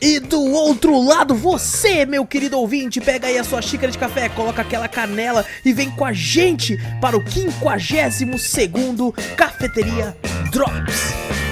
E 0.00 0.20
do 0.20 0.40
outro 0.40 1.00
lado, 1.02 1.34
você, 1.34 2.06
meu 2.06 2.24
querido 2.24 2.58
ouvinte, 2.58 3.00
pega 3.00 3.26
aí 3.26 3.36
a 3.36 3.42
sua 3.42 3.60
xícara 3.60 3.90
de 3.90 3.98
café, 3.98 4.28
coloca 4.28 4.62
aquela 4.62 4.86
canela 4.86 5.44
e 5.64 5.72
vem 5.72 5.90
com 5.90 6.04
a 6.04 6.12
gente 6.12 6.78
para 7.00 7.16
o 7.16 7.22
52 7.28 8.40
segundo 8.40 9.12
Cafeteria 9.36 10.16
Drops. 10.52 11.47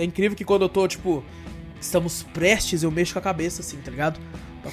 É 0.00 0.04
incrível 0.04 0.34
que 0.34 0.44
quando 0.44 0.62
eu 0.62 0.68
tô, 0.68 0.88
tipo, 0.88 1.22
estamos 1.78 2.22
prestes, 2.22 2.82
eu 2.82 2.90
mexo 2.90 3.12
com 3.12 3.18
a 3.18 3.22
cabeça, 3.22 3.60
assim, 3.60 3.76
tá 3.76 3.90
ligado? 3.90 4.18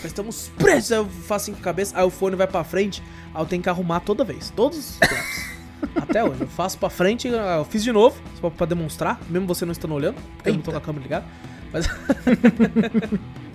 Estamos 0.05 0.49
prestes, 0.57 0.93
aí 0.93 0.99
eu 0.99 1.05
faço 1.05 1.43
assim 1.43 1.53
com 1.53 1.59
a 1.59 1.63
cabeça, 1.63 1.97
aí 1.97 2.05
o 2.05 2.09
fone 2.09 2.37
vai 2.37 2.47
pra 2.47 2.63
frente, 2.63 3.03
aí 3.33 3.41
eu 3.41 3.45
tenho 3.45 3.61
que 3.61 3.67
arrumar 3.67 3.99
toda 3.99 4.23
vez, 4.23 4.53
todos 4.55 4.77
os. 4.77 4.99
Até 5.95 6.23
hoje, 6.23 6.41
eu 6.41 6.47
faço 6.47 6.77
pra 6.77 6.89
frente, 6.89 7.27
eu 7.27 7.65
fiz 7.65 7.83
de 7.83 7.91
novo, 7.91 8.21
só 8.39 8.49
pra 8.49 8.65
demonstrar, 8.65 9.19
mesmo 9.29 9.45
você 9.47 9.65
não 9.65 9.73
estando 9.73 9.93
olhando, 9.93 10.15
porque 10.35 10.49
eu 10.49 10.53
não 10.53 10.61
tô 10.61 10.71
com 10.71 10.77
a 10.77 10.81
câmera 10.81 11.03
ligada. 11.03 11.25
Mas. 11.73 11.87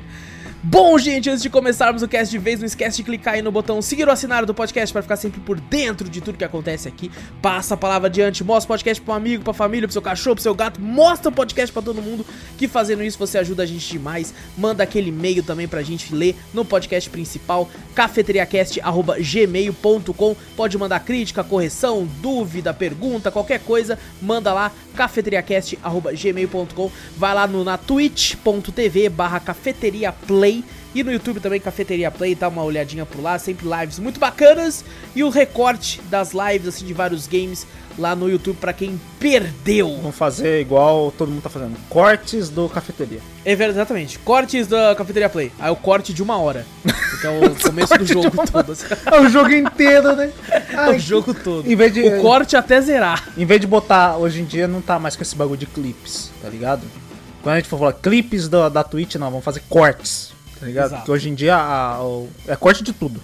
Bom, 0.64 0.96
gente, 0.96 1.28
antes 1.28 1.42
de 1.42 1.50
começarmos 1.50 2.02
o 2.02 2.08
cast 2.08 2.30
de 2.30 2.38
vez, 2.38 2.60
não 2.60 2.66
esquece 2.66 2.98
de 2.98 3.02
clicar 3.02 3.34
aí 3.34 3.42
no 3.42 3.50
botão 3.50 3.82
seguir 3.82 4.06
ou 4.06 4.12
assinar 4.12 4.46
do 4.46 4.54
podcast 4.54 4.92
para 4.92 5.02
ficar 5.02 5.16
sempre 5.16 5.40
por 5.40 5.58
dentro 5.58 6.08
de 6.08 6.20
tudo 6.20 6.38
que 6.38 6.44
acontece 6.44 6.86
aqui. 6.86 7.10
Passa 7.42 7.74
a 7.74 7.76
palavra 7.76 8.06
adiante, 8.06 8.44
mostra 8.44 8.66
o 8.66 8.68
podcast 8.68 9.02
um 9.04 9.12
amigo, 9.12 9.42
pra 9.42 9.52
família, 9.52 9.88
pro 9.88 9.92
seu 9.92 10.00
cachorro, 10.00 10.36
pro 10.36 10.42
seu 10.42 10.54
gato, 10.54 10.80
mostra 10.80 11.30
o 11.30 11.32
podcast 11.32 11.72
pra 11.72 11.82
todo 11.82 12.00
mundo, 12.00 12.24
que 12.56 12.68
fazendo 12.68 13.02
isso 13.02 13.18
você 13.18 13.38
ajuda 13.38 13.64
a 13.64 13.66
gente 13.66 13.90
demais. 13.90 14.32
Manda 14.56 14.84
aquele 14.84 15.08
e-mail 15.08 15.42
também 15.42 15.66
pra 15.66 15.82
gente 15.82 16.14
ler 16.14 16.36
no 16.54 16.64
podcast 16.64 17.10
principal, 17.10 17.68
cafeteriacast@gmail.com. 17.96 20.36
Pode 20.56 20.78
mandar 20.78 21.00
crítica, 21.00 21.42
correção, 21.42 22.08
dúvida, 22.20 22.72
pergunta, 22.72 23.32
qualquer 23.32 23.58
coisa, 23.58 23.98
manda 24.20 24.52
lá 24.52 24.70
cafeteriacast@gmail.com. 24.94 26.90
Vai 27.16 27.34
lá 27.34 27.48
no 27.48 27.64
na 27.64 27.76
twitch.tv/cafeteriaplay 27.76 30.51
e 30.94 31.02
no 31.02 31.12
YouTube 31.12 31.40
também, 31.40 31.60
Cafeteria 31.60 32.10
Play, 32.10 32.34
dá 32.34 32.48
uma 32.48 32.62
olhadinha 32.62 33.06
por 33.06 33.22
lá, 33.22 33.38
sempre 33.38 33.66
lives 33.68 33.98
muito 33.98 34.20
bacanas. 34.20 34.84
E 35.14 35.22
o 35.24 35.30
recorte 35.30 36.00
das 36.10 36.32
lives, 36.32 36.68
assim, 36.68 36.84
de 36.84 36.92
vários 36.92 37.26
games 37.26 37.66
lá 37.98 38.16
no 38.16 38.28
YouTube 38.28 38.56
pra 38.58 38.72
quem 38.72 38.98
perdeu. 39.20 39.96
Vamos 39.96 40.16
fazer 40.16 40.60
igual 40.60 41.12
todo 41.16 41.28
mundo 41.30 41.42
tá 41.42 41.50
fazendo. 41.50 41.76
Cortes 41.88 42.48
do 42.48 42.68
cafeteria. 42.68 43.20
É 43.44 43.54
verdade, 43.54 43.78
exatamente. 43.78 44.18
Cortes 44.18 44.66
da 44.66 44.94
Cafeteria 44.94 45.28
Play. 45.28 45.52
Aí 45.58 45.70
o 45.70 45.76
corte 45.76 46.12
de 46.14 46.22
uma 46.22 46.38
hora. 46.38 46.64
Que 47.20 47.26
é 47.26 47.30
o 47.30 47.54
começo 47.62 47.96
do 47.98 48.06
jogo 48.06 48.30
uma 48.32 48.46
todo. 48.46 48.72
assim. 48.72 48.86
É 49.06 49.20
o 49.20 49.28
jogo 49.28 49.50
inteiro, 49.52 50.14
né? 50.16 50.32
É 50.72 50.76
Ai, 50.76 50.96
o 50.96 50.98
jogo 50.98 51.34
todo. 51.34 51.70
Em 51.70 51.76
vez 51.76 51.92
de- 51.92 52.00
O 52.02 52.22
corte 52.22 52.56
até 52.56 52.80
zerar. 52.80 53.28
Em 53.36 53.44
vez 53.44 53.60
de 53.60 53.66
botar, 53.66 54.16
hoje 54.16 54.40
em 54.40 54.44
dia 54.46 54.66
não 54.66 54.80
tá 54.80 54.98
mais 54.98 55.14
com 55.14 55.22
esse 55.22 55.36
bagulho 55.36 55.58
de 55.58 55.66
clipes, 55.66 56.30
tá 56.40 56.48
ligado? 56.48 56.82
Quando 57.42 57.54
a 57.54 57.58
gente 57.58 57.68
for 57.68 57.78
falar 57.78 57.92
clipes 57.92 58.48
da, 58.48 58.68
da 58.70 58.82
Twitch, 58.82 59.16
não, 59.16 59.28
vamos 59.28 59.44
fazer 59.44 59.62
cortes, 59.68 60.32
tá 60.62 60.66
ligado? 60.68 60.86
Exato. 60.86 61.00
Porque 61.02 61.10
hoje 61.12 61.28
em 61.28 61.34
dia 61.34 61.56
a- 61.56 62.00
o- 62.02 62.28
é 62.46 62.54
corte 62.54 62.82
de 62.84 62.92
tudo. 62.92 63.20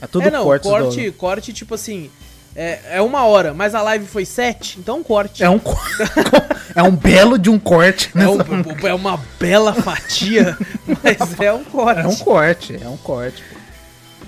É 0.00 0.06
tudo 0.06 0.28
é, 0.28 0.30
não, 0.30 0.44
cortes 0.44 0.70
corte, 0.70 1.06
do... 1.10 1.12
corte, 1.14 1.52
tipo 1.54 1.74
assim, 1.74 2.10
é, 2.54 2.80
é 2.96 3.02
uma 3.02 3.24
hora, 3.24 3.54
mas 3.54 3.74
a 3.74 3.80
live 3.82 4.06
foi 4.06 4.24
sete, 4.26 4.78
então 4.78 4.98
um 4.98 5.02
corte. 5.02 5.42
É 5.42 5.48
um 5.48 5.58
cor- 5.58 5.78
é 6.76 6.82
um 6.82 6.90
belo 6.94 7.38
de 7.38 7.48
um 7.48 7.58
corte, 7.58 8.10
né? 8.14 8.24
É, 8.24 8.28
um- 8.28 8.88
é 8.88 8.94
uma 8.94 9.18
bela 9.38 9.72
fatia, 9.74 10.56
mas 11.02 11.40
é 11.40 11.52
um 11.52 11.64
corte. 11.64 12.00
É 12.00 12.06
um 12.06 12.16
corte, 12.16 12.78
é 12.82 12.88
um 12.88 12.96
corte. 12.98 13.42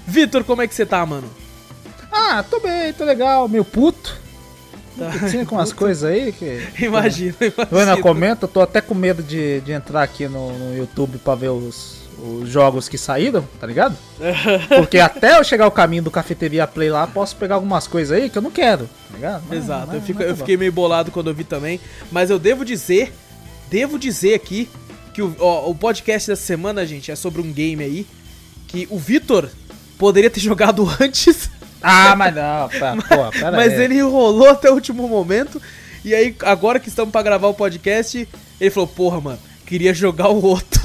Vitor, 0.07 0.43
como 0.45 0.63
é 0.63 0.67
que 0.67 0.75
você 0.75 0.87
tá, 0.87 1.05
mano? 1.05 1.29
Ah, 2.11 2.43
tô 2.49 2.61
bem, 2.61 2.93
tô 2.95 3.05
legal, 3.05 3.47
meio 3.49 3.65
puto. 3.65 4.21
Tá. 4.99 5.29
Tinha 5.31 5.47
com 5.47 5.55
umas 5.57 5.73
coisas 5.73 6.05
aí 6.05 6.33
que. 6.33 6.69
Imagina, 6.81 7.35
imagina. 7.41 7.97
comento, 7.97 8.47
tô 8.47 8.61
até 8.61 8.83
com 8.83 8.95
medo 8.95 9.23
de, 9.23 9.61
de 9.63 9.73
entrar 9.73 10.03
aqui 10.03 10.29
no, 10.29 10.53
no 10.53 10.77
YouTube 10.77 11.17
pra 11.19 11.35
ver 11.35 11.49
os, 11.49 12.02
os 12.25 12.49
jogos 12.49 12.89
que 12.89 12.97
saíram, 12.97 13.43
tá 13.61 13.67
ligado? 13.67 13.97
Porque 14.77 14.99
até 14.99 15.39
eu 15.39 15.45
chegar 15.45 15.67
o 15.67 15.71
caminho 15.73 16.05
do 16.05 16.11
Cafeteria 16.11 16.67
Play 16.67 16.89
lá, 16.91 17.07
posso 17.07 17.35
pegar 17.37 17.57
algumas 17.57 17.87
coisas 17.87 18.17
aí 18.17 18.31
que 18.31 18.39
eu 18.39 18.43
não 18.43 18.51
quero, 18.51 18.85
tá 19.11 19.15
ligado? 19.17 19.43
Mas- 19.49 19.59
Exato, 19.59 19.87
mas- 19.89 19.97
eu, 19.97 20.03
fico- 20.03 20.19
mas 20.21 20.29
eu 20.29 20.37
fiquei 20.37 20.57
meio 20.57 20.73
bolado 20.73 21.11
quando 21.11 21.29
eu 21.31 21.35
vi 21.35 21.45
também, 21.45 21.81
mas 22.11 22.31
eu 22.31 22.39
devo 22.39 22.65
dizer, 22.65 23.13
devo 23.69 23.99
dizer 23.99 24.35
aqui, 24.35 24.69
que 25.13 25.21
o, 25.21 25.35
ó, 25.41 25.69
o 25.69 25.75
podcast 25.75 26.31
dessa 26.31 26.43
semana, 26.43 26.87
gente, 26.87 27.11
é 27.11 27.17
sobre 27.17 27.41
um 27.43 27.53
game 27.53 27.83
aí, 27.83 28.07
que 28.69 28.87
o 28.91 28.99
Vitor 28.99 29.49
poderia 29.99 30.31
ter 30.31 30.41
jogado 30.41 30.89
antes. 31.01 31.51
Ah, 31.83 32.15
mas 32.17 32.35
não, 32.35 32.69
pera, 32.69 32.97
pô, 32.97 33.31
pera 33.37 33.53
mas 33.57 33.73
aí. 33.73 33.83
ele 33.83 33.99
enrolou 33.99 34.49
até 34.49 34.71
o 34.71 34.75
último 34.75 35.09
momento, 35.09 35.61
e 36.05 36.15
aí, 36.15 36.35
agora 36.45 36.79
que 36.81 36.89
estamos 36.89 37.11
pra 37.13 37.23
gravar 37.23 37.49
o 37.49 37.55
podcast, 37.55 38.29
ele 38.61 38.71
falou, 38.71 38.87
porra, 38.87 39.21
mano, 39.21 39.39
queria 39.67 39.93
jogar 39.93 40.29
o 40.29 40.43
outro. 40.45 40.81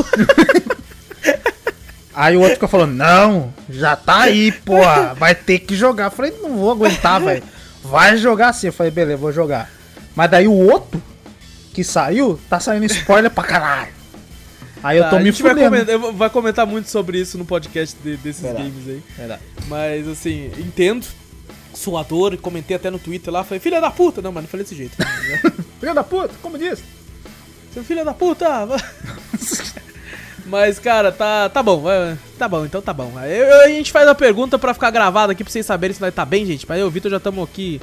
Aí 2.19 2.35
o 2.35 2.39
outro 2.39 2.55
ficou 2.55 2.67
falando, 2.67 2.93
não, 2.95 3.53
já 3.69 3.95
tá 3.95 4.21
aí, 4.21 4.51
porra, 4.51 5.13
vai 5.13 5.35
ter 5.35 5.59
que 5.59 5.75
jogar. 5.75 6.05
Eu 6.05 6.11
falei, 6.11 6.33
não 6.41 6.57
vou 6.57 6.71
aguentar, 6.71 7.21
velho. 7.21 7.43
Vai 7.83 8.17
jogar 8.17 8.51
sim. 8.53 8.67
Eu 8.67 8.73
falei, 8.73 8.91
beleza, 8.91 9.17
vou 9.17 9.31
jogar. 9.31 9.69
Mas 10.15 10.31
daí 10.31 10.47
o 10.47 10.51
outro 10.51 10.99
que 11.73 11.83
saiu, 11.83 12.39
tá 12.49 12.59
saindo 12.59 12.85
spoiler 12.87 13.29
pra 13.29 13.43
caralho. 13.43 13.91
Aí 14.83 14.97
eu 14.97 15.03
Tá, 15.03 15.09
tô 15.11 15.15
a 15.17 15.19
me 15.19 15.25
gente 15.31 15.43
vai 15.43 15.51
fudendo. 15.53 15.69
comentar, 15.69 15.93
eu 15.93 15.99
vou- 15.99 16.13
vai 16.13 16.29
comentar 16.31 16.65
muito 16.65 16.89
sobre 16.89 17.19
isso 17.19 17.37
no 17.37 17.45
podcast 17.45 17.95
de- 18.03 18.17
desses 18.17 18.41
Verdade. 18.41 18.69
games 18.69 18.87
aí. 18.87 19.03
Verdade. 19.15 19.41
Mas 19.67 20.07
assim, 20.07 20.51
entendo. 20.57 21.05
Suador, 21.75 22.35
comentei 22.37 22.75
até 22.75 22.89
no 22.89 22.97
Twitter 22.97 23.31
lá, 23.31 23.43
falei, 23.43 23.59
filha 23.59 23.79
da 23.79 23.91
puta! 23.91 24.19
Não, 24.23 24.31
mas 24.31 24.41
não 24.43 24.49
falei 24.49 24.63
desse 24.63 24.75
jeito. 24.75 24.97
Filho 25.79 25.93
da 25.93 26.03
puta, 26.03 26.33
como 26.41 26.57
diz? 26.57 26.79
Seu 27.71 27.83
filho 27.83 28.03
da 28.03 28.13
puta! 28.15 28.47
Mas, 30.47 30.79
cara, 30.79 31.11
tá, 31.11 31.49
tá 31.49 31.61
bom, 31.61 31.81
vai- 31.81 32.17
tá 32.37 32.47
bom, 32.47 32.65
então 32.65 32.81
tá 32.81 32.93
bom. 32.93 33.11
Aí 33.17 33.37
eu- 33.37 33.61
a 33.61 33.67
gente 33.67 33.91
faz 33.91 34.07
a 34.07 34.15
pergunta 34.15 34.57
pra 34.57 34.73
ficar 34.73 34.91
gravado 34.91 35.31
aqui 35.31 35.43
pra 35.43 35.51
vocês 35.51 35.65
saberem 35.65 35.93
se 35.93 35.99
vai 35.99 36.11
tá 36.11 36.23
bem, 36.25 36.45
gente. 36.45 36.65
Mas 36.67 36.79
eu 36.79 36.85
e 36.85 36.87
o 36.87 36.91
Vitor 36.91 37.11
já 37.11 37.17
estamos 37.17 37.43
aqui 37.43 37.81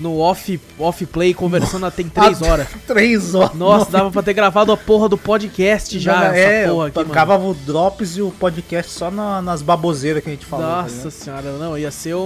no 0.00 0.18
off, 0.18 0.58
off 0.80 1.06
play 1.06 1.32
conversando 1.32 1.88
tem 1.92 2.08
três 2.08 2.42
horas. 2.42 2.66
Três 2.88 3.34
horas. 3.36 3.54
Nossa, 3.54 3.88
dava 3.90 4.10
pra 4.10 4.20
ter 4.22 4.32
gravado 4.32 4.72
a 4.72 4.76
porra 4.76 5.08
do 5.08 5.16
podcast 5.16 5.96
já, 6.00 6.24
essa 6.24 6.36
é, 6.38 6.62
porra 6.66 6.72
eu 6.74 6.82
aqui, 6.82 6.98
mano. 7.14 7.50
O 7.50 7.54
Drops 7.54 8.16
e 8.16 8.22
o 8.22 8.30
podcast 8.32 8.90
só 8.90 9.10
na- 9.12 9.40
nas 9.40 9.62
baboseiras 9.62 10.24
que 10.24 10.28
a 10.30 10.32
gente 10.32 10.46
falou. 10.46 10.66
tá 10.66 10.82
Nossa 10.82 11.08
senhora, 11.10 11.52
não, 11.52 11.78
ia 11.78 11.90
ser 11.92 12.14
o, 12.14 12.18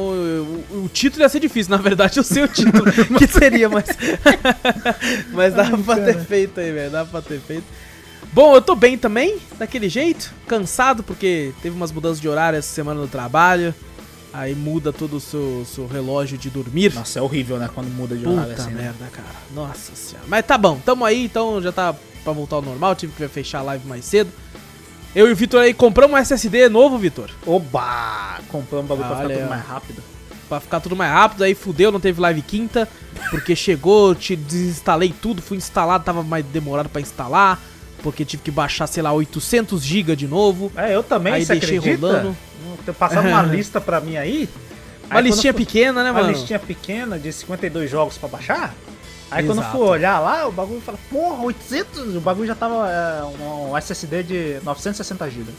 o, 0.70 0.84
o 0.84 0.88
título 0.90 1.22
ia 1.22 1.28
ser 1.28 1.40
difícil, 1.40 1.70
na 1.70 1.82
verdade 1.82 2.18
eu 2.18 2.24
sei 2.24 2.44
o 2.44 2.48
título 2.48 2.84
que 3.18 3.26
seria, 3.26 3.68
mas 3.68 3.84
mas 5.32 5.52
dava 5.52 5.76
pra 5.76 5.96
ter 5.96 6.18
feito 6.20 6.58
aí, 6.60 6.72
velho, 6.72 6.90
dava 6.90 7.10
pra 7.10 7.20
ter 7.20 7.40
feito. 7.40 7.64
Bom, 8.36 8.54
eu 8.54 8.60
tô 8.60 8.74
bem 8.74 8.98
também, 8.98 9.38
daquele 9.58 9.88
jeito, 9.88 10.30
cansado 10.46 11.02
porque 11.02 11.54
teve 11.62 11.74
umas 11.74 11.90
mudanças 11.90 12.20
de 12.20 12.28
horário 12.28 12.58
essa 12.58 12.68
semana 12.68 13.00
no 13.00 13.08
trabalho, 13.08 13.74
aí 14.30 14.54
muda 14.54 14.92
todo 14.92 15.16
o 15.16 15.20
seu, 15.20 15.64
seu 15.64 15.86
relógio 15.86 16.36
de 16.36 16.50
dormir. 16.50 16.92
Nossa, 16.92 17.18
é 17.18 17.22
horrível, 17.22 17.56
né? 17.56 17.70
Quando 17.74 17.88
muda 17.88 18.14
de 18.14 18.28
horário 18.28 18.50
Puta 18.50 18.60
assim. 18.60 18.72
né? 18.72 18.82
merda, 18.82 19.06
cara. 19.10 19.26
Nossa 19.54 19.96
senhora. 19.96 20.26
Mas 20.28 20.44
tá 20.44 20.58
bom, 20.58 20.78
tamo 20.84 21.02
aí, 21.02 21.24
então 21.24 21.62
já 21.62 21.72
tá 21.72 21.94
pra 22.22 22.34
voltar 22.34 22.56
ao 22.56 22.62
normal. 22.62 22.94
Tive 22.94 23.14
que 23.14 23.26
fechar 23.26 23.60
a 23.60 23.62
live 23.62 23.88
mais 23.88 24.04
cedo. 24.04 24.30
Eu 25.14 25.28
e 25.28 25.32
o 25.32 25.34
Vitor 25.34 25.62
aí 25.62 25.72
compramos 25.72 26.14
um 26.14 26.18
SSD 26.18 26.68
novo, 26.68 26.98
Vitor. 26.98 27.30
Oba! 27.46 28.38
Compramos 28.48 28.84
um 28.84 28.88
bagulho 28.88 29.08
pra 29.08 29.16
Olha 29.16 29.28
ficar 29.28 29.40
tudo 29.40 29.48
mais 29.48 29.66
rápido. 29.66 30.02
Pra 30.46 30.60
ficar 30.60 30.80
tudo 30.80 30.94
mais 30.94 31.10
rápido, 31.10 31.42
aí 31.42 31.54
fudeu, 31.54 31.90
não 31.90 32.00
teve 32.00 32.20
live 32.20 32.42
quinta, 32.42 32.86
porque 33.30 33.56
chegou, 33.56 34.14
te 34.14 34.36
desinstalei 34.36 35.14
tudo, 35.22 35.40
fui 35.40 35.56
instalado, 35.56 36.04
tava 36.04 36.22
mais 36.22 36.44
demorado 36.44 36.90
pra 36.90 37.00
instalar, 37.00 37.58
porque 38.06 38.24
tive 38.24 38.40
que 38.40 38.52
baixar, 38.52 38.86
sei 38.86 39.02
lá, 39.02 39.12
800 39.12 39.82
GB 39.82 40.14
de 40.14 40.28
novo. 40.28 40.70
É, 40.76 40.94
eu 40.94 41.02
também, 41.02 41.32
Aí 41.32 41.44
você 41.44 41.54
deixei 41.56 41.78
acredita? 41.78 42.06
rolando. 42.06 42.36
Passaram 42.96 43.30
uma 43.30 43.42
lista 43.52 43.80
pra 43.80 44.00
mim 44.00 44.16
aí. 44.16 44.48
Uma 45.10 45.18
aí 45.18 45.24
listinha 45.24 45.52
quando 45.52 45.66
pequena, 45.66 46.04
né, 46.04 46.12
Uma 46.12 46.20
mano? 46.20 46.32
listinha 46.32 46.60
pequena 46.60 47.18
de 47.18 47.32
52 47.32 47.90
jogos 47.90 48.16
pra 48.16 48.28
baixar. 48.28 48.72
Aí 49.28 49.44
quando 49.44 49.58
eu 49.58 49.64
Exato. 49.64 49.76
fui 49.76 49.88
olhar 49.88 50.20
lá, 50.20 50.46
o 50.46 50.52
bagulho 50.52 50.80
fala, 50.80 50.96
porra, 51.10 51.42
800? 51.42 52.14
O 52.14 52.20
bagulho 52.20 52.46
já 52.46 52.54
tava 52.54 52.88
é, 52.88 53.24
um 53.42 53.76
SSD 53.76 54.22
de 54.22 54.60
960 54.62 55.28
GB. 55.28 55.50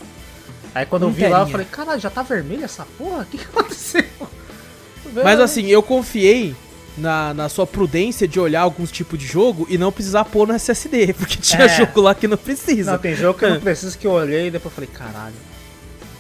Aí 0.73 0.85
quando 0.85 1.03
eu 1.03 1.11
vi 1.11 1.27
lá, 1.27 1.41
eu 1.41 1.47
falei, 1.47 1.67
caralho, 1.69 1.99
já 1.99 2.09
tá 2.09 2.23
vermelho 2.23 2.63
essa 2.63 2.87
porra? 2.97 3.23
O 3.23 3.25
que, 3.25 3.39
que 3.39 3.43
aconteceu? 3.43 4.05
Mas 5.21 5.37
assim, 5.41 5.65
eu 5.65 5.83
confiei 5.83 6.55
na, 6.97 7.33
na 7.33 7.49
sua 7.49 7.65
prudência 7.67 8.27
de 8.27 8.39
olhar 8.39 8.61
alguns 8.61 8.91
tipos 8.91 9.17
de 9.19 9.25
jogo 9.25 9.65
e 9.69 9.77
não 9.77 9.91
precisar 9.91 10.25
pôr 10.25 10.47
no 10.47 10.53
SSD, 10.53 11.13
porque 11.17 11.37
tinha 11.37 11.63
É. 11.65 11.69
jogo 11.77 12.01
lá 12.01 12.13
que 12.15 12.27
não 12.27 12.37
precisa. 12.37 12.91
Não, 12.93 12.97
tem 12.99 13.15
jogo 13.15 13.37
que 13.39 13.45
eu 13.45 13.49
não 13.51 13.59
preciso 13.61 13.97
que 13.97 14.07
eu 14.07 14.11
olhei 14.11 14.47
e 14.47 14.51
depois 14.51 14.73
falei, 14.73 14.89
caralho. 14.91 15.35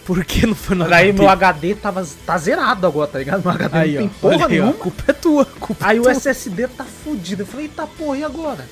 Por 0.05 0.23
que 0.23 0.47
não 0.47 0.55
foi 0.55 0.75
no 0.77 0.87
Daí 0.87 1.09
HD? 1.09 1.19
meu 1.19 1.29
HD 1.29 1.75
tava, 1.75 2.07
tá 2.25 2.37
zerado 2.37 2.87
agora, 2.87 3.07
tá 3.09 3.19
ligado? 3.19 3.41
Meu 3.43 3.51
HD 3.51 3.77
Aí, 3.77 3.91
não 3.95 3.97
tem 3.99 4.11
ó, 4.15 4.19
porra 4.21 4.45
aí, 4.45 4.51
nenhuma. 4.53 4.69
a 4.71 4.73
culpa 4.75 5.03
é 5.07 5.13
tua, 5.13 5.45
culpa 5.45 5.85
Aí 5.85 5.97
é 5.97 5.99
o 5.99 6.03
tua. 6.03 6.11
SSD 6.13 6.67
tá 6.69 6.85
fudido. 6.85 7.41
Eu 7.41 7.45
falei, 7.45 7.65
eita 7.65 7.85
porra, 7.85 8.17
e 8.17 8.23
agora? 8.23 8.65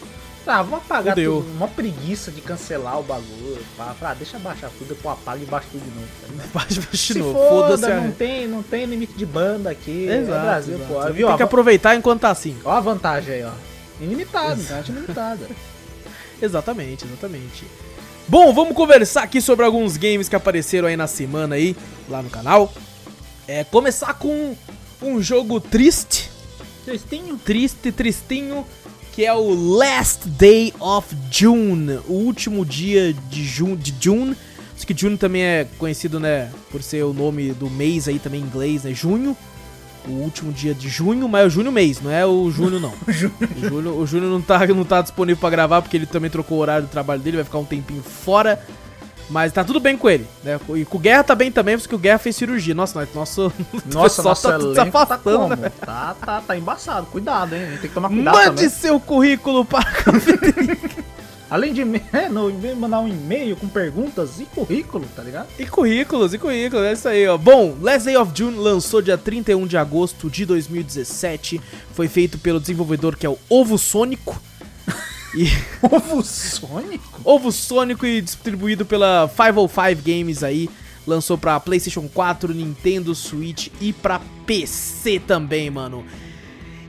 Ah, 0.48 0.62
vou 0.62 0.78
apagar 0.78 1.16
Fudeu. 1.16 1.38
tudo. 1.42 1.52
Uma 1.58 1.68
preguiça 1.68 2.30
de 2.32 2.40
cancelar 2.42 3.00
o 3.00 3.04
bagulho. 3.04 3.58
pá. 3.78 3.96
Ah, 4.02 4.14
deixa 4.14 4.38
baixar 4.38 4.70
tudo, 4.78 4.90
depois 4.90 5.14
apaga 5.18 5.42
e 5.42 5.46
baixa 5.46 5.68
tudo 5.72 5.84
de 5.84 5.90
novo. 6.00 6.08
Tá? 6.22 6.44
Baixa, 6.54 6.82
baixa 6.82 7.14
de 7.14 7.20
novo, 7.20 7.34
foda, 7.34 7.78
foda-se. 7.78 7.94
não 7.94 8.12
tem, 8.12 8.48
não 8.48 8.62
tem 8.64 8.86
limite 8.86 9.14
de 9.14 9.26
banda 9.26 9.72
aqui. 9.72 10.08
é 10.08 10.18
Exato, 10.18 10.42
Brasil, 10.42 10.76
exato. 10.76 10.94
pô. 10.94 11.04
Tem 11.04 11.14
Viu? 11.14 11.28
que 11.28 11.34
Ó, 11.34 11.38
va- 11.38 11.44
aproveitar 11.46 11.96
enquanto 11.96 12.22
tá 12.22 12.30
assim. 12.32 12.56
ó 12.64 12.72
a 12.72 12.80
vantagem 12.80 13.34
aí, 13.36 13.44
ó. 13.44 13.52
Ilimitado, 14.00 14.62
internet 14.62 14.90
ilimitada. 14.90 15.48
Exatamente, 16.42 17.06
exatamente. 17.06 17.66
Bom, 18.28 18.54
vamos 18.54 18.76
conversar 18.76 19.24
aqui 19.24 19.40
sobre 19.42 19.64
alguns 19.66 19.98
games 19.98 20.28
que 20.28 20.36
apareceram 20.36 20.88
aí 20.88 20.98
na 20.98 21.08
semana 21.08 21.56
aí, 21.56 21.76
lá 22.10 22.22
no 22.22 22.30
canal. 22.30 22.74
É, 23.48 23.64
começar 23.64 24.14
com 24.16 24.56
um 25.02 25.22
jogo 25.22 25.60
triste, 25.62 26.30
Tristinho. 26.84 27.38
triste, 27.38 27.92
tristinho, 27.92 28.66
que 29.16 29.26
é 29.26 29.34
o 29.34 29.78
Last 29.78 30.28
Day 30.28 30.74
of 30.78 31.16
June, 31.32 32.00
o 32.06 32.12
último 32.12 32.66
dia 32.66 33.14
de, 33.30 33.46
June, 33.46 33.78
de 33.78 33.96
June. 33.98 34.36
Acho 34.76 34.86
que 34.86 34.94
June 34.96 35.18
também 35.18 35.42
é 35.42 35.66
conhecido, 35.78 36.20
né, 36.20 36.52
por 36.70 36.84
ser 36.84 37.06
o 37.06 37.14
nome 37.14 37.54
do 37.54 37.70
mês 37.70 38.10
aí 38.10 38.20
também 38.20 38.42
em 38.42 38.44
inglês, 38.44 38.84
né, 38.84 38.94
junho. 38.94 39.36
O 40.06 40.12
último 40.12 40.52
dia 40.52 40.74
de 40.74 40.90
junho, 40.90 41.30
mas 41.30 41.44
é 41.44 41.48
o 41.48 41.50
junho 41.50 41.72
mês, 41.72 42.02
não 42.02 42.12
é 42.12 42.26
o 42.26 42.52
junho 42.52 42.78
não. 42.78 42.94
O 43.08 43.12
Júnior, 43.70 43.98
o 43.98 44.06
Júnior 44.06 44.30
não, 44.30 44.42
tá, 44.42 44.68
não 44.68 44.84
tá 44.84 45.02
disponível 45.02 45.40
pra 45.40 45.50
gravar 45.50 45.82
porque 45.82 45.96
ele 45.96 46.06
também 46.06 46.30
trocou 46.30 46.58
o 46.58 46.62
horário 46.62 46.86
do 46.86 46.92
trabalho 46.92 47.22
dele, 47.22 47.38
vai 47.38 47.46
ficar 47.46 47.60
um 47.60 47.66
tempinho 47.66 48.04
fora. 48.04 48.62
Mas 49.30 49.52
tá 49.52 49.64
tudo 49.64 49.80
bem 49.80 49.98
com 49.98 50.10
ele, 50.10 50.26
né? 50.44 50.60
E 50.76 50.86
com 50.86 50.98
o 50.98 51.00
Guerra 51.00 51.24
tá 51.24 51.34
bem 51.36 51.52
também, 51.52 51.78
porque 51.78 51.96
o 51.96 51.98
Guerra 51.98 52.20
fez 52.20 52.36
cirurgia. 52.36 52.76
Nossa, 52.76 53.00
nós- 53.00 53.14
nosso, 53.14 53.52
Nossa, 53.92 54.22
nossa, 54.22 54.52
tá 54.52 54.60
tudo 54.60 54.70
se 54.70 54.76
tá 54.76 54.86
né? 55.56 55.72
Tá, 55.84 56.16
tá, 56.24 56.42
tá 56.42 56.58
embaçado. 56.58 57.08
Cuidado, 57.08 57.56
hein? 57.56 57.70
Tem 57.82 57.90
que 57.90 57.96
tomar 57.96 58.10
cuidado 58.10 58.36
Mande 58.36 58.50
também. 58.56 58.70
seu 58.70 59.00
currículo 59.00 59.66
para 59.66 59.84
Além 61.50 61.74
de, 61.74 61.82
é, 62.12 62.28
de 62.28 62.76
mandar 62.76 63.00
um 63.02 63.08
e-mail 63.08 63.56
com 63.56 63.68
perguntas 63.68 64.40
e 64.40 64.46
currículo, 64.46 65.06
tá 65.16 65.22
ligado? 65.22 65.48
E 65.60 65.66
currículos, 65.66 66.34
e 66.34 66.40
currículos, 66.40 66.86
é 66.86 66.94
isso 66.94 67.08
aí, 67.08 67.28
ó. 67.28 67.38
Bom, 67.38 67.78
Last 67.80 68.06
Day 68.06 68.18
of 68.18 68.32
June 68.34 68.58
lançou 68.58 69.00
dia 69.02 69.18
31 69.18 69.68
de 69.68 69.78
agosto 69.78 70.30
de 70.30 70.44
2017. 70.46 71.62
Foi 71.94 72.08
feito 72.08 72.40
pelo 72.40 72.60
desenvolvedor 72.60 73.16
que 73.16 73.26
é 73.26 73.30
o 73.30 73.38
Ovo 73.48 73.78
Sônico. 73.78 74.42
E 75.36 75.48
Ovo 75.82 76.24
Sônico? 76.24 77.22
Ovo 77.24 77.52
Sônico 77.52 78.06
e 78.06 78.22
distribuído 78.22 78.86
pela 78.86 79.30
505 79.30 80.02
Games 80.04 80.44
aí. 80.44 80.70
Lançou 81.06 81.38
pra 81.38 81.60
PlayStation 81.60 82.08
4, 82.08 82.54
Nintendo 82.54 83.14
Switch 83.14 83.68
e 83.80 83.94
pra 83.94 84.20
PC 84.46 85.20
também, 85.20 85.70
mano. 85.70 86.04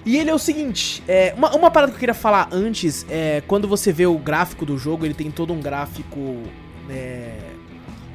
E 0.06 0.16
ele 0.16 0.30
é 0.30 0.34
o 0.34 0.38
seguinte, 0.38 1.02
é, 1.08 1.34
uma, 1.36 1.54
uma 1.56 1.70
parada 1.70 1.90
que 1.90 1.96
eu 1.96 2.00
queria 2.00 2.14
falar 2.14 2.48
antes 2.52 3.04
é 3.10 3.42
quando 3.46 3.66
você 3.66 3.92
vê 3.92 4.06
o 4.06 4.16
gráfico 4.16 4.64
do 4.64 4.78
jogo, 4.78 5.04
ele 5.04 5.14
tem 5.14 5.30
todo 5.32 5.52
um 5.52 5.60
gráfico. 5.60 6.42
é, 6.88 7.34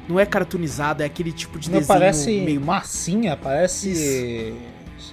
não 0.08 0.18
é 0.18 0.26
cartoonizado, 0.26 1.02
é 1.02 1.06
aquele 1.06 1.30
tipo 1.32 1.58
de 1.58 1.70
Não 1.70 1.78
desenho 1.78 1.98
parece 1.98 2.30
meio. 2.40 2.60
massinha, 2.60 3.36
parece. 3.36 4.54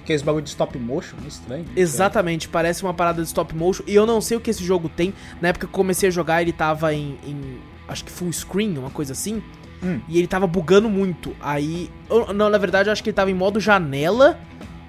Aqueles 0.02 0.22
bagulho 0.22 0.44
de 0.44 0.50
stop 0.50 0.78
motion, 0.78 1.16
meio 1.16 1.28
estranho. 1.28 1.64
Exatamente, 1.74 2.48
parece 2.48 2.82
uma 2.82 2.94
parada 2.94 3.20
de 3.22 3.26
stop 3.28 3.54
motion. 3.54 3.82
E 3.86 3.94
eu 3.94 4.06
não 4.06 4.20
sei 4.20 4.36
o 4.36 4.40
que 4.40 4.50
esse 4.50 4.64
jogo 4.64 4.88
tem. 4.88 5.12
Na 5.40 5.48
época 5.48 5.66
que 5.66 5.72
eu 5.72 5.76
comecei 5.76 6.08
a 6.08 6.12
jogar, 6.12 6.42
ele 6.42 6.52
tava 6.52 6.94
em. 6.94 7.18
em, 7.26 7.58
acho 7.88 8.04
que 8.04 8.10
full 8.10 8.32
screen, 8.32 8.78
uma 8.78 8.90
coisa 8.90 9.12
assim. 9.12 9.42
Hum. 9.82 10.00
E 10.08 10.18
ele 10.18 10.26
tava 10.26 10.46
bugando 10.46 10.88
muito. 10.88 11.34
Aí. 11.40 11.90
eu- 12.08 12.32
não, 12.34 12.48
na 12.50 12.58
verdade, 12.58 12.88
eu 12.88 12.92
acho 12.92 13.02
que 13.02 13.10
ele 13.10 13.16
tava 13.16 13.30
em 13.30 13.34
modo 13.34 13.58
janela. 13.58 14.38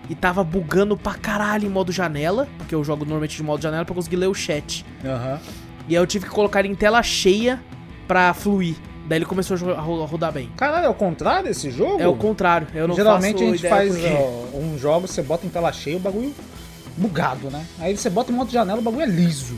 E 0.09 0.15
tava 0.15 0.43
bugando 0.43 0.97
pra 0.97 1.13
caralho 1.13 1.65
em 1.65 1.69
modo 1.69 1.91
janela. 1.91 2.47
Porque 2.57 2.75
eu 2.75 2.83
jogo 2.83 3.05
normalmente 3.05 3.37
de 3.37 3.43
modo 3.43 3.61
janela 3.61 3.85
pra 3.85 3.95
conseguir 3.95 4.17
ler 4.17 4.27
o 4.27 4.33
chat. 4.33 4.83
Aham. 5.05 5.39
E 5.87 5.95
aí 5.95 6.01
eu 6.01 6.05
tive 6.07 6.25
que 6.25 6.31
colocar 6.31 6.59
ele 6.59 6.67
em 6.69 6.75
tela 6.75 7.01
cheia 7.01 7.61
pra 8.07 8.33
fluir. 8.33 8.75
Daí 9.07 9.17
ele 9.17 9.25
começou 9.25 9.57
a 9.73 9.81
rodar 9.81 10.31
bem. 10.31 10.49
Caralho, 10.55 10.85
é 10.85 10.89
o 10.89 10.93
contrário 10.93 11.45
desse 11.45 11.69
jogo? 11.71 12.01
É 12.01 12.07
o 12.07 12.15
contrário. 12.15 12.67
Eu 12.73 12.87
não 12.87 12.95
Geralmente 12.95 13.33
faço 13.33 13.43
a 13.43 13.55
gente 13.55 13.67
faz 13.67 13.95
ó, 14.05 14.57
um 14.57 14.77
jogo, 14.77 15.07
você 15.07 15.21
bota 15.21 15.45
em 15.45 15.49
tela 15.49 15.71
cheia, 15.71 15.97
o 15.97 15.99
bagulho 15.99 16.33
bugado, 16.95 17.49
né? 17.49 17.65
Aí 17.79 17.95
você 17.95 18.09
bota 18.09 18.31
em 18.31 18.35
modo 18.35 18.51
janela, 18.51 18.79
o 18.79 18.83
bagulho 18.83 19.03
é 19.03 19.07
liso. 19.07 19.57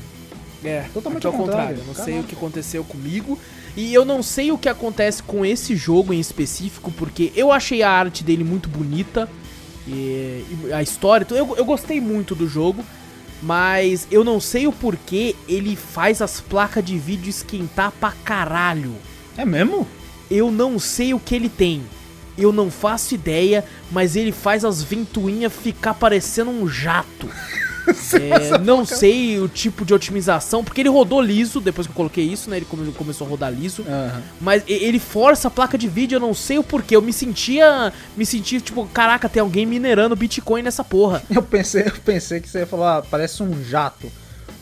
É, 0.63 0.85
Totalmente 0.93 1.25
é 1.25 1.29
o 1.29 1.33
ao 1.33 1.37
contrário. 1.37 1.67
contrário. 1.67 1.83
Eu 1.83 1.87
não 1.87 2.05
sei 2.05 2.19
o 2.19 2.23
que 2.23 2.35
aconteceu 2.35 2.83
comigo. 2.83 3.37
E 3.75 3.93
eu 3.93 4.05
não 4.05 4.23
sei 4.23 4.51
o 4.51 4.57
que 4.57 4.69
acontece 4.69 5.21
com 5.21 5.45
esse 5.45 5.75
jogo 5.75 6.13
em 6.13 6.19
específico, 6.19 6.91
porque 6.91 7.31
eu 7.35 7.51
achei 7.51 7.83
a 7.83 7.89
arte 7.89 8.23
dele 8.23 8.43
muito 8.43 8.69
bonita. 8.69 9.27
E, 9.87 10.45
a 10.73 10.81
história. 10.81 11.25
tudo. 11.25 11.37
Eu, 11.37 11.55
eu 11.57 11.65
gostei 11.65 11.99
muito 11.99 12.33
do 12.33 12.47
jogo. 12.47 12.83
Mas 13.41 14.07
eu 14.09 14.23
não 14.23 14.39
sei 14.39 14.67
o 14.67 14.71
porquê 14.71 15.35
ele 15.49 15.75
faz 15.75 16.21
as 16.21 16.39
placas 16.39 16.83
de 16.83 16.97
vídeo 16.97 17.29
esquentar 17.29 17.91
pra 17.91 18.13
caralho. 18.23 18.95
É 19.37 19.45
mesmo? 19.45 19.87
Eu 20.29 20.51
não 20.51 20.79
sei 20.79 21.13
o 21.13 21.19
que 21.19 21.35
ele 21.35 21.49
tem. 21.49 21.83
Eu 22.37 22.51
não 22.51 22.71
faço 22.71 23.13
ideia, 23.13 23.63
mas 23.91 24.15
ele 24.15 24.31
faz 24.31 24.65
as 24.65 24.81
ventoinhas 24.81 25.53
ficar 25.53 25.93
parecendo 25.93 26.51
um 26.51 26.67
jato. 26.67 27.29
É, 28.13 28.57
não 28.59 28.85
sei 28.85 29.37
o 29.41 29.49
tipo 29.49 29.83
de 29.83 29.93
otimização, 29.93 30.63
porque 30.63 30.79
ele 30.79 30.87
rodou 30.87 31.19
liso, 31.21 31.59
depois 31.59 31.85
que 31.85 31.91
eu 31.91 31.95
coloquei 31.97 32.23
isso, 32.23 32.49
né? 32.49 32.55
Ele 32.55 32.65
come- 32.65 32.89
começou 32.93 33.27
a 33.27 33.29
rodar 33.29 33.51
liso. 33.51 33.83
Aham. 33.85 34.21
Mas 34.39 34.63
ele 34.67 34.99
força 34.99 35.49
a 35.49 35.51
placa 35.51 35.77
de 35.77 35.89
vídeo, 35.89 36.15
eu 36.15 36.19
não 36.21 36.33
sei 36.33 36.57
o 36.57 36.63
porquê. 36.63 36.95
Eu 36.95 37.01
me 37.01 37.11
sentia. 37.11 37.91
Me 38.15 38.25
sentia, 38.25 38.61
tipo, 38.61 38.85
caraca, 38.85 39.27
tem 39.27 39.41
alguém 39.41 39.65
minerando 39.65 40.15
Bitcoin 40.15 40.61
nessa 40.61 40.81
porra. 40.81 41.21
Eu 41.29 41.43
pensei, 41.43 41.83
eu 41.85 41.91
pensei 42.05 42.39
que 42.39 42.47
você 42.47 42.59
ia 42.59 42.65
falar, 42.65 42.99
ah, 42.99 43.01
parece 43.01 43.43
um 43.43 43.61
jato. 43.65 44.09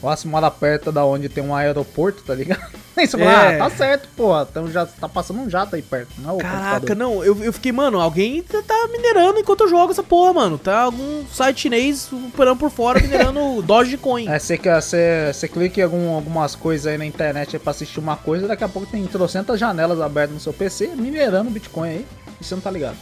Lá 0.01 0.17
se 0.17 0.27
mora 0.27 0.49
perto 0.49 0.91
da 0.91 1.05
onde 1.05 1.29
tem 1.29 1.43
um 1.43 1.53
aeroporto, 1.53 2.23
tá 2.23 2.33
ligado? 2.33 2.71
Aí 3.01 3.07
você 3.07 3.17
fala, 3.17 3.31
É. 3.31 3.55
ah, 3.55 3.57
tá 3.57 3.69
certo, 3.75 4.07
porra, 4.15 4.47
então 4.49 4.69
já 4.71 4.85
tá 4.85 5.09
passando 5.09 5.39
um 5.41 5.49
jato 5.49 5.75
aí 5.75 5.81
perto, 5.81 6.09
não 6.19 6.29
é 6.29 6.33
o 6.33 6.37
Caraca, 6.37 6.73
computador. 6.81 6.95
não, 6.97 7.23
eu, 7.23 7.43
eu 7.43 7.51
fiquei, 7.53 7.71
mano, 7.71 7.99
alguém 7.99 8.43
tá, 8.43 8.61
tá 8.61 8.87
minerando 8.91 9.39
enquanto 9.39 9.61
eu 9.61 9.69
jogo 9.69 9.91
essa 9.91 10.03
porra, 10.03 10.33
mano. 10.33 10.57
Tá 10.57 10.81
algum 10.83 11.25
site 11.27 11.61
chinês 11.61 12.09
operando 12.11 12.57
por 12.57 12.69
fora, 12.69 12.99
minerando 13.01 13.61
Dogecoin. 13.65 14.27
É, 14.29 14.37
você, 14.39 14.57
você, 14.57 15.31
você 15.33 15.47
clica 15.47 15.79
em 15.79 15.83
algum- 15.83 16.13
algumas 16.15 16.55
coisas 16.55 16.85
aí 16.87 16.97
na 16.97 17.05
internet 17.05 17.55
aí 17.55 17.59
pra 17.59 17.71
assistir 17.71 17.99
uma 17.99 18.15
coisa, 18.15 18.47
daqui 18.47 18.63
a 18.63 18.69
pouco 18.69 18.87
tem 18.89 19.03
trocentas 19.07 19.59
janelas 19.59 19.99
abertas 19.99 20.33
no 20.35 20.39
seu 20.39 20.53
PC, 20.53 20.91
minerando 20.95 21.49
Bitcoin 21.49 21.89
aí, 21.89 22.05
e 22.39 22.43
você 22.43 22.53
não 22.55 22.61
tá 22.61 22.69
ligado. 22.69 22.97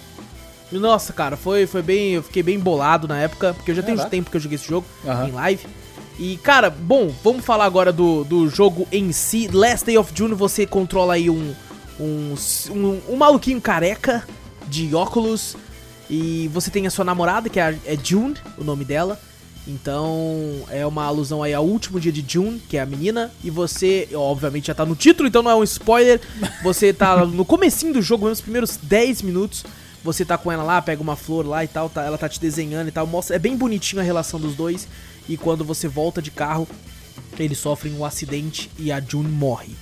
Nossa, 0.72 1.12
cara, 1.12 1.36
foi, 1.36 1.65
foi 1.65 1.82
bem. 1.82 2.12
Eu 2.13 2.22
fiquei 2.24 2.44
bem 2.44 2.60
bolado 2.60 3.08
na 3.08 3.18
época, 3.18 3.53
porque 3.56 3.72
eu 3.72 3.75
já 3.75 3.82
tenho 3.82 3.98
Caraca. 3.98 4.12
tempo 4.15 4.29
que 4.29 4.38
eu 4.38 4.41
joguei 4.41 4.56
esse 4.56 4.68
jogo 4.68 4.86
Aham. 5.06 5.27
em 5.27 5.32
live. 5.32 5.65
E, 6.19 6.35
cara, 6.43 6.69
bom, 6.69 7.13
vamos 7.23 7.45
falar 7.45 7.63
agora 7.65 7.93
do, 7.93 8.25
do 8.25 8.49
jogo 8.49 8.85
em 8.91 9.11
si. 9.13 9.47
Last 9.47 9.85
Day 9.85 9.97
of 9.97 10.11
June, 10.13 10.33
você 10.35 10.65
controla 10.65 11.13
aí 11.13 11.29
um, 11.29 11.53
um, 11.97 12.35
um, 12.71 13.01
um 13.09 13.15
maluquinho 13.15 13.61
careca 13.61 14.27
de 14.67 14.93
óculos. 14.93 15.55
E 16.09 16.49
você 16.53 16.69
tem 16.69 16.85
a 16.85 16.91
sua 16.91 17.05
namorada, 17.05 17.47
que 17.47 17.57
é, 17.59 17.63
a- 17.63 17.73
é 17.85 17.97
June, 18.03 18.33
o 18.57 18.63
nome 18.65 18.83
dela. 18.83 19.17
Então, 19.65 20.63
é 20.71 20.85
uma 20.85 21.05
alusão 21.05 21.41
aí 21.43 21.53
ao 21.53 21.63
último 21.65 21.99
dia 21.99 22.11
de 22.11 22.25
June, 22.27 22.59
que 22.67 22.75
é 22.75 22.81
a 22.81 22.85
menina. 22.85 23.31
E 23.43 23.49
você, 23.49 24.09
obviamente, 24.13 24.67
já 24.67 24.73
tá 24.73 24.85
no 24.85 24.95
título, 24.95 25.29
então 25.29 25.41
não 25.43 25.51
é 25.51 25.55
um 25.55 25.63
spoiler. 25.63 26.19
Você 26.63 26.91
tá 26.91 27.23
no 27.25 27.45
comecinho 27.45 27.93
do 27.93 28.01
jogo, 28.01 28.27
nos 28.27 28.41
primeiros 28.41 28.75
10 28.81 29.21
minutos. 29.21 29.63
Você 30.03 30.25
tá 30.25 30.38
com 30.38 30.51
ela 30.51 30.63
lá, 30.63 30.81
pega 30.81 31.01
uma 31.01 31.15
flor 31.15 31.45
lá 31.45 31.63
e 31.63 31.67
tal, 31.67 31.88
tá- 31.89 32.03
ela 32.03 32.17
tá 32.17 32.27
te 32.27 32.39
desenhando 32.39 32.88
e 32.88 32.91
tal. 32.91 33.05
Mostra, 33.05 33.35
é 33.35 33.39
bem 33.39 33.55
bonitinho 33.55 34.01
a 34.01 34.03
relação 34.05 34.39
dos 34.39 34.55
dois. 34.55 34.88
E 35.29 35.38
quando 35.38 35.63
você 35.63 35.88
volta 35.88 36.21
de 36.21 36.31
carro, 36.31 36.67
eles 37.38 37.59
sofrem 37.59 37.93
um 37.93 38.03
acidente 38.03 38.69
e 38.77 38.91
a 38.91 39.00
June 39.00 39.29
morre. 39.29 39.74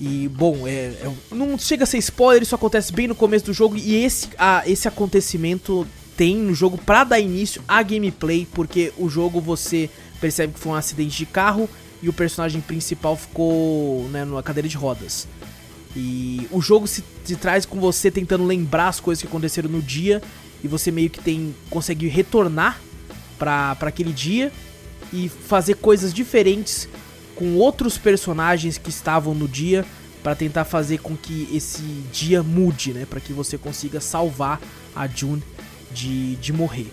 E, 0.00 0.28
bom, 0.28 0.66
é, 0.66 0.70
é- 1.02 1.12
não 1.30 1.58
chega 1.58 1.84
a 1.84 1.86
ser 1.86 1.98
spoiler, 1.98 2.42
isso 2.42 2.54
acontece 2.54 2.92
bem 2.92 3.08
no 3.08 3.14
começo 3.14 3.46
do 3.46 3.52
jogo. 3.52 3.76
E 3.76 3.94
esse, 4.04 4.28
a- 4.38 4.62
esse 4.66 4.86
acontecimento 4.86 5.86
tem 6.16 6.36
no 6.36 6.54
jogo 6.54 6.76
pra 6.78 7.04
dar 7.04 7.18
início 7.20 7.62
à 7.66 7.82
gameplay, 7.82 8.46
porque 8.52 8.92
o 8.98 9.08
jogo 9.08 9.40
você 9.40 9.88
percebe 10.20 10.52
que 10.52 10.58
foi 10.60 10.72
um 10.72 10.74
acidente 10.74 11.16
de 11.16 11.26
carro 11.26 11.68
e 12.02 12.08
o 12.08 12.12
personagem 12.12 12.60
principal 12.60 13.16
ficou 13.16 14.08
né, 14.10 14.24
numa 14.24 14.42
cadeira 14.42 14.68
de 14.68 14.76
rodas. 14.76 15.26
E 15.96 16.46
o 16.50 16.60
jogo 16.60 16.86
se, 16.86 17.02
se 17.24 17.34
traz 17.36 17.64
com 17.64 17.80
você 17.80 18.10
tentando 18.10 18.44
lembrar 18.44 18.88
as 18.88 19.00
coisas 19.00 19.22
que 19.22 19.28
aconteceram 19.28 19.68
no 19.70 19.80
dia 19.80 20.22
e 20.62 20.68
você 20.68 20.90
meio 20.90 21.08
que 21.10 21.20
tem 21.20 21.54
consegue 21.70 22.06
retornar 22.08 22.80
para 23.38 23.76
aquele 23.80 24.12
dia 24.12 24.52
e 25.12 25.28
fazer 25.28 25.74
coisas 25.74 26.12
diferentes 26.12 26.88
com 27.34 27.56
outros 27.56 27.96
personagens 27.96 28.76
que 28.76 28.90
estavam 28.90 29.34
no 29.34 29.46
dia 29.46 29.84
para 30.22 30.34
tentar 30.34 30.64
fazer 30.64 30.98
com 30.98 31.16
que 31.16 31.48
esse 31.52 31.82
dia 32.12 32.42
mude, 32.42 32.92
né, 32.92 33.06
para 33.08 33.20
que 33.20 33.32
você 33.32 33.56
consiga 33.56 34.00
salvar 34.00 34.60
a 34.94 35.06
June 35.06 35.42
de, 35.92 36.36
de 36.36 36.52
morrer. 36.52 36.88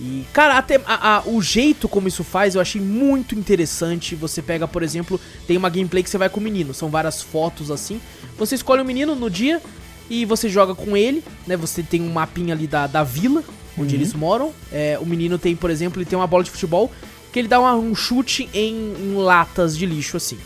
E, 0.00 0.26
cara, 0.32 0.58
até 0.58 0.80
a, 0.84 1.18
a, 1.18 1.22
o 1.28 1.40
jeito 1.40 1.88
como 1.88 2.08
isso 2.08 2.24
faz 2.24 2.56
eu 2.56 2.60
achei 2.60 2.80
muito 2.80 3.36
interessante. 3.36 4.16
Você 4.16 4.42
pega, 4.42 4.66
por 4.66 4.82
exemplo, 4.82 5.20
tem 5.46 5.56
uma 5.56 5.70
gameplay 5.70 6.02
que 6.02 6.10
você 6.10 6.18
vai 6.18 6.28
com 6.28 6.40
o 6.40 6.42
menino, 6.42 6.74
são 6.74 6.90
várias 6.90 7.22
fotos 7.22 7.70
assim. 7.70 8.00
Você 8.36 8.56
escolhe 8.56 8.82
o 8.82 8.84
menino 8.84 9.14
no 9.14 9.30
dia 9.30 9.62
e 10.10 10.24
você 10.24 10.48
joga 10.48 10.74
com 10.74 10.96
ele, 10.96 11.22
né? 11.46 11.56
Você 11.56 11.84
tem 11.84 12.02
um 12.02 12.12
mapinha 12.12 12.52
ali 12.52 12.66
da, 12.66 12.88
da 12.88 13.04
vila 13.04 13.44
onde 13.78 13.94
uhum. 13.94 14.00
eles 14.00 14.14
moram. 14.14 14.52
É, 14.70 14.98
o 15.00 15.06
menino 15.06 15.38
tem, 15.38 15.56
por 15.56 15.70
exemplo, 15.70 16.00
ele 16.00 16.08
tem 16.08 16.18
uma 16.18 16.26
bola 16.26 16.44
de 16.44 16.50
futebol 16.50 16.90
que 17.32 17.38
ele 17.38 17.48
dá 17.48 17.58
uma, 17.58 17.74
um 17.74 17.94
chute 17.94 18.48
em, 18.52 18.74
em 18.74 19.14
latas 19.16 19.76
de 19.76 19.86
lixo 19.86 20.16
assim. 20.16 20.38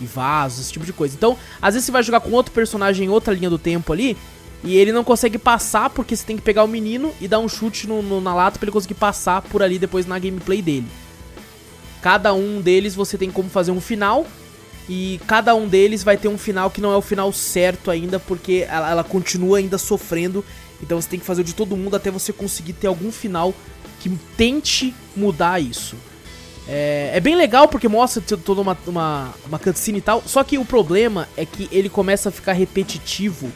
E 0.00 0.06
vasos, 0.06 0.60
esse 0.60 0.72
tipo 0.72 0.86
de 0.86 0.92
coisa. 0.92 1.14
Então, 1.14 1.36
às 1.60 1.74
vezes 1.74 1.86
você 1.86 1.92
vai 1.92 2.02
jogar 2.02 2.20
com 2.20 2.30
outro 2.30 2.52
personagem 2.52 3.06
em 3.06 3.10
outra 3.10 3.34
linha 3.34 3.50
do 3.50 3.58
tempo 3.58 3.92
ali. 3.92 4.16
E 4.62 4.76
ele 4.76 4.92
não 4.92 5.02
consegue 5.02 5.38
passar 5.38 5.90
porque 5.90 6.14
você 6.14 6.24
tem 6.24 6.36
que 6.36 6.42
pegar 6.42 6.64
o 6.64 6.68
menino 6.68 7.12
e 7.20 7.26
dar 7.26 7.38
um 7.38 7.48
chute 7.48 7.86
no, 7.86 8.02
no, 8.02 8.20
na 8.20 8.34
lata 8.34 8.58
pra 8.58 8.66
ele 8.66 8.72
conseguir 8.72 8.94
passar 8.94 9.42
por 9.42 9.62
ali 9.62 9.78
depois 9.78 10.06
na 10.06 10.18
gameplay 10.18 10.60
dele. 10.60 10.86
Cada 12.02 12.32
um 12.32 12.60
deles 12.60 12.94
você 12.94 13.18
tem 13.18 13.30
como 13.30 13.48
fazer 13.48 13.72
um 13.72 13.80
final. 13.80 14.26
E 14.88 15.20
cada 15.26 15.54
um 15.54 15.68
deles 15.68 16.02
vai 16.02 16.16
ter 16.16 16.28
um 16.28 16.36
final 16.36 16.70
que 16.70 16.80
não 16.80 16.92
é 16.92 16.96
o 16.96 17.02
final 17.02 17.32
certo 17.32 17.90
ainda, 17.90 18.18
porque 18.18 18.66
ela, 18.68 18.90
ela 18.90 19.04
continua 19.04 19.58
ainda 19.58 19.78
sofrendo. 19.78 20.44
Então 20.82 21.00
você 21.00 21.08
tem 21.08 21.18
que 21.20 21.26
fazer 21.26 21.42
o 21.42 21.44
de 21.44 21.54
todo 21.54 21.76
mundo 21.76 21.96
até 21.96 22.10
você 22.10 22.32
conseguir 22.32 22.72
ter 22.74 22.86
algum 22.86 23.12
final 23.12 23.54
que 24.00 24.08
tente 24.36 24.94
mudar 25.14 25.60
isso. 25.60 25.96
É, 26.68 27.10
é, 27.14 27.20
bem 27.20 27.34
legal 27.34 27.66
porque 27.66 27.88
mostra 27.88 28.22
toda 28.36 28.60
uma, 28.60 28.78
uma, 28.86 29.34
uma 29.46 29.58
cutscene 29.58 29.98
e 29.98 30.02
tal. 30.02 30.22
Só 30.26 30.44
que 30.44 30.56
o 30.56 30.64
problema 30.64 31.28
é 31.36 31.44
que 31.44 31.68
ele 31.72 31.88
começa 31.88 32.28
a 32.28 32.32
ficar 32.32 32.52
repetitivo 32.52 33.50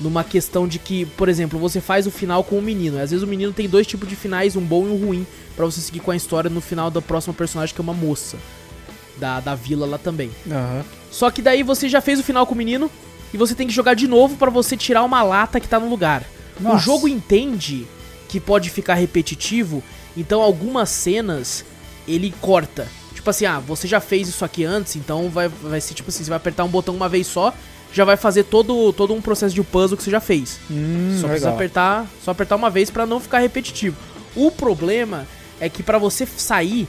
numa 0.00 0.24
questão 0.24 0.66
de 0.66 0.78
que, 0.78 1.06
por 1.06 1.28
exemplo, 1.28 1.58
você 1.58 1.80
faz 1.80 2.06
o 2.06 2.10
final 2.10 2.44
com 2.44 2.58
o 2.58 2.62
menino. 2.62 3.00
Às 3.00 3.10
vezes 3.10 3.22
o 3.22 3.26
menino 3.26 3.52
tem 3.52 3.68
dois 3.68 3.86
tipos 3.86 4.08
de 4.08 4.16
finais, 4.16 4.56
um 4.56 4.60
bom 4.60 4.86
e 4.86 4.90
um 4.90 4.96
ruim, 4.96 5.26
para 5.56 5.64
você 5.64 5.80
seguir 5.80 6.00
com 6.00 6.10
a 6.10 6.16
história 6.16 6.50
no 6.50 6.60
final 6.60 6.90
da 6.90 7.00
próxima 7.00 7.32
personagem, 7.32 7.74
que 7.74 7.80
é 7.80 7.84
uma 7.84 7.94
moça. 7.94 8.36
Da, 9.16 9.40
da 9.40 9.54
vila 9.54 9.86
lá 9.86 9.98
também. 9.98 10.30
Uhum. 10.46 10.82
Só 11.10 11.30
que 11.30 11.42
daí 11.42 11.62
você 11.62 11.88
já 11.88 12.00
fez 12.00 12.18
o 12.18 12.24
final 12.24 12.46
com 12.46 12.54
o 12.54 12.58
menino 12.58 12.90
e 13.32 13.36
você 13.36 13.54
tem 13.54 13.66
que 13.66 13.72
jogar 13.72 13.94
de 13.94 14.08
novo 14.08 14.36
para 14.36 14.50
você 14.50 14.76
tirar 14.76 15.04
uma 15.04 15.22
lata 15.22 15.60
que 15.60 15.68
tá 15.68 15.78
no 15.78 15.88
lugar. 15.88 16.24
Nossa. 16.60 16.76
O 16.76 16.78
jogo 16.78 17.08
entende 17.08 17.86
que 18.28 18.40
pode 18.40 18.70
ficar 18.70 18.94
repetitivo, 18.94 19.82
então 20.16 20.40
algumas 20.40 20.88
cenas 20.88 21.64
ele 22.06 22.34
corta. 22.40 22.88
Tipo 23.14 23.30
assim, 23.30 23.44
ah, 23.46 23.60
você 23.60 23.86
já 23.86 24.00
fez 24.00 24.28
isso 24.28 24.44
aqui 24.44 24.64
antes, 24.64 24.96
então 24.96 25.28
vai, 25.28 25.48
vai 25.48 25.80
ser 25.80 25.94
tipo 25.94 26.08
assim, 26.08 26.24
você 26.24 26.30
vai 26.30 26.38
apertar 26.38 26.64
um 26.64 26.68
botão 26.68 26.94
uma 26.94 27.08
vez 27.08 27.26
só 27.26 27.54
já 27.92 28.04
vai 28.04 28.16
fazer 28.16 28.44
todo, 28.44 28.92
todo 28.92 29.12
um 29.12 29.20
processo 29.20 29.54
de 29.54 29.62
puzzle 29.62 29.96
que 29.96 30.02
você 30.02 30.10
já 30.10 30.20
fez. 30.20 30.58
Hum, 30.70 31.18
só 31.20 31.28
precisa 31.28 31.50
apertar, 31.50 32.06
só 32.24 32.30
apertar 32.30 32.56
uma 32.56 32.70
vez 32.70 32.90
para 32.90 33.04
não 33.04 33.20
ficar 33.20 33.38
repetitivo. 33.38 33.96
O 34.34 34.50
problema 34.50 35.26
é 35.60 35.68
que 35.68 35.82
para 35.82 35.98
você 35.98 36.26
sair, 36.26 36.88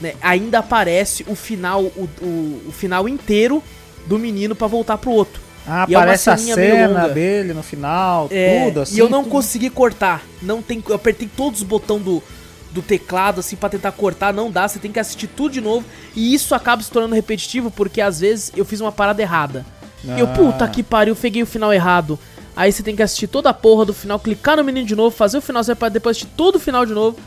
né, 0.00 0.14
ainda 0.22 0.60
aparece 0.60 1.24
o 1.26 1.34
final, 1.34 1.82
o, 1.82 2.08
o, 2.22 2.62
o 2.68 2.72
final 2.72 3.08
inteiro 3.08 3.62
do 4.06 4.18
menino 4.18 4.54
para 4.54 4.66
voltar 4.66 4.96
pro 4.96 5.10
outro. 5.10 5.42
Ah, 5.66 5.86
e 5.88 5.94
aparece 5.94 6.28
é 6.28 6.32
a 6.32 6.36
cena 6.36 7.08
dele 7.08 7.54
no 7.54 7.62
final, 7.62 8.28
é, 8.30 8.66
tudo 8.66 8.80
assim. 8.80 8.96
E 8.96 8.98
eu 8.98 9.08
não 9.08 9.22
tudo... 9.22 9.32
consegui 9.32 9.70
cortar. 9.70 10.22
Não 10.42 10.60
tem, 10.60 10.82
eu 10.86 10.94
apertei 10.94 11.28
todos 11.34 11.60
os 11.60 11.66
botões 11.66 12.02
do, 12.02 12.22
do 12.70 12.82
teclado 12.82 13.40
assim 13.40 13.56
para 13.56 13.70
tentar 13.70 13.92
cortar, 13.92 14.32
não 14.34 14.50
dá, 14.50 14.68
você 14.68 14.78
tem 14.78 14.92
que 14.92 15.00
assistir 15.00 15.26
tudo 15.26 15.52
de 15.52 15.60
novo. 15.60 15.86
E 16.14 16.34
isso 16.34 16.54
acaba 16.54 16.82
se 16.82 16.90
tornando 16.90 17.14
repetitivo 17.14 17.70
porque 17.70 18.00
às 18.00 18.20
vezes 18.20 18.52
eu 18.54 18.64
fiz 18.64 18.80
uma 18.80 18.92
parada 18.92 19.22
errada. 19.22 19.64
Ah. 20.06 20.18
Eu, 20.18 20.28
puta 20.28 20.68
que 20.68 20.82
pariu, 20.82 21.16
peguei 21.16 21.42
o 21.42 21.46
final 21.46 21.72
errado. 21.72 22.18
Aí 22.56 22.70
você 22.70 22.82
tem 22.82 22.94
que 22.94 23.02
assistir 23.02 23.26
toda 23.26 23.50
a 23.50 23.54
porra 23.54 23.84
do 23.84 23.94
final, 23.94 24.18
clicar 24.18 24.56
no 24.56 24.64
menino 24.64 24.86
de 24.86 24.94
novo, 24.94 25.16
fazer 25.16 25.38
o 25.38 25.42
final, 25.42 25.64
você 25.64 25.74
pode 25.74 25.94
depois 25.94 26.16
assistir 26.16 26.32
todo 26.36 26.56
o 26.56 26.60
final 26.60 26.86
de 26.86 26.92
novo, 26.92 27.18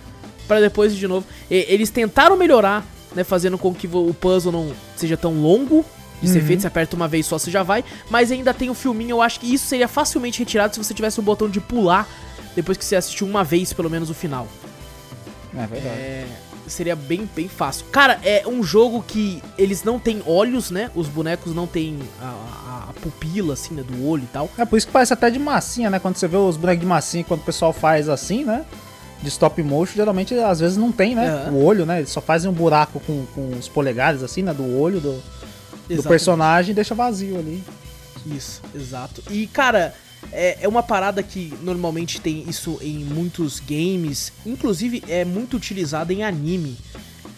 para 0.47 0.61
depois 0.61 0.93
ir 0.93 0.97
de 0.97 1.07
novo. 1.07 1.25
E, 1.51 1.65
eles 1.67 1.89
tentaram 1.89 2.37
melhorar, 2.37 2.85
né, 3.13 3.23
fazendo 3.23 3.57
com 3.57 3.73
que 3.73 3.87
o 3.87 4.13
puzzle 4.13 4.51
não 4.51 4.71
seja 4.95 5.17
tão 5.17 5.33
longo 5.33 5.83
de 6.21 6.29
ser 6.29 6.39
uhum. 6.39 6.47
feito, 6.47 6.61
você 6.61 6.67
aperta 6.67 6.95
uma 6.95 7.07
vez 7.07 7.25
só, 7.25 7.37
você 7.37 7.51
já 7.51 7.63
vai, 7.63 7.83
mas 8.09 8.31
ainda 8.31 8.53
tem 8.53 8.69
o 8.69 8.73
filminho, 8.73 9.11
eu 9.11 9.21
acho 9.21 9.39
que 9.39 9.53
isso 9.53 9.67
seria 9.67 9.87
facilmente 9.87 10.39
retirado 10.39 10.73
se 10.73 10.83
você 10.83 10.93
tivesse 10.93 11.19
o 11.19 11.23
botão 11.23 11.49
de 11.49 11.59
pular 11.59 12.07
depois 12.55 12.77
que 12.77 12.83
você 12.83 12.95
assistiu 12.95 13.27
uma 13.27 13.43
vez, 13.43 13.71
pelo 13.71 13.89
menos, 13.89 14.09
o 14.09 14.13
final. 14.13 14.47
É 15.55 15.67
verdade. 15.67 15.95
É 15.95 16.27
seria 16.69 16.95
bem, 16.95 17.29
bem 17.35 17.47
fácil. 17.47 17.85
Cara, 17.91 18.19
é 18.23 18.43
um 18.47 18.63
jogo 18.63 19.03
que 19.05 19.41
eles 19.57 19.83
não 19.83 19.99
têm 19.99 20.21
olhos, 20.25 20.69
né? 20.69 20.91
Os 20.95 21.07
bonecos 21.07 21.53
não 21.53 21.65
têm 21.65 21.99
a, 22.21 22.25
a, 22.25 22.89
a, 22.89 22.93
pupila, 23.01 23.53
assim, 23.53 23.73
né? 23.73 23.83
Do 23.83 24.05
olho 24.05 24.23
e 24.23 24.27
tal. 24.27 24.49
É 24.57 24.65
por 24.65 24.77
isso 24.77 24.87
que 24.87 24.93
parece 24.93 25.13
até 25.13 25.29
de 25.29 25.39
massinha, 25.39 25.89
né? 25.89 25.99
Quando 25.99 26.17
você 26.17 26.27
vê 26.27 26.37
os 26.37 26.57
bonecos 26.57 26.81
de 26.81 26.87
massinha, 26.87 27.23
quando 27.23 27.41
o 27.41 27.43
pessoal 27.43 27.73
faz 27.73 28.09
assim, 28.09 28.43
né? 28.43 28.65
De 29.21 29.29
stop 29.29 29.61
motion, 29.63 29.95
geralmente 29.95 30.33
às 30.35 30.59
vezes 30.59 30.77
não 30.77 30.91
tem, 30.91 31.15
né? 31.15 31.49
O 31.51 31.63
olho, 31.63 31.85
né? 31.85 31.99
Eles 31.99 32.09
só 32.09 32.21
fazem 32.21 32.49
um 32.49 32.53
buraco 32.53 32.99
com, 32.99 33.25
com 33.33 33.49
os 33.57 33.67
polegares, 33.67 34.21
assim, 34.21 34.43
né? 34.43 34.53
Do 34.53 34.77
olho 34.77 34.99
do, 34.99 35.21
do 35.89 36.03
personagem 36.03 36.75
deixa 36.75 36.93
vazio 36.93 37.37
ali. 37.37 37.63
Isso, 38.25 38.61
exato. 38.75 39.23
E, 39.29 39.47
cara, 39.47 39.93
é, 40.31 40.57
é 40.61 40.67
uma 40.67 40.83
parada 40.83 41.23
que 41.23 41.53
normalmente 41.61 42.19
tem 42.19 42.43
isso 42.47 42.77
em 42.81 42.99
muitos 42.99 43.59
games, 43.59 44.33
inclusive 44.45 45.03
é 45.07 45.23
muito 45.23 45.55
utilizado 45.55 46.11
em 46.11 46.23
anime, 46.23 46.77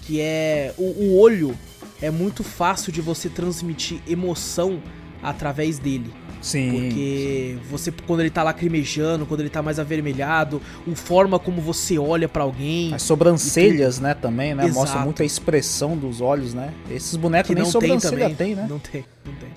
que 0.03 0.19
é 0.19 0.73
o, 0.77 0.83
o 0.83 1.19
olho 1.19 1.57
é 2.01 2.09
muito 2.09 2.43
fácil 2.43 2.91
de 2.91 3.01
você 3.01 3.29
transmitir 3.29 4.01
emoção 4.07 4.81
através 5.21 5.77
dele. 5.77 6.11
Sim. 6.41 6.71
Porque 6.71 7.57
você, 7.69 7.91
quando 8.07 8.21
ele 8.21 8.29
tá 8.29 8.43
lacrimejando, 8.43 9.25
quando 9.25 9.41
ele 9.41 9.49
tá 9.49 9.61
mais 9.61 9.77
avermelhado, 9.77 10.61
a 10.89 10.95
forma 10.95 11.37
como 11.37 11.61
você 11.61 11.97
olha 11.97 12.29
para 12.29 12.43
alguém. 12.43 12.93
As 12.93 13.01
sobrancelhas, 13.01 13.99
né, 13.99 14.13
também, 14.13 14.55
né? 14.55 14.63
Exato. 14.63 14.79
Mostra 14.79 14.99
muito 15.01 15.21
a 15.21 15.25
expressão 15.25 15.97
dos 15.97 16.21
olhos, 16.21 16.53
né? 16.53 16.73
Esses 16.89 17.15
bonecos 17.15 17.53
nem 17.53 17.65
sobrancelha 17.65 18.27
tem, 18.27 18.35
tem, 18.35 18.55
né? 18.55 18.65
Não 18.69 18.79
tem, 18.79 19.03
não 19.25 19.33
tem. 19.33 19.49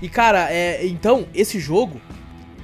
E 0.00 0.08
cara, 0.08 0.52
é, 0.52 0.86
então, 0.86 1.26
esse 1.34 1.58
jogo, 1.58 2.00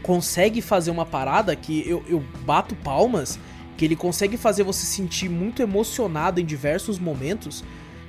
consegue 0.03 0.61
fazer 0.61 0.91
uma 0.91 1.07
parada 1.07 1.57
que 1.57 1.83
eu, 1.89 2.05
eu 2.07 2.23
bato 2.45 2.77
palmas, 2.77 3.39
que 3.77 3.85
ele 3.87 3.97
consegue 3.97 4.37
fazer 4.37 4.63
você 4.63 4.85
sentir 4.85 5.31
muito 5.31 5.63
emocionado 5.63 6.41
em 6.41 6.45
diversos 6.45 6.99
momentos, 6.99 7.65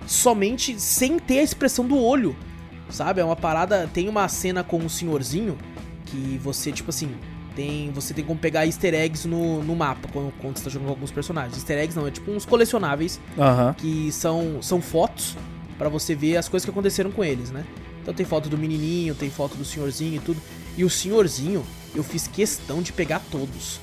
somente 0.06 0.80
sem 0.80 1.18
ter 1.18 1.40
a 1.40 1.44
expressão 1.44 1.88
do 1.88 1.98
olho, 1.98 2.36
sabe? 2.90 3.22
É 3.22 3.26
uma 3.26 3.36
parada. 3.36 3.90
Tem 3.94 4.08
uma 4.08 4.28
cena 4.28 4.64
com 4.64 4.78
um 4.78 4.90
senhorzinho 4.90 5.58
que 6.06 6.40
você, 6.44 6.72
tipo 6.72 6.90
assim, 6.90 7.16
tem, 7.56 7.92
você 7.92 8.14
tem 8.14 8.24
como 8.24 8.40
pegar 8.40 8.66
easter 8.66 8.94
eggs 8.94 9.28
no, 9.28 9.64
no 9.64 9.76
mapa 9.76 10.08
quando, 10.12 10.32
quando 10.40 10.58
você 10.58 10.66
tá 10.66 10.70
jogando 10.70 10.88
com 10.88 10.94
alguns 10.94 11.12
personagens. 11.12 11.56
Easter 11.56 11.78
eggs 11.78 11.98
não, 11.98 12.08
é 12.08 12.12
tipo 12.12 12.32
uns 12.32 12.46
colecionáveis 12.46 13.20
uhum. 13.38 13.74
que 13.74 14.12
são, 14.12 14.62
são 14.62 14.82
fotos 14.82 15.38
para 15.78 15.90
você 15.90 16.14
ver 16.14 16.38
as 16.38 16.48
coisas 16.48 16.66
que 16.66 16.72
aconteceram 16.72 17.12
com 17.12 17.24
eles, 17.24 17.52
né? 17.52 17.66
Então 18.02 18.14
tem 18.14 18.26
foto 18.26 18.50
do 18.50 18.58
menininho, 18.58 19.16
tem 19.16 19.30
foto 19.30 19.56
do 19.56 19.66
senhorzinho 19.66 20.16
e 20.16 20.20
tudo. 20.20 20.40
E 20.78 20.84
o 20.84 20.90
senhorzinho, 20.90 21.66
eu 21.96 22.04
fiz 22.04 22.28
questão 22.28 22.82
de 22.82 22.94
pegar 22.94 23.22
todos. 23.32 23.80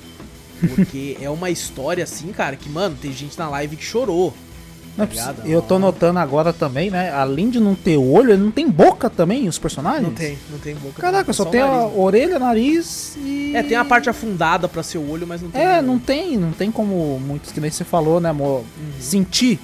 Porque 0.75 1.17
é 1.21 1.29
uma 1.29 1.49
história 1.49 2.03
assim, 2.03 2.31
cara, 2.31 2.55
que, 2.55 2.69
mano, 2.69 2.95
tem 2.99 3.11
gente 3.11 3.37
na 3.37 3.49
live 3.49 3.75
que 3.75 3.83
chorou. 3.83 4.33
Tá 4.95 5.33
eu 5.45 5.61
tô 5.61 5.79
notando 5.79 6.19
agora 6.19 6.53
também, 6.53 6.91
né? 6.91 7.11
Além 7.11 7.49
de 7.49 7.59
não 7.59 7.73
ter 7.73 7.97
olho, 7.97 8.31
ele 8.31 8.43
não 8.43 8.51
tem 8.51 8.69
boca 8.69 9.09
também, 9.09 9.47
os 9.47 9.57
personagens? 9.57 10.03
Não 10.03 10.13
tem, 10.13 10.37
não 10.51 10.59
tem 10.59 10.75
boca. 10.75 11.01
Caraca, 11.01 11.33
só, 11.33 11.43
só 11.43 11.49
tem 11.49 11.61
nariz, 11.61 11.75
a 11.75 11.87
orelha, 11.87 12.39
nariz 12.39 13.17
e. 13.17 13.53
É, 13.55 13.63
tem 13.63 13.75
a 13.75 13.83
parte 13.83 14.09
afundada 14.09 14.67
para 14.67 14.83
ser 14.83 14.99
o 14.99 15.09
olho, 15.09 15.25
mas 15.25 15.41
não 15.41 15.49
tem. 15.49 15.61
É, 15.61 15.81
não 15.81 15.97
tem, 15.97 16.37
não 16.37 16.51
tem 16.51 16.71
como 16.71 17.19
muitos 17.19 17.51
que 17.51 17.59
nem 17.59 17.71
você 17.71 17.83
falou, 17.83 18.19
né, 18.19 18.29
amor? 18.29 18.59
Uhum. 18.59 18.91
Sentir 18.99 19.59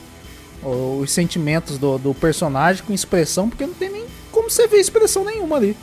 os 0.64 1.12
sentimentos 1.12 1.78
do, 1.78 1.98
do 1.98 2.14
personagem 2.14 2.84
com 2.84 2.94
expressão, 2.94 3.50
porque 3.50 3.66
não 3.66 3.74
tem 3.74 3.90
nem 3.90 4.06
como 4.32 4.50
você 4.50 4.68
ver 4.68 4.78
expressão 4.78 5.24
nenhuma 5.24 5.56
ali. 5.56 5.76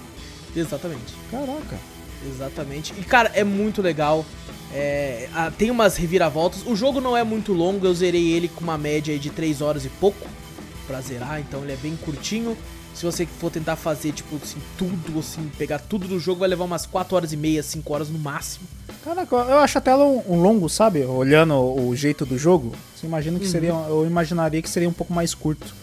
Exatamente. 0.54 1.14
Caraca. 1.30 1.76
Exatamente. 2.28 2.94
E, 2.98 3.04
cara, 3.04 3.30
é 3.34 3.44
muito 3.44 3.80
legal. 3.80 4.24
É, 4.72 5.28
tem 5.56 5.70
umas 5.70 5.96
reviravoltas. 5.96 6.66
O 6.66 6.76
jogo 6.76 7.00
não 7.00 7.16
é 7.16 7.24
muito 7.24 7.52
longo, 7.52 7.86
eu 7.86 7.94
zerei 7.94 8.32
ele 8.32 8.48
com 8.48 8.62
uma 8.62 8.76
média 8.76 9.18
de 9.18 9.30
3 9.30 9.60
horas 9.60 9.84
e 9.84 9.88
pouco 9.88 10.26
pra 10.86 11.00
zerar, 11.00 11.40
então 11.40 11.62
ele 11.62 11.72
é 11.72 11.76
bem 11.76 11.96
curtinho. 11.96 12.56
Se 12.94 13.04
você 13.04 13.26
for 13.26 13.50
tentar 13.50 13.76
fazer, 13.76 14.12
tipo, 14.12 14.36
assim, 14.36 14.58
tudo, 14.78 15.18
assim, 15.18 15.50
pegar 15.58 15.78
tudo 15.78 16.08
do 16.08 16.18
jogo, 16.18 16.40
vai 16.40 16.48
levar 16.48 16.64
umas 16.64 16.86
4 16.86 17.14
horas 17.14 17.32
e 17.32 17.36
meia, 17.36 17.62
5 17.62 17.92
horas 17.92 18.08
no 18.08 18.18
máximo. 18.18 18.66
Caraca, 19.04 19.36
eu 19.36 19.58
acho 19.58 19.76
até 19.76 19.94
um, 19.94 20.22
um 20.26 20.40
longo, 20.40 20.68
sabe? 20.68 21.04
Olhando 21.04 21.54
o 21.54 21.94
jeito 21.94 22.24
do 22.24 22.38
jogo, 22.38 22.72
você 22.94 23.06
imagina 23.06 23.38
que 23.38 23.44
uhum. 23.44 23.50
seria. 23.50 23.70
Eu 23.70 24.06
imaginaria 24.06 24.62
que 24.62 24.70
seria 24.70 24.88
um 24.88 24.94
pouco 24.94 25.12
mais 25.12 25.34
curto. 25.34 25.74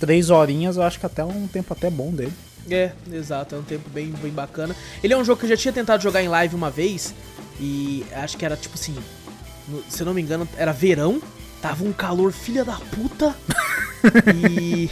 três 0.00 0.30
horinhas, 0.30 0.76
eu 0.76 0.82
acho 0.82 0.98
que 0.98 1.06
até 1.06 1.22
um 1.22 1.46
tempo 1.46 1.72
até 1.74 1.90
bom 1.90 2.10
dele. 2.10 2.32
É, 2.70 2.92
exato, 3.12 3.54
é 3.54 3.58
um 3.58 3.62
tempo 3.62 3.90
bem, 3.90 4.08
bem 4.10 4.32
bacana. 4.32 4.74
Ele 5.02 5.12
é 5.12 5.16
um 5.16 5.24
jogo 5.24 5.40
que 5.40 5.46
eu 5.46 5.50
já 5.50 5.56
tinha 5.56 5.72
tentado 5.72 6.02
jogar 6.02 6.22
em 6.22 6.28
live 6.28 6.54
uma 6.54 6.70
vez, 6.70 7.14
e 7.62 8.04
acho 8.12 8.36
que 8.36 8.44
era 8.44 8.56
tipo 8.56 8.74
assim, 8.74 8.92
se 9.88 10.02
eu 10.02 10.04
não 10.04 10.12
me 10.12 10.20
engano, 10.20 10.48
era 10.56 10.72
verão, 10.72 11.22
tava 11.60 11.84
um 11.84 11.92
calor 11.92 12.32
filha 12.32 12.64
da 12.64 12.74
puta, 12.74 13.36
e 14.34 14.90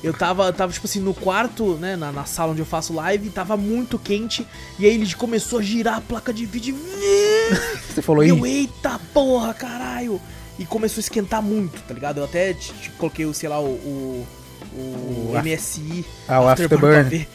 eu 0.00 0.14
tava, 0.14 0.52
tava 0.52 0.72
tipo 0.72 0.86
assim, 0.86 1.00
no 1.00 1.12
quarto, 1.12 1.74
né, 1.74 1.96
na, 1.96 2.12
na 2.12 2.24
sala 2.24 2.52
onde 2.52 2.60
eu 2.60 2.66
faço 2.66 2.94
live, 2.94 3.30
tava 3.30 3.56
muito 3.56 3.98
quente, 3.98 4.46
e 4.78 4.86
aí 4.86 4.94
ele 4.94 5.12
começou 5.14 5.58
a 5.58 5.62
girar 5.62 5.96
a 5.96 6.00
placa 6.00 6.32
de 6.32 6.46
vídeo, 6.46 6.78
Você 7.92 8.00
falou 8.00 8.22
aí. 8.22 8.28
eu, 8.28 8.46
eita 8.46 9.00
porra, 9.12 9.52
caralho! 9.52 10.20
E 10.56 10.64
começou 10.64 11.00
a 11.00 11.02
esquentar 11.02 11.42
muito, 11.42 11.82
tá 11.82 11.92
ligado? 11.92 12.18
Eu 12.18 12.24
até 12.24 12.56
coloquei, 12.96 13.32
sei 13.34 13.48
lá, 13.48 13.60
o, 13.60 13.64
o, 13.64 14.26
o 14.72 15.32
MSI 15.42 16.06
Ah, 16.28 16.40
o 16.42 16.48
Afterburn 16.48 16.96
Afterburn. 16.96 17.28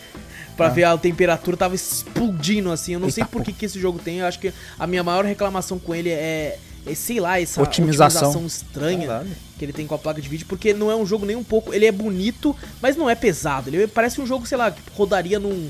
Pra 0.60 0.68
Ah. 0.68 0.70
ver 0.70 0.84
a 0.84 0.98
temperatura, 0.98 1.56
tava 1.58 1.74
explodindo 1.75 2.72
assim. 2.72 2.94
Eu 2.94 3.00
não 3.00 3.10
sei 3.10 3.24
Eita, 3.24 3.32
por 3.32 3.44
que, 3.44 3.54
que 3.54 3.66
esse 3.66 3.80
jogo 3.80 3.98
tem, 3.98 4.18
eu 4.20 4.25
acho 4.25 4.39
que 4.39 4.54
a 4.78 4.86
minha 4.86 5.01
maior 5.04 5.24
reclamação 5.25 5.80
com 5.80 5.96
ele 5.96 6.10
é, 6.10 6.60
é 6.86 6.94
sei 6.96 7.20
lá, 7.20 7.39
essa 7.39 7.62
Otimização. 7.62 8.30
otimização 8.30 8.46
estranha 8.46 9.08
Caralho. 9.08 9.30
que 9.58 9.66
ele 9.66 9.74
tem 9.74 9.88
com 9.88 9.96
a 9.96 9.98
placa 9.98 10.22
de 10.22 10.28
vídeo, 10.28 10.46
porque 10.48 10.74
não 10.74 10.92
é 10.92 10.96
um 10.96 11.06
jogo 11.06 11.25
nem 11.25 11.36
um 11.36 11.44
pouco. 11.44 11.74
Ele 11.74 11.86
é 11.86 11.92
bonito, 11.92 12.56
mas 12.82 12.96
não 12.98 13.10
é 13.10 13.16
pesado. 13.16 13.70
Ele 13.70 13.88
parece 13.88 14.20
um 14.22 14.25
jogo, 14.28 14.46
sei 14.46 14.58
lá, 14.58 14.70
que 14.70 14.82
rodaria 14.94 15.39
num, 15.39 15.70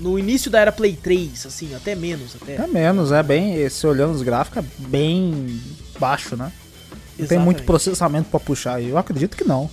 no 0.00 0.18
início 0.18 0.50
da 0.50 0.60
era 0.60 0.72
Play 0.72 0.96
3, 0.96 1.46
assim, 1.46 1.74
até 1.74 1.94
menos. 1.94 2.34
Até. 2.40 2.54
É 2.56 2.66
menos, 2.66 3.12
é 3.12 3.22
bem. 3.22 3.68
Se 3.68 3.86
olhando 3.86 4.14
os 4.14 4.22
gráficos, 4.22 4.64
é 4.64 4.66
bem 4.88 5.60
baixo, 6.00 6.36
né? 6.36 6.50
Não 7.18 7.26
tem 7.26 7.38
muito 7.38 7.62
processamento 7.64 8.30
pra 8.30 8.40
puxar. 8.40 8.82
Eu 8.82 8.96
acredito 8.98 9.36
que 9.36 9.44
não. 9.44 9.70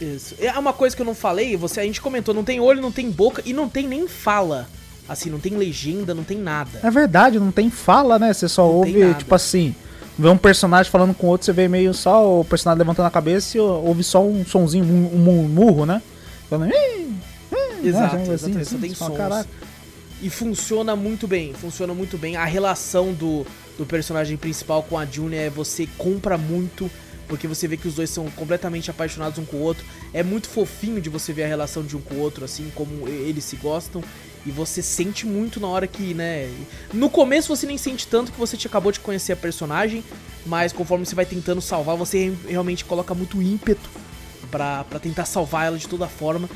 Isso. 0.00 0.34
É 0.38 0.50
uma 0.58 0.72
coisa 0.72 0.94
que 0.94 1.02
eu 1.02 1.06
não 1.06 1.14
falei, 1.14 1.56
você 1.56 1.80
a 1.80 1.84
gente 1.84 2.00
comentou, 2.00 2.34
não 2.34 2.44
tem 2.44 2.60
olho, 2.60 2.80
não 2.80 2.92
tem 2.92 3.10
boca 3.10 3.42
e 3.44 3.52
não 3.52 3.68
tem 3.68 3.86
nem 3.86 4.06
fala. 4.06 4.68
Assim, 5.08 5.30
não 5.30 5.40
tem 5.40 5.56
legenda, 5.56 6.14
não 6.14 6.22
tem 6.22 6.38
nada. 6.38 6.80
É 6.82 6.90
verdade, 6.90 7.40
não 7.40 7.50
tem 7.50 7.70
fala, 7.70 8.18
né? 8.18 8.32
Você 8.32 8.46
só 8.46 8.62
Não 8.62 8.74
ouve, 8.74 9.14
tipo 9.14 9.34
assim, 9.34 9.74
vê 10.18 10.28
um 10.28 10.36
personagem 10.36 10.92
falando 10.92 11.14
com 11.14 11.28
outro, 11.28 11.46
você 11.46 11.52
vê 11.52 11.66
meio 11.66 11.94
só 11.94 12.40
o 12.40 12.44
personagem 12.44 12.80
levantando 12.80 13.06
a 13.06 13.10
cabeça 13.10 13.56
e 13.56 13.60
ouve 13.60 14.04
só 14.04 14.22
um 14.22 14.44
sonzinho, 14.44 14.84
um, 14.84 15.18
murmurro, 15.18 15.86
né? 15.86 16.02
Falando, 16.50 16.72
"Ih, 16.72 17.08
ih", 17.52 17.88
Exato, 17.88 18.16
né? 18.16 18.34
exatamente, 18.34 18.94
só 18.94 19.08
tem. 19.08 19.46
E 20.20 20.28
funciona 20.28 20.96
muito 20.96 21.26
bem, 21.26 21.54
funciona 21.54 21.94
muito 21.94 22.18
bem. 22.18 22.36
A 22.36 22.44
relação 22.44 23.12
do, 23.12 23.46
do 23.78 23.86
personagem 23.86 24.36
principal 24.36 24.82
com 24.82 24.98
a 24.98 25.06
June 25.06 25.36
é 25.36 25.48
você 25.48 25.88
compra 25.96 26.36
muito, 26.36 26.90
porque 27.28 27.46
você 27.46 27.68
vê 27.68 27.76
que 27.76 27.86
os 27.86 27.94
dois 27.94 28.10
são 28.10 28.28
completamente 28.30 28.90
apaixonados 28.90 29.38
um 29.38 29.44
com 29.44 29.58
o 29.58 29.60
outro. 29.60 29.84
É 30.12 30.22
muito 30.22 30.48
fofinho 30.48 31.00
de 31.00 31.08
você 31.08 31.32
ver 31.32 31.44
a 31.44 31.46
relação 31.46 31.84
de 31.84 31.96
um 31.96 32.00
com 32.00 32.14
o 32.14 32.18
outro, 32.20 32.44
assim, 32.44 32.72
como 32.74 33.06
eles 33.06 33.44
se 33.44 33.56
gostam. 33.56 34.02
E 34.46 34.50
você 34.50 34.80
sente 34.82 35.26
muito 35.26 35.60
na 35.60 35.68
hora 35.68 35.86
que, 35.86 36.14
né? 36.14 36.50
No 36.92 37.10
começo 37.10 37.54
você 37.54 37.66
nem 37.66 37.76
sente 37.76 38.06
tanto 38.06 38.32
que 38.32 38.38
você 38.38 38.56
te 38.56 38.66
acabou 38.66 38.90
de 38.90 39.00
conhecer 39.00 39.32
a 39.32 39.36
personagem, 39.36 40.02
mas 40.46 40.72
conforme 40.72 41.04
você 41.04 41.14
vai 41.14 41.26
tentando 41.26 41.60
salvar, 41.60 41.96
você 41.96 42.30
re- 42.30 42.36
realmente 42.48 42.84
coloca 42.84 43.14
muito 43.14 43.42
ímpeto 43.42 43.90
pra 44.50 44.84
tentar 45.02 45.26
salvar 45.26 45.66
ela 45.66 45.76
de 45.76 45.86
toda 45.86 46.06
forma. 46.06 46.48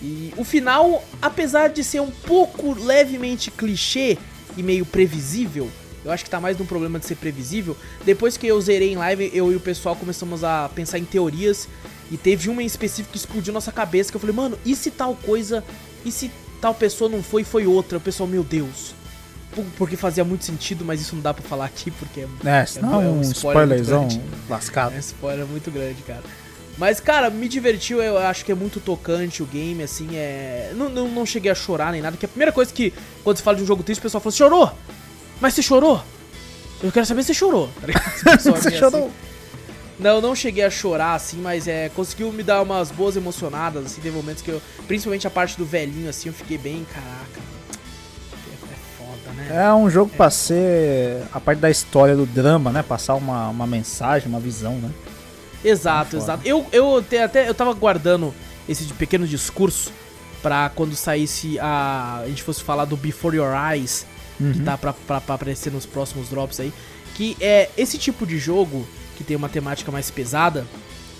E 0.00 0.32
o 0.36 0.44
final, 0.44 1.02
apesar 1.20 1.68
de 1.68 1.82
ser 1.82 2.00
um 2.00 2.10
pouco 2.10 2.74
levemente 2.74 3.50
clichê 3.50 4.18
e 4.56 4.62
meio 4.62 4.84
previsível, 4.86 5.68
eu 6.04 6.10
acho 6.12 6.22
que 6.24 6.30
tá 6.30 6.40
mais 6.40 6.58
num 6.58 6.66
problema 6.66 6.98
de 6.98 7.06
ser 7.06 7.14
previsível. 7.16 7.76
Depois 8.04 8.36
que 8.36 8.46
eu 8.46 8.60
zerei 8.60 8.92
em 8.92 8.96
live, 8.96 9.30
eu 9.32 9.50
e 9.52 9.56
o 9.56 9.60
pessoal 9.60 9.96
começamos 9.96 10.44
a 10.44 10.68
pensar 10.74 10.98
em 10.98 11.04
teorias. 11.04 11.68
E 12.10 12.16
teve 12.18 12.48
uma 12.50 12.62
em 12.62 12.66
específico 12.66 13.12
que 13.12 13.18
explodiu 13.18 13.52
nossa 13.52 13.72
cabeça. 13.72 14.10
Que 14.10 14.16
eu 14.16 14.20
falei, 14.20 14.36
mano, 14.36 14.58
e 14.64 14.76
se 14.76 14.90
tal 14.90 15.14
coisa. 15.16 15.64
E 16.04 16.12
se 16.12 16.30
tal 16.60 16.74
pessoa 16.74 17.08
não 17.10 17.22
foi 17.22 17.42
foi 17.44 17.66
outra? 17.66 17.98
O 17.98 18.00
pessoal, 18.00 18.28
meu 18.28 18.44
Deus. 18.44 18.94
Por- 19.54 19.64
Porque 19.78 19.96
fazia 19.96 20.22
muito 20.24 20.44
sentido, 20.44 20.84
mas 20.84 21.00
isso 21.00 21.14
não 21.14 21.22
dá 21.22 21.32
pra 21.32 21.42
falar 21.42 21.64
aqui, 21.64 21.90
porque 21.92 22.20
é, 22.20 22.60
É, 22.60 22.66
senão 22.66 23.00
é 23.00 23.04
é 23.04 23.08
um 23.08 23.18
um 23.18 23.20
spoiler 23.22 23.78
spoilerzão 23.80 24.08
lascado. 24.50 24.92
é 24.92 24.96
um 24.96 25.00
spoiler 25.00 25.46
muito 25.46 25.70
grande, 25.70 26.02
cara. 26.02 26.22
Mas, 26.76 26.98
cara, 26.98 27.30
me 27.30 27.48
divertiu, 27.48 28.02
eu 28.02 28.18
acho 28.18 28.44
que 28.44 28.50
é 28.50 28.54
muito 28.54 28.80
tocante 28.80 29.42
o 29.42 29.46
game, 29.46 29.80
assim, 29.82 30.08
é. 30.16 30.72
Não, 30.74 30.88
não, 30.88 31.08
não 31.08 31.24
cheguei 31.24 31.50
a 31.50 31.54
chorar 31.54 31.92
nem 31.92 32.02
nada, 32.02 32.16
que 32.16 32.26
a 32.26 32.28
primeira 32.28 32.50
coisa 32.50 32.72
que, 32.74 32.92
quando 33.22 33.36
se 33.36 33.44
fala 33.44 33.56
de 33.56 33.62
um 33.62 33.66
jogo 33.66 33.82
triste, 33.84 34.00
o 34.00 34.02
pessoal 34.02 34.20
fala, 34.20 34.34
chorou? 34.34 34.72
Mas 35.40 35.54
você 35.54 35.62
chorou? 35.62 36.02
Eu 36.82 36.92
quero 36.92 37.06
saber 37.06 37.22
se 37.22 37.28
você 37.28 37.34
chorou. 37.34 37.70
tá 37.80 37.86
é 38.32 38.36
Você 38.38 38.68
meio 38.68 38.78
chorou? 38.80 39.06
assim. 39.06 39.14
Não, 39.98 40.20
não 40.20 40.34
cheguei 40.34 40.64
a 40.64 40.70
chorar, 40.70 41.14
assim, 41.14 41.38
mas 41.38 41.68
é. 41.68 41.88
Conseguiu 41.90 42.32
me 42.32 42.42
dar 42.42 42.60
umas 42.62 42.90
boas 42.90 43.16
emocionadas, 43.16 43.86
assim, 43.86 44.00
teve 44.00 44.16
momentos 44.16 44.42
que 44.42 44.50
eu. 44.50 44.60
Principalmente 44.88 45.26
a 45.26 45.30
parte 45.30 45.56
do 45.56 45.64
velhinho, 45.64 46.10
assim, 46.10 46.28
eu 46.28 46.32
fiquei 46.34 46.58
bem, 46.58 46.84
caraca. 46.92 47.40
É, 48.50 48.72
é 48.72 48.76
foda, 48.98 49.32
né? 49.36 49.64
É 49.66 49.72
um 49.72 49.88
jogo 49.88 50.10
pra 50.16 50.30
ser 50.30 51.22
a 51.32 51.38
parte 51.40 51.60
da 51.60 51.70
história 51.70 52.16
do 52.16 52.26
drama, 52.26 52.72
né? 52.72 52.82
Passar 52.82 53.14
uma, 53.14 53.48
uma 53.48 53.66
mensagem, 53.66 54.28
uma 54.28 54.40
visão, 54.40 54.74
né? 54.76 54.90
Exato, 55.64 56.10
Foda. 56.10 56.22
exato. 56.22 56.42
Eu, 56.46 56.66
eu 56.72 56.98
até 57.24 57.48
eu 57.48 57.54
tava 57.54 57.72
guardando 57.72 58.34
esse 58.68 58.84
pequeno 58.94 59.26
discurso 59.26 59.92
pra 60.42 60.70
quando 60.74 60.94
saísse 60.96 61.58
a. 61.60 62.20
a 62.24 62.28
gente 62.28 62.42
fosse 62.42 62.62
falar 62.62 62.84
do 62.84 62.96
Before 62.96 63.34
Your 63.36 63.54
Eyes, 63.72 64.04
que 64.38 64.44
Uhum. 64.44 64.64
tá 64.64 64.76
pra, 64.76 64.92
pra, 64.92 65.20
pra 65.20 65.34
aparecer 65.36 65.72
nos 65.72 65.86
próximos 65.86 66.28
drops 66.28 66.60
aí. 66.60 66.72
Que 67.14 67.36
é 67.40 67.70
esse 67.76 67.96
tipo 67.98 68.26
de 68.26 68.38
jogo 68.38 68.86
que 69.16 69.22
tem 69.24 69.36
uma 69.36 69.48
temática 69.48 69.92
mais 69.92 70.10
pesada, 70.10 70.66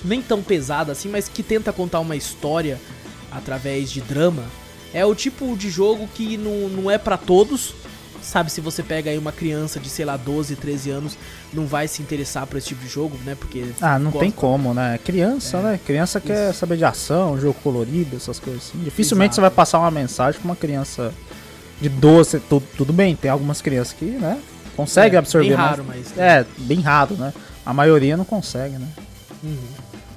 nem 0.05 0.21
tão 0.21 0.43
pesada 0.43 0.91
assim, 0.93 1.09
mas 1.09 1.29
que 1.29 1.43
tenta 1.43 1.73
contar 1.73 2.01
uma 2.01 2.17
história 2.17 2.79
através 3.31 3.91
de 3.91 4.01
drama. 4.01 4.45
É 4.93 5.05
o 5.05 5.15
tipo 5.15 5.57
de 5.57 5.71
jogo 5.71 6.09
que 6.15 6.37
não, 6.37 6.69
não 6.69 6.91
é 6.91 6.99
pra 6.99 7.17
todos. 7.17 7.75
Sabe, 8.23 8.51
se 8.51 8.61
você 8.63 8.83
pega 8.83 9.11
aí 9.11 9.19
uma 9.19 9.33
criança 9.33 9.79
de, 9.79 9.91
sei 9.91 10.07
lá, 10.07 10.17
12, 10.17 10.57
13 10.57 10.89
anos, 10.91 11.15
não 11.53 11.67
vai 11.67 11.87
se 11.87 12.01
interessar 12.01 12.47
por 12.47 12.57
esse 12.57 12.69
tipo 12.69 12.81
de 12.83 12.89
jogo, 12.89 13.19
né? 13.23 13.35
Porque. 13.39 13.67
Ah, 13.83 13.99
não 13.99 14.11
tem 14.11 14.31
gosta- 14.31 14.37
como, 14.41 14.73
né? 14.73 14.99
Criança, 15.05 15.59
É. 15.59 15.63
né? 15.63 15.81
Criança 15.85 16.19
quer 16.21 16.51
Isso. 16.51 16.59
saber 16.61 16.79
de 16.79 16.85
ação, 16.87 17.39
jogo 17.39 17.55
colorido, 17.63 18.17
essas 18.17 18.39
coisas 18.39 18.63
assim. 18.63 18.79
Dificilmente 18.83 19.33
Exato. 19.33 19.35
você 19.35 19.41
vai 19.43 19.51
passar 19.51 19.79
uma 19.79 19.91
mensagem 19.91 20.41
pra 20.41 20.49
uma 20.49 20.57
criança 20.57 21.13
de 21.81 21.89
12. 21.89 22.41
tu- 22.41 22.63
tudo 22.77 22.93
bem, 22.93 23.15
tem 23.17 23.31
algumas 23.31 23.61
crianças 23.61 23.93
que, 23.93 24.05
né? 24.05 24.41
Conseguem 24.77 25.17
É, 25.17 25.19
absorver 25.19 25.49
bem 25.49 25.57
raro, 25.57 25.85
mas- 25.87 26.19
É, 26.19 26.45
bem 26.59 26.81
raro, 26.81 27.15
né? 27.17 27.33
A 27.65 27.73
maioria 27.73 28.17
não 28.17 28.25
consegue, 28.25 28.77
né? 28.77 28.89
Uhum. 29.43 29.59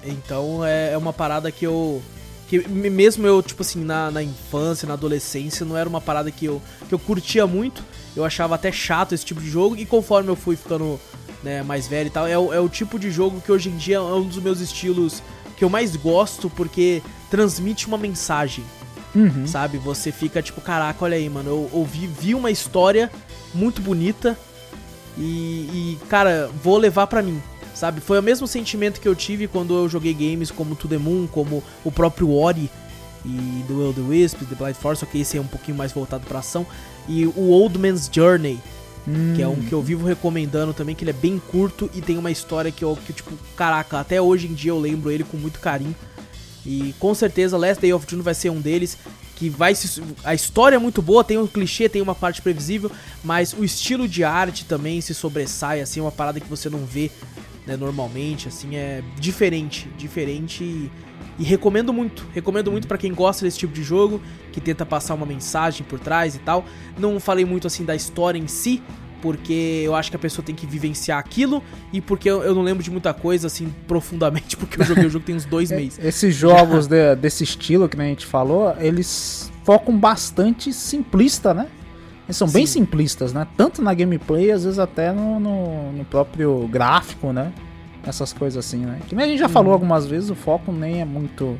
Então 0.03 0.65
é, 0.65 0.93
é 0.93 0.97
uma 0.97 1.13
parada 1.13 1.51
que 1.51 1.65
eu. 1.65 2.01
Que 2.47 2.65
me- 2.67 2.89
mesmo 2.89 3.27
eu, 3.27 3.41
tipo 3.43 3.61
assim, 3.61 3.83
na, 3.83 4.09
na 4.09 4.23
infância, 4.23 4.87
na 4.87 4.93
adolescência, 4.93 5.65
não 5.65 5.75
era 5.75 5.87
uma 5.87 5.99
parada 5.99 6.31
que 6.31 6.45
eu, 6.45 6.61
que 6.87 6.93
eu 6.95 6.99
curtia 6.99 7.45
muito. 7.45 7.83
Eu 8.15 8.23
achava 8.23 8.55
até 8.55 8.71
chato 8.71 9.13
esse 9.13 9.25
tipo 9.25 9.41
de 9.41 9.49
jogo. 9.49 9.75
E 9.75 9.85
conforme 9.85 10.29
eu 10.29 10.35
fui 10.35 10.55
ficando 10.55 10.99
né, 11.43 11.61
mais 11.61 11.87
velho 11.87 12.07
e 12.07 12.09
tal, 12.09 12.25
é 12.25 12.37
o, 12.37 12.53
é 12.53 12.59
o 12.59 12.67
tipo 12.69 12.97
de 12.97 13.11
jogo 13.11 13.41
que 13.41 13.51
hoje 13.51 13.69
em 13.69 13.75
dia 13.77 13.97
é 13.97 13.99
um 13.99 14.23
dos 14.23 14.41
meus 14.41 14.59
estilos 14.59 15.21
que 15.57 15.63
eu 15.63 15.69
mais 15.69 15.95
gosto, 15.95 16.49
porque 16.49 17.01
transmite 17.29 17.85
uma 17.85 17.97
mensagem. 17.97 18.63
Uhum. 19.17 19.47
Sabe? 19.47 19.80
Você 19.80 20.12
fica 20.12 20.41
tipo, 20.43 20.62
caraca, 20.62 21.03
olha 21.03 21.17
aí, 21.17 21.27
mano. 21.27 21.49
Eu 21.49 21.69
ouvi, 21.73 22.06
vi 22.06 22.36
uma 22.36 22.51
história 22.51 23.12
muito 23.53 23.82
bonita 23.82 24.38
e, 25.17 25.21
e, 25.21 25.99
cara, 26.08 26.51
vou 26.63 26.77
levar 26.77 27.08
pra 27.08 27.23
mim. 27.23 27.41
Sabe? 27.73 27.99
Foi 27.99 28.19
o 28.19 28.23
mesmo 28.23 28.47
sentimento 28.47 29.01
que 29.01 29.08
eu 29.08 29.15
tive 29.15 29.47
quando 29.47 29.75
eu 29.75 29.89
joguei 29.89 30.13
games 30.13 30.51
como 30.51 30.75
To 30.75 30.88
The 30.88 30.97
Moon, 30.97 31.27
como 31.27 31.63
o 31.84 31.91
próprio 31.91 32.32
Ori 32.32 32.69
e 33.25 33.63
do 33.67 33.80
Will 33.80 33.93
the 33.93 34.01
Wisp, 34.01 34.45
The 34.45 34.56
Blind 34.56 34.75
Force, 34.75 34.99
só 35.01 35.06
que 35.06 35.19
esse 35.19 35.38
é 35.38 35.41
um 35.41 35.47
pouquinho 35.47 35.77
mais 35.77 35.91
voltado 35.91 36.25
pra 36.25 36.39
ação. 36.39 36.65
E 37.08 37.25
o 37.25 37.49
Old 37.49 37.77
Man's 37.77 38.10
Journey, 38.12 38.60
que 39.36 39.41
é 39.41 39.47
um 39.47 39.56
que 39.56 39.71
eu 39.71 39.82
vivo 39.82 40.06
recomendando 40.08 40.73
também, 40.73 40.95
que 40.95 41.03
ele 41.03 41.12
é 41.12 41.13
bem 41.13 41.39
curto 41.39 41.89
e 41.93 42.01
tem 42.01 42.17
uma 42.17 42.32
história 42.32 42.71
que 42.71 42.84
eu, 42.84 42.97
que, 43.06 43.13
tipo, 43.13 43.32
caraca, 43.56 43.99
até 43.99 44.21
hoje 44.21 44.47
em 44.47 44.53
dia 44.53 44.71
eu 44.71 44.80
lembro 44.80 45.12
ele 45.12 45.23
com 45.23 45.38
muito 45.38 45.60
carinho. 45.60 45.95
E 46.67 46.93
com 46.99 47.15
certeza 47.15 47.58
Last 47.58 47.82
Day 47.82 47.93
of 47.93 48.06
June 48.08 48.21
vai 48.21 48.34
ser 48.34 48.49
um 48.49 48.60
deles 48.60 48.97
que 49.38 49.49
vai 49.49 49.73
se, 49.73 50.01
a 50.23 50.34
história 50.34 50.75
é 50.75 50.80
muito 50.80 51.01
boa, 51.01 51.23
tem 51.23 51.38
um 51.38 51.47
clichê, 51.47 51.88
tem 51.88 52.01
uma 52.01 52.15
parte 52.15 52.41
previsível, 52.41 52.91
mas 53.23 53.53
o 53.53 53.63
estilo 53.63 54.08
de 54.08 54.23
arte 54.23 54.65
também 54.65 54.99
se 54.99 55.13
sobressai 55.13 55.80
assim, 55.80 55.99
é 55.99 56.03
uma 56.03 56.12
parada 56.12 56.39
que 56.39 56.49
você 56.49 56.69
não 56.69 56.84
vê, 56.86 57.12
né, 57.65 57.77
normalmente, 57.77 58.47
assim, 58.47 58.75
é 58.75 59.03
diferente, 59.19 59.88
diferente 59.95 60.63
e, 60.63 60.91
e 61.38 61.43
recomendo 61.43 61.93
muito, 61.93 62.25
recomendo 62.34 62.71
muito 62.71 62.88
pra 62.88 62.97
quem 62.97 63.13
gosta 63.13 63.45
desse 63.45 63.60
tipo 63.60 63.73
de 63.73 63.84
jogo, 63.84 64.19
que 64.51 64.60
tenta 64.60 64.86
passar 64.86 65.13
uma 65.13 65.25
mensagem 65.25 65.86
por 65.88 65.99
trás 65.99 66.36
e 66.36 66.39
tal. 66.39 66.65
Não 66.97 67.19
falei 67.19 67.45
muito 67.45 67.67
assim 67.67 67.86
da 67.86 67.95
história 67.95 68.39
em 68.39 68.47
si, 68.47 68.82
porque 69.21 69.82
eu 69.86 69.95
acho 69.95 70.10
que 70.10 70.15
a 70.15 70.19
pessoa 70.19 70.43
tem 70.45 70.53
que 70.56 70.65
vivenciar 70.65 71.17
aquilo 71.19 71.62
e 71.91 71.99
porque 72.01 72.30
eu, 72.30 72.43
eu 72.43 72.53
não 72.56 72.62
lembro 72.62 72.84
de 72.84 72.91
muita 72.91 73.13
coisa 73.13 73.47
assim 73.47 73.73
profundamente, 73.88 74.56
porque 74.58 74.82
eu 74.82 74.86
joguei 74.86 75.06
o 75.06 75.10
jogo 75.10 75.25
tem 75.25 75.36
uns 75.36 75.45
dois 75.45 75.71
meses. 75.71 75.99
Esses 76.03 76.36
jogos 76.36 76.88
de- 76.88 77.15
desse 77.15 77.43
estilo 77.43 77.88
que 77.89 77.99
a 77.99 78.03
gente 78.03 78.25
falou, 78.25 78.75
eles 78.80 79.51
focam 79.63 79.97
bastante 79.97 80.71
simplista, 80.73 81.53
né? 81.53 81.67
Eles 82.27 82.36
são 82.38 82.47
bem 82.49 82.65
Sim. 82.65 82.80
simplistas, 82.82 83.32
né? 83.34 83.47
Tanto 83.56 83.82
na 83.82 83.93
gameplay, 83.93 84.51
às 84.51 84.63
vezes 84.63 84.80
até 84.80 85.12
no, 85.13 85.39
no, 85.39 85.91
no 85.93 86.06
próprio 86.06 86.67
gráfico, 86.67 87.32
né? 87.32 87.53
Essas 88.06 88.32
coisas 88.34 88.65
assim, 88.65 88.80
né? 88.86 88.99
Que 89.08 89.15
nem 89.15 89.25
a 89.25 89.27
gente 89.27 89.39
já 89.39 89.47
falou 89.49 89.69
Uhum. 89.69 89.73
algumas 89.73 90.06
vezes, 90.06 90.30
o 90.30 90.36
foco 90.36 90.71
nem 90.71 91.01
é 91.01 91.06
muito 91.06 91.58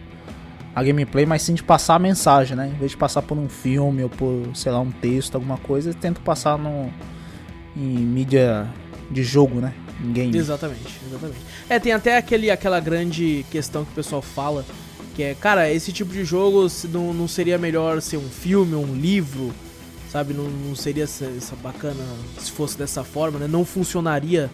a 0.76 0.84
gameplay, 0.84 1.26
mas 1.26 1.41
sim 1.41 1.54
de 1.56 1.63
passar 1.63 1.96
a 1.96 2.00
mensagem, 2.00 2.56
né? 2.56 2.72
Em 2.74 2.78
vez 2.78 2.91
de 2.91 2.98
passar 2.98 3.22
por 3.22 3.38
um 3.38 3.50
filme 3.50 4.04
ou 4.04 4.10
por, 4.10 4.43
sei 4.54 4.72
lá, 4.72 4.80
um 4.80 4.91
texto, 4.91 5.36
alguma 5.36 5.58
coisa, 5.58 5.89
eu 5.89 5.93
tento 5.93 6.22
passar 6.22 6.58
no, 6.58 6.89
em 7.78 8.00
mídia 8.00 8.68
de 9.10 9.24
jogo, 9.24 9.62
né? 9.62 9.74
Em 10.04 10.12
game. 10.12 10.38
Exatamente, 10.38 11.00
exatamente. 11.08 11.40
É, 11.70 11.80
tem 11.80 11.92
até 11.92 12.18
aquele, 12.18 12.50
aquela 12.50 12.80
grande 12.80 13.46
questão 13.52 13.86
que 13.86 13.92
o 13.92 13.96
pessoal 13.96 14.22
fala, 14.22 14.66
que 15.16 15.22
é, 15.24 15.36
cara, 15.36 15.72
esse 15.72 15.92
tipo 15.92 16.12
de 16.12 16.26
jogo 16.26 16.68
não, 16.90 17.13
não 17.13 17.28
seria 17.28 17.58
melhor 17.58 18.02
ser 18.02 18.18
um 18.18 18.30
filme 18.30 18.76
um 18.76 18.96
livro, 18.96 19.54
sabe? 20.12 20.34
Não, 20.34 20.46
não 20.46 20.76
seria 20.76 21.04
essa, 21.04 21.26
essa 21.26 21.56
bacana 21.56 22.04
se 22.40 22.52
fosse 22.52 22.78
dessa 22.78 23.04
forma, 23.04 23.40
né? 23.40 23.48
Não 23.48 23.63
funcionaria 23.63 24.50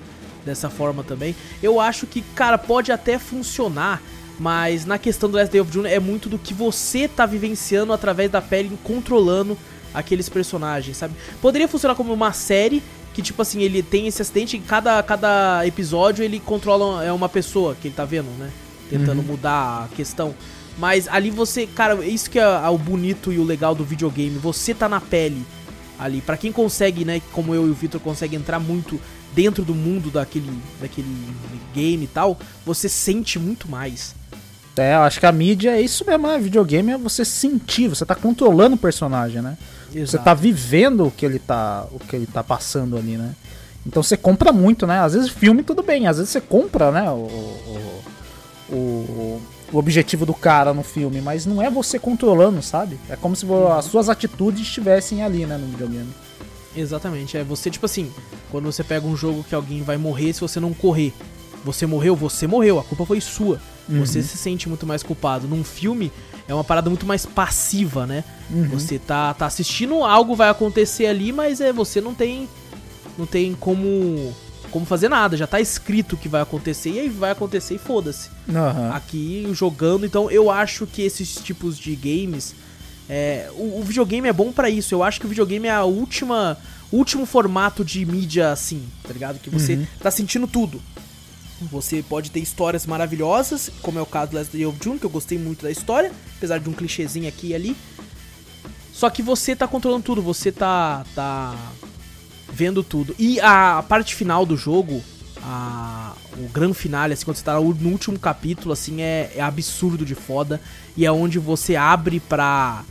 dessa 0.45 0.69
forma 0.69 1.03
também. 1.03 1.35
Eu 1.61 1.79
acho 1.79 2.05
que, 2.05 2.21
cara, 2.35 2.57
pode 2.57 2.91
até 2.91 3.17
funcionar, 3.17 4.01
mas 4.39 4.85
na 4.85 4.97
questão 4.97 5.29
do 5.29 5.37
Last 5.37 5.51
Day 5.51 5.61
of 5.61 5.71
June 5.71 5.89
é 5.89 5.99
muito 5.99 6.27
do 6.27 6.37
que 6.37 6.53
você 6.53 7.07
tá 7.07 7.25
vivenciando 7.25 7.93
através 7.93 8.29
da 8.29 8.41
pele, 8.41 8.77
controlando 8.83 9.57
aqueles 9.93 10.27
personagens, 10.27 10.97
sabe? 10.97 11.13
Poderia 11.41 11.67
funcionar 11.67 11.95
como 11.95 12.13
uma 12.13 12.33
série 12.33 12.81
que 13.13 13.21
tipo 13.21 13.41
assim, 13.41 13.61
ele 13.61 13.83
tem 13.83 14.07
esse 14.07 14.21
acidente 14.21 14.57
e 14.57 14.59
cada, 14.59 15.01
cada 15.03 15.65
episódio 15.65 16.23
ele 16.25 16.39
controla 16.39 17.03
é 17.03 17.11
uma 17.11 17.29
pessoa 17.29 17.75
que 17.79 17.87
ele 17.87 17.95
tá 17.95 18.05
vendo, 18.05 18.29
né? 18.37 18.49
Tentando 18.89 19.19
Uhum. 19.19 19.27
mudar 19.27 19.85
a 19.85 19.95
questão. 19.95 20.33
Mas 20.77 21.07
ali 21.07 21.29
você, 21.29 21.67
cara, 21.67 22.03
isso 22.05 22.29
que 22.29 22.39
é, 22.39 22.41
é 22.41 22.69
o 22.69 22.77
bonito 22.77 23.31
e 23.31 23.37
o 23.37 23.43
legal 23.43 23.75
do 23.75 23.83
videogame, 23.83 24.37
você 24.39 24.73
tá 24.73 24.89
na 24.89 24.99
pele 24.99 25.45
ali. 25.99 26.19
Pra 26.21 26.35
quem 26.35 26.51
consegue, 26.51 27.05
né, 27.05 27.21
como 27.31 27.53
eu 27.53 27.67
e 27.67 27.69
o 27.69 27.73
Victor 27.75 28.01
consegue 28.01 28.35
entrar 28.35 28.59
muito 28.59 28.99
dentro 29.35 29.63
do 29.63 29.73
mundo 29.75 30.09
daquele 30.09 30.51
daquele 30.81 31.07
game 31.73 32.03
e 32.03 32.07
tal, 32.07 32.37
você 32.65 32.89
sente 32.89 33.37
muito 33.39 33.69
mais. 33.69 34.15
É, 34.77 34.95
eu 34.95 35.01
acho 35.01 35.19
que 35.19 35.25
a 35.25 35.31
mídia 35.31 35.71
é 35.71 35.81
isso 35.81 36.03
mesmo, 36.05 36.27
né? 36.27 36.37
Videogame 36.39 36.91
é 36.93 36.97
você 36.97 37.23
sentir, 37.23 37.87
você 37.87 38.05
tá 38.05 38.15
controlando 38.15 38.75
o 38.75 38.79
personagem, 38.79 39.41
né? 39.41 39.57
Você 39.91 39.99
Exato. 39.99 40.23
tá 40.23 40.33
vivendo 40.33 41.05
o 41.05 41.11
que 41.11 41.25
ele 41.25 41.37
tá, 41.37 41.85
o 41.91 41.99
que 41.99 42.15
ele 42.15 42.25
tá 42.25 42.43
passando 42.43 42.97
ali, 42.97 43.15
né? 43.15 43.35
Então 43.85 44.01
você 44.01 44.17
compra 44.17 44.51
muito, 44.51 44.87
né? 44.87 44.99
Às 44.99 45.13
vezes 45.13 45.29
filme 45.29 45.61
tudo 45.61 45.83
bem, 45.83 46.07
às 46.07 46.17
vezes 46.17 46.31
você 46.31 46.41
compra, 46.41 46.91
né? 46.91 47.09
O, 47.11 47.13
o, 47.15 48.03
o, 48.71 49.41
o 49.71 49.77
objetivo 49.77 50.25
do 50.25 50.33
cara 50.33 50.73
no 50.73 50.81
filme, 50.83 51.21
mas 51.21 51.45
não 51.45 51.61
é 51.61 51.69
você 51.69 51.99
controlando, 51.99 52.61
sabe? 52.63 52.97
É 53.09 53.15
como 53.15 53.35
se 53.35 53.45
vo- 53.45 53.71
as 53.73 53.85
suas 53.85 54.09
atitudes 54.09 54.61
estivessem 54.61 55.23
ali, 55.23 55.45
né, 55.45 55.57
no 55.57 55.67
videogame. 55.67 56.09
Exatamente, 56.75 57.37
é 57.37 57.43
você 57.43 57.69
tipo 57.69 57.85
assim, 57.85 58.11
quando 58.49 58.65
você 58.65 58.83
pega 58.83 59.05
um 59.05 59.15
jogo 59.15 59.43
que 59.47 59.53
alguém 59.53 59.83
vai 59.83 59.97
morrer 59.97 60.33
se 60.33 60.41
você 60.41 60.59
não 60.59 60.73
correr. 60.73 61.13
Você 61.63 61.85
morreu, 61.85 62.15
você 62.15 62.47
morreu, 62.47 62.79
a 62.79 62.83
culpa 62.83 63.05
foi 63.05 63.21
sua. 63.21 63.59
Você 63.89 64.23
se 64.23 64.37
sente 64.37 64.69
muito 64.69 64.85
mais 64.87 65.03
culpado. 65.03 65.47
Num 65.47 65.63
filme 65.63 66.11
é 66.47 66.53
uma 66.53 66.63
parada 66.63 66.89
muito 66.89 67.05
mais 67.05 67.25
passiva, 67.25 68.05
né? 68.07 68.23
Você 68.71 68.97
tá, 68.97 69.33
tá 69.33 69.45
assistindo, 69.45 70.03
algo 70.03 70.35
vai 70.35 70.49
acontecer 70.49 71.05
ali, 71.07 71.31
mas 71.33 71.59
é 71.61 71.73
você 71.73 71.99
não 71.99 72.13
tem 72.15 72.47
não 73.17 73.25
tem 73.25 73.53
como 73.53 74.33
como 74.71 74.85
fazer 74.87 75.07
nada, 75.07 75.37
já 75.37 75.45
tá 75.45 75.61
escrito 75.61 76.13
o 76.13 76.17
que 76.17 76.27
vai 76.27 76.41
acontecer 76.41 76.89
e 76.89 76.99
aí 77.01 77.09
vai 77.09 77.29
acontecer 77.29 77.75
e 77.75 77.77
foda-se 77.77 78.29
Aham. 78.49 78.89
aqui 78.91 79.47
jogando. 79.53 80.03
Então 80.05 80.31
eu 80.31 80.49
acho 80.49 80.87
que 80.87 81.01
esses 81.03 81.35
tipos 81.35 81.77
de 81.77 81.95
games. 81.95 82.55
é, 83.09 83.49
o, 83.53 83.79
o 83.79 83.83
videogame 83.83 84.27
é 84.29 84.33
bom 84.33 84.51
pra 84.51 84.69
isso. 84.69 84.95
Eu 84.95 85.03
acho 85.03 85.19
que 85.19 85.25
o 85.27 85.29
videogame 85.29 85.67
é 85.67 85.71
a 85.71 85.83
última. 85.83 86.57
último 86.91 87.25
formato 87.25 87.83
de 87.85 88.03
mídia 88.05 88.51
assim, 88.51 88.83
tá 89.03 89.11
ligado? 89.13 89.39
Que 89.39 89.49
você 89.49 89.73
Uhum. 89.75 89.87
tá 89.99 90.09
sentindo 90.09 90.47
tudo. 90.47 90.81
Você 91.71 92.03
pode 92.07 92.31
ter 92.31 92.39
histórias 92.39 92.85
maravilhosas, 92.85 93.69
como 93.81 93.99
é 93.99 94.01
o 94.01 94.05
caso 94.05 94.31
do 94.31 94.37
Last 94.37 94.55
Day 94.55 94.65
of 94.65 94.77
June, 94.83 94.99
que 94.99 95.05
eu 95.05 95.09
gostei 95.09 95.37
muito 95.37 95.63
da 95.63 95.71
história, 95.71 96.11
apesar 96.37 96.59
de 96.59 96.69
um 96.69 96.73
clichêzinho 96.73 97.27
aqui 97.27 97.47
e 97.47 97.55
ali. 97.55 97.75
Só 98.91 99.09
que 99.09 99.21
você 99.21 99.55
tá 99.55 99.67
controlando 99.67 100.03
tudo, 100.03 100.21
você 100.21 100.51
tá 100.51 101.05
tá 101.15 101.55
vendo 102.53 102.83
tudo. 102.83 103.15
E 103.17 103.39
a, 103.41 103.83
parte 103.87 104.13
final 104.13 104.45
do 104.45 104.55
jogo, 104.55 105.03
a, 105.41 106.13
o 106.37 106.47
grande 106.49 106.75
finale, 106.75 107.13
assim, 107.13 107.25
quando 107.25 107.37
você 107.37 107.43
tá 107.43 107.59
no 107.59 107.89
último 107.89 108.17
capítulo, 108.19 108.71
assim, 108.71 109.01
é, 109.01 109.31
é 109.35 109.41
absurdo 109.41 110.05
de 110.05 110.15
foda. 110.15 110.61
E 110.95 111.05
é 111.05 111.11
onde 111.11 111.39
você 111.39 111.75
abre 111.75 112.19
pra, 112.19 112.83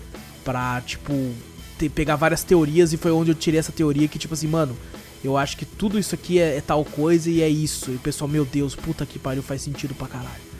pra 0.44 0.82
tipo, 0.85 1.12
pegar 1.94 2.16
várias 2.16 2.42
teorias. 2.42 2.92
E 2.92 2.96
foi 2.96 3.12
onde 3.12 3.30
eu 3.30 3.35
tirei 3.35 3.61
essa 3.61 3.72
teoria 3.72 4.08
que, 4.08 4.18
tipo 4.18 4.35
assim, 4.35 4.48
mano, 4.48 4.76
eu 5.24 5.37
acho 5.37 5.56
que 5.56 5.64
tudo 5.64 5.98
isso 5.98 6.14
aqui 6.14 6.38
é, 6.38 6.56
é 6.56 6.61
tal 6.61 6.85
coisa 6.85 7.30
e 7.30 7.42
é 7.42 7.48
isso. 7.48 7.90
E 7.90 7.96
o 7.96 7.98
pessoal, 7.98 8.28
meu 8.28 8.44
Deus, 8.44 8.74
puta 8.74 9.06
que 9.06 9.18
pariu, 9.18 9.42
faz 9.42 9.62
sentido 9.62 9.94
pra 9.94 10.08
caralho. 10.08 10.52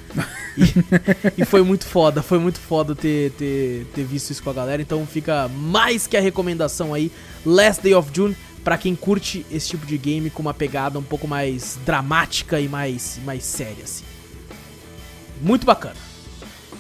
E, 0.57 1.39
e 1.43 1.45
foi 1.45 1.63
muito 1.63 1.87
foda, 1.87 2.23
foi 2.23 2.39
muito 2.39 2.61
foda 2.61 2.95
ter, 2.95 3.33
ter, 3.33 3.87
ter 3.95 4.05
visto 4.05 4.31
isso 4.31 4.43
com 4.43 4.51
a 4.51 4.53
galera. 4.53 4.81
Então 4.81 5.05
fica 5.07 5.49
mais 5.49 6.07
que 6.07 6.17
a 6.17 6.21
recomendação 6.21 6.95
aí, 6.95 7.11
Last 7.45 7.83
Day 7.83 7.95
of 7.95 8.11
June, 8.13 8.37
pra 8.63 8.79
quem 8.79 8.95
curte 8.95 9.45
esse 9.51 9.71
tipo 9.71 9.85
de 9.85 9.99
game 9.99 10.31
com 10.31 10.43
uma 10.43 10.55
pegada 10.55 10.99
um 10.99 11.03
pouco 11.03 11.27
mais 11.27 11.79
dramática 11.85 12.61
e 12.61 12.69
mais, 12.69 13.19
mais 13.25 13.45
séria, 13.45 13.85
assim. 13.85 14.05
Muito 15.41 15.67
bacana. 15.67 16.12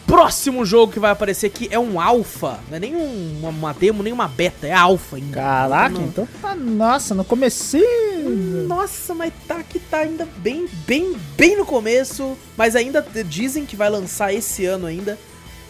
Próximo 0.06 0.64
jogo 0.64 0.92
que 0.92 0.98
vai 1.00 1.10
aparecer 1.10 1.46
aqui 1.46 1.68
é 1.70 1.78
um 1.78 1.98
alpha, 2.00 2.58
não 2.68 2.76
é 2.76 2.80
nem 2.80 2.94
um- 2.94 3.38
uma, 3.40 3.48
uma 3.48 3.72
demo, 3.72 4.02
nem 4.02 4.12
uma 4.12 4.28
beta, 4.28 4.66
é 4.66 4.72
alpha 4.72 5.16
ainda. 5.16 5.34
Caraca, 5.36 5.94
Não- 5.98 6.04
então 6.06 6.28
tá, 6.40 6.54
nossa, 6.54 7.14
no 7.14 7.24
comecinho. 7.24 8.66
nossa, 8.68 9.14
mas 9.14 9.32
tá 9.48 9.62
que 9.62 9.78
tá 9.78 9.98
ainda 9.98 10.28
bem, 10.38 10.66
bem, 10.86 11.14
bem 11.36 11.56
no 11.56 11.64
começo. 11.64 12.36
Mas 12.56 12.76
ainda 12.76 13.04
dizem 13.26 13.64
que 13.64 13.74
vai 13.76 13.88
lançar 13.88 14.34
esse 14.34 14.66
ano 14.66 14.86
ainda. 14.86 15.18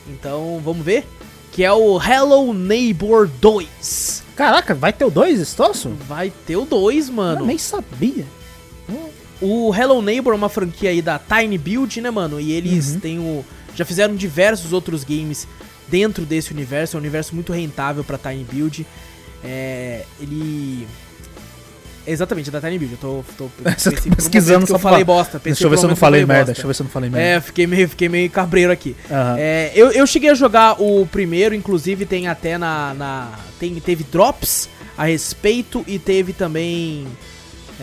Então 0.09 0.61
vamos 0.65 0.85
ver. 0.85 1.07
Que 1.53 1.63
é 1.63 1.73
o 1.73 2.01
Hello 2.03 2.53
Neighbor 2.55 3.29
2. 3.41 4.23
Caraca, 4.35 4.75
vai 4.75 4.93
ter 4.93 5.05
o 5.05 5.11
2, 5.11 5.39
Stosso? 5.41 5.91
Vai 6.09 6.33
ter 6.47 6.57
o 6.57 6.65
2, 6.65 7.09
Eu 7.09 7.15
mano. 7.15 7.45
nem 7.47 7.59
sabia. 7.59 8.25
O 9.41 9.75
Hello 9.75 10.01
Neighbor 10.01 10.33
é 10.33 10.37
uma 10.37 10.49
franquia 10.49 10.91
aí 10.91 11.03
da 11.03 11.19
Tiny 11.19 11.59
Build, 11.59 12.01
né, 12.01 12.11
mano? 12.11 12.41
E 12.41 12.53
eles 12.53 12.93
Uhum. 12.95 13.01
têm 13.01 13.19
o. 13.19 13.45
Já 13.75 13.85
fizeram 13.85 14.15
diversos 14.15 14.73
outros 14.73 15.05
games 15.05 15.47
dentro 15.89 16.25
desse 16.25 16.53
universo. 16.53 16.97
É 16.97 16.99
um 16.99 17.01
universo 17.01 17.35
muito 17.35 17.53
rentável 17.53 18.05
pra 18.05 18.19
Tiny 18.19 18.45
Build. 18.45 18.87
É. 19.45 20.05
Ele. 20.21 20.87
Exatamente, 22.05 22.49
é 22.49 22.53
da 22.53 22.61
Tiny 22.61 22.79
Build. 22.79 22.95
Eu 22.95 22.99
tô. 22.99 23.25
tô 23.37 23.51
tá 23.63 23.73
pensei 23.73 24.13
pesquisando 24.13 24.67
só 24.67 24.75
eu 24.75 24.79
falei 24.79 25.05
bosta. 25.05 25.41
Deixa 25.43 25.65
eu 25.65 25.71
ver 25.71 25.79
se 25.79 25.85
eu 25.85 25.89
não 25.89 25.97
falei 25.97 26.25
merda. 26.25 26.35
bosta. 26.35 26.53
Deixa 26.53 26.63
eu 26.63 26.69
ver 26.69 26.75
se 26.75 26.83
eu 26.83 26.85
não 26.85 26.91
falei 26.91 27.11
merda. 27.11 27.27
É, 27.27 27.41
fiquei 27.41 27.67
meio, 27.67 27.89
fiquei 27.89 28.09
meio 28.09 28.31
cabreiro 28.31 28.73
aqui. 28.73 28.97
Aham. 29.11 29.37
É, 29.39 29.73
eu, 29.75 29.91
eu 29.93 30.07
cheguei 30.07 30.31
a 30.31 30.35
jogar 30.35 30.81
o 30.81 31.07
primeiro, 31.07 31.55
inclusive 31.55 32.07
tem 32.07 32.29
até 32.29 32.59
na. 32.59 32.95
na 32.95 33.39
tem, 33.59 33.75
teve 33.81 34.05
drops 34.05 34.69
a 34.97 35.05
respeito 35.05 35.85
e 35.87 35.99
teve 35.99 36.33
também. 36.33 37.07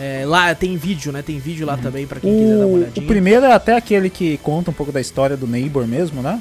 É, 0.00 0.24
lá 0.24 0.54
tem 0.54 0.76
vídeo, 0.76 1.12
né? 1.12 1.20
Tem 1.22 1.38
vídeo 1.38 1.66
lá 1.66 1.76
também 1.76 2.06
pra 2.06 2.18
quem 2.18 2.30
quiser 2.32 2.56
dar 2.56 2.56
uma 2.58 2.66
O, 2.66 2.70
o 2.70 2.74
olhadinha. 2.76 3.06
primeiro 3.06 3.44
é 3.46 3.52
até 3.52 3.76
aquele 3.76 4.08
que 4.08 4.38
conta 4.38 4.70
um 4.70 4.74
pouco 4.74 4.90
da 4.90 5.00
história 5.00 5.36
do 5.36 5.46
Neighbor 5.46 5.86
mesmo, 5.86 6.22
né? 6.22 6.40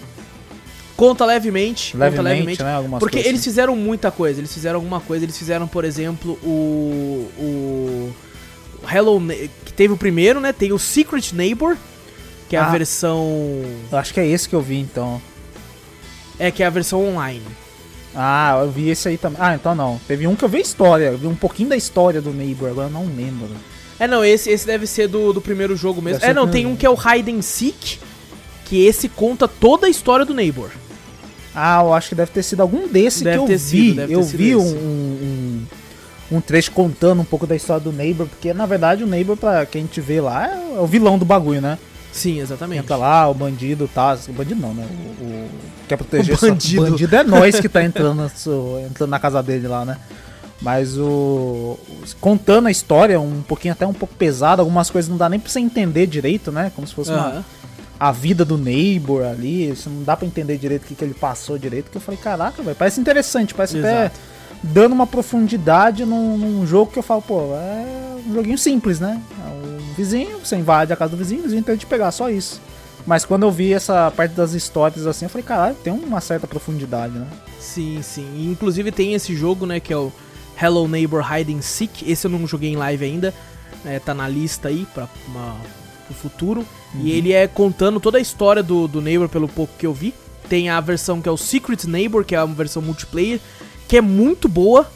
Conta 0.95 1.25
levemente, 1.25 1.93
conta 1.93 2.05
Levemente, 2.05 2.33
levemente. 2.33 2.63
né? 2.63 2.73
Algumas 2.75 2.99
Porque 2.99 3.19
eles 3.19 3.35
assim. 3.41 3.43
fizeram 3.49 3.75
muita 3.75 4.11
coisa, 4.11 4.39
eles 4.39 4.53
fizeram 4.53 4.75
alguma 4.77 4.99
coisa, 4.99 5.23
eles 5.25 5.37
fizeram, 5.37 5.67
por 5.67 5.85
exemplo, 5.85 6.33
o. 6.43 7.29
O. 7.39 8.13
Hello. 8.91 9.21
Que 9.65 9.71
teve 9.73 9.93
o 9.93 9.97
primeiro, 9.97 10.39
né? 10.41 10.51
Tem 10.51 10.73
o 10.73 10.79
Secret 10.79 11.31
Neighbor, 11.33 11.77
que 12.49 12.55
é 12.55 12.59
a 12.59 12.67
Ah. 12.67 12.71
versão. 12.71 13.25
Eu 13.91 13.97
acho 13.97 14.13
que 14.13 14.19
é 14.19 14.27
esse 14.27 14.47
que 14.49 14.55
eu 14.55 14.61
vi, 14.61 14.77
então. 14.79 15.21
É, 16.37 16.51
que 16.51 16.63
é 16.63 16.65
a 16.65 16.69
versão 16.69 17.01
online. 17.05 17.43
Ah, 18.15 18.59
eu 18.61 18.71
vi 18.71 18.89
esse 18.89 19.07
aí 19.07 19.17
também. 19.17 19.37
Ah, 19.41 19.55
então 19.55 19.75
não. 19.75 19.99
Teve 20.07 20.27
um 20.27 20.35
que 20.35 20.43
eu 20.43 20.49
vi 20.49 20.57
a 20.57 20.61
história. 20.61 21.05
Eu 21.05 21.17
vi 21.17 21.27
um 21.27 21.35
pouquinho 21.35 21.69
da 21.69 21.77
história 21.77 22.21
do 22.21 22.31
Neighbor, 22.31 22.69
agora 22.69 22.87
eu 22.87 22.91
não 22.91 23.05
lembro. 23.05 23.49
É, 23.99 24.07
não, 24.07 24.23
esse, 24.23 24.49
esse 24.49 24.65
deve 24.65 24.87
ser 24.87 25.07
do, 25.07 25.33
do 25.33 25.41
primeiro 25.41 25.75
jogo 25.75 26.01
mesmo. 26.01 26.19
Deve 26.19 26.31
É, 26.31 26.33
não, 26.33 26.47
tem 26.47 26.65
um 26.65 26.75
que 26.75 26.85
é 26.85 26.89
o 26.89 26.95
Hide 26.95 27.31
and 27.31 27.41
Seek, 27.41 27.99
que 28.65 28.85
esse 28.85 29.09
conta 29.09 29.47
toda 29.47 29.87
a 29.87 29.89
história 29.89 30.25
do 30.25 30.33
Neighbor. 30.33 30.69
Ah, 31.53 31.81
eu 31.83 31.93
acho 31.93 32.09
que 32.09 32.15
deve 32.15 32.31
ter 32.31 32.43
sido 32.43 32.61
algum 32.61 32.87
desse 32.87 33.23
Deve 33.23 33.37
que 33.37 33.43
eu 33.43 33.57
vi. 33.57 33.57
sido, 33.57 34.01
eu 34.01 34.23
vi 34.23 34.55
um, 34.55 34.61
um, 34.61 35.65
um, 36.31 36.37
um 36.37 36.41
trecho 36.41 36.71
contando 36.71 37.21
um 37.21 37.25
pouco 37.25 37.45
da 37.45 37.55
história 37.55 37.83
do 37.83 37.91
Neighbor, 37.91 38.27
porque 38.27 38.53
na 38.53 38.65
verdade 38.65 39.03
o 39.03 39.07
Neighbor, 39.07 39.35
pra 39.35 39.65
quem 39.65 39.81
a 39.81 39.85
gente 39.85 39.99
vê 39.99 40.21
lá, 40.21 40.47
é 40.47 40.79
o 40.79 40.85
vilão 40.85 41.17
do 41.17 41.25
bagulho, 41.25 41.59
né? 41.61 41.77
Sim, 42.11 42.39
exatamente. 42.39 42.79
Entra 42.79 42.95
lá, 42.95 43.27
o 43.29 43.33
bandido 43.33 43.87
tá. 43.87 44.17
O 44.27 44.33
bandido 44.33 44.59
não, 44.61 44.73
né? 44.73 44.85
O, 45.21 45.23
o- 45.23 45.49
quer 45.87 45.95
proteger 45.97 46.35
O 46.35 46.37
só- 46.37 46.47
bandido. 46.49 46.81
O 46.83 46.89
bandido 46.89 47.15
é 47.15 47.23
nós 47.23 47.59
que 47.59 47.69
tá 47.69 47.83
entrando, 47.83 48.15
na 48.17 48.29
sua- 48.29 48.81
entrando 48.81 49.09
na 49.11 49.19
casa 49.19 49.41
dele 49.43 49.67
lá, 49.67 49.85
né? 49.85 49.97
Mas 50.61 50.97
o. 50.97 51.77
Contando 52.19 52.67
a 52.67 52.71
história, 52.71 53.19
um 53.19 53.41
pouquinho 53.41 53.71
até 53.73 53.85
um 53.87 53.93
pouco 53.93 54.13
pesado, 54.15 54.61
algumas 54.61 54.89
coisas 54.89 55.07
não 55.09 55.17
dá 55.17 55.29
nem 55.29 55.39
pra 55.39 55.49
você 55.49 55.59
entender 55.59 56.05
direito, 56.07 56.51
né? 56.51 56.71
Como 56.75 56.85
se 56.87 56.93
fosse 56.93 57.11
uma, 57.11 57.19
Aham. 57.27 57.45
a 57.99 58.11
vida 58.11 58.43
do 58.43 58.57
neighbor 58.57 59.23
ali. 59.23 59.69
Isso 59.69 59.89
não 59.89 60.03
dá 60.03 60.17
pra 60.17 60.25
entender 60.27 60.57
direito 60.57 60.83
o 60.83 60.85
que, 60.87 60.95
que 60.95 61.03
ele 61.03 61.13
passou 61.13 61.57
direito. 61.57 61.89
Que 61.91 61.97
eu 61.97 62.01
falei, 62.01 62.19
caraca, 62.19 62.61
velho, 62.61 62.75
parece 62.75 62.99
interessante, 62.99 63.53
parece 63.53 63.77
até 63.79 63.99
Exato. 64.07 64.19
Dando 64.63 64.93
uma 64.93 65.07
profundidade 65.07 66.05
num, 66.05 66.37
num 66.37 66.67
jogo 66.67 66.91
que 66.91 66.99
eu 66.99 67.03
falo, 67.03 67.21
pô, 67.21 67.53
é 67.53 68.17
um 68.27 68.33
joguinho 68.33 68.57
simples, 68.57 68.99
né? 68.99 69.21
É 69.45 69.49
um 69.49 69.93
vizinho, 69.93 70.39
você 70.43 70.55
invade 70.55 70.93
a 70.93 70.95
casa 70.95 71.11
do 71.11 71.17
vizinho, 71.17 71.41
o 71.41 71.43
vizinho 71.43 71.63
tenta 71.63 71.77
te 71.77 71.85
pegar, 71.85 72.11
só 72.11 72.29
isso. 72.29 72.61
Mas 73.05 73.25
quando 73.25 73.43
eu 73.43 73.51
vi 73.51 73.73
essa 73.73 74.11
parte 74.11 74.33
das 74.33 74.53
histórias 74.53 75.07
assim, 75.07 75.25
eu 75.25 75.29
falei, 75.29 75.45
caralho, 75.45 75.75
tem 75.75 75.91
uma 75.91 76.21
certa 76.21 76.45
profundidade, 76.45 77.17
né? 77.17 77.27
Sim, 77.59 78.01
sim. 78.01 78.27
E, 78.35 78.47
inclusive 78.47 78.91
tem 78.91 79.13
esse 79.13 79.35
jogo, 79.35 79.65
né, 79.65 79.79
que 79.79 79.93
é 79.93 79.97
o 79.97 80.11
Hello 80.61 80.87
Neighbor 80.87 81.23
Hide 81.23 81.53
and 81.53 81.61
Seek. 81.61 82.09
Esse 82.09 82.27
eu 82.27 82.31
não 82.31 82.45
joguei 82.45 82.69
em 82.69 82.75
live 82.75 83.05
ainda. 83.05 83.33
É, 83.85 83.97
tá 83.97 84.13
na 84.13 84.27
lista 84.27 84.67
aí 84.67 84.85
pra 84.93 85.07
uma, 85.27 85.55
pro 86.05 86.13
futuro. 86.13 86.65
Uhum. 86.93 87.01
E 87.01 87.11
ele 87.11 87.31
é 87.31 87.47
contando 87.47 87.99
toda 87.99 88.17
a 88.17 88.21
história 88.21 88.61
do, 88.61 88.87
do 88.87 89.01
Neighbor, 89.01 89.29
pelo 89.29 89.47
pouco 89.47 89.73
que 89.77 89.85
eu 89.85 89.93
vi. 89.93 90.13
Tem 90.49 90.69
a 90.69 90.81
versão 90.81 91.21
que 91.21 91.29
é 91.29 91.31
o 91.31 91.37
Secret 91.37 91.85
Neighbor, 91.85 92.25
que 92.25 92.35
é 92.35 92.43
uma 92.43 92.55
versão 92.55 92.81
multiplayer, 92.81 93.39
que 93.89 93.97
é 93.97 94.01
muito 94.01 94.47
boa. 94.47 94.89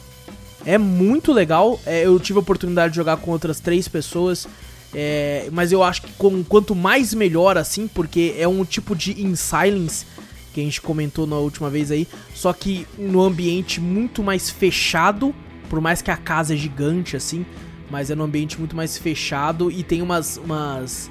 É 0.64 0.78
muito 0.78 1.32
legal. 1.32 1.78
É, 1.84 2.06
eu 2.06 2.18
tive 2.18 2.38
a 2.38 2.40
oportunidade 2.40 2.92
de 2.92 2.96
jogar 2.96 3.18
com 3.18 3.32
outras 3.32 3.60
três 3.60 3.86
pessoas. 3.88 4.48
É, 4.94 5.48
mas 5.52 5.72
eu 5.72 5.82
acho 5.82 6.02
que 6.02 6.12
com, 6.12 6.42
quanto 6.44 6.74
mais 6.74 7.12
melhor, 7.12 7.58
assim, 7.58 7.88
porque 7.88 8.36
é 8.38 8.46
um 8.46 8.64
tipo 8.64 8.94
de 8.94 9.20
In 9.20 9.34
Silence 9.34 10.06
que 10.54 10.60
a 10.60 10.64
gente 10.64 10.80
comentou 10.80 11.26
na 11.26 11.34
última 11.34 11.68
vez 11.68 11.90
aí, 11.90 12.06
só 12.32 12.52
que 12.52 12.86
no 12.96 13.20
ambiente 13.20 13.80
muito 13.80 14.22
mais 14.22 14.48
fechado, 14.48 15.34
por 15.68 15.80
mais 15.80 16.00
que 16.00 16.12
a 16.12 16.16
casa 16.16 16.54
é 16.54 16.56
gigante, 16.56 17.16
assim, 17.16 17.44
mas 17.90 18.08
é 18.08 18.14
num 18.14 18.22
ambiente 18.22 18.56
muito 18.56 18.76
mais 18.76 18.96
fechado 18.96 19.68
e 19.68 19.82
tem 19.82 20.00
umas, 20.00 20.36
umas, 20.36 21.10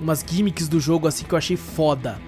umas 0.00 0.24
gimmicks 0.28 0.66
do 0.66 0.80
jogo, 0.80 1.06
assim, 1.06 1.24
que 1.24 1.32
eu 1.32 1.38
achei 1.38 1.56
foda. 1.56 2.18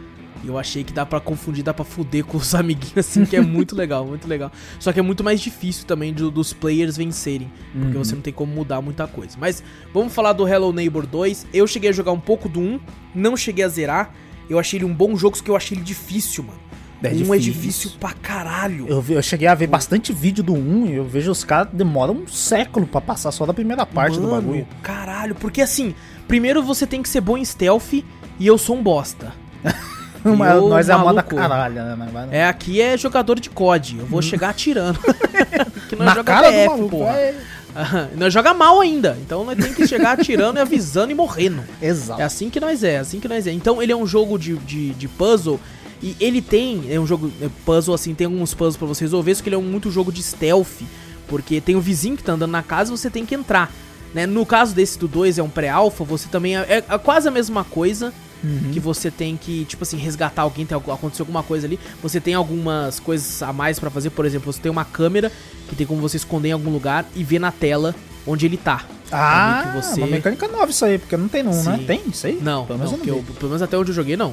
E 0.45 0.49
eu 0.49 0.59
achei 0.59 0.83
que 0.83 0.93
dá 0.93 1.07
pra 1.07 1.21
confundir, 1.21 1.63
dá 1.63 1.73
pra 1.73 1.85
fuder 1.85 2.25
com 2.25 2.37
os 2.37 2.53
amiguinhos, 2.57 2.99
assim, 2.99 3.25
que 3.25 3.37
é 3.37 3.41
muito 3.41 3.77
legal, 3.77 4.05
muito 4.05 4.27
legal. 4.27 4.51
Só 4.81 4.93
que 4.93 4.99
é 4.99 5.03
muito 5.03 5.23
mais 5.23 5.41
difícil 5.41 5.87
também 5.87 6.13
do- 6.13 6.31
dos 6.31 6.53
players 6.53 6.97
vencerem, 6.97 7.51
porque 7.73 7.97
você 7.99 8.15
não 8.15 8.23
tem 8.23 8.33
como 8.33 8.53
mudar 8.53 8.81
muita 8.83 9.07
coisa. 9.07 9.37
Mas 9.39 9.63
vamos 9.95 10.13
falar 10.13 10.33
do 10.33 10.47
Hello 10.49 10.73
Neighbor 10.73 11.07
2. 11.07 11.47
Eu 11.55 11.67
cheguei 11.67 11.91
a 11.91 11.93
jogar 11.93 12.11
um 12.13 12.19
pouco 12.21 12.49
do 12.49 12.59
1, 12.61 12.81
não 13.15 13.37
cheguei 13.37 13.65
a 13.65 13.69
zerar. 13.69 14.13
Eu 14.51 14.59
achei 14.59 14.79
ele 14.79 14.85
um 14.85 14.93
bom 14.93 15.17
jogo, 15.17 15.37
só 15.37 15.45
que 15.45 15.51
eu 15.51 15.57
achei 15.57 15.77
ele 15.79 15.85
difícil, 15.85 16.43
mano. 16.45 16.59
É 17.05 17.09
um 17.09 17.11
é 17.35 17.39
difícil. 17.39 17.41
difícil 17.53 17.91
pra 17.99 18.13
caralho. 18.13 18.87
Eu, 18.89 19.01
vi- 19.01 19.15
eu 19.15 19.23
cheguei 19.23 19.49
a 19.49 19.55
ver 19.55 19.67
bastante 19.67 20.13
vídeo 20.13 20.43
do 20.45 20.55
1 20.55 20.87
e 20.87 20.93
eu 20.95 21.05
vejo 21.05 21.31
os 21.33 21.43
caras 21.43 21.73
demoram 21.73 22.15
um 22.15 22.27
século 22.29 22.87
pra 22.87 23.01
passar 23.01 23.31
só 23.33 23.45
da 23.47 23.53
primeira 23.55 23.85
parte 23.87 24.17
do 24.21 24.29
Mano, 24.29 24.43
bagulho. 24.43 24.67
Caralho, 24.83 25.35
porque 25.35 25.61
assim, 25.63 25.95
primeiro 26.29 26.63
você 26.63 26.87
tem 26.87 27.03
que 27.03 27.09
ser 27.09 27.21
bom 27.21 27.37
em 27.37 27.45
stealth 27.45 27.93
e 27.95 28.05
eu 28.47 28.57
sou 28.59 28.77
um 28.77 28.83
bosta. 28.83 29.33
Mas 30.37 30.63
nós 30.63 30.89
é 30.89 30.93
a 30.93 30.99
moda 30.99 31.23
caralho, 31.23 31.75
né? 31.75 32.09
Mas 32.13 32.33
É, 32.33 32.47
aqui 32.47 32.81
é 32.81 32.97
jogador 32.97 33.39
de 33.41 33.51
COD. 33.51 33.99
Eu 33.99 34.07
vou 34.07 34.23
chegar 34.23 34.51
atirando. 34.51 34.99
que 35.89 35.97
nós 35.97 36.07
Na 36.07 36.15
joga 36.15 36.25
cara 36.25 36.51
BF, 36.51 36.67
maluco, 36.69 36.89
porra. 36.91 37.13
é. 37.13 37.35
Nós 38.19 38.33
joga 38.35 38.53
mal 38.53 38.81
ainda. 38.83 39.17
Então 39.23 39.45
nós 39.47 39.57
tem 39.57 39.73
que 39.73 39.87
chegar 39.89 40.13
atirando 40.21 40.59
e 40.59 40.61
avisando 40.61 41.11
e 41.11 41.15
morrendo. 41.15 41.63
Exato. 41.81 42.21
É 42.21 42.25
assim 42.25 42.51
que 42.51 42.61
nós 42.61 42.85
é, 42.85 42.95
é 42.95 42.99
assim 42.99 43.19
que 43.19 43.27
nós 43.27 43.47
é. 43.47 43.51
Então 43.53 43.83
ele 43.83 43.91
é 43.91 43.97
um 43.97 44.07
jogo 44.07 44.39
de, 44.39 44.59
de, 44.59 44.91
de 44.91 45.09
puzzle 45.09 45.59
e 46.03 46.15
ele 46.21 46.43
tem, 46.43 46.85
é 46.91 47.01
um 47.01 47.07
jogo 47.07 47.33
é 47.41 47.49
puzzle 47.65 47.95
assim, 47.95 48.13
tem 48.15 48.27
alguns 48.27 48.53
puzzles 48.53 48.77
pra 48.77 48.87
você 48.87 49.05
resolver, 49.05 49.35
só 49.35 49.43
que 49.43 49.49
ele 49.49 49.57
é 49.57 49.59
um 49.59 49.63
muito 49.63 49.91
jogo 49.91 50.13
de 50.13 50.23
stealth, 50.23 50.83
porque 51.27 51.63
tem 51.63 51.75
o 51.75 51.81
vizinho 51.81 52.15
que 52.15 52.23
tá 52.23 52.33
andando 52.33 52.51
na 52.51 52.63
casa 52.63 52.93
e 52.93 52.99
você 52.99 53.09
tem 53.09 53.25
que 53.25 53.35
entrar. 53.35 53.73
Né? 54.13 54.27
No 54.27 54.45
caso 54.45 54.75
desse 54.75 54.99
do 54.99 55.09
2 55.09 55.39
é 55.39 55.43
um 55.43 55.49
pré-alpha, 55.49 56.05
você 56.05 56.29
também 56.29 56.59
é, 56.59 56.61
é- 56.69 56.85
é 56.87 56.99
quase 56.99 57.27
a 57.27 57.31
mesma 57.31 57.65
coisa, 57.65 58.13
que 58.73 58.81
você 58.81 59.11
tem 59.11 59.37
que, 59.37 59.65
tipo 59.67 59.83
assim, 59.85 59.97
resgatar 59.97 60.43
alguém, 60.43 60.67
tem, 60.67 60.77
aconteceu 60.77 61.23
alguma 61.23 61.43
coisa 61.43 61.67
ali, 61.67 61.79
você 62.03 62.21
tem 62.21 62.35
algumas 62.35 62.99
coisas 62.99 63.43
a 63.43 63.53
mais 63.53 63.79
pra 63.79 63.89
fazer, 63.91 64.11
por 64.11 64.25
exemplo, 64.27 64.53
você 64.53 64.61
tem 64.61 64.71
uma 64.73 64.85
câmera 64.85 65.31
que 65.69 65.77
tem 65.77 65.87
como 65.87 66.01
você 66.01 66.17
esconder 66.17 66.49
em 66.49 66.53
algum 66.53 66.71
lugar 66.71 67.05
e 67.15 67.23
ver 67.23 67.39
na 67.39 67.53
tela 67.53 67.95
onde 68.27 68.47
ele 68.47 68.57
tá. 68.57 68.85
Ah, 69.13 69.65
que 69.73 69.83
você- 69.83 70.01
uma 70.01 70.07
mecânica 70.09 70.49
nova 70.49 70.71
isso 70.71 70.85
aí, 70.85 70.99
porque 70.99 71.17
não 71.17 71.29
tem 71.29 71.43
não, 71.43 71.53
né? 71.63 71.77
Sim. 71.79 71.85
Tem 71.85 72.03
isso 72.11 72.27
aí? 72.27 72.39
Não, 72.43 72.67
Pelo 72.67 72.79
menos 72.79 72.93
não 72.99 73.05
eu- 73.05 73.23
pelo 73.23 73.49
menos 73.49 73.63
até 73.63 73.77
onde 73.79 73.91
eu 73.91 73.95
joguei, 73.95 74.17
não. 74.17 74.33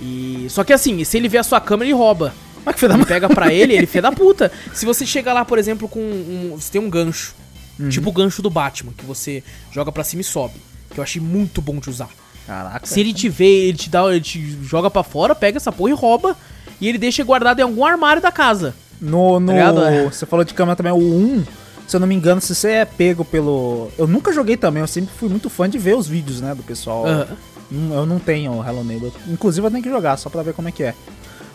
E 0.00 0.46
só 0.50 0.62
que 0.64 0.72
assim, 0.72 1.02
se 1.04 1.16
ele 1.16 1.28
vê 1.28 1.38
a 1.38 1.42
sua 1.42 1.60
câmera, 1.60 1.88
ele 1.88 1.96
rouba. 1.96 2.32
Mas 2.64 2.74
que 2.74 2.80
filho 2.80 2.96
da 2.98 3.04
pega 3.06 3.28
pra 3.28 3.52
ele, 3.52 3.72
ele 3.74 3.84
é 3.84 3.86
filho 3.86 4.02
da 4.02 4.12
puta. 4.12 4.52
Se 4.74 4.84
você 4.84 5.06
chega 5.06 5.32
lá, 5.32 5.44
por 5.44 5.58
exemplo, 5.58 5.88
com 5.88 6.00
um, 6.00 6.52
você 6.58 6.72
tem 6.72 6.80
um 6.80 6.90
gancho, 6.90 7.34
Uhum. 7.78 7.88
tipo 7.88 8.10
o 8.10 8.12
gancho 8.12 8.42
do 8.42 8.50
Batman, 8.50 8.92
que 8.96 9.04
você 9.06 9.42
joga 9.72 9.90
pra 9.92 10.02
cima 10.04 10.20
e 10.20 10.24
sobe, 10.24 10.54
que 10.90 10.98
eu 10.98 11.02
achei 11.04 11.20
muito 11.22 11.62
bom 11.62 11.78
de 11.78 11.88
usar. 11.88 12.08
Caraca. 12.48 12.86
Se 12.86 12.98
ele 12.98 13.12
te 13.12 13.28
vê, 13.28 13.66
ele 13.68 13.76
te 13.76 13.90
dá, 13.90 14.02
ele 14.10 14.22
te 14.22 14.58
joga 14.62 14.90
pra 14.90 15.02
fora, 15.02 15.34
pega 15.34 15.58
essa 15.58 15.70
porra 15.70 15.90
e 15.90 15.94
rouba, 15.94 16.34
e 16.80 16.88
ele 16.88 16.96
deixa 16.96 17.22
guardado 17.22 17.60
em 17.60 17.62
algum 17.62 17.84
armário 17.84 18.22
da 18.22 18.32
casa. 18.32 18.74
No, 18.98 19.38
no, 19.38 19.52
Tá? 19.52 19.92
É. 19.92 20.04
você 20.04 20.24
falou 20.24 20.44
de 20.46 20.54
câmera 20.54 20.74
também, 20.74 20.90
o 20.90 20.96
1, 20.96 21.44
se 21.86 21.94
eu 21.94 22.00
não 22.00 22.06
me 22.06 22.14
engano, 22.14 22.40
se 22.40 22.54
você 22.54 22.70
é 22.70 22.84
pego 22.86 23.22
pelo... 23.22 23.90
Eu 23.98 24.06
nunca 24.06 24.32
joguei 24.32 24.56
também, 24.56 24.80
eu 24.80 24.86
sempre 24.86 25.10
fui 25.14 25.28
muito 25.28 25.50
fã 25.50 25.68
de 25.68 25.76
ver 25.76 25.94
os 25.94 26.08
vídeos, 26.08 26.40
né, 26.40 26.54
do 26.54 26.62
pessoal. 26.62 27.06
Aham. 27.06 27.26
Hum, 27.70 27.90
Eu 27.92 28.06
não 28.06 28.18
tenho 28.18 28.52
o 28.52 28.66
Hello 28.66 28.82
Neighbor. 28.82 29.12
Inclusive 29.28 29.66
eu 29.66 29.70
tenho 29.70 29.82
que 29.82 29.90
jogar, 29.90 30.16
só 30.16 30.30
pra 30.30 30.42
ver 30.42 30.54
como 30.54 30.68
é 30.70 30.72
que 30.72 30.82
é. 30.84 30.94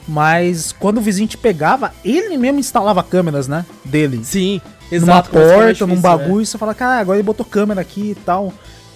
Mas 0.08 0.72
quando 0.72 0.98
o 1.00 1.02
vizinho 1.02 1.28
te 1.28 1.38
pegava, 1.38 1.92
ele 2.06 2.38
mesmo 2.38 2.60
instalava 2.60 3.02
câmeras, 3.02 3.48
né, 3.48 3.66
dele. 3.84 4.22
Sim, 4.24 4.62
numa 4.92 4.96
exato. 4.96 5.34
mais 5.34 5.48
porta, 5.54 5.88
num 5.88 5.96
difícil, 5.96 6.02
bagulho, 6.02 6.42
e 6.42 6.46
você 6.46 6.58
fala, 6.58 6.76
cara, 6.76 7.00
agora 7.00 7.18
ele 7.18 7.26
botou 7.26 7.44
câmera 7.46 7.82
aqui 7.82 8.12
e 8.12 8.16
tal. 8.16 8.54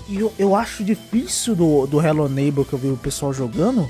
E 0.10 0.18
eu, 0.20 0.34
eu 0.40 0.56
acho 0.56 0.84
difícil 0.84 1.56
do, 1.56 1.86
do 1.86 2.02
Hello 2.02 2.30
Neighbor 2.30 2.66
que 2.66 2.74
eu 2.74 2.80
vi 2.80 2.88
o 2.88 2.98
pessoal 2.98 3.34
jogando. 3.34 3.88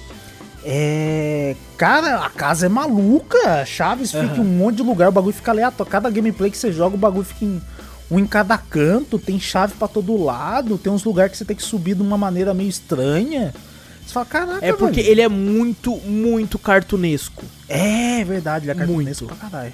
É. 0.63 1.55
Cara, 1.77 2.25
a 2.25 2.29
casa 2.29 2.65
é 2.65 2.69
maluca. 2.69 3.65
Chaves 3.65 4.11
fica 4.11 4.37
em 4.37 4.41
um 4.41 4.43
monte 4.43 4.77
de 4.77 4.83
lugar, 4.83 5.09
o 5.09 5.11
bagulho 5.11 5.33
fica 5.33 5.51
aleatório. 5.51 5.91
Cada 5.91 6.09
gameplay 6.09 6.49
que 6.51 6.57
você 6.57 6.71
joga, 6.71 6.95
o 6.95 6.99
bagulho 6.99 7.23
fica 7.25 7.45
em 7.45 7.61
um 8.09 8.19
em 8.19 8.25
cada 8.25 8.57
canto, 8.57 9.19
tem 9.19 9.37
chave 9.39 9.73
pra 9.73 9.87
todo 9.87 10.15
lado, 10.23 10.77
tem 10.77 10.91
uns 10.91 11.03
lugares 11.03 11.31
que 11.33 11.37
você 11.37 11.45
tem 11.45 11.55
que 11.57 11.63
subir 11.63 11.93
de 11.93 12.01
uma 12.01 12.17
maneira 12.17 12.53
meio 12.53 12.69
estranha. 12.69 13.53
Você 14.05 14.13
fala, 14.13 14.25
caraca, 14.25 14.65
É 14.65 14.71
porque 14.71 15.01
velho. 15.01 15.11
ele 15.11 15.21
é 15.21 15.27
muito, 15.27 15.95
muito 15.97 16.57
cartunesco. 16.57 17.43
É 17.67 18.23
verdade, 18.23 18.63
ele 18.65 18.71
é 18.71 18.75
cartunesco 18.75 19.25
Muito. 19.25 19.37
pra 19.37 19.49
caralho. 19.49 19.73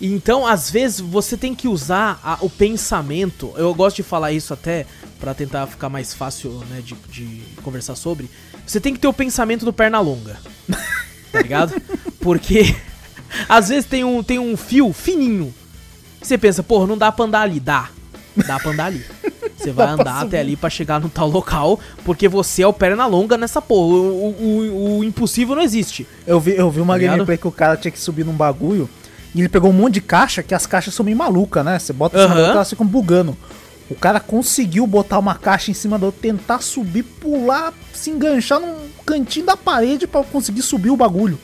Então, 0.00 0.46
às 0.46 0.70
vezes, 0.70 1.00
você 1.00 1.36
tem 1.36 1.54
que 1.54 1.68
usar 1.68 2.18
a- 2.24 2.38
o 2.40 2.48
pensamento. 2.48 3.52
Eu 3.56 3.74
gosto 3.74 3.96
de 3.96 4.02
falar 4.02 4.32
isso 4.32 4.52
até 4.54 4.86
pra 5.18 5.34
tentar 5.34 5.66
ficar 5.66 5.88
mais 5.90 6.14
fácil, 6.14 6.50
né, 6.70 6.80
de, 6.82 6.94
de 7.10 7.42
conversar 7.62 7.94
sobre. 7.96 8.30
Você 8.66 8.80
tem 8.80 8.94
que 8.94 8.98
ter 9.00 9.08
o 9.08 9.12
pensamento 9.12 9.64
do 9.64 9.72
perna 9.72 10.00
longa. 10.00 10.38
Tá 11.32 11.42
ligado? 11.42 11.80
Porque 12.18 12.74
às 13.48 13.68
vezes 13.68 13.84
tem 13.88 14.02
um, 14.02 14.20
tem 14.20 14.40
um 14.40 14.56
fio 14.56 14.92
fininho. 14.92 15.54
Você 16.20 16.36
pensa, 16.36 16.60
porra, 16.60 16.88
não 16.88 16.98
dá 16.98 17.12
pra 17.12 17.24
andar 17.24 17.42
ali. 17.42 17.60
Dá. 17.60 17.88
Dá 18.48 18.58
pra 18.58 18.72
andar 18.72 18.86
ali. 18.86 19.04
Você 19.56 19.70
vai 19.70 19.86
andar 19.90 20.22
até 20.22 20.40
ali 20.40 20.56
pra 20.56 20.68
chegar 20.68 20.98
no 20.98 21.08
tal 21.08 21.28
local, 21.28 21.78
porque 22.04 22.26
você 22.28 22.62
é 22.62 22.66
o 22.66 22.72
perna 22.72 23.06
longa 23.06 23.36
nessa 23.38 23.62
porra. 23.62 23.94
O, 23.94 24.00
o- 24.00 24.36
o- 24.40 24.98
o 24.98 25.04
impossível 25.04 25.54
não 25.54 25.62
existe. 25.62 26.04
Eu 26.26 26.40
vi, 26.40 26.56
eu 26.56 26.68
vi 26.68 26.80
uma 26.80 26.94
Tá 26.98 26.98
gameplay 27.06 27.38
que 27.38 27.46
o 27.46 27.52
cara 27.52 27.76
tinha 27.76 27.92
que 27.92 28.00
subir 28.00 28.24
num 28.24 28.32
bagulho 28.32 28.90
e 29.34 29.40
ele 29.40 29.48
pegou 29.48 29.70
um 29.70 29.72
monte 29.74 29.94
de 29.94 30.00
caixa, 30.00 30.42
que 30.42 30.54
as 30.54 30.66
caixas 30.66 30.94
são 30.94 31.04
meio 31.04 31.16
malucas, 31.16 31.64
né? 31.64 31.78
Você 31.78 31.92
bota 31.92 32.16
em 32.16 32.22
cima 32.22 32.28
da 32.34 32.34
Aham. 32.34 32.42
outra, 32.46 32.56
elas 32.58 32.70
ficam 32.70 32.86
bugando. 32.86 33.36
O 33.88 33.94
cara 33.94 34.20
conseguiu 34.20 34.86
botar 34.86 35.18
uma 35.18 35.34
caixa 35.34 35.70
em 35.70 35.74
cima 35.74 35.98
da 35.98 36.06
outra, 36.06 36.20
tentar 36.22 36.60
subir, 36.62 37.02
pular, 37.02 37.72
se 37.92 38.10
enganchar 38.10 38.60
num 38.60 38.76
cantinho 39.04 39.46
da 39.46 39.56
parede 39.56 40.06
pra 40.06 40.22
conseguir 40.22 40.62
subir 40.62 40.90
o 40.90 40.96
bagulho. 40.96 41.38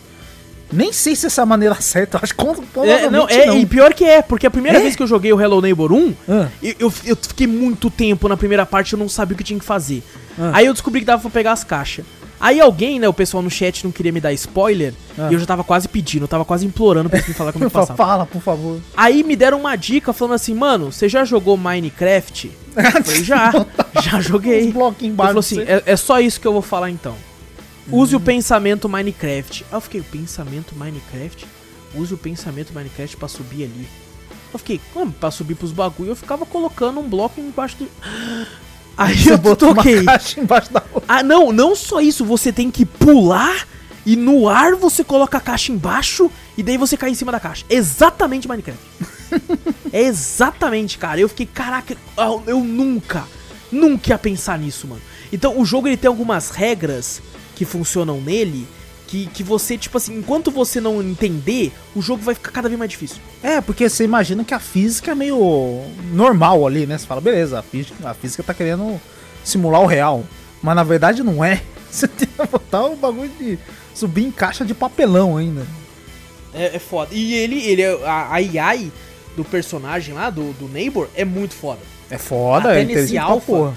Nem 0.72 0.92
sei 0.92 1.14
se 1.14 1.26
essa 1.26 1.42
é 1.42 1.44
a 1.44 1.46
maneira 1.46 1.74
certa, 1.80 2.16
eu 2.16 2.20
acho 2.22 2.34
que 2.34 2.44
É, 2.88 3.08
não, 3.10 3.28
é, 3.28 3.46
não. 3.46 3.58
e 3.58 3.66
pior 3.66 3.94
que 3.94 4.04
é, 4.04 4.20
porque 4.22 4.46
a 4.46 4.50
primeira 4.50 4.78
É? 4.78 4.82
vez 4.82 4.96
que 4.96 5.02
eu 5.02 5.06
joguei 5.06 5.32
o 5.32 5.40
Hello 5.40 5.60
Neighbor 5.60 5.92
1, 5.92 6.14
Ah. 6.28 6.48
eu, 6.62 6.74
eu, 6.80 6.92
eu 7.04 7.16
fiquei 7.16 7.46
muito 7.46 7.88
tempo 7.90 8.28
na 8.28 8.36
primeira 8.36 8.66
parte, 8.66 8.92
eu 8.92 8.98
não 8.98 9.08
sabia 9.08 9.34
o 9.34 9.38
que 9.38 9.44
tinha 9.44 9.58
que 9.58 9.64
fazer. 9.64 10.02
Ah. 10.38 10.50
Aí 10.54 10.66
eu 10.66 10.72
descobri 10.72 11.00
que 11.00 11.06
dava 11.06 11.22
pra 11.22 11.30
pegar 11.30 11.52
as 11.52 11.62
caixas. 11.64 12.04
Aí 12.38 12.60
alguém, 12.60 12.98
né, 13.00 13.08
o 13.08 13.12
pessoal 13.14 13.42
no 13.42 13.50
chat 13.50 13.82
não 13.84 13.90
queria 13.90 14.12
me 14.12 14.20
dar 14.20 14.32
spoiler, 14.34 14.92
Ah. 15.18 15.28
e 15.30 15.34
eu 15.34 15.40
já 15.40 15.46
tava 15.46 15.64
quase 15.64 15.88
pedindo, 15.88 16.24
eu 16.24 16.28
tava 16.28 16.44
quase 16.44 16.66
implorando 16.66 17.08
pra 17.08 17.18
eles 17.18 17.28
me 17.28 17.34
falar 17.34 17.52
como 17.52 17.64
é 17.64 17.68
que 17.68 17.72
Fala, 17.72 17.86
passava. 17.88 18.08
Fala, 18.10 18.26
por 18.26 18.42
favor. 18.42 18.80
Aí 18.96 19.22
me 19.24 19.34
deram 19.34 19.58
uma 19.60 19.74
dica 19.76 20.12
falando 20.12 20.34
assim, 20.34 20.54
mano, 20.54 20.92
você 20.92 21.08
já 21.08 21.24
jogou 21.24 21.56
Minecraft? 21.56 22.50
Eu 22.76 23.04
falei, 23.04 23.24
já, 23.24 23.52
já 24.02 24.20
joguei. 24.20 24.64
Ele 24.64 24.72
falou 24.72 25.38
assim, 25.38 25.60
é, 25.62 25.82
é 25.86 25.96
só 25.96 26.20
isso 26.20 26.38
que 26.40 26.46
eu 26.46 26.52
vou 26.52 26.60
falar 26.62 26.90
então. 26.90 27.14
Use 27.90 28.14
o 28.14 28.20
pensamento 28.20 28.88
Minecraft. 28.88 29.64
Aí 29.70 29.76
eu 29.76 29.80
fiquei, 29.80 30.02
pensamento 30.02 30.74
Minecraft? 30.76 31.46
Use 31.94 32.12
o 32.12 32.18
pensamento 32.18 32.74
Minecraft 32.74 33.16
pra 33.16 33.28
subir 33.28 33.64
ali. 33.64 33.88
Eu 34.52 34.58
fiquei, 34.58 34.80
como 34.92 35.10
pra 35.12 35.30
subir 35.30 35.54
pros 35.54 35.72
bagulho? 35.72 36.10
Eu 36.10 36.16
ficava 36.16 36.44
colocando 36.44 37.00
um 37.00 37.08
bloco 37.08 37.40
embaixo 37.40 37.76
do... 37.78 37.88
Aí 38.96 39.16
Você 39.18 39.32
eu 39.32 39.38
botou 39.38 39.74
toquei. 39.74 39.96
uma 40.00 40.12
caixa 40.12 40.40
embaixo 40.40 40.72
da 40.72 40.82
outra. 40.92 41.02
Ah, 41.06 41.22
não, 41.22 41.52
não 41.52 41.76
só 41.76 42.00
isso, 42.00 42.24
você 42.24 42.50
tem 42.52 42.70
que 42.70 42.84
pular 42.86 43.66
e 44.06 44.16
no 44.16 44.48
ar 44.48 44.74
você 44.74 45.02
coloca 45.04 45.36
a 45.36 45.40
caixa 45.40 45.72
embaixo 45.72 46.30
e 46.56 46.62
daí 46.62 46.76
você 46.78 46.96
cai 46.96 47.10
em 47.10 47.14
cima 47.14 47.30
da 47.32 47.40
caixa. 47.40 47.64
Exatamente 47.68 48.48
Minecraft. 48.48 48.80
é 49.92 50.02
exatamente, 50.02 50.96
cara. 50.98 51.20
Eu 51.20 51.28
fiquei, 51.28 51.46
caraca, 51.46 51.96
eu- 52.46 52.60
nunca, 52.60 53.24
nunca 53.70 54.10
ia 54.10 54.18
pensar 54.18 54.58
nisso, 54.58 54.86
mano. 54.86 55.02
Então 55.32 55.58
o 55.60 55.64
jogo 55.64 55.88
ele 55.88 55.96
tem 55.96 56.08
algumas 56.08 56.50
regras 56.50 57.20
que 57.54 57.64
funcionam 57.64 58.20
nele 58.20 58.66
que, 59.06 59.26
que 59.26 59.42
você, 59.42 59.78
tipo 59.78 59.96
assim, 59.96 60.16
enquanto 60.18 60.50
você 60.50 60.80
não 60.80 61.00
entender, 61.02 61.72
o 61.94 62.02
jogo 62.02 62.22
vai 62.22 62.34
ficar 62.34 62.50
cada 62.50 62.68
vez 62.68 62.78
mais 62.78 62.90
difícil. 62.90 63.18
É, 63.42 63.60
porque 63.60 63.88
você 63.88 64.04
imagina 64.04 64.42
que 64.44 64.52
a 64.52 64.58
física 64.58 65.12
é 65.12 65.14
meio 65.14 65.82
normal 66.12 66.66
ali, 66.66 66.86
né? 66.86 66.98
Você 66.98 67.06
fala, 67.06 67.20
beleza, 67.20 67.58
a 67.58 67.62
física, 67.62 67.94
a 68.08 68.14
física 68.14 68.42
tá 68.42 68.52
querendo 68.52 69.00
simular 69.44 69.80
o 69.80 69.86
real. 69.86 70.24
Mas 70.62 70.74
na 70.74 70.82
verdade 70.82 71.22
não 71.22 71.44
é. 71.44 71.62
Você 71.90 72.08
tem 72.08 72.28
que 72.28 72.46
botar 72.46 72.84
o 72.84 72.96
bagulho 72.96 73.30
de 73.38 73.58
subir 73.94 74.24
em 74.24 74.30
caixa 74.30 74.64
de 74.64 74.74
papelão 74.74 75.36
ainda. 75.36 75.66
É, 76.52 76.76
é 76.76 76.78
foda. 76.78 77.14
E 77.14 77.32
ele, 77.34 77.62
ele 77.62 77.82
é- 77.82 78.04
a, 78.04 78.28
a 78.30 78.34
AI 78.34 78.90
do 79.36 79.44
personagem 79.44 80.14
lá, 80.14 80.28
do, 80.28 80.52
do 80.54 80.68
Neighbor, 80.68 81.08
é 81.14 81.24
muito 81.24 81.54
foda. 81.54 81.80
É 82.10 82.18
foda, 82.18 82.70
Até 82.70 82.80
é 82.82 82.84
nesse 82.84 83.16
alpha. 83.16 83.72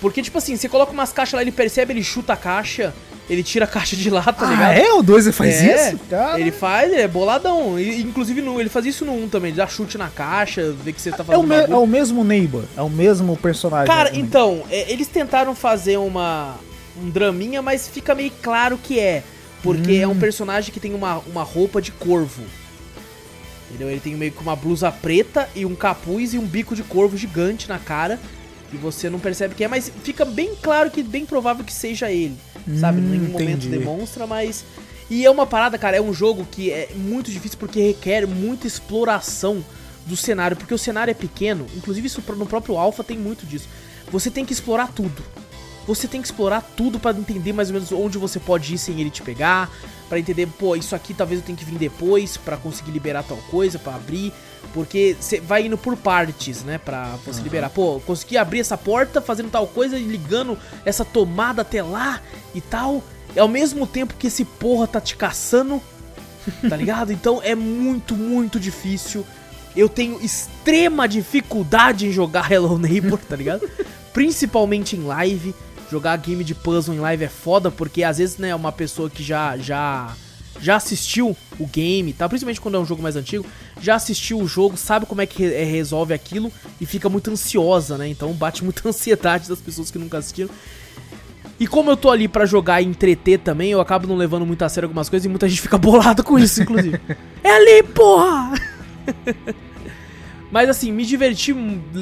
Porque, 0.00 0.20
tipo 0.22 0.36
assim, 0.36 0.56
você 0.56 0.68
coloca 0.68 0.92
umas 0.92 1.12
caixas 1.12 1.34
lá, 1.34 1.42
ele 1.42 1.52
percebe, 1.52 1.92
ele 1.92 2.02
chuta 2.04 2.32
a 2.32 2.36
caixa, 2.36 2.92
ele 3.28 3.42
tira 3.42 3.64
a 3.64 3.68
caixa 3.68 3.96
de 3.96 4.10
lá, 4.10 4.22
tá 4.22 4.46
Ah, 4.46 4.50
ligado? 4.50 4.72
é? 4.78 4.92
O 4.94 5.02
2 5.02 5.34
faz 5.34 5.54
É, 5.62 5.88
isso? 5.90 5.98
Cara, 6.10 6.38
Ele 6.38 6.50
faz, 6.50 6.92
ele 6.92 7.00
é 7.00 7.08
boladão. 7.08 7.78
E, 7.80 8.02
inclusive, 8.02 8.42
no, 8.42 8.60
ele 8.60 8.68
faz 8.68 8.84
isso 8.84 9.04
no 9.04 9.12
1 9.14 9.28
também. 9.28 9.48
Ele 9.50 9.56
dá 9.56 9.66
chute 9.66 9.96
na 9.96 10.08
caixa, 10.08 10.72
vê 10.84 10.92
que 10.92 11.00
você 11.00 11.10
tá 11.10 11.18
é, 11.18 11.22
o 11.36 11.42
fazendo 11.46 11.72
é 11.74 11.76
o 11.76 11.86
mesmo 11.86 12.22
Neighbor, 12.22 12.64
é 12.76 12.82
o 12.82 12.90
mesmo 12.90 13.36
personagem. 13.36 13.86
Cara, 13.86 14.10
também. 14.10 14.22
então, 14.24 14.62
é, 14.70 14.90
eles 14.92 15.08
tentaram 15.08 15.54
fazer 15.54 15.96
uma 15.96 16.56
um 17.02 17.10
draminha, 17.10 17.60
mas 17.60 17.88
fica 17.88 18.14
meio 18.14 18.30
claro 18.42 18.78
que 18.80 19.00
é. 19.00 19.22
Porque 19.62 19.94
é 19.94 20.06
um 20.06 20.12
Hum. 20.12 20.18
personagem 20.18 20.70
que 20.72 20.78
tem 20.78 20.92
uma, 20.94 21.18
uma 21.20 21.42
roupa 21.42 21.80
de 21.80 21.90
corvo. 21.90 22.42
Entendeu? 23.68 23.90
Ele 23.90 24.00
tem 24.00 24.14
meio 24.14 24.30
que 24.30 24.42
uma 24.42 24.54
blusa 24.54 24.92
preta 24.92 25.48
e 25.56 25.64
um 25.64 25.74
capuz 25.74 26.34
e 26.34 26.38
um 26.38 26.44
bico 26.46 26.76
de 26.76 26.82
corvo 26.82 27.16
gigante 27.16 27.68
na 27.68 27.78
cara. 27.78 28.20
E 28.72 28.76
você 28.76 29.08
não 29.08 29.18
percebe 29.18 29.54
que 29.54 29.64
é, 29.64 29.68
mas 29.68 29.90
fica 30.02 30.24
bem 30.24 30.52
claro 30.60 30.90
que 30.90 31.02
bem 31.02 31.24
provável 31.24 31.64
que 31.64 31.72
seja 31.72 32.10
ele. 32.10 32.36
Sabe? 32.80 33.00
Hum, 33.00 33.04
Em 33.04 33.08
nenhum 33.18 33.32
momento 33.32 33.66
entendi. 33.66 33.68
demonstra, 33.68 34.26
mas. 34.26 34.64
E 35.10 35.24
é 35.24 35.30
uma 35.30 35.46
parada, 35.46 35.76
cara, 35.76 35.96
é 35.96 36.00
um 36.00 36.14
jogo 36.14 36.46
que 36.50 36.70
é 36.70 36.88
muito 36.94 37.30
difícil 37.30 37.58
porque 37.58 37.80
requer 37.88 38.26
muita 38.26 38.66
exploração 38.66 39.62
do 40.06 40.16
cenário, 40.16 40.56
porque 40.56 40.72
o 40.72 40.78
cenário 40.78 41.10
é 41.10 41.14
pequeno, 41.14 41.66
inclusive 41.76 42.06
isso 42.06 42.22
no 42.36 42.46
próprio 42.46 42.76
Alpha 42.76 43.04
tem 43.04 43.18
muito 43.18 43.44
disso. 43.46 43.68
Você 44.10 44.30
tem 44.30 44.44
que 44.44 44.52
explorar 44.52 44.92
tudo. 44.92 45.22
Você 45.86 46.08
tem 46.08 46.20
que 46.20 46.26
explorar 46.26 46.62
tudo 46.76 46.98
pra 46.98 47.12
entender 47.12 47.52
mais 47.52 47.68
ou 47.68 47.74
menos 47.74 47.92
onde 47.92 48.16
você 48.16 48.40
pode 48.40 48.74
ir 48.74 48.78
sem 48.78 49.00
ele 49.00 49.10
te 49.10 49.22
pegar, 49.22 49.70
Pra 50.08 50.18
entender, 50.18 50.46
pô, 50.46 50.76
isso 50.76 50.94
aqui 50.94 51.14
talvez 51.14 51.40
eu 51.40 51.46
tenha 51.46 51.56
que 51.56 51.64
vir 51.64 51.78
depois 51.78 52.36
pra 52.36 52.56
conseguir 52.56 52.90
liberar 52.90 53.22
tal 53.22 53.38
coisa, 53.50 53.78
pra 53.78 53.94
abrir, 53.94 54.32
porque 54.72 55.16
você 55.18 55.40
vai 55.40 55.66
indo 55.66 55.78
por 55.78 55.96
partes, 55.96 56.62
né, 56.62 56.78
Pra 56.78 57.16
você 57.24 57.40
liberar. 57.40 57.70
Pô, 57.70 58.00
consegui 58.00 58.36
abrir 58.36 58.60
essa 58.60 58.76
porta 58.76 59.20
fazendo 59.20 59.50
tal 59.50 59.66
coisa 59.66 59.98
e 59.98 60.04
ligando 60.04 60.58
essa 60.84 61.04
tomada 61.04 61.62
até 61.62 61.82
lá 61.82 62.20
e 62.54 62.60
tal. 62.60 63.02
E 63.34 63.38
ao 63.38 63.48
mesmo 63.48 63.86
tempo 63.86 64.14
que 64.14 64.26
esse 64.26 64.44
porra 64.44 64.86
tá 64.86 65.00
te 65.00 65.16
caçando, 65.16 65.82
tá 66.68 66.76
ligado? 66.76 67.10
Então 67.10 67.40
é 67.42 67.54
muito, 67.54 68.14
muito 68.14 68.60
difícil. 68.60 69.26
Eu 69.74 69.88
tenho 69.88 70.20
extrema 70.22 71.08
dificuldade 71.08 72.06
em 72.06 72.12
jogar 72.12 72.52
Hello 72.52 72.78
Neighbor, 72.78 73.18
tá 73.18 73.34
ligado? 73.34 73.68
Principalmente 74.12 74.96
em 74.96 75.02
live. 75.02 75.54
Jogar 75.94 76.16
game 76.16 76.42
de 76.42 76.56
puzzle 76.56 76.92
em 76.92 76.98
live 76.98 77.22
é 77.22 77.28
foda, 77.28 77.70
porque 77.70 78.02
às 78.02 78.18
vezes, 78.18 78.36
né, 78.36 78.52
uma 78.52 78.72
pessoa 78.72 79.08
que 79.08 79.22
já 79.22 79.56
já 79.56 80.12
já 80.60 80.74
assistiu 80.74 81.36
o 81.56 81.66
game, 81.68 82.12
tá? 82.12 82.28
Principalmente 82.28 82.60
quando 82.60 82.76
é 82.76 82.80
um 82.80 82.84
jogo 82.84 83.00
mais 83.00 83.14
antigo, 83.14 83.46
já 83.80 83.94
assistiu 83.94 84.40
o 84.40 84.48
jogo, 84.48 84.76
sabe 84.76 85.06
como 85.06 85.20
é 85.20 85.26
que 85.26 85.40
re- 85.46 85.62
resolve 85.62 86.12
aquilo 86.12 86.50
e 86.80 86.84
fica 86.84 87.08
muito 87.08 87.30
ansiosa, 87.30 87.96
né? 87.96 88.08
Então 88.08 88.32
bate 88.32 88.64
muita 88.64 88.82
ansiedade 88.90 89.48
das 89.48 89.60
pessoas 89.60 89.88
que 89.88 89.98
nunca 89.98 90.18
assistiram. 90.18 90.50
E 91.60 91.66
como 91.68 91.92
eu 91.92 91.96
tô 91.96 92.10
ali 92.10 92.26
pra 92.26 92.44
jogar 92.44 92.82
e 92.82 92.86
entreter 92.86 93.38
também, 93.38 93.70
eu 93.70 93.80
acabo 93.80 94.08
não 94.08 94.16
levando 94.16 94.44
muito 94.44 94.64
a 94.64 94.68
sério 94.68 94.88
algumas 94.88 95.08
coisas 95.08 95.26
e 95.26 95.28
muita 95.28 95.48
gente 95.48 95.62
fica 95.62 95.78
bolada 95.78 96.24
com 96.24 96.36
isso, 96.36 96.60
inclusive. 96.60 97.00
é 97.44 97.50
ali, 97.50 97.84
porra! 97.84 98.54
Mas 100.50 100.68
assim, 100.68 100.90
me 100.90 101.06
diverti. 101.06 101.54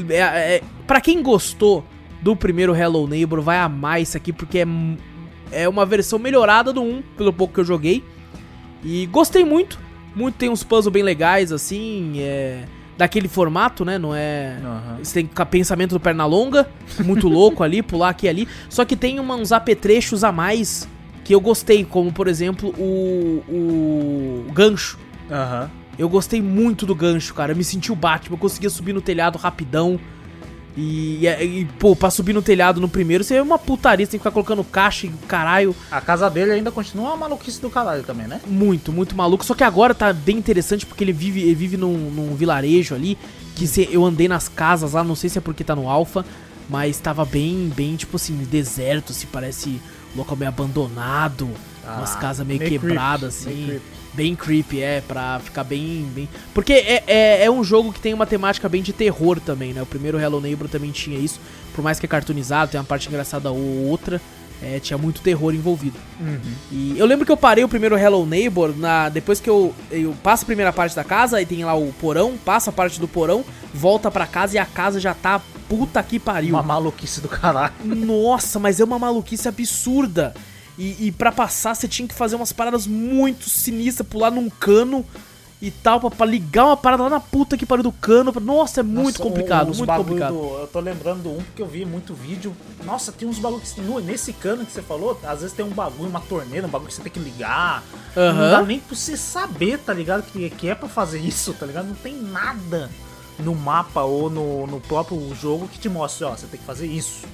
É, 0.09 0.57
é, 0.57 0.63
pra 0.87 0.99
quem 0.99 1.23
gostou 1.23 1.85
do 2.23 2.35
primeiro 2.37 2.75
Hello 2.75 3.07
Neighbor, 3.07 3.43
vai 3.43 3.59
amar 3.59 4.01
isso 4.01 4.17
aqui, 4.17 4.33
porque 4.33 4.61
é, 4.61 4.67
é 5.51 5.69
uma 5.69 5.85
versão 5.85 6.19
melhorada 6.19 6.73
do 6.73 6.81
1, 6.81 7.03
pelo 7.17 7.33
pouco 7.33 7.53
que 7.55 7.61
eu 7.61 7.65
joguei. 7.65 8.03
E 8.85 9.07
gostei 9.07 9.45
muito. 9.45 9.79
Muito 10.15 10.37
tem 10.37 10.49
uns 10.49 10.63
puzzles 10.63 10.93
bem 10.93 11.03
legais, 11.03 11.53
assim. 11.53 12.15
É, 12.21 12.65
daquele 12.97 13.27
formato, 13.29 13.85
né? 13.85 13.99
Não 13.99 14.15
é. 14.15 14.59
Aham. 14.63 14.99
Você 15.03 15.23
tem 15.23 15.47
pensamento 15.47 15.91
do 15.93 16.01
perna 16.01 16.25
longa, 16.27 16.69
muito 17.05 17.29
louco 17.29 17.63
ali, 17.63 17.81
pular 17.83 18.11
aqui 18.11 18.27
e 18.27 18.29
ali. 18.29 18.49
Só 18.69 18.85
que 18.85 18.95
tem 18.97 19.19
uma- 19.19 19.35
uns 19.37 19.51
apetrechos 19.53 20.23
a 20.23 20.31
mais 20.31 20.89
que 21.25 21.35
eu 21.35 21.41
gostei, 21.41 21.85
como 21.85 22.13
por 22.13 22.29
exemplo 22.29 22.71
o, 22.79 23.43
o 23.49 24.53
gancho. 24.53 24.99
Aham. 25.31 25.71
Eu 25.99 26.09
gostei 26.09 26.41
muito 26.41 26.87
do 26.87 26.95
gancho, 26.95 27.35
cara. 27.35 27.53
Eu 27.53 27.57
me 27.57 27.63
senti 27.65 27.93
o 27.93 27.97
Batman, 27.97 28.35
eu 28.35 28.39
conseguia 28.39 28.71
subir 28.71 28.93
no 28.93 29.01
telhado 29.01 29.37
rapidão. 29.39 29.99
E, 30.77 31.27
e, 31.27 31.61
e, 31.61 31.65
pô, 31.79 31.95
pra 31.95 32.11
subir 32.11 32.33
no 32.33 32.41
telhado 32.41 32.81
no 32.81 32.89
primeiro, 32.89 33.23
você 33.23 33.35
é 33.35 33.43
uma 33.43 33.59
putaria, 33.59 34.07
você 34.07 34.13
tem 34.13 34.19
que 34.19 34.23
ficar 34.23 34.31
colocando 34.33 34.65
caixa 34.65 35.07
e 35.07 35.11
caralho. 35.29 35.77
A 35.91 36.01
casa 36.01 36.31
dele 36.31 36.53
ainda 36.53 36.71
continua 36.71 37.09
uma 37.09 37.17
maluquice 37.17 37.61
do 37.61 37.69
caralho 37.69 38.03
também, 38.05 38.27
né? 38.27 38.41
Muito, 38.47 38.91
muito 38.91 39.15
maluco. 39.15 39.45
Só 39.45 39.55
que 39.55 39.65
agora 39.65 39.95
tá 39.95 40.13
bem 40.13 40.39
interessante 40.39 40.87
porque 40.87 41.05
ele 41.05 41.13
vive, 41.13 41.43
ele 41.43 41.55
vive 41.55 41.77
num, 41.77 41.93
num 42.11 42.35
vilarejo 42.35 42.95
ali. 42.95 43.19
Que 43.55 43.67
se, 43.67 43.87
eu 43.93 44.03
andei 44.05 44.29
nas 44.29 44.49
casas 44.49 44.95
lá, 44.95 45.05
não 45.05 45.15
sei 45.15 45.29
se 45.29 45.37
é 45.37 45.41
porque 45.43 45.63
tá 45.63 45.77
no 45.77 45.91
Alpha, 45.91 46.25
mas 46.71 46.99
tava 46.99 47.25
bem, 47.27 47.71
bem, 47.77 47.97
tipo 47.97 48.17
assim, 48.17 48.35
deserto, 48.51 49.13
se 49.13 49.27
parece 49.27 49.79
um 50.15 50.19
local 50.19 50.37
meio 50.37 50.49
abandonado. 50.49 51.51
umas 51.85 52.17
Ah, 52.17 52.19
casas 52.19 52.47
meio, 52.47 52.59
meio 52.61 52.71
quebradas, 52.71 53.41
assim. 53.41 53.67
meio 53.67 53.83
Bem 54.15 54.37
creepy, 54.37 54.81
é, 54.81 55.01
pra 55.01 55.41
ficar 55.41 55.65
bem. 55.65 56.07
bem... 56.15 56.29
Porque 56.53 56.73
é, 56.73 57.05
é, 57.07 57.45
é 57.45 57.51
um 57.51 57.65
jogo 57.65 57.93
que 57.93 58.01
tem 58.01 58.13
uma 58.13 58.27
temática 58.27 58.69
bem 58.69 58.83
de 58.83 58.93
terror 58.93 59.41
também, 59.41 59.73
né? 59.73 59.83
O 59.83 59.87
primeiro 59.87 60.21
Hello 60.21 60.41
Neighbor 60.41 60.69
também 60.69 60.91
tinha 60.91 61.19
isso. 61.19 61.41
Por 61.75 61.83
mais 61.83 61.99
que 61.99 62.07
é 62.07 62.09
cartoonizado, 62.09 62.71
tem 62.71 62.79
uma 62.81 62.87
parte 62.87 63.09
engraçada 63.09 63.51
ou 63.51 63.87
outra, 63.87 64.21
é, 64.63 64.79
tinha 64.79 64.97
muito 64.97 65.21
terror 65.21 65.55
envolvido. 65.55 65.99
Uhum. 66.21 66.39
E 66.71 66.95
eu 66.97 67.05
lembro 67.07 67.27
que 67.27 67.33
eu 67.33 67.37
parei 67.37 67.65
o 67.65 67.69
primeiro 67.69 67.99
Hello 67.99 68.25
Neighbor 68.25 68.75
na, 68.77 69.09
depois 69.09 69.41
que 69.41 69.51
eu, 69.51 69.75
eu 69.91 70.15
passo 70.23 70.45
a 70.45 70.47
primeira 70.47 70.73
parte 70.73 70.95
da 70.95 71.03
casa, 71.03 71.39
aí 71.39 71.47
tem 71.47 71.65
lá 71.65 71.75
o 71.75 71.93
porão, 71.95 72.37
passa 72.45 72.71
a 72.71 72.73
parte 72.73 73.01
do 73.01 73.09
porão, 73.09 73.45
volta 73.75 74.11
pra 74.11 74.27
casa 74.27 74.57
e 74.57 74.59
a 74.59 74.65
casa 74.65 75.01
já 75.01 75.15
tá 75.15 75.41
puta 75.69 76.03
que 76.03 76.19
pariu. 76.19 76.55
Uma 76.55 76.63
maluquice 76.63 77.21
do 77.21 77.29
caralho. 77.29 77.73
Nossa, 77.85 78.59
mas 78.59 78.79
é 78.79 78.85
uma 78.85 78.99
maluquice 78.99 79.49
absurda. 79.49 80.35
E, 80.79 81.07
e 81.09 81.13
para 81.13 81.31
passar, 81.31 81.75
você 81.75 81.87
tinha 81.87 82.09
que 82.09 82.15
fazer 82.15 82.37
umas 82.37 82.53
paradas 82.53 82.87
muito 82.87 83.49
sinistras, 83.51 84.07
pular 84.09 84.31
num 84.31 84.49
cano 84.49 85.05
e 85.61 85.71
tal, 85.71 86.01
pra, 86.01 86.11
pra 86.11 86.27
ligar 86.27 86.65
uma 86.67 86.77
parada 86.77 87.05
lá 87.05 87.11
na 87.11 87.21
puta 87.21 87.57
que 87.57 87.65
pariu 87.65 87.85
do 87.85 87.93
cano. 87.93 88.33
Nossa, 88.41 88.81
é 88.81 88.83
muito 88.83 89.19
Nossa, 89.19 89.23
complicado, 89.23 89.71
uns 89.71 89.79
muito 89.79 89.93
complicado. 89.95 90.33
do- 90.33 90.59
eu 90.59 90.67
tô 90.67 90.81
lembrando 90.81 91.23
do 91.23 91.31
um 91.31 91.37
porque 91.43 91.63
eu 91.63 91.67
vi 91.69 91.85
muito 91.85 92.15
vídeo. 92.15 92.57
Nossa, 92.85 93.13
tem 93.13 93.29
uns 93.29 93.39
bagulhos 93.39 93.71
que 93.71 93.81
no- 93.81 94.01
nesse 94.01 94.33
cano 94.33 94.65
que 94.67 94.73
você 94.73 94.83
falou, 94.83 95.21
às 95.23 95.41
vezes 95.41 95.55
tem 95.55 95.65
um 95.65 95.69
bagulho, 95.71 96.09
uma 96.11 96.21
torneira, 96.21 96.67
um 96.67 96.71
bagulho 96.71 96.89
que 96.89 96.97
você 96.97 97.03
tem 97.03 97.13
que 97.13 97.21
ligar. 97.21 97.85
Não 98.17 98.23
Aham. 98.31 98.51
dá 98.51 98.63
nem 98.63 98.81
pra 98.81 98.97
você 98.97 99.17
saber, 99.17 99.79
tá 99.79 99.93
ligado? 99.93 100.23
Que, 100.33 100.51
que 100.51 100.69
é 100.69 100.75
pra 100.75 100.89
fazer 100.89 101.21
isso, 101.21 101.53
tá 101.55 101.65
ligado? 101.67 101.87
Não 101.87 101.95
tem 101.95 102.17
nada 102.17 102.91
no 103.39 103.55
mapa 103.55 104.03
ou 104.03 104.29
no, 104.31 104.67
no 104.67 104.81
próprio 104.81 105.33
jogo 105.35 105.69
que 105.69 105.79
te 105.79 105.89
mostre, 105.89 106.25
ó, 106.25 106.31
você 106.31 106.47
tem 106.47 106.59
que 106.59 106.67
fazer 106.67 106.87
isso. 106.87 107.25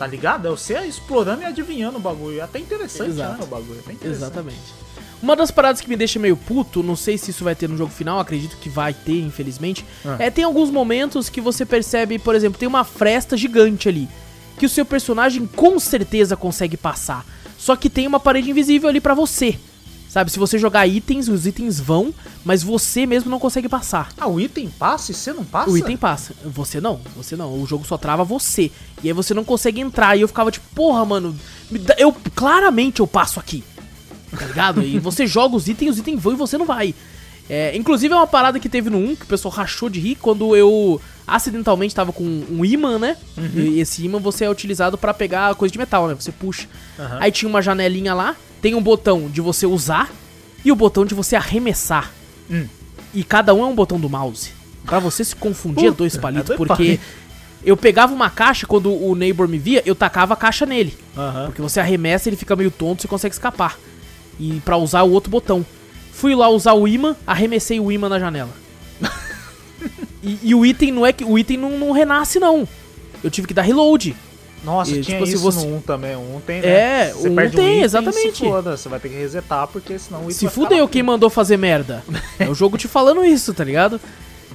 Tá 0.00 0.06
ligado? 0.06 0.48
É 0.48 0.50
você 0.50 0.78
explorando 0.78 1.42
e 1.42 1.44
adivinhando 1.44 1.98
o 1.98 2.00
bagulho. 2.00 2.38
É 2.38 2.40
até 2.40 2.58
interessante, 2.58 3.10
Exato. 3.10 3.36
né, 3.36 3.44
o 3.44 3.46
bagulho. 3.46 3.84
É. 3.86 4.06
Exatamente. 4.06 4.56
Uma 5.22 5.36
das 5.36 5.50
paradas 5.50 5.82
que 5.82 5.90
me 5.90 5.94
deixa 5.94 6.18
meio 6.18 6.38
puto, 6.38 6.82
não 6.82 6.96
sei 6.96 7.18
se 7.18 7.30
isso 7.30 7.44
vai 7.44 7.54
ter 7.54 7.68
no 7.68 7.76
jogo 7.76 7.92
final, 7.92 8.18
acredito 8.18 8.56
que 8.56 8.70
vai 8.70 8.94
ter, 8.94 9.20
infelizmente. 9.20 9.84
Ah. 10.02 10.16
É, 10.18 10.30
tem 10.30 10.42
alguns 10.42 10.70
momentos 10.70 11.28
que 11.28 11.38
você 11.38 11.66
percebe, 11.66 12.18
por 12.18 12.34
exemplo, 12.34 12.58
tem 12.58 12.66
uma 12.66 12.82
fresta 12.82 13.36
gigante 13.36 13.90
ali. 13.90 14.08
Que 14.58 14.64
o 14.64 14.70
seu 14.70 14.86
personagem 14.86 15.46
com 15.46 15.78
certeza 15.78 16.34
consegue 16.34 16.78
passar. 16.78 17.26
Só 17.58 17.76
que 17.76 17.90
tem 17.90 18.06
uma 18.06 18.18
parede 18.18 18.50
invisível 18.50 18.88
ali 18.88 19.02
pra 19.02 19.12
você. 19.12 19.58
Sabe, 20.10 20.28
se 20.28 20.40
você 20.40 20.58
jogar 20.58 20.88
itens, 20.88 21.28
os 21.28 21.46
itens 21.46 21.78
vão, 21.78 22.12
mas 22.44 22.64
você 22.64 23.06
mesmo 23.06 23.30
não 23.30 23.38
consegue 23.38 23.68
passar. 23.68 24.08
Ah, 24.18 24.26
o 24.26 24.40
item 24.40 24.68
passa 24.68 25.12
e 25.12 25.14
você 25.14 25.32
não 25.32 25.44
passa? 25.44 25.70
O 25.70 25.78
item 25.78 25.96
passa. 25.96 26.34
Você 26.46 26.80
não, 26.80 27.00
você 27.14 27.36
não. 27.36 27.62
O 27.62 27.64
jogo 27.64 27.86
só 27.86 27.96
trava 27.96 28.24
você. 28.24 28.72
E 29.04 29.06
aí 29.06 29.12
você 29.12 29.32
não 29.32 29.44
consegue 29.44 29.80
entrar. 29.80 30.16
E 30.16 30.22
eu 30.22 30.26
ficava 30.26 30.50
tipo, 30.50 30.66
porra, 30.74 31.04
mano, 31.04 31.36
eu 31.96 32.12
claramente 32.34 32.98
eu 32.98 33.06
passo 33.06 33.38
aqui. 33.38 33.62
Tá 34.36 34.46
ligado? 34.46 34.82
E 34.82 34.98
você 34.98 35.26
joga 35.28 35.54
os 35.54 35.68
itens, 35.68 35.92
os 35.92 35.98
itens 36.00 36.20
vão 36.20 36.32
e 36.32 36.36
você 36.36 36.58
não 36.58 36.66
vai. 36.66 36.92
É, 37.48 37.76
inclusive 37.76 38.12
é 38.12 38.16
uma 38.16 38.26
parada 38.26 38.58
que 38.58 38.68
teve 38.68 38.90
no 38.90 38.98
1 38.98 39.14
que 39.14 39.22
o 39.22 39.28
pessoal 39.28 39.54
rachou 39.54 39.88
de 39.88 40.00
rir 40.00 40.16
quando 40.16 40.56
eu 40.56 41.00
acidentalmente 41.24 41.94
tava 41.94 42.12
com 42.12 42.24
um 42.24 42.64
imã, 42.64 42.98
né? 42.98 43.16
E 43.54 43.78
esse 43.78 44.04
imã 44.04 44.18
você 44.18 44.44
é 44.44 44.50
utilizado 44.50 44.98
pra 44.98 45.14
pegar 45.14 45.54
coisa 45.54 45.70
de 45.70 45.78
metal, 45.78 46.08
né? 46.08 46.16
Você 46.18 46.32
puxa. 46.32 46.66
Aham. 46.98 47.18
Aí 47.20 47.30
tinha 47.30 47.48
uma 47.48 47.62
janelinha 47.62 48.12
lá, 48.12 48.34
tem 48.60 48.74
um 48.74 48.82
botão 48.82 49.28
de 49.28 49.40
você 49.40 49.66
usar 49.66 50.10
e 50.64 50.70
o 50.70 50.76
botão 50.76 51.04
de 51.04 51.14
você 51.14 51.36
arremessar. 51.36 52.12
Hum. 52.50 52.66
E 53.12 53.24
cada 53.24 53.54
um 53.54 53.62
é 53.62 53.66
um 53.66 53.74
botão 53.74 53.98
do 53.98 54.08
mouse. 54.08 54.52
Pra 54.84 54.98
você 54.98 55.24
se 55.24 55.36
confundir 55.36 55.84
é 55.84 55.88
Puta, 55.88 55.98
dois 55.98 56.16
palitos, 56.16 56.50
é 56.50 56.56
dois 56.56 56.58
porque 56.68 56.84
palitos. 56.84 57.06
eu 57.64 57.76
pegava 57.76 58.14
uma 58.14 58.30
caixa, 58.30 58.66
quando 58.66 58.92
o 58.92 59.14
neighbor 59.14 59.46
me 59.46 59.58
via, 59.58 59.82
eu 59.84 59.94
tacava 59.94 60.34
a 60.34 60.36
caixa 60.36 60.64
nele. 60.66 60.96
Aham. 61.16 61.46
Porque 61.46 61.62
você 61.62 61.80
arremessa, 61.80 62.28
ele 62.28 62.36
fica 62.36 62.56
meio 62.56 62.70
tonto, 62.70 63.02
você 63.02 63.08
consegue 63.08 63.34
escapar. 63.34 63.78
E 64.38 64.60
pra 64.64 64.76
usar 64.76 65.02
o 65.02 65.10
outro 65.10 65.30
botão. 65.30 65.64
Fui 66.12 66.34
lá 66.34 66.48
usar 66.48 66.74
o 66.74 66.86
imã, 66.86 67.16
arremessei 67.26 67.78
o 67.80 67.90
imã 67.90 68.08
na 68.08 68.18
janela. 68.18 68.50
e, 70.22 70.38
e 70.42 70.54
o 70.54 70.64
item 70.64 70.92
não 70.92 71.06
é 71.06 71.12
que. 71.12 71.24
O 71.24 71.38
item 71.38 71.56
não, 71.56 71.78
não 71.78 71.92
renasce, 71.92 72.38
não. 72.38 72.66
Eu 73.22 73.30
tive 73.30 73.46
que 73.46 73.54
dar 73.54 73.62
reload. 73.62 74.16
Nossa, 74.64 74.90
E, 74.90 75.00
tinha 75.00 75.18
tipo, 75.18 75.28
isso 75.28 75.38
você- 75.42 75.66
no 75.66 75.76
1 75.76 75.80
também. 75.80 76.14
O 76.16 76.36
1 76.36 76.40
tem, 76.40 76.60
né? 76.60 76.68
É, 76.68 77.12
Você 77.12 77.28
o 77.28 77.32
1 77.32 77.34
perde 77.34 77.56
tem, 77.56 77.66
item, 77.66 77.82
exatamente. 77.82 78.36
Se 78.38 78.44
foda, 78.44 78.76
você 78.76 78.88
vai 78.88 79.00
ter 79.00 79.08
que 79.08 79.14
resetar, 79.16 79.66
porque 79.68 79.98
senão 79.98 80.26
o 80.26 80.30
Se 80.30 80.48
fudeu 80.48 80.86
quem 80.86 81.02
mandou 81.02 81.30
fazer 81.30 81.56
merda. 81.56 82.04
É 82.38 82.48
o 82.48 82.54
jogo 82.54 82.76
te 82.76 82.86
falando 82.86 83.24
isso, 83.24 83.54
tá 83.54 83.64
ligado? 83.64 83.98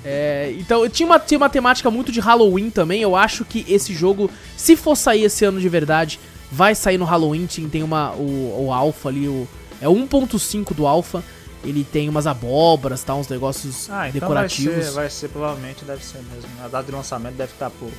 É, 0.03 0.53
então, 0.59 0.87
tinha 0.87 1.07
uma, 1.07 1.17
tinha 1.19 1.37
uma 1.39 1.49
temática 1.49 1.89
muito 1.89 2.11
de 2.11 2.19
Halloween 2.19 2.69
também. 2.69 3.01
Eu 3.01 3.15
acho 3.15 3.43
que 3.43 3.65
esse 3.67 3.93
jogo, 3.93 4.29
se 4.55 4.75
for 4.75 4.95
sair 4.95 5.23
esse 5.23 5.43
ano 5.43 5.59
de 5.59 5.67
verdade, 5.67 6.19
vai 6.51 6.75
sair 6.75 6.97
no 6.99 7.05
Halloween. 7.05 7.47
Tem 7.47 7.67
tem 7.67 7.81
uma, 7.83 8.11
o, 8.13 8.65
o 8.67 8.71
Alpha 8.71 9.09
ali, 9.09 9.27
o, 9.27 9.47
é 9.81 9.89
o 9.89 9.93
1.5 9.95 10.73
do 10.75 10.85
Alpha. 10.85 11.23
Ele 11.63 11.83
tem 11.83 12.07
umas 12.07 12.27
abóboras, 12.27 13.03
tá? 13.03 13.15
Uns 13.15 13.27
negócios 13.27 13.89
Ah, 13.89 14.07
então 14.07 14.19
decorativos. 14.21 14.75
vai 14.75 14.83
ser, 14.83 14.91
vai 14.91 15.09
ser, 15.09 15.27
provavelmente 15.29 15.83
deve 15.83 16.05
ser 16.05 16.19
mesmo. 16.31 16.47
A 16.63 16.67
data 16.67 16.83
de 16.83 16.91
lançamento 16.91 17.33
deve 17.33 17.53
estar 17.53 17.71
por, 17.71 17.89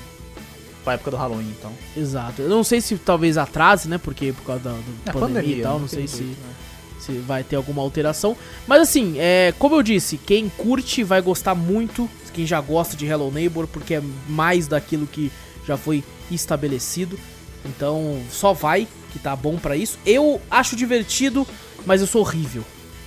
pra 0.87 0.95
época 0.95 1.11
do 1.11 1.16
Halloween, 1.16 1.53
então. 1.59 1.72
Exato. 1.97 2.43
Eu 2.43 2.49
não 2.49 2.62
sei 2.62 2.80
se 2.80 2.97
talvez 2.97 3.37
atrase, 3.37 3.89
né? 3.89 3.99
Porque 3.99 4.32
por 4.32 4.45
causa 4.45 4.62
da, 4.62 4.70
do 4.70 4.82
É 5.05 5.12
pandemia, 5.12 5.57
e 5.57 5.61
tal. 5.61 5.80
Não, 5.80 5.89
tem 5.89 6.07
sei 6.07 6.07
se, 6.07 6.16
jeito, 6.18 6.41
né? 6.41 6.55
se 7.01 7.12
vai 7.18 7.43
ter 7.43 7.57
alguma 7.57 7.82
alteração. 7.82 8.37
Mas 8.68 8.82
assim, 8.82 9.16
é, 9.18 9.53
como 9.59 9.74
eu 9.74 9.82
disse, 9.82 10.16
quem 10.16 10.49
curte 10.49 11.03
vai 11.03 11.20
gostar 11.20 11.57
muito. 11.57 12.09
Quem 12.32 12.47
já 12.47 12.61
gosta 12.61 12.95
de 12.95 13.07
Hello 13.07 13.32
Neighbor, 13.32 13.66
porque 13.66 13.95
é 13.95 14.03
mais 14.28 14.68
daquilo 14.68 15.07
que 15.07 15.32
já 15.66 15.76
foi 15.76 16.05
estabelecido. 16.30 17.18
Então, 17.64 18.20
só 18.30 18.53
vai, 18.53 18.87
que 19.11 19.18
tá 19.18 19.34
bom 19.34 19.57
pra 19.57 19.74
isso. 19.74 19.99
Eu 20.07 20.41
acho 20.51 20.76
divertido, 20.76 21.47
mas 21.84 22.01
eu 22.01 22.07
sou 22.07 22.20
horrível. 22.20 22.62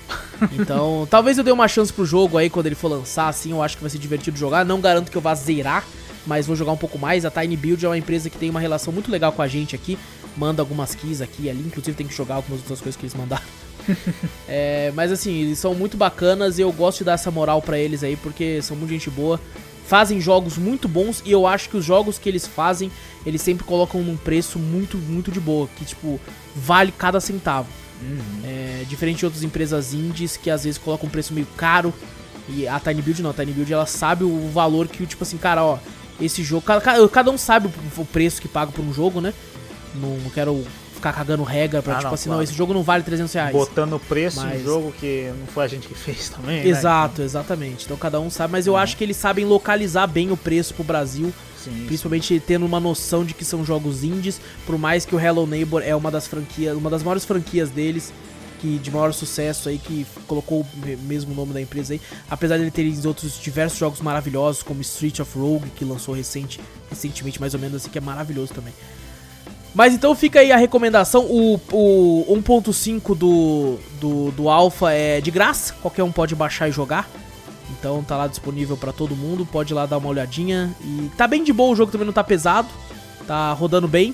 Então, 0.53 1.05
talvez 1.11 1.37
eu 1.37 1.43
dê 1.43 1.51
uma 1.51 1.67
chance 1.67 1.91
pro 1.91 2.05
jogo 2.05 2.37
aí 2.37 2.49
quando 2.49 2.65
ele 2.65 2.73
for 2.73 2.87
lançar, 2.87 3.27
assim, 3.27 3.51
eu 3.51 3.61
acho 3.61 3.75
que 3.75 3.83
vai 3.83 3.89
ser 3.89 3.97
divertido 3.99 4.37
jogar. 4.37 4.63
Não 4.65 4.79
garanto 4.79 5.11
que 5.11 5.17
eu 5.17 5.21
vá 5.21 5.35
zerar, 5.35 5.85
mas 6.25 6.45
vou 6.45 6.55
jogar 6.55 6.71
um 6.71 6.77
pouco 6.77 6.97
mais. 6.97 7.25
A 7.25 7.31
Tiny 7.31 7.57
Build 7.57 7.85
é 7.85 7.89
uma 7.89 7.97
empresa 7.97 8.29
que 8.29 8.37
tem 8.37 8.49
uma 8.49 8.59
relação 8.59 8.93
muito 8.93 9.11
legal 9.11 9.31
com 9.31 9.41
a 9.41 9.47
gente 9.47 9.75
aqui. 9.75 9.97
Manda 10.35 10.61
algumas 10.61 10.95
keys 10.95 11.21
aqui 11.21 11.43
e 11.43 11.49
ali, 11.49 11.61
inclusive 11.65 11.95
tem 11.97 12.07
que 12.07 12.13
jogar 12.13 12.35
algumas 12.35 12.61
outras 12.61 12.79
coisas 12.79 12.95
que 12.95 13.05
eles 13.05 13.15
mandaram. 13.15 13.43
É, 14.47 14.91
mas 14.93 15.11
assim, 15.11 15.33
eles 15.41 15.57
são 15.57 15.73
muito 15.73 15.97
bacanas 15.97 16.59
e 16.59 16.61
eu 16.61 16.71
gosto 16.71 16.99
de 16.99 17.05
dar 17.05 17.13
essa 17.13 17.31
moral 17.31 17.59
pra 17.59 17.77
eles 17.77 18.03
aí, 18.03 18.15
porque 18.15 18.61
são 18.61 18.77
muito 18.77 18.91
gente 18.91 19.09
boa. 19.09 19.39
Fazem 19.87 20.21
jogos 20.21 20.57
muito 20.57 20.87
bons 20.87 21.23
e 21.25 21.31
eu 21.31 21.47
acho 21.47 21.69
que 21.69 21.77
os 21.77 21.83
jogos 21.83 22.19
que 22.19 22.29
eles 22.29 22.45
fazem, 22.45 22.91
eles 23.25 23.41
sempre 23.41 23.63
colocam 23.63 24.03
num 24.03 24.15
preço 24.15 24.59
muito, 24.59 24.97
muito 24.97 25.31
de 25.31 25.39
boa. 25.39 25.67
Que, 25.75 25.85
tipo, 25.85 26.19
vale 26.55 26.91
cada 26.91 27.19
centavo. 27.19 27.67
É, 28.43 28.85
diferente 28.87 29.19
de 29.19 29.25
outras 29.25 29.43
empresas 29.43 29.93
indies 29.93 30.37
que 30.37 30.49
às 30.49 30.63
vezes 30.63 30.77
colocam 30.77 31.07
um 31.07 31.11
preço 31.11 31.33
meio 31.33 31.47
caro. 31.57 31.93
E 32.47 32.67
a 32.67 32.79
Tiny 32.79 33.01
Build 33.01 33.21
não, 33.21 33.29
a 33.29 33.33
Tiny 33.33 33.51
Build 33.51 33.71
ela 33.71 33.85
sabe 33.85 34.23
o 34.23 34.49
valor 34.49 34.87
que, 34.87 35.05
tipo 35.05 35.23
assim, 35.23 35.37
cara, 35.37 35.63
ó, 35.63 35.77
esse 36.21 36.43
jogo. 36.43 36.61
Cada, 36.63 37.07
cada- 37.09 37.31
um 37.31 37.37
sabe 37.37 37.69
o, 37.97 38.05
preço 38.05 38.41
que 38.41 38.47
paga 38.47 38.71
por 38.71 38.83
um 38.83 38.93
jogo, 38.93 39.21
né? 39.21 39.33
Não, 39.95 40.17
não 40.17 40.29
quero 40.29 40.65
ficar 40.93 41.13
cagando 41.13 41.43
regra 41.43 41.81
pra, 41.81 41.93
Ah, 41.93 41.97
tipo 41.97 42.07
não, 42.09 42.13
assim, 42.13 42.29
não, 42.29 42.35
claro. 42.35 42.43
esse 42.43 42.53
jogo 42.53 42.73
não 42.73 42.83
vale 42.83 43.03
300 43.03 43.33
reais. 43.33 43.51
Botando 43.53 43.93
o 43.93 43.99
preço 43.99 44.41
Mas- 44.41 44.59
em 44.59 44.63
jogo 44.63 44.91
que 44.99 45.31
não 45.39 45.47
foi 45.47 45.63
a 45.63 45.67
gente 45.67 45.87
que 45.87 45.95
fez 45.97 46.29
também, 46.29 46.63
né? 46.63 46.67
Exato, 46.67 47.21
exatamente. 47.21 47.85
Então 47.85 47.95
cada 47.97 48.19
um 48.19 48.29
sabe, 48.29 48.51
mas 48.51 48.67
eu 48.67 48.75
acho 48.75 48.97
que 48.97 49.03
eles 49.03 49.15
sabem 49.17 49.45
localizar 49.45 50.07
bem 50.07 50.31
o 50.31 50.37
preço 50.37 50.73
pro 50.73 50.83
Brasil, 50.83 51.33
Sim, 51.63 51.85
principalmente 51.87 52.41
tendo 52.45 52.65
uma 52.65 52.79
noção 52.79 53.23
de 53.23 53.33
que 53.33 53.45
são 53.45 53.65
jogos 53.65 54.03
indies, 54.03 54.39
por 54.65 54.77
mais 54.77 55.05
que 55.05 55.15
o 55.15 55.19
Hello 55.19 55.47
Neighbor 55.47 55.81
é 55.85 55.95
uma 55.95 56.11
das 56.11 56.27
franquias, 56.27 56.75
uma 56.77 56.89
das 56.89 57.01
maiores 57.03 57.23
franquias 57.25 57.69
deles, 57.69 58.11
que 58.59 58.77
de 58.77 58.91
maior 58.91 59.13
sucesso 59.13 59.69
aí, 59.69 59.77
que 59.77 60.05
colocou 60.27 60.61
o 60.61 60.85
me- 60.85 60.95
mesmo 60.97 61.33
nome 61.33 61.53
da 61.53 61.61
empresa 61.61 61.93
aí, 61.93 62.01
apesar 62.29 62.57
de 62.57 62.63
ele 62.63 62.71
ter 62.71 63.07
outros 63.07 63.39
diversos 63.39 63.79
jogos 63.79 64.01
maravilhosos, 64.01 64.61
como 64.63 64.81
Street 64.81 65.19
of 65.19 65.37
Rogue, 65.37 65.69
que 65.75 65.85
lançou 65.85 66.13
recente, 66.13 66.59
recentemente, 66.89 67.39
mais 67.39 67.53
ou 67.53 67.59
menos 67.59 67.77
assim, 67.77 67.89
que 67.89 67.97
é 67.97 68.01
maravilhoso 68.01 68.53
também. 68.53 68.73
Mas 69.73 69.93
então 69.93 70.15
fica 70.15 70.39
aí 70.39 70.51
a 70.51 70.57
recomendação, 70.57 71.25
o, 71.25 71.55
o 71.71 72.35
1.5 72.41 73.15
do, 73.15 73.77
do, 73.99 74.31
do 74.31 74.49
Alpha 74.49 74.91
é 74.91 75.21
de 75.21 75.29
graça, 75.31 75.73
qualquer 75.81 76.03
um 76.03 76.11
pode 76.11 76.35
baixar 76.35 76.67
e 76.67 76.71
jogar. 76.71 77.07
Então 77.79 78.03
tá 78.03 78.17
lá 78.17 78.27
disponível 78.27 78.75
pra 78.75 78.91
todo 78.91 79.15
mundo, 79.15 79.45
pode 79.45 79.71
ir 79.71 79.75
lá 79.75 79.85
dar 79.85 79.99
uma 79.99 80.09
olhadinha. 80.09 80.75
E 80.83 81.09
tá 81.15 81.27
bem 81.27 81.43
de 81.43 81.53
boa, 81.53 81.71
o 81.71 81.75
jogo 81.75 81.91
também 81.91 82.05
não 82.05 82.11
tá 82.13 82.23
pesado, 82.23 82.67
tá 83.27 83.53
rodando 83.53 83.87
bem. 83.87 84.13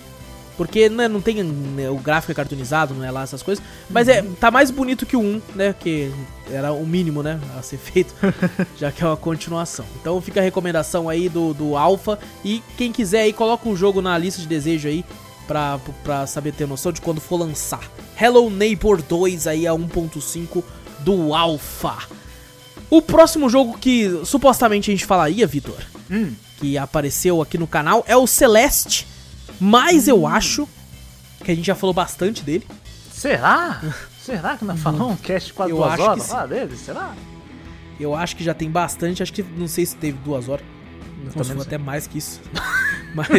Porque 0.58 0.88
né, 0.90 1.08
não 1.08 1.22
tem 1.22 1.44
né, 1.44 1.90
o 1.90 1.98
gráfico 1.98 2.32
é 2.32 2.36
cartoonizado, 2.36 2.94
não 2.94 3.04
é 3.04 3.12
lá 3.12 3.24
essas 3.24 3.44
coisas. 3.44 3.64
Mas 3.90 4.08
é, 4.08 4.22
tá 4.40 4.50
mais 4.50 4.72
bonito 4.72 5.06
que 5.06 5.18
o 5.18 5.22
1, 5.22 5.42
né? 5.56 5.76
Que 5.78 6.12
era 6.50 6.72
o 6.72 6.86
mínimo, 6.86 7.22
né? 7.22 7.40
A 7.58 7.62
ser 7.62 7.78
feito, 7.78 8.14
já 8.78 8.92
que 8.92 9.04
é 9.04 9.08
uma 9.08 9.18
continuação. 9.18 9.86
Então 10.00 10.20
fica 10.22 10.40
a 10.40 10.44
recomendação 10.44 11.10
aí 11.10 11.28
do, 11.28 11.54
do 11.54 11.76
Alpha. 11.76 12.18
E 12.44 12.64
quem 12.78 12.92
quiser 12.92 13.22
aí, 13.22 13.34
coloca 13.34 13.68
o 13.68 13.76
jogo 13.76 14.02
na 14.02 14.18
lista 14.18 14.42
de 14.42 14.48
desejo 14.48 14.88
aí. 14.88 15.04
Pra, 15.48 15.80
pra 16.04 16.26
saber 16.26 16.54
ter 16.54 16.68
noção 16.68 16.92
de 16.92 17.00
quando 17.00 17.22
for 17.22 17.38
lançar. 17.38 17.88
Hello 18.20 18.50
Neighbor 18.50 19.00
2 19.00 19.46
aí 19.46 19.68
a 19.68 19.74
1.5 19.74 20.64
do 21.02 21.36
Alpha. 21.36 21.98
O 22.90 23.00
próximo 23.00 23.48
jogo 23.48 23.78
que 23.78 24.22
supostamente 24.26 24.90
a 24.90 24.94
gente 24.94 25.06
falaria, 25.06 25.46
Vitor, 25.46 25.76
Hum, 26.10 26.34
que 26.58 26.78
apareceu 26.78 27.42
aqui 27.42 27.58
no 27.58 27.68
canal, 27.68 28.04
é 28.08 28.16
o 28.16 28.28
Celeste. 28.28 29.08
Mas 29.60 30.08
eu 30.08 30.26
acho 30.28 30.68
que 31.44 31.52
a 31.52 31.56
gente 31.56 31.66
já 31.66 31.76
falou 31.76 31.94
bastante 31.94 32.44
dele. 32.44 32.66
será? 33.12 33.82
será 34.22 34.58
que 34.58 34.66
não 34.66 34.76
falou 34.76 35.12
um 35.12 35.16
cast 35.16 35.54
quase 35.54 35.72
Eu 35.72 35.78
duas 35.78 36.00
horas 36.00 36.30
lá 36.30 36.46
dele? 36.46 36.76
Será? 36.76 37.14
Eu 38.00 38.16
acho 38.16 38.36
que 38.36 38.44
já 38.44 38.54
tem 38.54 38.70
bastante. 38.70 39.24
Acho 39.24 39.32
que 39.32 39.44
não 39.44 39.68
sei 39.68 39.86
se 39.86 39.96
teve 39.96 40.18
duas 40.20 40.50
horas. 40.50 40.66
Não 41.36 41.56
não 41.56 41.62
até 41.62 41.78
mais 41.78 42.08
que 42.08 42.18
isso. 42.18 42.42
Mas. 43.16 43.30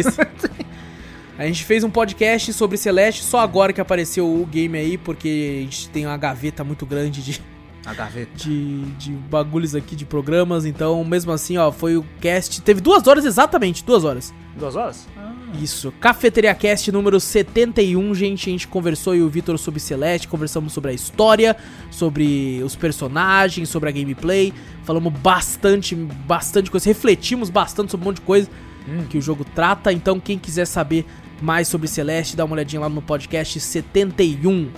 A 1.37 1.45
gente 1.45 1.63
fez 1.63 1.83
um 1.83 1.89
podcast 1.89 2.51
sobre 2.51 2.77
Celeste 2.77 3.23
só 3.23 3.39
agora 3.39 3.71
que 3.71 3.79
apareceu 3.79 4.25
o 4.25 4.43
game 4.45 4.75
aí, 4.75 4.97
porque 4.97 5.59
a 5.59 5.63
gente 5.65 5.87
tem 5.89 6.05
uma 6.07 6.17
gaveta 6.17 6.63
muito 6.63 6.83
grande 6.83 7.21
de, 7.21 7.39
A 7.85 7.93
gaveta. 7.93 8.31
de, 8.35 8.81
de 8.93 9.11
bagulhos 9.11 9.75
aqui, 9.75 9.95
de 9.95 10.03
programas. 10.03 10.65
Então, 10.65 11.03
mesmo 11.05 11.31
assim, 11.31 11.55
ó, 11.57 11.71
foi 11.71 11.95
o 11.95 12.03
cast. 12.19 12.59
Teve 12.63 12.81
duas 12.81 13.05
horas 13.05 13.23
exatamente, 13.23 13.83
duas 13.85 14.03
horas. 14.03 14.33
Duas 14.57 14.75
horas? 14.75 15.07
Ah, 15.49 15.57
Isso, 15.61 15.91
Cafeteria 15.99 16.53
Cast 16.53 16.91
número 16.91 17.19
71, 17.19 18.13
gente. 18.15 18.49
A 18.49 18.51
gente 18.51 18.67
conversou 18.67 19.15
e 19.15 19.21
o 19.21 19.29
Vitor 19.29 19.57
sobre 19.57 19.79
Celeste, 19.79 20.27
conversamos 20.27 20.73
sobre 20.73 20.91
a 20.91 20.93
história, 20.93 21.55
sobre 21.89 22.61
os 22.63 22.75
personagens, 22.75 23.69
sobre 23.69 23.89
a 23.89 23.91
gameplay. 23.91 24.53
Falamos 24.83 25.13
bastante, 25.13 25.95
bastante 25.95 26.69
coisa, 26.71 26.85
refletimos 26.87 27.49
bastante 27.49 27.91
sobre 27.91 28.05
um 28.05 28.09
monte 28.09 28.17
de 28.17 28.21
coisa 28.23 28.49
Hum. 28.89 29.03
que 29.09 29.17
o 29.17 29.21
jogo 29.21 29.43
trata. 29.43 29.91
Então, 29.91 30.17
quem 30.17 30.37
quiser 30.39 30.65
saber 30.65 31.05
mais 31.41 31.67
sobre 31.67 31.87
Celeste, 31.89 32.37
dá 32.37 32.45
uma 32.45 32.53
olhadinha 32.53 32.79
lá 32.79 32.87
no 32.89 33.01
podcast 33.01 33.59
71. 33.59 34.69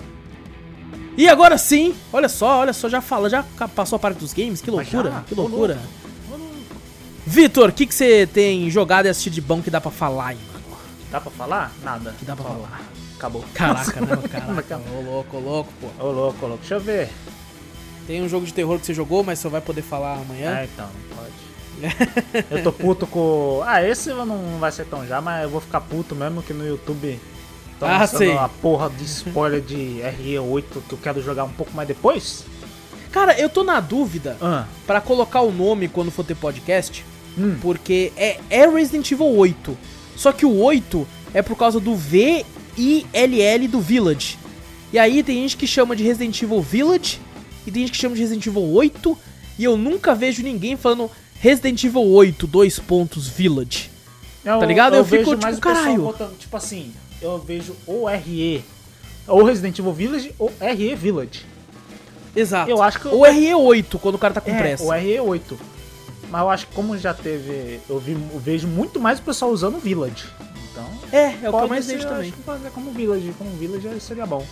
E 1.16 1.28
agora 1.28 1.56
sim, 1.56 1.94
olha 2.12 2.28
só, 2.28 2.58
olha 2.60 2.72
só, 2.72 2.88
já 2.88 3.00
fala, 3.00 3.28
já 3.30 3.44
passou 3.74 3.96
a 3.96 3.98
parte 4.00 4.18
dos 4.18 4.32
games, 4.32 4.60
que 4.60 4.70
Mas 4.70 4.90
loucura, 4.92 5.12
já? 5.14 5.20
que 5.22 5.34
loucura. 5.34 5.78
Vitor, 7.26 7.68
o 7.68 7.72
que 7.72 7.86
você 7.86 8.26
tem 8.26 8.68
jogado 8.70 9.06
e 9.06 9.08
assistido 9.08 9.34
de 9.34 9.40
bom 9.40 9.62
que 9.62 9.70
dá 9.70 9.80
pra 9.80 9.90
falar 9.92 10.28
aí? 10.28 10.38
Dá 11.10 11.20
pra 11.20 11.30
falar? 11.30 11.72
Nada. 11.82 12.14
Que 12.18 12.24
dá 12.24 12.34
pra 12.36 12.44
falar. 12.44 12.80
Acabou. 13.16 13.44
Caraca, 13.54 14.00
não, 14.00 14.22
caraca. 14.22 14.80
Ô 14.96 15.00
louco, 15.02 15.36
ô 15.36 15.40
louco, 15.40 15.72
pô. 15.80 16.04
Ô, 16.06 16.10
louco, 16.10 16.38
ô, 16.44 16.48
louco. 16.48 16.60
Deixa 16.60 16.74
eu 16.74 16.80
ver. 16.80 17.10
Tem 18.06 18.22
um 18.22 18.28
jogo 18.28 18.46
de 18.46 18.54
terror 18.54 18.78
que 18.78 18.86
você 18.86 18.94
jogou, 18.94 19.22
mas 19.22 19.38
só 19.38 19.48
vai 19.48 19.60
poder 19.60 19.82
falar 19.82 20.14
amanhã. 20.14 20.56
Ah, 20.58 20.64
então, 20.64 20.86
não 21.10 21.16
pode. 21.16 22.46
eu 22.50 22.62
tô 22.62 22.72
puto 22.72 23.06
com. 23.06 23.62
Ah, 23.64 23.82
esse 23.82 24.10
não 24.10 24.58
vai 24.58 24.70
ser 24.72 24.84
tão 24.86 25.06
já, 25.06 25.20
mas 25.20 25.42
eu 25.44 25.50
vou 25.50 25.60
ficar 25.60 25.80
puto 25.80 26.14
mesmo 26.14 26.42
que 26.42 26.52
no 26.52 26.66
YouTube. 26.66 27.18
Tô 27.78 27.86
Ah, 27.86 28.06
sei. 28.06 28.36
a 28.36 28.48
porra 28.48 28.90
de 28.90 29.04
spoiler 29.04 29.60
de 29.60 30.00
RE8 30.02 30.82
que 30.88 30.92
eu 30.92 30.98
quero 30.98 31.22
jogar 31.22 31.44
um 31.44 31.50
pouco 31.52 31.72
mais 31.74 31.88
depois. 31.88 32.44
Cara, 33.10 33.38
eu 33.38 33.48
tô 33.48 33.64
na 33.64 33.80
dúvida 33.80 34.36
Ah. 34.40 34.66
pra 34.86 35.00
colocar 35.00 35.40
o 35.40 35.50
nome 35.50 35.88
quando 35.88 36.10
for 36.10 36.24
ter 36.24 36.34
podcast, 36.36 37.04
Hum. 37.38 37.56
porque 37.62 38.12
é, 38.16 38.38
é 38.50 38.66
Resident 38.68 39.10
Evil 39.10 39.34
8. 39.34 39.76
Só 40.20 40.32
que 40.32 40.44
o 40.44 40.54
8 40.60 41.08
é 41.32 41.40
por 41.40 41.56
causa 41.56 41.80
do 41.80 41.94
V 41.96 42.44
I 42.76 43.06
L 43.10 43.40
L 43.40 43.66
do 43.68 43.80
Village. 43.80 44.38
E 44.92 44.98
aí 44.98 45.22
tem 45.22 45.36
gente 45.36 45.56
que 45.56 45.66
chama 45.66 45.96
de 45.96 46.02
Resident 46.04 46.42
Evil 46.42 46.60
Village 46.60 47.18
e 47.66 47.70
tem 47.70 47.80
gente 47.86 47.92
que 47.92 47.96
chama 47.98 48.14
de 48.14 48.20
Resident 48.20 48.46
Evil 48.46 48.70
8 48.70 49.16
e 49.58 49.64
eu 49.64 49.78
nunca 49.78 50.14
vejo 50.14 50.42
ninguém 50.42 50.76
falando 50.76 51.10
Resident 51.40 51.82
Evil 51.84 52.02
8 52.06 52.46
dois 52.46 52.78
pontos 52.78 53.26
Village. 53.28 53.90
Eu, 54.44 54.58
Tá 54.58 54.66
ligado? 54.66 54.94
Eu 54.96 55.04
fico, 55.06 55.16
vejo 55.16 55.30
tipo, 55.30 55.42
mais 55.42 55.56
o 55.56 55.60
pessoal 55.62 55.84
caralho. 55.84 56.02
botando, 56.02 56.38
tipo 56.38 56.54
assim, 56.54 56.92
eu 57.22 57.38
vejo 57.38 57.74
ou 57.86 58.04
RE, 58.06 58.62
ou 59.26 59.42
Resident 59.42 59.78
Evil 59.78 59.92
Village, 59.94 60.34
ou 60.38 60.52
RE 60.60 60.94
Village. 60.96 61.46
Exato. 62.36 62.70
Eu 62.70 62.82
acho 62.82 63.00
que 63.00 63.06
eu- 63.06 63.12
Ou 63.14 63.22
RE8 63.22 63.98
quando 63.98 64.16
o 64.16 64.18
cara 64.18 64.34
tá 64.34 64.40
com 64.42 64.50
É, 64.50 64.58
pressa. 64.58 64.84
o 64.84 64.88
RE8. 64.92 65.56
Mas 66.30 66.40
eu 66.42 66.50
acho 66.50 66.66
que 66.68 66.74
como 66.74 66.96
já 66.96 67.12
teve. 67.12 67.80
Eu, 67.88 67.98
vi, 67.98 68.12
eu 68.12 68.38
vejo 68.38 68.66
muito 68.68 69.00
mais 69.00 69.18
o 69.18 69.22
pessoal 69.22 69.50
usando 69.50 69.78
Village. 69.78 70.26
Então. 70.70 70.86
É, 71.12 71.24
é 71.42 71.48
o 71.50 71.52
que 71.52 71.58
eu 71.64 71.68
mais 71.68 71.86
vejo 71.86 72.04
também. 72.06 72.28
Acho 72.28 72.32
que 72.36 72.42
fazer 72.44 72.70
como 72.70 72.92
Village. 72.92 73.34
Como 73.36 73.50
Village 73.56 74.00
seria 74.00 74.24
bom. 74.26 74.46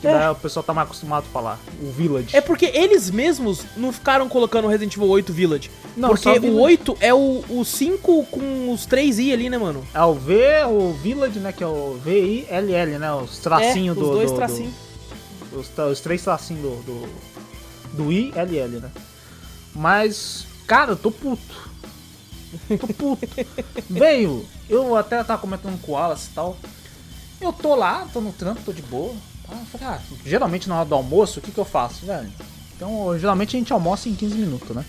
Que 0.00 0.06
daí 0.06 0.28
o 0.30 0.34
pessoal 0.36 0.62
tá 0.62 0.72
mais 0.72 0.86
acostumado 0.86 1.24
a 1.28 1.32
falar. 1.32 1.58
O 1.82 1.90
Village. 1.90 2.36
É 2.36 2.40
porque 2.40 2.66
eles 2.66 3.10
mesmos 3.10 3.62
não 3.76 3.92
ficaram 3.92 4.28
colocando 4.28 4.68
Resident 4.68 4.94
Evil 4.94 5.08
8 5.08 5.32
Village. 5.32 5.70
Não, 5.96 6.10
porque 6.10 6.28
o 6.28 6.40
Village. 6.40 6.56
8 6.62 6.96
é 7.00 7.12
o, 7.12 7.44
o 7.48 7.64
5 7.64 8.24
com 8.26 8.72
os 8.72 8.86
3 8.86 9.18
I 9.18 9.32
ali, 9.32 9.50
né, 9.50 9.58
mano? 9.58 9.84
É 9.92 10.00
o 10.04 10.14
V, 10.14 10.40
o 10.68 10.92
Village, 10.92 11.40
né? 11.40 11.50
Que 11.50 11.64
é 11.64 11.66
o 11.66 11.98
V-I-L-L, 12.04 12.96
né? 12.98 13.12
Os 13.14 13.38
tracinhos 13.38 13.96
é, 13.96 14.00
do. 14.00 14.06
Os 14.06 14.14
dois 14.14 14.26
do- 14.30 14.34
do- 14.34 14.36
tracinhos. 14.36 14.74
os, 15.52 15.68
tra- 15.68 15.86
os 15.86 15.98
três 16.00 16.22
tracinhos 16.22 16.62
do, 16.62 16.76
do. 16.84 17.08
Do 17.94 18.12
I-L-L, 18.12 18.78
né? 18.78 18.90
Mas, 19.74 20.46
cara, 20.68 20.92
eu 20.92 20.96
tô 20.96 21.10
puto. 21.10 21.68
Tô 22.78 22.86
puto. 22.86 23.26
Veio, 23.90 24.46
eu 24.68 24.94
até 24.94 25.24
tava 25.24 25.40
comentando 25.40 25.80
com 25.80 25.92
o 25.92 25.94
Wallace 25.94 26.28
e 26.30 26.34
tal. 26.34 26.56
Eu 27.40 27.52
tô 27.52 27.74
lá, 27.74 28.06
tô 28.12 28.20
no 28.20 28.32
trampo, 28.32 28.62
tô 28.64 28.72
de 28.72 28.82
boa. 28.82 29.14
Tá? 29.48 29.56
Eu 29.56 29.66
Falei, 29.66 29.86
ah, 29.88 30.00
geralmente 30.24 30.68
na 30.68 30.76
hora 30.76 30.88
do 30.88 30.94
almoço, 30.94 31.40
o 31.40 31.42
que 31.42 31.50
que 31.50 31.58
eu 31.58 31.64
faço, 31.64 32.06
velho? 32.06 32.30
Então, 32.76 33.18
geralmente 33.18 33.56
a 33.56 33.58
gente 33.58 33.72
almoça 33.72 34.08
em 34.08 34.14
15 34.14 34.34
minutos, 34.36 34.76
né? 34.76 34.84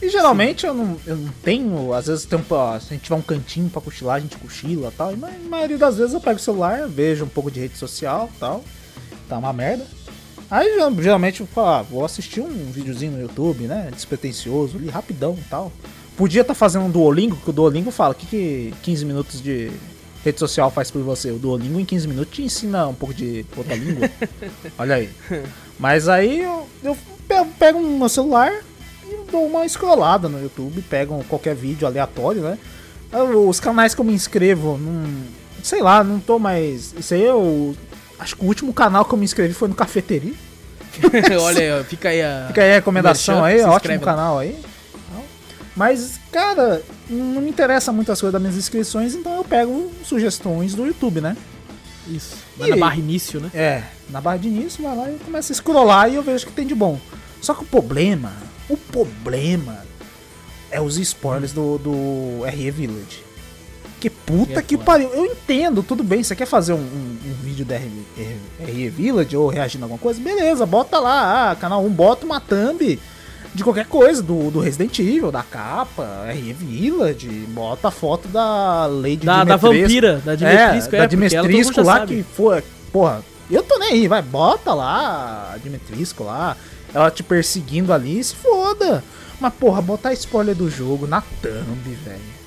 E 0.00 0.08
geralmente 0.08 0.66
eu 0.66 0.74
não, 0.74 0.96
eu 1.06 1.16
não 1.16 1.32
tenho, 1.42 1.92
às 1.92 2.08
vezes 2.08 2.24
tem 2.24 2.38
um, 2.38 2.44
ó, 2.50 2.78
se 2.78 2.86
a 2.86 2.92
gente 2.94 3.04
tiver 3.04 3.14
um 3.14 3.22
cantinho 3.22 3.70
pra 3.70 3.80
cochilar, 3.80 4.16
a 4.16 4.20
gente 4.20 4.36
cochila 4.36 4.88
e 4.88 4.92
tal. 4.92 5.12
E 5.12 5.16
mas 5.16 5.34
a 5.34 5.48
maioria 5.48 5.78
das 5.78 5.96
vezes 5.96 6.12
eu 6.12 6.20
pego 6.20 6.36
o 6.36 6.42
celular, 6.42 6.88
vejo 6.88 7.24
um 7.24 7.28
pouco 7.28 7.50
de 7.50 7.60
rede 7.60 7.78
social 7.78 8.28
e 8.34 8.38
tal. 8.38 8.64
Tá 9.28 9.38
uma 9.38 9.52
merda. 9.52 9.86
Aí 10.52 10.68
geralmente 10.98 11.40
eu 11.40 11.46
falo, 11.46 11.68
ah, 11.68 11.82
vou 11.82 12.04
assistir 12.04 12.42
um 12.42 12.70
videozinho 12.70 13.12
no 13.12 13.22
YouTube, 13.22 13.64
né? 13.64 13.88
Despretensioso, 13.90 14.76
ali, 14.76 14.90
rapidão 14.90 15.34
e 15.40 15.48
tal. 15.48 15.72
Podia 16.14 16.42
estar 16.42 16.52
fazendo 16.52 16.84
um 16.84 16.90
Duolingo, 16.90 17.36
que 17.36 17.48
o 17.48 17.52
Duolingo 17.54 17.90
fala 17.90 18.12
o 18.12 18.14
que, 18.14 18.26
que 18.26 18.74
15 18.82 19.06
minutos 19.06 19.42
de 19.42 19.72
rede 20.22 20.38
social 20.38 20.70
faz 20.70 20.90
por 20.90 21.00
você. 21.02 21.30
O 21.30 21.38
Duolingo 21.38 21.80
em 21.80 21.86
15 21.86 22.06
minutos 22.06 22.34
te 22.34 22.42
ensina 22.42 22.86
um 22.86 22.92
pouco 22.92 23.14
de 23.14 23.46
outra 23.56 23.74
língua. 23.74 24.10
Olha 24.78 24.96
aí. 24.96 25.08
Mas 25.78 26.06
aí 26.06 26.42
eu, 26.42 26.66
eu 26.84 26.98
pego, 27.26 27.50
pego 27.58 27.80
no 27.80 27.98
meu 27.98 28.10
celular 28.10 28.52
e 29.08 29.30
dou 29.30 29.46
uma 29.46 29.66
scrollada 29.66 30.28
no 30.28 30.38
YouTube, 30.38 30.82
pego 30.82 31.24
qualquer 31.30 31.54
vídeo 31.54 31.86
aleatório, 31.86 32.42
né? 32.42 32.58
Os 33.48 33.58
canais 33.58 33.94
que 33.94 34.02
eu 34.02 34.04
me 34.04 34.12
inscrevo, 34.12 34.76
não. 34.76 35.02
Sei 35.62 35.80
lá, 35.80 36.04
não 36.04 36.20
tô 36.20 36.38
mais. 36.38 36.92
Isso 36.92 37.14
aí 37.14 37.22
eu. 37.22 37.74
Acho 38.22 38.36
que 38.36 38.44
o 38.44 38.46
último 38.46 38.72
canal 38.72 39.04
que 39.04 39.12
eu 39.12 39.18
me 39.18 39.24
inscrevi 39.24 39.52
foi 39.52 39.66
no 39.66 39.74
Cafeteria. 39.74 40.34
Olha 41.42 41.78
aí, 41.78 41.84
fica 41.84 42.10
aí 42.10 42.22
a. 42.22 42.44
Fica 42.46 42.62
aí 42.62 42.70
a 42.70 42.74
recomendação 42.74 43.44
aí, 43.44 43.60
ótimo 43.62 43.74
inscreve 43.74 44.04
lá. 44.04 44.12
canal 44.12 44.38
aí. 44.38 44.56
Mas, 45.74 46.20
cara, 46.30 46.82
não 47.08 47.40
me 47.40 47.48
interessa 47.48 47.92
muitas 47.92 48.20
coisas 48.20 48.32
das 48.34 48.40
minhas 48.40 48.56
inscrições, 48.56 49.14
então 49.14 49.34
eu 49.34 49.42
pego 49.42 49.90
sugestões 50.04 50.74
do 50.74 50.86
YouTube, 50.86 51.20
né? 51.20 51.36
Isso. 52.06 52.36
Vai 52.56 52.68
na 52.70 52.76
barra 52.76 52.96
início, 52.96 53.40
né? 53.40 53.50
É, 53.54 53.82
na 54.08 54.20
barra 54.20 54.36
de 54.36 54.48
início, 54.48 54.84
vai 54.84 54.94
lá 54.94 55.10
e 55.10 55.18
começa 55.18 55.52
a 55.52 55.56
scrollar 55.56 56.08
e 56.10 56.14
eu 56.14 56.22
vejo 56.22 56.46
que 56.46 56.52
tem 56.52 56.66
de 56.66 56.74
bom. 56.74 57.00
Só 57.40 57.54
que 57.54 57.62
o 57.62 57.66
problema, 57.66 58.32
o 58.68 58.76
problema 58.76 59.82
é 60.70 60.80
os 60.80 60.96
spoilers 60.98 61.52
do, 61.52 61.78
do 61.78 62.44
RE 62.44 62.70
Village. 62.70 63.24
Que 64.02 64.10
puta 64.10 64.60
que 64.62 64.76
pariu. 64.76 65.08
Eu 65.14 65.26
entendo, 65.26 65.80
tudo 65.82 66.02
bem, 66.02 66.22
você 66.24 66.34
quer 66.34 66.46
fazer 66.46 66.72
um, 66.72 66.76
um- 66.78 67.18
um 67.24 67.32
vídeo 67.44 67.64
da 67.64 67.76
RE, 67.76 67.88
RE 68.58 68.88
Village 68.88 69.36
ou 69.36 69.48
reagindo 69.48 69.84
a 69.84 69.86
alguma 69.86 69.98
coisa? 70.00 70.20
Beleza, 70.20 70.66
bota 70.66 70.98
lá, 70.98 71.52
ah, 71.52 71.54
canal 71.54 71.84
1, 71.84 71.88
bota 71.90 72.26
uma 72.26 72.40
thumb 72.40 72.98
de 73.54 73.62
qualquer 73.62 73.86
coisa, 73.86 74.20
do, 74.20 74.50
do 74.50 74.58
Resident 74.58 74.98
Evil, 74.98 75.30
da 75.30 75.44
capa, 75.44 76.24
RE 76.32 76.52
Village, 76.52 77.28
bota 77.50 77.88
a 77.88 77.90
foto 77.92 78.26
da 78.26 78.86
Lady 78.86 79.24
Da, 79.24 79.44
da 79.44 79.56
vampira, 79.84 80.20
da 80.24 80.34
Dimitrisco, 80.34 80.94
é, 80.96 80.98
é, 80.98 81.02
da 81.02 81.08
porque 81.08 81.28
Dimitrisco 81.28 81.80
lá 81.86 81.94
que 82.08 82.22
foi. 82.24 82.64
Porra, 82.92 83.22
eu 83.48 83.62
tô 83.62 83.78
nem 83.78 83.92
aí, 83.92 84.08
vai, 84.08 84.20
bota 84.20 84.74
lá 84.74 85.52
a 85.54 85.58
Dimitrisco 85.58 86.24
lá, 86.24 86.56
ela 86.92 87.08
te 87.10 87.22
perseguindo 87.22 87.92
ali, 87.92 88.22
se 88.24 88.34
foda. 88.34 89.04
Mas, 89.40 89.52
porra, 89.54 89.80
botar 89.80 90.12
spoiler 90.14 90.54
do 90.56 90.68
jogo 90.68 91.06
na 91.06 91.20
thumb, 91.20 91.96
velho. 92.04 92.41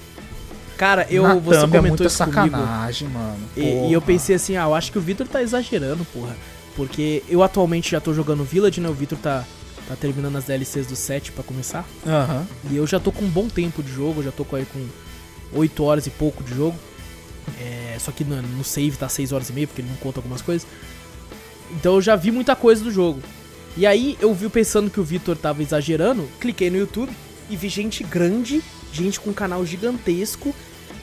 Cara, 0.78 1.08
eu, 1.10 1.24
na 1.24 1.36
você 1.36 1.60
é 1.60 1.62
comentou 1.62 1.90
muita 1.90 2.06
isso 2.06 2.24
comigo. 2.24 2.58
sacanagem, 2.58 3.08
mano. 3.08 3.38
E, 3.56 3.90
e 3.90 3.94
eu 3.94 4.02
pensei 4.02 4.36
assim, 4.36 4.58
ah, 4.58 4.64
eu 4.64 4.76
acho 4.76 4.92
que 4.92 4.98
o 4.98 5.02
Vitor 5.02 5.28
tá 5.28 5.42
exagerando, 5.42 6.04
porra. 6.06 6.36
Porque 6.76 7.24
eu 7.30 7.42
atualmente 7.42 7.92
já 7.92 8.02
tô 8.02 8.14
jogando 8.14 8.44
Village, 8.44 8.82
né? 8.82 8.90
O 8.90 8.94
Vitor 8.94 9.18
tá, 9.18 9.46
tá 9.88 9.96
terminando 9.96 10.36
as 10.36 10.46
DLCs 10.46 10.88
do 10.88 10.96
7 10.96 11.32
pra 11.32 11.44
começar. 11.44 11.86
Aham. 12.06 12.46
E 12.70 12.76
eu 12.76 12.86
já 12.86 13.00
tô 13.00 13.12
com 13.12 13.24
um 13.24 13.30
bom 13.30 13.48
tempo 13.48 13.82
de 13.82 13.92
jogo, 13.92 14.22
já 14.22 14.32
tô 14.32 14.44
com 14.44 14.58
aí 14.58 14.66
com 14.66 14.86
8 15.54 15.84
horas 15.84 16.06
e 16.06 16.10
pouco 16.10 16.44
de 16.44 16.54
jogo. 16.54 16.78
É, 17.60 17.98
só 18.00 18.12
que 18.12 18.24
no, 18.24 18.42
no 18.42 18.64
save 18.64 18.98
tá 18.98 19.08
6 19.08 19.32
horas 19.32 19.50
e 19.50 19.54
meia, 19.54 19.68
porque 19.68 19.82
ele 19.82 19.90
não 19.90 19.98
conta 19.98 20.20
algumas 20.20 20.42
coisas. 20.42 20.68
Então 21.72 21.96
eu 21.96 22.02
já 22.02 22.16
vi 22.16 22.32
muita 22.32 22.56
coisa 22.56 22.84
do 22.84 22.92
jogo. 22.92 23.22
E 23.78 23.86
aí 23.86 24.18
eu 24.22 24.34
vi 24.34 24.50
pensando 24.50 24.90
que 24.90 25.00
o 25.00 25.04
Vitor 25.04 25.36
tava 25.36 25.62
exagerando, 25.62 26.28
cliquei 26.40 26.70
no 26.70 26.78
YouTube 26.78 27.12
e 27.50 27.56
vi 27.56 27.70
gente 27.70 28.04
grande, 28.04 28.62
gente 28.96 29.20
com 29.20 29.30
um 29.30 29.34
canal 29.34 29.66
gigantesco, 29.66 30.54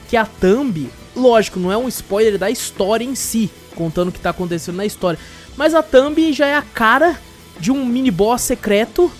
que 0.09 0.17
a 0.17 0.25
thumb, 0.25 0.89
lógico, 1.15 1.59
não 1.59 1.71
é 1.71 1.77
um 1.77 1.87
spoiler 1.87 2.37
da 2.37 2.49
história 2.49 3.05
em 3.05 3.15
si, 3.15 3.49
contando 3.75 4.09
o 4.09 4.11
que 4.11 4.19
tá 4.19 4.29
acontecendo 4.31 4.75
na 4.75 4.85
história, 4.85 5.19
mas 5.55 5.73
a 5.73 5.81
thumb 5.83 6.31
já 6.33 6.47
é 6.47 6.55
a 6.55 6.61
cara 6.61 7.19
de 7.59 7.71
um 7.71 7.85
mini 7.85 8.11
boss 8.11 8.41
secreto 8.41 9.11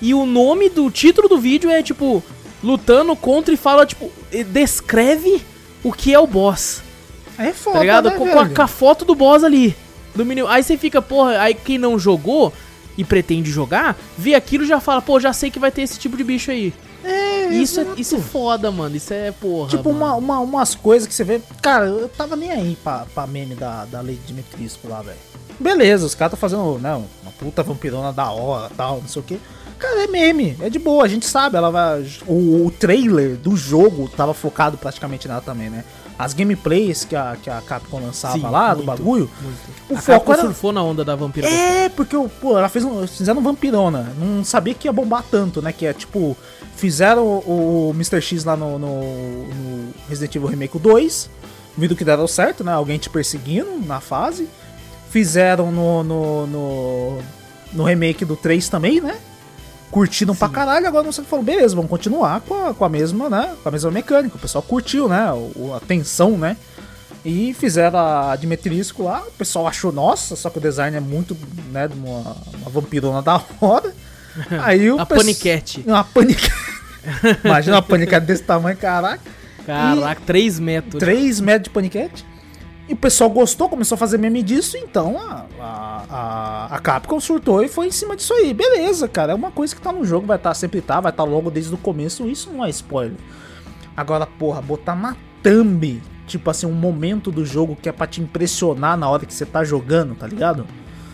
e 0.00 0.12
o 0.14 0.26
nome 0.26 0.68
do 0.68 0.90
título 0.90 1.28
do 1.28 1.38
vídeo 1.38 1.70
é 1.70 1.82
tipo 1.82 2.22
lutando 2.62 3.14
contra 3.16 3.54
e 3.54 3.56
fala 3.56 3.86
tipo 3.86 4.10
e 4.30 4.44
descreve 4.44 5.42
o 5.82 5.92
que 5.92 6.12
é 6.12 6.18
o 6.18 6.26
boss. 6.26 6.82
É 7.38 7.52
foda, 7.52 7.76
Tá 7.76 7.80
ligado? 7.80 8.10
né, 8.10 8.16
com, 8.16 8.38
a, 8.38 8.48
com 8.48 8.62
a 8.62 8.66
foto 8.66 9.04
do 9.04 9.14
boss 9.14 9.42
ali. 9.42 9.76
Do 10.14 10.24
mini... 10.24 10.42
Aí 10.46 10.62
você 10.62 10.76
fica, 10.76 11.00
porra, 11.00 11.38
aí 11.40 11.54
quem 11.54 11.78
não 11.78 11.98
jogou 11.98 12.52
e 12.96 13.04
pretende 13.04 13.50
jogar, 13.50 13.96
vê 14.18 14.34
aquilo 14.34 14.64
e 14.64 14.66
já 14.66 14.78
fala, 14.78 15.00
pô, 15.00 15.18
já 15.18 15.32
sei 15.32 15.50
que 15.50 15.58
vai 15.58 15.70
ter 15.70 15.82
esse 15.82 15.98
tipo 15.98 16.16
de 16.16 16.22
bicho 16.22 16.50
aí. 16.50 16.72
Isso 17.54 17.80
é, 17.80 17.86
isso 17.96 18.16
é 18.16 18.20
foda, 18.20 18.70
mano. 18.70 18.94
Isso 18.96 19.12
é 19.12 19.30
porra. 19.32 19.68
Tipo, 19.70 19.90
uma, 19.90 20.14
uma- 20.14 20.40
umas 20.40 20.74
coisas 20.74 21.06
que 21.08 21.14
você 21.14 21.24
vê. 21.24 21.40
Cara, 21.60 21.86
eu 21.86 22.08
tava 22.08 22.36
nem 22.36 22.50
aí 22.50 22.76
pra, 22.82 23.06
pra 23.14 23.26
meme 23.26 23.54
da, 23.54 23.84
da 23.84 24.00
Lady 24.00 24.20
Dimitrisco 24.26 24.88
lá, 24.88 25.02
velho. 25.02 25.18
Beleza, 25.60 26.06
os 26.06 26.14
caras 26.14 26.32
tá 26.32 26.36
fazendo, 26.36 26.78
né, 26.78 26.94
uma 27.22 27.32
puta 27.38 27.62
vampirona 27.62 28.12
da 28.12 28.30
hora 28.30 28.70
tal, 28.76 29.00
não 29.00 29.08
sei 29.08 29.20
o 29.20 29.24
que. 29.24 29.38
Cara, 29.78 30.04
é 30.04 30.06
meme, 30.06 30.56
é 30.60 30.70
de 30.70 30.78
boa, 30.78 31.04
a 31.04 31.08
gente 31.08 31.26
sabe, 31.26 31.56
ela 31.56 31.70
vai. 31.70 32.06
O, 32.26 32.66
o 32.66 32.70
trailer 32.70 33.36
do 33.36 33.56
jogo 33.56 34.08
tava 34.08 34.32
focado 34.32 34.76
praticamente 34.78 35.26
nela 35.28 35.40
também, 35.40 35.68
né? 35.70 35.84
As 36.24 36.32
gameplays 36.34 37.04
que 37.04 37.16
a, 37.16 37.36
que 37.42 37.50
a 37.50 37.60
Capcom 37.60 37.98
lançava 38.00 38.34
Sim, 38.34 38.42
lá, 38.42 38.70
do 38.74 38.76
muito, 38.84 38.86
bagulho. 38.86 39.30
muito. 39.42 39.58
O 39.90 39.96
a 39.96 40.00
foco 40.00 40.18
Capcom 40.18 40.32
era- 40.34 40.42
surfou 40.42 40.72
na 40.72 40.80
onda 40.82 41.04
da 41.04 41.16
vampira. 41.16 41.48
É, 41.48 41.88
porque, 41.88 42.16
pô, 42.40 42.56
ela 42.56 42.68
fez 42.68 42.84
um, 42.84 43.04
fizeram 43.08 43.40
um 43.40 43.42
vampirona. 43.42 44.12
Não 44.18 44.44
sabia 44.44 44.72
que 44.72 44.86
ia 44.86 44.92
bombar 44.92 45.24
tanto, 45.28 45.60
né? 45.60 45.72
Que 45.72 45.84
é 45.86 45.92
tipo, 45.92 46.36
fizeram 46.76 47.24
o, 47.26 47.88
o 47.88 47.90
Mr. 47.94 48.20
X 48.22 48.44
lá 48.44 48.56
no, 48.56 48.78
no, 48.78 49.00
no 49.48 49.94
Resident 50.08 50.36
Evil 50.36 50.48
Remake 50.48 50.78
2. 50.78 51.28
Vindo 51.76 51.96
que 51.96 52.04
deram 52.04 52.28
certo, 52.28 52.62
né? 52.62 52.72
Alguém 52.72 52.98
te 52.98 53.10
perseguindo 53.10 53.80
na 53.84 53.98
fase. 53.98 54.48
Fizeram 55.10 55.72
no, 55.72 56.04
no, 56.04 56.46
no, 56.46 57.18
no 57.72 57.84
remake 57.84 58.24
do 58.24 58.36
3 58.36 58.68
também, 58.68 59.00
né? 59.00 59.16
Curtiram 59.92 60.34
pra 60.34 60.48
caralho, 60.48 60.86
agora 60.88 61.04
não 61.04 61.12
sei 61.12 61.22
o 61.22 61.24
que 61.24 61.30
falou, 61.30 61.44
beleza, 61.44 61.76
vamos 61.76 61.90
continuar 61.90 62.40
com 62.40 62.66
a, 62.68 62.74
com 62.74 62.84
a 62.84 62.88
mesma, 62.88 63.28
né? 63.28 63.54
Com 63.62 63.68
a 63.68 63.72
mesma 63.72 63.90
mecânica. 63.90 64.36
O 64.36 64.38
pessoal 64.40 64.62
curtiu, 64.62 65.06
né? 65.08 65.30
O, 65.32 65.72
a 65.76 65.80
tensão, 65.80 66.36
né? 66.36 66.56
E 67.24 67.54
fizeram 67.54 67.98
a 68.00 68.34
Dimitrisco 68.34 69.04
lá, 69.04 69.20
o 69.20 69.30
pessoal 69.32 69.68
achou, 69.68 69.92
nossa, 69.92 70.34
só 70.34 70.50
que 70.50 70.58
o 70.58 70.60
design 70.60 70.96
é 70.96 71.00
muito, 71.00 71.36
né, 71.70 71.86
de 71.86 71.94
uma, 71.94 72.36
uma 72.58 72.70
vampirona 72.70 73.22
da 73.22 73.40
hora. 73.60 73.92
Aí 74.64 74.90
o 74.90 74.98
A 74.98 75.06
pesso- 75.06 75.20
paniquete. 75.20 75.84
Uma 75.86 76.02
paniquete. 76.02 76.52
Imagina 77.44 77.76
uma 77.76 77.82
paniquete 77.82 78.26
desse 78.26 78.42
tamanho, 78.42 78.76
caraca. 78.76 79.20
Caraca, 79.64 80.20
3 80.26 80.58
metros. 80.58 80.98
3 80.98 81.38
metros 81.40 81.64
de 81.64 81.70
paniquete. 81.70 82.24
E 82.88 82.94
o 82.94 82.96
pessoal 82.96 83.30
gostou, 83.30 83.68
começou 83.68 83.94
a 83.94 83.98
fazer 83.98 84.18
meme 84.18 84.42
disso, 84.42 84.76
então 84.76 85.16
a, 85.18 85.46
a, 85.60 86.68
a, 86.70 86.78
Capcom 86.80 87.20
surtou 87.20 87.62
e 87.62 87.68
foi 87.68 87.86
em 87.86 87.90
cima 87.92 88.16
disso 88.16 88.34
aí. 88.34 88.52
Beleza, 88.52 89.06
cara, 89.06 89.32
é 89.32 89.34
uma 89.34 89.52
coisa 89.52 89.74
que 89.74 89.80
tá 89.80 89.92
no 89.92 90.04
jogo, 90.04 90.26
vai 90.26 90.36
estar 90.36 90.52
sempre 90.54 90.80
tá, 90.80 91.00
vai 91.00 91.10
estar 91.10 91.22
logo 91.22 91.50
desde 91.50 91.72
o 91.72 91.78
começo, 91.78 92.28
isso 92.28 92.50
não 92.50 92.64
é 92.64 92.70
spoiler. 92.70 93.16
Agora, 93.96 94.26
porra, 94.26 94.60
botar 94.60 94.96
na 94.96 95.16
thumb, 95.42 96.02
tipo 96.26 96.50
assim, 96.50 96.66
um 96.66 96.72
momento 96.72 97.30
do 97.30 97.44
jogo 97.44 97.76
que 97.80 97.88
é 97.88 97.92
pra 97.92 98.06
te 98.06 98.20
impressionar 98.20 98.96
na 98.96 99.08
hora 99.08 99.24
que 99.24 99.32
você 99.32 99.46
tá 99.46 99.62
jogando, 99.62 100.14
tá 100.16 100.26
ligado? 100.26 100.66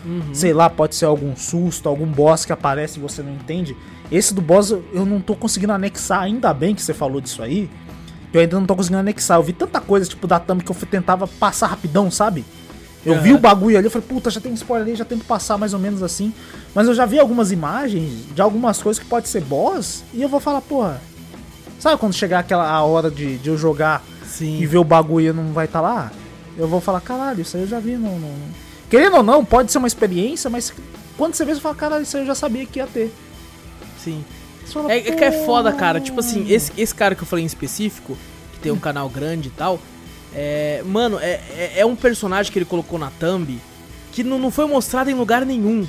Uhum. 0.03 0.33
Sei 0.33 0.53
lá, 0.53 0.69
pode 0.69 0.95
ser 0.95 1.05
algum 1.05 1.35
susto, 1.35 1.87
algum 1.87 2.07
boss 2.07 2.45
que 2.45 2.53
aparece 2.53 2.97
e 2.97 3.01
você 3.01 3.21
não 3.21 3.33
entende. 3.33 3.75
Esse 4.11 4.33
do 4.33 4.41
boss 4.41 4.71
eu 4.71 5.05
não 5.05 5.21
tô 5.21 5.35
conseguindo 5.35 5.73
anexar, 5.73 6.21
ainda 6.21 6.53
bem 6.53 6.73
que 6.73 6.81
você 6.81 6.93
falou 6.93 7.21
disso 7.21 7.43
aí. 7.43 7.69
Eu 8.33 8.41
ainda 8.41 8.59
não 8.59 8.65
tô 8.65 8.75
conseguindo 8.75 8.99
anexar. 8.99 9.37
Eu 9.39 9.43
vi 9.43 9.53
tanta 9.53 9.79
coisa, 9.81 10.07
tipo, 10.07 10.27
da 10.27 10.39
thumb 10.39 10.63
que 10.63 10.71
eu 10.71 10.75
tentava 10.89 11.27
passar 11.27 11.67
rapidão, 11.67 12.09
sabe? 12.11 12.45
Eu 13.05 13.21
vi 13.21 13.29
Aham. 13.29 13.37
o 13.37 13.41
bagulho 13.41 13.77
ali, 13.77 13.87
eu 13.87 13.91
falei, 13.91 14.05
puta, 14.07 14.29
já 14.29 14.41
tem 14.41 14.53
spoiler 14.53 14.85
ali, 14.87 14.95
já 14.95 15.05
tento 15.05 15.23
passar 15.23 15.57
mais 15.57 15.73
ou 15.73 15.79
menos 15.79 16.03
assim. 16.03 16.33
Mas 16.75 16.87
eu 16.87 16.93
já 16.93 17.05
vi 17.05 17.17
algumas 17.17 17.51
imagens 17.51 18.25
de 18.35 18.41
algumas 18.41 18.81
coisas 18.81 19.01
que 19.01 19.09
pode 19.09 19.29
ser 19.29 19.41
boss, 19.41 20.03
e 20.13 20.21
eu 20.21 20.27
vou 20.29 20.39
falar, 20.39 20.59
porra. 20.61 21.01
Sabe 21.79 21.97
quando 21.97 22.13
chegar 22.13 22.39
aquela 22.39 22.69
a 22.69 22.83
hora 22.83 23.09
de, 23.09 23.37
de 23.37 23.49
eu 23.49 23.57
jogar 23.57 24.03
Sim. 24.27 24.59
e 24.59 24.65
ver 24.65 24.77
o 24.79 24.83
bagulho 24.83 25.29
e 25.29 25.33
não 25.33 25.53
vai 25.53 25.65
estar 25.65 25.79
lá? 25.79 26.11
Eu 26.57 26.67
vou 26.67 26.81
falar, 26.81 26.99
caralho, 26.99 27.41
isso 27.41 27.55
aí 27.55 27.63
eu 27.63 27.69
já 27.69 27.79
vi 27.79 27.93
no. 27.95 28.19
no- 28.19 28.49
querendo 28.89 29.15
ou 29.15 29.23
não, 29.23 29.45
pode 29.45 29.71
ser 29.71 29.77
uma 29.77 29.87
experiência, 29.87 30.49
mas 30.49 30.73
quando 31.17 31.35
você 31.35 31.45
vê, 31.45 31.53
você 31.55 31.61
fala, 31.61 31.75
cara, 31.75 32.01
isso 32.01 32.17
aí 32.17 32.23
eu 32.23 32.27
já 32.27 32.35
sabia 32.35 32.65
que 32.65 32.79
ia 32.79 32.87
ter. 32.87 33.13
Sim. 34.03 34.25
Fala, 34.73 34.91
É, 34.91 34.97
é 34.97 35.11
que 35.15 35.23
é 35.23 35.31
foda, 35.45 35.71
cara. 35.73 35.99
Tipo 35.99 36.19
assim, 36.19 36.45
esse, 36.49 36.71
esse 36.77 36.93
cara 36.93 37.15
que 37.15 37.21
eu 37.23 37.27
falei 37.27 37.43
em 37.43 37.47
específico, 37.47 38.17
que 38.53 38.59
tem 38.59 38.71
um 38.71 38.77
canal 38.79 39.09
grande 39.09 39.47
e 39.49 39.51
tal, 39.51 39.79
é. 40.33 40.81
Mano, 40.85 41.17
é, 41.19 41.39
é, 41.57 41.73
é 41.77 41.85
um 41.85 41.95
personagem 41.95 42.51
que 42.51 42.57
ele 42.59 42.65
colocou 42.65 42.97
na 42.99 43.09
thumb 43.19 43.59
que 44.11 44.23
não, 44.23 44.39
não 44.39 44.51
foi 44.51 44.65
mostrado 44.67 45.09
em 45.09 45.13
lugar 45.13 45.45
nenhum. 45.45 45.85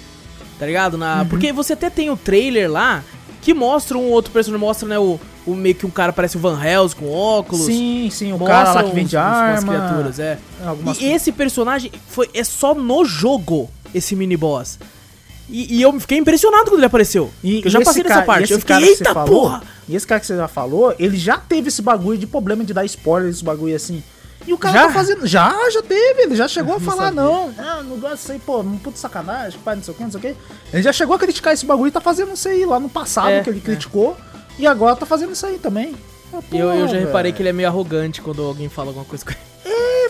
Tá 0.58 0.66
ligado? 0.66 0.98
Na, 0.98 1.24
Porque 1.24 1.52
você 1.52 1.72
até 1.72 1.88
tem 1.88 2.10
o 2.10 2.16
trailer 2.16 2.70
lá 2.70 3.02
que 3.40 3.54
mostra 3.54 3.96
um 3.96 4.10
outro 4.10 4.30
personagem, 4.30 4.66
mostra, 4.66 4.86
né, 4.86 4.98
o, 4.98 5.18
o 5.46 5.54
meio 5.54 5.74
que 5.74 5.86
um 5.86 5.90
cara 5.90 6.12
parece 6.12 6.36
o 6.36 6.40
Van 6.40 6.62
Helsing 6.62 6.96
com 6.96 7.10
óculos. 7.10 7.64
Sim, 7.64 8.10
sim, 8.12 8.32
o 8.34 8.38
cara 8.38 8.74
lá 8.74 8.84
que 8.84 8.94
vende 8.94 9.16
uns- 9.16 9.20
arma. 9.22 9.72
criaturas, 9.72 10.18
é. 10.18 10.38
Algumas 10.62 11.00
E 11.00 11.06
esse 11.06 11.32
personagem 11.32 11.90
foi, 12.08 12.28
é 12.34 12.44
só 12.44 12.74
no 12.74 13.02
jogo, 13.06 13.70
esse 13.94 14.14
mini 14.14 14.36
boss. 14.36 14.78
E, 15.50 15.76
e 15.78 15.82
eu 15.82 15.98
fiquei 15.98 16.16
impressionado 16.18 16.64
quando 16.66 16.78
ele 16.78 16.86
apareceu. 16.86 17.30
E, 17.42 17.62
eu 17.64 17.70
já 17.70 17.80
passei 17.80 18.02
dessa 18.02 18.22
parte. 18.22 18.52
Eu 18.52 18.58
fiquei, 18.60 18.76
eita 18.76 19.12
falou- 19.12 19.42
porra! 19.42 19.62
E 19.88 19.96
esse 19.96 20.06
cara 20.06 20.20
que 20.20 20.26
você 20.26 20.36
já 20.36 20.46
falou, 20.46 20.94
ele 20.98 21.16
já 21.16 21.36
teve 21.36 21.68
esse 21.68 21.82
bagulho 21.82 22.16
de 22.16 22.26
problema 22.26 22.64
de 22.64 22.72
dar 22.72 22.84
spoiler, 22.84 23.28
esse 23.28 23.42
bagulho 23.42 23.74
assim. 23.74 24.02
E 24.46 24.52
o 24.52 24.58
cara 24.58 24.78
Já? 24.78 24.86
tá 24.86 24.92
fazendo. 24.94 25.26
Já, 25.26 25.52
já 25.70 25.82
teve. 25.82 26.22
Ele 26.22 26.36
já 26.36 26.46
chegou 26.48 26.76
a 26.76 26.80
falar, 26.80 27.10
não. 27.10 27.52
Ah, 27.58 27.82
não 27.82 27.98
gosto 27.98 28.16
disso 28.16 28.32
aí, 28.32 28.38
pô, 28.38 28.62
não 28.62 28.78
puto 28.78 28.98
sacanagem, 28.98 29.58
pai, 29.64 29.76
não 29.76 29.82
sei 29.82 29.92
o 29.92 29.96
que, 29.96 30.02
não 30.04 30.10
sei 30.10 30.18
o 30.18 30.22
que. 30.22 30.36
Ele 30.72 30.82
já 30.82 30.92
chegou 30.92 31.14
a 31.16 31.18
criticar 31.18 31.52
esse 31.52 31.66
bagulho 31.66 31.88
e 31.88 31.90
tá 31.90 32.00
fazendo 32.00 32.32
isso 32.32 32.48
aí 32.48 32.64
lá 32.64 32.78
no 32.78 32.88
passado 32.88 33.30
É, 33.30 33.42
que 33.42 33.50
ele 33.50 33.60
criticou. 33.60 34.16
E 34.58 34.66
agora 34.66 34.94
tá 34.96 35.04
fazendo 35.04 35.32
isso 35.32 35.44
aí 35.44 35.58
também. 35.58 35.94
Ah, 36.32 36.38
eu, 36.52 36.68
eu 36.72 36.82
já 36.86 36.94
porra, 36.94 37.06
reparei 37.06 37.32
que 37.32 37.42
ele 37.42 37.48
é 37.48 37.52
meio 37.52 37.68
arrogante 37.68 38.22
quando 38.22 38.42
alguém 38.42 38.68
fala 38.68 38.88
alguma 38.88 39.04
coisa 39.04 39.24
com 39.24 39.32
ele. 39.32 39.40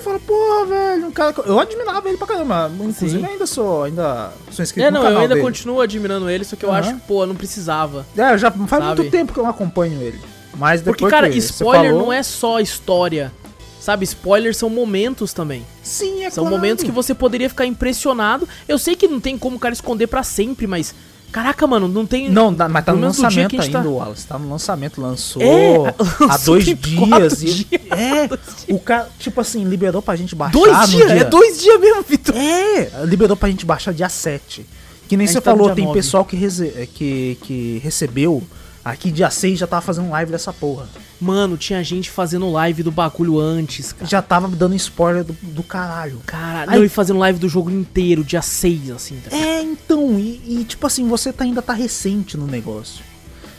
Fala, 0.00 0.18
porra, 0.18 0.66
velho, 0.66 1.06
um 1.06 1.10
cara. 1.10 1.34
Eu 1.46 1.58
admirava 1.60 2.08
ele 2.08 2.18
pra 2.18 2.26
caramba. 2.26 2.70
Inclusive, 2.74 3.10
Sim. 3.10 3.22
eu 3.24 3.30
ainda 3.30 3.46
sou, 3.46 3.82
ainda 3.84 4.32
sou 4.50 4.62
inscrito 4.62 4.86
É, 4.86 4.90
no 4.90 4.94
não, 4.98 5.00
eu 5.02 5.08
canal 5.08 5.22
ainda 5.22 5.34
dele. 5.34 5.46
continuo 5.46 5.80
admirando 5.80 6.28
ele, 6.30 6.44
só 6.44 6.56
que 6.56 6.64
eu 6.64 6.70
Aham. 6.70 6.78
acho 6.80 6.94
que, 6.94 7.00
pô, 7.02 7.26
não 7.26 7.34
precisava. 7.34 8.06
É, 8.16 8.36
já 8.38 8.50
faz 8.50 8.68
Sabe? 8.84 9.00
muito 9.02 9.10
tempo 9.10 9.32
que 9.32 9.38
eu 9.38 9.44
não 9.44 9.50
acompanho 9.50 10.00
ele. 10.02 10.20
Mas 10.56 10.80
depois 10.80 10.98
Porque, 10.98 11.10
cara, 11.14 11.28
spoiler 11.28 11.90
falou- 11.92 12.06
não 12.06 12.12
é 12.12 12.22
só 12.22 12.58
história. 12.60 13.32
Sabe, 13.80 14.04
spoilers 14.04 14.58
são 14.58 14.68
momentos 14.68 15.32
também. 15.32 15.64
Sim, 15.82 16.24
é 16.24 16.30
São 16.30 16.44
claro. 16.44 16.54
momentos 16.56 16.84
que 16.84 16.90
você 16.90 17.14
poderia 17.14 17.48
ficar 17.48 17.64
impressionado. 17.64 18.46
Eu 18.68 18.78
sei 18.78 18.94
que 18.94 19.08
não 19.08 19.18
tem 19.18 19.38
como 19.38 19.56
o 19.56 19.58
cara 19.58 19.72
esconder 19.72 20.06
pra 20.06 20.22
sempre, 20.22 20.66
mas. 20.66 20.94
Caraca, 21.32 21.66
mano, 21.66 21.86
não 21.86 22.04
tem. 22.04 22.28
Não, 22.30 22.50
mas 22.68 22.84
tá 22.84 22.92
no 22.92 23.00
lançamento 23.00 23.60
ainda, 23.60 23.82
tá- 23.82 23.88
Wallace. 23.88 24.26
Tá 24.26 24.38
no 24.38 24.50
lançamento, 24.50 25.00
lançou 25.00 25.40
É, 25.40 25.94
há 26.28 26.36
dois 26.38 26.64
dias. 26.64 27.42
e- 27.42 27.44
dias. 27.66 27.66
É, 27.90 28.26
Dois 28.26 28.40
o 28.68 28.78
cara, 28.78 29.08
tipo 29.18 29.40
assim, 29.40 29.64
liberou 29.64 30.02
pra 30.02 30.16
gente 30.16 30.34
baixar 30.34 30.58
Dois 30.58 30.90
dias? 30.90 31.10
dia... 31.12 31.20
É 31.20 31.24
dois 31.24 31.60
dias 31.60 31.80
mesmo, 31.80 32.02
Vitor. 32.02 32.34
É, 32.36 32.90
liberou 33.04 33.36
pra 33.36 33.48
gente 33.48 33.64
baixar 33.64 33.92
dia 33.94 34.08
7. 34.08 34.66
Que 35.08 35.16
nem 35.16 35.26
gente 35.26 35.34
você 35.34 35.38
no 35.38 35.42
falou, 35.44 35.74
tem 35.74 35.84
9. 35.86 35.98
pessoal 35.98 36.24
que, 36.24 36.36
reze- 36.36 36.88
que, 36.94 37.36
que 37.42 37.80
recebeu 37.82 38.42
aqui 38.84 39.10
dia 39.10 39.28
6 39.30 39.58
já 39.58 39.66
tava 39.66 39.82
fazendo 39.82 40.10
live 40.10 40.30
dessa 40.32 40.52
porra. 40.52 40.88
Mano, 41.20 41.56
tinha 41.58 41.82
gente 41.84 42.10
fazendo 42.10 42.50
live 42.50 42.82
do 42.82 42.90
bagulho 42.90 43.38
antes, 43.38 43.92
cara. 43.92 44.06
Já 44.08 44.22
tava 44.22 44.48
dando 44.48 44.74
spoiler 44.76 45.22
do, 45.22 45.36
do 45.42 45.62
caralho. 45.62 46.20
Caralho, 46.24 46.70
Aí- 46.70 46.78
não, 46.78 46.84
e 46.84 46.88
fazendo 46.88 47.18
live 47.18 47.38
do 47.38 47.48
jogo 47.48 47.70
inteiro, 47.70 48.24
dia 48.24 48.40
6, 48.40 48.90
assim. 48.90 49.20
Tá? 49.28 49.36
É, 49.36 49.60
então, 49.60 50.18
e, 50.18 50.40
e, 50.60 50.64
tipo 50.64 50.86
assim, 50.86 51.06
você 51.06 51.30
tá, 51.32 51.44
ainda 51.44 51.60
tá 51.60 51.74
recente 51.74 52.36
no 52.38 52.46
negócio. 52.46 53.04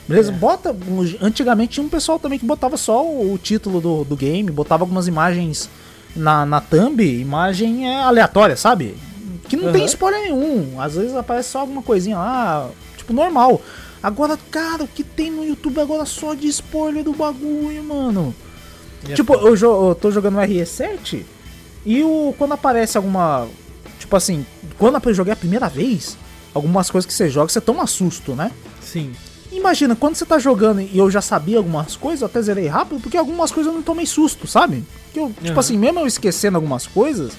Beleza? 0.07 0.31
Bota. 0.31 0.71
um- 0.71 1.15
Antigamente 1.21 1.73
tinha 1.73 1.85
um 1.85 1.89
pessoal 1.89 2.17
também 2.17 2.39
que 2.39 2.45
botava 2.45 2.75
só 2.77 3.05
o, 3.05 3.33
o 3.33 3.37
título 3.37 3.79
do, 3.79 4.03
do 4.03 4.15
game, 4.15 4.49
botava 4.49 4.83
algumas 4.83 5.07
imagens 5.07 5.69
na, 6.15 6.45
na 6.45 6.59
thumb, 6.59 6.99
imagem 7.01 7.87
é, 7.87 8.01
aleatória, 8.01 8.57
sabe? 8.57 8.95
Que 9.47 9.55
não 9.55 9.71
tem 9.71 9.81
Aham. 9.83 9.85
spoiler 9.85 10.21
nenhum. 10.23 10.81
Às 10.81 10.95
vezes 10.95 11.15
aparece 11.15 11.49
só 11.49 11.59
alguma 11.59 11.83
coisinha 11.83 12.17
lá, 12.17 12.69
tipo, 12.97 13.13
normal. 13.13 13.61
Agora, 14.01 14.37
cara, 14.49 14.83
o 14.83 14.87
que 14.87 15.03
tem 15.03 15.29
no 15.29 15.45
YouTube 15.45 15.79
agora 15.79 16.05
só 16.05 16.33
de 16.33 16.47
spoiler 16.47 17.03
do 17.03 17.13
bagulho, 17.13 17.83
mano? 17.83 18.33
E 19.07 19.11
é 19.11 19.15
Tipo, 19.15 19.33
foda. 19.33 19.47
eu, 19.47 19.55
jo- 19.55 19.89
eu 19.89 19.95
tô 19.95 20.09
jogando 20.11 20.35
no 20.35 20.41
RE7 20.41 21.23
e 21.85 22.03
o, 22.03 22.33
quando 22.37 22.53
aparece 22.53 22.97
alguma. 22.97 23.47
Tipo 23.99 24.15
assim, 24.15 24.45
quando 24.77 24.99
eu 25.03 25.13
joguei 25.13 25.33
a 25.33 25.35
primeira 25.35 25.69
vez, 25.69 26.17
algumas 26.53 26.89
coisas 26.89 27.05
que 27.05 27.13
você 27.13 27.29
joga, 27.29 27.49
você 27.49 27.61
toma 27.61 27.85
susto, 27.85 28.33
né? 28.33 28.51
Sim. 28.81 29.11
Imagina, 29.51 29.95
quando 29.95 30.15
você 30.15 30.25
tá 30.25 30.39
jogando 30.39 30.81
e 30.81 30.97
eu 30.97 31.11
já 31.11 31.21
sabia 31.21 31.57
algumas 31.57 31.95
coisas, 31.95 32.21
eu 32.21 32.25
até 32.27 32.41
zerei 32.41 32.67
rápido, 32.67 33.01
porque 33.01 33.17
algumas 33.17 33.51
coisas 33.51 33.71
eu 33.71 33.75
não 33.75 33.83
tomei 33.83 34.05
susto, 34.05 34.47
sabe? 34.47 34.83
Que 35.13 35.19
eu, 35.19 35.27
tipo 35.27 35.49
Aham. 35.51 35.59
assim, 35.59 35.77
mesmo 35.77 35.99
eu 35.99 36.07
esquecendo 36.07 36.57
algumas 36.57 36.87
coisas, 36.87 37.33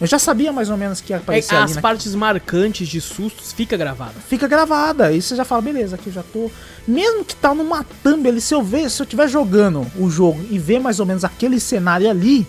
eu 0.00 0.06
já 0.06 0.18
sabia 0.18 0.52
mais 0.52 0.70
ou 0.70 0.76
menos 0.76 1.00
que 1.00 1.12
ia 1.12 1.16
É, 1.16 1.18
aparecer 1.20 1.54
ali, 1.54 1.64
as 1.64 1.76
né? 1.76 1.82
partes 1.82 2.14
marcantes 2.14 2.86
de 2.88 3.00
sustos 3.00 3.52
fica 3.52 3.76
gravada. 3.76 4.14
Fica 4.28 4.46
gravada, 4.46 5.06
aí 5.06 5.20
você 5.20 5.34
já 5.34 5.44
fala, 5.44 5.62
beleza, 5.62 5.96
aqui 5.96 6.08
eu 6.08 6.12
já 6.12 6.22
tô. 6.22 6.50
Mesmo 6.86 7.24
que 7.24 7.34
tá 7.34 7.54
numa 7.54 7.84
thumb 8.02 8.28
ali, 8.28 8.40
se 8.40 8.54
eu 8.54 8.62
ver, 8.62 8.88
se 8.90 9.02
eu 9.02 9.04
estiver 9.04 9.28
jogando 9.28 9.86
o 9.98 10.08
jogo 10.08 10.40
e 10.50 10.58
ver 10.58 10.78
mais 10.78 11.00
ou 11.00 11.06
menos 11.06 11.24
aquele 11.24 11.58
cenário 11.58 12.08
ali, 12.08 12.46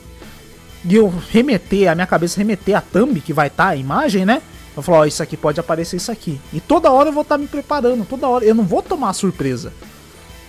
e 0.85 0.95
eu 0.95 1.11
remeter, 1.31 1.91
a 1.91 1.95
minha 1.95 2.07
cabeça 2.07 2.37
remeter 2.37 2.77
a 2.77 2.81
thumb 2.81 3.19
que 3.19 3.33
vai 3.33 3.47
estar 3.47 3.69
a 3.69 3.75
imagem, 3.75 4.25
né? 4.25 4.41
Eu 4.77 4.83
falo, 4.83 4.99
ó, 4.99 5.05
isso 5.05 5.21
aqui 5.21 5.35
pode 5.35 5.59
aparecer 5.59 5.97
isso 5.97 6.11
aqui. 6.11 6.39
E 6.53 6.61
toda 6.61 6.89
hora 6.91 7.09
eu 7.09 7.13
vou 7.13 7.23
estar 7.23 7.37
me 7.37 7.47
preparando, 7.47 8.05
toda 8.05 8.27
hora. 8.27 8.45
Eu 8.45 8.55
não 8.55 8.63
vou 8.63 8.81
tomar 8.81 9.11
surpresa. 9.11 9.73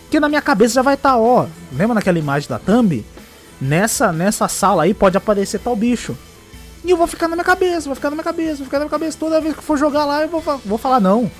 Porque 0.02 0.20
na 0.20 0.28
minha 0.28 0.42
cabeça 0.42 0.74
já 0.74 0.82
vai 0.82 0.94
estar, 0.94 1.16
ó. 1.16 1.46
Lembra 1.72 1.94
naquela 1.94 2.18
imagem 2.18 2.48
da 2.48 2.58
thumb? 2.58 3.04
Nessa, 3.60 4.12
nessa 4.12 4.46
sala 4.46 4.84
aí 4.84 4.94
pode 4.94 5.16
aparecer 5.16 5.58
tal 5.58 5.74
bicho. 5.74 6.16
E 6.84 6.90
eu 6.90 6.96
vou 6.96 7.06
ficar 7.06 7.28
na 7.28 7.36
minha 7.36 7.44
cabeça, 7.44 7.86
vou 7.86 7.94
ficar 7.94 8.10
na 8.10 8.16
minha 8.16 8.24
cabeça, 8.24 8.56
vou 8.56 8.64
ficar 8.64 8.78
na 8.78 8.84
minha 8.84 8.90
cabeça. 8.90 9.18
Toda 9.18 9.40
vez 9.40 9.54
que 9.54 9.62
for 9.62 9.76
jogar 9.76 10.04
lá, 10.04 10.22
eu 10.22 10.28
vou, 10.28 10.42
vou 10.64 10.78
falar, 10.78 11.00
não. 11.00 11.30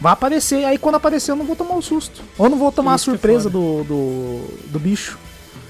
Vai 0.00 0.12
aparecer. 0.12 0.64
Aí 0.64 0.78
quando 0.78 0.96
aparecer, 0.96 1.32
eu 1.32 1.36
não 1.36 1.44
vou 1.44 1.56
tomar 1.56 1.76
o 1.76 1.82
susto. 1.82 2.22
Ou 2.38 2.48
não 2.48 2.56
vou 2.56 2.70
tomar 2.70 2.96
Isso 2.96 3.10
a 3.10 3.12
é 3.12 3.16
surpresa 3.16 3.50
do, 3.50 3.84
do, 3.84 4.44
do 4.68 4.78
bicho. 4.78 5.18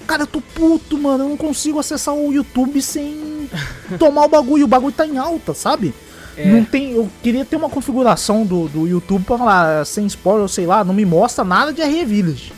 Cara, 0.07 0.23
eu 0.23 0.27
tô 0.27 0.41
puto, 0.41 0.99
mano. 0.99 1.25
Eu 1.25 1.29
não 1.31 1.37
consigo 1.37 1.79
acessar 1.79 2.15
o 2.15 2.33
YouTube 2.33 2.81
sem 2.83 3.49
tomar 3.99 4.25
o 4.25 4.29
bagulho. 4.29 4.65
O 4.65 4.69
bagulho 4.69 4.93
tá 4.93 5.07
em 5.07 5.17
alta, 5.17 5.55
sabe? 5.55 5.95
É. 6.37 6.47
Não 6.47 6.65
tem. 6.65 6.93
Eu 6.93 7.09
queria 7.23 7.45
ter 7.45 7.57
uma 7.57 7.71
configuração 7.71 8.45
do, 8.45 8.69
do 8.69 8.87
YouTube 8.87 9.25
pra 9.25 9.39
falar, 9.39 9.87
sem 9.87 10.07
spoiler, 10.07 10.43
ou 10.43 10.49
sei 10.49 10.67
lá, 10.67 10.85
não 10.85 10.93
me 10.93 11.05
mostra 11.05 11.45
nada 11.45 11.73
de 11.73 11.83
RE 11.83 12.05
Village. 12.05 12.53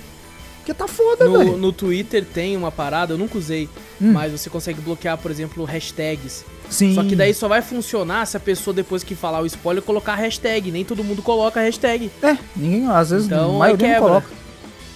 Porque 0.67 0.75
tá 0.75 0.89
foda, 0.89 1.27
No, 1.27 1.39
velho. 1.39 1.57
no 1.57 1.71
Twitter 1.71 2.25
tem 2.25 2.57
uma 2.57 2.73
parada, 2.73 3.15
eu 3.15 3.19
nunca 3.19 3.39
usei, 3.39 3.69
Hum. 4.03 4.11
mas 4.11 4.33
você 4.33 4.51
consegue 4.51 4.81
bloquear, 4.81 5.17
por 5.17 5.31
exemplo, 5.31 5.63
hashtags. 5.65 6.45
Sim. 6.69 6.93
Só 6.93 7.05
que 7.05 7.15
daí 7.15 7.33
só 7.33 7.47
vai 7.47 7.63
funcionar 7.63 8.27
se 8.27 8.37
a 8.37 8.41
pessoa, 8.41 8.75
depois 8.75 9.05
que 9.05 9.15
falar 9.15 9.41
o 9.43 9.47
spoiler, 9.47 9.81
colocar 9.81 10.15
a 10.15 10.17
hashtag. 10.17 10.73
Nem 10.73 10.85
todo 10.85 11.05
mundo 11.05 11.23
coloca 11.23 11.61
a 11.61 11.63
hashtag. 11.63 12.11
É, 12.21 12.37
ninguém, 12.57 12.89
às 12.89 13.11
vezes, 13.11 13.27
Então, 13.29 13.55
a 13.55 13.59
maioria 13.61 13.93
não 14.01 14.09
coloca. 14.09 14.27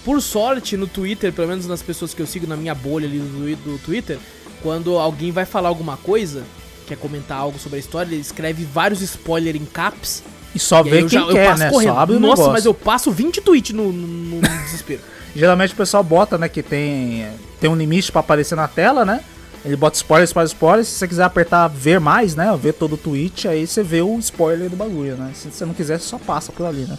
Por 0.03 0.21
sorte, 0.21 0.75
no 0.75 0.87
Twitter, 0.87 1.31
pelo 1.31 1.47
menos 1.47 1.65
nas 1.65 1.81
pessoas 1.81 2.13
que 2.13 2.21
eu 2.21 2.27
sigo 2.27 2.45
na 2.45 2.57
minha 2.57 2.75
bolha 2.75 3.07
ali 3.07 3.19
do, 3.19 3.55
do 3.55 3.77
Twitter, 3.77 4.19
quando 4.61 4.97
alguém 4.97 5.31
vai 5.31 5.45
falar 5.45 5.69
alguma 5.69 5.95
coisa, 5.95 6.43
quer 6.85 6.97
comentar 6.97 7.37
algo 7.37 7.57
sobre 7.57 7.77
a 7.77 7.79
história, 7.79 8.11
ele 8.11 8.19
escreve 8.19 8.65
vários 8.65 8.99
spoilers 9.01 9.55
em 9.61 9.63
caps. 9.65 10.21
E 10.53 10.59
só 10.59 10.81
e 10.81 10.89
vê 10.89 10.99
quem 10.99 11.09
já, 11.09 11.25
quer, 11.27 11.57
né? 11.57 11.69
correndo. 11.69 11.89
Só 11.93 11.99
abre 11.99 12.15
Nossa, 12.19 12.31
negócio. 12.35 12.51
mas 12.53 12.65
eu 12.65 12.73
passo 12.73 13.11
20 13.11 13.41
tweets 13.41 13.75
no, 13.75 13.91
no- 13.91 14.35
no 14.37 14.41
desespero. 14.65 15.01
Geralmente 15.35 15.73
o 15.73 15.77
pessoal 15.77 16.03
bota, 16.03 16.37
né, 16.37 16.49
que 16.49 16.61
tem, 16.61 17.25
tem 17.59 17.69
um 17.69 17.75
limite 17.75 18.11
pra 18.11 18.19
aparecer 18.19 18.55
na 18.55 18.67
tela, 18.67 19.05
né? 19.05 19.21
Ele 19.63 19.75
bota 19.77 19.95
spoiler, 19.95 20.25
spoiler, 20.25 20.47
spoiler. 20.47 20.83
Se 20.85 20.91
você 20.91 21.07
quiser 21.07 21.23
apertar 21.23 21.67
ver 21.67 21.99
mais, 21.99 22.35
né? 22.35 22.53
Ver 22.61 22.73
todo 22.73 22.93
o 22.93 22.97
tweet, 22.97 23.47
aí 23.47 23.65
você 23.65 23.81
vê 23.83 24.01
o 24.01 24.17
spoiler 24.19 24.69
do 24.69 24.75
bagulho, 24.75 25.15
né? 25.15 25.31
Se 25.35 25.49
você 25.51 25.63
não 25.65 25.73
quiser, 25.73 25.99
você 25.99 26.07
só 26.07 26.17
passa 26.17 26.51
por 26.51 26.65
ali, 26.65 26.81
né? 26.81 26.97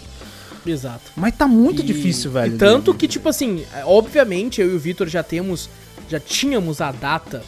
Exato. 0.65 1.11
Mas 1.17 1.35
tá 1.37 1.47
muito 1.49 1.83
E- 1.83 1.85
difícil, 1.85 2.31
velho. 2.31 2.55
E 2.55 2.59
tanto 2.59 2.95
que, 2.95 3.09
tipo 3.09 3.29
assim, 3.29 3.65
é, 3.75 3.85
obviamente 3.85 4.61
eu 4.61 4.71
e 4.73 4.77
o 4.77 4.79
Vitor 4.79 5.09
já 5.09 5.23
temos, 5.23 5.69
já 6.09 6.21
tínhamos 6.21 6.81
a 6.81 6.93
data 6.93 7.43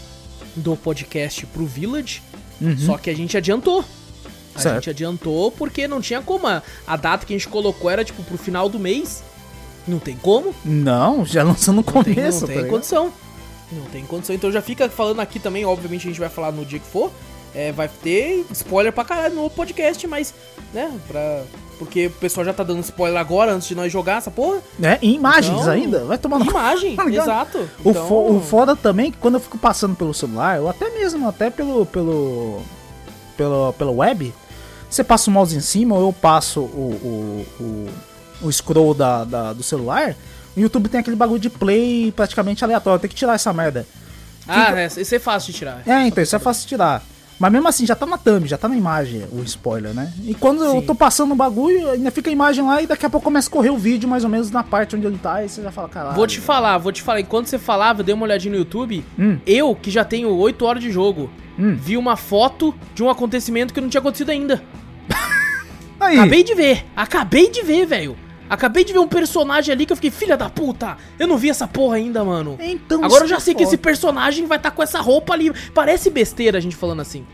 do 0.56 0.76
podcast 0.76 1.46
pro 1.46 1.64
Village, 1.64 2.20
Uhum. 2.60 2.76
só 2.76 2.98
que 2.98 3.08
a 3.08 3.14
gente 3.14 3.36
adiantou. 3.36 3.84
A 4.54 4.58
Certo. 4.60 4.74
gente 4.76 4.90
adiantou 4.90 5.50
porque 5.50 5.88
não 5.88 6.00
tinha 6.00 6.22
como. 6.22 6.46
A, 6.46 6.62
a 6.86 6.96
data 6.96 7.26
que 7.26 7.34
a 7.34 7.36
gente 7.36 7.48
colocou 7.48 7.90
era, 7.90 8.04
tipo, 8.04 8.22
pro 8.22 8.38
final 8.38 8.68
do 8.68 8.78
mês. 8.78 9.22
Não 9.86 9.98
tem 9.98 10.16
como. 10.16 10.54
Não, 10.64 11.24
já 11.26 11.42
lançou 11.42 11.74
no 11.74 11.84
Não 11.84 12.02
tem, 12.02 12.14
começo, 12.14 12.40
não 12.40 12.46
tá 12.46 12.46
tem 12.46 12.56
ligado? 12.56 12.70
condição. 12.72 13.12
Não 13.72 13.84
tem 13.86 14.04
condição. 14.04 14.34
Então 14.34 14.50
já 14.52 14.62
fica 14.62 14.88
falando 14.88 15.20
aqui 15.20 15.38
também, 15.38 15.64
obviamente 15.64 16.06
a 16.06 16.10
gente 16.10 16.20
vai 16.20 16.28
falar 16.28 16.52
no 16.52 16.64
dia 16.64 16.78
que 16.78 16.86
for. 16.86 17.10
É, 17.54 17.70
vai 17.70 17.88
ter 17.88 18.44
spoiler 18.50 18.92
pra 18.92 19.04
caralho 19.04 19.34
no 19.36 19.48
podcast, 19.50 20.06
mas, 20.06 20.34
né, 20.72 20.92
pra. 21.06 21.42
Porque 21.78 22.06
o 22.06 22.10
pessoal 22.10 22.44
já 22.44 22.52
tá 22.52 22.62
dando 22.62 22.80
spoiler 22.80 23.20
agora, 23.20 23.52
antes 23.52 23.66
de 23.68 23.74
nós 23.74 23.92
jogar 23.92 24.18
essa 24.18 24.30
porra. 24.30 24.58
É, 24.82 24.98
em 25.02 25.14
imagens 25.14 25.60
Então, 25.60 25.70
ainda, 25.72 26.04
vai 26.04 26.16
tomar 26.18 26.38
no 26.38 26.46
Imagem, 26.46 26.94
Tá 26.96 27.04
exato. 27.10 27.58
O, 27.84 27.90
Então, 27.90 28.08
fo- 28.08 28.30
o 28.36 28.40
foda 28.40 28.74
também 28.76 29.08
é 29.08 29.10
que 29.10 29.18
quando 29.18 29.34
eu 29.34 29.40
fico 29.40 29.58
passando 29.58 29.94
pelo 29.96 30.14
celular, 30.14 30.60
ou 30.60 30.68
até 30.68 30.88
mesmo 30.90 31.28
até 31.28 31.50
pelo 31.50 31.84
pelo 31.86 32.62
pelo, 33.36 33.72
pelo 33.74 33.92
web, 33.96 34.32
você 34.94 35.04
passa 35.04 35.30
o 35.30 35.32
mouse 35.32 35.56
em 35.56 35.60
cima 35.60 35.94
ou 35.96 36.08
eu 36.08 36.12
passo 36.12 36.60
o, 36.60 37.44
o, 37.60 37.62
o, 38.42 38.46
o 38.48 38.52
scroll 38.52 38.94
da, 38.94 39.24
da- 39.24 39.52
do 39.52 39.62
celular, 39.62 40.14
o 40.56 40.60
YouTube 40.60 40.88
tem 40.88 41.00
aquele 41.00 41.16
bagulho 41.16 41.40
de 41.40 41.50
play 41.50 42.12
praticamente 42.12 42.62
aleatório, 42.64 43.00
tem 43.00 43.08
que 43.10 43.16
tirar 43.16 43.34
essa 43.34 43.52
merda. 43.52 43.86
Ah, 44.46 44.72
é, 44.78 44.86
isso 44.86 45.14
é 45.14 45.18
fácil 45.18 45.52
de 45.52 45.58
tirar. 45.58 45.82
É, 45.86 46.06
então 46.06 46.22
isso 46.22 46.36
é 46.36 46.38
fácil 46.38 46.62
de 46.62 46.68
tirar. 46.68 47.02
Mas 47.36 47.50
mesmo 47.50 47.66
assim, 47.66 47.84
já 47.84 47.96
tá 47.96 48.06
na 48.06 48.16
thumb, 48.16 48.46
já 48.46 48.56
tá 48.56 48.68
na 48.68 48.76
imagem 48.76 49.24
o 49.32 49.42
spoiler, 49.42 49.92
né? 49.92 50.12
E 50.22 50.34
quando 50.34 50.62
eu 50.62 50.72
Sim. 50.80 50.82
tô 50.82 50.94
passando 50.94 51.32
o 51.32 51.34
bagulho, 51.34 51.90
ainda 51.90 52.10
fica 52.12 52.30
a 52.30 52.32
imagem 52.32 52.64
lá 52.64 52.80
e 52.80 52.86
daqui 52.86 53.04
a 53.04 53.10
pouco 53.10 53.24
começa 53.24 53.48
a 53.48 53.50
correr 53.50 53.70
o 53.70 53.76
vídeo 53.76 54.08
mais 54.08 54.22
ou 54.22 54.30
menos 54.30 54.52
na 54.52 54.62
parte 54.62 54.94
onde 54.94 55.04
ele 55.06 55.18
tá 55.18 55.42
e 55.44 55.48
você 55.48 55.60
já 55.60 55.72
fala, 55.72 55.88
caralho. 55.88 56.14
Vou 56.14 56.26
te 56.28 56.38
falar, 56.40 56.78
vou 56.78 56.92
te 56.92 57.02
falar. 57.02 57.18
Enquanto 57.20 57.48
você 57.48 57.58
falava, 57.58 58.00
eu 58.00 58.04
dei 58.04 58.14
uma 58.14 58.24
olhadinha 58.24 58.52
no 58.52 58.58
YouTube. 58.58 59.04
Hum. 59.18 59.38
Eu, 59.44 59.74
que 59.74 59.90
já 59.90 60.04
tenho 60.04 60.28
8 60.32 60.64
horas 60.64 60.82
de 60.82 60.92
jogo, 60.92 61.28
Hum. 61.58 61.76
vi 61.80 61.96
uma 61.96 62.16
foto 62.16 62.72
de 62.94 63.02
um 63.02 63.08
acontecimento 63.10 63.72
que 63.74 63.80
não 63.80 63.88
tinha 63.88 64.00
acontecido 64.00 64.30
ainda. 64.30 64.62
Aí, 66.00 66.16
Acabei 66.18 66.42
de 66.42 66.54
ver. 66.54 66.84
Acabei 66.94 67.50
de 67.50 67.62
ver, 67.62 67.86
velho. 67.86 68.16
Acabei 68.48 68.84
de 68.84 68.92
ver 68.92 68.98
um 68.98 69.08
personagem 69.08 69.72
ali 69.72 69.86
que 69.86 69.92
eu 69.92 69.96
fiquei, 69.96 70.10
filha 70.10 70.36
da 70.36 70.50
puta. 70.50 70.98
Eu 71.18 71.26
não 71.26 71.38
vi 71.38 71.48
essa 71.48 71.66
porra 71.66 71.96
ainda, 71.96 72.22
mano. 72.22 72.58
então 72.60 73.02
Agora 73.02 73.24
eu 73.24 73.28
já 73.28 73.36
é 73.36 73.40
sei 73.40 73.54
que 73.54 73.62
esse 73.62 73.76
personagem 73.78 74.46
vai 74.46 74.58
estar 74.58 74.70
com 74.70 74.82
essa 74.82 75.00
roupa 75.00 75.32
ali. 75.32 75.50
Parece 75.72 76.10
besteira 76.10 76.58
a 76.58 76.60
gente 76.60 76.76
falando 76.76 77.00
assim. 77.00 77.24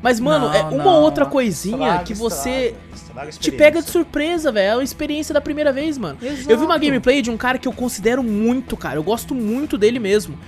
Mas, 0.00 0.20
mano, 0.20 0.48
Não, 0.48 0.54
é 0.54 0.62
uma 0.62 0.84
não, 0.84 1.02
outra 1.02 1.24
coisinha 1.26 1.76
estraga, 1.76 2.04
que 2.04 2.14
você 2.14 2.74
estraga, 2.94 3.30
estraga 3.30 3.32
te 3.32 3.50
pega 3.50 3.82
de 3.82 3.90
surpresa, 3.90 4.52
velho. 4.52 4.72
É 4.72 4.76
uma 4.76 4.84
experiência 4.84 5.32
da 5.32 5.40
primeira 5.40 5.72
vez, 5.72 5.96
mano. 5.98 6.18
Exato. 6.22 6.50
Eu 6.50 6.58
vi 6.58 6.64
uma 6.64 6.78
gameplay 6.78 7.20
de 7.22 7.30
um 7.30 7.36
cara 7.38 7.58
que 7.58 7.66
eu 7.66 7.72
considero 7.72 8.22
muito, 8.22 8.76
cara. 8.76 8.96
Eu 8.96 9.02
gosto 9.02 9.34
muito 9.34 9.76
dele 9.78 9.98
mesmo. 9.98 10.38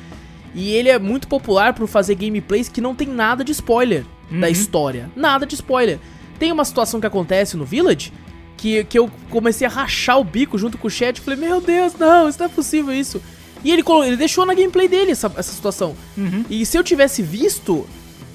E 0.55 0.73
ele 0.73 0.89
é 0.91 0.99
muito 0.99 1.27
popular 1.27 1.73
por 1.73 1.89
fazer 1.89 2.15
gameplays 2.15 2.69
que 2.69 2.81
não 2.81 2.95
tem 2.95 3.09
nada 3.09 3.43
de 3.43 3.51
spoiler 3.53 4.05
da 4.31 4.47
Uhum. 4.47 4.53
história. 4.53 5.11
Nada 5.17 5.47
de 5.47 5.55
spoiler. 5.55 5.99
Tem 6.39 6.53
uma 6.53 6.65
situação 6.65 7.01
que 7.01 7.07
acontece 7.07 7.57
no 7.57 7.65
Village 7.65 8.13
que, 8.57 8.85
que 8.85 8.99
eu 8.99 9.11
comecei 9.31 9.67
a 9.67 9.71
rachar 9.71 10.19
o 10.19 10.25
bico 10.25 10.57
junto 10.59 10.79
com 10.79 10.87
o 10.89 10.91
chat. 10.91 11.21
Falei, 11.21 11.39
meu 11.41 11.61
Deus, 11.61 11.95
não, 11.99 12.29
isso 12.29 12.39
não 12.39 12.47
é 12.47 12.49
possível 12.49 12.93
isso. 12.95 13.21
E 13.65 13.71
ele, 13.71 13.83
ele 14.07 14.17
deixou 14.17 14.45
na 14.47 14.55
gameplay 14.55 14.87
dele 14.89 15.11
essa, 15.13 15.31
essa 15.37 15.53
situação. 15.53 15.95
Uhum. 16.17 16.45
E 16.49 16.65
se 16.65 16.77
eu 16.79 16.85
tivesse 16.85 17.23
visto, 17.23 17.87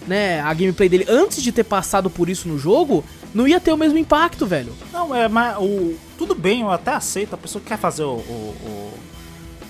né, 0.08 0.42
a 0.42 0.54
gameplay 0.54 0.90
dele 0.90 1.06
antes 1.08 1.42
de 1.42 1.52
ter 1.52 1.64
passado 1.64 2.10
por 2.10 2.28
isso 2.30 2.48
no 2.48 2.58
jogo, 2.58 3.04
não 3.34 3.48
ia 3.48 3.60
ter 3.60 3.72
o 3.72 3.78
mesmo 3.78 3.98
impacto, 3.98 4.46
velho. 4.46 4.74
Não, 4.92 5.14
é, 5.16 5.28
mas 5.28 5.58
o. 5.58 5.96
Tudo 6.18 6.36
bem, 6.36 6.62
eu 6.62 6.70
até 6.72 6.92
aceito. 6.92 7.34
A 7.34 7.38
pessoa 7.38 7.62
que 7.62 7.68
quer 7.70 7.78
fazer 7.78 8.04
o. 8.04 8.16
o, 8.16 8.56
o- 8.66 8.94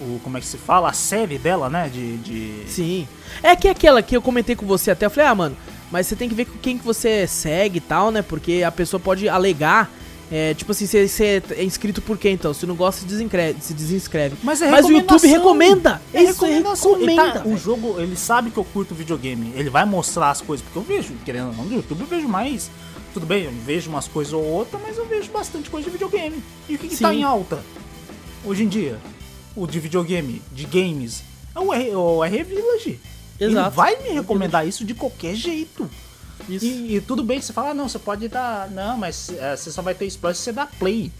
o- 0.03 0.19
como 0.23 0.35
é 0.37 0.41
que 0.41 0.47
se 0.47 0.57
fala? 0.57 0.89
A 0.89 0.93
série 0.93 1.37
dela, 1.37 1.69
né? 1.69 1.89
De. 1.93 2.17
de... 2.17 2.63
Sim. 2.67 3.07
É 3.43 3.55
que 3.55 3.67
aquela 3.67 4.01
que 4.01 4.17
eu 4.17 4.21
comentei 4.21 4.55
com 4.55 4.65
você 4.65 4.89
até, 4.91 5.05
eu 5.05 5.11
falei, 5.11 5.29
ah, 5.29 5.35
mano, 5.35 5.55
mas 5.91 6.07
você 6.07 6.15
tem 6.15 6.29
que 6.29 6.35
ver 6.35 6.45
com 6.45 6.57
quem 6.57 6.77
que 6.77 6.85
você 6.85 7.27
segue 7.27 7.77
e 7.77 7.81
tal, 7.81 8.11
né? 8.11 8.21
Porque 8.21 8.63
a 8.65 8.71
pessoa 8.71 8.99
pode 8.99 9.27
alegar. 9.27 9.91
É, 10.31 10.53
tipo 10.53 10.71
assim, 10.71 10.87
você, 10.87 11.43
é 11.57 11.63
inscrito 11.63 12.01
por 12.01 12.17
quem 12.17 12.35
então? 12.35 12.53
Se 12.53 12.65
não 12.65 12.73
gosta, 12.73 13.01
se, 13.01 13.73
desinscreve. 13.73 14.37
Mas, 14.41 14.61
é 14.61 14.71
Mas 14.71 14.85
o 14.85 14.91
YouTube 14.91 15.27
recomenda. 15.27 16.01
É 16.13 16.23
Isso, 16.23 16.31
recomendação. 16.31 16.95
Ele 16.95 17.11
recomenda, 17.11 17.39
tá- 17.41 17.45
o 17.45 17.57
jogo, 17.57 17.99
ele 17.99 18.15
sabe 18.15 18.49
que 18.49 18.57
eu 18.57 18.63
curto 18.63 18.95
videogame. 18.95 19.51
Ele 19.57 19.69
vai 19.69 19.83
mostrar 19.83 20.31
as 20.31 20.39
coisas. 20.39 20.63
Porque 20.65 20.79
eu 20.79 20.83
vejo, 20.83 21.13
querendo 21.25 21.49
ou 21.49 21.53
não, 21.53 21.65
no 21.65 21.75
YouTube 21.75 21.99
eu 21.99 22.07
vejo 22.07 22.29
mais. 22.29 22.71
Tudo 23.13 23.25
bem, 23.25 23.43
eu 23.43 23.51
vejo 23.65 23.89
umas 23.89 24.07
coisas 24.07 24.31
ou 24.31 24.41
outra, 24.41 24.79
mas 24.81 24.97
eu 24.97 25.05
vejo 25.05 25.29
bastante 25.31 25.69
coisa 25.69 25.83
de 25.83 25.91
videogame. 25.91 26.41
E 26.69 26.75
o 26.75 26.79
que, 26.79 26.87
que 26.87 26.97
tá 26.97 27.13
em 27.13 27.23
alta 27.23 27.61
hoje 28.45 28.63
em 28.63 28.69
dia? 28.69 28.97
O 29.53 29.67
de 29.67 29.81
videogame, 29.81 30.41
de 30.53 30.63
games. 30.65 31.23
É 31.53 31.59
o 31.59 31.73
R, 31.73 31.93
o 31.93 32.23
R 32.23 32.43
Village. 32.43 32.99
Ele 33.41 33.53
Exato. 33.53 33.71
vai 33.75 33.95
me 34.03 34.09
recomendar 34.09 34.67
isso 34.67 34.85
de 34.85 34.93
qualquer 34.93 35.33
jeito. 35.33 35.89
Isso. 36.47 36.63
E, 36.65 36.95
e 36.97 37.01
tudo 37.01 37.23
bem, 37.23 37.41
você 37.41 37.51
fala, 37.51 37.71
ah, 37.71 37.73
não, 37.73 37.89
você 37.89 37.97
pode 37.97 38.27
dar. 38.27 38.69
Não, 38.69 38.95
mas 38.97 39.29
é, 39.31 39.55
você 39.55 39.71
só 39.71 39.81
vai 39.81 39.95
ter 39.95 40.05
spoiler 40.05 40.35
se 40.35 40.43
você 40.43 40.51
dar 40.51 40.67
play. 40.77 41.11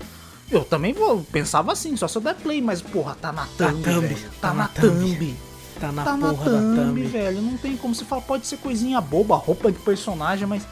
Eu 0.52 0.64
também 0.64 0.94
vou, 0.94 1.24
pensava 1.32 1.72
assim, 1.72 1.96
só 1.98 2.08
se 2.08 2.18
eu 2.18 2.22
der 2.22 2.36
play, 2.36 2.62
mas 2.62 2.80
porra, 2.82 3.16
tá 3.20 3.32
na 3.32 3.46
thumb, 3.58 3.82
thumb, 3.84 4.02
velho. 4.08 4.30
tá 4.40 4.50
Tá, 4.50 4.54
na 4.54 4.68
thumb. 4.68 5.16
thumb. 5.16 5.36
Tá 5.80 5.92
na 5.92 6.04
Tá 6.04 6.18
na 6.18 6.30
porra 6.30 6.52
da 6.52 6.58
thumb, 6.60 6.76
thumb. 6.76 7.04
velho. 7.08 7.42
Não 7.42 7.58
tem 7.58 7.76
como 7.76 7.96
você 7.96 8.06
falar, 8.06 8.22
pode 8.22 8.46
ser 8.46 8.58
coisinha 8.58 9.02
boba, 9.02 9.36
roupa 9.36 9.72
de 9.72 9.80
personagem, 9.80 10.46
mas. 10.48 10.64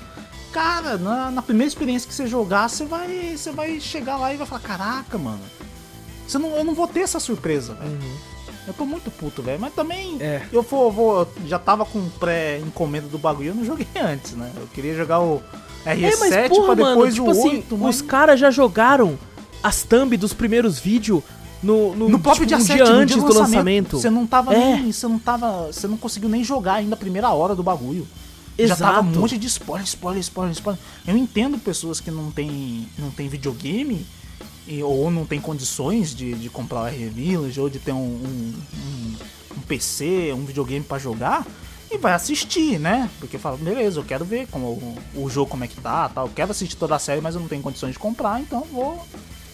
Cara, 0.52 0.98
na, 0.98 1.32
na 1.32 1.42
primeira 1.42 1.68
experiência 1.68 2.08
que 2.08 2.14
você 2.14 2.28
jogar, 2.28 2.68
você 2.70 2.84
vai, 2.86 3.36
você 3.38 3.52
vai 3.52 3.80
chegar 3.80 4.18
lá 4.18 4.34
e 4.34 4.38
vai 4.38 4.46
falar, 4.48 4.62
caraca, 4.62 5.18
mano. 5.18 5.42
Você 6.28 6.38
não, 6.38 6.50
eu 6.56 6.64
não 6.64 6.74
vou 6.76 6.88
ter 6.88 7.00
essa 7.02 7.20
surpresa, 7.20 7.74
velho. 7.76 7.98
Eu 8.70 8.74
tô 8.76 8.86
muito 8.86 9.10
puto, 9.10 9.42
velho. 9.42 9.60
Mas 9.60 9.74
também. 9.74 10.16
É. 10.22 10.44
eu 10.54 10.62
vou, 10.62 10.92
vou- 10.92 11.28
já 11.48 11.58
tava 11.58 11.84
com 11.86 12.08
pré-encomenda 12.20 13.08
do 13.08 13.18
bagulho, 13.18 13.50
eu 13.50 13.56
não 13.56 13.66
joguei 13.66 13.88
antes, 14.00 14.34
né? 14.34 14.52
Eu 14.56 14.68
queria 14.68 14.96
jogar 14.96 15.20
o 15.20 15.42
RE7 15.86 16.32
É, 16.32 16.50
porra, 16.50 16.76
pra 16.76 16.86
mano, 16.86 16.96
depois 16.96 17.14
tipo 17.16 17.28
o 17.28 17.32
assim, 17.32 17.50
8, 17.58 17.78
mas... 17.78 17.96
os 17.96 18.02
caras 18.04 18.40
já 18.40 18.52
jogaram 18.52 19.18
as 19.64 19.82
thumb 19.84 20.16
dos 20.16 20.34
primeiros 20.34 20.78
vídeos 20.80 21.24
no, 21.64 21.96
no, 21.96 22.08
No 22.10 22.20
próprio 22.20 22.46
tipo, 22.46 22.58
dia 22.62 22.64
um 22.64 22.66
7, 22.68 22.76
dia 22.78 22.94
antes 22.94 23.16
dia 23.18 23.26
do 23.26 23.34
lançamento. 23.34 23.98
Você 24.00 24.10
não 24.10 24.26
tava 24.28 24.54
É. 24.54 24.76
nem. 24.76 24.92
Você 24.92 25.08
não 25.08 25.18
tava. 25.20 25.68
Você 25.74 25.88
não 25.88 25.98
conseguiu 25.98 26.30
nem 26.30 26.44
jogar 26.44 26.76
ainda 26.76 26.94
a 26.94 26.98
primeira 26.98 27.30
hora 27.32 27.56
do 27.56 27.64
bagulho. 27.64 28.08
Já 28.58 28.76
tava 28.76 29.02
um 29.02 29.04
Exato. 29.06 29.20
monte 29.20 29.38
de 29.38 29.48
spoiler, 29.48 29.86
spoiler, 29.86 30.20
spoiler, 30.22 30.52
spoiler. 30.54 30.82
Eu 31.08 31.18
entendo 31.18 31.58
pessoas 31.58 32.00
que 32.00 32.12
não 32.12 32.30
tem, 32.30 32.88
não 32.98 33.10
tem 33.10 33.28
videogame 33.30 34.06
e- 34.70 34.84
ou 34.84 35.10
não 35.12 35.26
tem 35.26 35.40
condições 35.42 36.14
de, 36.14 36.34
de 36.34 36.50
comprar 36.50 36.82
o 36.84 36.88
R 36.88 37.10
Village 37.10 37.60
ou 37.60 37.70
de 37.70 37.80
ter 37.80 37.92
um, 37.92 37.98
um, 37.98 38.54
um- 38.78 39.16
um 39.58 39.62
PC, 39.62 40.32
um 40.34 40.46
videogame 40.46 40.86
pra 40.86 40.98
jogar 41.00 41.46
e 41.92 41.98
vai 41.98 42.14
assistir, 42.14 42.80
né? 42.80 43.10
Porque 43.20 43.38
fala, 43.38 43.58
beleza, 43.58 44.00
eu 44.00 44.04
quero 44.04 44.24
ver 44.24 44.48
como 44.48 44.68
o, 44.68 44.98
o 45.16 45.30
jogo 45.30 45.50
como 45.50 45.64
é 45.64 45.68
que 45.68 45.76
tá, 45.82 46.08
tal. 46.10 46.28
Eu 46.28 46.34
quero 46.34 46.52
assistir 46.52 46.76
toda 46.76 46.96
a 46.96 47.00
série, 47.00 47.20
mas 47.22 47.34
eu 47.36 47.42
não 47.42 47.48
tenho 47.48 47.62
condições 47.64 47.94
de 47.94 48.00
comprar, 48.00 48.40
então 48.40 48.62
vou 48.72 49.06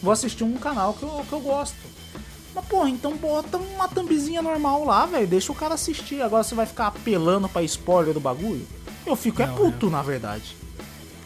vou 0.03 0.11
assistir 0.11 0.43
um 0.43 0.53
canal 0.57 0.93
que 0.93 1.03
eu, 1.03 1.25
que 1.27 1.33
eu 1.33 1.39
gosto. 1.39 1.75
Mas, 2.53 2.65
porra, 2.65 2.89
então 2.89 3.15
bota 3.17 3.57
uma 3.57 3.87
thumbzinha 3.87 4.41
normal 4.41 4.85
lá, 4.85 5.05
velho. 5.05 5.25
Deixa 5.27 5.51
o 5.51 5.55
cara 5.55 5.73
assistir. 5.73 6.21
Agora 6.21 6.43
você 6.43 6.53
vai 6.55 6.65
ficar 6.65 6.87
apelando 6.87 7.49
pra 7.49 7.63
spoiler 7.63 8.13
do 8.13 8.19
bagulho? 8.19 8.65
Eu 9.05 9.15
fico 9.15 9.41
é 9.41 9.47
puto, 9.47 9.89
na 9.89 10.01
verdade. 10.01 10.55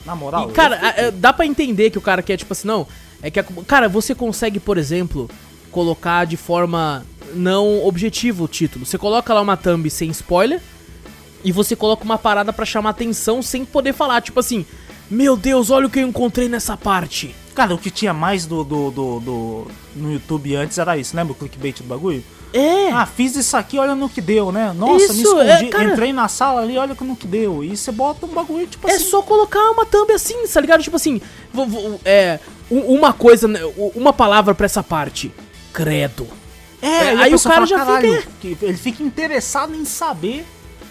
Na 0.06 0.16
moral. 0.16 0.50
E, 0.50 0.54
cara, 0.54 0.80
fico- 0.94 1.12
dá 1.18 1.34
pra 1.34 1.46
entender 1.46 1.90
que 1.92 1.98
o 1.98 2.02
cara 2.02 2.22
quer, 2.24 2.38
tipo 2.38 2.54
assim, 2.54 2.68
não. 2.68 2.88
É 3.22 3.30
que, 3.30 3.40
a- 3.40 3.46
cara, 3.68 3.90
você 3.90 4.14
consegue, 4.16 4.60
por 4.60 4.78
exemplo, 4.78 5.30
colocar 5.72 6.26
de 6.26 6.38
forma 6.38 7.06
não 7.34 7.86
objetiva 7.86 8.44
o 8.44 8.48
título. 8.48 8.86
Você 8.86 8.98
coloca 8.98 9.34
lá 9.34 9.42
uma 9.42 9.58
thumb 9.58 9.90
sem 9.90 10.10
spoiler 10.10 10.62
e 11.44 11.52
você 11.52 11.76
coloca 11.76 12.04
uma 12.04 12.18
parada 12.18 12.52
pra 12.52 12.66
chamar 12.66 12.90
atenção 12.92 13.42
sem 13.42 13.64
poder 13.66 13.94
falar, 13.94 14.22
tipo 14.22 14.40
assim, 14.40 14.66
meu 15.10 15.36
Deus, 15.38 15.70
olha 15.70 15.88
o 15.88 15.90
que 15.90 16.00
eu 16.00 16.08
encontrei 16.08 16.50
nessa 16.50 16.76
parte. 16.76 17.36
Cara, 17.56 17.74
o 17.74 17.78
que 17.78 17.92
tinha 17.92 18.14
mais 18.14 18.46
do, 18.46 18.64
do, 18.64 18.90
do, 18.92 19.20
do- 19.20 19.68
no 19.96 20.14
YouTube 20.14 20.56
antes 20.56 20.78
era 20.78 20.98
isso, 20.98 21.16
lembra 21.16 21.34
o 21.34 21.36
clickbait 21.36 21.78
do 21.82 21.84
bagulho? 21.88 22.24
É. 22.54 22.90
Ah, 22.92 23.06
fiz 23.06 23.36
isso 23.36 23.56
aqui, 23.56 23.78
olha 23.78 23.94
no 23.94 24.10
que 24.10 24.22
deu, 24.22 24.52
né? 24.52 24.74
Nossa, 24.76 25.14
me 25.14 25.22
Isso, 25.22 25.40
escondi, 25.40 25.50
é, 25.50 25.66
cara- 25.68 25.92
entrei 25.92 26.12
na 26.12 26.28
sala 26.28 26.62
ali, 26.62 26.78
olha 26.78 26.96
no 27.00 27.16
que 27.16 27.28
deu. 27.28 27.64
E 27.64 27.78
você 27.78 27.92
bota 27.92 28.26
um 28.26 28.30
bagulho, 28.30 28.66
tipo 28.66 28.90
É 28.90 28.96
assim. 28.96 29.06
só 29.06 29.22
colocar 29.22 29.60
uma 29.72 29.86
thumb 29.86 30.12
assim, 30.14 30.48
tá 30.48 30.60
ligado? 30.60 30.82
Tipo 30.82 30.96
assim, 30.96 31.22
vo- 31.54 31.68
vo- 31.68 32.00
é, 32.04 32.40
uma 32.70 33.14
coisa, 33.14 33.48
né, 33.48 33.60
uma 33.96 34.14
palavra 34.14 34.54
pra 34.56 34.66
essa 34.66 34.84
parte. 34.84 35.32
Credo. 35.74 36.28
É, 36.82 36.88
É, 36.88 37.10
aí, 37.16 37.36
o 37.36 37.40
cara 37.40 37.56
fala, 37.56 37.66
já 37.68 37.78
"Caralho", 37.78 38.22
fica- 38.22 38.32
que 38.40 38.66
ele 38.66 38.78
fica 38.78 39.04
interessado 39.04 39.76
em 39.76 39.84
saber. 39.86 40.46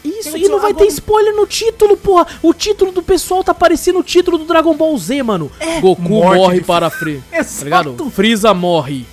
Isso, 0.04 0.36
e 0.36 0.48
não 0.48 0.60
vai 0.60 0.70
agora- 0.70 0.86
ter 0.86 0.92
spoiler 0.92 1.34
no 1.34 1.46
título, 1.46 1.96
porra. 1.96 2.26
O 2.42 2.54
título 2.54 2.92
do 2.92 3.02
pessoal 3.02 3.42
tá 3.42 3.52
parecendo 3.52 3.98
o 3.98 4.02
título 4.02 4.38
do 4.38 4.44
Dragon 4.44 4.74
Ball 4.74 4.96
Z, 4.96 5.22
mano. 5.22 5.50
Goku 5.80 6.00
morte 6.02 6.38
morre 6.38 6.58
de- 6.60 6.64
para 6.64 6.88
Freeza. 6.88 7.22
Tá 7.58 7.64
ligado? 7.64 8.10
Freeza 8.10 8.54
morre. 8.54 9.04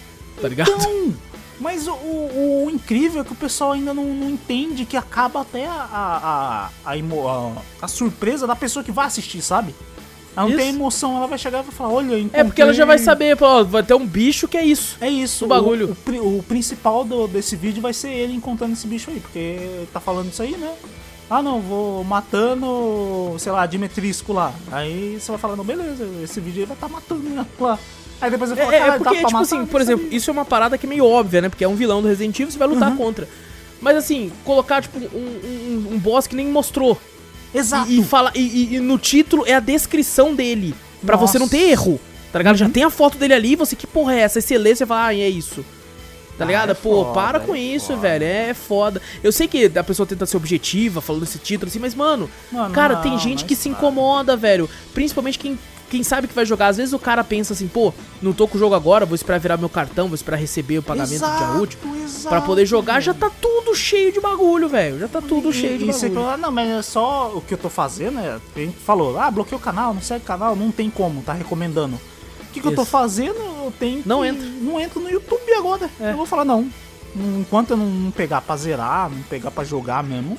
Tá 0.41 0.47
ligado? 0.47 0.70
Então, 0.72 1.13
mas 1.59 1.88
o, 1.88 1.93
o- 1.93 2.66
o 2.68 2.70
incrível 2.70 3.22
é 3.22 3.24
que 3.26 3.32
o 3.32 3.36
pessoal 3.36 3.72
ainda 3.72 3.93
não, 3.93 4.03
não 4.05 4.30
entende 4.30 4.86
que 4.86 4.95
acaba 4.95 5.41
até 5.41 5.66
a, 5.66 5.72
a, 5.72 6.70
a, 6.86 6.93
a- 6.93 7.51
a 7.82 7.88
surpresa 7.88 8.45
da 8.45 8.55
pessoa 8.55 8.84
que 8.84 8.91
vai 8.91 9.07
assistir, 9.07 9.41
sabe? 9.41 9.74
Ela 10.36 10.44
não 10.48 10.50
Isso. 10.50 10.58
tem 10.58 10.70
emoção, 10.70 11.16
ela 11.16 11.28
vai 11.28 11.38
chegar 11.38 11.60
e 11.60 11.64
vai 11.64 11.72
falar, 11.72 11.90
olha, 11.94 12.14
eu 12.16 12.30
é 12.34 12.44
porque 12.44 12.62
ela 12.62 12.74
já 12.74 12.84
vai 12.86 12.98
encontrei- 12.98 13.06
saber, 13.06 13.38
pô, 13.38 13.64
vai 13.64 13.84
ter 13.84 13.94
um 13.94 14.06
bicho 14.06 14.48
que 14.48 14.58
é 14.58 14.66
isso. 14.66 14.98
É 15.00 15.10
isso, 15.10 15.46
o 15.46 15.48
bagulho. 15.48 15.96
O, 16.06 16.12
o 16.12 16.40
o 16.40 16.44
principal 16.44 17.06
do- 17.06 17.28
desse 17.28 17.56
vídeo 17.56 17.82
vai 17.82 17.94
ser 17.94 18.10
ele 18.10 18.34
encontrando 18.34 18.74
esse 18.74 18.86
bicho 18.86 19.10
aí, 19.12 19.20
porque 19.22 19.58
tá 19.94 20.00
falando 20.02 20.30
isso 20.32 20.42
aí, 20.42 20.58
né? 20.58 20.74
Ah 21.30 21.42
não, 21.42 21.60
vou 21.62 22.04
matando, 22.04 23.36
sei 23.40 23.52
lá, 23.52 23.66
Dimetrisco 23.66 24.32
lá. 24.34 24.54
Aí 24.72 25.18
você 25.20 25.32
vai 25.32 25.40
falando, 25.40 25.64
beleza, 25.64 26.08
esse 26.24 26.40
vídeo 26.40 26.62
aí 26.62 26.66
vai 26.66 26.76
estar 26.76 26.88
tá 26.88 26.94
matando 26.94 27.46
lá. 27.60 27.80
Aí 28.22 28.30
depois 28.32 28.52
É, 28.52 28.56
fala, 28.56 28.76
é, 28.76 28.78
é 28.78 28.86
dá 28.86 28.92
porque, 28.94 29.04
pra 29.04 29.14
tipo 29.16 29.32
matar? 29.32 29.42
assim, 29.42 29.66
por 29.66 29.82
exemplo, 29.82 30.08
isso 30.12 30.30
é 30.30 30.34
uma 30.34 30.46
parada 30.46 30.78
que 30.78 30.86
é 30.86 30.90
meio 30.90 31.06
óbvia, 31.06 31.42
né? 31.42 31.50
Porque 31.50 31.64
é 31.64 31.68
um 31.68 31.76
vilão 31.76 32.02
do 32.02 32.08
Resident 32.08 32.40
Evil, 32.40 32.52
você 32.52 32.58
vai 32.58 32.68
lutar 32.68 32.92
Uhum. 32.92 32.98
contra. 32.98 33.28
Mas 33.82 33.98
assim, 33.98 34.32
colocar, 34.44 34.82
tipo, 34.82 34.98
um, 35.00 35.20
um, 35.20 35.94
um 35.96 36.00
boss 36.00 36.28
que 36.28 36.36
nem 36.36 36.48
mostrou. 36.48 36.98
Exato. 37.54 37.89
E, 37.91 38.00
e, 38.00 38.04
fala, 38.04 38.32
e, 38.36 38.76
e- 38.76 38.80
no 38.80 38.98
título 38.98 39.43
é 39.46 39.54
a 39.54 39.60
descrição 39.60 40.34
dele. 40.36 40.74
Pra 41.06 41.16
você 41.18 41.38
não 41.39 41.48
ter 41.48 41.70
erro. 41.70 42.00
Tá 42.32 42.39
ligado? 42.39 42.58
Já 42.58 42.68
tem 42.68 42.84
a 42.84 42.89
foto 42.89 43.18
dele 43.18 43.34
ali, 43.34 43.56
você, 43.56 43.76
que 43.76 43.88
porra 43.88 44.14
é 44.16 44.20
essa? 44.22 44.39
Aí 44.39 44.76
você 44.76 44.86
fala, 44.86 45.08
ah, 45.08 45.14
é 45.16 45.30
isso. 45.30 45.64
Tá 46.38 46.43
Ah, 46.43 46.48
ligado? 46.48 46.72
é 46.72 46.74
Pô, 46.74 47.04
foda, 47.06 47.14
para 47.14 47.38
é 47.38 47.41
com 47.41 47.56
isso, 47.56 47.88
foda. 47.88 48.00
velho. 48.00 48.26
É 48.26 48.54
foda. 48.54 49.02
Eu 49.24 49.32
sei 49.32 49.48
que 49.48 49.72
a 49.74 49.84
pessoa 49.84 50.06
tenta 50.06 50.26
ser 50.26 50.36
objetiva 50.36 51.00
falando 51.00 51.24
esse 51.24 51.39
título 51.39 51.70
assim, 51.70 51.80
mas, 51.80 51.96
mano, 51.96 52.30
Mano, 52.52 52.74
cara, 52.74 52.96
não, 52.96 53.02
tem 53.04 53.18
gente 53.18 53.46
que 53.46 53.56
se 53.56 53.70
para. 53.70 53.78
incomoda, 53.78 54.36
velho. 54.36 54.70
Principalmente 54.93 55.39
quem, 55.39 55.58
quem 55.90 56.04
sabe 56.04 56.28
que 56.28 56.34
vai 56.34 56.46
jogar. 56.46 56.68
Às 56.68 56.78
vezes 56.78 56.94
o 56.94 57.00
cara 57.00 57.24
pensa 57.24 57.54
assim, 57.54 57.68
pô, 57.68 57.94
não 58.22 58.34
tô 58.34 58.48
com 58.48 58.58
o 58.58 58.60
jogo 58.60 58.76
agora, 58.76 59.06
vou 59.06 59.16
esperar 59.16 59.40
virar 59.40 59.58
meu 59.58 59.70
cartão, 59.70 60.08
vou 60.08 60.16
esperar 60.16 60.38
receber 60.38 60.78
o 60.80 60.84
pagamento 60.84 61.22
do 61.26 61.38
dia 61.38 61.62
útil. 61.62 61.80
Pra 62.30 62.42
poder 62.42 62.66
jogar, 62.66 63.00
já 63.02 63.14
tá 63.14 63.30
tudo 63.30 63.76
cheio 63.76 64.12
de 64.12 64.20
bagulho, 64.20 64.68
velho. 64.70 65.00
Já 65.00 65.08
tá 65.08 65.22
tudo 65.22 65.52
cheio 65.54 65.78
de 65.78 65.86
e, 65.86 65.90
e 65.90 65.94
você 65.94 66.08
bagulho. 66.10 66.26
fala, 66.26 66.38
não, 66.38 66.52
mas 66.52 66.70
é 66.70 66.82
só 66.82 67.32
o 67.36 67.42
que 67.42 67.54
eu 67.54 67.58
tô 67.58 67.70
fazendo, 67.70 68.16
né? 68.16 68.40
A 68.56 68.60
gente 68.60 68.78
falou, 68.80 69.20
ah, 69.20 69.30
bloqueei 69.30 69.58
o 69.58 69.62
canal, 69.62 69.94
não 69.94 70.02
segue 70.02 70.24
o 70.24 70.28
canal, 70.28 70.56
não 70.56 70.72
tem 70.72 70.90
como, 70.90 71.22
tá 71.22 71.34
recomendando. 71.34 71.96
O 71.96 72.54
que, 72.56 72.62
que 72.62 72.68
eu 72.68 72.76
tô 72.76 72.86
fazendo? 72.86 73.36
Eu 73.36 73.74
tenho 73.78 74.02
Não 74.06 74.22
que- 74.22 74.28
entra. 74.28 74.48
Não 74.62 74.80
entro 74.80 75.00
no 75.02 75.10
YouTube 75.10 75.52
agora. 75.58 75.90
É. 76.00 76.12
Eu 76.12 76.18
vou 76.18 76.26
falar, 76.26 76.46
não. 76.46 76.70
Enquanto 77.16 77.72
eu 77.72 77.78
não- 77.78 77.86
não 77.86 78.12
pegar 78.12 78.42
pra 78.42 78.56
zerar, 78.58 79.10
não 79.10 79.22
pegar 79.24 79.52
pra 79.52 79.64
jogar 79.64 80.04
mesmo. 80.04 80.38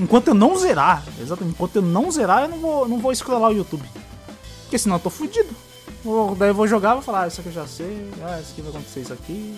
Enquanto 0.00 0.28
eu 0.28 0.34
não 0.34 0.58
zerar, 0.58 1.04
exatamente, 1.20 1.54
enquanto 1.54 1.76
eu 1.76 1.82
não 1.82 2.10
zerar, 2.10 2.42
eu 2.42 2.48
não 2.48 2.58
vou, 2.58 2.88
não 2.88 2.98
vou 2.98 3.14
scrollar 3.14 3.50
o 3.50 3.54
YouTube. 3.54 3.82
Porque 4.64 4.78
senão 4.78 4.96
eu 4.96 5.00
tô 5.00 5.10
fudido. 5.10 5.54
Vou- 6.04 6.34
daí 6.34 6.50
eu 6.50 6.54
vou 6.54 6.66
jogar, 6.66 6.94
vou 6.94 7.02
falar, 7.02 7.22
ah, 7.22 7.26
isso 7.28 7.40
aqui 7.40 7.48
eu 7.48 7.54
já 7.54 7.66
sei, 7.66 8.08
ah, 8.22 8.38
isso 8.40 8.52
aqui 8.52 8.62
vai 8.62 8.70
acontecer 8.70 9.00
isso 9.00 9.12
aqui. 9.12 9.54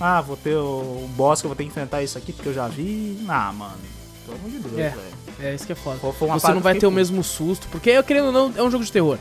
Ah, 0.00 0.20
vou 0.20 0.36
ter 0.36 0.56
o, 0.56 1.04
o 1.04 1.10
boss 1.16 1.40
que 1.40 1.46
eu 1.46 1.48
vou 1.50 1.56
ter 1.56 1.64
que 1.64 1.68
enfrentar 1.68 2.02
isso 2.02 2.16
aqui 2.18 2.32
porque 2.32 2.48
eu 2.48 2.54
já 2.54 2.66
vi. 2.68 3.18
Ah, 3.28 3.52
mano. 3.52 3.76
Pelo 4.24 4.38
amor 4.38 4.50
de 4.50 4.58
Deus, 4.58 4.78
É. 4.78 4.88
velho. 4.90 5.14
É, 5.40 5.54
isso 5.54 5.66
que 5.66 5.72
é 5.72 5.76
foda. 5.76 5.98
Você 5.98 6.52
não 6.52 6.60
vai 6.60 6.76
ter 6.76 6.86
o 6.86 6.90
mesmo 6.90 7.22
susto, 7.22 7.66
porque, 7.70 7.90
eu 7.90 8.02
querendo 8.04 8.26
ou 8.26 8.32
não, 8.32 8.52
é 8.56 8.62
um 8.62 8.70
jogo 8.70 8.84
de 8.84 8.90
terror. 8.92 9.18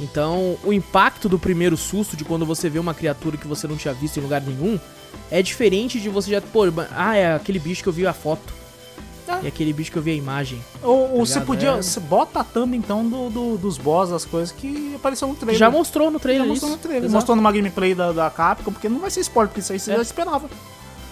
Então, 0.00 0.56
o 0.64 0.72
impacto 0.72 1.28
do 1.28 1.38
primeiro 1.38 1.76
susto, 1.76 2.16
de 2.16 2.24
quando 2.24 2.46
você 2.46 2.68
vê 2.70 2.78
uma 2.78 2.94
criatura 2.94 3.36
que 3.36 3.46
você 3.46 3.66
não 3.68 3.76
tinha 3.76 3.92
visto 3.92 4.16
em 4.18 4.22
lugar 4.22 4.40
nenhum, 4.40 4.80
é 5.30 5.42
diferente 5.42 6.00
de 6.00 6.08
você 6.08 6.30
já. 6.30 6.40
Pô, 6.40 6.62
ah, 6.92 7.14
é 7.16 7.34
aquele 7.34 7.58
bicho 7.58 7.82
que 7.82 7.88
eu 7.88 7.92
vi 7.92 8.06
a 8.06 8.12
foto. 8.14 8.52
E 9.42 9.46
aquele 9.46 9.72
bicho 9.72 9.90
que 9.92 9.98
eu 9.98 10.02
vi 10.02 10.10
a 10.10 10.14
imagem. 10.14 10.60
Ou, 10.82 10.92
ou 10.92 11.08
Tá 11.10 11.14
você 11.18 11.32
ligado? 11.34 11.46
podia. 11.46 11.68
É. 11.70 11.76
Você 11.82 12.00
bota 12.00 12.40
a 12.40 12.44
thumb 12.44 12.76
então 12.76 13.08
do, 13.08 13.30
do- 13.30 13.58
dos 13.58 13.78
boss, 13.78 14.10
das 14.10 14.24
coisas 14.24 14.50
que 14.52 14.94
apareceu 14.96 15.28
no 15.28 15.34
trailer. 15.34 15.58
Já 15.58 15.70
mostrou 15.70 16.10
no 16.10 16.18
Já 16.18 16.22
trailer 16.22 16.46
mostrou 16.48 16.70
isso. 16.70 16.76
no 16.78 16.82
trailer. 16.82 17.04
Exato. 17.04 17.14
Mostrou 17.14 17.36
numa 17.36 17.52
gameplay 17.52 17.94
da, 17.94 18.12
da 18.12 18.28
Capcom, 18.30 18.72
porque 18.72 18.88
não 18.88 18.98
vai 18.98 19.10
ser 19.10 19.20
spoiler, 19.20 19.48
porque 19.48 19.60
isso 19.60 19.72
aí 19.72 19.78
você 19.78 19.92
É. 19.92 19.96
já 19.96 20.02
esperava. 20.02 20.48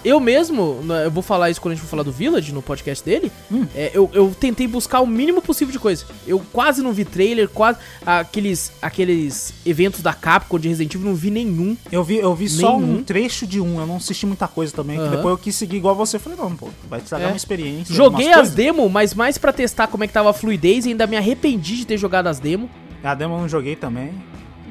Eu 0.05 0.20
mesmo, 0.20 0.80
né, 0.84 1.07
eu 1.07 1.11
vou 1.11 1.22
falar 1.22 1.51
isso 1.51 1.61
quando 1.61 1.72
a 1.72 1.74
gente 1.74 1.84
for 1.84 1.90
falar 1.90 2.03
do 2.05 2.12
Village, 2.12 2.53
no 2.53 2.62
podcast 2.62 3.05
dele, 3.05 3.30
Hum. 3.51 3.66
é, 3.74 3.90
eu, 3.92 4.09
eu 4.14 4.34
tentei 4.38 4.66
buscar 4.66 5.01
o 5.01 5.07
mínimo 5.07 5.42
possível 5.42 5.72
de 5.72 5.78
coisa. 5.78 6.05
Eu 6.26 6.40
quase 6.53 6.82
não 6.82 6.92
vi 6.92 7.05
trailer, 7.05 7.49
quase. 7.49 7.78
Aqueles, 8.07 8.72
aqueles 8.80 9.53
eventos 9.66 10.01
da 10.01 10.12
Capcom 10.14 10.59
de 10.59 10.68
Resident 10.68 10.94
Evil, 10.94 11.09
não 11.09 11.14
vi 11.16 11.30
nenhum. 11.30 11.76
Eu 11.90 12.03
vi, 12.05 12.16
eu 12.16 12.34
vi 12.34 12.49
só 12.49 12.78
Nenhum. 12.78 12.99
um 12.99 13.03
trecho 13.03 13.46
de 13.46 13.61
um, 13.61 13.80
eu 13.80 13.86
não 13.86 13.96
assisti 13.96 14.24
muita 14.26 14.46
coisa 14.49 14.72
também. 14.72 14.99
depois 14.99 15.26
eu 15.32 15.38
quis 15.38 15.55
seguir 15.57 15.76
igual 15.76 15.94
você. 15.94 16.18
Falei, 16.18 16.38
não, 16.38 16.55
pô, 16.55 16.68
vai 16.88 17.01
estragar 17.01 17.28
É. 17.28 17.32
uma 17.32 17.36
experiência. 17.36 17.94
Joguei 17.94 18.32
as 18.32 18.51
demos, 18.51 18.90
mas 18.90 19.14
mais 19.14 19.36
pra 19.36 19.53
testar 19.53 19.88
como 19.88 20.05
é 20.05 20.07
que 20.07 20.12
tava 20.12 20.30
a 20.30 20.32
fluidez 20.32 20.86
e 20.86 20.90
ainda 20.90 21.07
me 21.07 21.16
arrependi 21.16 21.76
de 21.76 21.86
ter 21.86 21.96
jogado 21.99 22.28
as 22.28 22.38
demos. 22.38 22.70
A 23.03 23.14
demo 23.14 23.34
eu 23.36 23.40
não 23.40 23.49
joguei 23.49 23.76
também. 23.76 24.12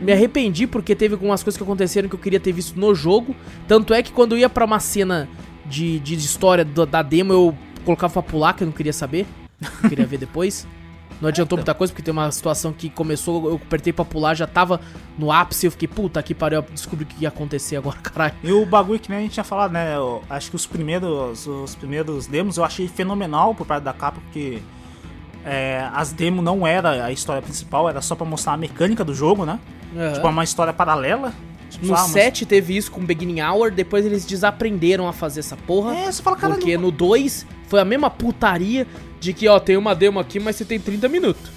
Me 0.02 0.12
arrependi 0.14 0.68
porque 0.68 0.96
teve 0.96 1.14
algumas 1.16 1.42
coisas 1.44 1.58
que 1.58 1.64
aconteceram 1.64 2.08
que 2.08 2.16
eu 2.16 2.20
queria 2.20 2.40
ter 2.40 2.52
visto 2.52 2.80
no 2.80 2.94
jogo. 2.94 3.36
Tanto 3.68 3.94
é 3.94 4.04
que 4.04 4.12
quando 4.12 4.34
eu 4.34 4.38
ia 4.40 4.50
pra 4.50 4.64
uma 4.66 4.80
cena 4.80 5.28
de, 5.66 6.00
de 6.00 6.16
história 6.16 6.64
do- 6.64 6.86
da 6.86 7.02
demo, 7.02 7.34
eu 7.34 7.58
colocava 7.84 8.14
pra 8.14 8.22
pular, 8.22 8.54
que 8.54 8.64
eu 8.64 8.68
não 8.68 8.74
queria 8.74 8.94
saber. 8.94 9.26
Eu 9.84 9.90
queria 9.90 10.06
ver 10.06 10.18
depois. 10.18 10.68
Não 11.20 11.30
adiantou 11.30 11.58
muita 11.58 11.74
coisa, 11.74 11.92
porque 11.92 12.04
tem 12.04 12.12
uma 12.12 12.32
situação 12.32 12.72
que 12.72 12.92
começou, 12.92 13.50
eu 13.50 13.56
apertei 13.56 13.92
pra 13.92 14.06
pular, 14.06 14.36
já 14.36 14.46
tava 14.46 14.80
no 15.18 15.32
ápice, 15.32 15.66
eu 15.66 15.72
fiquei, 15.72 15.88
puta 15.88 16.22
que 16.22 16.36
pariu, 16.36 16.62
descobri 16.72 17.06
o 17.06 17.08
que 17.08 17.24
ia 17.24 17.30
acontecer 17.30 17.76
agora, 17.78 17.98
caralho. 18.04 18.36
E 18.44 18.52
o 18.52 18.64
bagulho 18.68 19.00
que 19.00 19.10
nem 19.10 19.18
a 19.18 19.22
gente 19.24 19.32
tinha 19.32 19.44
falado, 19.44 19.72
né? 19.72 19.96
eu 19.96 20.22
acho 20.30 20.52
que 20.52 20.56
os 20.56 20.68
primeiros, 20.68 21.48
os 21.48 21.74
primeiros 21.74 22.28
demos 22.28 22.58
eu 22.58 22.64
achei 22.64 22.88
fenomenal 22.88 23.56
por 23.56 23.66
parte 23.66 23.84
da 23.84 23.94
capa, 23.94 24.20
porque 24.22 24.60
é, 25.44 25.90
as 25.92 26.12
demos 26.12 26.44
não 26.46 26.68
era 26.68 27.06
a 27.06 27.12
história 27.12 27.42
principal, 27.42 27.90
era 27.90 28.00
só 28.00 28.14
pra 28.16 28.26
mostrar 28.26 28.54
a 28.54 28.58
mecânica 28.58 29.04
do 29.04 29.16
jogo, 29.16 29.44
né? 29.44 29.60
Tipo, 30.14 30.28
é 30.28 30.30
uma 30.30 30.44
história 30.44 30.74
paralela. 30.74 31.34
Tipo, 31.70 31.86
No 31.88 31.94
ah, 31.96 32.02
mas- 32.04 32.12
7 32.12 32.46
teve 32.46 32.78
isso 32.78 32.90
com 32.92 33.04
Beginning 33.04 33.42
Hour, 33.42 33.72
depois 33.72 34.06
eles 34.06 34.26
desaprenderam 34.26 35.08
a 35.08 35.14
fazer 35.14 35.42
essa 35.42 35.56
porra. 35.58 35.96
É, 35.96 36.12
você 36.12 36.22
fala, 36.24 36.38
caralho. 36.38 36.60
Porque 36.60 36.78
no 36.78 36.92
2 36.92 37.46
foi 37.68 37.80
a 37.82 37.86
mesma 37.86 38.10
putaria 38.10 38.88
de 39.20 39.34
que, 39.34 39.48
ó, 39.48 39.60
tem 39.60 39.76
uma 39.76 39.94
demo 39.94 40.20
aqui, 40.20 40.40
mas 40.40 40.56
você 40.56 40.64
tem 40.66 40.80
30 40.80 41.10
minutos. 41.10 41.52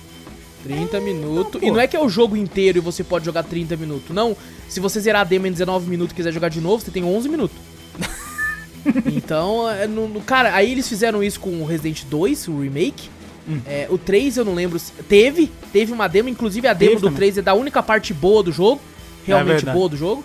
30 0.64 1.00
minutos. 1.00 1.60
pô. 1.60 1.66
E 1.66 1.70
não 1.70 1.80
é 1.80 1.86
que 1.86 1.96
é 1.96 2.00
o 2.04 2.08
jogo 2.08 2.36
inteiro 2.36 2.78
e 2.78 2.80
você 2.80 3.02
pode 3.04 3.24
jogar 3.24 3.44
30 3.44 3.76
minutos. 3.76 4.10
Não. 4.14 4.36
Se 4.68 4.78
você 4.80 5.00
zerar 5.00 5.22
a 5.22 5.24
demo 5.24 5.46
em 5.46 5.52
19 5.52 5.88
minutos 5.88 6.12
e 6.12 6.16
quiser 6.16 6.32
jogar 6.32 6.48
de 6.50 6.60
novo, 6.60 6.82
você 6.84 6.90
tem 6.90 7.02
11 7.04 7.28
minutos. 7.28 7.56
então, 9.14 9.68
é, 9.70 9.86
no, 9.86 10.08
no- 10.08 10.20
cara, 10.20 10.54
aí 10.54 10.72
eles 10.72 10.88
fizeram 10.88 11.22
isso 11.22 11.38
com 11.40 11.50
o 11.62 11.64
Resident 11.66 12.04
2, 12.06 12.48
o 12.48 12.60
remake. 12.60 13.08
Hum. 13.48 13.60
É, 13.66 13.86
o 13.90 13.96
3 13.98 14.36
eu 14.36 14.44
não 14.44 14.54
lembro. 14.54 14.78
se- 14.78 14.92
Teve, 15.08 15.50
teve 15.72 15.92
uma 15.92 16.08
demo, 16.08 16.28
inclusive 16.28 16.66
a 16.68 16.72
demo 16.72 16.90
Teve 16.92 17.00
do 17.02 17.06
também. 17.08 17.16
3 17.18 17.38
é 17.38 17.42
da 17.42 17.54
única 17.54 17.82
parte 17.82 18.12
boa 18.14 18.42
do 18.42 18.52
jogo. 18.52 18.80
Realmente 19.26 19.56
verdade. 19.56 19.76
boa 19.76 19.88
do 19.88 19.96
jogo. 19.96 20.24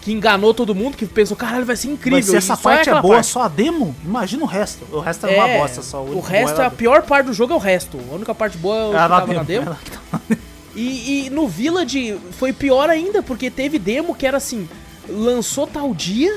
que 0.00 0.12
enganou 0.12 0.52
todo 0.52 0.74
mundo, 0.74 0.96
que 0.96 1.06
pensou, 1.06 1.36
caralho, 1.36 1.64
vai 1.64 1.76
ser 1.76 1.88
incrível. 1.88 2.18
Mas 2.18 2.26
se 2.26 2.36
essa 2.36 2.56
só 2.56 2.62
parte 2.62 2.90
é, 2.90 3.00
boa, 3.00 3.14
parte. 3.14 3.26
só 3.28 3.42
a 3.42 3.48
demo, 3.48 3.94
imagina 4.04 4.42
o 4.42 4.46
resto. 4.46 4.84
O 4.90 4.98
resto 4.98 5.26
é 5.28 5.36
uma 5.36 5.58
bosta 5.60 5.80
só. 5.82 6.00
O 6.02 6.06
único 6.10 6.20
resto, 6.20 6.60
é 6.60 6.66
a 6.66 6.70
pior 6.70 7.02
parte 7.02 7.26
do 7.26 7.32
jogo 7.32 7.52
é 7.52 7.56
o 7.56 7.60
resto. 7.60 7.98
A 8.10 8.14
única 8.16 8.34
parte 8.34 8.58
boa 8.58 8.76
é 8.76 8.84
o 8.86 8.90
que 8.90 8.96
Era 8.96 9.04
a 9.04 9.08
tava 9.20 9.32
na 9.32 9.42
demo. 9.44 9.62
era 9.66 9.72
a 9.72 9.76
que 9.76 9.90
tava- 9.92 10.22
E, 10.74 11.26
e 11.26 11.30
no 11.30 11.46
Village 11.46 12.18
foi 12.32 12.52
pior 12.52 12.90
ainda, 12.90 13.22
porque 13.22 13.48
teve 13.50 13.78
demo 13.78 14.12
que 14.14 14.26
era 14.26 14.38
assim: 14.38 14.68
lançou 15.08 15.66
tal 15.68 15.94
dia, 15.94 16.36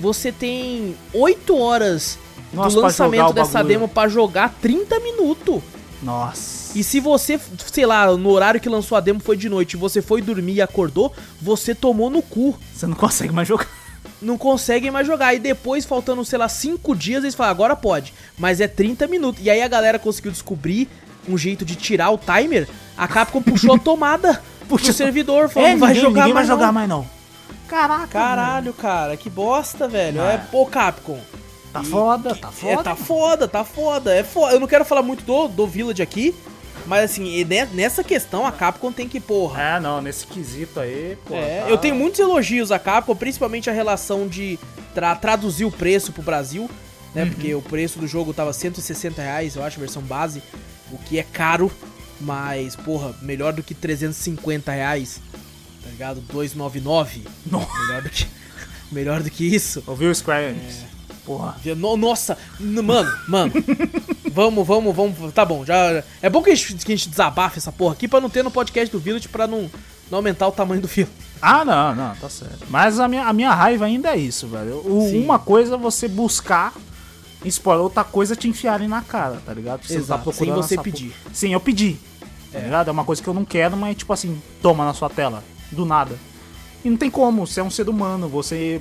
você 0.00 0.32
tem 0.32 0.96
8 1.12 1.58
horas 1.58 2.18
Nossa, 2.54 2.76
do 2.76 2.80
lançamento 2.82 3.20
jogar 3.28 3.32
dessa 3.32 3.52
bagulho. 3.58 3.68
demo 3.74 3.88
pra 3.88 4.08
jogar 4.08 4.54
30 4.60 5.00
minutos. 5.00 5.62
Nossa. 6.02 6.76
E 6.78 6.82
se 6.82 7.00
você, 7.00 7.40
sei 7.72 7.86
lá, 7.86 8.06
no 8.16 8.30
horário 8.30 8.60
que 8.60 8.68
lançou 8.68 8.96
a 8.96 9.00
demo 9.00 9.20
foi 9.20 9.36
de 9.36 9.48
noite, 9.48 9.74
e 9.74 9.76
você 9.76 10.02
foi 10.02 10.20
dormir 10.20 10.54
e 10.54 10.62
acordou, 10.62 11.12
você 11.40 11.74
tomou 11.74 12.10
no 12.10 12.20
cu. 12.20 12.58
Você 12.74 12.86
não 12.86 12.94
consegue 12.96 13.32
mais 13.32 13.46
jogar. 13.48 13.68
Não 14.20 14.36
conseguem 14.38 14.90
mais 14.90 15.06
jogar. 15.06 15.34
E 15.34 15.38
depois, 15.38 15.84
faltando, 15.84 16.24
sei 16.24 16.38
lá, 16.38 16.48
5 16.48 16.94
dias, 16.96 17.22
eles 17.22 17.34
falam, 17.34 17.50
agora 17.52 17.76
pode. 17.76 18.12
Mas 18.38 18.60
é 18.60 18.66
30 18.68 19.06
minutos. 19.06 19.44
E 19.44 19.50
aí 19.50 19.62
a 19.62 19.68
galera 19.68 19.98
conseguiu 19.98 20.30
descobrir 20.32 20.88
um 21.28 21.38
jeito 21.38 21.64
de 21.64 21.74
tirar 21.76 22.10
o 22.10 22.18
timer. 22.18 22.68
A 22.96 23.06
Capcom 23.08 23.40
puxou 23.42 23.74
a 23.74 23.78
tomada 23.78 24.42
Puxa- 24.68 24.84
pro 24.86 24.92
servidor. 24.94 25.48
Falou, 25.48 25.68
É, 25.68 25.72
não 25.72 25.78
vai 25.80 25.88
ninguém, 25.90 26.02
jogar 26.02 26.20
ninguém 26.22 26.34
vai 26.34 26.42
mais 26.42 26.48
jogar 26.48 26.66
não." 26.66 26.72
mais 26.72 26.88
não. 26.88 27.06
Caraca. 27.68 28.06
Caralho, 28.08 28.72
cara, 28.74 29.16
que 29.16 29.28
bosta, 29.30 29.86
velho. 29.88 30.20
Ah. 30.20 30.32
É, 30.32 30.38
pô, 30.38 30.66
Capcom. 30.66 31.18
Tá 31.74 31.82
E- 31.82 31.86
foda, 31.86 32.34
tá 32.36 32.48
É, 32.48 32.52
foda. 32.52 32.82
tá 32.84 32.94
foda, 32.96 33.48
tá 33.48 33.64
foda. 33.64 34.14
É 34.14 34.22
foda. 34.22 34.54
Eu 34.54 34.60
não 34.60 34.66
quero 34.68 34.84
falar 34.84 35.02
muito 35.02 35.24
do, 35.24 35.48
do 35.48 35.66
Village 35.66 36.00
aqui, 36.00 36.32
mas 36.86 37.10
assim, 37.10 37.44
ne- 37.44 37.66
nessa 37.66 38.04
questão 38.04 38.46
a 38.46 38.52
Capcom 38.52 38.92
tem 38.92 39.08
que, 39.08 39.18
porra. 39.18 39.60
É, 39.60 39.80
não, 39.80 40.00
nesse 40.00 40.24
quesito 40.26 40.78
aí, 40.78 41.18
pô. 41.26 41.34
É, 41.34 41.62
tá- 41.62 41.68
eu 41.68 41.76
tenho 41.76 41.96
muitos 41.96 42.20
elogios 42.20 42.70
à 42.70 42.78
Capcom, 42.78 43.16
principalmente 43.16 43.68
a 43.68 43.72
relação 43.72 44.28
de 44.28 44.56
tra- 44.94 45.16
traduzir 45.16 45.64
o 45.64 45.70
preço 45.72 46.12
pro 46.12 46.22
Brasil, 46.22 46.70
né? 47.12 47.26
Porque 47.26 47.52
o 47.54 47.60
preço 47.62 47.98
do 47.98 48.06
jogo 48.06 48.32
tava 48.32 48.52
160 48.52 49.20
reais, 49.20 49.56
eu 49.56 49.64
acho, 49.64 49.80
versão 49.80 50.00
base, 50.02 50.40
o 50.92 50.98
que 50.98 51.18
é 51.18 51.24
caro, 51.24 51.72
mas, 52.20 52.76
porra, 52.76 53.12
melhor 53.20 53.52
do 53.52 53.64
que 53.64 53.74
350 53.74 54.70
reais, 54.70 55.20
tá 55.82 55.90
ligado? 55.90 56.20
299, 56.20 57.24
Nossa. 57.44 57.66
melhor 57.86 58.02
do 58.02 58.10
que, 58.10 58.26
melhor 58.92 59.22
do 59.24 59.30
que 59.30 59.44
isso. 59.52 59.82
Ouviu 59.88 60.10
o 60.10 60.14
Square 60.14 60.50
Enix? 60.50 60.93
Porra. 61.24 61.56
No- 61.76 61.96
nossa, 61.96 62.36
mano, 62.60 63.10
mano. 63.28 63.52
vamos, 64.30 64.66
vamos, 64.66 64.94
vamos. 64.94 65.32
Tá 65.32 65.44
bom, 65.44 65.64
já. 65.64 66.02
É 66.20 66.28
bom 66.28 66.42
que 66.42 66.50
a 66.50 66.54
gente, 66.54 66.74
que 66.84 66.92
a 66.92 66.96
gente 66.96 67.08
desabafe 67.08 67.58
essa 67.58 67.72
porra 67.72 67.94
aqui 67.94 68.06
pra 68.06 68.20
não 68.20 68.28
ter 68.28 68.42
no 68.44 68.50
podcast 68.50 68.90
do 68.92 68.98
Village 68.98 69.28
pra 69.28 69.46
não, 69.46 69.70
não 70.10 70.18
aumentar 70.18 70.46
o 70.48 70.52
tamanho 70.52 70.80
do 70.82 70.88
filme. 70.88 71.10
Ah, 71.40 71.64
não, 71.64 71.94
não, 71.94 72.14
tá 72.16 72.28
certo. 72.28 72.66
Mas 72.68 72.98
a 73.00 73.08
minha, 73.08 73.24
a 73.26 73.32
minha 73.32 73.52
raiva 73.54 73.84
ainda 73.86 74.10
é 74.14 74.16
isso, 74.18 74.46
velho. 74.48 74.76
O- 74.84 75.08
uma 75.22 75.38
coisa 75.38 75.74
é 75.74 75.78
você 75.78 76.08
buscar 76.08 76.74
spoiler, 77.44 77.84
outra 77.84 78.04
coisa 78.04 78.32
é 78.32 78.36
te 78.36 78.48
enfiarem 78.48 78.88
na 78.88 79.02
cara, 79.02 79.40
tá 79.44 79.52
ligado? 79.52 79.84
Você 79.86 79.96
Exato, 79.96 80.32
sem 80.32 80.50
você 80.52 80.76
pedir. 80.80 81.14
Sim, 81.32 81.52
eu 81.52 81.60
pedi. 81.60 81.96
Tá 82.52 82.58
ligado? 82.58 82.88
É 82.88 82.90
uma 82.92 83.04
coisa 83.04 83.22
que 83.22 83.28
eu 83.28 83.34
não 83.34 83.44
quero, 83.44 83.76
mas 83.76 83.96
tipo 83.96 84.12
assim, 84.12 84.40
toma 84.62 84.84
na 84.84 84.94
sua 84.94 85.10
tela. 85.10 85.42
Do 85.72 85.84
nada. 85.84 86.16
E 86.84 86.88
não 86.90 86.96
tem 86.96 87.10
como, 87.10 87.46
você 87.46 87.60
é 87.60 87.62
um 87.62 87.70
ser 87.70 87.88
humano, 87.88 88.28
você 88.28 88.80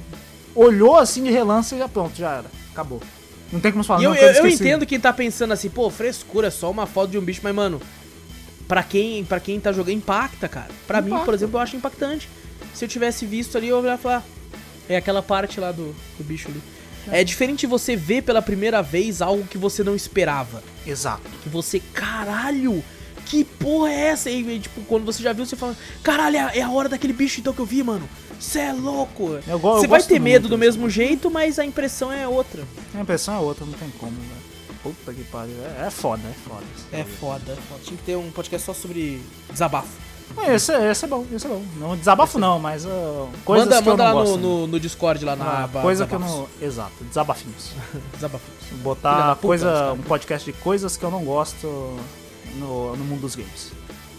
olhou 0.55 0.97
assim 0.97 1.23
de 1.23 1.31
relance 1.31 1.73
e 1.75 1.77
já 1.77 1.87
pronto, 1.87 2.15
já 2.17 2.37
era. 2.37 2.45
Acabou. 2.71 3.01
Não 3.51 3.59
tem 3.59 3.71
como 3.71 3.83
falar, 3.83 4.01
E 4.01 4.05
eu, 4.05 4.09
não, 4.11 4.17
eu, 4.17 4.31
eu 4.33 4.47
entendo 4.47 4.85
quem 4.85 4.99
tá 4.99 5.13
pensando 5.13 5.53
assim, 5.53 5.69
pô, 5.69 5.89
frescura, 5.89 6.47
é 6.47 6.51
só 6.51 6.71
uma 6.71 6.87
foto 6.87 7.11
de 7.11 7.17
um 7.17 7.21
bicho, 7.21 7.41
mas, 7.43 7.53
mano, 7.53 7.79
pra 8.67 8.81
quem, 8.81 9.23
pra 9.23 9.39
quem 9.39 9.59
tá 9.59 9.71
jogando, 9.71 9.95
impacta, 9.95 10.47
cara. 10.47 10.69
Pra 10.87 11.01
mim, 11.01 11.09
por 11.09 11.15
Impacta. 11.17 11.35
exemplo, 11.35 11.57
eu 11.57 11.61
acho 11.61 11.75
impactante. 11.75 12.27
Se 12.73 12.83
eu 12.85 12.89
tivesse 12.89 13.25
visto 13.25 13.57
ali, 13.57 13.67
eu 13.67 13.83
ia 13.85 13.97
falar, 13.97 14.23
é 14.89 14.95
aquela 14.97 15.21
parte 15.21 15.59
lá 15.59 15.71
do, 15.71 15.93
do 16.17 16.23
bicho 16.23 16.47
ali. 16.49 16.61
É 17.11 17.23
diferente 17.23 17.67
você 17.67 17.95
ver 17.95 18.23
pela 18.23 18.41
primeira 18.41 18.81
vez 18.81 19.21
algo 19.21 19.43
que 19.43 19.57
você 19.57 19.83
não 19.83 19.93
esperava. 19.95 20.63
Exato. 20.87 21.21
Que 21.43 21.49
você, 21.49 21.81
caralho, 21.93 22.83
que 23.25 23.43
porra 23.43 23.89
é 23.91 23.99
essa? 24.07 24.29
E, 24.29 24.55
e, 24.55 24.59
tipo, 24.59 24.81
quando 24.81 25.03
você 25.05 25.21
já 25.23 25.33
viu, 25.33 25.45
você 25.45 25.55
fala, 25.55 25.75
caralho, 26.03 26.35
é 26.37 26.39
a- 26.39 26.51
é 26.55 26.61
a 26.61 26.69
hora 26.69 26.89
daquele 26.89 27.13
bicho 27.13 27.39
então 27.39 27.53
que 27.53 27.59
eu 27.59 27.65
vi, 27.65 27.81
mano. 27.83 28.07
Cê 28.39 28.59
é 28.59 28.73
louco. 28.73 29.23
Eu 29.23 29.41
eu 29.47 29.59
você 29.59 29.87
vai 29.87 30.01
ter 30.03 30.19
medo 30.19 30.47
do 30.49 30.57
mesmo 30.57 30.89
jeito, 30.89 31.31
mas 31.31 31.57
a 31.59 31.65
impressão 31.65 32.11
é 32.11 32.27
outra. 32.27 32.63
A 32.93 32.99
impressão 33.01 33.33
é 33.35 33.39
outra, 33.39 33.65
não 33.65 33.73
tem 33.73 33.89
como, 33.97 34.11
velho. 34.11 34.43
Puta 34.83 35.13
que 35.13 35.23
pariu. 35.25 35.55
É, 35.79 35.87
é 35.87 35.89
foda, 35.89 36.21
é 36.27 36.33
foda. 36.49 36.65
É 36.91 37.03
foda, 37.05 37.51
é 37.53 37.55
foda. 37.55 37.79
Tinha 37.85 37.97
que 37.97 38.03
ter 38.03 38.17
um 38.17 38.29
podcast 38.31 38.65
só 38.65 38.73
sobre 38.73 39.21
desabafo. 39.49 39.87
É, 40.37 40.55
Esse, 40.55 40.73
esse 40.73 41.05
é 41.05 41.07
bom, 41.07 41.25
esse 41.33 41.45
é 41.45 41.49
bom. 41.49 41.63
Não 41.77 41.95
desabafo 41.95 42.37
não, 42.39 42.57
mas 42.59 42.83
uh, 42.85 43.29
coisas 43.45 43.67
manda 43.67 43.81
que 43.81 43.87
eu 43.87 43.91
manda 43.93 44.03
não 44.09 44.13
lá 44.15 44.21
gosto. 44.23 44.37
no, 44.37 44.59
no, 44.61 44.67
no 44.67 44.79
Discord, 44.79 45.23
lá 45.23 45.35
na 45.37 45.45
Ah, 45.45 45.63
aba 45.65 45.81
coisa 45.81 46.05
que 46.07 46.13
eu 46.15 46.19
desabafos. 46.19 46.49
não... 46.59 46.67
Exato, 46.67 47.03
desabafinhos. 47.03 47.71
Desabafos. 48.15 48.47
Filha 48.61 48.77
da 48.77 48.83
Botar 48.83 49.35
puta, 49.35 49.47
coisa, 49.47 49.73
sabe? 49.75 49.99
um 49.99 50.03
podcast 50.03 50.51
de 50.51 50.57
coisas 50.59 50.97
que 50.97 51.03
eu 51.03 51.11
não 51.11 51.23
gosto 51.23 51.97
no, 52.57 52.95
no 52.95 53.03
mundo 53.05 53.21
dos 53.21 53.35
games. 53.35 53.71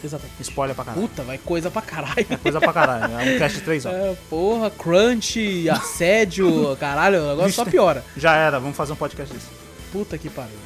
Exatamente. 0.02 0.42
Spoiler 0.42 0.74
pra 0.74 0.84
caralho. 0.84 1.08
Puta, 1.08 1.22
vai 1.22 1.38
coisa 1.38 1.70
pra 1.70 1.80
caralho. 1.80 2.26
É 2.28 2.36
coisa 2.36 2.60
pra 2.60 2.72
caralho. 2.72 3.18
É 3.18 3.34
um 3.34 3.38
cast 3.38 3.58
de 3.58 3.64
3 3.64 3.86
horas. 3.86 4.00
É, 4.00 4.16
porra, 4.28 4.70
crunch, 4.70 5.68
assédio, 5.70 6.76
caralho, 6.80 7.26
negócio 7.28 7.52
só 7.52 7.64
piora. 7.64 8.04
Já 8.16 8.36
era, 8.36 8.60
vamos 8.60 8.76
fazer 8.76 8.92
um 8.92 8.96
podcast 8.96 9.34
disso. 9.34 9.48
Puta 9.90 10.18
que 10.18 10.28
pariu. 10.28 10.56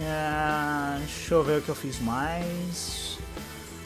É, 0.00 0.98
deixa 0.98 1.34
eu 1.34 1.44
ver 1.44 1.58
o 1.58 1.62
que 1.62 1.68
eu 1.68 1.74
fiz 1.74 2.00
mais. 2.00 3.18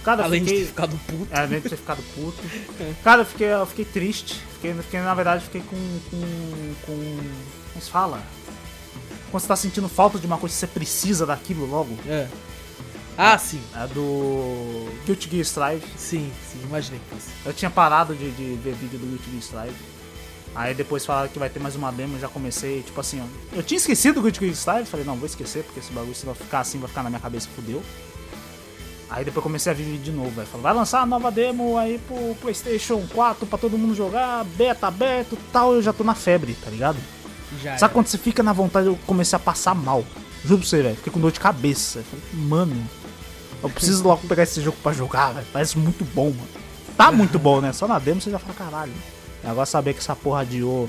Cara, 0.02 0.24
Além 0.24 0.42
de 0.42 0.48
fiquei... 0.48 0.64
ter 0.64 0.68
ficado 0.68 1.00
puto. 1.06 1.28
É, 1.30 1.38
além 1.40 1.60
de 1.60 1.68
ter 1.68 1.76
ficado 1.76 2.02
puto. 2.14 2.38
Cara, 3.04 3.22
eu 3.22 3.26
fiquei, 3.26 3.48
eu 3.48 3.66
fiquei 3.66 3.84
triste. 3.84 4.40
Fiquei, 4.54 4.72
fiquei, 4.74 5.00
na 5.00 5.12
verdade, 5.12 5.44
fiquei 5.44 5.60
com. 5.60 5.76
com. 6.10 6.74
com. 6.86 7.16
Como 7.72 7.84
se 7.84 7.90
fala? 7.90 8.22
Quando 9.30 9.42
você 9.42 9.48
tá 9.48 9.56
sentindo 9.56 9.88
falta 9.88 10.18
de 10.18 10.26
uma 10.26 10.38
coisa, 10.38 10.54
você 10.54 10.66
precisa 10.66 11.26
daquilo 11.26 11.66
logo. 11.66 11.94
É. 12.06 12.26
Ah, 13.20 13.36
sim. 13.36 13.60
É 13.74 13.84
do. 13.88 14.88
Guilty 15.04 15.28
Gear 15.28 15.42
Strive. 15.42 15.84
Sim, 15.96 16.30
sim, 16.52 16.60
imaginei 16.62 17.00
que 17.00 17.14
fosse. 17.16 17.30
Eu 17.44 17.52
tinha 17.52 17.68
parado 17.68 18.14
de, 18.14 18.30
de 18.30 18.54
ver 18.62 18.74
vídeo 18.74 18.96
do 18.96 19.06
Guilty 19.06 19.30
Gear 19.30 19.42
Strive. 19.42 19.76
Aí 20.54 20.72
depois 20.72 21.04
falaram 21.04 21.28
que 21.28 21.38
vai 21.38 21.50
ter 21.50 21.58
mais 21.60 21.74
uma 21.76 21.90
demo, 21.90 22.16
eu 22.16 22.20
já 22.20 22.28
comecei, 22.28 22.82
tipo 22.82 22.98
assim, 23.00 23.20
ó. 23.20 23.56
Eu 23.56 23.62
tinha 23.62 23.76
esquecido 23.76 24.20
o 24.20 24.22
Guilty 24.22 24.40
Gear 24.40 24.52
Strive, 24.52 24.86
falei, 24.86 25.04
não, 25.04 25.16
vou 25.16 25.26
esquecer, 25.26 25.64
porque 25.64 25.80
esse 25.80 25.92
bagulho 25.92 26.14
se 26.14 26.24
vai 26.24 26.34
ficar 26.34 26.60
assim, 26.60 26.78
vai 26.78 26.88
ficar 26.88 27.02
na 27.02 27.10
minha 27.10 27.20
cabeça, 27.20 27.48
fudeu. 27.54 27.82
Aí 29.10 29.24
depois 29.24 29.42
comecei 29.42 29.72
a 29.72 29.74
ver 29.74 29.84
de 29.98 30.12
novo, 30.12 30.30
velho. 30.30 30.46
Falei, 30.46 30.62
vai 30.62 30.74
lançar 30.74 31.00
a 31.00 31.06
nova 31.06 31.30
demo 31.30 31.76
aí 31.76 31.98
pro 32.06 32.34
Playstation 32.40 33.04
4 33.14 33.46
pra 33.46 33.58
todo 33.58 33.76
mundo 33.76 33.94
jogar, 33.94 34.44
beta 34.44 34.86
aberto 34.86 35.32
e 35.34 35.52
tal, 35.52 35.74
eu 35.74 35.82
já 35.82 35.92
tô 35.92 36.04
na 36.04 36.14
febre, 36.14 36.54
tá 36.62 36.70
ligado? 36.70 36.98
Já 37.62 37.72
Sabe 37.78 37.84
era. 37.84 37.88
quando 37.94 38.06
você 38.06 38.18
fica 38.18 38.42
na 38.42 38.52
vontade, 38.52 38.86
eu 38.86 38.98
comecei 39.06 39.36
a 39.36 39.40
passar 39.40 39.74
mal. 39.74 40.04
Juro 40.44 40.60
pra 40.60 40.68
você, 40.68 40.82
velho. 40.82 40.96
Fiquei 40.96 41.12
com 41.12 41.20
dor 41.20 41.32
de 41.32 41.40
cabeça. 41.40 42.02
Falei, 42.02 42.46
mano, 42.46 42.88
eu 43.62 43.68
preciso 43.70 44.02
logo 44.06 44.26
pegar 44.28 44.42
esse 44.44 44.60
jogo 44.60 44.76
pra 44.82 44.92
jogar, 44.92 45.32
velho. 45.32 45.46
Parece 45.52 45.78
muito 45.78 46.04
bom, 46.04 46.26
mano. 46.30 46.48
Tá 46.96 47.12
muito 47.12 47.38
bom, 47.38 47.60
né? 47.60 47.72
Só 47.72 47.86
na 47.86 47.98
demo 47.98 48.20
você 48.20 48.30
já 48.30 48.38
fala, 48.38 48.54
caralho. 48.54 48.92
Agora 49.44 49.66
saber 49.66 49.92
que 49.94 50.00
essa 50.00 50.16
porra 50.16 50.40
adiou 50.40 50.88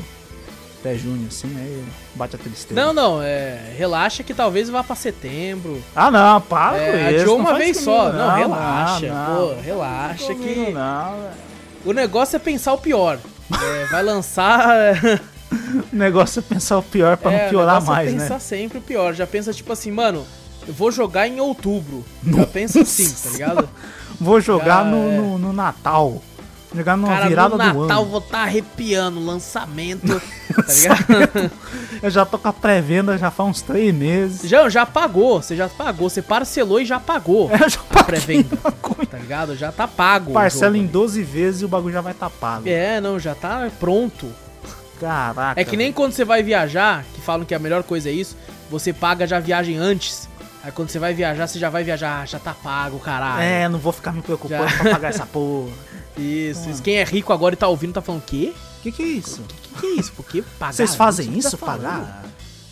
até 0.79 0.95
junho, 0.95 1.27
assim, 1.27 1.47
aí 1.57 1.83
bate 2.15 2.35
a 2.35 2.39
tristeza. 2.39 2.73
Não, 2.79 2.93
não, 2.93 3.21
é. 3.21 3.73
Relaxa 3.77 4.23
que 4.23 4.33
talvez 4.33 4.69
vá 4.69 4.83
pra 4.83 4.95
setembro. 4.95 5.81
Ah, 5.95 6.09
não, 6.09 6.41
para 6.41 6.77
É, 6.77 6.91
com 6.91 6.97
isso. 6.97 7.07
adiou 7.21 7.37
não 7.37 7.45
uma 7.45 7.57
vez 7.57 7.77
comigo, 7.77 7.91
só. 7.91 8.11
Não, 8.11 8.35
relaxa, 8.35 9.07
não. 9.13 9.35
pô, 9.35 9.61
relaxa 9.61 10.33
Comigo 10.33 10.65
que- 10.65 10.71
Não, 10.71 11.11
velho. 11.21 11.33
O 11.85 11.93
negócio 11.93 12.35
é 12.35 12.39
pensar 12.39 12.73
o 12.73 12.77
pior. 12.77 13.19
É, 13.61 13.85
vai 13.87 14.03
lançar. 14.03 14.67
O 15.91 15.95
negócio 15.95 16.39
é 16.39 16.43
pensar 16.43 16.77
o 16.77 16.83
pior 16.83 17.17
pra 17.17 17.31
é, 17.33 17.43
não 17.43 17.49
piorar 17.49 17.75
negócio 17.75 17.91
mais, 17.91 18.09
é 18.09 18.11
né? 18.11 18.19
pensar 18.21 18.39
sempre 18.39 18.77
o 18.77 18.81
pior. 18.81 19.13
Já 19.15 19.25
pensa 19.25 19.51
tipo 19.51 19.73
assim, 19.73 19.89
mano, 19.89 20.23
eu 20.69 20.73
vou 20.73 20.91
jogar 20.91 21.27
em 21.27 21.39
outubro. 21.41 22.05
Já 22.25 22.45
pensa 22.45 22.81
assim, 22.81 23.09
tá 23.09 23.29
ligado? 23.31 23.69
Vou 24.21 24.41
jogar 24.41 24.79
Ah, 24.81 24.83
no, 24.83 24.97
é. 24.97 25.15
no, 25.17 25.37
no 25.39 25.53
Natal. 25.53 26.21
Jogar 26.75 26.97
numa 26.97 27.07
Cara, 27.07 27.27
virada 27.29 27.49
no 27.49 27.57
do 27.73 27.81
Natal 27.87 28.01
ano. 28.03 28.11
vou 28.11 28.19
tá 28.21 28.39
arrepiando, 28.41 29.19
lançamento, 29.25 30.05
tá 30.53 30.73
ligado? 30.73 31.51
Eu 32.03 32.09
já 32.11 32.25
tô 32.25 32.37
com 32.37 32.47
a 32.49 32.53
pré-venda 32.53 33.17
já 33.17 33.31
faz 33.31 33.49
uns 33.49 33.61
três 33.61 33.95
meses. 33.95 34.47
já, 34.47 34.67
já 34.69 34.85
pagou, 34.85 35.41
você 35.41 35.55
já 35.55 35.67
pagou, 35.69 36.09
você 36.09 36.21
parcelou 36.21 36.79
e 36.81 36.85
já 36.85 36.99
pagou 36.99 37.49
Eu 37.49 37.69
já 37.69 37.79
a 37.91 38.03
pré-venda, 38.03 38.57
tá 38.57 39.17
ligado? 39.17 39.55
Já 39.55 39.71
tá 39.71 39.87
pago. 39.87 40.33
Parcela 40.33 40.77
em 40.77 40.81
jogo. 40.81 40.93
12 40.93 41.23
vezes 41.23 41.61
e 41.61 41.65
o 41.65 41.69
bagulho 41.69 41.93
já 41.93 42.01
vai 42.01 42.11
estar 42.11 42.29
pago. 42.29 42.67
É, 42.67 42.99
não, 42.99 43.17
já 43.17 43.33
tá 43.33 43.69
pronto. 43.79 44.27
Caraca. 44.99 45.59
É 45.59 45.63
que 45.63 45.77
nem 45.77 45.93
quando 45.93 46.11
você 46.11 46.25
vai 46.25 46.43
viajar, 46.43 47.05
que 47.15 47.21
falam 47.21 47.45
que 47.45 47.55
a 47.55 47.59
melhor 47.59 47.83
coisa 47.83 48.09
é 48.09 48.11
isso, 48.11 48.35
você 48.69 48.91
paga 48.91 49.25
já 49.25 49.37
a 49.37 49.39
viagem 49.39 49.77
antes. 49.77 50.27
Aí 50.63 50.71
quando 50.71 50.89
você 50.89 50.99
vai 50.99 51.13
viajar, 51.13 51.47
você 51.47 51.57
já 51.57 51.69
vai 51.69 51.83
viajar, 51.83 52.21
ah, 52.21 52.25
já 52.25 52.37
tá 52.37 52.53
pago, 52.53 52.99
caralho. 52.99 53.41
É, 53.41 53.69
não 53.69 53.79
vou 53.79 53.93
ficar 53.93 54.11
me 54.11 54.21
preocupando 54.21 54.67
Já. 54.69 54.77
pra 54.77 54.91
pagar 54.91 55.09
essa 55.09 55.25
porra. 55.25 55.71
Isso, 56.17 56.69
isso. 56.69 56.83
Quem 56.83 56.97
é 56.97 57.03
rico 57.05 57.31
agora 57.31 57.53
e 57.55 57.57
tá 57.57 57.65
ouvindo 57.69 57.93
tá 57.93 58.01
falando, 58.01 58.23
quê? 58.23 58.53
Que 58.83 58.91
que 58.91 59.01
é 59.01 59.05
isso? 59.05 59.41
Que 59.41 59.79
que 59.79 59.85
é 59.85 59.89
isso? 60.01 60.11
Por 60.11 60.25
que 60.25 60.41
pagar? 60.41 60.73
Vocês 60.73 60.93
fazem 60.93 61.37
isso, 61.37 61.57
tá 61.57 61.65
pagar? 61.65 62.25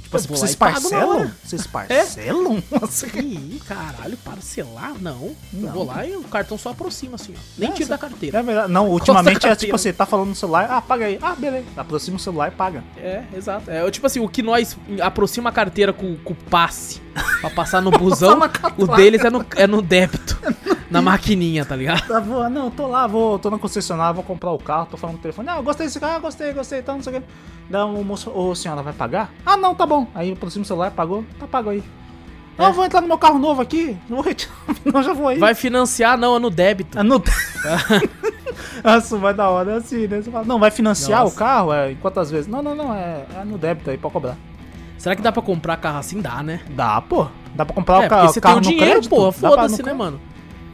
Tipo 0.08 0.16
Eu 0.16 0.20
assim, 0.22 0.28
vocês 0.30 0.56
parcelam? 0.56 1.32
Vocês 1.44 1.68
parcelam? 1.68 2.64
Nossa, 2.72 3.08
que... 3.08 3.20
Ih, 3.20 3.62
caralho, 3.68 4.16
parcelar? 4.18 4.94
Não. 5.02 5.36
Eu 5.54 5.60
Não. 5.62 5.72
vou 5.74 5.86
lá 5.86 6.06
e 6.06 6.16
o 6.16 6.24
cartão 6.24 6.58
só 6.58 6.70
aproxima 6.70 7.16
assim, 7.16 7.34
ó. 7.36 7.40
Nem 7.58 7.72
tiro 7.72 7.86
você- 7.86 7.90
da 7.90 7.98
carteira. 7.98 8.40
É 8.40 8.44
verdade. 8.44 8.72
Não, 8.72 8.88
ultimamente 8.90 9.46
é 9.46 9.56
tipo 9.56 9.78
você 9.78 9.92
tá 9.92 10.06
falando 10.06 10.30
no 10.30 10.36
celular, 10.36 10.68
ah, 10.70 10.82
paga 10.82 11.06
aí. 11.08 11.20
Ah, 11.22 11.36
beleza. 11.36 11.66
Aproxima 11.76 12.16
o 12.16 12.20
celular 12.20 12.48
e 12.48 12.52
paga. 12.52 12.84
É, 12.98 13.24
exato. 13.36 13.70
É 13.70 13.90
tipo 13.92 14.08
assim, 14.08 14.22
o 14.22 14.30
que 14.30 14.42
nós 14.42 14.78
aproxima 15.02 15.50
a 15.50 15.54
carteira 15.54 15.92
com, 15.92 16.14
o 16.26 16.36
passe 16.50 17.02
pra 17.42 17.50
passar 17.50 17.82
no 17.82 17.92
busão, 17.92 18.40
o 18.78 18.88
deles 18.88 19.24
é 19.26 19.30
no, 19.30 19.46
é 19.56 19.68
no 19.68 19.82
débito. 19.82 20.40
na 20.90 21.02
maquininha, 21.02 21.66
tá 21.66 21.76
ligado? 21.76 22.08
Tá 22.08 22.20
bom, 22.20 22.50
não, 22.50 22.70
tô 22.72 22.88
lá, 22.88 23.06
vou, 23.08 23.38
tô 23.40 23.50
na 23.50 23.58
concessionária, 23.58 24.14
vou 24.14 24.24
comprar 24.24 24.52
o 24.52 24.58
carro, 24.58 24.88
tô 24.90 24.98
falando 24.98 25.18
no 25.18 25.22
telefone. 25.22 25.48
Não, 25.48 25.58
eu 25.58 25.64
gostei 25.64 25.86
desse 25.88 26.00
carro, 26.00 26.22
gostei, 26.22 26.54
gostei, 26.54 26.80
então 26.80 26.96
não 26.96 27.04
sei 27.04 27.18
o 27.18 27.22
que. 27.22 27.28
Daí 27.70 27.82
o 27.84 28.04
moço, 28.04 28.32
ô 28.34 28.56
senhora, 28.56 28.82
vai 28.82 28.94
pagar? 28.94 29.30
Ah, 29.46 29.58
não, 29.58 29.76
tá 29.76 29.86
bom. 29.86 30.08
Aí 30.16 30.32
aproxima 30.32 30.64
o 30.64 30.66
celular, 30.66 30.92
pagou, 30.92 31.24
tá 31.40 31.48
pago 31.48 31.70
aí. 31.70 31.84
Não, 32.58 32.68
eu 32.68 32.74
vou 32.74 32.86
entrar 32.86 33.02
no 33.02 33.08
meu 33.08 33.18
carro 33.20 33.38
novo 33.38 33.62
aqui, 33.62 33.96
não 34.10 34.18
vou 34.18 34.26
retirar, 34.26 34.52
não, 34.86 35.04
já 35.04 35.14
vou 35.14 35.28
aí. 35.28 35.38
Vai 35.38 35.54
financiar, 35.54 36.18
não, 36.18 36.36
é 36.36 36.40
no 36.40 36.50
débito. 36.50 36.98
Ah, 37.00 37.04
não. 37.04 37.22
Nossa, 38.84 39.18
vai 39.18 39.34
da 39.34 39.50
hora 39.50 39.74
é 39.74 39.76
assim, 39.78 40.08
né? 40.08 40.22
Você 40.22 40.32
fala, 40.32 40.46
não, 40.46 40.60
vai 40.60 40.72
financiar 40.72 41.22
Nossa. 41.22 41.36
o 41.36 41.38
carro? 41.38 41.74
É, 41.74 41.92
em 41.92 41.96
quantas 41.96 42.30
vezes? 42.32 42.48
Não, 42.48 42.62
não, 42.62 42.76
não, 42.76 42.94
é, 42.94 43.26
é 43.40 43.44
no 43.44 43.58
débito 43.58 43.90
aí, 43.90 43.98
pode 43.98 44.14
cobrar. 44.14 44.38
Será 44.98 45.16
que 45.16 45.22
dá 45.22 45.32
pra 45.32 45.42
comprar 45.42 45.78
carro 45.78 46.00
assim? 46.00 46.22
Dá, 46.22 46.42
né? 46.42 46.62
Dá, 46.72 47.00
pô. 47.02 47.28
Dá 47.54 47.66
pra 47.66 47.76
comprar 47.76 48.04
é, 48.04 48.06
o, 48.06 48.10
ca 48.10 48.24
o 48.24 48.28
você 48.28 48.34
tem 48.36 48.42
carro 48.42 48.56
o 48.58 48.62
no 48.62 48.68
dinheiro, 48.70 48.92
crédito? 48.92 49.16
pra- 49.16 49.32
foda-se, 49.32 49.82
no 49.82 49.88
né, 49.88 49.94
mano? 49.94 50.22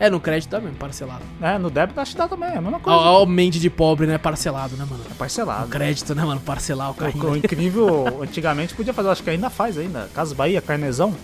É, 0.04 0.10
no 0.10 0.20
crédito 0.20 0.50
também, 0.50 0.74
parcelado. 0.74 1.24
É, 1.42 1.58
no 1.58 1.70
débito 1.70 1.98
acho 2.02 2.12
que 2.12 2.18
dá 2.18 2.28
também, 2.28 2.50
é 2.50 2.58
a 2.58 2.62
mesma 2.62 2.78
coisa. 2.78 3.00
Ó, 3.00 3.22
ó, 3.22 3.26
mente 3.26 3.58
de 3.58 3.70
pobre, 3.70 4.06
né? 4.06 4.18
Parcelado, 4.18 4.76
né, 4.76 4.86
mano? 4.90 5.02
É 5.10 5.14
parcelado. 5.14 5.62
No 5.62 5.70
crédito, 5.70 6.14
né, 6.14 6.26
mano? 6.26 6.42
Parcelar 6.42 6.90
o 6.90 6.92
O, 6.92 6.96
carrinho. 6.96 7.32
o 7.32 7.38
incrível, 7.38 8.06
antigamente 8.22 8.74
podia 8.76 8.94
fazer, 8.94 9.08
acho 9.08 9.24
que 9.24 9.30
ainda 9.30 9.50
faz 9.50 9.78
ainda. 9.78 10.10
Casa 10.14 10.36
Bahia, 10.36 10.62
carnezão. 10.62 11.16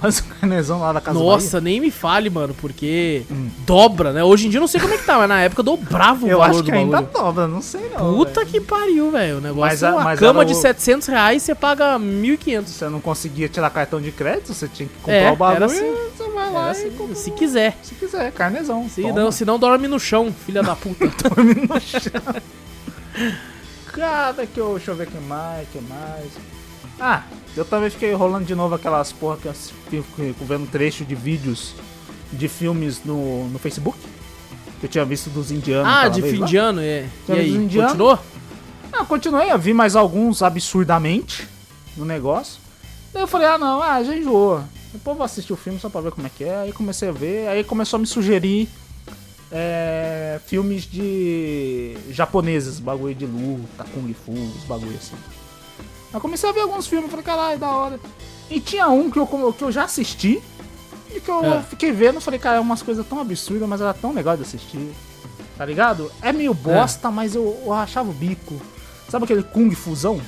Faz 0.00 0.18
o 0.18 0.24
carnezão 0.24 0.80
lá 0.80 0.92
da 0.92 1.00
Casa 1.00 1.18
Nossa, 1.18 1.60
nem 1.60 1.80
me 1.80 1.90
fale, 1.90 2.28
mano, 2.30 2.54
porque 2.60 3.22
Hum. 3.30 3.48
dobra, 3.66 4.12
né? 4.12 4.22
Hoje 4.22 4.46
em 4.46 4.50
dia 4.50 4.58
eu 4.58 4.60
não 4.60 4.68
sei 4.68 4.80
como 4.80 4.92
é 4.92 4.98
que 4.98 5.04
tá, 5.04 5.16
mas 5.18 5.28
na 5.28 5.40
época 5.40 5.62
dobrava 5.62 6.24
o 6.24 6.28
Eu 6.28 6.38
valor 6.38 6.50
acho 6.50 6.62
do 6.62 6.70
que 6.70 6.76
ainda 6.76 7.00
dobra, 7.02 7.46
não 7.48 7.62
sei 7.62 7.88
não. 7.90 8.14
Puta 8.16 8.40
velho. 8.40 8.46
que 8.52 8.60
pariu, 8.60 9.10
velho. 9.10 9.38
O 9.38 9.40
negócio 9.40 9.60
Mas 9.60 9.82
a- 9.82 9.88
é 9.88 9.92
uma 9.92 10.04
mas 10.04 10.18
cama 10.20 10.44
de 10.44 10.52
o- 10.52 10.56
700 10.56 11.08
reais 11.08 11.42
você 11.42 11.54
paga 11.54 11.98
1.500. 11.98 12.70
Você 12.72 12.88
não 12.88 13.00
conseguia 13.00 13.48
tirar 13.48 13.70
cartão 13.70 14.00
de 14.00 14.10
crédito, 14.12 14.52
você 14.52 14.68
tinha 14.68 14.88
que 14.88 14.94
comprar 14.96 15.14
É, 15.14 15.30
o 15.32 15.36
bagulho 15.36 15.56
era 15.56 15.66
assim. 15.66 15.84
e 15.84 16.10
você 16.16 16.30
vai 16.30 16.52
lá 16.52 16.68
e 16.68 16.70
assim, 16.72 16.90
compra. 16.90 17.14
se 17.14 17.30
quiser. 17.30 17.78
Se 17.82 17.94
quiser, 17.94 18.32
carnezão. 18.32 18.88
Se 18.88 19.02
toma. 19.02 19.14
não, 19.20 19.32
se 19.32 19.44
não, 19.44 19.58
dorme 19.58 19.88
no 19.88 19.98
chão, 19.98 20.32
filha 20.44 20.62
da 20.62 20.76
puta. 20.76 21.06
dorme 21.28 21.54
no 21.54 21.80
chão. 21.80 22.42
Cara, 23.92 24.46
que 24.46 24.58
eu, 24.60 24.74
deixa 24.76 24.90
eu 24.90 24.94
ver 24.96 25.08
o 25.08 25.10
que 25.10 25.18
mais, 25.20 25.66
que 25.72 25.80
mais. 25.80 26.26
Ah, 26.98 27.22
eu 27.56 27.64
também 27.64 27.90
fiquei 27.90 28.12
rolando 28.12 28.44
de 28.44 28.54
novo 28.54 28.74
aquelas 28.74 29.12
porra 29.12 29.36
que 29.36 29.46
eu 29.46 29.54
fico 29.54 30.44
vendo 30.44 30.70
trecho 30.70 31.04
de 31.04 31.14
vídeos 31.14 31.74
de 32.32 32.48
filmes 32.48 33.02
no, 33.04 33.48
no 33.48 33.58
Facebook. 33.58 33.98
Que 34.80 34.86
eu 34.86 34.90
tinha 34.90 35.04
visto 35.04 35.30
dos 35.30 35.50
indianos. 35.50 35.90
ah, 35.90 36.08
de 36.08 36.20
vez 36.20 36.34
fim 36.34 36.40
lá. 36.40 36.46
de 36.46 36.56
ano, 36.56 36.80
é. 36.80 37.06
E 37.28 37.32
aí, 37.32 37.54
indiano. 37.54 37.88
continuou? 37.88 38.18
Ah, 38.92 39.04
continuei, 39.04 39.50
eu 39.50 39.58
vi 39.58 39.72
mais 39.72 39.96
alguns 39.96 40.42
absurdamente 40.42 41.46
no 41.96 42.04
negócio. 42.04 42.60
Daí 43.12 43.22
eu 43.22 43.26
falei, 43.26 43.46
ah 43.46 43.58
não, 43.58 43.82
ah, 43.82 44.02
já 44.02 44.14
enjoou. 44.14 44.62
Depois 44.92 45.16
vou 45.16 45.24
assistir 45.24 45.52
o 45.52 45.56
filme 45.56 45.78
só 45.78 45.88
pra 45.88 46.00
ver 46.00 46.12
como 46.12 46.26
é 46.26 46.30
que 46.30 46.44
é. 46.44 46.56
Aí 46.56 46.72
comecei 46.72 47.08
a 47.08 47.12
ver, 47.12 47.48
aí 47.48 47.64
começou 47.64 47.96
a 47.96 48.00
me 48.00 48.06
sugerir 48.06 48.68
é, 49.50 50.40
filmes 50.46 50.84
de 50.84 51.96
japoneses, 52.10 52.78
bagulho 52.78 53.14
de 53.14 53.26
luta, 53.26 53.84
kung 53.94 54.12
fu, 54.12 54.32
os 54.32 54.64
bagulho 54.64 54.96
assim. 54.96 55.16
Aí 56.16 56.20
comecei 56.20 56.48
a 56.48 56.52
ver 56.52 56.60
alguns 56.60 56.86
filmes, 56.86 57.10
falei, 57.10 57.24
caralho, 57.24 57.58
da 57.58 57.70
hora. 57.70 58.00
E 58.50 58.58
tinha 58.58 58.88
um 58.88 59.10
que 59.10 59.18
eu, 59.18 59.26
que 59.52 59.62
eu 59.62 59.70
já 59.70 59.84
assisti 59.84 60.42
e 61.14 61.20
que 61.20 61.30
eu 61.30 61.44
É. 61.44 61.62
fiquei 61.62 61.92
vendo, 61.92 62.20
falei, 62.20 62.40
cara, 62.40 62.56
é 62.56 62.60
umas 62.60 62.80
coisas 62.82 63.06
tão 63.06 63.20
absurdas, 63.20 63.68
mas 63.68 63.80
era 63.82 63.92
tão 63.92 64.14
legal 64.14 64.34
de 64.36 64.42
assistir. 64.42 64.92
Tá 65.58 65.64
ligado? 65.66 66.10
É 66.22 66.32
meio 66.32 66.54
bosta, 66.54 67.10
mas 67.10 67.34
eu, 67.34 67.60
eu 67.64 67.72
achava 67.72 68.08
o 68.10 68.14
bico. 68.14 68.54
Sabe 69.10 69.24
aquele 69.24 69.42
Kung 69.42 69.70
Fusão? 69.74 70.20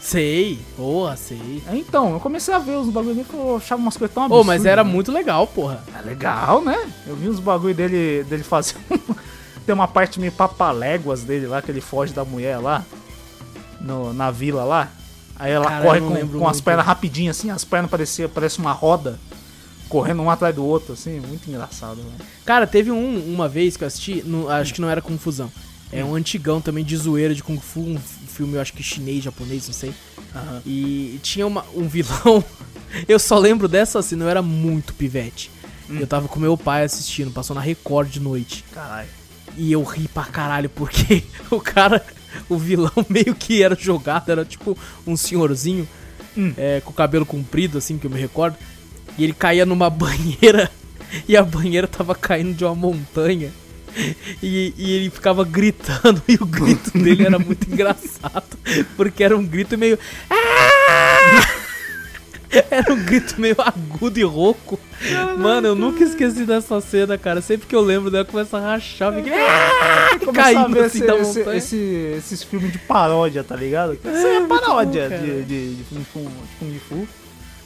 Sei, 0.00 0.58
porra, 0.76 1.16
sei. 1.16 1.62
É, 1.68 1.76
Então, 1.76 2.12
eu 2.14 2.20
comecei 2.20 2.52
a 2.52 2.58
ver 2.58 2.72
os 2.76 2.88
bagulho 2.88 3.14
dele 3.14 3.26
que 3.28 3.34
eu 3.36 3.56
achava 3.56 3.80
umas 3.80 3.96
coisas 3.96 4.12
tão 4.14 4.24
absurdas. 4.24 4.46
mas 4.46 4.64
era 4.66 4.82
né? 4.82 4.90
muito 4.90 5.12
legal, 5.12 5.46
porra. 5.46 5.82
É 5.96 6.02
legal, 6.02 6.60
né? 6.62 6.90
Eu 7.06 7.14
vi 7.16 7.28
os 7.28 7.38
bagulho 7.38 7.74
dele, 7.74 8.24
dele 8.24 8.42
fazer. 8.42 8.74
Tem 9.64 9.72
uma 9.74 9.86
parte 9.86 10.18
meio 10.18 10.32
papaléguas 10.32 11.22
dele 11.22 11.46
lá, 11.46 11.62
que 11.62 11.70
ele 11.70 11.80
foge 11.80 12.12
da 12.12 12.24
mulher 12.24 12.58
lá. 12.58 12.84
No, 13.80 14.12
na 14.12 14.30
vila 14.30 14.64
lá. 14.64 14.88
Aí 15.36 15.50
ela 15.52 15.66
Cara, 15.66 15.84
corre 15.84 16.00
não 16.00 16.28
com, 16.28 16.38
com 16.40 16.48
as 16.48 16.60
pernas 16.60 16.84
rapidinho 16.86 17.30
assim, 17.30 17.50
as 17.50 17.64
pernas 17.64 17.90
pareciam 17.90 18.28
parece 18.28 18.58
uma 18.58 18.72
roda. 18.72 19.18
Correndo 19.88 20.22
um 20.22 20.30
atrás 20.30 20.54
do 20.54 20.64
outro, 20.64 20.94
assim, 20.94 21.20
muito 21.20 21.48
engraçado, 21.50 21.96
velho. 21.96 22.14
Cara, 22.46 22.66
teve 22.66 22.90
um, 22.90 23.18
uma 23.34 23.46
vez 23.46 23.76
que 23.76 23.84
eu 23.84 23.88
assisti, 23.88 24.22
no- 24.24 24.48
acho 24.48 24.72
que 24.72 24.80
não 24.80 24.88
era 24.88 25.02
Confusão. 25.02 25.52
É 25.92 26.02
um 26.02 26.14
antigão 26.14 26.62
também 26.62 26.82
de 26.82 26.96
zoeira 26.96 27.34
de 27.34 27.42
Kung 27.42 27.58
Fu, 27.60 27.80
um 27.80 27.98
filme, 27.98 28.54
eu 28.54 28.62
acho 28.62 28.72
que 28.72 28.82
chinês, 28.82 29.22
japonês, 29.22 29.66
não 29.66 29.74
sei. 29.74 29.92
Aham. 30.34 30.62
E 30.64 31.20
tinha 31.22 31.46
uma- 31.46 31.66
um 31.74 31.86
vilão. 31.86 32.42
Eu 33.06 33.18
só 33.18 33.38
lembro 33.38 33.68
dessa 33.68 34.00
cena, 34.02 34.24
eu 34.24 34.28
era 34.28 34.40
muito 34.42 34.92
pivete. 34.94 35.50
Eu 35.90 36.06
tava 36.06 36.28
com 36.28 36.38
meu 36.40 36.56
pai 36.58 36.84
assistindo, 36.84 37.30
passou 37.30 37.54
na 37.54 37.60
Record 37.60 38.08
de 38.10 38.20
noite. 38.20 38.64
Caralho. 38.72 39.08
E 39.56 39.72
eu 39.72 39.82
ri 39.82 40.08
pra 40.08 40.24
caralho, 40.24 40.68
porque 40.70 41.22
o 41.50 41.58
cara, 41.60 42.02
o 42.48 42.56
vilão 42.56 42.92
meio 43.08 43.34
que 43.34 43.62
era 43.62 43.76
jogado, 43.78 44.30
era 44.30 44.44
tipo 44.44 44.76
um 45.06 45.16
senhorzinho 45.16 45.88
Hum. 46.36 46.52
é, 46.56 46.80
com 46.80 46.90
o 46.90 46.94
cabelo 46.94 47.26
comprido, 47.26 47.78
assim, 47.78 47.98
que 47.98 48.06
eu 48.06 48.10
me 48.10 48.20
recordo. 48.20 48.56
E 49.18 49.24
ele 49.24 49.32
caía 49.32 49.66
numa 49.66 49.88
banheira 49.90 50.70
e 51.28 51.36
a 51.36 51.42
banheira 51.42 51.86
tava 51.86 52.14
caindo 52.14 52.54
de 52.54 52.64
uma 52.64 52.74
montanha. 52.74 53.50
E, 54.42 54.72
e 54.76 54.92
ele 54.92 55.10
ficava 55.10 55.44
gritando 55.44 56.22
e 56.26 56.34
o 56.36 56.46
grito 56.46 56.90
dele 56.96 57.26
era 57.26 57.38
muito 57.38 57.70
engraçado, 57.70 58.56
porque 58.96 59.22
era 59.22 59.36
um 59.36 59.44
grito 59.44 59.76
meio. 59.76 59.98
"Ah!" 62.54 62.64
Era 62.70 62.92
um 62.92 63.02
grito 63.04 63.40
meio 63.40 63.56
agudo 63.58 64.18
e 64.18 64.22
rouco. 64.22 64.78
Mano, 65.38 65.66
eu 65.68 65.74
nunca 65.74 66.04
esqueci 66.04 66.44
dessa 66.44 66.80
cena, 66.80 67.18
cara. 67.18 67.40
Sempre 67.42 67.66
que 67.66 67.74
eu 67.74 67.80
lembro 67.80 68.10
dela, 68.10 68.24
começa 68.24 68.56
a 68.58 68.60
rachar, 68.60 69.12
fica 69.14 69.30
Começar 70.24 70.40
a 70.40 70.44
caindo 70.44 70.78
assim 70.78 70.98
esse- 70.98 71.06
da 71.06 71.16
montanha. 71.16 71.56
esse- 71.56 72.14
esses 72.18 72.42
filmes 72.44 72.70
de 72.72 72.78
paródia, 72.78 73.42
tá 73.42 73.56
ligado? 73.56 73.94
Isso 73.94 74.06
aí 74.06 74.36
é 74.36 74.38
muito 74.40 74.48
paródia 74.60 75.08
bom, 75.10 75.16
de, 75.24 75.42
de, 75.42 75.74
de 75.76 75.84
Kung 75.84 76.04
Fu. 76.04 76.18
De 76.20 76.56
Kung 76.58 76.78
Fu. 76.88 77.08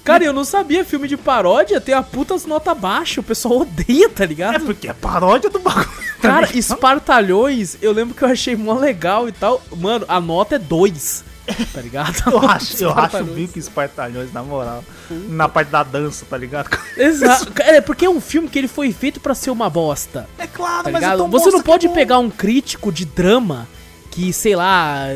Cara, 0.02 0.22
eu 0.24 0.32
não 0.32 0.44
sabia, 0.44 0.84
filme 0.84 1.08
de 1.08 1.16
paródia 1.16 1.80
tem 1.80 1.92
a 1.94 2.00
puta 2.02 2.36
nota 2.46 2.72
baixa, 2.74 3.20
o 3.20 3.24
pessoal 3.24 3.60
odeia, 3.62 4.08
tá 4.08 4.22
É 4.22 4.26
ligado? 4.26 4.64
porque 4.64 4.88
é 4.88 4.92
paródia 4.92 5.50
do 5.50 5.58
bagulho. 5.58 5.86
tá 6.22 6.28
Cara? 6.28 6.48
Espartalhões, 6.56 7.76
eu 7.82 7.92
lembro 7.92 8.14
que 8.14 8.22
eu 8.22 8.28
achei 8.28 8.56
mó 8.56 8.74
legal 8.78 9.28
e 9.28 9.32
tal. 9.32 9.60
Mano, 9.76 10.04
a 10.08 10.20
nota 10.20 10.54
é 10.54 10.58
2, 10.58 11.24
tá 11.72 11.80
ligado? 11.80 12.14
Eu 12.30 12.38
acho, 12.48 12.82
eu 12.82 12.90
acho 12.90 12.98
o 12.98 13.00
Espartalhões. 13.00 13.34
bico 13.34 13.58
Espartalhões, 13.58 14.32
na 14.32 14.42
moral. 14.42 14.84
Na 15.28 15.48
parte 15.48 15.68
da 15.70 15.82
dança, 15.82 16.26
tá 16.28 16.36
ligado? 16.36 16.68
Exato. 16.96 17.52
É 17.62 17.80
porque 17.80 18.04
é 18.04 18.10
um 18.10 18.20
filme 18.20 18.48
que 18.48 18.58
ele 18.58 18.68
foi 18.68 18.92
feito 18.92 19.20
pra 19.20 19.34
ser 19.34 19.50
uma 19.50 19.68
bosta, 19.70 20.28
É 20.38 20.46
claro, 20.46 20.84
tá 20.84 20.90
mas 20.90 21.02
então 21.02 21.30
Você 21.30 21.50
não 21.50 21.62
pode 21.62 21.86
é 21.86 21.90
pegar 21.90 22.18
um 22.18 22.30
crítico 22.30 22.90
de 22.92 23.04
drama 23.04 23.66
que, 24.10 24.32
sei 24.32 24.56
lá, 24.56 25.08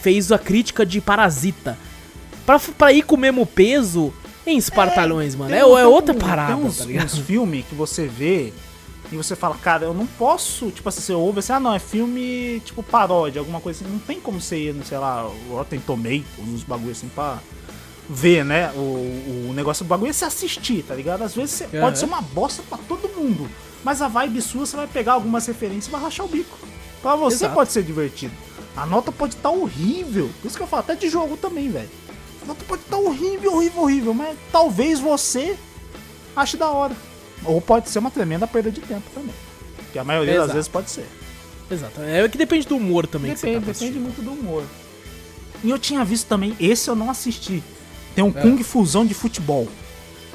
fez 0.00 0.32
a 0.32 0.38
crítica 0.38 0.84
de 0.84 1.00
Parasita 1.00 1.78
pra, 2.44 2.58
pra 2.58 2.92
ir 2.92 3.02
com 3.02 3.14
o 3.14 3.18
mesmo 3.18 3.46
peso 3.46 4.12
em 4.44 4.58
Espartalhões, 4.58 5.36
mano. 5.36 5.54
É, 5.54 5.64
um- 5.64 5.78
é 5.78 5.82
tem 5.82 5.92
outra 5.92 6.14
um- 6.14 6.18
parada, 6.18 6.54
Tem 6.56 6.64
uns, 6.64 6.78
tá 6.78 6.84
ligado? 6.84 7.04
uns 7.06 7.18
filmes 7.18 7.64
que 7.68 7.74
você 7.76 8.06
vê 8.08 8.52
e 9.12 9.16
você 9.16 9.36
fala, 9.36 9.54
cara, 9.56 9.84
eu 9.84 9.92
não 9.94 10.06
posso, 10.06 10.70
tipo 10.70 10.88
assim, 10.88 11.00
você 11.02 11.12
ouve 11.12 11.40
assim, 11.40 11.52
ah 11.52 11.60
não, 11.60 11.74
é 11.74 11.78
filme 11.78 12.60
tipo 12.64 12.82
paródia, 12.82 13.40
alguma 13.40 13.60
coisa 13.60 13.84
assim. 13.84 13.92
Não 13.92 13.98
tem 14.00 14.18
como 14.18 14.40
você 14.40 14.56
ir, 14.70 14.74
sei 14.86 14.96
lá, 14.98 15.30
Rotten 15.50 15.80
Tomatoes, 15.80 16.24
uns 16.38 16.62
bagulho 16.64 16.92
assim 16.92 17.08
pra 17.08 17.38
ver, 18.08 18.44
né? 18.44 18.72
O, 18.74 19.48
o 19.50 19.52
negócio 19.54 19.84
do 19.84 19.88
bagulho 19.88 20.10
é 20.10 20.12
se 20.12 20.24
assistir, 20.24 20.82
tá 20.82 20.94
ligado? 20.94 21.22
Às 21.22 21.34
vezes 21.34 21.50
você- 21.54 21.64
Aham. 21.64 21.80
pode 21.80 21.98
ser 21.98 22.04
uma 22.06 22.20
bosta 22.22 22.62
pra 22.68 22.78
todo 22.78 23.08
mundo, 23.16 23.48
mas 23.84 24.00
a 24.02 24.08
vibe 24.08 24.40
sua 24.40 24.64
você 24.66 24.76
vai 24.76 24.86
pegar 24.86 25.12
algumas 25.12 25.46
referências 25.46 25.86
e 25.88 25.90
vai 25.90 26.00
rachar 26.00 26.26
o 26.26 26.28
bico. 26.28 26.58
Pra 27.02 27.14
você 27.16 27.36
Exato. 27.44 27.54
pode 27.54 27.72
ser 27.72 27.82
divertido. 27.82 28.32
A 28.76 28.86
nota 28.86 29.10
pode 29.12 29.34
estar 29.34 29.50
horrível. 29.50 30.30
Por 30.40 30.48
isso 30.48 30.56
que 30.56 30.62
eu 30.62 30.66
falo, 30.66 30.80
até 30.80 30.94
de 30.94 31.08
jogo 31.08 31.36
também, 31.36 31.68
velho. 31.68 31.90
A 32.42 32.46
nota 32.46 32.64
pode 32.66 32.82
estar 32.82 32.96
horrível, 32.96 33.54
horrível, 33.54 33.82
horrível, 33.82 34.14
mas 34.14 34.36
talvez 34.50 34.98
você 35.00 35.56
ache 36.34 36.56
da 36.56 36.68
hora. 36.70 36.96
Ou 37.44 37.60
pode 37.60 37.88
ser 37.88 37.98
uma 37.98 38.10
tremenda 38.10 38.46
perda 38.46 38.70
de 38.70 38.80
tempo 38.80 39.08
também. 39.14 39.34
Que 39.92 39.98
a 39.98 40.04
maioria 40.04 40.34
das 40.34 40.44
Exato. 40.44 40.54
vezes 40.54 40.68
pode 40.68 40.90
ser. 40.90 41.06
Exato. 41.70 42.00
É 42.02 42.28
que 42.28 42.38
depende 42.38 42.66
do 42.66 42.76
humor 42.76 43.06
também 43.06 43.32
que 43.32 43.40
você 43.40 43.46
Depende, 43.46 43.66
tá 43.66 43.72
depende 43.72 43.98
muito 43.98 44.22
do 44.22 44.32
humor. 44.32 44.64
E 45.64 45.70
eu 45.70 45.78
tinha 45.78 46.04
visto 46.04 46.26
também, 46.26 46.56
esse 46.58 46.88
eu 46.88 46.96
não 46.96 47.10
assisti. 47.10 47.62
Tem 48.14 48.24
um 48.24 48.32
É. 48.34 48.40
Kung 48.40 48.62
Fusão 48.62 49.06
de 49.06 49.14
futebol. 49.14 49.68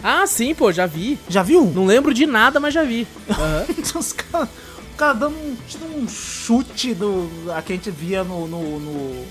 Ah, 0.04 0.26
sim, 0.28 0.54
pô, 0.54 0.72
já 0.72 0.86
vi. 0.86 1.18
Já 1.28 1.44
viu? 1.44 1.66
Não 1.66 1.86
lembro 1.86 2.14
de 2.14 2.26
nada, 2.26 2.60
mas 2.60 2.74
já 2.74 2.84
vi. 2.84 3.08
Aham. 3.30 3.66
Os 4.00 4.14
caras 4.14 4.50
cara 4.98 5.14
dando 5.14 5.38
um, 5.38 5.56
tipo 5.68 5.86
um 5.86 6.08
chute 6.10 6.94
do, 6.96 7.30
a 7.56 7.62
que 7.62 7.72
a 7.72 7.76
gente 7.76 7.92
via 7.92 8.24
no. 8.24 8.48
no, 8.48 8.80
no 8.80 9.26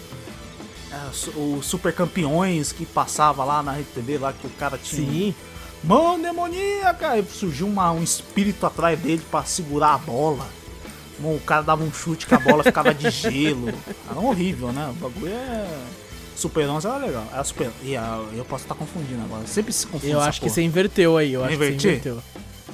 é, 0.92 1.36
o 1.36 1.60
Super 1.60 1.92
Campeões 1.92 2.70
que 2.70 2.86
passava 2.86 3.44
lá 3.44 3.62
na 3.62 3.72
RedeTV, 3.72 4.18
lá 4.18 4.32
que 4.32 4.46
o 4.46 4.50
cara 4.50 4.78
tinha. 4.78 5.10
Sim. 5.10 5.34
Mão 5.84 6.20
demoníaca! 6.20 7.10
Aí 7.10 7.24
surgiu 7.24 7.66
uma- 7.66 7.92
um 7.92 8.02
espírito 8.02 8.66
atrás 8.66 8.98
dele 8.98 9.22
pra 9.30 9.44
segurar 9.44 9.94
a 9.94 9.98
bola. 9.98 10.46
O 11.22 11.40
cara 11.46 11.62
dava 11.62 11.82
um 11.82 11.92
chute 11.92 12.26
que 12.26 12.34
a 12.34 12.38
bola 12.38 12.62
ficava 12.62 12.92
de 12.92 13.08
gelo. 13.10 13.72
Era 14.10 14.20
horrível, 14.20 14.72
né? 14.72 14.88
O 14.90 14.94
bagulho 14.94 15.32
é. 15.32 15.66
Super 16.34 16.68
11 16.68 16.86
era 16.86 16.98
legal. 16.98 17.24
Era 17.32 17.42
super. 17.44 17.70
E 17.82 17.96
a- 17.96 18.22
eu 18.34 18.44
posso 18.44 18.64
estar 18.64 18.74
confundindo 18.74 19.22
agora. 19.24 19.42
Eu 19.42 19.46
Sempre 19.48 19.72
se 19.72 19.86
confunde. 19.86 20.12
Eu 20.12 20.20
acho 20.20 20.38
que 20.40 20.46
porra. 20.46 20.54
você 20.54 20.62
inverteu 20.62 21.16
aí. 21.16 21.32
Eu 21.32 21.42
acho 21.44 21.54
Inverti? 21.54 21.76
que 21.76 21.80
você 21.82 21.88
inverteu. 21.88 22.22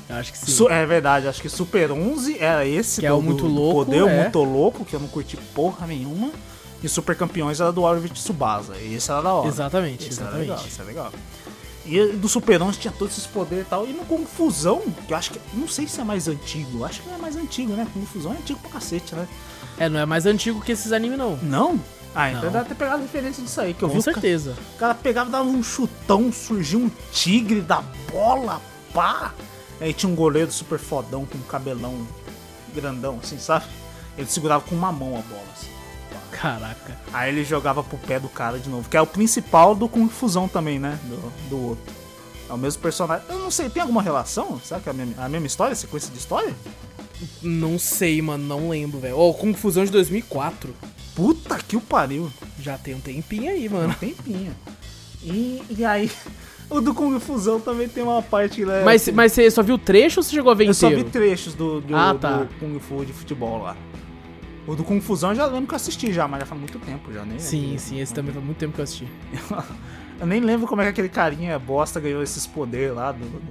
Eu 0.08 0.16
acho 0.16 0.32
que 0.32 0.38
sim. 0.38 0.50
Su- 0.52 0.68
é 0.68 0.84
verdade, 0.84 1.28
acho 1.28 1.40
que 1.40 1.48
Super 1.48 1.92
11 1.92 2.36
era 2.40 2.66
esse 2.66 3.00
Que 3.00 3.06
é 3.06 3.12
o 3.12 3.22
Muito 3.22 3.46
Louco, 3.46 3.84
poder, 3.86 4.02
o 4.02 4.08
é. 4.08 4.22
muito 4.22 4.42
louco, 4.42 4.84
que 4.84 4.94
eu 4.94 5.00
não 5.00 5.06
curti 5.08 5.36
porra 5.54 5.86
nenhuma. 5.86 6.32
E 6.82 6.88
Super 6.88 7.14
Campeões 7.14 7.60
era 7.60 7.70
do 7.70 7.82
Oliver 7.82 8.10
Tsubasa. 8.10 8.74
E 8.78 8.94
esse 8.94 9.08
era 9.08 9.20
da 9.22 9.32
hora. 9.32 9.46
Exatamente, 9.48 10.08
Esse 10.08 10.18
era 10.20 10.30
exatamente. 10.30 10.48
legal, 10.50 10.64
esse 10.66 10.80
é 10.80 10.84
legal. 10.84 11.12
E 11.84 12.12
do 12.12 12.28
Super 12.28 12.62
11 12.62 12.78
tinha 12.78 12.92
todos 12.96 13.14
esses 13.18 13.26
poderes 13.26 13.66
e 13.66 13.68
tal. 13.68 13.86
E 13.86 13.92
no 13.92 14.04
Kung 14.04 14.24
Fusão, 14.24 14.80
que 15.06 15.12
eu 15.12 15.16
acho 15.16 15.32
que. 15.32 15.40
Não 15.54 15.66
sei 15.66 15.88
se 15.88 16.00
é 16.00 16.04
mais 16.04 16.28
antigo. 16.28 16.84
Acho 16.84 17.02
que 17.02 17.08
não 17.08 17.16
é 17.16 17.18
mais 17.18 17.34
antigo, 17.36 17.72
né? 17.72 17.86
Kung 17.92 18.06
Fusão 18.06 18.32
é 18.32 18.36
antigo 18.36 18.58
pra 18.60 18.70
cacete, 18.70 19.14
né? 19.14 19.26
É, 19.78 19.88
não 19.88 19.98
é 19.98 20.06
mais 20.06 20.24
antigo 20.26 20.60
que 20.60 20.70
esses 20.72 20.92
animes, 20.92 21.18
não. 21.18 21.36
Não? 21.42 21.80
Ah, 22.14 22.30
então 22.30 22.44
Não. 22.44 22.52
deve 22.52 22.66
ter 22.68 22.74
pegado 22.74 23.02
referência 23.02 23.42
disso 23.42 23.60
aí. 23.60 23.72
Que 23.74 23.82
eu 23.82 23.88
vi 23.88 23.94
Com 23.94 24.00
o 24.00 24.04
ca- 24.04 24.12
certeza. 24.12 24.54
o 24.74 24.78
cara 24.78 24.94
pegava, 24.94 25.30
dava 25.30 25.48
um 25.48 25.62
chutão, 25.62 26.30
surgia 26.30 26.78
um 26.78 26.90
tigre 27.10 27.60
da 27.62 27.82
bola, 28.12 28.60
pá. 28.92 29.32
Aí 29.80 29.92
tinha 29.94 30.12
um 30.12 30.14
goleiro 30.14 30.52
super 30.52 30.78
fodão 30.78 31.24
com 31.24 31.38
um 31.38 31.42
cabelão 31.42 32.06
grandão, 32.74 33.18
assim, 33.22 33.38
sabe? 33.38 33.64
Ele 34.16 34.26
segurava 34.28 34.62
com 34.62 34.74
uma 34.74 34.92
mão 34.92 35.16
a 35.18 35.22
bola, 35.22 35.42
assim. 35.56 35.68
Caraca. 36.32 36.96
Aí 37.12 37.30
ele 37.32 37.44
jogava 37.44 37.82
pro 37.84 37.96
pé 37.98 38.18
do 38.18 38.28
cara 38.28 38.58
de 38.58 38.68
novo, 38.68 38.88
que 38.88 38.96
é 38.96 39.00
o 39.00 39.06
principal 39.06 39.74
do 39.74 39.88
Kung 39.88 40.08
Fusão 40.08 40.48
também, 40.48 40.78
né? 40.78 40.98
Do, 41.04 41.48
do 41.50 41.68
outro. 41.68 41.94
É 42.48 42.52
o 42.52 42.58
mesmo 42.58 42.82
personagem. 42.82 43.24
Eu 43.28 43.38
não 43.38 43.50
sei, 43.50 43.70
tem 43.70 43.80
alguma 43.80 44.02
relação? 44.02 44.60
Será 44.64 44.80
que 44.80 44.88
é 44.88 44.92
a 44.92 44.94
mesma, 44.94 45.14
a 45.24 45.28
mesma 45.28 45.46
história? 45.46 45.74
Sequência 45.74 46.10
de 46.12 46.18
história? 46.18 46.52
Não 47.40 47.78
sei, 47.78 48.20
mano, 48.20 48.44
não 48.44 48.68
lembro, 48.68 48.98
velho. 48.98 49.16
Ó, 49.16 49.30
o 49.30 49.34
Kung 49.34 49.54
Fusão 49.54 49.84
de 49.84 49.90
2004. 49.92 50.74
Puta 51.14 51.56
que 51.58 51.76
o 51.76 51.80
pariu. 51.80 52.30
Já 52.58 52.76
tem 52.78 52.94
um 52.94 53.00
tempinho 53.00 53.50
aí, 53.50 53.68
Um 53.68 53.72
mano. 53.72 53.94
tempinho. 53.94 54.54
E, 55.22 55.62
e 55.70 55.84
aí, 55.84 56.10
o 56.68 56.80
do 56.80 56.92
Kung 56.94 57.18
Fusão 57.20 57.60
também 57.60 57.88
tem 57.88 58.02
uma 58.02 58.20
parte, 58.22 58.64
né? 58.64 58.82
Mas, 58.84 59.02
assim, 59.02 59.12
mas 59.12 59.32
você 59.32 59.50
só 59.50 59.62
viu 59.62 59.78
trecho 59.78 60.20
ou 60.20 60.24
você 60.24 60.30
chegou 60.34 60.50
a 60.50 60.54
ver 60.54 60.66
Eu 60.66 60.74
só 60.74 60.88
inteiro? 60.88 61.04
vi 61.04 61.10
trechos 61.10 61.54
do, 61.54 61.80
do, 61.80 61.94
Ah, 61.96 62.14
tá. 62.18 62.38
do 62.38 62.54
Kung 62.58 62.78
Fu 62.80 63.04
de 63.04 63.12
futebol 63.12 63.62
lá. 63.62 63.76
O 64.66 64.76
do 64.76 64.84
Kung 64.84 65.00
Fusão 65.00 65.30
eu 65.30 65.36
já 65.36 65.46
lembro 65.46 65.66
que 65.66 65.74
eu 65.74 65.76
assisti 65.76 66.12
já, 66.12 66.28
mas 66.28 66.40
já 66.40 66.46
faz 66.46 66.60
muito 66.60 66.78
tempo 66.78 67.12
já, 67.12 67.24
nem 67.24 67.38
Sim, 67.38 67.76
sim, 67.78 68.00
esse 68.00 68.14
também 68.14 68.32
faz 68.32 68.44
muito 68.44 68.58
tempo 68.58 68.72
que 68.74 68.80
eu 68.80 68.84
assisti. 68.84 69.08
Eu 70.20 70.26
nem 70.26 70.38
lembro 70.38 70.68
como 70.68 70.80
é 70.80 70.84
que 70.84 70.90
aquele 70.90 71.08
carinha 71.08 71.58
bosta 71.58 71.98
ganhou 71.98 72.22
esses 72.22 72.46
poderes 72.46 72.94
lá 72.94 73.10
do, 73.10 73.24
do- 73.24 73.42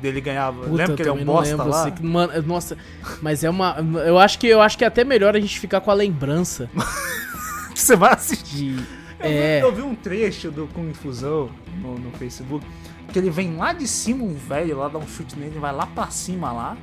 dele 0.00 0.20
ganhava. 0.20 0.62
Puta, 0.64 0.72
Lembra 0.74 0.96
que 0.96 1.02
ele 1.02 1.08
é 1.10 1.12
um 1.12 1.24
bosta 1.24 1.54
lembro. 1.56 1.68
lá? 1.70 1.90
que- 1.92 2.04
mano, 2.04 2.42
nossa, 2.42 2.76
mas 3.22 3.44
é 3.44 3.50
uma. 3.50 3.76
Eu 4.04 4.18
acho 4.18 4.36
que 4.40 4.48
eu 4.48 4.60
acho 4.60 4.76
que 4.76 4.82
é 4.82 4.88
até 4.88 5.04
melhor 5.04 5.36
a 5.36 5.38
gente 5.38 5.60
ficar 5.60 5.80
com 5.80 5.90
a 5.92 5.94
lembrança 5.94 6.68
Você 7.72 7.94
vai 7.94 8.14
assistir. 8.14 8.84
Eu, 9.20 9.26
É. 9.30 9.60
vi, 9.60 9.66
eu 9.66 9.72
vi 9.76 9.82
um 9.82 9.94
trecho 9.94 10.50
do 10.50 10.66
Kung 10.68 10.92
Fusão 10.92 11.50
no, 11.80 11.96
no 11.96 12.10
Facebook, 12.12 12.66
que 13.12 13.18
ele 13.18 13.30
vem 13.30 13.54
lá 13.56 13.72
de 13.72 13.86
cima, 13.86 14.24
um 14.24 14.34
velho 14.34 14.76
lá, 14.76 14.88
dá 14.88 14.98
um 14.98 15.06
chute 15.06 15.38
nele, 15.38 15.56
vai 15.60 15.72
lá 15.72 15.86
pra 15.86 16.08
cima 16.10 16.50
lá. 16.50 16.76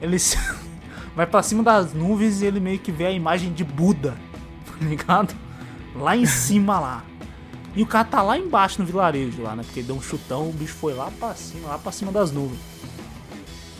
Ele 0.00 0.18
se- 0.20 0.38
vai 1.16 1.26
pra 1.26 1.42
cima 1.42 1.62
das 1.62 1.92
nuvens 1.92 2.40
e 2.42 2.46
ele 2.46 2.60
meio 2.60 2.78
que 2.78 2.92
vê 2.92 3.06
a 3.06 3.10
imagem 3.12 3.52
de 3.52 3.64
Buda, 3.64 4.16
tá 4.66 4.84
ligado? 4.84 5.34
Lá 5.94 6.16
em 6.16 6.26
cima 6.26 6.78
lá. 6.80 7.04
E 7.74 7.82
o 7.82 7.86
cara 7.86 8.04
tá 8.04 8.20
lá 8.22 8.36
embaixo 8.38 8.80
no 8.80 8.86
vilarejo 8.86 9.42
lá, 9.42 9.54
né? 9.54 9.62
Porque 9.62 9.80
ele 9.80 9.86
deu 9.86 9.96
um 9.96 10.02
chutão, 10.02 10.48
o 10.48 10.52
bicho 10.52 10.74
foi 10.74 10.92
lá 10.94 11.10
pra 11.18 11.34
cima, 11.34 11.68
lá 11.68 11.78
pra 11.78 11.92
cima 11.92 12.10
das 12.10 12.32
nuvens. 12.32 12.58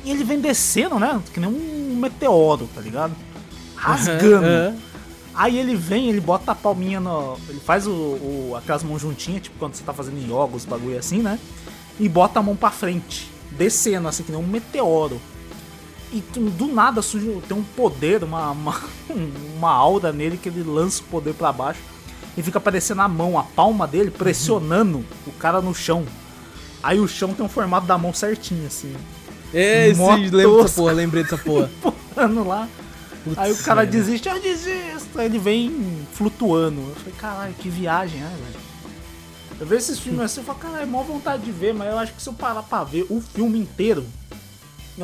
E 0.05 0.11
ele 0.11 0.24
vem 0.24 0.40
descendo, 0.40 0.98
né? 0.98 1.20
Que 1.35 1.40
nem 1.40 1.48
um 1.51 1.97
meteoro, 1.97 2.69
tá 2.74 2.81
ligado? 2.81 3.15
Rasgando. 3.77 4.47
Aham. 4.47 4.77
Aí 5.35 5.59
ele 5.59 5.74
vem, 5.77 6.09
ele 6.09 6.20
bota 6.20 6.52
a 6.52 6.55
palminha 6.55 7.01
no. 7.01 7.36
Ele 7.48 7.61
faz 7.61 7.86
o, 7.86 7.90
o- 7.93 8.55
aquelas 8.57 8.82
mãos 8.82 9.01
juntinhas, 9.01 9.43
tipo 9.43 9.59
quando 9.59 9.74
você 9.74 9.82
tá 9.85 9.93
fazendo 9.93 10.19
yoga, 10.19 10.57
os 10.57 10.65
bagulho 10.65 10.98
assim, 10.98 11.19
né? 11.20 11.39
E 11.98 12.09
bota 12.09 12.40
a 12.40 12.43
mão 12.43 12.57
pra 12.57 12.70
frente, 12.70 13.31
descendo 13.52 14.09
assim, 14.09 14.23
que 14.23 14.32
nem 14.32 14.40
um 14.40 14.47
meteoro. 14.47 15.20
E 16.12 16.20
do 16.20 16.66
nada 16.66 17.03
surge, 17.03 17.41
tem 17.47 17.57
um 17.57 17.62
poder, 17.62 18.24
uma, 18.24 18.51
uma, 18.51 18.81
uma 19.57 19.70
aura 19.70 20.12
nele 20.12 20.37
que 20.37 20.49
ele 20.49 20.62
lança 20.62 21.03
o 21.03 21.05
poder 21.07 21.35
pra 21.35 21.53
baixo 21.53 21.81
e 22.37 22.43
fica 22.43 22.59
aparecendo 22.59 23.01
a 23.01 23.09
mão, 23.09 23.39
a 23.39 23.43
palma 23.43 23.87
dele, 23.87 24.11
pressionando 24.11 25.05
o 25.27 25.32
cara 25.32 25.61
no 25.61 25.74
chão. 25.74 26.05
Aí 26.82 26.99
o 26.99 27.07
chão 27.07 27.32
tem 27.35 27.45
um 27.45 27.49
formato 27.49 27.87
da 27.87 27.99
mão 27.99 28.12
certinho, 28.12 28.66
assim, 28.66 28.95
Mó 29.97 30.15
lembra 30.15 30.62
dessa 30.62 30.74
porra, 30.74 30.93
lembrei 30.93 31.23
dessa 31.23 31.39
porra. 31.39 31.70
empurrando 32.20 32.47
lá. 32.47 32.69
Putz, 33.24 33.39
Aí 33.39 33.53
o 33.53 33.59
cara 33.59 33.85
velho. 33.85 33.93
desiste, 33.93 34.28
eu 34.28 34.41
desisto. 34.41 35.19
Aí 35.19 35.27
ele 35.27 35.39
vem 35.39 36.07
flutuando. 36.12 36.81
Eu 36.81 36.95
falei, 36.97 37.15
caralho, 37.19 37.55
que 37.55 37.69
viagem, 37.69 38.20
né, 38.20 38.37
velho? 38.45 38.61
Eu 39.61 39.66
vejo 39.66 39.82
esses 39.82 39.99
filmes 39.99 40.23
assim, 40.23 40.41
eu 40.41 40.45
falo, 40.45 40.59
caralho, 40.59 40.82
é 40.82 40.87
mó 40.87 41.03
vontade 41.03 41.43
de 41.43 41.53
ver, 41.53 41.74
mas 41.74 41.91
eu 41.91 41.99
acho 41.99 42.15
que 42.15 42.23
se 42.23 42.28
eu 42.28 42.32
parar 42.32 42.62
pra 42.62 42.82
ver 42.82 43.07
o 43.11 43.20
filme 43.20 43.59
inteiro, 43.59 44.07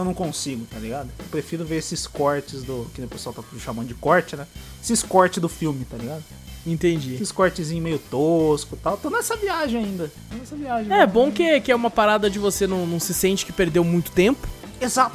eu 0.00 0.04
não 0.04 0.14
consigo, 0.14 0.66
tá 0.70 0.78
ligado? 0.78 1.08
Eu 1.18 1.24
prefiro 1.30 1.64
ver 1.64 1.76
esses 1.76 2.06
cortes 2.06 2.62
do. 2.62 2.86
Que 2.94 3.02
o 3.02 3.08
pessoal 3.08 3.34
tá 3.34 3.42
chamando 3.58 3.88
de 3.88 3.94
corte, 3.94 4.36
né? 4.36 4.46
Esses 4.82 5.02
cortes 5.02 5.40
do 5.40 5.48
filme, 5.48 5.84
tá 5.84 5.96
ligado? 5.96 6.22
Entendi. 6.66 7.14
Esses 7.14 7.30
cortezinhos 7.30 7.82
meio 7.82 7.98
tosco 7.98 8.74
e 8.74 8.78
tal. 8.78 8.96
Tô 8.96 9.08
nessa 9.08 9.36
viagem 9.36 9.84
ainda. 9.84 10.10
Tô 10.30 10.36
nessa 10.36 10.56
viagem. 10.56 10.92
É, 10.92 11.06
bom 11.06 11.30
que, 11.30 11.60
que 11.60 11.70
é 11.70 11.76
uma 11.76 11.90
parada 11.90 12.28
de 12.28 12.38
você 12.40 12.66
não, 12.66 12.84
não 12.86 12.98
se 12.98 13.14
sente 13.14 13.46
que 13.46 13.52
perdeu 13.52 13.84
muito 13.84 14.10
tempo 14.10 14.48
Exato. 14.80 15.14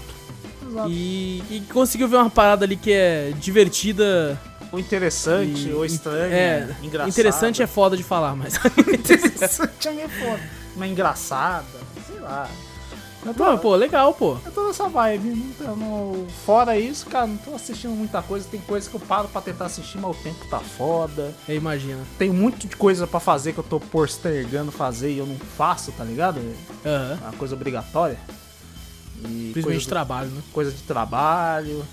Exato. 0.65 0.89
e, 0.89 1.43
e 1.51 1.61
conseguiu 1.73 2.07
ver 2.07 2.15
uma 2.15 2.29
parada 2.29 2.63
ali 2.63 2.77
que 2.77 2.91
é 2.93 3.33
divertida. 3.37 4.39
Ou 4.71 4.79
interessante, 4.79 5.67
e- 5.67 5.73
ou 5.73 5.83
estranho, 5.85 6.31
É, 6.33 6.73
engraçado. 6.81 7.09
interessante 7.09 7.61
é 7.61 7.67
foda 7.67 7.97
de 7.97 8.03
falar, 8.03 8.33
mas. 8.33 8.53
interessante 8.87 9.89
é 9.89 9.91
meio 9.91 10.09
foda. 10.09 10.39
Uma 10.73 10.87
engraçada, 10.87 11.65
sei 12.07 12.19
lá. 12.21 12.49
Eu 13.23 13.33
tô, 13.35 13.45
Pô, 13.45 13.57
pô, 13.59 13.75
legal, 13.75 14.13
pô. 14.15 14.35
eu 14.43 14.51
tô 14.51 14.67
nessa 14.67 14.89
vibe. 14.89 15.53
Tô- 15.57 15.75
não- 15.75 16.25
fora 16.45 16.77
isso, 16.79 17.05
cara, 17.05 17.27
não 17.27 17.37
tô 17.37 17.53
assistindo 17.53 17.91
muita 17.91 18.19
coisa. 18.21 18.47
Tem 18.49 18.59
coisa 18.61 18.89
que 18.89 18.95
eu 18.95 18.99
paro 18.99 19.27
pra 19.27 19.39
tentar 19.41 19.65
assistir, 19.65 19.99
mas 19.99 20.11
o 20.17 20.23
tempo 20.23 20.43
tá 20.49 20.59
foda. 20.59 21.31
Eu 21.47 21.55
imagino. 21.55 22.01
Tem 22.17 22.31
muito 22.31 22.67
de 22.67 22.75
coisa 22.75 23.05
pra 23.05 23.19
fazer 23.19 23.53
que 23.53 23.59
eu 23.59 23.63
tô 23.63 23.79
postergando 23.79 24.71
fazer 24.71 25.11
e 25.11 25.19
eu 25.19 25.27
não 25.27 25.35
faço, 25.37 25.91
tá 25.91 26.03
ligado? 26.03 26.39
É 26.83 26.89
Aham. 26.89 27.19
uma 27.21 27.31
coisa 27.33 27.53
obrigatória. 27.55 28.17
E 29.19 29.51
Principalmente 29.53 29.63
coisa, 29.63 29.79
do- 29.85 29.89
trabalho, 29.89 30.29
né? 30.31 30.41
coisa 30.51 30.71
de 30.71 30.81
trabalho. 30.81 31.85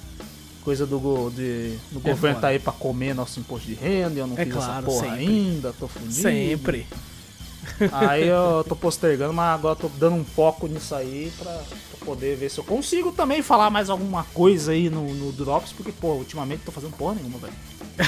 Coisa 0.64 0.86
do, 0.86 1.30
de, 1.30 1.76
do 1.92 1.98
É 2.00 2.10
governo 2.10 2.36
foda. 2.36 2.40
tá 2.40 2.48
aí 2.48 2.58
pra 2.58 2.72
comer 2.72 3.14
nosso 3.14 3.38
imposto 3.40 3.66
de 3.66 3.74
renda 3.74 4.14
e 4.16 4.18
eu 4.18 4.26
não 4.26 4.36
É 4.36 4.44
fiz 4.44 4.52
claro, 4.54 4.72
essa 4.72 4.82
porra 4.82 5.08
sempre. 5.10 5.26
ainda, 5.26 5.74
tô 5.78 5.88
fudido. 5.88 6.12
Sempre. 6.12 6.86
Aí 7.92 8.26
eu 8.28 8.64
tô 8.68 8.74
postergando, 8.76 9.32
mas 9.32 9.54
agora 9.54 9.76
tô 9.76 9.88
dando 9.98 10.16
um 10.16 10.24
foco 10.24 10.66
nisso 10.66 10.94
aí 10.94 11.32
pra, 11.38 11.60
poder 12.04 12.36
ver 12.36 12.48
se 12.50 12.58
eu 12.58 12.64
consigo 12.64 13.12
também 13.12 13.42
falar 13.42 13.68
mais 13.68 13.90
alguma 13.90 14.24
coisa 14.32 14.72
aí 14.72 14.88
no, 14.88 15.12
no 15.14 15.30
Drops, 15.32 15.72
porque, 15.72 15.92
pô, 15.92 16.12
ultimamente 16.14 16.62
tô 16.64 16.72
fazendo 16.72 16.96
porra 16.96 17.14
nenhuma, 17.16 17.38
velho. 17.38 17.52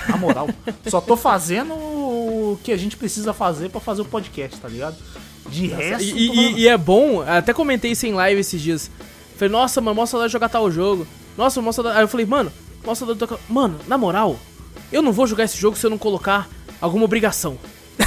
Na 0.08 0.16
moral, 0.16 0.48
só 0.88 1.00
tô 1.00 1.16
fazendo 1.16 1.74
o 1.74 2.58
que 2.64 2.72
a 2.72 2.76
gente 2.78 2.96
precisa 2.96 3.34
fazer 3.34 3.68
pra 3.68 3.80
fazer 3.80 4.00
o 4.02 4.04
podcast, 4.06 4.56
tá 4.58 4.68
ligado? 4.68 4.96
De 5.50 5.66
resto. 5.66 6.02
E, 6.04 6.26
e- 6.30 6.34
falando- 6.34 6.58
e 6.58 6.68
é 6.68 6.78
bom, 6.78 7.20
até 7.22 7.52
comentei 7.52 7.90
isso 7.90 8.06
em 8.06 8.12
live 8.14 8.40
esses 8.40 8.60
dias. 8.62 8.90
Falei, 9.36 9.50
nossa, 9.52 9.80
mano, 9.80 9.96
mó 9.96 10.06
saudade 10.06 10.28
de 10.30 10.32
jogar 10.32 10.48
tal 10.48 10.70
jogo. 10.70 11.06
Nossa, 11.36 11.60
mó 11.60 11.72
saudade. 11.72 11.96
Aí 11.98 12.04
eu 12.04 12.08
falei, 12.08 12.24
mano, 12.24 12.52
mó 12.84 12.94
saudade 12.94 13.18
de 13.18 13.26
tocar. 13.26 13.38
Mano, 13.48 13.78
na 13.86 13.98
moral, 13.98 14.38
eu 14.92 15.02
não 15.02 15.12
vou 15.12 15.26
jogar 15.26 15.44
esse 15.44 15.58
jogo 15.58 15.76
se 15.76 15.84
eu 15.84 15.90
não 15.90 15.98
colocar 15.98 16.48
alguma 16.80 17.04
obrigação. 17.04 17.58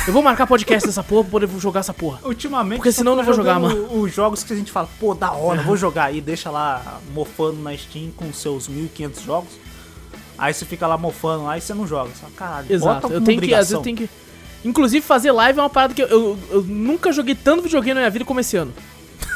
Eu 0.05 0.11
vou 0.11 0.21
marcar 0.21 0.45
podcast 0.45 0.85
dessa 0.85 1.01
porra 1.01 1.23
pra 1.23 1.31
poder 1.31 1.49
jogar 1.59 1.79
essa 1.79 1.93
porra. 1.93 2.19
Ultimamente, 2.25 2.79
Porque 2.79 2.91
senão 2.91 3.13
eu 3.13 3.17
não 3.17 3.23
vou 3.23 3.33
jogar, 3.33 3.53
jogando 3.53 4.01
Os 4.01 4.13
jogos 4.13 4.43
que 4.43 4.51
a 4.51 4.55
gente 4.55 4.69
fala, 4.69 4.89
pô, 4.99 5.13
da 5.13 5.31
hora, 5.31 5.61
vou 5.61 5.77
jogar 5.77 6.05
aí, 6.05 6.19
deixa 6.19 6.51
lá 6.51 6.99
mofando 7.13 7.61
na 7.61 7.75
Steam 7.77 8.11
com 8.11 8.31
seus 8.33 8.67
1500 8.67 9.21
jogos. 9.23 9.51
Aí 10.37 10.53
você 10.53 10.65
fica 10.65 10.85
lá 10.87 10.97
mofando 10.97 11.45
lá 11.45 11.57
e 11.57 11.61
você 11.61 11.73
não 11.73 11.87
joga. 11.87 12.09
Você 12.09 12.19
fala, 12.19 12.33
caralho, 12.35 12.67
Exato. 12.69 13.13
Eu 13.13 13.21
tenho 13.21 13.39
que, 13.39 13.53
às 13.53 13.69
vezes 13.69 13.75
obrigação. 13.75 13.79
eu 13.79 13.83
tenho 13.83 13.97
que. 13.97 14.09
Inclusive, 14.65 15.05
fazer 15.05 15.31
live 15.31 15.59
é 15.59 15.61
uma 15.61 15.69
parada 15.69 15.93
que 15.93 16.01
eu, 16.01 16.07
eu, 16.07 16.39
eu 16.51 16.61
nunca 16.63 17.11
joguei 17.13 17.35
tanto 17.35 17.63
videogame 17.63 17.93
na 17.93 18.01
minha 18.01 18.11
vida 18.11 18.25
como 18.25 18.41
esse 18.41 18.57
ano. 18.57 18.73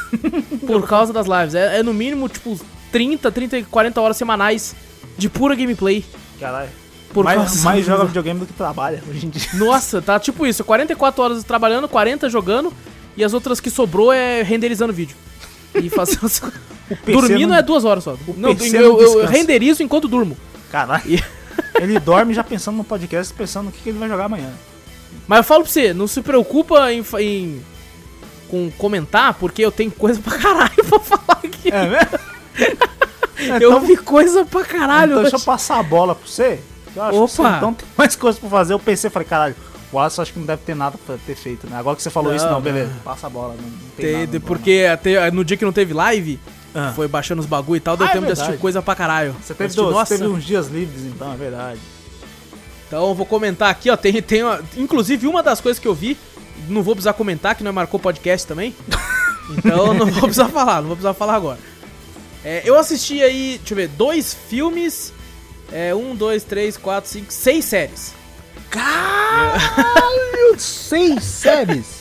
Por 0.66 0.86
causa 0.86 1.14
das 1.14 1.26
lives. 1.26 1.54
É, 1.54 1.78
é 1.78 1.82
no 1.82 1.94
mínimo, 1.94 2.28
tipo, 2.28 2.60
30, 2.92 3.30
30, 3.30 3.62
40 3.64 4.00
horas 4.00 4.16
semanais 4.18 4.76
de 5.16 5.30
pura 5.30 5.54
gameplay. 5.54 6.04
Caralho. 6.38 6.70
Por 7.12 7.24
mais, 7.24 7.62
mais 7.62 7.84
joga 7.86 8.04
videogame 8.04 8.40
do 8.40 8.46
que 8.46 8.52
trabalha 8.52 9.02
hoje 9.08 9.26
em 9.26 9.30
dia. 9.30 9.48
Nossa, 9.54 10.00
tá 10.02 10.18
tipo 10.20 10.46
isso, 10.46 10.62
44 10.64 11.22
horas 11.22 11.44
trabalhando, 11.44 11.88
40 11.88 12.28
jogando, 12.28 12.72
e 13.16 13.24
as 13.24 13.32
outras 13.32 13.60
que 13.60 13.70
sobrou 13.70 14.12
é 14.12 14.42
renderizando 14.42 14.92
vídeo. 14.92 15.16
E 15.74 15.88
fazendo. 15.88 16.28
Dormindo 17.06 17.48
não- 17.48 17.56
é 17.56 17.62
duas 17.62 17.84
horas 17.84 18.04
só. 18.04 18.16
Não, 18.36 18.54
PC 18.56 18.78
eu, 18.78 18.92
não 18.94 19.00
eu 19.00 19.26
renderizo 19.26 19.82
enquanto 19.82 20.08
durmo. 20.08 20.36
Caralho. 20.70 21.02
E- 21.06 21.22
Ele 21.80 21.98
dorme 21.98 22.32
já 22.34 22.42
pensando 22.44 22.76
no 22.76 22.84
podcast, 22.84 23.32
pensando 23.34 23.66
no 23.66 23.72
que, 23.72 23.82
que 23.82 23.88
ele 23.90 23.98
vai 23.98 24.08
jogar 24.08 24.24
amanhã. 24.26 24.50
Mas 25.26 25.38
eu 25.38 25.44
falo 25.44 25.64
pra 25.64 25.72
você, 25.72 25.92
não 25.92 26.06
se 26.06 26.22
preocupa 26.22 26.92
em, 26.92 27.04
em- 27.18 27.62
com 28.48 28.70
comentar, 28.78 29.34
porque 29.34 29.62
eu 29.62 29.70
tenho 29.70 29.90
coisa 29.90 30.20
pra 30.20 30.38
caralho 30.38 30.84
pra 30.88 30.98
falar 31.00 31.40
aqui. 31.44 31.70
É 31.70 31.86
mesmo? 31.86 33.60
eu 33.60 33.80
vi 33.80 33.96
coisa 33.96 34.44
pra 34.44 34.64
caralho. 34.64 35.12
Então 35.12 35.22
deixa 35.22 35.36
eu 35.36 35.40
passar 35.40 35.78
a 35.78 35.82
bola 35.82 36.14
pra 36.14 36.26
você. 36.26 36.60
Eu 36.96 37.02
acho 37.02 37.34
que 37.36 37.40
Opa. 37.42 37.56
então 37.58 37.74
tem 37.74 37.88
mais 37.96 38.16
coisas 38.16 38.40
pra 38.40 38.48
fazer. 38.50 38.72
Eu 38.72 38.78
pensei, 38.78 39.08
falei, 39.10 39.26
caralho, 39.28 39.54
o 39.92 39.98
Alisson 39.98 40.22
acho 40.22 40.32
que 40.32 40.38
não 40.38 40.46
deve 40.46 40.62
ter 40.62 40.74
nada 40.74 40.98
pra 41.06 41.16
ter 41.26 41.34
feito, 41.34 41.66
né? 41.68 41.76
Agora 41.78 41.96
que 41.96 42.02
você 42.02 42.10
falou 42.10 42.30
Não, 42.30 42.36
isso, 42.36 42.46
não, 42.46 42.52
não. 42.54 42.60
beleza. 42.60 42.92
Passa 43.04 43.26
a 43.26 43.30
bola, 43.30 43.54
não, 43.54 43.62
não 43.68 43.78
tem 43.96 44.06
Tem- 44.06 44.20
nada. 44.20 44.32
não, 44.32 44.40
porque 44.40 44.86
até, 44.92 45.30
no 45.30 45.44
dia 45.44 45.56
que 45.56 45.64
não 45.64 45.72
teve 45.72 45.92
live, 45.94 46.38
Ah. 46.74 46.92
foi 46.94 47.08
baixando 47.08 47.40
os 47.40 47.46
bagulho 47.46 47.76
e 47.78 47.80
tal, 47.80 47.96
deu 47.96 48.06
Ah, 48.06 48.10
é 48.10 48.12
tempo 48.12 48.26
de 48.26 48.32
assistir 48.32 48.58
coisa 48.58 48.82
pra 48.82 48.94
caralho. 48.94 49.32
Você 49.42 49.54
teve, 49.54 49.64
Assisti- 49.66 49.80
dois, 49.82 49.94
nossa, 49.94 50.16
teve 50.16 50.28
uns 50.28 50.44
dias 50.44 50.66
livres, 50.68 51.02
então, 51.04 51.32
é 51.32 51.36
verdade. 51.36 51.80
Então 52.86 53.06
eu 53.08 53.14
vou 53.14 53.26
comentar 53.26 53.70
aqui, 53.70 53.90
ó. 53.90 53.96
Tem, 53.96 54.20
tem, 54.22 54.42
ó, 54.42 54.58
inclusive, 54.76 55.26
uma 55.26 55.42
das 55.42 55.60
coisas 55.60 55.78
que 55.78 55.86
eu 55.88 55.94
vi, 55.94 56.16
não 56.68 56.82
vou 56.82 56.94
precisar 56.94 57.12
comentar, 57.14 57.54
que 57.54 57.62
não 57.64 57.72
marcou 57.72 57.98
podcast 58.00 58.46
também. 58.46 58.74
Então 59.50 59.94
não 59.94 60.04
vou 60.04 60.24
precisar 60.24 60.48
falar, 60.50 60.82
não 60.82 60.88
vou 60.88 60.96
precisar 60.96 61.14
falar 61.14 61.34
agora. 61.34 61.58
É, 62.44 62.60
eu 62.66 62.78
assisti 62.78 63.22
aí, 63.22 63.56
deixa 63.56 63.72
eu 63.72 63.76
ver, 63.76 63.88
dois 63.88 64.34
filmes. 64.34 65.10
É, 65.72 65.94
um, 65.94 66.14
dois, 66.14 66.42
três, 66.44 66.76
quatro, 66.76 67.10
cinco, 67.10 67.32
seis 67.32 67.64
séries. 67.64 68.14
Caralho, 68.70 70.58
seis 70.58 71.22
séries? 71.24 71.98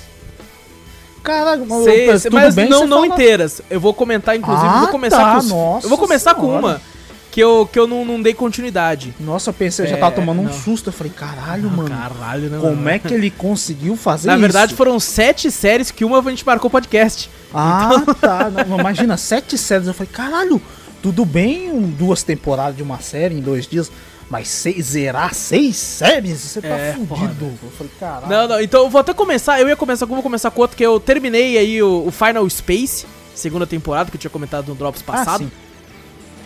Caralho, 1.23 1.65
mas, 1.67 1.83
Seis, 1.83 2.23
tudo 2.23 2.33
mas 2.35 2.55
bem 2.55 2.69
não, 2.69 2.87
não 2.87 3.01
fala- 3.01 3.13
inteiras. 3.13 3.61
Eu 3.69 3.81
vou 3.81 3.93
comentar, 3.93 4.35
inclusive, 4.37 4.65
Ah, 4.69 4.79
vou 4.79 4.87
começar 4.87 5.17
tá, 5.17 5.31
com 5.33 5.37
os- 5.39 5.49
nossa 5.49 5.85
Eu 5.85 5.89
vou 5.89 5.97
começar 5.97 6.33
com 6.35 6.41
senhora. 6.43 6.59
uma 6.59 6.81
que 7.29 7.41
eu, 7.43 7.69
que 7.71 7.77
eu 7.77 7.85
não, 7.85 8.05
não 8.05 8.21
dei 8.21 8.33
continuidade. 8.33 9.13
Nossa, 9.19 9.49
eu 9.49 9.53
pensei, 9.53 9.83
eu 9.85 9.89
já 9.89 9.97
É, 9.97 9.99
tava 9.99 10.15
tomando 10.15 10.39
um 10.39 10.45
não. 10.45 10.53
susto. 10.53 10.87
Eu 10.87 10.93
falei, 10.93 11.11
caralho, 11.13 11.69
mano. 11.69 11.89
Caralho, 11.89 12.49
né? 12.49 12.57
Como 12.61 12.87
é 12.87 12.97
que 12.97 13.13
ele 13.13 13.29
conseguiu 13.29 13.97
fazer 13.97 14.27
Na 14.27 14.35
isso? 14.35 14.41
verdade, 14.41 14.73
foram 14.73 14.97
sete 15.01 15.51
séries 15.51 15.91
que 15.91 16.05
uma 16.05 16.17
a 16.19 16.21
gente 16.29 16.45
marcou 16.45 16.69
podcast. 16.69 17.29
Ah, 17.53 17.89
tá. 18.21 18.49
Não, 18.65 18.79
imagina, 18.79 19.17
sete 19.17 19.57
séries. 19.57 19.85
Eu 19.87 19.93
falei, 19.93 20.09
caralho, 20.13 20.61
tudo 21.01 21.23
bem 21.25 21.71
um- 21.71 21.89
duas 21.89 22.23
temporadas 22.23 22.75
de 22.77 22.83
uma 22.83 22.99
série 22.99 23.35
em 23.35 23.41
dois 23.41 23.67
dias, 23.67 23.91
mas 24.29 24.47
seis, 24.49 24.85
zerar 24.87 25.33
seis 25.33 25.75
séries? 25.77 26.39
Você 26.39 26.61
tá 26.61 26.67
É, 26.67 26.93
fudido. 26.93 27.15
foda. 27.15 27.57
Eu 27.63 27.71
falei, 27.77 27.91
caralho. 27.99 28.27
Não, 28.29 28.47
não, 28.47 28.61
então 28.61 28.83
eu 28.83 28.89
vou 28.89 28.99
até 29.01 29.13
começar, 29.13 29.59
eu 29.59 29.67
ia 29.67 29.75
começar 29.75 30.05
com, 30.07 30.13
vou 30.13 30.23
começar 30.23 30.51
com 30.51 30.61
outro, 30.61 30.75
que 30.75 30.85
eu 30.85 30.99
terminei 30.99 31.57
aí 31.57 31.81
o, 31.81 32.05
o 32.07 32.11
Final 32.11 32.49
Space, 32.49 33.05
segunda 33.35 33.65
temporada, 33.67 34.09
que 34.11 34.17
eu 34.17 34.21
tinha 34.21 34.31
comentado 34.31 34.67
no 34.67 34.75
Drops 34.75 35.01
passado. 35.01 35.43
sim. 35.43 35.51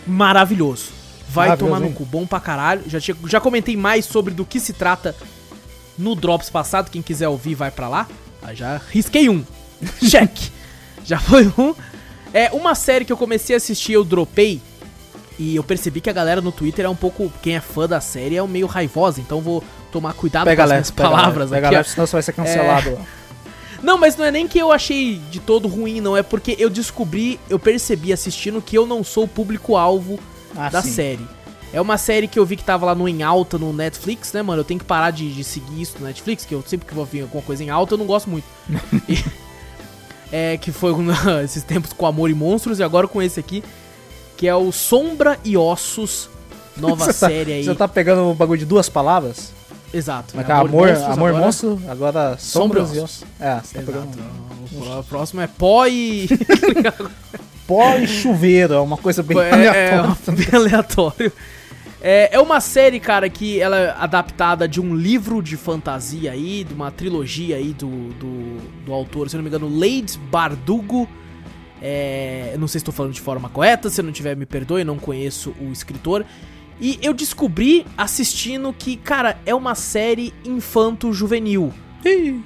Maravilhoso. 0.06 0.86
Vai 1.28 1.48
Maravilhoso, 1.48 1.74
tomar 1.74 1.86
no 1.88 1.94
cu, 1.94 2.04
bom 2.04 2.26
pra 2.26 2.40
caralho. 2.40 2.82
Já, 2.86 3.00
tinha, 3.00 3.16
já 3.26 3.40
comentei 3.40 3.76
mais 3.76 4.04
sobre 4.04 4.34
do 4.34 4.44
que 4.44 4.60
se 4.60 4.72
trata 4.72 5.14
no 5.96 6.14
Drops 6.14 6.50
passado, 6.50 6.90
quem 6.90 7.00
quiser 7.02 7.28
ouvir 7.28 7.54
vai 7.54 7.70
pra 7.70 7.88
lá. 7.88 8.06
Aí 8.42 8.54
já 8.56 8.80
risquei 8.90 9.28
um. 9.28 9.44
Check. 10.08 10.30
Já 11.04 11.18
foi 11.18 11.46
um. 11.58 11.74
É 12.34 12.50
uma 12.52 12.74
série 12.74 13.04
que 13.04 13.12
eu 13.12 13.16
comecei 13.16 13.54
a 13.54 13.58
assistir, 13.58 13.92
eu 13.92 14.04
dropei. 14.04 14.60
E 15.38 15.56
eu 15.56 15.64
percebi 15.64 16.00
que 16.00 16.10
a 16.10 16.12
galera 16.12 16.40
no 16.40 16.52
Twitter 16.52 16.84
é 16.84 16.88
um 16.88 16.94
pouco. 16.96 17.32
Quem 17.42 17.56
é 17.56 17.60
fã 17.60 17.88
da 17.88 18.00
série 18.00 18.36
é 18.36 18.42
um 18.42 18.46
meio 18.48 18.66
raivosa, 18.66 19.20
então 19.20 19.40
vou 19.40 19.62
tomar 19.90 20.12
cuidado 20.14 20.44
Pega 20.44 20.62
com 20.62 20.66
as 20.66 20.70
minhas 20.72 20.90
pega 20.90 21.08
palavras 21.08 21.50
pega 21.50 21.66
aqui. 21.68 21.76
leve, 21.76 21.88
senão 21.88 22.06
você 22.06 22.12
vai 22.12 22.22
ser 22.22 22.32
cancelado. 22.32 22.98
Não, 23.82 23.98
mas 23.98 24.16
não 24.16 24.24
é 24.24 24.30
nem 24.30 24.46
que 24.46 24.60
eu 24.60 24.70
achei 24.70 25.16
de 25.28 25.40
todo 25.40 25.66
ruim, 25.66 26.00
não. 26.00 26.16
É 26.16 26.22
porque 26.22 26.54
eu 26.56 26.70
descobri, 26.70 27.40
eu 27.50 27.58
percebi 27.58 28.12
assistindo 28.12 28.62
que 28.62 28.78
eu 28.78 28.86
não 28.86 29.02
sou 29.02 29.24
o 29.24 29.28
público-alvo 29.28 30.20
Ah, 30.56 30.68
da 30.68 30.80
sim. 30.82 30.92
série. 30.92 31.26
É 31.72 31.80
uma 31.80 31.98
série 31.98 32.28
que 32.28 32.38
eu 32.38 32.46
vi 32.46 32.54
que 32.56 32.62
tava 32.62 32.86
lá 32.86 32.94
no 32.94 33.08
em 33.08 33.24
alta 33.24 33.58
no 33.58 33.72
Netflix, 33.72 34.32
né, 34.32 34.40
mano? 34.40 34.60
Eu 34.60 34.64
tenho 34.64 34.78
que 34.78 34.86
parar 34.86 35.10
de, 35.10 35.32
de 35.34 35.42
seguir 35.42 35.82
isso 35.82 35.96
no 35.98 36.06
Netflix, 36.06 36.44
que 36.44 36.54
eu 36.54 36.62
sempre 36.64 36.86
que 36.86 36.94
vou 36.94 37.04
ver 37.04 37.22
alguma 37.22 37.42
coisa 37.42 37.64
em 37.64 37.70
alta 37.70 37.94
eu 37.94 37.98
não 37.98 38.06
gosto 38.06 38.30
muito. 38.30 38.44
E- 39.08 39.18
é, 40.32 40.56
que 40.56 40.72
foi 40.72 40.92
um- 40.92 41.06
esses 41.44 41.62
tempos 41.62 41.92
com 41.92 42.06
Amor 42.06 42.30
e 42.30 42.34
Monstros 42.34 42.78
e 42.78 42.82
agora 42.82 43.06
com 43.06 43.20
esse 43.22 43.38
aqui, 43.38 43.62
que 44.36 44.48
é 44.48 44.54
o 44.54 44.72
Sombra 44.72 45.38
e 45.44 45.56
Ossos 45.56 46.28
nova 46.76 47.04
Você 47.12 47.20
tá- 47.20 47.28
série 47.28 47.52
aí. 47.52 47.64
Você 47.64 47.74
tá 47.74 47.86
pegando 47.86 48.22
o 48.30 48.34
bagulho 48.34 48.58
de 48.58 48.64
duas 48.66 48.88
palavras? 48.88 49.52
Exato. 49.94 50.32
Mas, 50.34 50.46
cara, 50.46 50.60
amor, 50.60 50.88
Monstros 50.88 51.02
amor 51.12 51.28
agora- 51.28 51.44
monstro, 51.44 51.82
agora 51.86 52.36
sombras 52.38 52.94
e 52.96 52.98
ossos. 52.98 53.24
É, 53.38 53.60
você 53.62 53.74
tá 53.74 53.80
Exato. 53.82 54.08
pegando 54.08 54.98
O 54.98 55.04
próximo 55.04 55.42
é 55.42 55.46
pó 55.46 55.86
e. 55.86 56.26
pó 57.66 57.94
e 57.96 58.06
chuveiro, 58.08 58.72
é 58.74 58.80
uma 58.80 58.96
coisa 58.96 59.22
bem 59.22 59.38
é, 59.38 59.42
é, 59.50 59.52
aleatória. 59.98 60.16
bem 60.28 60.48
aleatório. 60.60 61.32
É, 62.04 62.30
é 62.32 62.40
uma 62.40 62.60
série, 62.60 62.98
cara, 62.98 63.28
que 63.30 63.60
ela 63.60 63.78
é 63.78 63.90
adaptada 63.96 64.66
de 64.66 64.80
um 64.80 64.92
livro 64.92 65.40
de 65.40 65.56
fantasia 65.56 66.32
aí, 66.32 66.64
de 66.64 66.74
uma 66.74 66.90
trilogia 66.90 67.54
aí 67.54 67.72
do, 67.72 68.08
do, 68.14 68.56
do 68.84 68.92
autor, 68.92 69.30
se 69.30 69.36
não 69.36 69.42
me 69.42 69.48
engano, 69.48 69.68
Lade 69.68 70.18
Bardugo. 70.28 71.08
É, 71.80 72.50
eu 72.54 72.58
não 72.58 72.66
sei 72.66 72.80
se 72.80 72.82
estou 72.82 72.92
falando 72.92 73.12
de 73.12 73.20
forma 73.20 73.48
correta, 73.48 73.88
se 73.88 74.00
eu 74.00 74.04
não 74.04 74.10
tiver, 74.10 74.36
me 74.36 74.44
perdoe, 74.44 74.82
não 74.82 74.98
conheço 74.98 75.54
o 75.60 75.70
escritor. 75.70 76.26
E 76.80 76.98
eu 77.00 77.14
descobri 77.14 77.86
assistindo 77.96 78.74
que, 78.76 78.96
cara, 78.96 79.38
é 79.46 79.54
uma 79.54 79.76
série 79.76 80.34
infanto-juvenil, 80.44 81.72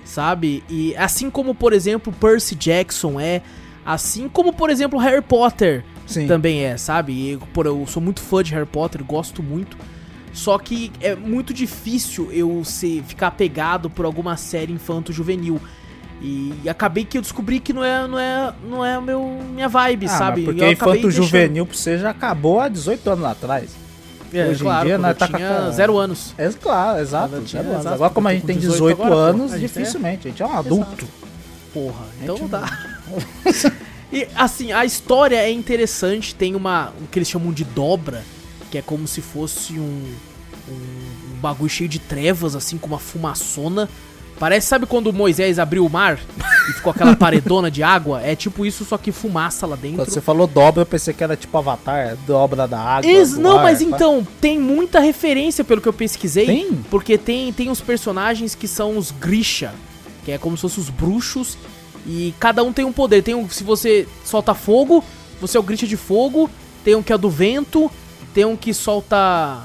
sabe? 0.04 0.62
E 0.68 0.94
assim 0.96 1.30
como, 1.30 1.54
por 1.54 1.72
exemplo, 1.72 2.12
Percy 2.12 2.54
Jackson 2.54 3.18
é, 3.18 3.40
assim 3.86 4.28
como, 4.28 4.52
por 4.52 4.68
exemplo, 4.68 4.98
Harry 4.98 5.22
Potter 5.22 5.82
Sim. 6.06 6.26
também 6.26 6.64
é, 6.64 6.76
sabe? 6.76 7.12
E 7.12 7.30
eu, 7.32 7.40
por, 7.52 7.66
eu 7.66 7.84
sou 7.86 8.00
muito 8.02 8.20
fã 8.20 8.42
de 8.42 8.52
Harry 8.54 8.66
Potter, 8.66 9.02
gosto 9.04 9.42
muito. 9.42 9.76
Só 10.32 10.58
que 10.58 10.92
é 11.00 11.14
muito 11.16 11.52
difícil 11.54 12.30
eu 12.30 12.62
ser, 12.64 13.02
ficar 13.04 13.30
pegado 13.32 13.88
por 13.88 14.04
alguma 14.04 14.36
série 14.36 14.72
infanto-juvenil. 14.72 15.60
E 16.22 16.52
acabei 16.68 17.04
que 17.04 17.18
eu 17.18 17.22
descobri 17.22 17.58
que 17.60 17.72
não 17.72 17.84
é, 17.84 18.06
não 18.06 18.18
é, 18.18 18.52
não 18.68 18.84
é 18.84 19.00
meu, 19.00 19.40
minha 19.52 19.68
vibe, 19.68 20.06
Ah, 20.06 20.08
sabe? 20.10 20.44
porque 20.44 20.62
eu 20.62 20.72
infanto 20.72 21.10
juvenil 21.10 21.66
pra 21.66 21.76
você 21.76 21.98
já 21.98 22.10
acabou 22.10 22.60
há 22.60 22.68
18 22.68 23.10
anos 23.10 23.24
atrás. 23.24 23.70
deixando- 24.30 24.48
É, 24.48 24.50
hoje 24.50 24.60
em 24.60 24.64
claro, 24.64 24.86
dia, 24.86 24.94
quando 24.96 25.02
nós 25.02 25.10
eu 25.12 25.16
tá 25.18 25.26
com 25.28 25.36
tinha 25.36 25.48
cara- 25.48 25.70
zero 25.70 25.96
anos. 25.98 26.34
É 26.36 26.48
claro, 26.50 26.98
exato. 27.00 27.40
Tinha- 27.42 27.62
zero 27.62 27.68
anos. 27.68 27.80
exato, 27.80 27.94
Agora, 27.94 28.10
como 28.10 28.28
a 28.28 28.34
gente 28.34 28.46
tem 28.46 28.56
com 28.56 28.60
18 28.60 28.78
18 28.96 29.02
agora, 29.02 29.20
anos, 29.30 29.52
A 29.52 29.56
é- 29.56 29.58
dificilmente. 29.60 30.26
A 30.26 30.30
gente 30.30 30.42
é 30.42 30.46
um 30.46 30.56
adulto. 30.58 31.06
Porra, 31.72 32.04
A 32.20 32.22
então 32.24 32.38
não 32.38 32.48
dá. 32.48 32.78
e 34.12 34.26
assim, 34.34 34.72
a 34.72 34.84
história 34.84 35.36
é 35.36 35.50
interessante, 35.50 36.34
tem 36.34 36.54
uma. 36.54 36.92
o 37.00 37.06
que 37.06 37.18
eles 37.18 37.28
chamam 37.28 37.52
de 37.52 37.64
dobra, 37.64 38.24
que 38.70 38.78
é 38.78 38.82
como 38.82 39.06
se 39.06 39.20
fosse 39.20 39.74
um. 39.74 40.14
um, 40.68 40.72
um 40.72 41.40
bagulho 41.40 41.70
cheio 41.70 41.88
de 41.88 41.98
trevas, 41.98 42.54
assim, 42.54 42.78
com 42.78 42.86
uma 42.86 42.98
fumaçona. 42.98 43.88
Parece, 44.38 44.66
sabe 44.66 44.84
quando 44.84 45.12
Moisés 45.14 45.58
abriu 45.58 45.86
o 45.86 45.88
mar 45.88 46.20
e 46.68 46.72
ficou 46.74 46.90
aquela 46.90 47.16
paredona 47.16 47.70
de 47.70 47.82
água? 47.82 48.20
É 48.22 48.36
tipo 48.36 48.66
isso, 48.66 48.84
só 48.84 48.98
que 48.98 49.10
fumaça 49.10 49.66
lá 49.66 49.76
dentro. 49.76 49.96
Quando 49.96 50.10
você 50.10 50.20
falou 50.20 50.46
dobra, 50.46 50.82
eu 50.82 50.86
pensei 50.86 51.14
que 51.14 51.24
era 51.24 51.36
tipo 51.36 51.56
Avatar, 51.56 52.16
dobra 52.26 52.68
da 52.68 52.78
água. 52.78 53.10
Ex- 53.10 53.36
não, 53.36 53.58
ar, 53.58 53.64
mas 53.64 53.78
pá. 53.78 53.84
então, 53.84 54.26
tem 54.40 54.58
muita 54.58 55.00
referência 55.00 55.64
pelo 55.64 55.80
que 55.80 55.88
eu 55.88 55.92
pesquisei. 55.92 56.46
Tem? 56.46 56.72
Porque 56.90 57.16
tem, 57.16 57.50
tem 57.52 57.70
uns 57.70 57.80
personagens 57.80 58.54
que 58.54 58.68
são 58.68 58.98
os 58.98 59.10
Grisha, 59.10 59.72
que 60.24 60.32
é 60.32 60.38
como 60.38 60.56
se 60.56 60.62
fossem 60.62 60.82
os 60.82 60.90
bruxos. 60.90 61.56
E 62.06 62.32
cada 62.38 62.62
um 62.62 62.72
tem 62.72 62.84
um 62.84 62.92
poder. 62.92 63.22
Tem 63.22 63.34
um, 63.34 63.48
se 63.50 63.64
você 63.64 64.06
solta 64.24 64.54
fogo, 64.54 65.02
você 65.40 65.56
é 65.56 65.60
o 65.60 65.62
Grisha 65.62 65.86
de 65.86 65.96
fogo. 65.96 66.48
Tem 66.84 66.94
um 66.94 67.02
que 67.02 67.12
é 67.12 67.18
do 67.18 67.28
vento. 67.28 67.90
Tem 68.32 68.44
um 68.44 68.56
que 68.56 68.72
solta. 68.72 69.64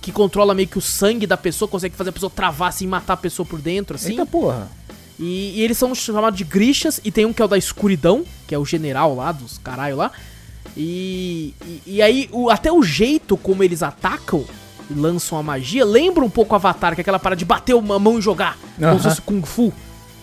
que 0.00 0.10
controla 0.10 0.52
meio 0.54 0.66
que 0.68 0.78
o 0.78 0.80
sangue 0.82 1.26
da 1.26 1.36
pessoa, 1.36 1.68
consegue 1.68 1.94
fazer 1.94 2.10
a 2.10 2.12
pessoa 2.12 2.30
travar 2.34 2.70
assim 2.70 2.84
e 2.86 2.88
matar 2.88 3.12
a 3.12 3.16
pessoa 3.16 3.46
por 3.46 3.60
dentro, 3.60 3.94
assim. 3.94 4.10
Eita 4.10 4.26
porra. 4.26 4.68
E, 5.18 5.52
e 5.56 5.62
eles 5.62 5.78
são 5.78 5.94
chamados 5.94 6.36
de 6.36 6.44
Grishas, 6.44 7.00
e 7.04 7.10
tem 7.10 7.24
um 7.24 7.32
que 7.32 7.40
é 7.40 7.44
o 7.44 7.48
da 7.48 7.56
escuridão, 7.56 8.24
que 8.46 8.54
é 8.54 8.58
o 8.58 8.64
general 8.66 9.14
lá, 9.14 9.30
dos 9.32 9.56
caralho 9.58 9.96
lá. 9.96 10.10
E, 10.76 11.54
e, 11.64 11.82
e 11.86 12.02
aí, 12.02 12.28
o- 12.32 12.50
até 12.50 12.70
o 12.72 12.82
jeito 12.82 13.36
como 13.36 13.62
eles 13.62 13.82
atacam 13.82 14.44
e 14.90 14.94
lançam 14.94 15.38
a 15.38 15.42
magia, 15.42 15.84
lembra 15.84 16.24
um 16.24 16.28
pouco 16.30 16.54
Avatar, 16.54 16.94
que 16.94 17.00
é 17.00 17.02
aquela 17.02 17.18
parada 17.18 17.38
de 17.38 17.44
bater 17.44 17.74
uma 17.74 17.98
mão 17.98 18.18
e 18.18 18.22
jogar, 18.22 18.58
como 18.76 18.88
Aham. 18.88 18.98
se 18.98 19.04
fosse 19.08 19.20
Kung 19.22 19.42
Fu. 19.42 19.72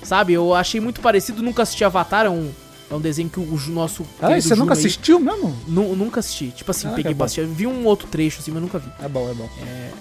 Sabe? 0.04 0.34
Eu 0.34 0.54
achei 0.54 0.80
muito 0.80 1.02
parecido, 1.02 1.42
nunca 1.42 1.64
assisti 1.64 1.84
Avatar, 1.84 2.26
é 2.26 2.30
um, 2.30 2.52
é 2.92 2.96
um 2.96 3.00
desenho 3.00 3.30
que 3.30 3.40
o, 3.40 3.60
nosso. 3.70 4.06
Ah, 4.22 4.40
você 4.40 4.56
nunca 4.56 4.74
aí- 4.74 4.80
assistiu 4.80 5.20
mesmo? 5.20 5.56
Nu- 5.68 5.96
nunca 5.96 6.20
assisti. 6.20 6.52
Tipo 6.52 6.72
assim, 6.72 6.88
Ah, 6.88 6.92
peguei 6.92 7.12
é 7.18 7.24
assistir. 7.24 7.46
Vi 7.46 7.66
um 7.68 7.86
outro 7.86 8.08
trecho 8.08 8.40
assim, 8.40 8.52
mas 8.52 8.62
nunca 8.62 8.80
vi. 8.80 8.90
É 9.02 9.08
bom, 9.08 9.30
é 9.30 9.34
bom. 9.34 9.50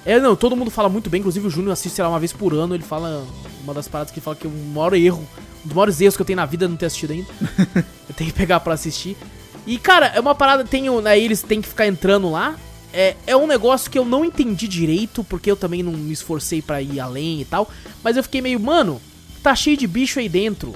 É, 0.05 0.21
não, 0.21 0.35
todo 0.37 0.57
mundo 0.57 0.71
fala 0.71 0.89
muito 0.89 1.09
bem, 1.09 1.21
inclusive 1.21 1.47
o 1.47 1.51
Júnior 1.51 1.73
assiste, 1.73 1.95
sei 1.95 2.05
lá, 2.05 2.11
uma 2.11 2.19
vez 2.21 2.33
por 2.33 2.53
ano, 2.55 2.75
ele 2.75 2.83
fala 2.85 3.25
uma 3.63 3.73
das 3.73 3.89
paradas 3.89 4.13
que 4.13 4.19
ele 4.19 4.25
fala 4.25 4.37
que 4.37 4.47
é 4.47 4.51
o 4.51 4.53
maior 4.75 4.93
erro, 4.95 5.27
um 5.65 5.69
dos 5.69 5.75
maiores 5.75 6.01
erros 6.01 6.17
que 6.17 6.23
eu 6.23 6.27
tenho 6.27 6.37
na 6.37 6.47
vida 6.47 6.65
é 6.65 6.69
não 6.69 6.77
ter 6.77 6.87
assistido 6.87 7.13
ainda. 7.13 7.29
eu 8.09 8.15
tenho 8.17 8.31
que 8.31 8.37
pegar 8.37 8.61
pra 8.61 8.75
assistir. 8.75 9.17
E, 9.67 9.79
cara, 9.79 10.07
é 10.07 10.19
uma 10.21 10.35
parada, 10.35 10.65
tem, 10.65 10.87
aí 11.07 11.25
eles 11.25 11.41
têm 11.43 11.61
que 11.63 11.69
ficar 11.69 11.87
entrando 11.87 12.31
lá. 12.31 12.57
É, 12.93 13.17
é 13.27 13.35
um 13.37 13.47
negócio 13.47 13.91
que 13.91 13.99
eu 13.99 14.05
não 14.05 14.23
entendi 14.25 14.69
direito, 14.69 15.25
porque 15.25 15.51
eu 15.51 15.57
também 15.57 15.83
não 15.83 15.93
me 15.93 16.13
esforcei 16.13 16.61
pra 16.61 16.83
ir 16.83 17.01
além 17.01 17.41
e 17.41 17.45
tal. 17.45 17.71
Mas 18.03 18.17
eu 18.17 18.23
fiquei 18.23 18.43
meio, 18.43 18.59
mano, 18.61 19.01
tá 19.43 19.55
cheio 19.55 19.77
de 19.77 19.87
bicho 19.87 20.19
aí 20.19 20.29
dentro, 20.29 20.75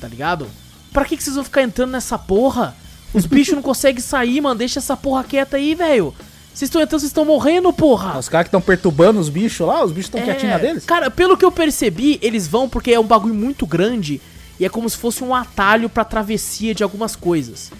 tá 0.00 0.08
ligado? 0.08 0.48
Pra 0.92 1.04
que, 1.04 1.16
que 1.16 1.22
vocês 1.22 1.36
vão 1.36 1.44
ficar 1.44 1.62
entrando 1.62 1.90
nessa 1.90 2.18
porra? 2.18 2.74
Os 3.12 3.26
bichos 3.26 3.54
não 3.54 3.62
conseguem 3.62 4.00
sair, 4.00 4.40
mano. 4.40 4.56
Deixa 4.56 4.78
essa 4.78 4.96
porra 4.96 5.24
quieta 5.24 5.56
aí, 5.56 5.74
velho. 5.74 6.14
Vocês 6.52 6.68
estão 6.68 6.80
entrando, 6.80 7.00
vocês 7.00 7.10
estão 7.10 7.24
morrendo, 7.24 7.70
porra. 7.72 8.18
Os 8.18 8.28
caras 8.28 8.46
que 8.46 8.48
estão 8.48 8.62
perturbando 8.62 9.20
os 9.20 9.28
bichos 9.28 9.66
lá, 9.66 9.84
os 9.84 9.92
bichos 9.92 10.06
estão 10.06 10.20
É, 10.20 10.24
quietinhos 10.24 10.54
na 10.54 10.58
deles? 10.58 10.84
Cara, 10.86 11.10
pelo 11.10 11.36
que 11.36 11.44
eu 11.44 11.52
percebi, 11.52 12.18
eles 12.22 12.48
vão 12.48 12.66
porque 12.68 12.92
é 12.92 12.98
um 12.98 13.04
bagulho 13.04 13.34
muito 13.34 13.66
grande 13.66 14.20
e 14.58 14.64
é 14.64 14.68
como 14.68 14.88
se 14.88 14.96
fosse 14.96 15.22
um 15.22 15.34
atalho 15.34 15.88
pra 15.88 16.02
travessia 16.02 16.74
de 16.74 16.82
algumas 16.82 17.14
coisas. 17.14 17.70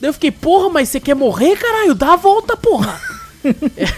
Daí 0.00 0.08
eu 0.08 0.12
fiquei, 0.14 0.32
porra, 0.32 0.68
mas 0.70 0.88
você 0.88 0.98
quer 0.98 1.14
morrer, 1.14 1.56
caralho? 1.56 1.94
Dá 1.94 2.14
a 2.14 2.16
volta, 2.16 2.56
porra! 2.56 3.00
É, 3.76 3.90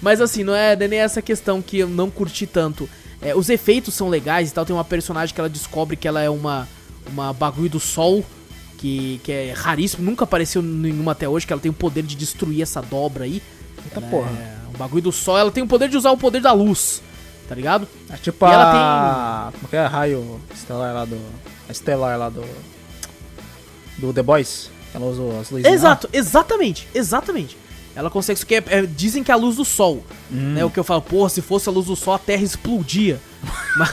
mas 0.00 0.20
assim, 0.20 0.42
não 0.42 0.54
é, 0.54 0.74
não 0.74 0.84
é 0.84 0.88
nem 0.88 0.98
essa 0.98 1.20
questão 1.20 1.60
que 1.60 1.78
eu 1.78 1.88
não 1.88 2.08
curti 2.08 2.46
tanto. 2.46 2.88
É, 3.22 3.34
os 3.34 3.48
efeitos 3.48 3.94
são 3.94 4.08
legais 4.08 4.50
e 4.50 4.52
tal. 4.52 4.66
Tem 4.66 4.74
uma 4.74 4.84
personagem 4.84 5.34
que 5.34 5.40
ela 5.40 5.48
descobre 5.48 5.96
que 5.96 6.08
ela 6.08 6.20
é 6.20 6.28
uma, 6.28 6.68
uma 7.06 7.32
bagulho 7.32 7.70
do 7.70 7.80
sol, 7.80 8.24
que, 8.78 9.20
que 9.22 9.30
é 9.30 9.52
raríssimo, 9.52 10.04
nunca 10.04 10.24
apareceu 10.24 10.60
nenhuma 10.60 11.12
até 11.12 11.28
hoje, 11.28 11.46
que 11.46 11.52
ela 11.52 11.62
tem 11.62 11.70
o 11.70 11.74
poder 11.74 12.02
de 12.02 12.16
destruir 12.16 12.62
essa 12.62 12.82
dobra 12.82 13.24
aí. 13.24 13.40
Eita 13.84 14.00
Ela 14.00 14.10
porra. 14.10 14.30
É, 14.30 14.68
um 14.74 14.76
bagulho 14.76 15.02
do 15.02 15.12
sol, 15.12 15.38
ela 15.38 15.52
tem 15.52 15.62
o 15.62 15.68
poder 15.68 15.88
de 15.88 15.96
usar 15.96 16.10
o 16.10 16.16
poder 16.16 16.40
da 16.40 16.52
luz, 16.52 17.00
tá 17.48 17.54
ligado? 17.54 17.86
É 18.10 18.16
tipo 18.16 18.44
E 18.44 18.48
a. 18.48 18.52
ela 18.52 19.52
Como 19.52 19.68
que 19.68 19.76
é? 19.76 19.86
Raio 19.86 20.40
estelar 20.52 20.92
lá 20.92 21.04
do. 21.04 21.16
A 21.68 21.72
estelar 21.72 22.18
lá 22.18 22.28
do. 22.28 22.44
Do 23.98 24.12
The 24.12 24.22
Boys. 24.22 24.68
Ela 24.92 25.06
usa 25.06 25.22
as 25.40 25.50
luzinhas. 25.50 25.72
Exato, 25.72 26.08
exatamente, 26.12 26.88
exatamente. 26.92 27.56
Ela 27.94 28.08
consegue 28.10 28.38
isso 28.38 28.46
que 28.46 28.54
é, 28.54 28.62
é- 28.68 28.86
dizem 28.86 29.22
que 29.22 29.30
é 29.30 29.34
a 29.34 29.36
luz 29.36 29.56
do 29.56 29.64
sol, 29.64 30.02
Hum. 30.30 30.54
né? 30.54 30.64
O 30.64 30.70
que 30.70 30.80
eu 30.80 30.84
falo, 30.84 31.02
porra, 31.02 31.28
se 31.28 31.42
fosse 31.42 31.68
a 31.68 31.72
luz 31.72 31.86
do 31.86 31.94
sol 31.96 32.14
a 32.14 32.18
Terra 32.18 32.42
explodia. 32.42 33.20
Mas, 33.76 33.90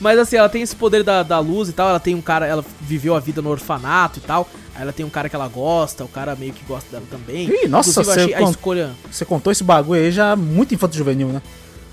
mas, 0.00 0.18
assim, 0.18 0.36
ela 0.36 0.48
tem 0.48 0.60
esse 0.62 0.76
poder 0.76 1.02
da, 1.02 1.22
da 1.22 1.38
luz 1.38 1.68
e 1.68 1.72
tal. 1.72 1.88
Ela 1.88 2.00
tem 2.00 2.14
um 2.14 2.20
cara, 2.20 2.46
ela 2.46 2.64
viveu 2.80 3.14
a 3.14 3.20
vida 3.20 3.40
no 3.40 3.48
orfanato 3.50 4.18
e 4.18 4.22
tal. 4.22 4.48
Aí 4.74 4.82
ela 4.82 4.92
tem 4.92 5.06
um 5.06 5.08
cara 5.10 5.28
que 5.28 5.34
ela 5.36 5.48
gosta, 5.48 6.04
o 6.04 6.08
cara 6.08 6.36
meio 6.36 6.52
que 6.52 6.62
gosta 6.66 6.90
dela 6.90 7.04
também. 7.10 7.48
Ih, 7.48 7.68
nossa, 7.68 8.04
você 8.04 8.34
a 8.34 8.38
con- 8.38 8.50
escolha. 8.50 8.90
Você 9.10 9.24
contou 9.24 9.50
esse 9.50 9.64
bagulho 9.64 10.00
aí 10.00 10.10
já 10.12 10.36
muito 10.36 10.74
infanto 10.74 10.94
juvenil, 10.96 11.28
né? 11.28 11.40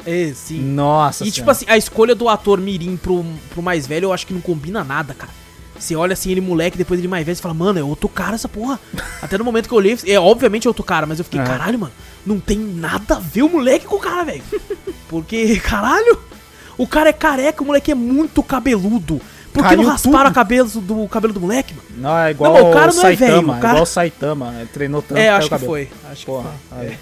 É, 0.06 0.34
sim. 0.36 0.60
Nossa 0.60 1.24
E 1.24 1.28
tipo 1.28 1.36
senhora. 1.46 1.52
assim, 1.54 1.66
a 1.70 1.78
escolha 1.78 2.14
do 2.14 2.28
ator 2.28 2.60
Mirim 2.60 2.98
pro, 2.98 3.24
pro 3.52 3.62
mais 3.62 3.88
velho 3.88 4.06
eu 4.08 4.14
acho 4.14 4.28
que 4.28 4.34
não 4.34 4.42
combina 4.42 4.84
nada, 4.84 5.14
cara. 5.14 5.32
Você 5.78 5.96
olha 5.96 6.14
assim, 6.14 6.32
ele 6.32 6.40
moleque, 6.42 6.78
depois 6.78 7.00
ele 7.00 7.08
mais 7.08 7.26
velho, 7.26 7.36
você 7.36 7.42
fala, 7.42 7.54
mano, 7.54 7.80
é 7.80 7.84
outro 7.84 8.08
cara 8.08 8.36
essa 8.36 8.48
porra. 8.48 8.80
Até 9.22 9.38
no 9.38 9.44
momento 9.44 9.68
que 9.68 9.74
eu 9.74 9.78
olhei, 9.78 9.98
é 10.08 10.20
obviamente 10.20 10.68
é 10.68 10.70
outro 10.70 10.84
cara, 10.84 11.06
mas 11.06 11.20
eu 11.20 11.26
fiquei, 11.26 11.40
É. 11.40 11.44
caralho, 11.44 11.80
mano, 11.80 11.94
não 12.26 12.40
tem 12.40 12.58
nada 12.58 13.16
a 13.16 13.20
ver 13.20 13.44
o 13.44 13.50
moleque 13.50 13.86
com 13.86 13.96
o 13.96 14.00
cara, 14.00 14.24
velho. 14.24 14.44
Porque, 15.10 15.60
caralho, 15.60 16.20
o 16.78 16.88
cara 16.88 17.10
é 17.10 17.14
careca, 17.14 17.62
o 17.62 17.66
moleque 17.66 17.92
é 17.92 17.96
muito 17.96 18.42
cabeludo. 18.44 19.20
Por 19.52 19.68
que 19.68 19.76
não 19.76 19.84
rasparam 19.86 20.30
a 20.30 20.34
cabelo 20.34 20.68
do 20.68 21.08
cabelo 21.08 21.32
do 21.34 21.40
moleque, 21.42 21.76
mano? 21.76 21.88
Não, 21.98 22.18
é 22.18 22.32
igual 22.32 22.54
Não, 22.54 22.72
o 22.72 22.74
cara 22.74 22.92
o 22.92 22.96
não 22.96 23.06
é 23.06 23.16
velho, 23.16 23.32
Saitama. 23.34 23.54
o 23.54 23.60
cara- 23.60 23.68
Igual 23.74 23.84
o 23.84 23.86
Saitama. 23.86 24.56
Ele 24.58 24.70
treinou 24.74 25.02
tanto 25.04 25.18
é, 25.20 25.30
acho 25.30 25.46
o 25.48 25.50
que 25.60 25.66
foi. 25.66 25.90
Acho 26.12 26.26
Porra, 26.26 26.50
que 26.70 26.76
foi. 26.76 26.86
É. 26.88 26.98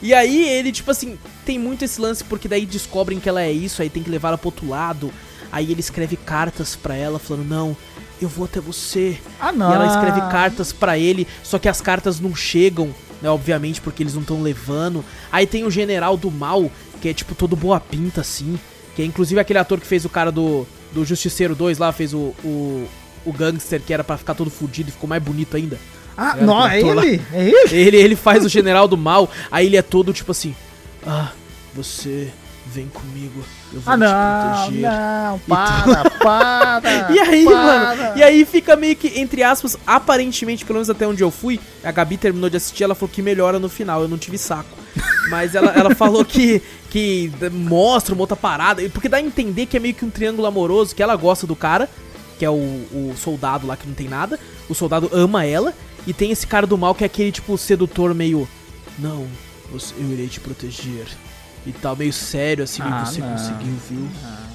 E 0.00 0.14
aí 0.14 0.48
ele, 0.48 0.70
tipo 0.70 0.88
assim, 0.92 1.18
tem 1.44 1.58
muito 1.58 1.84
esse 1.84 2.00
lance 2.00 2.22
porque 2.22 2.46
daí 2.46 2.64
descobrem 2.64 3.18
que 3.18 3.28
ela 3.28 3.42
é 3.42 3.50
isso, 3.50 3.82
aí 3.82 3.90
tem 3.90 4.00
que 4.00 4.08
levar 4.10 4.28
ela 4.28 4.38
pro 4.38 4.46
outro 4.48 4.68
lado. 4.68 5.12
Aí 5.50 5.72
ele 5.72 5.80
escreve 5.80 6.14
cartas 6.16 6.76
pra 6.76 6.94
ela 6.94 7.18
falando: 7.18 7.48
"Não, 7.48 7.76
eu 8.20 8.28
vou 8.28 8.44
até 8.44 8.60
você". 8.60 9.18
Ah, 9.40 9.52
não. 9.52 9.70
E 9.70 9.74
ela 9.74 9.86
escreve 9.86 10.20
cartas 10.30 10.72
pra 10.72 10.98
ele, 10.98 11.26
só 11.42 11.58
que 11.58 11.68
as 11.68 11.80
cartas 11.80 12.20
não 12.20 12.34
chegam, 12.34 12.94
né, 13.22 13.28
obviamente 13.30 13.80
porque 13.80 14.02
eles 14.02 14.14
não 14.14 14.22
estão 14.22 14.42
levando. 14.42 15.04
Aí 15.32 15.46
tem 15.46 15.64
o 15.64 15.70
general 15.70 16.16
do 16.16 16.30
mal, 16.30 16.70
que 17.00 17.08
é 17.08 17.14
tipo 17.14 17.34
todo 17.34 17.54
boa 17.56 17.78
pinta 17.80 18.20
assim, 18.20 18.58
que 18.96 19.02
é 19.02 19.04
inclusive 19.04 19.40
aquele 19.40 19.58
ator 19.58 19.80
que 19.80 19.86
fez 19.86 20.04
o 20.04 20.08
cara 20.08 20.30
do 20.32 20.66
do 20.92 21.04
Justiceiro 21.04 21.54
2 21.54 21.78
lá, 21.78 21.92
fez 21.92 22.14
o 22.14 22.34
o, 22.42 22.86
o 23.24 23.32
gangster 23.32 23.80
que 23.80 23.92
era 23.92 24.02
pra 24.02 24.16
ficar 24.16 24.34
todo 24.34 24.50
fudido 24.50 24.88
e 24.88 24.92
ficou 24.92 25.08
mais 25.08 25.22
bonito 25.22 25.56
ainda. 25.56 25.78
Ah, 26.16 26.32
Era 26.36 26.46
não, 26.46 26.66
é 26.66 26.78
ator 26.78 27.04
ele? 27.04 27.22
É 27.32 27.44
ele? 27.44 27.68
Ele, 27.70 27.96
ele 27.96 28.16
faz 28.16 28.44
o 28.44 28.48
general 28.48 28.88
do 28.88 28.96
mal, 28.96 29.30
aí 29.52 29.66
ele 29.66 29.76
é 29.76 29.82
todo 29.82 30.12
tipo 30.12 30.32
assim: 30.32 30.52
Ah, 31.06 31.30
você 31.74 32.28
vem 32.66 32.86
comigo, 32.88 33.44
Ah, 33.86 33.96
não, 33.96 34.70
não, 34.70 35.38
para, 35.40 36.10
para. 36.18 37.12
E 37.12 37.18
aí, 37.18 37.44
para. 37.44 37.56
mano, 37.56 38.16
e 38.16 38.22
aí 38.22 38.44
fica 38.44 38.74
meio 38.76 38.96
que, 38.96 39.20
entre 39.20 39.42
aspas, 39.42 39.76
aparentemente, 39.86 40.64
pelo 40.64 40.78
menos 40.78 40.88
até 40.88 41.06
onde 41.06 41.22
eu 41.22 41.30
fui, 41.30 41.60
a 41.84 41.92
Gabi 41.92 42.16
terminou 42.16 42.48
de 42.48 42.56
assistir, 42.56 42.84
ela 42.84 42.94
falou 42.94 43.12
que 43.12 43.20
melhora 43.20 43.58
no 43.58 43.68
final, 43.68 44.02
eu 44.02 44.08
não 44.08 44.16
tive 44.16 44.38
saco. 44.38 44.70
Mas 45.28 45.54
ela, 45.54 45.70
ela 45.72 45.94
falou 45.94 46.24
que, 46.24 46.62
que 46.90 47.30
mostra 47.52 48.14
uma 48.14 48.22
outra 48.22 48.36
parada, 48.36 48.82
porque 48.90 49.08
dá 49.08 49.18
a 49.18 49.22
entender 49.22 49.66
que 49.66 49.76
é 49.76 49.80
meio 49.80 49.94
que 49.94 50.04
um 50.04 50.10
triângulo 50.10 50.46
amoroso, 50.46 50.94
que 50.94 51.02
ela 51.02 51.14
gosta 51.14 51.46
do 51.46 51.54
cara, 51.54 51.88
que 52.38 52.44
é 52.44 52.50
o, 52.50 52.54
o 52.54 53.14
soldado 53.16 53.66
lá 53.66 53.76
que 53.76 53.86
não 53.86 53.94
tem 53.94 54.08
nada, 54.08 54.38
o 54.68 54.74
soldado 54.74 55.10
ama 55.12 55.44
ela, 55.44 55.74
e 56.06 56.14
tem 56.14 56.30
esse 56.30 56.46
cara 56.46 56.66
do 56.66 56.78
mal 56.78 56.94
que 56.94 57.04
é 57.04 57.06
aquele, 57.06 57.30
tipo, 57.30 57.58
sedutor 57.58 58.14
meio, 58.14 58.48
não, 58.98 59.26
eu 59.72 60.12
irei 60.12 60.28
te 60.28 60.40
proteger. 60.40 61.06
E 61.66 61.72
tal, 61.72 61.94
meio 61.96 62.12
sério, 62.12 62.64
assim, 62.64 62.82
Ah, 62.82 63.04
você 63.04 63.20
não. 63.20 63.30
conseguiu, 63.32 63.74
viu? 63.90 64.08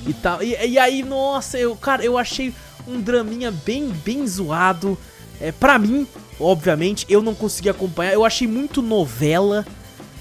e 0.08 0.14
tal. 0.14 0.42
E, 0.44 0.56
e 0.66 0.78
aí, 0.80 1.04
nossa, 1.04 1.58
eu, 1.58 1.76
cara, 1.76 2.04
eu 2.04 2.18
achei 2.18 2.54
um 2.88 3.00
draminha 3.00 3.52
bem, 3.52 3.90
bem 3.90 4.26
zoado. 4.28 4.98
É, 5.40 5.52
pra 5.52 5.78
mim, 5.80 6.08
obviamente, 6.40 7.06
eu 7.10 7.22
não 7.22 7.34
consegui 7.36 7.70
acompanhar. 7.70 8.14
Eu 8.14 8.26
achei 8.26 8.48
muito 8.48 8.82
novela, 8.82 9.66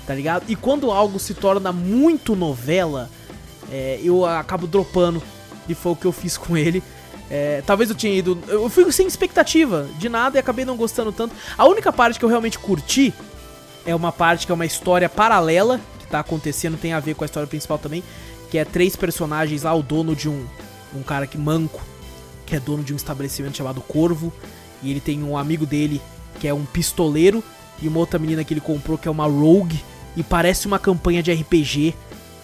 tá 0.07 0.15
ligado? 0.15 0.45
E 0.49 0.55
quando 0.57 0.91
algo 0.91 1.19
se 1.19 1.35
torna 1.35 1.73
muito 1.73 2.37
novela, 2.37 3.09
é, 3.71 3.99
eu 4.03 4.25
acabo 4.27 4.67
dropando. 4.67 5.23
E 5.69 5.75
foi 5.75 5.93
o 5.93 5.97
que 5.97 6.05
eu 6.07 6.13
fiz 6.13 6.37
com 6.37 6.57
ele. 6.57 6.83
É, 7.31 7.63
talvez 7.67 7.89
eu 7.89 7.97
tinha 7.97 8.13
ido. 8.13 8.39
Eu 8.49 8.69
fui 8.69 8.91
sem 8.93 9.07
expectativa 9.07 9.89
de 9.99 10.09
nada 10.09 10.37
e 10.37 10.41
acabei 10.41 10.65
não 10.65 10.77
gostando 10.77 11.11
tanto. 11.13 11.35
A 11.57 11.65
única 11.67 11.93
parte 11.93 12.19
que 12.19 12.25
eu 12.25 12.29
realmente 12.29 12.59
curti 12.59 13.15
é 13.87 13.95
uma 13.95 14.13
parte 14.13 14.45
que 14.45 14.53
é 14.53 14.55
uma 14.55 14.67
história 14.67 15.09
paralela 15.09 15.81
tá 16.13 16.21
acontecendo, 16.21 16.79
tem 16.79 16.93
a 16.93 17.01
ver 17.01 17.15
com 17.15 17.25
a 17.25 17.27
história 17.27 17.47
principal 17.47 17.79
também, 17.79 18.03
que 18.51 18.59
é 18.59 18.65
três 18.65 18.95
personagens 18.95 19.63
lá, 19.63 19.75
o 19.75 19.83
dono 19.83 20.15
de 20.15 20.29
um 20.29 20.47
um 20.95 21.03
cara 21.03 21.27
que 21.27 21.39
manco, 21.39 21.81
que 22.45 22.55
é 22.55 22.61
dono 22.61 22.83
de 22.83 22.93
um 22.93 22.97
estabelecimento 22.97 23.57
chamado 23.57 23.81
Corvo, 23.81 24.33
e 24.83 24.91
ele 24.91 25.01
tem 25.01 25.23
um 25.23 25.37
amigo 25.37 25.65
dele 25.65 26.01
que 26.39 26.47
é 26.47 26.55
um 26.55 26.65
pistoleiro 26.65 27.43
e 27.81 27.89
uma 27.89 27.99
outra 27.99 28.19
menina 28.19 28.45
que 28.45 28.53
ele 28.53 28.61
comprou 28.61 28.99
que 28.99 29.09
é 29.09 29.11
uma 29.11 29.27
rogue 29.27 29.83
e 30.17 30.23
parece 30.23 30.67
uma 30.67 30.79
campanha 30.79 31.23
de 31.23 31.33
RPG. 31.33 31.95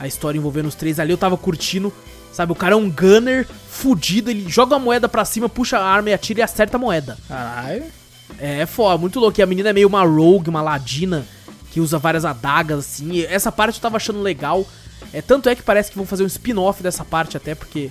A 0.00 0.06
história 0.06 0.38
envolvendo 0.38 0.66
os 0.66 0.74
três 0.74 0.98
ali 0.98 1.10
eu 1.10 1.18
tava 1.18 1.36
curtindo, 1.36 1.92
sabe? 2.32 2.52
O 2.52 2.54
cara 2.54 2.74
é 2.74 2.76
um 2.76 2.90
gunner 2.90 3.46
fudido, 3.68 4.30
ele 4.30 4.48
joga 4.48 4.76
a 4.76 4.78
moeda 4.78 5.08
pra 5.08 5.24
cima, 5.24 5.48
puxa 5.48 5.78
a 5.78 5.84
arma 5.84 6.10
e 6.10 6.14
atira 6.14 6.40
e 6.40 6.42
acerta 6.42 6.76
a 6.76 6.80
moeda. 6.80 7.18
Caralho. 7.26 7.84
É 8.38 8.66
foda, 8.66 8.98
muito 8.98 9.18
louco. 9.18 9.40
E 9.40 9.42
a 9.42 9.46
menina 9.46 9.70
é 9.70 9.72
meio 9.72 9.88
uma 9.88 10.04
rogue, 10.04 10.50
uma 10.50 10.62
ladina, 10.62 11.26
que 11.70 11.80
usa 11.80 11.98
várias 11.98 12.24
adagas, 12.24 12.78
assim. 12.78 13.22
Essa 13.22 13.52
parte 13.52 13.76
eu 13.76 13.82
tava 13.82 13.96
achando 13.96 14.20
legal. 14.20 14.66
É, 15.12 15.22
tanto 15.22 15.48
é 15.48 15.54
que 15.54 15.62
parece 15.62 15.90
que 15.90 15.96
vão 15.96 16.06
fazer 16.06 16.24
um 16.24 16.26
spin-off 16.26 16.82
dessa 16.82 17.04
parte 17.04 17.36
até, 17.36 17.54
porque... 17.54 17.90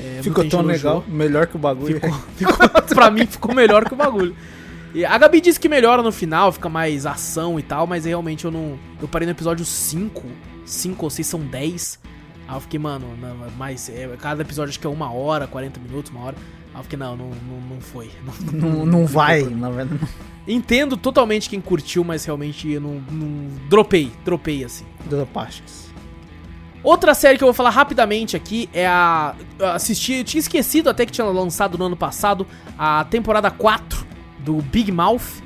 É, 0.00 0.20
Ficou 0.22 0.48
tão 0.48 0.62
legal, 0.62 1.04
melhor 1.08 1.46
que 1.46 1.56
o 1.56 1.58
bagulho. 1.58 2.00
Ficou, 2.00 2.12
ficou, 2.36 2.82
pra 2.94 3.10
mim 3.10 3.26
ficou 3.26 3.54
melhor 3.54 3.84
que 3.84 3.92
o 3.92 3.96
bagulho. 3.96 4.36
E 4.94 5.04
a 5.04 5.18
Gabi 5.18 5.40
disse 5.40 5.58
que 5.58 5.68
melhora 5.68 6.02
no 6.02 6.12
final, 6.12 6.52
fica 6.52 6.68
mais 6.68 7.04
ação 7.04 7.58
e 7.58 7.62
tal, 7.62 7.86
mas 7.86 8.04
realmente 8.04 8.44
eu 8.44 8.50
não... 8.50 8.78
Eu 9.00 9.08
parei 9.08 9.26
no 9.26 9.32
episódio 9.32 9.64
5, 9.64 10.24
5 10.64 11.04
ou 11.04 11.10
6 11.10 11.26
são 11.26 11.40
10. 11.40 11.98
Aí 12.46 12.56
eu 12.56 12.60
fiquei, 12.60 12.78
mano, 12.78 13.06
não, 13.20 13.36
mas 13.58 13.90
é, 13.90 14.08
cada 14.18 14.42
episódio 14.42 14.70
acho 14.70 14.80
que 14.80 14.86
é 14.86 14.90
uma 14.90 15.12
hora, 15.12 15.46
40 15.46 15.80
minutos, 15.80 16.10
uma 16.10 16.24
hora. 16.24 16.36
Aí 16.78 16.80
eu 16.80 16.82
fiquei, 16.84 16.98
não, 16.98 17.16
não, 17.16 17.30
não, 17.30 17.60
não 17.70 17.80
foi. 17.80 18.08
Não, 18.52 18.70
Não, 18.70 18.86
não 18.86 19.06
vai, 19.06 19.42
na 19.42 19.68
verdade. 19.68 20.00
Entendo 20.46 20.96
totalmente 20.96 21.50
quem 21.50 21.60
curtiu, 21.60 22.04
mas 22.04 22.24
realmente 22.24 22.70
eu 22.70 22.80
não, 22.80 23.02
não 23.10 23.50
dropei, 23.68 24.12
dropei 24.24 24.64
assim. 24.64 24.84
Dropaches. 25.04 25.88
Outra 26.82 27.12
série 27.12 27.36
que 27.36 27.44
eu 27.44 27.48
vou 27.48 27.54
falar 27.54 27.70
rapidamente 27.70 28.36
aqui 28.36 28.70
é 28.72 28.86
a. 28.86 29.34
eu 29.58 29.66
Assisti, 29.72 30.14
eu 30.14 30.24
tinha 30.24 30.38
esquecido 30.38 30.88
até 30.88 31.04
que 31.04 31.12
tinha 31.12 31.26
lançado 31.26 31.76
no 31.76 31.84
ano 31.84 31.96
passado 31.96 32.46
a 32.78 33.04
temporada 33.04 33.50
4 33.50 34.06
do 34.38 34.62
Big 34.62 34.90
Mouth, 34.92 35.42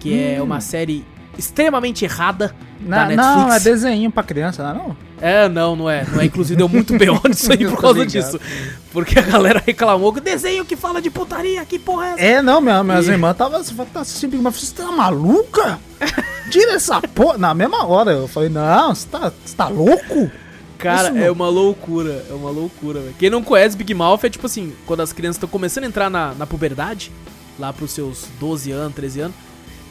que 0.00 0.18
é 0.18 0.42
uma 0.42 0.60
série 0.60 1.04
extremamente 1.38 2.04
errada 2.04 2.54
da 2.80 3.00
Não, 3.00 3.06
Netflix. 3.08 3.36
não, 3.46 3.52
é 3.54 3.60
desenho 3.60 4.10
pra 4.10 4.22
criança, 4.22 4.62
não 4.62 4.70
é 4.70 4.74
não? 4.74 4.96
É, 5.20 5.48
não, 5.48 5.74
não 5.76 5.88
é. 5.90 6.04
Não 6.12 6.20
é. 6.20 6.24
Inclusive 6.26 6.56
deu 6.56 6.68
muito 6.68 6.96
B.O. 6.98 7.20
nisso 7.28 7.50
aí 7.50 7.66
por 7.66 7.80
causa 7.80 8.04
disso. 8.04 8.38
Porque 8.92 9.18
a 9.18 9.22
galera 9.22 9.62
reclamou 9.64 10.12
que 10.12 10.20
desenho 10.20 10.64
que 10.64 10.76
fala 10.76 11.00
de 11.00 11.10
putaria, 11.10 11.64
que 11.64 11.78
porra 11.78 12.06
é 12.06 12.10
essa? 12.12 12.20
É, 12.20 12.42
não, 12.42 12.60
minha, 12.60 12.82
minhas 12.84 13.06
E- 13.06 13.10
irmãs 13.12 13.32
estavam 13.32 13.62
tá 13.86 14.00
assistindo 14.00 14.30
Big. 14.32 14.42
Você 14.42 14.74
tá 14.74 14.90
maluca? 14.92 15.78
Tira 16.50 16.72
essa 16.72 17.00
porra. 17.00 17.38
Na 17.38 17.54
mesma 17.54 17.86
hora 17.86 18.12
eu 18.12 18.28
falei, 18.28 18.48
não, 18.50 18.94
você 18.94 19.08
tá, 19.08 19.32
você 19.44 19.56
tá 19.56 19.68
louco? 19.68 20.30
Cara, 20.76 21.08
Isso 21.08 21.18
é 21.18 21.30
uma 21.30 21.48
loucura, 21.48 22.24
é 22.28 22.34
uma 22.34 22.50
loucura, 22.50 23.00
velho. 23.00 23.14
Quem 23.18 23.30
não 23.30 23.42
conhece 23.42 23.74
Big 23.76 23.94
Mouth 23.94 24.24
é 24.24 24.28
tipo 24.28 24.44
assim, 24.44 24.74
quando 24.84 25.00
as 25.00 25.12
crianças 25.14 25.36
estão 25.36 25.48
começando 25.48 25.84
a 25.84 25.86
entrar 25.86 26.10
na, 26.10 26.34
na 26.34 26.46
puberdade, 26.46 27.10
lá 27.58 27.72
pros 27.72 27.92
seus 27.92 28.26
12 28.38 28.70
anos, 28.72 28.94
13 28.94 29.20
anos, 29.20 29.36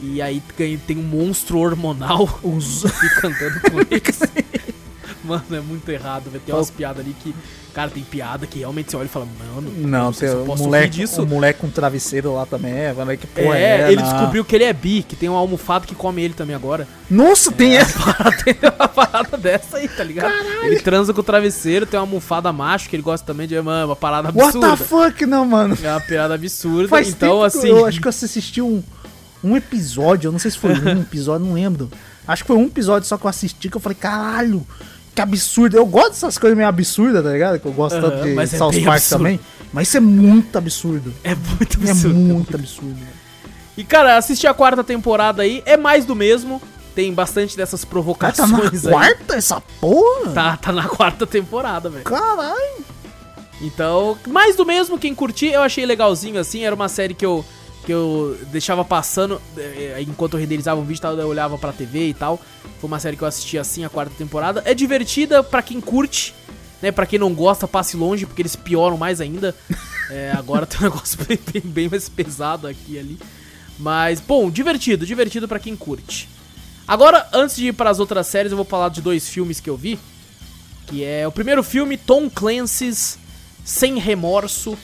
e 0.01 0.21
aí 0.21 0.41
tem 0.85 0.97
um 0.97 1.03
monstro 1.03 1.59
hormonal 1.59 2.27
Os... 2.43 2.83
fica 2.83 3.27
andando 3.27 3.61
com 3.61 3.79
eles. 3.79 4.19
Mano, 5.23 5.43
é 5.51 5.61
muito 5.61 5.89
errado, 5.89 6.29
velho. 6.29 6.43
Tem 6.45 6.53
umas 6.53 6.69
piadas 6.69 6.99
ali 6.99 7.15
que. 7.23 7.33
Cara, 7.73 7.89
tem 7.89 8.03
piada 8.03 8.45
que 8.45 8.59
realmente 8.59 8.91
você 8.91 8.97
olha 8.97 9.05
e 9.05 9.09
fala, 9.09 9.25
mano, 9.25 9.73
Não, 9.79 10.13
sei 10.13 10.27
tem 10.27 10.29
se 10.29 10.35
eu 10.35 10.43
o 10.43 10.45
posso 10.45 10.63
moleque, 10.63 10.97
rir 10.97 11.03
disso. 11.05 11.23
o 11.23 11.25
moleque 11.25 11.59
com 11.59 11.69
travesseiro 11.71 12.35
lá 12.35 12.45
também, 12.45 12.71
é, 12.71 12.93
que 13.19 13.25
porra 13.25 13.57
é, 13.57 13.81
é, 13.81 13.91
ele 13.91 14.03
não. 14.03 14.11
descobriu 14.11 14.45
que 14.45 14.55
ele 14.55 14.65
é 14.65 14.73
bi, 14.73 15.01
que 15.01 15.15
tem 15.15 15.27
um 15.27 15.33
almofado 15.33 15.87
que 15.87 15.95
come 15.95 16.21
ele 16.21 16.35
também 16.35 16.55
agora. 16.55 16.87
Nossa, 17.09 17.51
tem 17.51 17.75
essa. 17.75 17.97
tem 18.45 18.55
uma 18.61 18.87
parada 18.87 19.37
dessa 19.37 19.77
aí, 19.77 19.87
tá 19.87 20.03
ligado? 20.03 20.31
Ele 20.61 20.79
transa 20.81 21.15
com 21.15 21.21
o 21.21 21.23
travesseiro, 21.23 21.87
tem 21.87 21.99
uma 21.99 22.05
almofada 22.05 22.53
macho 22.53 22.87
que 22.87 22.95
ele 22.95 23.01
gosta 23.01 23.25
também 23.25 23.47
de. 23.47 23.59
Mano, 23.59 23.87
uma 23.87 23.95
parada 23.95 24.27
What 24.27 24.55
absurda. 24.55 24.77
the 24.77 24.83
fuck, 24.83 25.25
não, 25.25 25.43
mano. 25.43 25.75
É 25.81 25.89
uma 25.89 26.01
piada 26.01 26.35
absurda. 26.35 26.89
Faz 26.89 27.09
então, 27.09 27.41
assim. 27.41 27.69
eu 27.69 27.87
acho 27.87 27.99
que 27.99 28.05
eu 28.05 28.09
assisti 28.09 28.61
um, 28.61 28.83
um 29.43 29.55
episódio, 29.57 30.27
eu 30.27 30.31
não 30.31 30.39
sei 30.39 30.51
se 30.51 30.57
foi 30.57 30.71
um 30.73 31.01
episódio, 31.01 31.45
não 31.45 31.53
lembro. 31.53 31.89
Acho 32.27 32.43
que 32.43 32.47
foi 32.47 32.55
um 32.57 32.65
episódio 32.65 33.07
só 33.07 33.17
que 33.17 33.25
eu 33.25 33.29
assisti 33.29 33.69
que 33.69 33.75
eu 33.77 33.81
falei, 33.81 33.97
caralho, 33.99 34.65
que 35.13 35.21
absurdo. 35.21 35.75
Eu 35.77 35.85
gosto 35.85 36.11
dessas 36.11 36.37
coisas 36.37 36.55
meio 36.57 36.69
absurdas, 36.69 37.23
tá 37.23 37.29
ligado? 37.31 37.59
Que 37.59 37.65
eu 37.65 37.73
gosto 37.73 37.99
tanto 37.99 38.23
de 38.23 38.37
é 38.39 38.45
South 38.47 38.71
Park 38.71 38.87
absurdo. 38.87 39.17
também. 39.19 39.39
Mas 39.73 39.87
isso 39.87 39.97
é 39.97 39.99
muito 39.99 40.57
absurdo. 40.57 41.13
É 41.23 41.35
muito 41.35 41.79
É 41.85 41.91
absurdo. 41.91 42.15
muito 42.15 42.55
absurdo. 42.55 42.97
E, 43.75 43.83
cara, 43.83 44.17
assistir 44.17 44.47
a 44.47 44.53
quarta 44.53 44.83
temporada 44.83 45.41
aí 45.41 45.61
é 45.65 45.75
mais 45.75 46.05
do 46.05 46.15
mesmo. 46.15 46.61
Tem 46.95 47.11
bastante 47.11 47.57
dessas 47.57 47.83
Cara, 47.83 47.87
tá 47.87 47.91
provocações 47.91 48.83
na 48.83 48.89
aí. 48.91 48.93
quarta 48.95 49.35
essa 49.35 49.59
porra? 49.81 50.31
Tá, 50.31 50.57
tá 50.57 50.71
na 50.71 50.87
quarta 50.87 51.25
temporada, 51.25 51.89
velho. 51.89 52.03
Caralho. 52.03 52.85
Então, 53.61 54.17
mais 54.27 54.55
do 54.55 54.65
mesmo, 54.65 54.97
quem 54.99 55.15
curtir, 55.15 55.47
eu 55.47 55.61
achei 55.61 55.85
legalzinho 55.85 56.39
assim. 56.39 56.63
Era 56.63 56.75
uma 56.75 56.87
série 56.87 57.13
que 57.15 57.25
eu, 57.25 57.43
que 57.85 57.91
eu 57.91 58.37
deixava 58.51 58.83
passando 58.85 59.41
eh, 59.57 60.03
enquanto 60.07 60.33
eu 60.33 60.39
renderizava 60.39 60.79
um 60.79 60.85
vídeo, 60.85 61.01
tal, 61.01 61.17
eu 61.17 61.27
olhava 61.27 61.57
pra 61.57 61.71
TV 61.71 62.09
e 62.09 62.13
tal. 62.13 62.39
Foi 62.79 62.87
uma 62.87 62.99
série 62.99 63.17
que 63.17 63.23
eu 63.23 63.27
assisti 63.27 63.57
assim 63.57 63.83
a 63.83 63.89
quarta 63.89 64.13
temporada. 64.17 64.61
É 64.65 64.73
divertida 64.73 65.43
pra 65.43 65.61
quem 65.61 65.81
curte, 65.81 66.33
né? 66.81 66.91
Pra 66.91 67.05
quem 67.05 67.19
não 67.19 67.33
gosta, 67.33 67.67
passe 67.67 67.97
longe, 67.97 68.25
porque 68.25 68.41
eles 68.41 68.55
pioram 68.55 68.97
mais 68.97 69.21
ainda. 69.21 69.55
É, 70.09 70.31
agora 70.37 70.65
tem 70.65 70.81
um 70.81 70.83
negócio 70.83 71.17
bem, 71.25 71.39
bem, 71.51 71.61
bem 71.63 71.89
mais 71.89 72.07
pesado 72.09 72.67
aqui 72.67 72.99
ali. 72.99 73.17
Mas, 73.79 74.19
bom, 74.19 74.51
divertido, 74.51 75.05
divertido 75.05 75.47
pra 75.47 75.57
quem 75.59 75.75
curte. 75.75 76.29
Agora, 76.87 77.27
antes 77.33 77.55
de 77.55 77.67
ir 77.67 77.73
para 77.73 77.89
as 77.89 77.99
outras 77.99 78.27
séries, 78.27 78.51
eu 78.51 78.57
vou 78.57 78.65
falar 78.65 78.89
de 78.89 79.01
dois 79.01 79.27
filmes 79.27 79.59
que 79.59 79.69
eu 79.69 79.77
vi. 79.77 79.97
Que 80.85 81.03
é 81.03 81.25
o 81.25 81.31
primeiro 81.31 81.63
filme, 81.63 81.97
Tom 81.97 82.29
Clancy's 82.29 83.17
Sem 83.63 83.97
Remorso. 83.97 84.77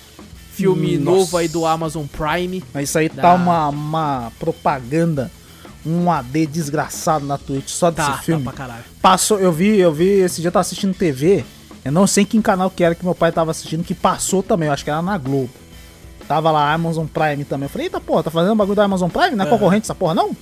Filme 0.60 0.98
Nossa. 0.98 1.18
novo 1.18 1.38
aí 1.38 1.48
do 1.48 1.66
Amazon 1.66 2.06
Prime. 2.06 2.64
Mas 2.74 2.90
isso 2.90 2.98
aí 2.98 3.10
Da- 3.10 3.22
tá 3.22 3.34
uma, 3.34 3.68
uma 3.70 4.32
propaganda, 4.40 5.32
um 5.86 6.12
AD 6.12 6.46
desgraçado 6.48 7.26
na 7.26 7.38
Twitch 7.38 7.70
só 7.70 7.90
desse 7.90 8.08
Tá, 8.08 8.16
tá 8.18 8.22
filme. 8.22 8.44
pra 8.44 8.54
caralho. 8.54 8.84
Passou, 9.02 9.40
eu 9.40 9.52
vi, 9.52 9.78
eu 9.80 9.92
vi, 9.94 10.06
esse 10.20 10.42
dia 10.42 10.48
eu 10.50 10.52
tava 10.52 10.62
assistindo 10.62 10.94
TV. 10.94 11.44
Eu 11.84 11.92
não 11.92 12.06
sei 12.06 12.26
que 12.26 12.40
canal 12.42 12.70
que 12.70 12.84
era 12.84 12.94
que 12.94 13.04
meu 13.06 13.16
pai 13.16 13.32
tava 13.32 13.52
assistindo, 13.52 13.84
que 13.84 13.96
passou 13.96 14.44
também, 14.44 14.68
eu 14.68 14.74
acho 14.74 14.84
que 14.84 14.90
era 14.90 15.02
na 15.02 15.18
Globo. 15.18 15.50
Tava 16.28 16.52
lá 16.52 16.72
Amazon 16.74 17.08
Prime 17.08 17.44
também. 17.46 17.66
Eu 17.66 17.70
falei, 17.70 17.88
eita 17.88 18.00
porra, 18.00 18.22
tá 18.24 18.30
fazendo 18.30 18.56
bagulho 18.56 18.76
da 18.76 18.84
Amazon 18.84 19.10
Prime? 19.10 19.32
Não 19.36 19.46
é 19.46 19.48
Aham. 19.48 19.58
concorrente 19.58 19.86
essa 19.86 19.96
porra, 19.96 20.14
não? 20.14 20.36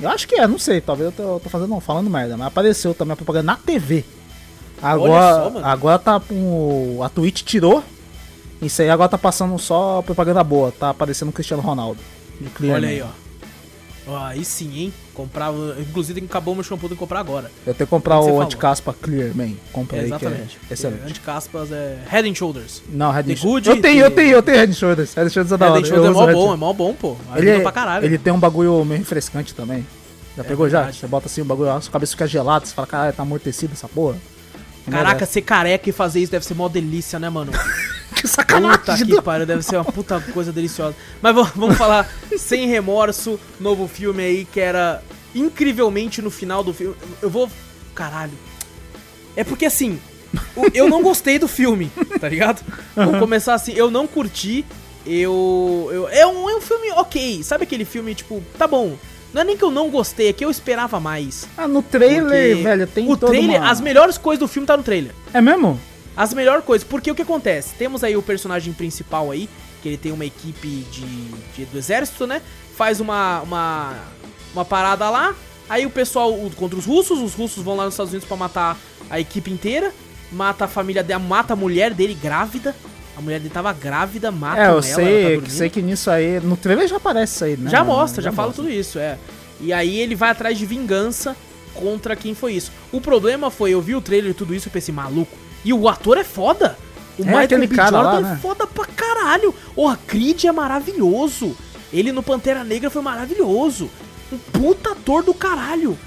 Eu 0.00 0.10
acho 0.10 0.28
que 0.28 0.34
é, 0.36 0.46
não 0.46 0.58
sei, 0.58 0.80
talvez 0.82 1.06
eu 1.06 1.12
tô, 1.12 1.22
eu 1.36 1.40
tô 1.40 1.48
fazendo, 1.48 1.70
não, 1.70 1.80
falando 1.80 2.10
merda, 2.10 2.36
mas 2.36 2.46
apareceu 2.48 2.92
também 2.94 3.14
a 3.14 3.16
propaganda 3.16 3.46
na 3.52 3.56
TV. 3.56 4.04
Agora, 4.82 5.50
só, 5.52 5.58
agora 5.64 5.98
tá 5.98 6.20
com. 6.20 7.00
A 7.02 7.08
Twitch 7.08 7.42
tirou. 7.42 7.82
Isso 8.62 8.82
aí 8.82 8.88
agora 8.90 9.08
tá 9.08 9.18
passando 9.18 9.58
só 9.58 10.02
propaganda 10.02 10.42
boa, 10.42 10.72
tá 10.72 10.90
aparecendo 10.90 11.28
o 11.28 11.32
Cristiano 11.32 11.62
Ronaldo. 11.62 12.00
de 12.40 12.48
Clear 12.50 12.76
Olha 12.76 12.88
aí, 12.88 13.02
ó. 13.02 13.06
Ó, 14.08 14.16
aí 14.16 14.44
sim, 14.44 14.78
hein? 14.78 14.92
Comprava. 15.12 15.74
Inclusive, 15.80 16.20
acabou 16.24 16.54
meu 16.54 16.62
shampoo, 16.62 16.88
que 16.88 16.94
comprar 16.94 17.18
agora. 17.18 17.50
Eu 17.66 17.74
tenho 17.74 17.86
que 17.86 17.90
comprar 17.90 18.20
O 18.20 18.22
você 18.22 18.30
o 18.30 18.40
anticaspa 18.40 18.92
Clear 18.94 19.34
Man. 19.34 19.50
Compra 19.72 19.96
É, 19.96 20.00
aí 20.00 20.06
exatamente. 20.06 20.58
que 20.58 20.66
é 20.70 20.74
excelente. 20.74 21.02
É, 21.02 21.08
Anticaspas 21.08 21.72
é 21.72 21.98
Head 22.08 22.30
and 22.30 22.34
Shoulders. 22.36 22.82
Não, 22.88 23.10
Head 23.10 23.32
and 23.32 23.36
Shoulders. 23.36 23.76
Eu 23.76 23.82
tenho, 23.82 24.04
eu 24.04 24.10
tenho, 24.12 24.30
eu 24.30 24.42
tenho 24.42 24.58
Head 24.58 24.70
and 24.70 24.74
Shoulders. 24.76 25.12
Head 25.14 25.26
and 25.26 25.30
Shoulders 25.30 25.52
é 25.52 25.56
da 25.56 25.66
Head 25.66 25.72
hora. 25.72 25.80
and 25.80 25.88
eu 25.88 25.94
Shoulders 25.94 26.16
é 26.16 26.20
mó 26.20 26.26
Head 26.26 26.34
bom, 26.38 26.54
é 26.54 26.56
mó 26.56 26.72
bom, 26.72 26.94
pô. 26.94 27.16
Ele, 27.34 27.50
é- 27.50 27.60
pra 27.60 27.72
caralho. 27.72 28.04
ele 28.06 28.16
tem 28.16 28.32
um 28.32 28.38
bagulho 28.38 28.84
meio 28.84 29.00
refrescante 29.00 29.52
também. 29.52 29.84
Já 30.36 30.44
É 30.44 30.46
pegou 30.46 30.68
já? 30.68 30.92
Você 30.92 31.06
bota 31.08 31.26
assim 31.26 31.40
o 31.40 31.44
bagulho, 31.44 31.70
a 31.70 31.80
sua 31.80 31.90
cabeça 31.92 32.12
fica 32.12 32.26
gelada, 32.28 32.64
você 32.64 32.74
fala, 32.74 32.86
caralho, 32.86 33.12
tá 33.12 33.22
amortecido 33.24 33.72
essa 33.72 33.88
porra. 33.88 34.16
Caraca, 34.88 35.26
ser 35.26 35.40
careca 35.42 35.88
e 35.90 35.92
fazer 35.92 36.20
isso 36.20 36.30
deve 36.30 36.44
ser 36.46 36.54
mó 36.54 36.68
delícia, 36.68 37.18
né, 37.18 37.28
mano? 37.28 37.50
Que 38.16 38.22
Puta 38.22 38.28
sacanagem. 38.28 39.06
que 39.06 39.20
pariu, 39.22 39.44
deve 39.46 39.62
ser 39.62 39.76
uma 39.76 39.84
puta 39.84 40.18
coisa 40.32 40.50
deliciosa. 40.50 40.96
Mas 41.20 41.34
vamos, 41.34 41.76
falar 41.76 42.08
sem 42.38 42.66
remorso, 42.66 43.38
novo 43.60 43.86
filme 43.86 44.22
aí 44.24 44.44
que 44.50 44.58
era 44.58 45.02
incrivelmente 45.34 46.22
no 46.22 46.30
final 46.30 46.64
do 46.64 46.72
filme. 46.72 46.96
Eu 47.20 47.28
vou. 47.28 47.48
Caralho. 47.94 48.32
É 49.36 49.44
porque 49.44 49.66
assim, 49.66 49.98
eu 50.72 50.88
não 50.88 51.02
gostei 51.02 51.38
do 51.38 51.46
filme, 51.46 51.90
tá 52.18 52.28
ligado? 52.28 52.64
Vamos 52.94 53.18
começar 53.18 53.54
assim, 53.54 53.72
eu 53.74 53.90
não 53.90 54.06
curti. 54.06 54.64
Eu. 55.04 55.88
eu 55.92 56.08
é, 56.08 56.26
um, 56.26 56.48
é 56.50 56.56
um 56.56 56.60
filme 56.60 56.90
ok. 56.92 57.42
Sabe 57.42 57.64
aquele 57.64 57.84
filme, 57.84 58.14
tipo, 58.14 58.42
tá 58.58 58.66
bom. 58.66 58.96
Não 59.32 59.42
é 59.42 59.44
nem 59.44 59.56
que 59.56 59.62
eu 59.64 59.70
não 59.70 59.90
gostei, 59.90 60.28
é 60.28 60.32
que 60.32 60.44
eu 60.44 60.50
esperava 60.50 60.98
mais. 60.98 61.46
Ah, 61.56 61.68
no 61.68 61.82
trailer, 61.82 62.62
velho, 62.62 62.86
tem 62.86 63.10
o 63.10 63.16
trailer, 63.16 63.60
uma- 63.60 63.70
as 63.70 63.80
melhores 63.80 64.16
coisas 64.16 64.40
do 64.40 64.48
filme 64.48 64.66
tá 64.66 64.76
no 64.76 64.82
trailer. 64.82 65.12
É 65.34 65.40
mesmo? 65.42 65.78
As 66.16 66.32
melhores 66.32 66.64
coisas, 66.64 66.86
porque 66.86 67.10
o 67.10 67.14
que 67.14 67.22
acontece? 67.22 67.74
Temos 67.74 68.02
aí 68.02 68.16
o 68.16 68.22
personagem 68.22 68.72
principal 68.72 69.30
aí, 69.30 69.48
que 69.82 69.88
ele 69.88 69.96
tem 69.98 70.12
uma 70.12 70.24
equipe 70.24 70.66
de, 70.90 71.04
de- 71.54 71.64
do 71.66 71.76
exército, 71.78 72.26
né? 72.26 72.40
Faz 72.76 73.00
uma, 73.00 73.40
uma, 73.42 73.94
uma 74.54 74.64
parada 74.64 75.08
lá, 75.10 75.34
aí 75.68 75.84
o 75.84 75.90
pessoal 75.90 76.32
o- 76.32 76.50
contra 76.56 76.78
os 76.78 76.86
russos, 76.86 77.20
os 77.20 77.34
russos 77.34 77.62
vão 77.62 77.76
lá 77.76 77.84
nos 77.84 77.94
Estados 77.94 78.12
Unidos 78.12 78.26
pra 78.26 78.36
matar 78.36 78.76
a 79.10 79.20
equipe 79.20 79.50
inteira, 79.50 79.92
mata 80.32 80.64
a 80.64 80.68
família 80.68 81.02
dele, 81.02 81.20
mata 81.20 81.52
a 81.52 81.56
mulher 81.56 81.92
dele 81.92 82.14
grávida, 82.14 82.74
a 83.16 83.20
mulher 83.20 83.38
dele 83.38 83.52
tava 83.52 83.72
grávida, 83.72 84.30
mata 84.30 84.60
É, 84.60 84.64
eu 84.64 84.66
ela, 84.66 84.72
ela 84.72 84.80
tá 84.80 84.94
sei, 84.94 85.40
que 85.40 85.52
sei 85.52 85.82
nisso 85.82 86.10
aí. 86.10 86.40
No 86.40 86.56
trailer 86.56 86.88
já 86.88 86.96
aparece 86.96 87.34
isso 87.34 87.44
aí, 87.44 87.56
né? 87.56 87.70
Já 87.70 87.84
mostra, 87.84 88.22
já, 88.22 88.32
fala 88.32 88.48
mostra. 88.48 88.64
tudo 88.64 88.72
isso, 88.74 88.98
é. 88.98 89.18
E 89.60 89.72
aí 89.72 89.98
ele 89.98 90.14
vai 90.14 90.30
atrás 90.30 90.58
de 90.58 90.66
vingança 90.66 91.36
contra 91.74 92.16
quem 92.16 92.34
foi 92.34 92.54
isso. 92.54 92.70
O 92.92 93.00
problema 93.00 93.50
foi, 93.50 93.70
eu 93.72 93.80
vi 93.80 93.94
o 93.94 94.00
trailer 94.00 94.30
e 94.30 94.34
tudo 94.34 94.54
isso 94.54 94.68
e 94.68 94.70
pensei, 94.70 94.94
maluco. 94.94 95.36
E 95.66 95.72
o 95.72 95.88
ator 95.88 96.16
é 96.16 96.22
foda. 96.24 96.78
O 97.18 97.22
É, 97.22 97.26
Michael 97.26 97.60
B. 97.60 97.68
cara 97.68 98.00
lá, 98.00 98.12
Jordan 98.12 98.28
é 98.28 98.30
né? 98.32 98.38
foda 98.40 98.66
pra 98.66 98.84
caralho. 98.86 99.52
O 99.74 99.94
Creed 99.96 100.44
é 100.44 100.52
maravilhoso. 100.52 101.56
Ele 101.92 102.12
no 102.12 102.22
Pantera 102.22 102.62
Negra 102.62 102.88
foi 102.88 103.02
maravilhoso. 103.02 103.90
Um 104.32 104.38
puta 104.38 104.92
ator 104.92 105.22
do 105.24 105.34
caralho. 105.34 105.98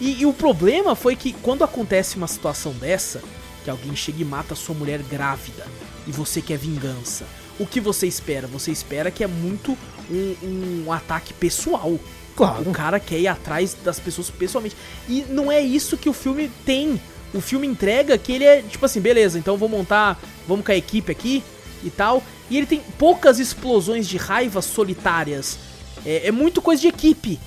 E, 0.00 0.20
e 0.20 0.26
o 0.26 0.32
problema 0.32 0.94
foi 0.94 1.16
que 1.16 1.32
quando 1.32 1.64
acontece 1.64 2.16
uma 2.16 2.26
situação 2.26 2.72
dessa, 2.72 3.22
que 3.64 3.70
alguém 3.70 3.96
chega 3.96 4.20
e 4.20 4.24
mata 4.24 4.54
sua 4.54 4.74
mulher 4.74 5.00
grávida 5.02 5.66
e 6.06 6.12
você 6.12 6.42
quer 6.42 6.58
vingança, 6.58 7.24
o 7.58 7.66
que 7.66 7.80
você 7.80 8.06
espera? 8.06 8.46
Você 8.48 8.70
espera 8.70 9.10
que 9.10 9.24
é 9.24 9.26
muito 9.26 9.76
um, 10.10 10.84
um 10.86 10.92
ataque 10.92 11.32
pessoal. 11.32 11.98
Claro. 12.36 12.68
O 12.68 12.72
cara 12.72 13.00
quer 13.00 13.18
ir 13.18 13.28
atrás 13.28 13.74
das 13.82 13.98
pessoas 13.98 14.28
pessoalmente. 14.28 14.76
E 15.08 15.24
não 15.30 15.50
é 15.50 15.60
isso 15.62 15.96
que 15.96 16.08
o 16.08 16.12
filme 16.12 16.50
tem. 16.66 17.00
O 17.34 17.40
filme 17.40 17.66
entrega 17.66 18.16
que 18.16 18.32
ele 18.32 18.44
é 18.44 18.62
tipo 18.62 18.84
assim, 18.86 19.00
beleza, 19.00 19.38
então 19.38 19.56
vou 19.56 19.68
montar, 19.68 20.18
vamos 20.46 20.64
com 20.64 20.72
a 20.72 20.76
equipe 20.76 21.10
aqui 21.10 21.42
e 21.82 21.90
tal. 21.90 22.22
E 22.48 22.56
ele 22.56 22.66
tem 22.66 22.80
poucas 22.98 23.38
explosões 23.38 24.06
de 24.06 24.16
raiva 24.16 24.62
solitárias. 24.62 25.58
É, 26.04 26.28
é 26.28 26.32
muito 26.32 26.62
coisa 26.62 26.80
de 26.80 26.88
equipe. 26.88 27.38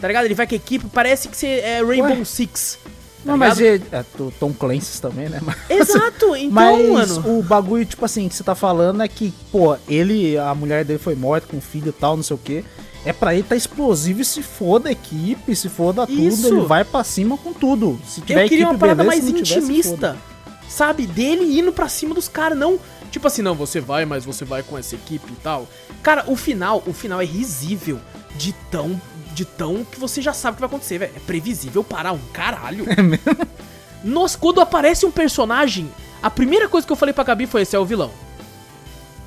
Tá 0.00 0.08
ligado? 0.08 0.24
Ele 0.24 0.34
vai 0.34 0.46
com 0.46 0.54
a 0.54 0.56
equipe, 0.56 0.86
parece 0.92 1.28
que 1.28 1.36
você 1.36 1.46
é 1.46 1.82
Rainbow 1.82 2.18
Ué? 2.18 2.24
Six. 2.24 2.78
tá 2.82 2.90
Não, 3.24 3.36
mas 3.36 3.58
ligado? 3.58 3.82
é, 3.92 3.98
é, 3.98 4.22
o 4.22 4.30
Tom 4.32 4.52
Clancy 4.52 5.00
também, 5.00 5.28
né? 5.28 5.40
Mas, 5.42 5.56
Exato, 5.70 6.34
então, 6.36 6.50
mas 6.50 7.16
mano. 7.16 7.38
o 7.38 7.42
bagulho, 7.42 7.84
tipo 7.84 8.04
assim, 8.04 8.28
que 8.28 8.34
você 8.34 8.44
tá 8.44 8.54
falando 8.54 9.02
é 9.02 9.08
que, 9.08 9.32
pô, 9.50 9.76
ele, 9.88 10.36
a 10.36 10.54
mulher 10.54 10.84
dele 10.84 10.98
foi 10.98 11.14
morta 11.14 11.46
com 11.48 11.60
filho 11.60 11.88
e 11.88 11.92
tal, 11.92 12.16
não 12.16 12.22
sei 12.22 12.34
o 12.34 12.40
quê. 12.42 12.64
É 13.04 13.12
pra 13.12 13.34
ele 13.34 13.42
tá 13.42 13.54
explosivo 13.54 14.22
e 14.22 14.24
se 14.24 14.42
foda 14.42 14.88
a 14.88 14.92
equipe, 14.92 15.54
se 15.54 15.68
foda 15.68 16.06
tudo, 16.06 16.18
Isso. 16.18 16.46
ele 16.46 16.60
vai 16.62 16.84
pra 16.84 17.04
cima 17.04 17.36
com 17.36 17.52
tudo. 17.52 18.00
Se 18.06 18.22
tiver 18.22 18.44
Eu 18.44 18.48
queria 18.48 18.68
uma 18.68 18.78
parada 18.78 19.04
beleza, 19.04 19.30
mais 19.30 19.42
tiver, 19.42 19.60
intimista. 19.60 20.16
Sabe? 20.68 21.06
Dele 21.06 21.58
indo 21.58 21.72
pra 21.72 21.88
cima 21.88 22.14
dos 22.14 22.28
caras, 22.28 22.56
não. 22.56 22.80
Tipo 23.10 23.26
assim, 23.26 23.42
não, 23.42 23.54
você 23.54 23.80
vai, 23.80 24.04
mas 24.06 24.24
você 24.24 24.44
vai 24.44 24.62
com 24.62 24.76
essa 24.78 24.94
equipe 24.94 25.30
e 25.30 25.36
tal. 25.36 25.68
Cara, 26.02 26.24
o 26.26 26.34
final, 26.34 26.82
o 26.86 26.92
final 26.92 27.20
é 27.20 27.24
risível 27.24 28.00
de 28.36 28.52
tão. 28.70 29.00
De 29.34 29.44
tão 29.44 29.84
que 29.84 29.98
você 29.98 30.22
já 30.22 30.32
sabe 30.32 30.52
o 30.52 30.56
que 30.56 30.60
vai 30.60 30.68
acontecer, 30.68 30.98
velho. 30.98 31.12
É 31.14 31.20
previsível 31.20 31.84
para 31.84 32.12
um 32.12 32.20
caralho. 32.32 32.86
É 32.96 33.02
mesmo? 33.02 33.24
Nossa, 34.02 34.36
quando 34.38 34.60
aparece 34.60 35.04
um 35.06 35.10
personagem, 35.10 35.90
a 36.22 36.30
primeira 36.30 36.68
coisa 36.68 36.86
que 36.86 36.92
eu 36.92 36.96
falei 36.96 37.12
pra 37.12 37.24
Gabi 37.24 37.46
foi: 37.46 37.62
esse 37.62 37.76
é 37.76 37.78
o 37.78 37.84
vilão. 37.84 38.10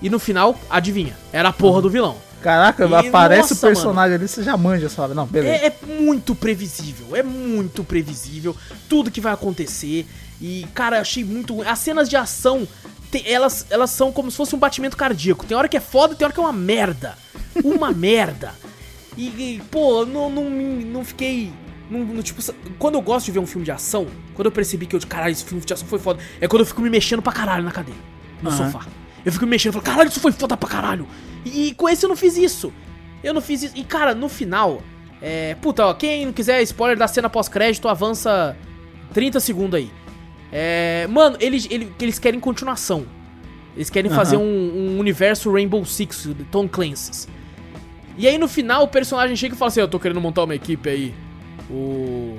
E 0.02 0.10
no 0.10 0.20
final, 0.20 0.58
adivinha? 0.70 1.18
Era 1.32 1.50
a 1.50 1.54
porra 1.54 1.82
do 1.82 1.90
vilão. 1.90 2.18
Caraca, 2.42 2.86
E, 2.88 2.94
aparece 2.94 3.54
nossa, 3.54 3.56
o 3.56 3.70
personagem 3.70 4.16
ali, 4.16 4.28
você 4.28 4.44
já 4.44 4.56
manja, 4.56 4.90
fala, 4.90 5.14
não, 5.14 5.26
beleza. 5.26 5.56
É, 5.56 5.68
é 5.68 5.76
muito 6.00 6.36
previsível, 6.36 7.16
é 7.16 7.24
muito 7.24 7.84
previsível 7.84 8.56
tudo 8.88 9.10
que 9.12 9.20
vai 9.20 9.34
acontecer. 9.34 10.06
E, 10.40 10.66
cara, 10.74 11.02
achei 11.02 11.24
muito. 11.24 11.62
As 11.64 11.80
cenas 11.80 12.08
de 12.08 12.16
ação, 12.16 12.68
te- 13.12 13.24
elas, 13.28 13.66
elas 13.70 13.90
são 13.90 14.12
como 14.12 14.30
se 14.30 14.38
fosse 14.38 14.56
um 14.56 14.60
batimento 14.60 14.96
cardíaco. 14.96 15.46
Tem 15.46 15.58
hora 15.58 15.68
que 15.68 15.76
é 15.78 15.80
foda, 15.80 16.14
tem 16.16 16.26
hora 16.26 16.34
que 16.34 16.40
é 16.40 16.44
uma 16.44 16.54
merda. 16.54 17.18
Uma 17.64 17.90
merda. 17.92 18.54
E, 19.18 19.26
e, 19.28 19.62
pô, 19.72 20.06
não, 20.06 20.30
não, 20.30 20.48
não 20.50 21.04
fiquei. 21.04 21.52
Não, 21.90 22.02
não, 22.02 22.22
tipo, 22.22 22.40
quando 22.78 22.96
eu 22.96 23.02
gosto 23.02 23.26
de 23.28 23.32
ver 23.32 23.40
um 23.40 23.48
filme 23.48 23.66
de 23.66 23.72
ação, 23.72 24.06
quando 24.36 24.46
eu 24.46 24.52
percebi 24.52 24.86
que 24.86 24.96
eu, 24.96 25.00
caralho, 25.08 25.32
esse 25.32 25.44
filme 25.44 25.64
de 25.64 25.74
ação 25.74 25.88
foi 25.88 25.98
foda, 25.98 26.20
é 26.40 26.48
quando 26.48 26.60
eu 26.62 26.66
fico 26.66 26.82
me 26.82 26.90
mexendo 26.90 27.22
pra 27.22 27.32
caralho 27.34 27.64
na 27.64 27.72
cadeira, 27.72 28.00
no 28.44 28.50
Aham. 28.50 28.72
sofá. 28.72 28.86
Eu 29.26 29.32
fico 29.32 29.46
me 29.46 29.52
mexendo, 29.52 29.74
falo, 29.74 29.86
caralho, 29.86 30.10
isso 30.10 30.20
foi 30.20 30.32
foda 30.34 30.56
pra 30.56 30.70
caralho. 30.70 31.08
E, 31.48 31.68
e 31.68 31.74
com 31.74 31.88
esse 31.88 32.06
eu 32.06 32.10
não 32.10 32.16
fiz 32.16 32.38
isso. 32.38 32.74
Eu 33.24 33.34
não 33.34 33.42
fiz 33.42 33.64
isso. 33.64 33.74
E, 33.76 33.84
cara, 33.84 34.14
no 34.14 34.30
final, 34.30 34.82
é. 35.22 35.56
Puta, 35.62 35.86
ó, 35.86 35.94
quem 35.94 36.26
não 36.26 36.34
quiser 36.34 36.62
spoiler 36.64 36.98
da 36.98 37.08
cena 37.08 37.30
pós-crédito, 37.30 37.88
avança 37.88 38.56
30 39.14 39.40
segundos 39.40 39.76
aí. 39.76 39.92
É. 40.52 41.08
Mano, 41.10 41.38
eles, 41.40 41.68
eles, 41.70 41.90
eles 42.00 42.20
querem 42.20 42.40
continuação. 42.40 43.06
Eles 43.76 43.90
querem 43.90 44.10
fazer 44.10 44.38
um, 44.38 44.42
um 44.42 45.00
universo 45.00 45.52
Rainbow 45.52 45.86
Six, 45.86 46.24
de 46.36 46.44
Tom 46.46 46.68
Clancy's. 46.68 47.28
E 48.18 48.28
aí 48.28 48.38
no 48.38 48.48
final 48.48 48.84
o 48.84 48.88
personagem 48.88 49.36
chega 49.36 49.54
e 49.54 49.58
fala 49.58 49.70
assim: 49.70 49.80
Eu 49.80 49.88
tô 49.88 50.00
querendo 50.00 50.20
montar 50.20 50.44
uma 50.44 50.56
equipe 50.56 50.90
aí. 50.90 51.14
O. 51.70 52.38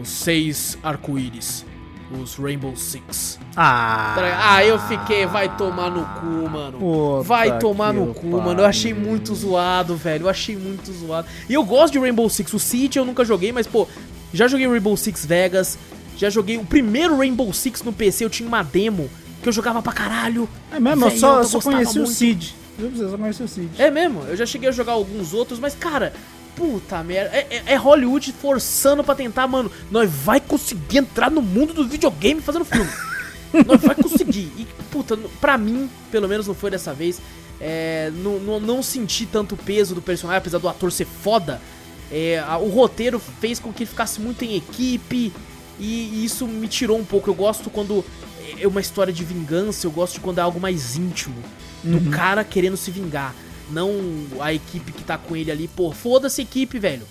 Os 0.00 0.08
seis 0.08 0.78
arco-íris. 0.82 1.64
Os 2.10 2.36
Rainbow 2.36 2.74
Six. 2.76 3.38
Ah, 3.56 4.14
Tá? 4.16 4.54
Ah, 4.54 4.64
eu 4.64 4.78
fiquei, 4.78 5.26
vai 5.26 5.54
tomar 5.56 5.90
no 5.90 6.04
cu, 6.20 6.48
mano. 6.48 6.78
Puta 6.78 7.22
vai 7.22 7.58
tomar 7.58 7.92
no 7.92 8.14
cu, 8.14 8.30
pariu. 8.30 8.40
mano. 8.40 8.60
Eu 8.60 8.64
achei 8.66 8.94
muito 8.94 9.34
zoado, 9.34 9.94
velho. 9.94 10.24
Eu 10.24 10.28
achei 10.30 10.56
muito 10.56 10.90
zoado. 10.92 11.28
E 11.48 11.52
eu 11.54 11.62
gosto 11.64 11.92
de 11.92 11.98
Rainbow 11.98 12.28
Six. 12.30 12.52
O 12.54 12.58
City 12.58 12.98
eu 12.98 13.04
nunca 13.04 13.24
joguei, 13.24 13.52
mas, 13.52 13.66
pô, 13.66 13.86
já 14.32 14.48
joguei 14.48 14.66
Rainbow 14.66 14.96
Six 14.96 15.26
Vegas. 15.26 15.78
Já 16.16 16.30
joguei 16.30 16.56
o 16.56 16.64
primeiro 16.64 17.16
Rainbow 17.18 17.52
Six 17.52 17.82
no 17.82 17.92
PC. 17.92 18.24
Eu 18.24 18.30
tinha 18.30 18.48
uma 18.48 18.62
demo 18.62 19.10
que 19.42 19.48
eu 19.48 19.52
jogava 19.52 19.82
pra 19.82 19.92
caralho. 19.92 20.48
É 20.72 20.80
mesmo, 20.80 21.04
eu 21.04 21.08
Velho, 21.10 21.20
só, 21.20 21.38
eu 21.40 21.44
só 21.44 21.60
conheci 21.60 21.98
o 21.98 22.02
muito. 22.02 22.14
Cid. 22.14 22.54
Viu? 22.78 22.90
Você 22.90 23.10
só 23.10 23.18
conheci 23.18 23.42
o 23.42 23.48
Cid. 23.48 23.70
É 23.78 23.90
mesmo, 23.90 24.22
eu 24.22 24.36
já 24.36 24.46
cheguei 24.46 24.68
a 24.68 24.72
jogar 24.72 24.92
alguns 24.92 25.34
outros, 25.34 25.58
mas, 25.60 25.74
cara, 25.74 26.12
puta 26.58 27.02
merda. 27.02 27.30
É, 27.34 27.46
é- 27.50 27.62
é 27.72 27.76
Hollywood 27.76 28.32
forçando 28.32 29.02
pra 29.04 29.14
tentar, 29.14 29.46
mano. 29.46 29.70
Nós 29.90 30.10
vai 30.10 30.40
conseguir 30.40 30.98
entrar 30.98 31.30
no 31.30 31.40
mundo 31.40 31.72
do 31.72 31.86
videogame 31.86 32.40
fazendo 32.40 32.64
filme. 32.64 32.90
nós 33.66 33.80
vai 33.80 33.94
conseguir. 33.94 34.52
E, 34.58 34.66
puta, 34.90 35.16
pra 35.40 35.56
mim, 35.56 35.88
pelo 36.10 36.28
menos 36.28 36.46
não 36.46 36.54
foi 36.54 36.70
dessa 36.70 36.92
vez. 36.92 37.20
É, 37.60 38.10
não, 38.16 38.38
não, 38.38 38.60
não 38.60 38.82
senti 38.82 39.26
tanto 39.26 39.56
peso 39.56 39.94
do 39.94 40.02
personagem, 40.02 40.38
apesar 40.38 40.58
do 40.58 40.68
ator 40.68 40.92
ser 40.92 41.06
foda. 41.06 41.60
É, 42.10 42.38
a- 42.46 42.58
o 42.58 42.68
roteiro 42.68 43.18
fez 43.40 43.58
com 43.58 43.72
que 43.72 43.82
ele 43.84 43.90
ficasse 43.90 44.20
muito 44.20 44.44
em 44.44 44.56
equipe. 44.56 45.32
E, 45.80 45.84
e 46.12 46.24
isso 46.24 46.46
me 46.46 46.66
tirou 46.68 46.98
um 46.98 47.04
pouco. 47.04 47.30
Eu 47.30 47.34
gosto 47.34 47.70
quando 47.70 48.04
é 48.60 48.66
uma 48.66 48.80
história 48.80 49.12
de 49.12 49.22
vingança, 49.24 49.86
eu 49.86 49.90
gosto 49.90 50.14
de 50.14 50.20
quando 50.20 50.38
é 50.38 50.40
algo 50.42 50.58
mais 50.60 50.96
íntimo. 50.96 51.36
Do 51.84 52.10
cara 52.10 52.42
querendo 52.42 52.76
se 52.76 52.90
vingar. 52.90 53.32
Não 53.70 53.92
a 54.40 54.52
equipe 54.52 54.92
que 54.92 55.04
tá 55.04 55.18
com 55.18 55.36
ele 55.36 55.50
ali, 55.50 55.68
pô, 55.68 55.92
foda-se 55.92 56.42
equipe, 56.42 56.78
velho. 56.78 57.06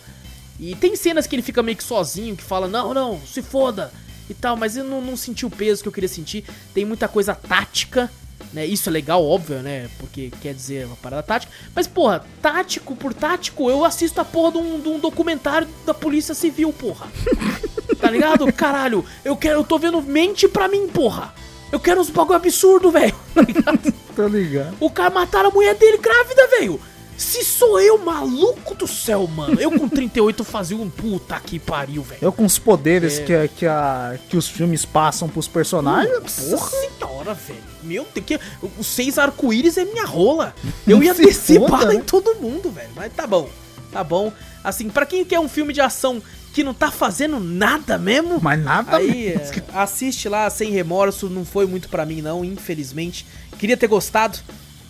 E 0.59 0.75
tem 0.75 0.95
cenas 0.95 1.27
que 1.27 1.35
ele 1.35 1.43
fica 1.43 1.61
meio 1.61 1.77
que 1.77 1.83
sozinho, 1.83 2.35
que 2.35 2.43
fala, 2.43 2.67
não, 2.67 2.93
não, 2.93 3.21
se 3.21 3.41
foda 3.41 3.91
e 4.29 4.33
tal, 4.33 4.57
mas 4.57 4.75
eu 4.75 4.83
não, 4.83 5.01
não 5.01 5.15
senti 5.15 5.45
o 5.45 5.49
peso 5.49 5.81
que 5.81 5.87
eu 5.87 5.93
queria 5.93 6.09
sentir. 6.09 6.43
Tem 6.73 6.83
muita 6.83 7.07
coisa 7.07 7.35
tática, 7.35 8.11
né? 8.51 8.65
Isso 8.65 8.89
é 8.89 8.91
legal, 8.91 9.23
óbvio, 9.23 9.61
né? 9.61 9.89
Porque 9.99 10.31
quer 10.41 10.53
dizer 10.53 10.85
uma 10.85 10.95
parada 10.95 11.23
tática. 11.23 11.51
Mas, 11.75 11.87
porra, 11.87 12.25
tático 12.41 12.95
por 12.95 13.13
tático, 13.13 13.69
eu 13.69 13.85
assisto 13.85 14.19
a 14.19 14.25
porra 14.25 14.53
de 14.53 14.57
um, 14.57 14.79
de 14.79 14.89
um 14.89 14.99
documentário 14.99 15.67
da 15.85 15.93
Polícia 15.93 16.33
Civil, 16.33 16.73
porra. 16.73 17.07
tá 17.99 18.09
ligado? 18.09 18.51
Caralho, 18.51 19.05
eu 19.23 19.35
quero, 19.37 19.59
eu 19.59 19.63
tô 19.63 19.77
vendo 19.77 20.01
mente 20.01 20.47
pra 20.47 20.67
mim, 20.67 20.87
porra. 20.87 21.33
Eu 21.71 21.79
quero 21.79 22.01
uns 22.01 22.09
bagulho 22.09 22.37
absurdo, 22.37 22.91
velho. 22.91 23.15
Tá 23.33 23.41
ligado? 23.41 23.93
Tô 24.17 24.27
ligado. 24.27 24.75
O 24.79 24.89
cara 24.89 25.09
mataram 25.09 25.49
a 25.49 25.53
mulher 25.53 25.75
dele 25.75 25.97
grávida, 25.97 26.47
velho. 26.59 26.79
Se 27.15 27.43
sou 27.43 27.79
eu, 27.79 27.97
maluco 27.97 28.75
do 28.75 28.85
céu, 28.87 29.25
mano. 29.27 29.59
Eu 29.59 29.71
com 29.71 29.87
38 29.89 30.43
fazia 30.43 30.77
um 30.77 30.87
puta 30.89 31.39
que 31.39 31.57
pariu, 31.57 32.03
velho. 32.03 32.19
Eu 32.21 32.31
com 32.31 32.45
os 32.45 32.59
poderes 32.59 33.17
É. 33.19 33.23
que, 33.23 33.47
que, 33.59 33.65
a, 33.65 34.17
que 34.29 34.37
os 34.37 34.47
filmes 34.47 34.85
passam 34.85 35.27
pros 35.27 35.47
personagens, 35.47 36.13
Nossa 36.19 36.41
porra. 36.57 36.69
senhora, 36.69 37.33
velho. 37.33 37.59
Meu 37.81 38.05
Deus, 38.13 38.25
que, 38.25 38.39
os 38.77 38.85
seis 38.85 39.17
arco-íris 39.17 39.77
é 39.77 39.85
minha 39.85 40.05
rola. 40.05 40.53
Eu 40.87 41.01
ia 41.01 41.13
Se 41.15 41.23
descer 41.23 41.59
bala 41.59 41.85
né? 41.85 41.95
em 41.95 42.01
todo 42.01 42.35
mundo, 42.35 42.69
velho. 42.69 42.89
Mas 42.95 43.11
tá 43.13 43.25
bom, 43.25 43.49
tá 43.91 44.03
bom. 44.03 44.31
Assim, 44.63 44.87
pra 44.89 45.05
quem 45.05 45.25
quer 45.25 45.39
um 45.39 45.49
filme 45.49 45.73
de 45.73 45.81
ação 45.81 46.21
que 46.53 46.63
não 46.63 46.73
tá 46.73 46.91
fazendo 46.91 47.39
nada 47.39 47.97
mesmo. 47.97 48.39
Mas 48.41 48.59
nada 48.63 48.97
Aí, 48.97 49.29
mesmo. 49.37 49.55
é, 49.73 49.79
assiste 49.79 50.27
lá 50.29 50.49
sem 50.49 50.71
remorso, 50.71 51.29
não 51.29 51.45
foi 51.45 51.65
muito 51.65 51.87
pra 51.89 52.05
mim 52.05 52.21
não, 52.21 52.43
infelizmente. 52.45 53.25
Queria 53.57 53.77
ter 53.77 53.87
gostado. 53.87 54.39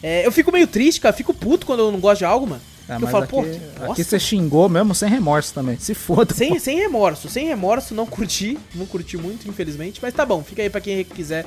É, 0.02 0.26
eu 0.26 0.32
fico 0.32 0.52
meio 0.52 0.68
triste, 0.68 1.02
cara, 1.02 1.14
fico 1.16 1.34
puto 1.34 1.66
quando 1.66 1.80
eu 1.80 1.92
não 1.92 2.00
gosto 2.00 2.20
de 2.20 2.26
algo, 2.26 2.48
mano. 2.48 2.62
Porque 2.86 3.04
eu 3.04 3.08
falo, 3.10 3.24
aqui, 3.26 3.32
pô, 3.34 3.44
que 3.44 3.92
aqui 3.92 4.04
você 4.04 4.18
xingou 4.18 4.70
mesmo 4.70 4.96
sem 4.96 5.10
remorso 5.10 5.54
também. 5.54 5.78
Se 5.78 5.94
foda. 5.94 6.34
Sem, 6.34 6.58
sem 6.58 6.78
remorso, 6.78 7.28
sem 7.28 7.46
remorso, 7.46 7.94
não 7.94 8.06
curti, 8.06 8.58
não 8.74 8.86
curti 8.86 9.18
muito, 9.18 9.48
infelizmente, 9.50 10.00
mas 10.02 10.14
tá 10.14 10.26
bom, 10.26 10.42
fica 10.42 10.62
aí 10.62 10.70
pra 10.70 10.80
quem 10.80 11.04
quiser 11.04 11.46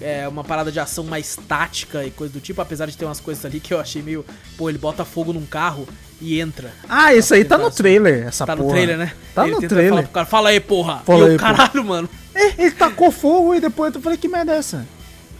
é, 0.00 0.28
uma 0.28 0.44
parada 0.44 0.70
de 0.70 0.78
ação 0.78 1.04
mais 1.04 1.36
tática 1.48 2.04
e 2.04 2.10
coisa 2.10 2.32
do 2.32 2.40
tipo, 2.40 2.60
apesar 2.60 2.86
de 2.86 2.96
ter 2.96 3.06
umas 3.06 3.20
coisas 3.20 3.42
ali 3.44 3.58
que 3.58 3.72
eu 3.72 3.80
achei 3.80 4.02
meio, 4.02 4.24
pô, 4.56 4.68
ele 4.68 4.78
bota 4.78 5.04
fogo 5.04 5.32
num 5.32 5.46
carro 5.46 5.88
e 6.20 6.40
entra. 6.40 6.72
Ah, 6.88 7.14
isso 7.14 7.32
aí 7.32 7.44
tá 7.44 7.56
no 7.56 7.64
Nossa, 7.64 7.76
trailer, 7.78 8.26
essa 8.26 8.44
tá 8.44 8.54
porra. 8.54 8.66
no 8.66 8.72
trailer, 8.72 8.98
né? 8.98 9.12
Tá 9.34 9.46
ele 9.46 9.54
no 9.54 9.60
trailer. 9.68 9.90
falar 9.90 10.02
pro 10.02 10.12
cara, 10.12 10.26
fala 10.26 10.48
aí, 10.50 10.60
porra. 10.60 11.02
Fala 11.06 11.26
e 11.26 11.30
aí, 11.30 11.36
o 11.36 11.38
caralho, 11.38 11.84
mano. 11.84 12.08
É, 12.34 12.62
ele 12.62 12.70
tacou 12.72 13.10
fogo 13.10 13.54
e 13.54 13.60
depois 13.60 13.94
eu 13.94 14.00
falei, 14.00 14.18
que 14.18 14.28
merda 14.28 14.52
é 14.52 14.58
essa? 14.58 14.86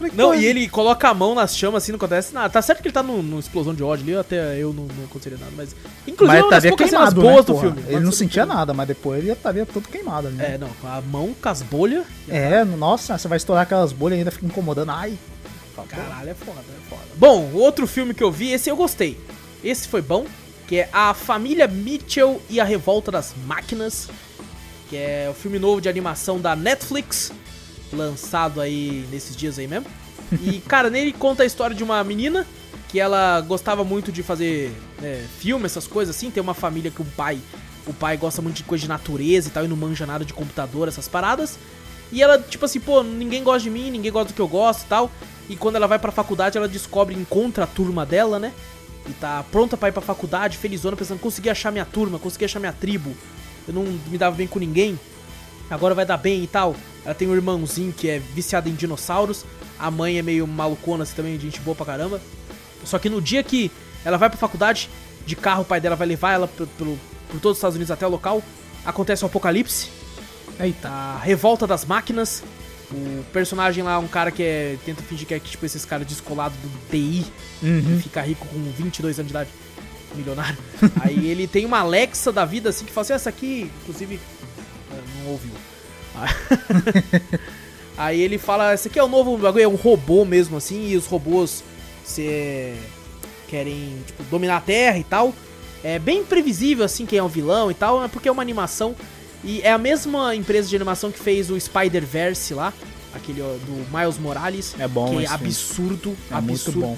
Falei, 0.09 0.25
Não, 0.25 0.33
e 0.35 0.45
ele 0.45 0.67
coloca 0.67 1.07
a 1.09 1.13
mão 1.13 1.33
nas 1.35 1.55
chamas 1.55 1.83
assim, 1.83 1.91
não 1.91 1.97
acontece 1.97 2.33
nada. 2.33 2.49
Tá 2.49 2.61
certo 2.61 2.81
que 2.81 2.87
ele 2.87 2.93
tá 2.93 3.03
numa 3.03 3.39
explosão 3.39 3.73
de 3.73 3.83
ódio 3.83 4.03
ali, 4.03 4.15
até 4.15 4.57
eu 4.57 4.73
não, 4.73 4.85
não 4.85 5.05
aconteceria 5.05 5.37
nada, 5.37 5.51
mas. 5.55 5.75
Inclusive, 6.07 6.41
Mas 6.41 6.45
estaria 6.45 6.75
queimado, 6.75 7.21
boas 7.21 7.35
né, 7.35 7.41
do 7.41 7.53
porra? 7.53 7.61
filme. 7.61 7.83
Ele 7.87 7.99
não 8.01 8.11
sentia 8.11 8.45
nada, 8.45 8.73
mas 8.73 8.87
depois 8.87 9.19
ele 9.19 9.31
estaria 9.31 9.65
todo 9.65 9.87
queimado 9.87 10.27
ali. 10.27 10.37
né? 10.37 10.55
É, 10.55 10.57
não, 10.57 10.69
a 10.83 11.01
mão 11.01 11.33
com 11.39 11.49
as 11.49 11.61
bolhas. 11.61 12.05
É, 12.27 12.63
nossa, 12.63 13.17
você 13.17 13.27
vai 13.27 13.37
estourar 13.37 13.63
aquelas 13.63 13.91
bolhas 13.91 14.17
e 14.17 14.19
ainda 14.19 14.31
fica 14.31 14.45
incomodando. 14.45 14.89
Ai. 14.91 15.17
Caralho, 15.87 16.29
é 16.29 16.33
foda, 16.33 16.59
é 16.59 16.89
foda. 16.89 17.01
Bom, 17.15 17.51
outro 17.53 17.87
filme 17.87 18.13
que 18.13 18.23
eu 18.23 18.31
vi, 18.31 18.51
esse 18.51 18.69
eu 18.69 18.75
gostei. 18.75 19.19
Esse 19.63 19.87
foi 19.87 20.01
bom, 20.01 20.25
que 20.67 20.77
é 20.77 20.89
A 20.93 21.13
Família 21.13 21.67
Mitchell 21.67 22.41
e 22.49 22.59
a 22.59 22.63
Revolta 22.63 23.11
das 23.11 23.33
Máquinas, 23.47 24.07
que 24.89 24.95
é 24.97 25.27
o 25.29 25.33
filme 25.33 25.57
novo 25.57 25.81
de 25.81 25.89
animação 25.89 26.39
da 26.39 26.55
Netflix, 26.55 27.31
lançado 27.95 28.59
aí 28.59 29.07
nesses 29.11 29.35
dias 29.35 29.57
aí 29.59 29.67
mesmo. 29.67 29.85
E, 30.41 30.59
cara, 30.67 30.89
nele 30.89 31.13
conta 31.13 31.43
a 31.43 31.45
história 31.45 31.75
de 31.75 31.83
uma 31.83 32.03
menina 32.03 32.45
que 32.89 32.99
ela 32.99 33.41
gostava 33.41 33.83
muito 33.83 34.11
de 34.11 34.21
fazer 34.21 34.71
é, 35.01 35.23
filme, 35.39 35.65
essas 35.65 35.87
coisas 35.87 36.15
assim. 36.15 36.29
Tem 36.29 36.41
uma 36.41 36.53
família 36.53 36.91
que 36.91 37.01
o 37.01 37.05
pai, 37.05 37.39
o 37.87 37.93
pai 37.93 38.17
gosta 38.17 38.41
muito 38.41 38.57
de 38.57 38.63
coisa 38.63 38.83
de 38.83 38.87
natureza 38.87 39.47
e 39.47 39.51
tal, 39.51 39.65
e 39.65 39.67
não 39.67 39.75
manja 39.75 40.05
nada 40.05 40.23
de 40.23 40.33
computador, 40.33 40.87
essas 40.87 41.07
paradas. 41.07 41.57
E 42.11 42.21
ela, 42.21 42.37
tipo 42.37 42.65
assim, 42.65 42.79
pô, 42.79 43.01
ninguém 43.01 43.43
gosta 43.43 43.61
de 43.61 43.71
mim, 43.71 43.89
ninguém 43.89 44.11
gosta 44.11 44.31
do 44.31 44.35
que 44.35 44.41
eu 44.41 44.47
gosto 44.47 44.83
e 44.83 44.87
tal. 44.87 45.11
E 45.49 45.55
quando 45.55 45.75
ela 45.75 45.87
vai 45.87 45.97
pra 45.97 46.11
faculdade, 46.11 46.57
ela 46.57 46.67
descobre, 46.67 47.15
encontra 47.15 47.63
a 47.63 47.67
turma 47.67 48.05
dela, 48.05 48.39
né? 48.39 48.53
E 49.09 49.13
tá 49.13 49.43
pronta 49.51 49.75
pra 49.75 49.89
ir 49.89 49.91
pra 49.91 50.01
faculdade, 50.01 50.57
felizona, 50.57 50.95
pensando, 50.95 51.19
consegui 51.19 51.49
achar 51.49 51.71
minha 51.71 51.85
turma, 51.85 52.19
consegui 52.19 52.45
achar 52.45 52.59
minha 52.59 52.71
tribo. 52.71 53.15
Eu 53.67 53.73
não 53.73 53.83
me 53.83 54.17
dava 54.17 54.35
bem 54.35 54.47
com 54.47 54.59
ninguém. 54.59 54.99
Agora 55.73 55.93
vai 55.95 56.05
dar 56.05 56.17
bem 56.17 56.43
e 56.43 56.47
tal. 56.47 56.75
Ela 57.05 57.13
tem 57.13 57.27
um 57.27 57.33
irmãozinho 57.35 57.91
que 57.93 58.09
é 58.09 58.19
viciado 58.19 58.69
em 58.69 58.73
dinossauros. 58.75 59.45
A 59.79 59.89
mãe 59.91 60.17
é 60.17 60.21
meio 60.21 60.47
malucona, 60.47 61.03
assim, 61.03 61.15
também, 61.15 61.39
gente 61.39 61.59
boa 61.61 61.75
pra 61.75 61.85
caramba. 61.85 62.21
Só 62.85 62.97
que 62.99 63.09
no 63.09 63.21
dia 63.21 63.43
que 63.43 63.71
ela 64.05 64.17
vai 64.17 64.29
pra 64.29 64.37
faculdade, 64.37 64.89
de 65.25 65.35
carro 65.35 65.61
o 65.63 65.65
pai 65.65 65.79
dela 65.81 65.95
vai 65.95 66.07
levar 66.07 66.33
ela 66.33 66.47
pelo, 66.47 66.67
pelo, 66.69 66.99
por 67.29 67.39
todos 67.39 67.53
os 67.53 67.57
Estados 67.57 67.75
Unidos 67.75 67.91
até 67.91 68.05
o 68.05 68.09
local. 68.09 68.41
Acontece 68.85 69.23
o 69.23 69.27
apocalipse. 69.27 69.89
Eita. 70.59 70.89
A 70.89 71.19
revolta 71.19 71.65
das 71.65 71.85
máquinas. 71.85 72.43
O 72.91 73.23
personagem 73.33 73.83
lá 73.83 73.97
um 73.97 74.07
cara 74.07 74.29
que 74.29 74.43
é, 74.43 74.77
tenta 74.85 75.01
fingir 75.01 75.27
que 75.27 75.33
é 75.33 75.39
tipo 75.39 75.65
esses 75.65 75.83
caras 75.83 76.05
descolados 76.05 76.57
do 76.59 76.69
TI, 76.91 77.25
Uhum. 77.63 77.81
que 77.97 78.03
fica 78.03 78.21
rico 78.21 78.45
com 78.45 78.59
22 78.77 79.17
anos 79.19 79.31
de 79.31 79.35
idade, 79.35 79.49
milionário. 80.15 80.57
Aí 81.01 81.27
ele 81.27 81.47
tem 81.47 81.65
uma 81.65 81.79
Alexa 81.79 82.31
da 82.31 82.45
vida 82.45 82.69
assim 82.69 82.85
que 82.85 82.91
fala 82.91 83.03
assim: 83.03 83.13
essa 83.13 83.29
aqui, 83.29 83.71
inclusive, 83.81 84.19
não 85.19 85.31
ouviu. 85.31 85.51
Aí 87.97 88.21
ele 88.21 88.37
fala: 88.37 88.73
esse 88.73 88.87
aqui 88.87 88.99
é 88.99 89.03
o 89.03 89.07
novo 89.07 89.37
bagulho, 89.37 89.63
é 89.63 89.67
um 89.67 89.75
robô 89.75 90.25
mesmo 90.25 90.57
assim, 90.57 90.89
e 90.89 90.97
os 90.97 91.05
robôs 91.05 91.63
se 92.03 92.73
querem 93.47 93.97
tipo, 94.05 94.23
dominar 94.23 94.57
a 94.57 94.61
Terra 94.61 94.97
e 94.97 95.03
tal. 95.03 95.33
É 95.83 95.99
bem 95.99 96.23
previsível 96.23 96.85
assim 96.85 97.05
quem 97.05 97.19
é 97.19 97.23
o 97.23 97.27
vilão 97.27 97.69
e 97.69 97.73
tal, 97.73 98.03
é 98.03 98.07
porque 98.07 98.29
é 98.29 98.31
uma 98.31 98.41
animação 98.41 98.95
e 99.43 99.61
é 99.61 99.71
a 99.71 99.77
mesma 99.77 100.33
empresa 100.33 100.69
de 100.69 100.75
animação 100.75 101.11
que 101.11 101.19
fez 101.19 101.49
o 101.49 101.59
Spider-Verse 101.59 102.53
lá, 102.53 102.73
aquele 103.13 103.41
do 103.41 103.85
Miles 103.95 104.17
Morales, 104.17 104.73
É 104.79 104.87
bom 104.87 105.17
que 105.17 105.25
é 105.25 105.27
absurdo, 105.27 106.15
É 106.31 106.35
absurdo. 106.35 106.79
muito 106.79 106.97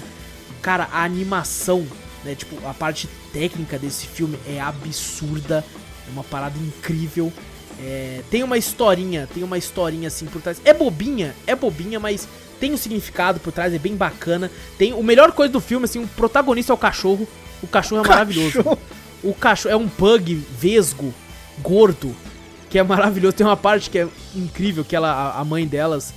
Cara, 0.62 0.88
a 0.92 1.02
animação, 1.02 1.84
né, 2.24 2.36
tipo, 2.36 2.56
a 2.66 2.72
parte 2.72 3.08
técnica 3.32 3.76
desse 3.78 4.06
filme 4.06 4.38
é 4.46 4.60
absurda, 4.60 5.64
é 6.06 6.10
uma 6.10 6.22
parada 6.24 6.56
incrível. 6.58 7.32
É, 7.80 8.22
tem 8.30 8.42
uma 8.42 8.56
historinha, 8.56 9.28
tem 9.32 9.42
uma 9.42 9.58
historinha 9.58 10.08
assim 10.08 10.26
por 10.26 10.40
trás. 10.40 10.60
É 10.64 10.72
bobinha, 10.72 11.34
é 11.46 11.54
bobinha, 11.54 12.00
mas 12.00 12.26
tem 12.58 12.72
um 12.72 12.76
significado 12.76 13.38
por 13.38 13.52
trás, 13.52 13.74
é 13.74 13.78
bem 13.78 13.94
bacana. 13.94 14.50
Tem 14.78 14.92
o 14.94 15.02
melhor 15.02 15.32
coisa 15.32 15.52
do 15.52 15.60
filme, 15.60 15.84
assim, 15.84 16.02
o 16.02 16.08
protagonista 16.08 16.72
é 16.72 16.74
o 16.74 16.78
cachorro. 16.78 17.28
O 17.62 17.66
cachorro 17.66 18.04
é 18.04 18.08
maravilhoso. 18.08 18.64
O 19.22 19.34
cachorro 19.34 19.72
é 19.72 19.76
um 19.76 19.88
pug 19.88 20.34
vesgo, 20.58 21.12
gordo, 21.58 22.14
que 22.70 22.78
é 22.78 22.82
maravilhoso. 22.82 23.34
Tem 23.36 23.46
uma 23.46 23.56
parte 23.56 23.90
que 23.90 23.98
é 23.98 24.08
incrível, 24.34 24.84
que 24.84 24.94
ela, 24.96 25.10
a- 25.10 25.40
a 25.40 25.44
mãe 25.44 25.66
delas, 25.66 26.14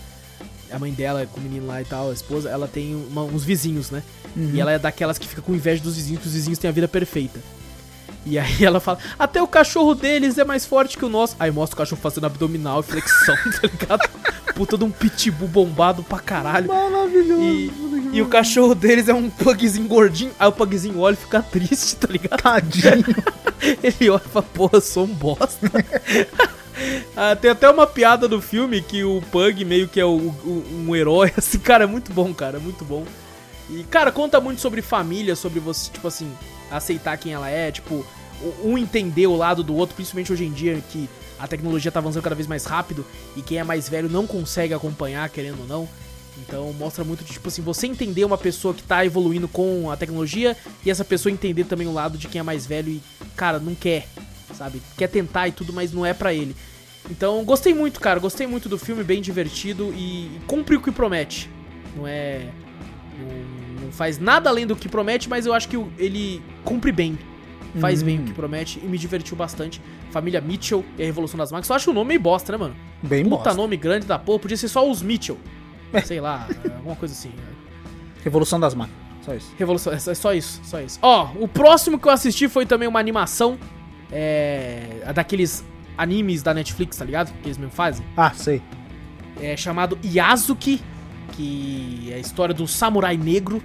a 0.72 0.78
mãe 0.80 0.92
dela 0.94 1.26
com 1.26 1.40
o 1.40 1.44
menino 1.44 1.66
lá 1.68 1.82
e 1.82 1.86
tal, 1.86 2.10
a 2.10 2.14
esposa, 2.14 2.50
ela 2.50 2.68
tem 2.68 2.96
uma- 2.96 3.24
uns 3.24 3.44
vizinhos, 3.44 3.90
né? 3.92 4.04
E 4.54 4.62
ela 4.62 4.72
é 4.72 4.78
daquelas 4.80 5.18
que 5.18 5.28
fica 5.28 5.42
com 5.42 5.54
inveja 5.56 5.82
dos 5.82 5.96
vizinhos, 5.96 6.22
que 6.22 6.28
os 6.28 6.34
vizinhos 6.34 6.60
têm 6.60 6.70
a 6.70 6.74
vida 6.74 6.88
perfeita. 6.88 7.40
E 8.30 8.38
aí 8.38 8.64
ela 8.64 8.80
fala, 8.80 9.00
até 9.18 9.42
o 9.42 9.48
cachorro 9.48 9.96
deles 9.96 10.38
é 10.38 10.44
mais 10.46 10.66
forte 10.66 10.98
que 10.98 11.04
o 11.06 11.10
nosso. 11.10 11.36
Aí 11.40 11.50
mostra 11.52 11.76
o 11.76 11.78
cachorro 11.78 12.02
fazendo 12.02 12.26
abdominal 12.28 12.80
e 12.82 12.84
flexão, 12.84 13.36
tá 13.60 13.68
ligado? 13.68 14.10
Puta 14.56 14.78
de 14.78 14.84
um 14.84 14.92
pitbull 14.92 15.48
bombado 15.48 16.04
pra 16.04 16.20
caralho. 16.20 16.68
Maravilhoso. 16.68 17.42
E, 17.42 17.72
e 18.14 18.22
o 18.22 18.28
cachorro 18.28 18.76
deles 18.76 19.08
é 19.10 19.14
um 19.14 19.30
pugzinho 19.30 19.88
gordinho. 19.88 20.32
Aí 20.40 20.48
o 20.48 20.52
pugzinho 20.52 21.00
olha 21.00 21.14
e 21.14 21.18
fica 21.18 21.42
triste, 21.42 21.96
tá 21.96 22.08
ligado? 22.12 22.42
Tadinho. 22.42 23.06
Ele 23.84 24.10
olha 24.10 24.22
e 24.26 24.30
fala, 24.30 24.46
porra, 24.54 24.80
sou 24.82 25.06
um 25.06 25.08
bosta. 25.14 25.70
Ah, 27.16 27.36
tem 27.36 27.52
até 27.52 27.70
uma 27.70 27.86
piada 27.86 28.26
do 28.26 28.40
filme 28.42 28.82
que 28.82 29.04
o 29.04 29.22
Pug 29.32 29.66
meio 29.66 29.86
que 29.90 30.00
é 30.00 30.06
o- 30.06 30.12
o- 30.18 30.86
um 30.88 30.96
herói, 30.96 31.34
assim, 31.38 31.60
cara, 31.60 31.84
é 31.84 31.88
muito 31.88 32.14
bom, 32.14 32.34
cara, 32.34 32.56
é 32.56 32.60
muito 32.60 32.86
bom. 32.86 33.06
E, 33.70 33.84
cara, 33.84 34.14
conta 34.14 34.40
muito 34.40 34.62
sobre 34.62 34.82
família, 34.82 35.36
sobre 35.36 35.60
você, 35.60 35.92
tipo 35.92 36.08
assim, 36.08 36.32
aceitar 36.72 37.18
quem 37.18 37.34
ela 37.34 37.50
é, 37.50 37.70
tipo, 37.70 38.06
um 38.64 38.78
entender 38.78 39.28
o 39.28 39.36
lado 39.36 39.64
do 39.64 39.76
outro, 39.76 39.96
principalmente 39.96 40.32
hoje 40.32 40.46
em 40.46 40.52
dia 40.52 40.82
que 40.90 41.10
a 41.38 41.48
tecnologia 41.48 41.92
tá 41.92 42.00
avançando 42.00 42.24
cada 42.24 42.36
vez 42.36 42.48
mais 42.48 42.66
rápido 42.66 43.06
e 43.36 43.42
quem 43.42 43.58
é 43.58 43.64
mais 43.64 43.88
velho 43.88 44.10
não 44.10 44.28
consegue 44.28 44.74
acompanhar, 44.74 45.30
querendo 45.30 45.62
ou 45.62 45.68
não. 45.68 45.90
Então 46.38 46.72
mostra 46.74 47.04
muito 47.04 47.24
de, 47.24 47.34
tipo 47.34 47.48
assim, 47.48 47.62
você 47.62 47.88
entender 47.88 48.24
uma 48.24 48.38
pessoa 48.38 48.74
que 48.74 48.84
tá 48.84 49.06
evoluindo 49.06 49.48
com 49.48 49.90
a 49.92 49.98
tecnologia 49.98 50.56
e 50.86 50.92
essa 50.92 51.04
pessoa 51.04 51.32
entender 51.32 51.66
também 51.66 51.88
o 51.88 51.94
lado 51.94 52.18
de 52.18 52.28
quem 52.28 52.40
é 52.40 52.44
mais 52.44 52.66
velho 52.66 52.90
e, 52.90 53.02
cara, 53.36 53.60
não 53.60 53.76
quer, 53.76 54.08
sabe? 54.54 54.82
Quer 54.98 55.08
tentar 55.08 55.48
e 55.48 55.52
tudo, 55.52 55.74
mas 55.74 55.92
não 55.92 56.06
é 56.06 56.14
pra 56.14 56.34
ele. 56.34 56.56
Então, 57.10 57.44
gostei 57.44 57.74
muito, 57.74 58.00
cara. 58.00 58.20
Gostei 58.20 58.48
muito 58.48 58.70
do 58.70 58.78
filme, 58.78 59.04
bem 59.04 59.22
divertido 59.22 59.94
e, 59.96 60.30
cumpre 60.48 60.76
o 60.76 60.82
que 60.82 60.92
promete. 60.92 61.50
Não 61.96 62.08
é. 62.08 62.48
Não, 63.18 63.86
não 63.86 63.92
faz 63.92 64.20
nada 64.20 64.50
além 64.50 64.68
do 64.68 64.76
que 64.76 64.88
promete, 64.88 65.28
mas 65.28 65.46
eu 65.46 65.54
acho 65.54 65.68
que 65.68 65.78
ele 65.98 66.42
cumpre 66.64 66.92
bem. 66.92 67.18
Faz 67.80 68.02
bem 68.02 68.20
o 68.20 68.24
que 68.24 68.34
promete 68.34 68.80
e 68.84 68.88
me 68.88 68.98
divertiu 68.98 69.36
bastante. 69.38 69.82
Família 70.12 70.42
Mitchell 70.42 70.84
e 70.98 71.04
a 71.04 71.06
Revolução 71.06 71.38
das 71.38 71.52
Máquinas. 71.52 71.68
Só 71.68 71.76
acho 71.76 71.92
o 71.92 71.94
nome 71.94 72.10
meio 72.10 72.20
bosta, 72.20 72.52
né, 72.52 72.58
mano? 72.58 72.76
Bem 73.04 73.24
Puta 73.24 73.36
bosta. 73.36 73.54
nome 73.54 73.78
grande 73.78 74.06
da 74.08 74.18
porra, 74.18 74.40
podia 74.40 74.58
ser 74.58 74.68
só 74.68 74.90
os 74.90 75.02
Mitchell. 75.02 75.38
Sei 76.06 76.20
lá, 76.20 76.48
alguma 76.76 76.96
coisa 76.96 77.14
assim. 77.14 77.32
Revolução 78.24 78.60
das 78.60 78.74
máquinas. 78.74 79.00
Só 79.24 79.34
isso. 79.36 79.54
Revolução, 79.58 79.94
é 79.94 80.00
só 80.00 80.34
isso, 80.34 80.62
só 80.64 80.82
isso. 80.82 80.98
Ó, 81.02 81.30
o 81.40 81.48
próximo 81.48 82.00
que 82.00 82.08
eu 82.08 82.12
assisti 82.12 82.48
foi 82.48 82.66
também 82.66 82.88
uma 82.88 83.00
animação. 83.00 83.58
É. 84.12 85.12
Daqueles 85.14 85.64
animes 85.98 86.42
da 86.42 86.54
Netflix, 86.54 86.98
tá 86.98 87.06
ligado? 87.06 87.32
Que 87.42 87.48
eles 87.48 87.58
mesmo 87.58 87.72
fazem. 87.72 88.06
Ah, 88.16 88.32
sei. 88.34 88.62
É 89.40 89.56
chamado 89.56 89.98
Yazuki, 90.04 90.82
que 91.34 92.10
é 92.12 92.16
a 92.16 92.20
história 92.20 92.54
do 92.54 92.68
samurai 92.68 93.18
negro. 93.18 93.62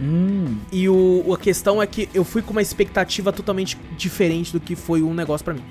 Hum. 0.00 0.58
E 0.70 0.88
o, 0.88 1.32
a 1.32 1.38
questão 1.38 1.82
é 1.82 1.86
que 1.86 2.08
eu 2.14 2.24
fui 2.24 2.42
com 2.42 2.52
uma 2.52 2.62
expectativa 2.62 3.32
totalmente 3.32 3.78
diferente 3.96 4.52
do 4.52 4.60
que 4.60 4.74
foi 4.74 5.02
um 5.02 5.14
negócio 5.14 5.44
pra 5.44 5.54
mim. 5.54 5.62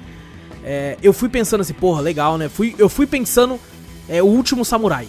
É, 0.63 0.97
eu 1.01 1.11
fui 1.11 1.27
pensando 1.27 1.61
assim, 1.61 1.73
porra, 1.73 2.01
legal, 2.01 2.37
né? 2.37 2.47
Fui, 2.47 2.75
eu 2.77 2.87
fui 2.87 3.07
pensando, 3.07 3.59
é, 4.07 4.21
o 4.21 4.27
último 4.27 4.63
samurai. 4.63 5.07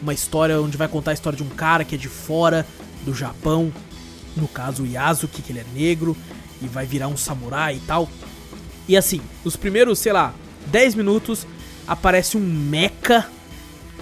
Uma 0.00 0.14
história 0.14 0.60
onde 0.60 0.76
vai 0.76 0.88
contar 0.88 1.10
a 1.10 1.14
história 1.14 1.36
de 1.36 1.42
um 1.42 1.48
cara 1.48 1.84
que 1.84 1.94
é 1.94 1.98
de 1.98 2.08
fora 2.08 2.66
do 3.04 3.14
Japão. 3.14 3.72
No 4.36 4.48
caso, 4.48 4.84
o 4.84 4.86
Yasuki, 4.86 5.42
que 5.42 5.52
ele 5.52 5.60
é 5.60 5.64
negro. 5.74 6.16
E 6.62 6.66
vai 6.66 6.86
virar 6.86 7.08
um 7.08 7.16
samurai 7.16 7.76
e 7.76 7.80
tal. 7.80 8.08
E 8.88 8.96
assim, 8.96 9.20
os 9.44 9.54
primeiros, 9.54 9.98
sei 9.98 10.12
lá, 10.12 10.34
10 10.66 10.94
minutos, 10.94 11.46
aparece 11.86 12.36
um 12.36 12.40
mecha. 12.40 13.26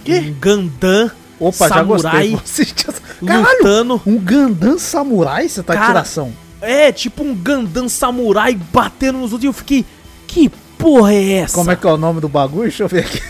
Um 0.07 0.35
Gundam. 0.35 1.11
Opa, 1.39 1.69
já 1.69 1.75
samurai 1.77 2.29
gostei. 2.31 2.75
Já- 2.77 2.93
Caralho, 3.27 3.57
lutando. 3.59 4.03
um 4.07 4.19
Gundam 4.19 4.79
samurai? 4.79 5.49
Você 5.49 5.63
tá 5.63 5.75
de 5.75 5.87
tiração. 5.87 6.33
É, 6.61 6.91
tipo 6.93 7.23
um 7.23 7.35
Gundam 7.35 7.89
samurai 7.89 8.59
batendo 8.73 9.19
nos 9.19 9.33
outros. 9.33 9.45
E 9.45 9.47
eu 9.47 9.53
fiquei, 9.53 9.85
que 10.27 10.49
porra 10.79 11.13
é 11.13 11.33
essa? 11.39 11.55
Como 11.55 11.71
é 11.71 11.77
que 11.77 11.87
é 11.87 11.91
o 11.91 11.97
nome 11.97 12.21
do 12.21 12.29
bagulho? 12.29 12.63
Deixa 12.63 12.83
eu 12.85 12.89
ver 12.89 13.05
aqui. 13.05 13.21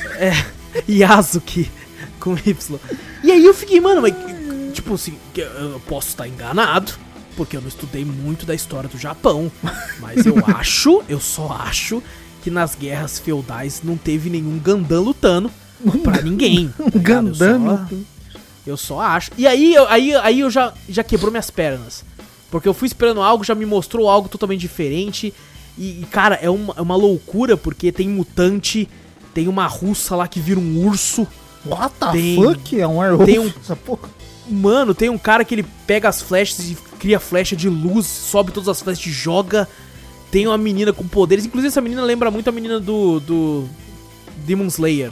Yasuki 0.88 1.70
com 2.20 2.34
Y. 2.36 2.78
E 3.22 3.30
aí 3.32 3.44
eu 3.44 3.54
fiquei, 3.54 3.80
mano, 3.80 4.02
mas 4.02 4.14
tipo 4.72 4.94
assim, 4.94 5.14
eu 5.34 5.80
posso 5.86 6.08
estar 6.08 6.28
enganado, 6.28 6.92
porque 7.36 7.56
eu 7.56 7.60
não 7.60 7.68
estudei 7.68 8.04
muito 8.04 8.44
da 8.46 8.54
história 8.54 8.88
do 8.88 8.98
Japão, 8.98 9.50
mas 10.00 10.26
eu 10.26 10.34
acho, 10.56 11.02
eu 11.08 11.20
só 11.20 11.56
acho 11.66 12.02
que 12.42 12.50
nas 12.50 12.74
guerras 12.74 13.18
feudais 13.18 13.80
não 13.82 13.96
teve 13.96 14.28
nenhum 14.30 14.58
Gandan 14.58 15.00
lutando 15.00 15.50
pra 16.02 16.20
ninguém. 16.22 16.68
tá 16.76 16.84
ligado? 16.92 17.32
Eu 18.66 18.76
só- 18.76 19.00
acho. 19.00 19.30
E 19.38 19.46
aí, 19.46 19.74
eu- 19.74 19.86
aí, 19.88 20.14
aí 20.16 20.40
eu 20.40 20.50
já, 20.50 20.72
já 20.88 21.04
quebrou 21.04 21.30
minhas 21.30 21.50
pernas. 21.50 22.04
Porque 22.50 22.68
eu 22.68 22.74
fui 22.74 22.86
esperando 22.86 23.20
algo, 23.20 23.44
já 23.44 23.54
me 23.54 23.66
mostrou 23.66 24.08
algo 24.08 24.28
totalmente 24.28 24.60
diferente. 24.60 25.32
E, 25.78 26.00
e, 26.02 26.06
cara, 26.10 26.36
é 26.40 26.48
uma, 26.50 26.74
é 26.76 26.80
uma 26.80 26.96
loucura, 26.96 27.56
porque 27.56 27.92
tem 27.92 28.08
mutante, 28.08 28.88
tem 29.34 29.46
uma 29.48 29.66
russa 29.66 30.16
lá 30.16 30.26
que 30.26 30.40
vira 30.40 30.58
um 30.58 30.86
urso. 30.86 31.26
What 31.64 31.94
the 32.00 32.12
Tem- 32.12 32.36
fuck? 32.42 32.80
É 32.80 32.86
um 32.86 33.00
Airwolf? 33.02 33.26
tem 33.26 33.38
um- 33.38 33.52
Essa 33.60 33.76
porra. 33.76 34.08
Mano, 34.48 34.94
tem 34.94 35.10
um 35.10 35.18
cara 35.18 35.44
que 35.44 35.54
ele 35.56 35.66
pega 35.86 36.08
as 36.08 36.22
flechas 36.22 36.70
e 36.70 36.76
cria 37.00 37.18
flecha 37.18 37.56
de 37.56 37.68
luz, 37.68 38.06
sobe 38.06 38.52
todas 38.52 38.68
as 38.68 38.80
flechas 38.80 39.04
e 39.06 39.10
joga. 39.10 39.68
Tem 40.30 40.46
uma 40.46 40.56
menina 40.56 40.92
com 40.92 41.06
poderes. 41.06 41.44
Inclusive, 41.44 41.68
essa 41.68 41.80
menina 41.80 42.02
lembra 42.02 42.30
muito 42.30 42.48
a 42.48 42.52
menina 42.52 42.78
do, 42.80 43.18
do 43.20 43.64
Demon 44.46 44.66
Slayer. 44.66 45.10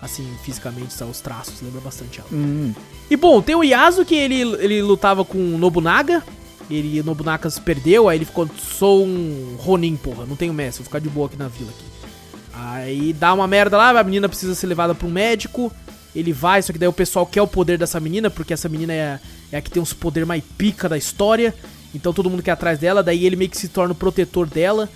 Assim, 0.00 0.28
fisicamente, 0.44 0.92
são 0.92 1.10
os 1.10 1.20
traços, 1.20 1.60
lembra 1.60 1.80
bastante 1.80 2.20
ela. 2.20 2.28
Hum. 2.32 2.72
E 3.10 3.16
bom, 3.16 3.42
tem 3.42 3.56
o 3.56 3.64
Yasuo 3.64 4.04
que 4.04 4.14
ele, 4.14 4.42
ele 4.62 4.80
lutava 4.82 5.24
com 5.24 5.38
o 5.38 5.58
Nobunaga. 5.58 6.22
Ele, 6.70 7.00
o 7.00 7.04
Nobunaga 7.04 7.48
se 7.50 7.60
perdeu, 7.60 8.08
aí 8.08 8.18
ele 8.18 8.24
ficou, 8.24 8.48
sou 8.56 9.04
um 9.04 9.56
Ronin, 9.58 9.96
porra, 9.96 10.26
não 10.26 10.36
tenho 10.36 10.52
mestre, 10.52 10.82
vou 10.82 10.84
ficar 10.84 10.98
de 10.98 11.08
boa 11.08 11.26
aqui 11.26 11.36
na 11.36 11.48
vila 11.48 11.70
aqui. 11.70 11.84
Aí 12.52 13.12
dá 13.12 13.32
uma 13.32 13.46
merda 13.46 13.76
lá, 13.76 13.98
a 13.98 14.04
menina 14.04 14.28
precisa 14.28 14.54
ser 14.54 14.66
levada 14.66 14.94
pra 14.94 15.06
um 15.06 15.10
médico. 15.10 15.72
Ele 16.14 16.32
vai, 16.32 16.60
só 16.62 16.72
que 16.72 16.78
daí 16.78 16.88
o 16.88 16.92
pessoal 16.92 17.24
quer 17.24 17.42
o 17.42 17.46
poder 17.46 17.78
dessa 17.78 18.00
menina, 18.00 18.28
porque 18.28 18.52
essa 18.52 18.68
menina 18.68 18.92
é, 18.92 19.20
é 19.52 19.56
a 19.56 19.60
que 19.60 19.70
tem 19.70 19.82
os 19.82 19.92
poder 19.92 20.26
mais 20.26 20.42
pica 20.56 20.88
da 20.88 20.98
história. 20.98 21.54
Então 21.94 22.12
todo 22.12 22.28
mundo 22.28 22.42
quer 22.42 22.50
atrás 22.52 22.78
dela, 22.78 23.02
daí 23.02 23.24
ele 23.24 23.36
meio 23.36 23.50
que 23.50 23.56
se 23.56 23.68
torna 23.68 23.92
o 23.92 23.96
protetor 23.96 24.46
dela. 24.46 24.88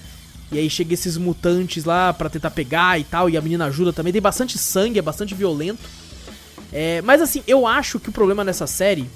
E 0.52 0.58
aí 0.58 0.68
chega 0.68 0.92
esses 0.92 1.16
mutantes 1.16 1.84
lá 1.84 2.12
pra 2.12 2.28
tentar 2.28 2.50
pegar 2.50 3.00
e 3.00 3.04
tal, 3.04 3.30
e 3.30 3.36
a 3.36 3.40
menina 3.40 3.64
ajuda 3.66 3.92
também. 3.92 4.12
Tem 4.12 4.20
bastante 4.22 4.58
sangue, 4.58 4.98
é 4.98 5.02
bastante 5.02 5.34
violento. 5.34 5.80
É, 6.72 7.00
mas 7.02 7.20
assim, 7.20 7.42
eu 7.46 7.66
acho 7.66 7.98
que 7.98 8.08
o 8.08 8.12
problema 8.12 8.44
nessa 8.44 8.66
série 8.66 9.08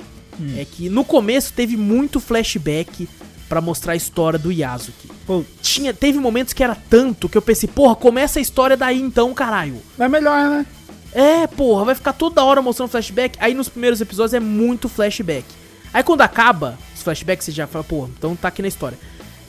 é 0.56 0.64
que 0.64 0.88
no 0.88 1.04
começo 1.04 1.52
teve 1.52 1.76
muito 1.76 2.20
flashback 2.20 3.08
pra 3.48 3.60
mostrar 3.60 3.92
a 3.92 3.96
história 3.96 4.38
do 4.38 4.52
Yasuki. 4.52 5.08
Pô, 5.26 5.44
Tinha, 5.62 5.94
teve 5.94 6.18
momentos 6.18 6.52
que 6.52 6.62
era 6.62 6.74
tanto 6.74 7.28
que 7.28 7.38
eu 7.38 7.42
pensei, 7.42 7.68
porra, 7.68 7.94
começa 7.94 8.38
a 8.38 8.42
história 8.42 8.76
daí 8.76 9.00
então, 9.00 9.32
caralho. 9.32 9.80
é 9.98 10.08
melhor, 10.08 10.50
né? 10.50 10.66
É, 11.12 11.46
porra, 11.46 11.84
vai 11.86 11.94
ficar 11.94 12.12
toda 12.12 12.44
hora 12.44 12.60
mostrando 12.60 12.90
flashback. 12.90 13.38
Aí 13.40 13.54
nos 13.54 13.68
primeiros 13.68 14.00
episódios 14.00 14.34
é 14.34 14.40
muito 14.40 14.88
flashback. 14.88 15.46
Aí 15.94 16.02
quando 16.02 16.20
acaba 16.20 16.78
os 16.94 17.02
flashbacks, 17.02 17.46
você 17.46 17.52
já 17.52 17.66
fala, 17.66 17.84
porra, 17.84 18.10
então 18.18 18.36
tá 18.36 18.48
aqui 18.48 18.60
na 18.60 18.68
história. 18.68 18.98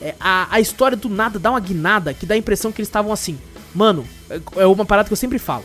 É, 0.00 0.14
a, 0.20 0.46
a 0.54 0.60
história 0.60 0.96
do 0.96 1.08
nada 1.08 1.38
dá 1.38 1.50
uma 1.50 1.60
guinada 1.60 2.14
que 2.14 2.24
dá 2.26 2.34
a 2.34 2.38
impressão 2.38 2.70
que 2.70 2.80
eles 2.80 2.88
estavam 2.88 3.12
assim. 3.12 3.38
Mano, 3.74 4.06
é- 4.30 4.40
é 4.56 4.66
uma 4.66 4.84
parada 4.84 5.06
que 5.08 5.12
eu 5.12 5.16
sempre 5.16 5.38
falo. 5.38 5.64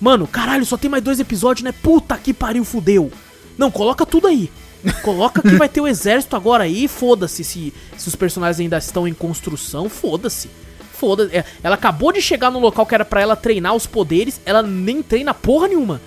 Mano, 0.00 0.26
caralho, 0.26 0.64
só 0.64 0.76
tem 0.76 0.90
mais 0.90 1.02
dois 1.02 1.18
episódios, 1.20 1.64
né? 1.64 1.72
Puta 1.72 2.16
que 2.16 2.32
pariu, 2.34 2.64
fudeu. 2.64 3.10
Não, 3.56 3.70
coloca 3.70 4.04
tudo 4.06 4.26
aí. 4.28 4.50
Coloca 5.02 5.42
que 5.42 5.56
vai 5.56 5.68
ter 5.68 5.80
o 5.80 5.88
exército 5.88 6.36
agora 6.36 6.62
aí, 6.64 6.86
foda-se 6.86 7.42
se, 7.42 7.74
se 7.96 8.08
os 8.08 8.14
personagens 8.14 8.60
ainda 8.60 8.78
estão 8.78 9.08
em 9.08 9.14
construção, 9.14 9.88
foda-se. 9.88 10.48
Foda-se. 10.92 11.34
É, 11.36 11.44
ela 11.64 11.74
acabou 11.74 12.12
de 12.12 12.20
chegar 12.22 12.50
no 12.50 12.60
local 12.60 12.86
que 12.86 12.94
era 12.94 13.04
pra 13.04 13.20
ela 13.20 13.34
treinar 13.34 13.74
os 13.74 13.86
poderes, 13.86 14.40
ela 14.46 14.62
nem 14.62 15.02
treina 15.02 15.34
porra 15.34 15.66
nenhuma. 15.68 16.00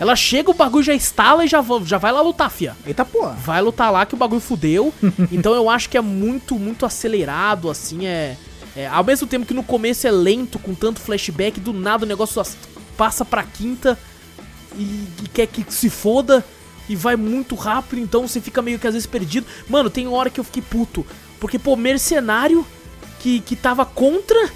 Ela 0.00 0.16
chega, 0.16 0.50
o 0.50 0.54
bagulho 0.54 0.82
já 0.82 0.94
instala 0.94 1.44
e 1.44 1.48
já, 1.48 1.62
já 1.84 1.98
vai 1.98 2.10
lá 2.10 2.20
lutar, 2.22 2.50
fia. 2.50 2.74
Eita 2.86 3.04
porra. 3.04 3.32
Vai 3.44 3.60
lutar 3.60 3.92
lá 3.92 4.04
que 4.06 4.14
o 4.14 4.16
bagulho 4.16 4.40
fudeu. 4.40 4.92
então 5.30 5.54
eu 5.54 5.68
acho 5.70 5.88
que 5.90 5.96
é 5.96 6.00
muito, 6.00 6.58
muito 6.58 6.84
acelerado, 6.86 7.68
assim, 7.70 8.06
é, 8.06 8.36
é. 8.74 8.86
Ao 8.86 9.04
mesmo 9.04 9.26
tempo 9.26 9.44
que 9.44 9.52
no 9.54 9.62
começo 9.62 10.06
é 10.06 10.10
lento, 10.10 10.58
com 10.58 10.74
tanto 10.74 10.98
flashback, 11.00 11.60
do 11.60 11.72
nada 11.74 12.04
o 12.04 12.08
negócio 12.08 12.40
as- 12.40 12.56
passa 12.96 13.24
pra 13.26 13.42
quinta 13.44 13.98
e, 14.76 14.82
e 15.22 15.28
quer 15.32 15.46
que 15.46 15.64
se 15.68 15.90
foda 15.90 16.42
e 16.88 16.96
vai 16.96 17.14
muito 17.14 17.54
rápido, 17.54 18.00
então 18.00 18.26
você 18.26 18.40
fica 18.40 18.60
meio 18.62 18.78
que 18.78 18.86
às 18.86 18.94
vezes 18.94 19.06
perdido. 19.06 19.46
Mano, 19.68 19.88
tem 19.90 20.08
hora 20.08 20.28
que 20.30 20.40
eu 20.40 20.44
fiquei 20.44 20.62
puto. 20.62 21.06
Porque, 21.38 21.58
pô, 21.58 21.76
mercenário 21.76 22.66
que, 23.20 23.40
que 23.40 23.54
tava 23.54 23.84
contra, 23.84 24.50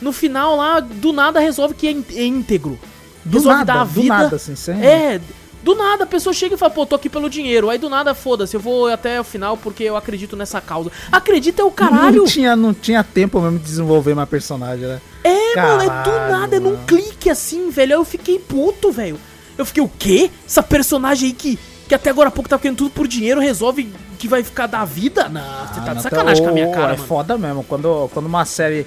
no 0.00 0.12
final 0.12 0.56
lá, 0.56 0.78
do 0.80 1.12
nada 1.12 1.40
resolve 1.40 1.74
que 1.74 1.88
é 1.88 1.90
é 2.20 2.24
íntegro. 2.24 2.78
Do 3.24 3.38
resolve 3.38 3.58
nada, 3.58 3.72
dar 3.72 3.80
a 3.80 3.84
do 3.84 3.90
vida. 3.90 4.08
nada, 4.08 4.36
assim, 4.36 4.54
sem... 4.56 4.82
É, 4.84 5.20
do 5.62 5.74
nada 5.74 6.04
a 6.04 6.06
pessoa 6.06 6.32
chega 6.32 6.54
e 6.54 6.58
fala, 6.58 6.72
pô, 6.72 6.86
tô 6.86 6.96
aqui 6.96 7.08
pelo 7.08 7.28
dinheiro. 7.28 7.68
Aí 7.68 7.78
do 7.78 7.90
nada, 7.90 8.14
foda-se, 8.14 8.56
eu 8.56 8.60
vou 8.60 8.88
até 8.88 9.20
o 9.20 9.24
final 9.24 9.56
porque 9.56 9.84
eu 9.84 9.96
acredito 9.96 10.36
nessa 10.36 10.60
causa. 10.60 10.90
Acredita 11.12 11.62
é 11.62 11.64
o 11.64 11.70
caralho! 11.70 12.18
Não 12.18 12.24
tinha, 12.26 12.56
não 12.56 12.72
tinha 12.72 13.04
tempo 13.04 13.40
mesmo 13.40 13.58
de 13.58 13.64
desenvolver 13.64 14.14
mais 14.14 14.28
personagem, 14.28 14.86
né? 14.86 15.00
É, 15.22 15.56
mano, 15.60 15.82
é 15.82 15.86
do 15.86 15.90
Caralho, 15.90 16.32
nada, 16.32 16.56
é 16.56 16.60
num 16.60 16.76
clique 16.86 17.28
assim, 17.28 17.70
velho. 17.70 17.92
Aí 17.92 17.98
eu 18.00 18.04
fiquei 18.04 18.38
puto, 18.38 18.90
velho. 18.90 19.18
Eu 19.58 19.66
fiquei, 19.66 19.82
o 19.82 19.90
quê? 19.98 20.30
Essa 20.46 20.62
personagem 20.62 21.28
aí 21.28 21.34
que, 21.34 21.58
que 21.86 21.94
até 21.94 22.08
agora 22.08 22.28
há 22.28 22.32
pouco 22.32 22.48
tava 22.48 22.62
querendo 22.62 22.78
tudo 22.78 22.90
por 22.90 23.06
dinheiro 23.06 23.38
resolve 23.40 23.92
que 24.18 24.26
vai 24.28 24.42
ficar 24.42 24.66
da 24.66 24.84
vida? 24.86 25.28
Não, 25.28 25.42
você 25.66 25.80
tá 25.80 25.90
Ah, 25.90 25.94
de 25.94 26.02
sacanagem 26.02 26.42
com 26.42 26.48
a 26.50 26.52
minha 26.52 26.70
cara, 26.70 26.94
É 26.94 26.96
mano. 26.96 27.06
foda 27.06 27.36
mesmo. 27.36 27.64
Quando, 27.64 28.08
quando 28.14 28.24
uma 28.26 28.46
série 28.46 28.86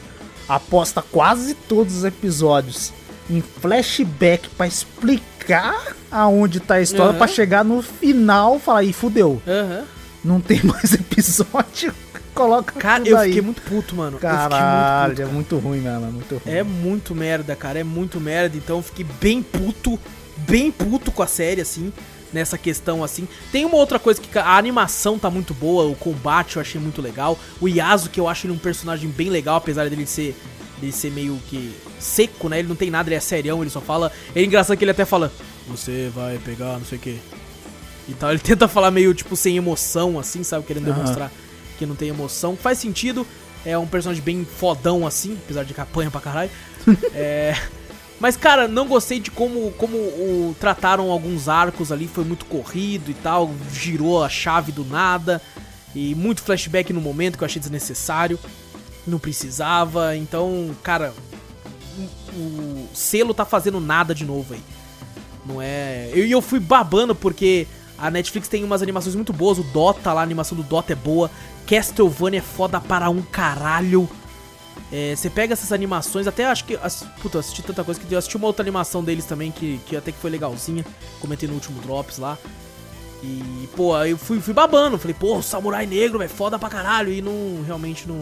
aposta 0.50 1.04
quase 1.12 1.54
todos 1.54 1.98
os 1.98 2.04
episódios 2.04 2.92
em 3.30 3.42
flashback 3.42 4.50
pra 4.50 4.68
explicar 4.68 5.96
aonde 6.12 6.60
tá 6.60 6.76
a 6.76 6.82
história, 6.82 7.10
Aham. 7.12 7.18
pra 7.18 7.28
chegar 7.28 7.64
no 7.64 7.82
final 7.82 8.58
e 8.58 8.60
falar, 8.60 8.84
ih, 8.84 8.94
fudeu, 8.94 9.42
Aham. 9.48 9.84
não 10.24 10.40
tem 10.40 10.62
mais 10.64 10.94
episódio, 10.94 11.94
coloca 12.34 12.74
Cara, 12.80 13.08
eu 13.08 13.18
fiquei 13.20 13.42
muito 13.42 13.62
puto, 13.62 13.96
mano. 13.96 14.18
Caralho, 14.20 15.12
eu 15.12 15.16
fiquei 15.18 15.26
é 15.26 15.28
muito 15.28 15.58
ruim 15.58 15.80
mesmo, 15.80 16.06
é 16.06 16.10
muito 16.10 16.38
ruim. 16.38 16.56
É 16.56 16.64
muito 16.64 17.16
merda, 17.16 17.56
cara. 17.56 17.80
É 17.80 17.84
muito 17.84 18.20
merda. 18.20 18.58
Então 18.58 18.78
eu 18.78 18.84
fiquei 18.84 19.06
bem 19.22 19.42
puto, 19.44 20.00
bem 20.38 20.72
puto 20.72 21.12
com 21.12 21.22
a 21.22 21.28
série, 21.28 21.62
assim, 21.62 21.94
nessa 22.32 22.58
questão, 22.58 23.04
assim. 23.04 23.28
Tem 23.52 23.66
uma 23.66 23.78
outra 23.78 24.00
coisa 24.00 24.20
que 24.20 24.38
a 24.38 24.58
animação 24.58 25.20
tá 25.20 25.30
muito 25.30 25.54
boa, 25.54 25.86
o 25.86 25.96
combate 25.96 26.56
eu 26.56 26.62
achei 26.62 26.80
muito 26.82 27.02
legal. 27.02 27.38
O 27.62 27.68
Yasuo, 27.68 28.10
que 28.10 28.20
eu 28.20 28.28
acho 28.28 28.48
ele 28.48 28.54
um 28.54 28.58
personagem 28.60 29.10
bem 29.10 29.30
legal, 29.30 29.58
apesar 29.58 29.88
dele 29.90 30.08
ser, 30.08 30.36
dele 30.80 30.92
ser 30.92 31.12
meio 31.12 31.40
que 31.48 31.72
seco, 32.04 32.50
né? 32.50 32.60
Ele 32.60 32.68
não 32.68 32.76
tem 32.76 32.92
nada, 32.92 33.10
ele 33.10 33.16
é 33.16 33.20
serião, 33.20 33.62
ele 33.62 33.70
só 33.70 33.82
fala. 33.82 34.12
É 34.36 34.44
engraçado 34.44 34.78
que 34.78 34.84
ele 34.84 34.92
até 34.92 35.06
fala: 35.06 35.32
Você 35.68 36.12
vai 36.14 36.38
pegar 36.38 36.78
não 36.78 36.86
sei 36.86 36.98
o 36.98 37.02
que. 37.02 37.20
E 38.08 38.14
tal. 38.14 38.32
Ele 38.32 38.40
tenta 38.44 38.68
falar 38.68 38.92
meio, 38.92 39.14
tipo, 39.14 39.36
sem 39.36 39.58
emoção, 39.58 40.20
assim, 40.20 40.44
sabe? 40.44 40.66
Querendo 40.66 40.88
Aham. 40.90 41.00
demonstrar 41.00 41.32
que 41.78 41.86
não 41.86 41.96
tem 41.96 42.10
emoção. 42.10 42.56
Faz 42.56 42.78
sentido. 42.78 43.26
É 43.66 43.78
um 43.78 43.88
personagem 43.88 44.22
bem 44.22 44.46
fodão, 44.46 45.08
assim, 45.08 45.38
apesar 45.46 45.64
de 45.64 45.74
que 45.74 45.80
apanha 45.80 46.12
pra 46.12 46.20
caralho. 46.20 46.52
é. 47.16 47.56
Mas, 48.20 48.38
cara, 48.38 48.68
não 48.68 48.88
gostei 48.88 49.20
de 49.20 49.32
como, 49.32 49.72
como 49.72 49.98
o, 49.98 50.56
trataram 50.60 51.10
alguns 51.12 51.50
arcos 51.50 51.92
ali. 51.92 52.08
Foi 52.08 52.24
muito 52.24 52.46
corrido 52.46 53.10
e 53.10 53.14
tal. 53.14 53.54
Girou 53.72 54.24
a 54.24 54.30
chave 54.30 54.72
do 54.72 54.86
nada. 54.86 55.42
E 55.96 56.16
muito 56.16 56.42
flashback 56.42 56.92
no 56.92 57.02
momento 57.02 57.38
que 57.38 57.44
eu 57.44 57.46
achei 57.46 57.60
desnecessário. 57.60 58.40
Não 59.06 59.20
precisava. 59.20 60.16
Então, 60.16 60.76
cara, 60.82 61.14
o, 62.36 62.88
selo 62.94 63.34
tá 63.34 63.46
fazendo 63.46 63.80
nada 63.80 64.14
de 64.14 64.26
novo 64.26 64.54
aí. 64.54 64.62
Não 65.46 65.62
é. 65.62 66.12
E 66.14 66.20
eu, 66.20 66.26
eu 66.28 66.42
fui 66.42 66.60
babando 66.60 67.14
porque 67.14 67.68
a 67.98 68.10
Netflix 68.10 68.48
tem 68.48 68.64
umas 68.64 68.82
animações 68.82 69.16
muito 69.16 69.34
boas. 69.34 69.58
O 69.58 69.64
Dota 69.64 70.14
lá, 70.14 70.22
a 70.22 70.24
animação 70.24 70.56
do 70.58 70.64
Dota 70.64 70.94
é 70.94 70.96
boa. 70.96 71.30
Castlevania 71.68 72.40
é 72.40 72.42
foda 72.42 72.80
para 72.82 73.10
um 73.10 73.22
caralho. 73.22 74.10
É, 74.92 75.16
Você 75.16 75.30
pega 75.30 75.54
essas 75.54 75.72
animações, 75.72 76.28
até 76.28 76.46
acho 76.46 76.66
que. 76.66 76.76
ass- 76.82 77.06
Puta, 77.22 77.38
eu 77.38 77.40
assisti 77.40 77.62
tanta 77.64 77.84
coisa 77.84 78.00
que 78.00 78.12
eu 78.14 78.18
assisti 78.18 78.38
uma 78.38 78.48
outra 78.48 78.64
animação 78.64 79.04
deles 79.04 79.26
também 79.26 79.52
que, 79.52 79.80
que 79.86 79.96
até 79.96 80.12
que 80.12 80.18
foi 80.20 80.30
legalzinha. 80.30 80.86
Comentei 81.20 81.48
no 81.48 81.56
último 81.56 81.82
Drops 81.82 82.18
lá. 82.18 82.38
E, 83.22 83.70
pô, 83.76 83.98
eu 84.04 84.18
fui, 84.18 84.40
fui 84.42 84.54
babando. 84.54 84.98
Falei, 84.98 85.16
pô, 85.18 85.42
Samurai 85.42 85.86
Negro, 85.86 86.22
é 86.22 86.28
foda 86.28 86.60
pra 86.60 86.70
caralho. 86.70 87.12
E 87.12 87.22
não, 87.22 87.64
realmente 87.66 88.08
não, 88.08 88.22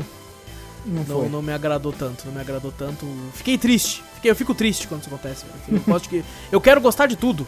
Não 0.86 1.04
não, 1.04 1.30
não 1.30 1.42
me 1.42 1.54
agradou 1.54 1.94
tanto, 1.94 2.26
não 2.26 2.34
me 2.34 2.42
agradou 2.42 2.72
tanto. 2.72 3.06
Fiquei 3.34 3.58
triste. 3.58 4.04
Fiquei, 4.16 4.32
eu 4.32 4.36
fico 4.36 4.54
triste 4.56 4.88
quando 4.88 5.02
isso 5.02 5.10
acontece. 5.14 5.46
Eu, 5.70 5.80
gosto 5.82 6.10
que, 6.10 6.24
eu 6.52 6.60
quero 6.62 6.82
gostar 6.82 7.06
de 7.08 7.16
tudo, 7.16 7.46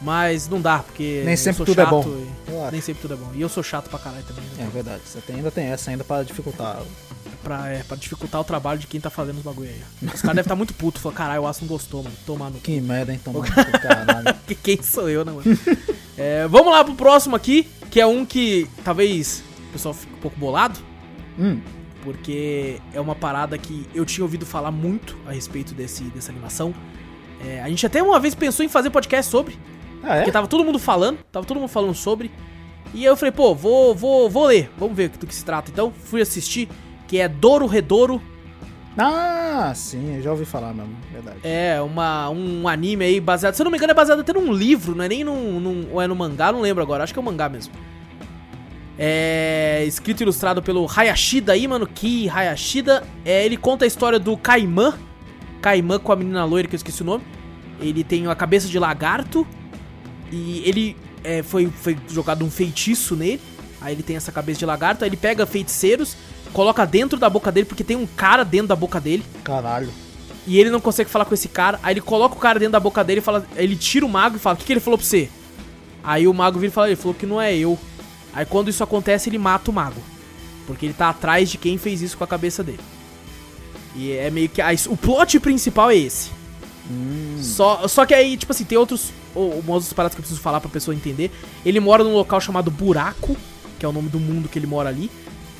mas 0.00 0.48
não 0.48 0.60
dá, 0.60 0.78
porque. 0.80 1.22
Nem 1.24 1.36
sempre 1.36 1.64
tudo 1.64 1.80
é 1.80 1.86
bom. 1.86 2.02
e- 2.06 2.70
nem 2.72 2.80
sempre 2.80 3.02
tudo 3.02 3.14
é 3.14 3.16
bom. 3.16 3.30
E 3.34 3.40
eu 3.40 3.48
sou 3.48 3.62
chato 3.62 3.88
pra 3.90 3.98
caralho 3.98 4.24
também. 4.24 4.44
né? 4.56 4.64
É 4.66 4.70
verdade, 4.70 5.02
você 5.04 5.20
tem- 5.20 5.36
ainda 5.36 5.50
tem 5.50 5.66
essa 5.66 5.90
ainda 5.90 6.02
pra 6.04 6.22
dificultar. 6.22 6.80
Pra, 7.42 7.66
é, 7.68 7.82
pra 7.82 7.96
dificultar 7.96 8.40
o 8.40 8.44
trabalho 8.44 8.78
de 8.78 8.86
quem 8.86 9.00
tá 9.00 9.10
fazendo 9.10 9.38
os 9.38 9.42
bagulho 9.42 9.68
aí. 9.68 9.80
Os 10.14 10.20
caras 10.22 10.36
devem 10.36 10.40
estar 10.42 10.54
muito 10.54 10.72
putos. 10.74 11.02
Falar, 11.02 11.14
caralho, 11.16 11.42
o 11.42 11.46
Aço 11.48 11.62
não 11.62 11.68
gostou, 11.68 12.02
mano. 12.04 12.14
Tomar 12.24 12.50
no. 12.50 12.60
Que 12.60 12.80
merda, 12.80 13.12
hein, 13.12 13.20
tomando 13.22 13.50
caralho. 13.52 14.32
Que 14.46 14.54
quem 14.54 14.80
sou 14.82 15.08
eu, 15.10 15.24
né, 15.24 15.32
mano? 15.32 15.58
É, 16.16 16.46
vamos 16.46 16.72
lá 16.72 16.84
pro 16.84 16.94
próximo 16.94 17.34
aqui, 17.34 17.68
que 17.90 18.00
é 18.00 18.06
um 18.06 18.24
que 18.24 18.68
talvez 18.84 19.42
o 19.70 19.72
pessoal 19.72 19.92
fique 19.92 20.12
um 20.14 20.18
pouco 20.18 20.38
bolado. 20.38 20.78
Hum, 21.36 21.60
porque 22.02 22.78
é 22.92 23.00
uma 23.00 23.14
parada 23.14 23.56
que 23.56 23.86
eu 23.94 24.04
tinha 24.04 24.24
ouvido 24.24 24.44
falar 24.44 24.70
muito 24.70 25.16
a 25.26 25.32
respeito 25.32 25.72
desse, 25.74 26.04
dessa 26.04 26.30
animação. 26.30 26.74
É, 27.44 27.62
a 27.62 27.68
gente 27.68 27.84
até 27.86 28.02
uma 28.02 28.18
vez 28.20 28.34
pensou 28.34 28.64
em 28.64 28.68
fazer 28.68 28.90
podcast 28.90 29.30
sobre, 29.30 29.56
Ah, 30.02 30.14
é? 30.16 30.18
porque 30.18 30.32
tava 30.32 30.46
todo 30.46 30.64
mundo 30.64 30.78
falando, 30.78 31.18
tava 31.32 31.46
todo 31.46 31.58
mundo 31.58 31.68
falando 31.68 31.94
sobre. 31.94 32.30
E 32.94 32.98
aí 32.98 33.04
eu 33.04 33.16
falei, 33.16 33.32
pô, 33.32 33.54
vou, 33.54 33.94
vou, 33.94 34.28
vou 34.28 34.46
ler, 34.46 34.70
vamos 34.76 34.94
ver 34.96 35.08
do 35.08 35.26
que 35.26 35.34
se 35.34 35.44
trata. 35.44 35.70
Então 35.70 35.90
fui 36.04 36.20
assistir, 36.20 36.68
que 37.08 37.18
é 37.18 37.26
Doro 37.28 37.66
Redouro. 37.66 38.20
Ah, 38.98 39.72
sim, 39.74 40.16
eu 40.16 40.22
já 40.22 40.30
ouvi 40.30 40.44
falar 40.44 40.74
mesmo, 40.74 40.94
verdade. 41.10 41.38
É 41.42 41.80
uma, 41.80 42.28
um 42.28 42.68
anime 42.68 43.04
aí 43.06 43.20
baseado, 43.20 43.54
se 43.54 43.62
eu 43.62 43.64
não 43.64 43.70
me 43.70 43.78
engano, 43.78 43.92
é 43.92 43.94
baseado 43.94 44.20
até 44.20 44.34
num 44.34 44.52
livro, 44.52 44.94
não 44.94 45.02
é 45.04 45.08
nem 45.08 45.24
num, 45.24 45.58
num 45.58 45.88
ou 45.92 46.02
é 46.02 46.06
no 46.06 46.14
mangá, 46.14 46.52
não 46.52 46.60
lembro 46.60 46.82
agora, 46.82 47.02
acho 47.02 47.12
que 47.12 47.18
é 47.18 47.22
um 47.22 47.24
mangá 47.24 47.48
mesmo. 47.48 47.72
É 48.98 49.84
escrito 49.86 50.20
e 50.20 50.22
ilustrado 50.24 50.62
pelo 50.62 50.86
Hayashida 50.86 51.52
aí, 51.52 51.66
mano, 51.66 51.86
Ki 51.86 52.28
Hayashida. 52.28 53.02
É, 53.24 53.44
ele 53.44 53.56
conta 53.56 53.84
a 53.84 53.88
história 53.88 54.18
do 54.18 54.36
Kaiman, 54.36 54.94
Kaiman 55.60 55.98
com 55.98 56.12
a 56.12 56.16
menina 56.16 56.44
loira 56.44 56.68
que 56.68 56.74
eu 56.74 56.78
esqueci 56.78 57.02
o 57.02 57.04
nome. 57.04 57.24
Ele 57.80 58.04
tem 58.04 58.26
a 58.26 58.34
cabeça 58.34 58.68
de 58.68 58.78
lagarto 58.78 59.46
e 60.30 60.62
ele 60.64 60.96
é, 61.24 61.42
foi, 61.42 61.66
foi 61.66 61.96
jogado 62.08 62.44
um 62.44 62.50
feitiço 62.50 63.16
nele. 63.16 63.40
Aí 63.80 63.94
ele 63.94 64.02
tem 64.02 64.16
essa 64.16 64.30
cabeça 64.30 64.60
de 64.60 64.66
lagarto, 64.66 65.02
aí 65.02 65.10
ele 65.10 65.16
pega 65.16 65.44
feiticeiros, 65.44 66.16
coloca 66.52 66.86
dentro 66.86 67.18
da 67.18 67.28
boca 67.28 67.50
dele, 67.50 67.66
porque 67.66 67.82
tem 67.82 67.96
um 67.96 68.06
cara 68.06 68.44
dentro 68.44 68.68
da 68.68 68.76
boca 68.76 69.00
dele. 69.00 69.24
Caralho. 69.42 69.90
E 70.46 70.58
ele 70.58 70.70
não 70.70 70.80
consegue 70.80 71.10
falar 71.10 71.24
com 71.24 71.34
esse 71.34 71.48
cara. 71.48 71.80
Aí 71.82 71.94
ele 71.94 72.00
coloca 72.00 72.34
o 72.34 72.38
cara 72.38 72.58
dentro 72.58 72.72
da 72.72 72.80
boca 72.80 73.02
dele 73.02 73.20
e 73.20 73.22
fala. 73.22 73.46
Ele 73.56 73.76
tira 73.76 74.04
o 74.04 74.08
mago 74.08 74.36
e 74.36 74.38
fala: 74.38 74.54
O 74.54 74.58
que, 74.58 74.64
que 74.64 74.72
ele 74.72 74.80
falou 74.80 74.98
pra 74.98 75.06
você? 75.06 75.28
Aí 76.02 76.26
o 76.26 76.34
mago 76.34 76.58
vira 76.58 76.70
e 76.70 76.74
fala: 76.74 76.88
Ele 76.88 76.96
falou 76.96 77.14
que 77.14 77.26
não 77.26 77.40
é 77.40 77.54
eu. 77.56 77.78
Aí 78.34 78.44
quando 78.46 78.68
isso 78.70 78.82
acontece, 78.82 79.28
ele 79.28 79.38
mata 79.38 79.70
o 79.70 79.74
mago. 79.74 80.00
Porque 80.66 80.86
ele 80.86 80.94
tá 80.94 81.08
atrás 81.10 81.50
de 81.50 81.58
quem 81.58 81.76
fez 81.78 82.00
isso 82.02 82.16
com 82.16 82.24
a 82.24 82.26
cabeça 82.26 82.62
dele. 82.62 82.80
E 83.94 84.12
é 84.12 84.30
meio 84.30 84.48
que. 84.48 84.60
o 84.88 84.96
plot 84.96 85.38
principal 85.40 85.90
é 85.90 85.96
esse. 85.96 86.30
Só, 87.40 87.86
só 87.88 88.04
que 88.06 88.14
aí, 88.14 88.36
tipo 88.36 88.52
assim, 88.52 88.64
tem 88.64 88.78
outros. 88.78 89.10
ou- 89.34 89.52
Umas 89.58 89.68
outras 89.76 89.92
paradas 89.92 90.14
que 90.14 90.20
eu 90.20 90.22
preciso 90.22 90.40
falar 90.40 90.60
pra 90.60 90.70
pessoa 90.70 90.94
entender. 90.94 91.30
Ele 91.64 91.80
mora 91.80 92.02
num 92.04 92.12
local 92.14 92.40
chamado 92.40 92.70
Buraco, 92.70 93.36
que 93.78 93.84
é 93.84 93.88
o 93.88 93.92
nome 93.92 94.08
do 94.08 94.18
mundo 94.20 94.48
que 94.48 94.58
ele 94.58 94.66
mora 94.66 94.88
ali. 94.88 95.10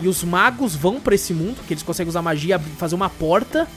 E 0.00 0.08
os 0.08 0.24
magos 0.24 0.74
vão 0.74 0.98
pra 1.00 1.14
esse 1.14 1.32
mundo, 1.34 1.56
que 1.66 1.72
eles 1.74 1.82
conseguem 1.82 2.08
usar 2.08 2.22
magia, 2.22 2.58
fazer 2.78 2.94
uma 2.94 3.08
porta 3.10 3.68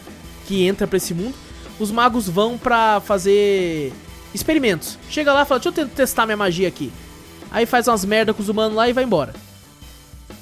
que 0.48 0.64
entra 0.66 0.88
pra 0.88 0.98
esse 0.98 1.14
mundo. 1.14 1.36
Os 1.80 1.92
magos 1.92 2.28
vão 2.30 2.58
pra 2.58 3.02
fazer 3.02 3.92
experimentos. 4.34 4.98
Chega 5.10 5.34
lá 5.34 5.44
e 5.44 5.46
fala: 5.46 5.60
Deixa 5.60 5.82
eu 5.82 5.88
te- 5.88 5.92
testar 5.96 6.26
minha 6.26 6.38
magia 6.38 6.68
aqui. 6.68 6.92
Aí 7.56 7.66
faz 7.66 7.88
umas 7.88 8.04
merda 8.04 8.34
com 8.34 8.42
os 8.42 8.50
humanos 8.50 8.76
lá 8.76 8.90
e 8.90 8.92
vai 8.92 9.06
embora. 9.06 9.34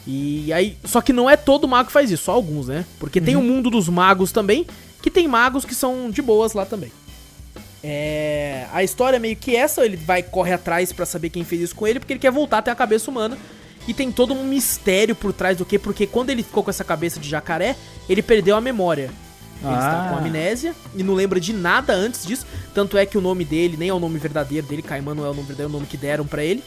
E 0.07 0.51
aí. 0.51 0.75
Só 0.83 0.99
que 0.99 1.13
não 1.13 1.29
é 1.29 1.37
todo 1.37 1.67
mago 1.67 1.85
que 1.85 1.93
faz 1.93 2.09
isso, 2.09 2.23
só 2.23 2.31
alguns, 2.31 2.67
né? 2.67 2.85
Porque 2.99 3.21
tem 3.21 3.35
o 3.35 3.41
mundo 3.41 3.69
dos 3.69 3.87
magos 3.87 4.31
também, 4.31 4.65
que 4.99 5.11
tem 5.11 5.27
magos 5.27 5.63
que 5.63 5.75
são 5.75 6.09
de 6.09 6.23
boas 6.23 6.53
lá 6.53 6.65
também. 6.65 6.91
É, 7.83 8.65
a 8.73 8.83
história 8.83 9.17
é 9.17 9.19
meio 9.19 9.35
que 9.35 9.55
essa, 9.55 9.85
ele 9.85 9.95
vai 9.95 10.23
corre 10.23 10.53
atrás 10.53 10.91
pra 10.91 11.05
saber 11.05 11.29
quem 11.29 11.43
fez 11.43 11.61
isso 11.61 11.75
com 11.75 11.85
ele, 11.85 11.99
porque 11.99 12.13
ele 12.13 12.19
quer 12.19 12.31
voltar 12.31 12.57
até 12.57 12.71
a 12.71 12.75
cabeça 12.75 13.11
humana. 13.11 13.37
E 13.87 13.93
tem 13.93 14.11
todo 14.11 14.33
um 14.33 14.43
mistério 14.43 15.13
por 15.15 15.33
trás 15.33 15.55
do 15.55 15.65
que, 15.65 15.77
porque 15.77 16.07
quando 16.07 16.31
ele 16.31 16.41
ficou 16.41 16.63
com 16.63 16.71
essa 16.71 16.83
cabeça 16.83 17.19
de 17.19 17.29
jacaré, 17.29 17.75
ele 18.09 18.23
perdeu 18.23 18.55
a 18.55 18.61
memória. 18.61 19.11
Ele 19.61 19.71
está 19.71 20.07
com 20.09 20.15
Ah. 20.15 20.17
amnésia 20.17 20.73
e 20.95 21.03
não 21.03 21.13
lembra 21.13 21.39
de 21.39 21.53
nada 21.53 21.93
antes 21.93 22.25
disso. 22.25 22.45
Tanto 22.73 22.97
é 22.97 23.05
que 23.05 23.19
o 23.19 23.21
nome 23.21 23.45
dele 23.45 23.77
nem 23.77 23.89
é 23.89 23.93
o 23.93 23.99
nome 23.99 24.17
verdadeiro 24.17 24.65
dele, 24.65 24.81
Caimã 24.81 25.13
não 25.13 25.23
é 25.25 25.29
o 25.29 25.33
nome 25.33 25.43
verdadeiro, 25.47 25.69
é 25.69 25.69
o 25.69 25.73
nome 25.73 25.85
que 25.85 25.95
deram 25.95 26.25
pra 26.25 26.43
ele. 26.43 26.63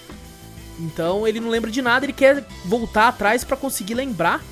Então 0.79 1.27
ele 1.27 1.41
não 1.41 1.49
lembra 1.49 1.71
de 1.71 1.81
nada, 1.81 2.05
ele 2.05 2.13
quer 2.13 2.45
voltar 2.65 3.09
atrás 3.09 3.45
pra 3.45 3.57
conseguir 3.57 3.95
lembrar 3.95 4.43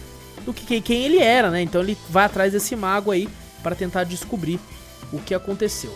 do 0.44 0.52
que 0.54 0.80
quem 0.80 1.04
ele 1.04 1.18
era, 1.18 1.50
né? 1.50 1.62
Então 1.62 1.82
ele 1.82 1.96
vai 2.08 2.24
atrás 2.24 2.52
desse 2.52 2.74
mago 2.74 3.10
aí 3.10 3.28
pra 3.62 3.74
tentar 3.74 4.04
descobrir 4.04 4.58
o 5.12 5.18
que 5.18 5.34
aconteceu. 5.34 5.94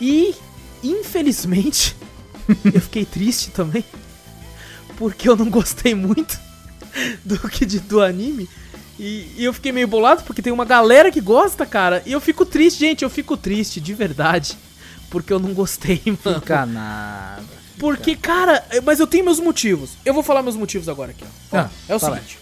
E 0.00 0.34
infelizmente 0.82 1.96
eu 2.64 2.80
fiquei 2.80 3.04
triste 3.04 3.50
também 3.50 3.84
porque 4.96 5.28
eu 5.28 5.36
não 5.36 5.48
gostei 5.50 5.94
muito 5.94 6.38
do 7.24 7.38
que 7.48 7.64
de- 7.66 7.80
do 7.80 8.00
anime. 8.02 8.48
E, 8.98 9.28
e 9.38 9.44
eu 9.44 9.52
fiquei 9.52 9.72
meio 9.72 9.88
bolado 9.88 10.22
porque 10.22 10.40
tem 10.42 10.52
uma 10.52 10.64
galera 10.64 11.10
que 11.10 11.20
gosta, 11.20 11.66
cara. 11.66 12.00
E 12.06 12.12
eu 12.12 12.20
fico 12.20 12.46
triste, 12.46 12.78
gente, 12.78 13.02
eu 13.02 13.10
fico 13.10 13.36
triste, 13.36 13.80
de 13.80 13.92
verdade. 13.92 14.56
Porque 15.10 15.32
eu 15.32 15.40
não 15.40 15.52
gostei, 15.52 16.00
mano. 16.24 16.40
Fica 16.40 16.64
nada. 16.64 17.42
Porque, 17.78 18.14
cara, 18.14 18.64
é, 18.70 18.80
mas 18.80 19.00
eu 19.00 19.06
tenho 19.06 19.24
meus 19.24 19.40
motivos. 19.40 19.92
Eu 20.04 20.14
vou 20.14 20.22
falar 20.22 20.42
meus 20.42 20.56
motivos 20.56 20.88
agora 20.88 21.10
aqui, 21.10 21.24
ó. 21.52 21.56
Ah, 21.58 21.70
é 21.88 21.94
o 21.94 21.98
seguinte. 21.98 22.38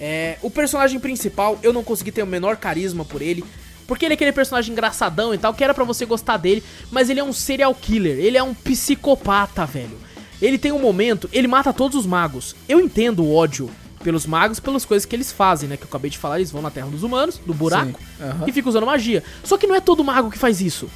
É, 0.00 0.38
o 0.42 0.50
personagem 0.50 1.00
principal, 1.00 1.58
eu 1.62 1.72
não 1.72 1.82
consegui 1.82 2.12
ter 2.12 2.22
o 2.22 2.26
menor 2.26 2.56
carisma 2.56 3.04
por 3.04 3.22
ele. 3.22 3.44
Porque 3.86 4.04
ele 4.04 4.14
é 4.14 4.16
aquele 4.16 4.32
personagem 4.32 4.72
engraçadão 4.72 5.34
e 5.34 5.38
tal, 5.38 5.52
que 5.52 5.62
era 5.62 5.74
pra 5.74 5.84
você 5.84 6.06
gostar 6.06 6.38
dele, 6.38 6.62
mas 6.90 7.10
ele 7.10 7.20
é 7.20 7.24
um 7.24 7.34
serial 7.34 7.74
killer, 7.74 8.18
ele 8.18 8.36
é 8.38 8.42
um 8.42 8.54
psicopata, 8.54 9.66
velho. 9.66 9.98
Ele 10.40 10.58
tem 10.58 10.72
um 10.72 10.78
momento, 10.78 11.28
ele 11.32 11.46
mata 11.46 11.72
todos 11.72 11.98
os 11.98 12.06
magos. 12.06 12.56
Eu 12.68 12.80
entendo 12.80 13.22
o 13.22 13.34
ódio 13.34 13.70
pelos 14.02 14.26
magos, 14.26 14.60
pelas 14.60 14.84
coisas 14.84 15.06
que 15.06 15.14
eles 15.14 15.32
fazem, 15.32 15.68
né? 15.68 15.76
Que 15.76 15.84
eu 15.84 15.88
acabei 15.88 16.10
de 16.10 16.18
falar, 16.18 16.36
eles 16.36 16.50
vão 16.50 16.60
na 16.60 16.70
terra 16.70 16.88
dos 16.88 17.02
humanos, 17.02 17.38
do 17.38 17.54
buraco, 17.54 17.98
Sim, 17.98 18.24
aham. 18.24 18.44
e 18.46 18.52
ficam 18.52 18.70
usando 18.70 18.86
magia. 18.86 19.22
Só 19.42 19.56
que 19.56 19.66
não 19.66 19.74
é 19.74 19.80
todo 19.80 20.04
mago 20.04 20.30
que 20.30 20.38
faz 20.38 20.60
isso. 20.60 20.88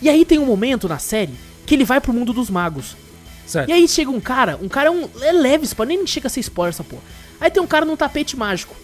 E 0.00 0.08
aí 0.08 0.24
tem 0.24 0.38
um 0.38 0.46
momento 0.46 0.88
na 0.88 0.98
série 0.98 1.34
que 1.66 1.74
ele 1.74 1.84
vai 1.84 2.00
pro 2.00 2.12
mundo 2.12 2.32
dos 2.32 2.50
magos. 2.50 2.96
Certo. 3.48 3.70
E 3.70 3.72
aí 3.72 3.88
chega 3.88 4.10
um 4.10 4.20
cara, 4.20 4.58
um 4.60 4.68
cara 4.68 4.88
é 4.88 4.90
um. 4.90 5.08
É 5.22 5.32
leve, 5.32 5.64
spoiler, 5.64 5.96
nem 5.96 6.06
chega 6.06 6.26
a 6.26 6.30
ser 6.30 6.40
spoiler 6.40 6.68
essa 6.68 6.84
porra. 6.84 7.02
Aí 7.40 7.50
tem 7.50 7.62
um 7.62 7.66
cara 7.66 7.86
num 7.86 7.96
tapete 7.96 8.36
mágico. 8.36 8.76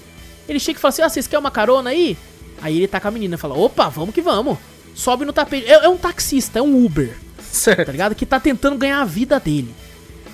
Ele 0.48 0.58
chega 0.58 0.78
e 0.78 0.80
fala 0.80 0.88
assim: 0.88 1.02
Ah, 1.02 1.08
vocês 1.10 1.26
querem 1.26 1.40
uma 1.40 1.50
carona 1.50 1.90
aí? 1.90 2.16
Aí 2.62 2.78
ele 2.78 2.88
tá 2.88 2.98
com 2.98 3.08
a 3.08 3.10
menina 3.10 3.34
e 3.34 3.38
fala: 3.38 3.54
Opa, 3.54 3.90
vamos 3.90 4.14
que 4.14 4.22
vamos. 4.22 4.56
Sobe 4.94 5.26
no 5.26 5.34
tapete. 5.34 5.66
É, 5.66 5.84
é 5.84 5.88
um 5.88 5.98
taxista, 5.98 6.58
é 6.58 6.62
um 6.62 6.82
Uber, 6.82 7.10
tá 7.36 7.42
Certo. 7.42 7.90
ligado? 7.92 8.14
Que 8.14 8.24
tá 8.24 8.40
tentando 8.40 8.78
ganhar 8.78 9.02
a 9.02 9.04
vida 9.04 9.38
dele. 9.38 9.74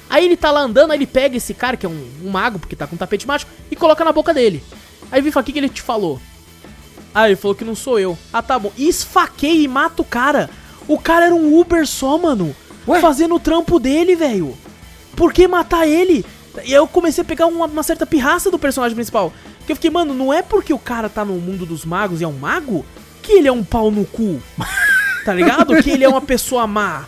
Aí 0.09 0.25
ele 0.25 0.37
tá 0.37 0.51
lá 0.53 0.61
andando, 0.61 0.93
aí 0.93 0.99
ele 0.99 1.07
pega 1.07 1.37
esse 1.37 1.53
cara, 1.53 1.77
que 1.77 1.85
é 1.85 1.89
um, 1.89 2.09
um 2.25 2.31
mago, 2.31 2.59
porque 2.59 2.77
tá 2.77 2.87
com 2.87 2.95
um 2.95 2.99
tapete 2.99 3.27
mágico, 3.27 3.51
e 3.71 3.75
coloca 3.75 4.05
na 4.05 4.13
boca 4.13 4.33
dele. 4.33 4.63
Aí 5.11 5.21
vem 5.21 5.31
e 5.31 5.33
fala: 5.33 5.43
O 5.43 5.47
que, 5.47 5.53
que 5.53 5.59
ele 5.59 5.69
te 5.69 5.83
falou? 5.83 6.21
Ah, 7.13 7.27
ele 7.27 7.37
falou 7.37 7.57
que 7.57 7.65
não 7.65 7.75
sou 7.75 7.99
eu. 7.99 8.17
Ah, 8.33 8.43
tá 8.43 8.59
bom. 8.59 8.73
E 8.77 8.89
esfaqueia 8.89 9.65
e 9.65 9.67
mata 9.67 10.03
o 10.03 10.05
cara. 10.05 10.49
O 10.87 10.99
cara 10.99 11.27
era 11.27 11.35
um 11.35 11.59
Uber 11.59 11.85
só, 11.87 12.17
mano. 12.17 12.55
Ué? 12.87 13.01
Fazendo 13.01 13.35
o 13.35 13.41
trampo 13.41 13.79
dele, 13.79 14.17
velho. 14.17 14.57
Por 15.17 15.33
que 15.33 15.47
matar 15.47 15.87
ele? 15.87 16.25
E 16.65 16.71
aí 16.71 16.73
eu 16.73 16.87
comecei 16.87 17.23
a 17.23 17.25
pegar 17.25 17.47
uma, 17.47 17.67
uma 17.67 17.83
certa 17.83 18.07
pirraça 18.07 18.51
do 18.51 18.59
personagem 18.59 18.95
principal. 18.95 19.33
Que 19.67 19.73
eu 19.73 19.77
fiquei, 19.77 19.91
mano, 19.91 20.15
não 20.15 20.33
é 20.33 20.43
porque 20.43 20.73
o 20.73 20.79
cara 20.79 21.09
tá 21.09 21.25
no 21.25 21.35
mundo 21.35 21.65
dos 21.67 21.85
magos 21.85 22.21
e 22.21 22.25
é 22.25 22.29
um 22.29 22.33
mago 22.33 22.85
que 23.23 23.33
ele 23.33 23.49
é 23.49 23.53
um 23.53 23.65
pau 23.65 23.91
no 23.91 24.05
cu. 24.05 24.41
Tá 25.23 25.35
ligado? 25.35 25.83
que 25.83 25.91
ele 25.91 26.03
é 26.03 26.09
uma 26.09 26.23
pessoa 26.23 26.67
má. 26.67 27.05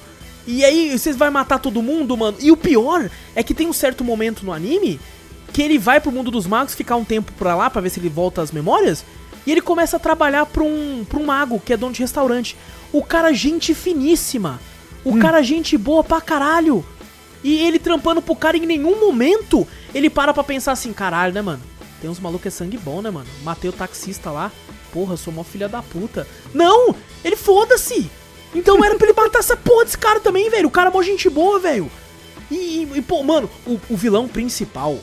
E 0.46 0.62
aí, 0.66 0.96
vocês 0.96 1.16
vão 1.16 1.30
matar 1.30 1.58
todo 1.58 1.80
mundo, 1.80 2.14
mano. 2.14 2.36
E 2.40 2.52
o 2.52 2.56
pior 2.58 3.10
é 3.34 3.42
que 3.42 3.54
tem 3.54 3.66
um 3.66 3.72
certo 3.72 4.04
momento 4.04 4.44
no 4.44 4.52
anime 4.52 5.00
que 5.50 5.62
ele 5.62 5.78
vai 5.78 5.98
pro 5.98 6.12
mundo 6.12 6.30
dos 6.30 6.46
magos 6.46 6.74
ficar 6.74 6.96
um 6.96 7.04
tempo 7.04 7.32
pra 7.32 7.54
lá 7.54 7.70
pra 7.70 7.80
ver 7.80 7.88
se 7.88 8.00
ele 8.00 8.10
volta 8.10 8.42
às 8.42 8.52
memórias. 8.52 9.02
E 9.46 9.50
ele 9.50 9.62
começa 9.62 9.96
a 9.96 10.00
trabalhar 10.00 10.46
pra 10.46 10.62
um, 10.62 11.04
pra 11.08 11.18
um 11.18 11.24
mago 11.24 11.58
que 11.58 11.72
é 11.72 11.76
dono 11.76 11.92
de 11.92 12.00
restaurante. 12.00 12.56
O 12.92 13.02
cara, 13.02 13.32
gente 13.32 13.74
finíssima. 13.74 14.60
O 15.04 15.18
cara, 15.18 15.42
gente 15.42 15.76
boa 15.76 16.02
pra 16.04 16.20
caralho. 16.20 16.84
E 17.42 17.58
ele 17.58 17.78
trampando 17.78 18.22
pro 18.22 18.36
cara 18.36 18.56
em 18.56 18.64
nenhum 18.66 19.00
momento 19.00 19.66
ele 19.94 20.08
para 20.08 20.32
pra 20.32 20.44
pensar 20.44 20.72
assim: 20.72 20.92
caralho, 20.92 21.32
né, 21.34 21.42
mano? 21.42 21.62
Tem 22.00 22.08
uns 22.10 22.20
malucos 22.20 22.42
que 22.42 22.48
é 22.48 22.50
sangue 22.50 22.78
bom, 22.78 23.00
né, 23.02 23.10
mano? 23.10 23.26
Matei 23.42 23.68
o 23.70 23.72
taxista 23.72 24.30
lá. 24.30 24.50
Porra, 24.92 25.14
eu 25.14 25.16
sou 25.16 25.32
mó 25.32 25.42
filha 25.42 25.68
da 25.68 25.82
puta. 25.82 26.26
Não! 26.52 26.94
Ele 27.24 27.36
foda-se! 27.36 28.10
Então 28.54 28.84
era 28.84 28.96
pra 28.96 29.06
ele 29.08 29.16
matar 29.18 29.38
essa 29.38 29.56
porra 29.56 29.84
desse 29.84 29.96
cara 29.98 30.20
também, 30.20 30.50
velho. 30.50 30.68
O 30.68 30.70
cara 30.70 30.90
é 30.90 30.92
mó 30.92 31.02
gente 31.02 31.28
boa, 31.30 31.58
velho. 31.58 31.90
E, 32.50 32.54
e- 32.54 32.98
e, 32.98 33.02
pô, 33.02 33.22
mano, 33.22 33.48
o, 33.66 33.80
o 33.88 33.96
vilão 33.96 34.28
principal. 34.28 34.98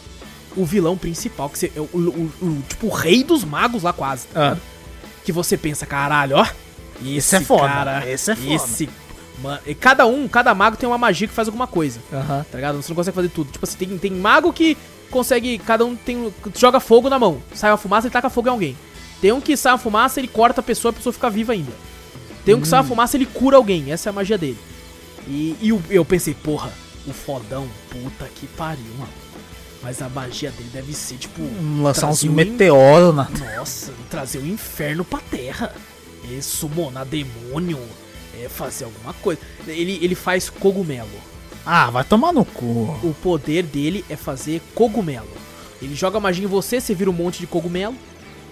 O 0.56 0.66
vilão 0.66 0.96
principal, 0.98 1.50
que 1.50 1.58
você, 1.58 1.72
é 1.76 1.80
o, 1.80 1.90
o- 1.94 2.32
o- 2.42 2.64
tipo, 2.68 2.88
o 2.88 2.90
rei 2.92 3.24
dos 3.24 3.44
magos 3.44 3.82
lá 3.84 3.92
quase, 3.94 4.28
tá 4.28 4.54
Ah. 4.54 4.58
Que 5.26 5.32
você 5.32 5.58
pensa, 5.58 5.86
caralho, 5.86 6.38
ó. 6.38 6.48
Esse 7.04 7.38
é 7.38 7.42
foda, 7.42 7.68
Cara, 7.68 8.10
esse 8.12 8.32
é 8.32 8.36
foda. 8.36 8.54
Esse. 8.54 8.90
Mano, 9.42 9.60
e 9.66 9.74
cada 9.74 10.06
um, 10.06 10.28
cada 10.28 10.54
mago 10.54 10.76
tem 10.76 10.88
uma 10.90 10.98
magia 10.98 11.28
que 11.28 11.34
faz 11.34 11.48
alguma 11.48 11.66
coisa 11.68 12.00
Aham. 12.12 12.46
tá 12.52 12.58
ligado? 12.58 12.82
Você 12.82 12.90
não 12.90 12.96
consegue 12.96 13.16
fazer 13.16 13.30
tudo. 13.30 13.52
Tipo 13.52 13.66
assim, 13.66 13.78
tem, 13.78 13.98
tem 13.98 14.12
mago 14.12 14.52
que 14.52 14.78
consegue. 15.10 15.58
Cada 15.60 15.86
um 15.86 15.96
tem. 15.96 16.34
joga 16.56 16.80
fogo 16.80 17.10
na 17.10 17.18
mão. 17.18 17.42
Sai 17.54 17.72
uma 17.72 17.78
fumaça 17.78 18.08
e 18.08 18.10
taca 18.10 18.30
fogo 18.30 18.48
em 18.48 18.52
alguém. 18.52 18.78
Tem 19.22 19.32
um 19.32 19.40
que 19.42 19.56
sai 19.58 19.72
uma 19.74 19.78
fumaça, 19.78 20.20
ele 20.20 20.28
corta 20.28 20.62
a 20.62 20.64
pessoa, 20.64 20.92
a 20.92 20.94
pessoa 20.94 21.14
fica 21.14 21.30
viva 21.30 21.54
ainda. 21.54 21.72
Tem 22.46 22.56
um 22.56 22.62
que 22.62 22.68
sai 22.68 22.80
uma 22.80 22.86
fumaça, 22.86 23.16
ele 23.18 23.26
cura 23.26 23.58
alguém. 23.58 23.92
Essa 23.92 24.10
é 24.10 24.12
a 24.12 24.14
magia 24.14 24.38
dele. 24.38 24.58
E, 25.28 25.56
e 25.62 25.72
o- 25.74 25.84
eu 25.90 26.04
pensei, 26.06 26.34
porra, 26.34 26.72
o 27.06 27.12
fodão, 27.14 27.68
puta 27.90 28.26
que 28.36 28.48
pariu, 28.48 28.84
mano. 28.98 29.12
Mas 29.84 30.02
a 30.02 30.10
magia 30.10 30.52
dele 30.52 30.70
deve 30.74 30.94
ser, 30.94 31.16
tipo. 31.16 31.42
Lançar 31.82 32.08
uns 32.08 32.20
trazer 32.22 32.28
o 32.28 32.32
in- 32.32 32.36
meteoros 32.36 33.16
na. 33.16 33.28
Nossa, 33.58 33.94
trazer 34.10 34.40
o 34.40 34.46
inferno 34.48 35.06
pra 35.06 35.20
terra. 35.20 35.74
É 36.36 36.42
summonar 36.42 37.06
demônio. 37.06 37.80
É 38.44 38.50
fazer 38.50 38.86
alguma 38.86 39.14
coisa. 39.14 39.40
Ele, 39.68 40.00
ele 40.02 40.16
faz 40.16 40.50
cogumelo. 40.50 41.10
Ah, 41.66 41.90
vai 41.90 42.04
tomar 42.04 42.32
no 42.34 42.46
cu. 42.46 42.66
O 43.04 43.16
poder 43.22 43.64
dele 43.64 44.04
é 44.10 44.16
fazer 44.16 44.62
cogumelo. 44.74 45.28
Ele 45.82 45.96
joga 45.96 46.20
magia 46.20 46.44
em 46.46 46.48
você, 46.48 46.80
você 46.82 46.94
vira 46.96 47.10
um 47.10 47.14
monte 47.14 47.40
de 47.40 47.48
cogumelo. 47.48 47.96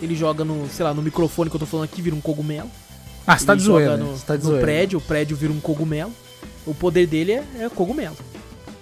ele 0.01 0.15
joga 0.15 0.45
no, 0.45 0.69
sei 0.69 0.83
lá, 0.85 0.93
no 0.93 1.01
microfone 1.01 1.49
que 1.49 1.55
eu 1.55 1.59
tô 1.59 1.65
falando 1.65 1.85
aqui, 1.85 2.01
vira 2.01 2.15
um 2.15 2.21
cogumelo. 2.21 2.69
Ah, 3.25 3.37
você 3.37 3.45
tá 3.45 3.55
de 3.55 3.63
zoeira, 3.63 3.97
no, 3.97 4.17
tá 4.19 4.35
de 4.37 4.43
no 4.43 4.49
zoeira. 4.49 4.65
prédio, 4.65 4.99
o 4.99 5.01
prédio 5.01 5.35
vira 5.35 5.51
um 5.51 5.59
cogumelo. 5.59 6.13
O 6.65 6.73
poder 6.73 7.07
dele 7.07 7.33
é, 7.33 7.43
é 7.59 7.69
cogumelo. 7.69 8.15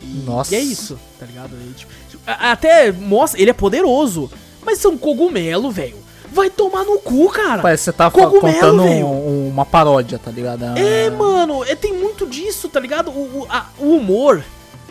E, 0.02 0.24
Nossa. 0.26 0.54
e 0.54 0.58
é 0.58 0.62
isso, 0.62 1.00
tá 1.20 1.26
ligado? 1.26 1.54
Ele, 1.56 1.74
tipo, 1.76 1.92
até 2.26 2.92
mostra, 2.92 3.42
ele 3.42 3.50
é 3.50 3.54
poderoso, 3.54 4.30
mas 4.64 4.78
são 4.80 4.98
cogumelo, 4.98 5.72
velho. 5.72 5.98
Vai 6.36 6.50
tomar 6.50 6.84
no 6.84 7.00
cu, 7.00 7.30
cara. 7.30 7.62
Parece 7.62 7.82
que 7.84 7.86
você 7.86 7.94
tá 7.94 8.12
Cogumelo, 8.12 8.42
contando 8.42 8.84
um- 8.84 9.48
uma 9.48 9.66
paródia, 9.66 10.20
tá 10.20 10.30
ligado? 10.30 10.66
É, 10.78 11.10
mano, 11.10 11.64
é, 11.64 11.76
tem 11.76 11.94
muito 11.94 12.28
disso, 12.28 12.68
tá 12.68 12.78
ligado? 12.80 13.10
O, 13.10 13.40
o, 13.44 13.48
a- 13.50 13.70
o 13.80 13.96
humor 13.96 14.44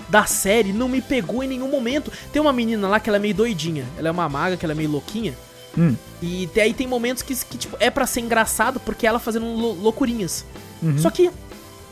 da 0.09 0.25
série 0.25 0.73
não 0.73 0.89
me 0.89 1.03
pegou 1.03 1.43
em 1.43 1.47
nenhum 1.49 1.69
momento. 1.69 2.11
Tem 2.33 2.41
uma 2.41 2.53
menina 2.53 2.89
lá 2.89 2.99
que 2.99 3.11
ela 3.11 3.19
é 3.19 3.21
meio 3.21 3.35
doidinha. 3.35 3.85
Ela 3.99 4.09
é 4.09 4.11
uma 4.11 4.27
maga, 4.29 4.57
que 4.57 4.65
ela 4.65 4.73
é 4.73 4.75
meio 4.75 4.91
louquinha. 4.91 5.35
Hum. 5.77 5.95
E 6.23 6.49
aí 6.57 6.73
tem 6.73 6.87
momentos 6.87 7.23
que, 7.23 7.35
que, 7.35 7.59
tipo, 7.59 7.77
é 7.79 7.91
pra 7.91 8.07
ser 8.07 8.21
engraçado 8.21 8.81
porque 8.81 9.07
ela 9.07 9.19
fazendo 9.19 9.45
lou- 9.55 9.75
loucurinhas. 9.75 10.45
Uhum. 10.83 10.97
Só 10.99 11.11
que, 11.11 11.31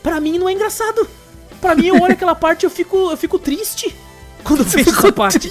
pra 0.02 0.18
mim, 0.18 0.38
não 0.38 0.48
é 0.48 0.52
engraçado. 0.52 1.06
Pra 1.60 1.74
mim, 1.74 1.88
eu 1.88 2.00
olho 2.00 2.12
aquela 2.14 2.34
parte 2.36 2.62
e 2.62 2.66
eu 2.66 2.70
fico, 2.70 2.96
eu 3.10 3.16
fico 3.18 3.38
triste. 3.38 3.94
Quando 4.44 4.60
eu 4.60 4.66
vejo 4.66 4.90
essa 4.90 5.12
parte. 5.12 5.50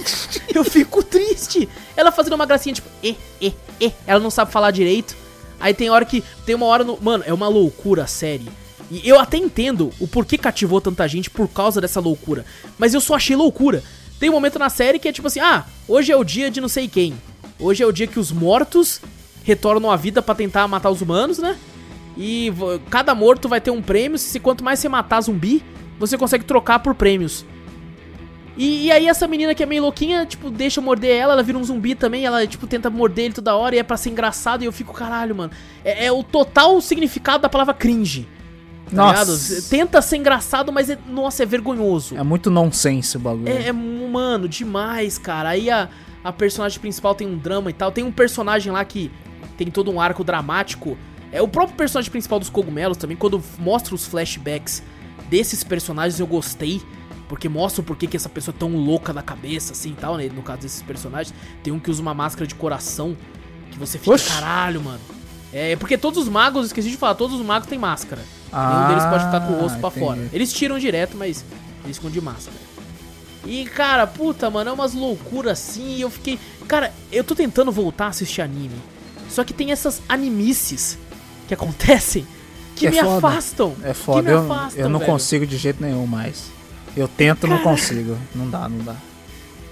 Eu 0.53 0.63
fico 0.63 1.03
triste. 1.03 1.68
Ela 1.95 2.11
fazendo 2.11 2.34
uma 2.34 2.45
gracinha, 2.45 2.76
tipo, 2.76 2.89
e, 3.03 3.18
e, 3.41 3.53
e. 3.80 3.91
Ela 4.05 4.19
não 4.19 4.30
sabe 4.30 4.51
falar 4.51 4.72
direito. 4.72 5.15
Aí 5.59 5.73
tem 5.73 5.89
hora 5.89 6.05
que. 6.05 6.23
Tem 6.45 6.55
uma 6.55 6.65
hora 6.65 6.84
no. 6.84 6.97
Mano, 7.01 7.23
é 7.26 7.34
uma 7.34 7.47
loucura 7.47 8.03
a 8.03 8.07
série. 8.07 8.47
E 8.89 9.07
eu 9.07 9.18
até 9.18 9.38
entendo 9.38 9.91
o 9.99 10.07
porquê 10.07 10.38
cativou 10.38 10.81
tanta 10.81 11.07
gente 11.07 11.30
por 11.30 11.47
causa 11.47 11.80
dessa 11.80 11.99
loucura. 11.99 12.45
Mas 12.77 12.93
eu 12.93 12.99
só 12.99 13.15
achei 13.15 13.35
loucura. 13.35 13.84
Tem 14.19 14.30
um 14.30 14.34
momento 14.34 14.59
na 14.59 14.69
série 14.69 14.99
que 14.99 15.07
é 15.07 15.13
tipo 15.13 15.27
assim: 15.27 15.39
ah, 15.39 15.65
hoje 15.88 16.11
é 16.11 16.15
o 16.15 16.23
dia 16.23 16.51
de 16.51 16.59
não 16.59 16.68
sei 16.68 16.88
quem. 16.88 17.13
Hoje 17.57 17.84
é 17.84 17.85
o 17.85 17.91
dia 17.91 18.07
que 18.07 18.19
os 18.19 18.31
mortos 18.31 18.99
retornam 19.43 19.89
à 19.89 19.95
vida 19.95 20.22
pra 20.22 20.35
tentar 20.35 20.68
matar 20.68 20.89
os 20.89 21.01
humanos, 21.01 21.38
né? 21.38 21.57
E 22.18 22.51
cada 22.89 23.15
morto 23.15 23.47
vai 23.47 23.61
ter 23.61 23.72
um 23.72 23.81
prêmio. 23.81 24.18
Se 24.18 24.39
quanto 24.39 24.63
mais 24.63 24.80
você 24.80 24.89
matar 24.89 25.22
zumbi, 25.22 25.63
você 25.97 26.18
consegue 26.18 26.43
trocar 26.43 26.80
por 26.80 26.93
prêmios. 26.93 27.45
E, 28.57 28.88
e 28.88 28.91
aí 28.91 29.07
essa 29.07 29.28
menina 29.28 29.56
que 29.56 29.64
é 29.64 29.65
meio 29.65 29.82
louquinha, 29.82 30.26
tipo, 30.26 30.49
deixa 30.49 30.80
eu 30.80 30.84
morder 30.84 31.15
ela, 31.15 31.34
ela 31.34 31.44
vira 31.44 31.57
um 31.57 31.64
zumbi 31.64 31.95
também, 31.95 32.26
ela, 32.26 32.45
tipo, 32.45 32.68
tenta 32.68 32.90
morder 32.90 33.26
ele 33.26 33.34
toda 33.34 33.56
hora 33.56 33.76
e 33.76 33.80
é 33.80 33.84
pra 33.84 33.95
ser 33.98 34.10
engraçado 34.10 34.64
e 34.64 34.65
eu 34.65 34.72
fico, 34.72 34.94
caralho, 34.94 35.36
mano. 35.36 35.52
É, 35.84 36.06
é 36.06 36.11
o 36.11 36.23
total 36.23 36.80
significado 36.82 37.41
da 37.41 37.49
palavra 37.49 37.73
cringe. 37.73 38.28
Tá 38.90 38.95
Nossa. 38.95 39.53
ligado? 39.53 39.69
Tenta 39.69 40.02
ser 40.02 40.18
engraçado, 40.18 40.72
mas 40.72 40.90
é, 40.90 40.98
nossa, 41.07 41.44
é 41.44 41.45
vergonhoso. 41.45 42.18
É 42.18 42.23
muito 42.23 42.49
nonsense 42.49 43.15
o 43.15 43.19
bagulho. 43.19 43.48
É, 43.48 43.68
é, 43.68 43.72
mano, 43.72 44.49
demais, 44.49 45.18
cara. 45.18 45.49
Aí 45.49 45.69
a, 45.69 45.88
a 46.23 46.34
personagem 46.34 46.80
principal 46.80 47.15
tem 47.15 47.28
um 47.28 47.38
drama 47.38 47.69
e 47.69 47.73
tal. 47.73 47.91
Tem 47.91 48.03
um 48.03 48.11
personagem 48.11 48.72
lá 48.72 48.84
que 48.84 49.10
tem 49.57 49.68
todo 49.68 49.90
um 49.90 50.02
arco 50.02 50.23
dramático. 50.23 50.98
É 51.32 51.41
o 51.41 51.48
próprio 51.48 51.78
personagem 51.78 52.11
principal 52.11 52.38
dos 52.38 52.49
cogumelos 52.49 52.98
também. 52.98 53.15
Quando 53.15 53.41
mostra 53.57 53.95
os 53.95 54.06
flashbacks 54.06 54.84
desses 55.30 55.64
personagens, 55.64 56.19
eu 56.19 56.28
gostei. 56.28 56.82
Porque 57.32 57.48
mostra 57.48 57.82
o 57.82 57.84
porquê 57.86 58.08
que 58.08 58.18
essa 58.18 58.28
pessoa 58.28 58.53
é 58.53 58.60
tão 58.60 58.76
louca 58.76 59.14
da 59.14 59.22
cabeça, 59.22 59.72
assim 59.72 59.91
e 59.91 59.95
tal, 59.95 60.18
né? 60.18 60.30
No 60.36 60.41
caso 60.44 60.60
desses 60.64 60.82
personagens. 60.82 61.34
Tem 61.64 61.72
um 61.72 61.80
que 61.80 61.90
usa 61.90 62.02
uma 62.02 62.14
máscara 62.14 62.45
de 62.45 62.53
coração. 62.56 63.16
Que 63.72 63.80
você 63.80 63.98
fica, 63.98 64.12
Oxi. 64.12 64.28
caralho, 64.28 64.82
mano. 64.82 64.99
É, 65.53 65.78
porque 65.78 65.98
todos 65.98 66.22
os 66.22 66.28
magos, 66.28 66.66
esqueci 66.66 66.90
de 66.91 66.98
falar, 66.98 67.16
todos 67.16 67.40
os 67.40 67.45
magos 67.45 67.70
têm 67.70 67.80
máscara. 67.80 68.22
Nenhum 68.52 68.88
deles 68.90 69.06
pode 69.06 69.24
ficar 69.24 69.40
com 69.48 69.53
o 69.53 69.62
rosto 69.62 69.80
pra 69.80 69.88
Ah, 69.88 69.91
entendi. 69.91 70.06
fora. 70.06 70.30
Eles 70.34 70.52
tiram 70.52 70.78
direto, 70.78 71.16
mas 71.16 71.45
eles 71.86 71.98
de 71.98 72.20
máscara. 72.20 72.58
E, 73.45 73.64
cara, 73.64 74.06
puta, 74.06 74.49
mano, 74.49 74.70
é 74.70 74.74
umas 74.74 74.94
loucuras 74.94 75.53
assim. 75.58 75.95
E 75.95 76.02
eu 76.02 76.10
fiquei. 76.10 76.38
Cara, 76.68 76.91
eu 77.14 77.24
tô 77.24 77.34
tentando 77.34 77.72
voltar 77.72 78.08
a 78.08 78.10
assistir 78.10 78.41
anime. 78.41 78.76
Só 79.30 79.45
que 79.45 79.53
tem 79.53 79.72
essas 79.72 80.02
animices 80.10 80.98
que 81.48 81.53
acontecem 81.53 82.28
que 82.76 82.88
É 82.88 82.91
me 82.91 82.99
foda. 82.99 83.28
afastam. 83.28 83.74
É 83.84 83.94
foda, 83.94 84.20
que 84.22 84.28
me 84.28 84.34
eu, 84.34 84.40
afastam, 84.52 84.82
eu 84.84 84.90
não 84.90 84.99
velho. 84.99 85.12
consigo 85.12 85.48
de 85.48 85.56
jeito 85.58 85.82
nenhum 85.82 86.06
mais. 86.06 86.52
Eu 86.95 87.07
tento, 87.07 87.47
não 87.47 87.59
consigo. 87.59 88.18
Não 88.35 88.49
dá, 88.49 88.68
não 88.68 88.84
dá. 88.84 88.95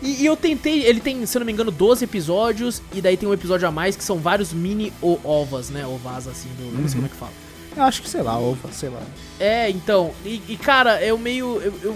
E, 0.01 0.21
e 0.21 0.25
eu 0.25 0.37
tentei, 0.37 0.83
ele 0.85 1.01
tem, 1.01 1.25
se 1.25 1.37
eu 1.37 1.39
não 1.39 1.45
me 1.45 1.51
engano, 1.51 1.71
12 1.71 2.03
episódios. 2.05 2.81
E 2.93 3.01
daí 3.01 3.17
tem 3.17 3.27
um 3.27 3.33
episódio 3.33 3.67
a 3.67 3.71
mais 3.71 3.95
que 3.95 4.03
são 4.03 4.17
vários 4.17 4.53
mini 4.53 4.93
o- 5.01 5.19
ovas, 5.23 5.69
né? 5.69 5.85
Ovas 5.85 6.27
assim, 6.27 6.49
do, 6.57 6.63
não 6.79 6.87
sei 6.87 6.99
Uhum. 6.99 7.01
como 7.01 7.05
é 7.05 7.09
que 7.09 7.15
fala. 7.15 7.31
Eu 7.75 7.83
acho 7.83 8.01
que, 8.01 8.09
sei 8.09 8.21
lá, 8.21 8.37
ova, 8.39 8.71
sei 8.71 8.89
lá. 8.89 9.01
É, 9.39 9.69
então, 9.69 10.11
e, 10.25 10.41
e, 10.47 10.57
cara, 10.57 11.03
eu 11.03 11.17
meio. 11.17 11.61
Eu, 11.61 11.73
eu 11.83 11.95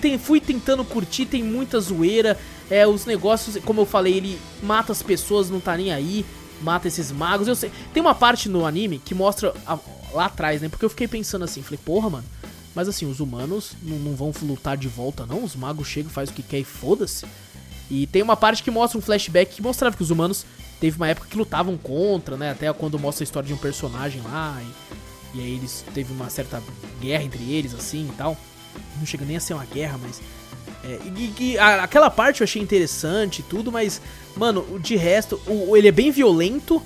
tem- 0.00 0.18
fui 0.18 0.40
tentando 0.40 0.84
curtir, 0.84 1.26
tem 1.26 1.42
muita 1.42 1.80
zoeira. 1.80 2.38
É, 2.70 2.86
os 2.86 3.04
negócios, 3.04 3.56
como 3.64 3.80
eu 3.82 3.86
falei, 3.86 4.14
ele 4.16 4.38
mata 4.62 4.92
as 4.92 5.02
pessoas, 5.02 5.50
não 5.50 5.60
tá 5.60 5.76
nem 5.76 5.92
aí. 5.92 6.24
Mata 6.62 6.86
esses 6.86 7.10
magos. 7.10 7.48
Eu 7.48 7.56
sei. 7.56 7.70
Tem 7.92 8.00
uma 8.00 8.14
parte 8.14 8.48
no 8.48 8.64
anime 8.64 9.00
que 9.04 9.14
mostra 9.14 9.52
a- 9.66 9.78
lá 10.14 10.26
atrás, 10.26 10.62
né? 10.62 10.68
Porque 10.68 10.84
eu 10.84 10.90
fiquei 10.90 11.08
pensando 11.08 11.44
assim, 11.44 11.60
falei, 11.62 11.80
porra, 11.84 12.08
mano. 12.08 12.24
Mas 12.74 12.88
assim, 12.88 13.04
os 13.06 13.20
humanos 13.20 13.72
não, 13.82 13.98
não 13.98 14.14
vão 14.14 14.32
lutar 14.42 14.76
de 14.76 14.88
volta, 14.88 15.26
não. 15.26 15.44
Os 15.44 15.54
magos 15.54 15.86
chegam, 15.88 16.10
faz 16.10 16.30
o 16.30 16.32
que 16.32 16.42
quer 16.42 16.58
e 16.58 16.64
foda-se. 16.64 17.26
E 17.90 18.06
tem 18.06 18.22
uma 18.22 18.36
parte 18.36 18.62
que 18.62 18.70
mostra 18.70 18.98
um 18.98 19.02
flashback 19.02 19.54
que 19.56 19.62
mostrava 19.62 19.94
que 19.96 20.02
os 20.02 20.10
humanos 20.10 20.46
teve 20.80 20.96
uma 20.96 21.08
época 21.08 21.26
que 21.28 21.36
lutavam 21.36 21.76
contra, 21.76 22.36
né? 22.36 22.50
Até 22.50 22.72
quando 22.72 22.98
mostra 22.98 23.22
a 23.22 23.26
história 23.26 23.46
de 23.46 23.52
um 23.52 23.58
personagem 23.58 24.22
lá. 24.22 24.58
E, 25.34 25.38
e 25.38 25.40
aí 25.42 25.54
eles 25.56 25.84
teve 25.92 26.12
uma 26.12 26.30
certa 26.30 26.62
guerra 27.00 27.24
entre 27.24 27.42
eles, 27.52 27.74
assim 27.74 28.08
e 28.10 28.16
tal. 28.16 28.36
Não 28.98 29.04
chega 29.04 29.24
nem 29.26 29.36
a 29.36 29.40
ser 29.40 29.52
uma 29.54 29.66
guerra, 29.66 29.98
mas. 30.00 30.20
É, 30.84 30.98
e, 31.16 31.34
e 31.52 31.58
aquela 31.58 32.10
parte 32.10 32.40
eu 32.40 32.44
achei 32.44 32.60
interessante 32.60 33.40
e 33.40 33.42
tudo, 33.42 33.70
mas, 33.70 34.00
mano, 34.36 34.80
de 34.80 34.96
resto, 34.96 35.40
o- 35.46 35.76
ele 35.76 35.88
é 35.88 35.92
bem 35.92 36.10
violento, 36.10 36.82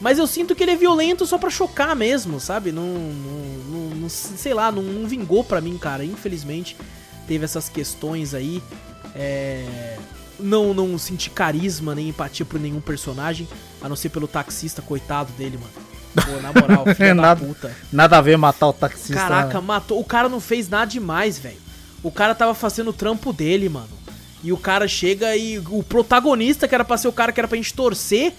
mas 0.00 0.18
eu 0.18 0.26
sinto 0.26 0.54
que 0.54 0.62
ele 0.62 0.72
é 0.72 0.76
violento 0.76 1.26
só 1.26 1.36
pra 1.38 1.50
chocar 1.50 1.94
mesmo, 1.94 2.40
sabe? 2.40 2.72
Não. 2.72 2.82
não, 2.86 3.90
não- 3.96 4.08
sei 4.08 4.52
lá, 4.54 4.72
não, 4.72 4.82
não 4.82 5.06
vingou 5.08 5.44
pra 5.44 5.60
mim, 5.60 5.76
cara. 5.78 6.04
Infelizmente, 6.04 6.76
teve 7.28 7.44
essas 7.44 7.68
questões 7.68 8.34
aí. 8.34 8.62
É, 9.14 9.96
não, 10.38 10.72
não 10.74 10.96
senti 10.98 11.30
carisma 11.30 11.94
nem 11.94 12.08
empatia 12.08 12.46
por 12.46 12.58
nenhum 12.58 12.80
personagem, 12.80 13.46
a 13.82 13.88
não 13.88 13.94
ser 13.96 14.08
pelo 14.08 14.26
taxista, 14.26 14.80
coitado 14.82 15.30
dele, 15.32 15.58
mano. 15.58 16.26
Pô, 16.26 16.40
na 16.42 16.52
moral, 16.52 16.84
filho 16.96 17.08
da 17.08 17.14
Nada. 17.14 17.44
puta. 17.46 17.76
Nada 17.92 18.18
a 18.18 18.20
ver 18.20 18.36
matar 18.36 18.68
o 18.68 18.72
taxista. 18.72 19.14
Caraca, 19.14 19.60
né? 19.60 19.66
matou. 19.66 20.00
O 20.00 20.04
cara 20.04 20.28
não 20.28 20.40
fez 20.40 20.68
nada 20.68 20.86
demais, 20.90 21.38
velho. 21.38 21.58
O 22.02 22.10
cara 22.10 22.34
tava 22.34 22.54
fazendo 22.54 22.88
o 22.88 22.92
trampo 22.94 23.32
dele, 23.32 23.68
mano. 23.68 23.88
E 24.42 24.52
o 24.52 24.56
cara 24.56 24.88
chega 24.88 25.36
e 25.36 25.58
o 25.58 25.82
protagonista, 25.82 26.66
que 26.66 26.74
era 26.74 26.84
pra 26.84 26.96
ser 26.96 27.08
o 27.08 27.12
cara 27.12 27.30
que 27.30 27.38
era 27.38 27.46
pra 27.46 27.56
gente 27.56 27.74
torcer, 27.74 28.32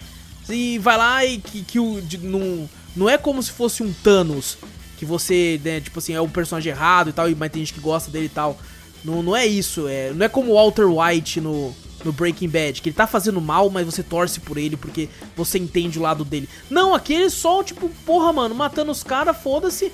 e 0.49 0.77
vai 0.79 0.97
lá 0.97 1.25
e 1.25 1.37
que, 1.39 1.63
que 1.63 1.79
o. 1.79 2.01
de- 2.01 2.17
não, 2.17 2.69
não 2.95 3.09
é 3.09 3.17
como 3.17 3.41
se 3.41 3.51
fosse 3.51 3.83
um 3.83 3.91
Thanos. 3.91 4.57
Que 4.97 5.05
você, 5.05 5.59
né, 5.63 5.81
tipo 5.81 5.97
assim, 5.97 6.13
é 6.13 6.21
um 6.21 6.29
personagem 6.29 6.71
errado 6.71 7.09
e 7.09 7.13
tal, 7.13 7.27
mas 7.35 7.51
tem 7.51 7.61
gente 7.61 7.73
que 7.73 7.79
gosta 7.79 8.11
dele 8.11 8.25
e 8.25 8.29
tal. 8.29 8.57
Não, 9.03 9.23
não 9.23 9.35
é 9.35 9.47
isso, 9.47 9.87
é, 9.87 10.11
não 10.13 10.23
é 10.23 10.29
como 10.29 10.51
o 10.51 10.53
Walter 10.53 10.85
White 10.85 11.41
no, 11.41 11.73
no 12.05 12.11
Breaking 12.11 12.47
Bad, 12.47 12.79
que 12.81 12.89
ele 12.89 12.95
tá 12.95 13.07
fazendo 13.07 13.41
mal, 13.41 13.67
mas 13.71 13.83
você 13.87 14.03
torce 14.03 14.39
por 14.39 14.59
ele 14.59 14.77
porque 14.77 15.09
você 15.35 15.57
entende 15.57 15.97
o 15.97 16.03
lado 16.03 16.23
dele. 16.23 16.47
Não, 16.69 16.93
aqui 16.93 17.13
ele 17.13 17.31
só, 17.31 17.63
tipo, 17.63 17.89
porra, 18.05 18.31
mano, 18.31 18.53
matando 18.53 18.91
os 18.91 19.01
caras, 19.03 19.35
foda-se. 19.41 19.91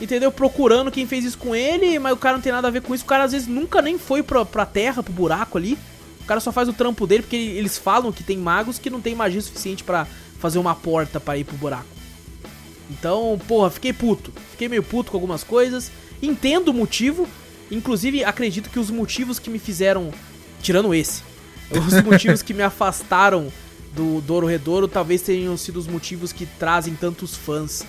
Entendeu? 0.00 0.32
Procurando 0.32 0.90
quem 0.90 1.06
fez 1.06 1.26
isso 1.26 1.36
com 1.36 1.54
ele, 1.54 1.98
mas 1.98 2.14
o 2.14 2.16
cara 2.16 2.36
não 2.36 2.42
tem 2.42 2.50
nada 2.52 2.68
a 2.68 2.70
ver 2.70 2.80
com 2.80 2.94
isso. 2.94 3.04
O 3.04 3.06
cara 3.06 3.24
às 3.24 3.32
vezes 3.32 3.46
nunca 3.46 3.82
nem 3.82 3.98
foi 3.98 4.22
pra, 4.22 4.44
pra 4.46 4.64
terra, 4.64 5.02
pro 5.02 5.12
buraco 5.12 5.58
ali. 5.58 5.78
O 6.22 6.26
cara 6.26 6.40
só 6.40 6.52
faz 6.52 6.68
o 6.68 6.72
trampo 6.72 7.06
dele 7.06 7.22
porque 7.22 7.36
eles 7.36 7.76
falam 7.76 8.12
que 8.12 8.22
tem 8.22 8.36
magos 8.36 8.78
que 8.78 8.90
não 8.90 9.00
tem 9.00 9.14
magia 9.14 9.40
suficiente 9.40 9.82
pra 9.82 10.06
fazer 10.38 10.58
uma 10.58 10.74
porta 10.74 11.20
pra 11.20 11.36
ir 11.36 11.44
pro 11.44 11.56
buraco. 11.56 11.86
Então, 12.90 13.40
porra, 13.48 13.70
fiquei 13.70 13.92
puto. 13.92 14.32
Fiquei 14.50 14.68
meio 14.68 14.82
puto 14.82 15.10
com 15.10 15.16
algumas 15.16 15.42
coisas. 15.42 15.90
Entendo 16.20 16.68
o 16.68 16.74
motivo. 16.74 17.28
Inclusive, 17.70 18.24
acredito 18.24 18.70
que 18.70 18.78
os 18.78 18.90
motivos 18.90 19.38
que 19.38 19.50
me 19.50 19.58
fizeram. 19.58 20.12
Tirando 20.60 20.94
esse. 20.94 21.22
Os 21.72 22.02
motivos 22.02 22.42
que 22.42 22.52
me 22.52 22.62
afastaram 22.62 23.50
do 23.94 24.20
Doro 24.20 24.46
Redouro 24.46 24.86
talvez 24.86 25.22
tenham 25.22 25.56
sido 25.56 25.78
os 25.78 25.86
motivos 25.86 26.32
que 26.32 26.44
trazem 26.44 26.94
tantos 26.94 27.34
fãs 27.34 27.84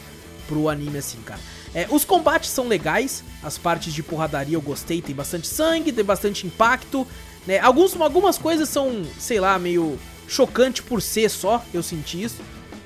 pro 0.47 0.69
anime 0.69 0.97
assim, 0.97 1.19
cara. 1.19 1.39
É, 1.73 1.87
os 1.89 2.05
combates 2.05 2.49
são 2.49 2.67
legais, 2.67 3.23
as 3.41 3.57
partes 3.57 3.93
de 3.93 4.03
porradaria 4.03 4.55
eu 4.55 4.61
gostei, 4.61 5.01
tem 5.01 5.15
bastante 5.15 5.47
sangue, 5.47 5.91
tem 5.91 6.05
bastante 6.05 6.45
impacto, 6.45 7.07
né? 7.47 7.59
Alguns, 7.59 7.99
algumas 7.99 8.37
coisas 8.37 8.69
são, 8.69 9.03
sei 9.19 9.39
lá, 9.39 9.57
meio 9.59 9.97
chocante 10.27 10.81
por 10.81 11.01
ser 11.01 11.29
só, 11.29 11.63
eu 11.73 11.83
senti 11.83 12.21
isso. 12.23 12.37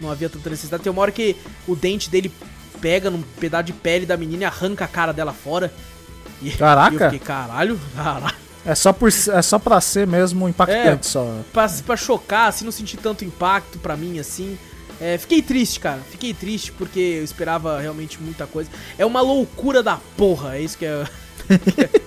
Não 0.01 0.11
havia 0.11 0.29
tanta 0.29 0.49
necessidade. 0.49 0.83
Tem 0.83 0.91
uma 0.91 1.01
hora 1.01 1.11
que 1.11 1.35
o 1.67 1.75
dente 1.75 2.09
dele 2.09 2.31
pega 2.79 3.09
num 3.09 3.21
pedaço 3.39 3.63
de 3.65 3.73
pele 3.73 4.05
da 4.05 4.15
menina 4.15 4.43
e 4.43 4.45
arranca 4.45 4.85
a 4.85 4.87
cara 4.87 5.11
dela 5.11 5.33
fora. 5.33 5.73
E, 6.41 6.51
Caraca. 6.57 6.91
e 6.91 6.95
eu 6.97 7.11
fiquei, 7.11 7.19
caralho, 7.19 7.79
caralho. 7.95 8.35
É 8.65 8.75
só, 8.75 8.91
por, 8.91 9.07
é 9.09 9.41
só 9.41 9.57
pra 9.57 9.79
ser 9.79 10.05
mesmo 10.05 10.47
impactante 10.49 11.07
É. 11.07 11.09
só. 11.09 11.39
pra, 11.53 11.67
pra 11.85 11.95
chocar, 11.95 12.49
assim, 12.49 12.65
não 12.65 12.71
senti 12.71 12.97
tanto 12.97 13.23
impacto 13.23 13.79
pra 13.79 13.95
mim, 13.95 14.19
assim. 14.19 14.57
É, 14.99 15.17
fiquei 15.17 15.41
triste, 15.41 15.79
cara. 15.79 16.01
Fiquei 16.11 16.33
triste 16.33 16.71
porque 16.73 16.99
eu 16.99 17.23
esperava 17.23 17.79
realmente 17.79 18.21
muita 18.21 18.45
coisa. 18.45 18.69
É 18.97 19.05
uma 19.05 19.21
loucura 19.21 19.81
da 19.81 19.97
porra, 20.17 20.57
é 20.57 20.61
isso 20.61 20.77
que 20.77 20.85
é. 20.85 21.05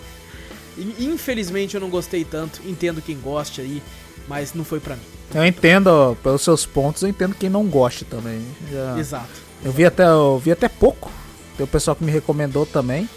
Infelizmente 0.99 1.75
eu 1.75 1.81
não 1.81 1.89
gostei 1.91 2.25
tanto. 2.25 2.61
Entendo 2.67 3.01
quem 3.03 3.17
goste 3.19 3.61
aí, 3.61 3.83
mas 4.29 4.55
não 4.55 4.65
foi 4.65 4.81
pra 4.81 4.97
mim. 4.97 5.03
Eu 5.35 5.45
entendo, 5.47 6.17
pelos 6.23 6.43
seus 6.43 6.67
pontos, 6.67 7.03
eu 7.03 7.09
entendo 7.09 7.35
quem 7.39 7.49
não 7.49 7.65
gosta 7.67 8.05
também. 8.09 8.41
Já- 8.71 8.99
Exato. 8.99 9.29
Eu 9.65 9.71
vi 9.73 9.85
até, 9.85 10.05
eu 10.05 10.39
vi 10.43 10.51
até 10.53 10.69
pouco. 10.69 11.11
Tem 11.57 11.65
o 11.65 11.69
pessoal 11.69 11.95
que 11.95 12.03
me 12.03 12.11
recomendou 12.11 12.65
também. 12.67 13.09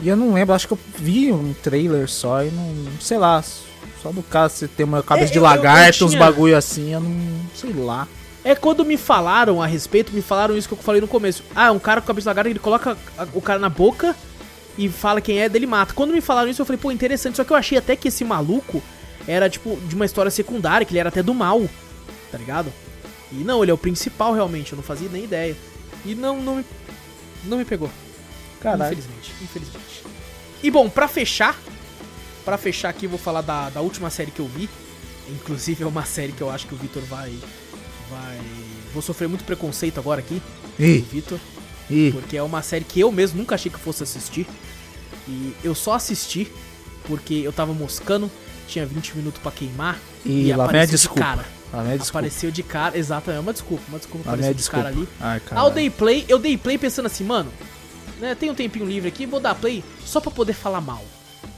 E 0.00 0.08
eu 0.08 0.16
não 0.16 0.34
lembro, 0.34 0.54
acho 0.54 0.66
que 0.68 0.74
eu 0.74 0.78
vi 0.98 1.32
um 1.32 1.54
trailer 1.62 2.08
só 2.08 2.42
e 2.44 2.50
não. 2.50 2.72
Sei 3.00 3.16
lá. 3.18 3.42
Só 4.02 4.12
do 4.12 4.22
caso 4.22 4.54
você 4.56 4.68
tem 4.68 4.84
uma 4.84 5.02
cabeça 5.02 5.30
É, 5.30 5.32
de 5.32 5.38
eu- 5.38 5.42
eu- 5.44 5.50
eu 5.50 5.56
lagarto, 5.56 6.04
uns 6.04 6.10
tinha- 6.12 6.22
bagulho 6.22 6.56
assim, 6.56 6.92
eu 6.92 7.00
não. 7.00 7.40
sei 7.54 7.72
lá. 7.72 8.06
É 8.44 8.54
quando 8.54 8.84
me 8.84 8.98
falaram 8.98 9.62
a 9.62 9.66
respeito, 9.66 10.12
me 10.12 10.20
falaram 10.20 10.54
isso 10.56 10.68
que 10.68 10.74
eu 10.74 10.78
falei 10.78 11.00
no 11.00 11.08
começo. 11.08 11.42
Ah, 11.54 11.72
um 11.72 11.78
cara 11.78 12.02
com 12.02 12.06
cabeça 12.06 12.24
de 12.24 12.28
lagarto, 12.28 12.50
ele 12.50 12.58
coloca 12.58 12.96
o 13.32 13.40
cara 13.40 13.58
na 13.58 13.70
boca 13.70 14.14
e 14.76 14.88
fala 14.88 15.20
quem 15.20 15.40
é, 15.40 15.48
dele 15.48 15.66
mata. 15.66 15.94
Quando 15.94 16.12
me 16.12 16.20
falaram 16.20 16.50
isso, 16.50 16.60
eu 16.60 16.66
falei, 16.66 16.80
pô, 16.80 16.90
interessante. 16.90 17.36
Só 17.36 17.44
que 17.44 17.52
eu 17.52 17.56
achei 17.56 17.78
até 17.78 17.94
que 17.96 18.08
esse 18.08 18.24
maluco 18.24 18.82
era, 19.26 19.48
tipo, 19.48 19.76
de 19.88 19.94
uma 19.94 20.04
história 20.04 20.30
secundária, 20.30 20.84
que 20.84 20.92
ele 20.92 20.98
era 20.98 21.08
até 21.08 21.22
do 21.22 21.32
mal, 21.32 21.62
tá 22.30 22.38
ligado? 22.38 22.72
E 23.32 23.36
não, 23.36 23.62
ele 23.62 23.70
é 23.70 23.74
o 23.74 23.78
principal 23.78 24.34
realmente, 24.34 24.72
eu 24.72 24.76
não 24.76 24.82
fazia 24.82 25.08
nem 25.08 25.24
ideia. 25.24 25.56
E 26.04 26.14
não, 26.14 26.40
não 26.40 26.56
me, 26.56 26.64
não 27.44 27.58
me 27.58 27.64
pegou. 27.64 27.90
Caralho. 28.60 28.92
Infelizmente, 28.92 29.32
infelizmente. 29.42 30.04
E 30.62 30.70
bom, 30.70 30.88
pra 30.88 31.08
fechar, 31.08 31.58
pra 32.44 32.58
fechar 32.58 32.88
aqui, 32.90 33.06
eu 33.06 33.10
vou 33.10 33.18
falar 33.18 33.40
da, 33.40 33.70
da 33.70 33.80
última 33.80 34.10
série 34.10 34.30
que 34.30 34.40
eu 34.40 34.46
vi. 34.46 34.68
Inclusive 35.28 35.84
é 35.84 35.86
uma 35.86 36.04
série 36.04 36.32
que 36.32 36.42
eu 36.42 36.50
acho 36.50 36.66
que 36.66 36.74
o 36.74 36.76
Vitor 36.76 37.02
vai. 37.04 37.32
Vai. 38.10 38.40
Vou 38.92 39.02
sofrer 39.02 39.28
muito 39.28 39.44
preconceito 39.44 39.98
agora 39.98 40.20
aqui, 40.20 40.40
Ih, 40.78 40.98
Vitor. 41.10 41.38
Porque 42.12 42.36
é 42.36 42.42
uma 42.42 42.62
série 42.62 42.84
que 42.84 43.00
eu 43.00 43.10
mesmo 43.10 43.38
nunca 43.38 43.54
achei 43.54 43.70
que 43.70 43.78
fosse 43.78 44.02
assistir. 44.02 44.46
E 45.28 45.54
eu 45.64 45.74
só 45.74 45.94
assisti 45.94 46.50
porque 47.06 47.34
eu 47.34 47.52
tava 47.52 47.72
moscando, 47.72 48.30
tinha 48.66 48.84
20 48.86 49.16
minutos 49.16 49.40
pra 49.42 49.50
queimar. 49.52 49.98
E 50.24 50.52
lá 50.52 50.66
vem 50.66 50.80
a 50.80 50.84
de 50.84 50.92
desculpa. 50.92 51.20
cara. 51.20 51.44
Lá 51.72 51.82
vem 51.82 51.98
desculpa. 51.98 52.18
Apareceu 52.18 52.50
de 52.50 52.62
cara, 52.62 52.96
exato, 52.96 53.30
é 53.30 53.38
uma 53.40 53.52
desculpa, 53.52 53.82
uma 53.88 53.98
desculpa, 53.98 54.26
Lá 54.28 54.32
apareceu 54.34 54.54
de 54.54 54.58
desculpa. 54.58 54.84
cara 54.84 54.96
ali. 54.96 55.08
Ai, 55.20 55.42
Ah, 55.50 55.64
eu 55.64 55.70
dei 55.70 55.90
play, 55.90 56.24
eu 56.28 56.38
dei 56.38 56.56
play 56.56 56.78
pensando 56.78 57.06
assim, 57.06 57.24
mano, 57.24 57.50
né, 58.20 58.34
tem 58.34 58.48
um 58.50 58.54
tempinho 58.54 58.86
livre 58.86 59.08
aqui, 59.08 59.26
vou 59.26 59.40
dar 59.40 59.54
play 59.54 59.82
só 60.04 60.20
pra 60.20 60.30
poder 60.30 60.52
falar 60.52 60.80
mal. 60.80 61.04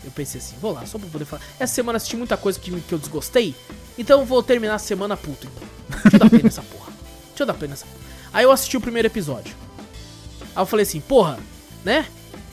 Eu 0.04 0.10
pensei 0.10 0.40
assim, 0.40 0.54
vou 0.60 0.72
lá, 0.72 0.86
só 0.86 0.98
pra 0.98 1.08
poder 1.08 1.24
falar. 1.24 1.42
Essa 1.58 1.74
semana 1.74 1.96
assisti 1.96 2.16
muita 2.16 2.36
coisa 2.36 2.58
que, 2.58 2.70
que 2.80 2.92
eu 2.92 2.98
desgostei, 2.98 3.54
então 3.98 4.20
eu 4.20 4.26
vou 4.26 4.42
terminar 4.42 4.76
a 4.76 4.78
semana 4.78 5.16
puto. 5.16 5.46
Então. 5.46 5.68
Deixa 6.02 6.16
eu 6.16 6.18
dar 6.20 6.30
play 6.30 6.42
nessa 6.42 6.62
porra. 6.64 6.92
Deixa 7.28 7.42
eu 7.42 7.46
dar 7.46 7.54
play 7.54 7.68
nessa 7.68 7.84
porra. 7.86 7.98
Aí 8.32 8.44
eu 8.44 8.50
assisti 8.52 8.76
o 8.76 8.80
primeiro 8.80 9.06
episódio. 9.06 9.54
Aí 10.54 10.62
eu 10.62 10.66
falei 10.66 10.84
assim, 10.84 11.00
porra, 11.00 11.38
né? 11.84 12.06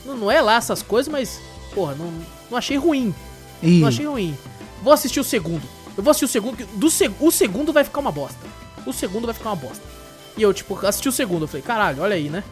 Não, 0.06 0.18
não 0.18 0.32
é 0.32 0.42
lá 0.42 0.56
essas 0.56 0.82
coisas, 0.82 1.12
mas, 1.12 1.40
porra, 1.74 1.96
não, 1.96 2.12
não 2.50 2.58
achei 2.58 2.78
ruim. 2.78 3.14
Não 3.62 3.88
achei 3.88 4.06
ruim. 4.06 4.38
Vou 4.82 4.92
assistir 4.92 5.20
o 5.20 5.24
segundo. 5.24 5.64
Eu 5.96 6.04
vou 6.04 6.12
assistir 6.12 6.26
o 6.26 6.28
segundo, 6.28 6.66
do 6.76 6.90
seg 6.90 7.14
o 7.20 7.32
segundo 7.32 7.72
vai 7.72 7.84
ficar 7.84 8.00
uma 8.00 8.12
bosta. 8.12 8.40
O 8.86 8.92
segundo 8.92 9.26
vai 9.26 9.34
ficar 9.34 9.50
uma 9.50 9.56
bosta. 9.56 9.84
E 10.36 10.42
eu, 10.42 10.54
tipo, 10.54 10.86
assisti 10.86 11.08
o 11.08 11.12
segundo, 11.12 11.44
eu 11.44 11.48
falei, 11.48 11.62
caralho, 11.62 12.02
olha 12.02 12.16
aí, 12.16 12.30
né? 12.30 12.44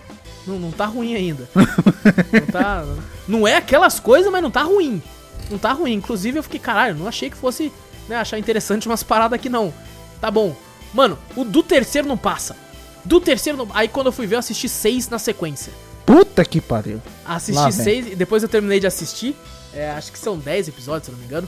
Não, 0.46 0.60
não 0.60 0.72
tá 0.72 0.86
ruim 0.86 1.16
ainda. 1.16 1.50
não 1.56 2.46
tá. 2.52 2.86
Não 3.28 3.48
é 3.48 3.58
aquelas 3.58 4.00
coisas, 4.00 4.32
mas 4.32 4.42
não 4.42 4.52
tá 4.52 4.62
ruim. 4.62 5.02
Não 5.50 5.58
tá 5.58 5.74
ruim. 5.74 5.94
Inclusive 5.94 6.40
eu 6.40 6.44
fiquei, 6.44 6.60
caralho, 6.60 6.96
não 6.96 7.08
achei 7.08 7.30
que 7.30 7.38
fosse 7.38 7.72
né, 8.08 8.16
achar 8.16 8.38
interessante 8.38 8.88
umas 8.88 9.04
paradas 9.04 9.38
aqui 9.38 9.50
não. 9.50 9.74
Tá 10.20 10.30
bom. 10.30 10.56
Mano, 10.94 11.18
o 11.36 11.44
do 11.44 11.64
terceiro 11.64 12.08
não 12.08 12.18
passa. 12.18 12.56
Do 13.04 13.20
terceiro 13.20 13.58
não. 13.58 13.68
Aí 13.74 13.88
quando 13.88 14.08
eu 14.08 14.12
fui 14.12 14.28
ver, 14.28 14.36
eu 14.36 14.40
assisti 14.40 14.70
seis 14.70 15.10
na 15.10 15.18
sequência. 15.18 15.74
Puta 16.06 16.44
que 16.46 16.60
pariu. 16.62 17.02
Lá 17.28 17.36
Assisti 17.36 17.62
vem. 17.62 17.72
seis 17.72 18.08
e 18.12 18.16
depois 18.16 18.44
eu 18.44 18.50
terminei 18.50 18.80
de 18.80 18.88
assistir. 18.88 19.36
É, 19.74 19.92
acho 19.92 20.12
que 20.12 20.20
são 20.20 20.38
10 20.38 20.68
episódios, 20.68 21.06
se 21.06 21.12
eu 21.12 21.14
não 21.14 21.20
me 21.20 21.26
engano. 21.26 21.48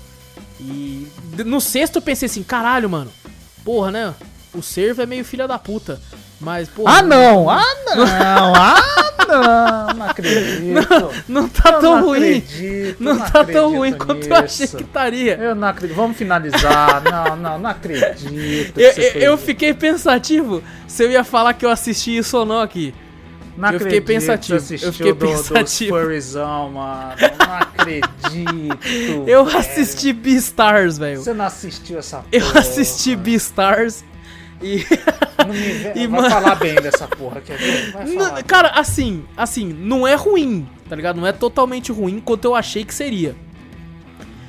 E 0.59 1.07
no 1.45 1.59
sexto 1.59 1.97
eu 1.97 2.01
pensei 2.01 2.27
assim, 2.27 2.43
caralho, 2.43 2.89
mano. 2.89 3.11
Porra, 3.65 3.91
né? 3.91 4.13
O 4.53 4.61
servo 4.61 5.01
é 5.01 5.05
meio 5.05 5.25
filha 5.25 5.47
da 5.47 5.57
puta. 5.59 5.99
Mas, 6.39 6.67
porra. 6.69 6.99
Ah 6.99 7.01
não! 7.01 7.49
Ah 7.49 7.63
não! 7.95 8.03
Ah 9.25 9.25
não! 9.27 9.95
Não 9.95 10.05
acredito! 10.05 11.23
Não 11.29 11.47
tá 11.47 11.69
Eu 11.71 11.79
tão 11.79 11.95
não 11.95 12.05
ruim. 12.05 12.37
acredito, 12.37 12.97
Não, 13.03 13.17
tá 13.19 13.43
tão 13.45 13.71
ruim 13.77 13.93
quanto 13.93 14.27
eu 14.27 14.35
achei 14.35 14.65
nisso. 14.65 14.77
que 14.77 14.83
estaria. 14.83 15.35
Eu 15.37 15.55
não 15.55 15.67
acredito. 15.69 15.95
Vamos 15.95 16.17
finalizar. 16.17 17.01
Não, 17.03 17.35
não, 17.37 17.57
não 17.59 17.69
acredito. 17.69 18.77
Eu, 18.79 18.91
eu, 18.91 19.11
eu 19.21 19.37
fiquei 19.37 19.73
pensativo 19.73 20.61
se 20.87 21.03
eu 21.03 21.09
ia 21.11 21.23
falar 21.23 21.53
que 21.53 21.65
eu 21.65 21.69
assisti 21.69 22.17
isso 22.17 22.37
ou 22.37 22.45
não 22.45 22.59
aqui. 22.59 22.93
Não 23.55 23.71
eu 23.71 23.79
fiquei 23.79 24.01
pensativo, 24.01 24.59
Você 24.59 24.73
eu 24.73 24.77
assistiu 24.77 24.93
fiquei 24.93 25.13
do, 25.13 25.17
pensativo. 25.27 25.91
Dos 25.95 26.01
furryzão, 26.03 26.69
mano. 26.71 27.13
Não 27.39 27.53
acredito. 27.55 29.23
Eu 29.27 29.45
velho. 29.45 29.57
assisti 29.59 30.11
Beastars, 30.13 30.97
velho. 30.97 31.21
Você 31.21 31.33
não 31.33 31.45
assistiu 31.45 31.99
essa 31.99 32.25
Eu 32.31 32.41
porra. 32.45 32.59
assisti 32.59 33.15
Beastars 33.15 34.03
e. 34.61 34.83
Não 35.45 35.53
me 35.53 35.59
vê- 35.71 35.91
E, 35.95 36.07
vai 36.07 36.21
mano- 36.21 36.29
falar 36.29 36.55
bem 36.55 36.75
dessa 36.75 37.07
porra, 37.07 37.41
quer 37.41 37.57
ver? 37.57 37.91
Vai 37.91 38.05
Não, 38.07 38.25
falar. 38.25 38.43
cara, 38.43 38.69
assim, 38.69 39.23
assim, 39.37 39.67
não 39.71 40.07
é 40.07 40.15
ruim, 40.15 40.67
tá 40.89 40.95
ligado? 40.95 41.19
Não 41.19 41.27
é 41.27 41.31
totalmente 41.31 41.91
ruim 41.91 42.19
quanto 42.19 42.45
eu 42.45 42.55
achei 42.55 42.83
que 42.83 42.93
seria. 42.93 43.35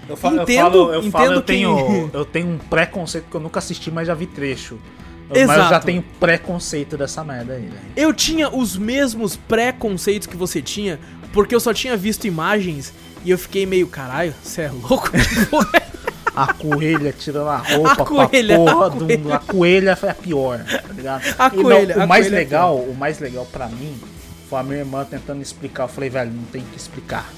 Eu 0.09 0.16
falo, 0.16 0.43
Entendo- 0.43 0.51
eu 0.51 0.70
falo, 0.70 0.93
eu, 0.94 0.98
entendo 1.01 1.12
falo, 1.12 1.32
eu 1.32 1.40
que- 1.40 1.47
tenho, 1.47 2.10
eu 2.12 2.24
tenho 2.24 2.48
um 2.48 2.59
preconceito 2.59 3.24
que 3.31 3.35
eu 3.36 3.40
nunca 3.40 3.59
assisti, 3.59 3.90
mas 3.90 4.06
já 4.06 4.14
vi 4.14 4.26
trecho. 4.26 4.78
Mas 5.29 5.41
eu 5.41 5.47
já 5.49 5.55
Exato. 5.67 5.87
tenho 5.87 6.03
preconceito 6.21 6.97
dessa 6.97 7.25
merda 7.25 7.55
aí, 7.55 7.63
velho. 7.63 7.75
Eu 7.97 8.13
tinha 8.13 8.49
os 8.55 8.77
mesmos 8.77 9.37
preconceitos 9.37 10.27
que 10.27 10.37
você 10.37 10.61
tinha, 10.61 10.99
porque 11.33 11.55
eu 11.55 11.61
só 11.61 11.73
tinha 11.73 11.97
visto 11.97 12.27
imagens 12.27 12.93
e 13.25 13.31
eu 13.31 13.39
fiquei 13.39 13.65
meio, 13.67 13.87
caralho, 13.87 14.35
você 14.43 14.63
é 14.63 14.71
louco? 14.71 15.11
É 15.17 15.85
A 16.37 16.53
coelha 16.53 17.13
tirando 17.17 17.49
a 17.49 17.59
roupa 17.59 17.93
A 18.03 18.05
coelha, 18.29 18.57
pra 18.61 18.73
porra 18.75 18.87
a 18.87 18.89
do- 18.89 19.05
coelha. 19.07 19.35
A 19.35 19.39
coelha 19.39 19.97
foi 19.97 20.09
a 20.09 20.15
pior, 20.15 20.59
tá 20.65 20.93
ligado? 20.93 21.23
A 21.39 21.47
E 21.47 21.57
não, 21.57 21.63
coelha, 21.63 21.97
o 21.99 22.03
a 22.03 22.07
mais 22.09 22.25
coelha 22.27 22.35
é 22.35 22.39
legal, 22.45 22.77
o 22.77 22.95
mais 22.97 23.19
legal 23.21 23.47
pra 23.53 23.69
mim 23.69 23.97
foi 24.51 24.59
a 24.59 24.63
minha 24.65 24.79
irmã 24.81 25.05
tentando 25.09 25.41
explicar. 25.41 25.85
Eu 25.85 25.89
falei, 25.89 26.11
velho, 26.11 26.33
não 26.33 26.43
tem 26.47 26.63
que 26.73 26.77
explicar. 26.77 27.33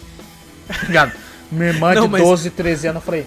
Tá 0.67 0.75
ligado? 0.87 1.13
Minha 1.53 1.69
irmã 1.69 1.93
Não, 1.95 2.03
de 2.05 2.09
mas- 2.09 2.23
12, 2.23 2.51
13 2.51 2.87
anos, 2.89 3.03
eu 3.03 3.05
falei, 3.05 3.27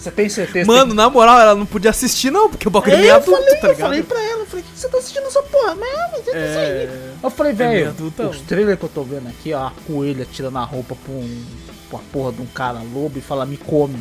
você 0.00 0.10
tem 0.10 0.28
certeza? 0.28 0.66
Mano, 0.66 0.94
na 0.94 1.10
moral, 1.10 1.38
ela 1.38 1.54
não 1.54 1.66
podia 1.66 1.90
assistir 1.90 2.30
não, 2.30 2.48
porque 2.48 2.66
o 2.66 2.70
bagulho 2.70 2.92
é 2.92 2.96
É, 2.96 3.00
meio 3.00 3.10
eu 3.10 3.16
adulto, 3.16 3.32
falei, 3.42 3.48
tá 3.60 3.66
eu 3.66 3.70
ligado? 3.72 3.86
falei 3.88 4.02
pra 4.02 4.22
ela, 4.22 4.40
eu 4.40 4.46
falei, 4.46 4.64
que 4.64 4.78
você 4.80 4.88
tá 4.88 4.98
assistindo 4.98 5.26
essa 5.26 5.42
porra? 5.42 5.74
Não, 5.74 6.10
mas 6.12 6.28
é 6.28 6.30
isso 6.30 6.58
aí. 6.58 6.68
É... 6.68 7.12
Eu 7.22 7.30
falei, 7.30 7.52
velho, 7.52 7.88
adultão. 7.90 8.30
os 8.30 8.40
trailers 8.40 8.78
que 8.78 8.84
eu 8.84 8.88
tô 8.88 9.02
vendo 9.02 9.28
aqui, 9.28 9.52
ó, 9.52 9.66
a 9.66 9.72
coelha 9.86 10.26
tirando 10.30 10.56
a 10.58 10.64
roupa 10.64 10.94
pra, 10.96 11.12
um, 11.12 11.44
pra 11.90 11.98
porra 12.12 12.32
de 12.32 12.40
um 12.42 12.46
cara 12.46 12.80
lobo 12.94 13.18
e 13.18 13.20
fala, 13.20 13.44
me 13.44 13.56
come. 13.58 13.96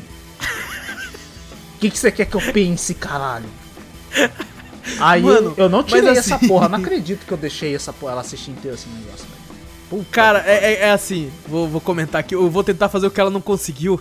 O 1.76 1.80
que, 1.80 1.90
que 1.90 2.00
você 2.00 2.12
quer 2.12 2.26
que 2.26 2.36
eu 2.36 2.42
pense, 2.54 2.94
caralho? 2.94 3.50
Aí 5.00 5.22
Mano, 5.22 5.54
eu 5.58 5.70
não 5.70 5.84
tirei 5.84 6.02
mas 6.02 6.18
essa 6.20 6.36
assim- 6.36 6.48
porra, 6.48 6.68
não 6.68 6.80
acredito 6.80 7.26
que 7.26 7.32
eu 7.32 7.38
deixei 7.38 7.76
essa 7.76 7.94
porra, 7.94 8.14
ela 8.14 8.22
assistir 8.22 8.52
inteiro 8.52 8.76
esse 8.76 8.88
negócio, 8.90 9.26
velho. 9.92 10.06
Cara, 10.12 10.44
é, 10.46 10.74
é- 10.74 10.80
é 10.88 10.92
assim, 10.92 11.32
vou, 11.48 11.68
vou 11.68 11.80
comentar 11.82 12.20
aqui, 12.22 12.34
eu 12.36 12.50
vou 12.50 12.64
tentar 12.64 12.90
fazer 12.90 13.08
o 13.08 13.12
que 13.12 13.20
ela 13.20 13.30
não 13.30 13.42
conseguiu, 13.42 14.00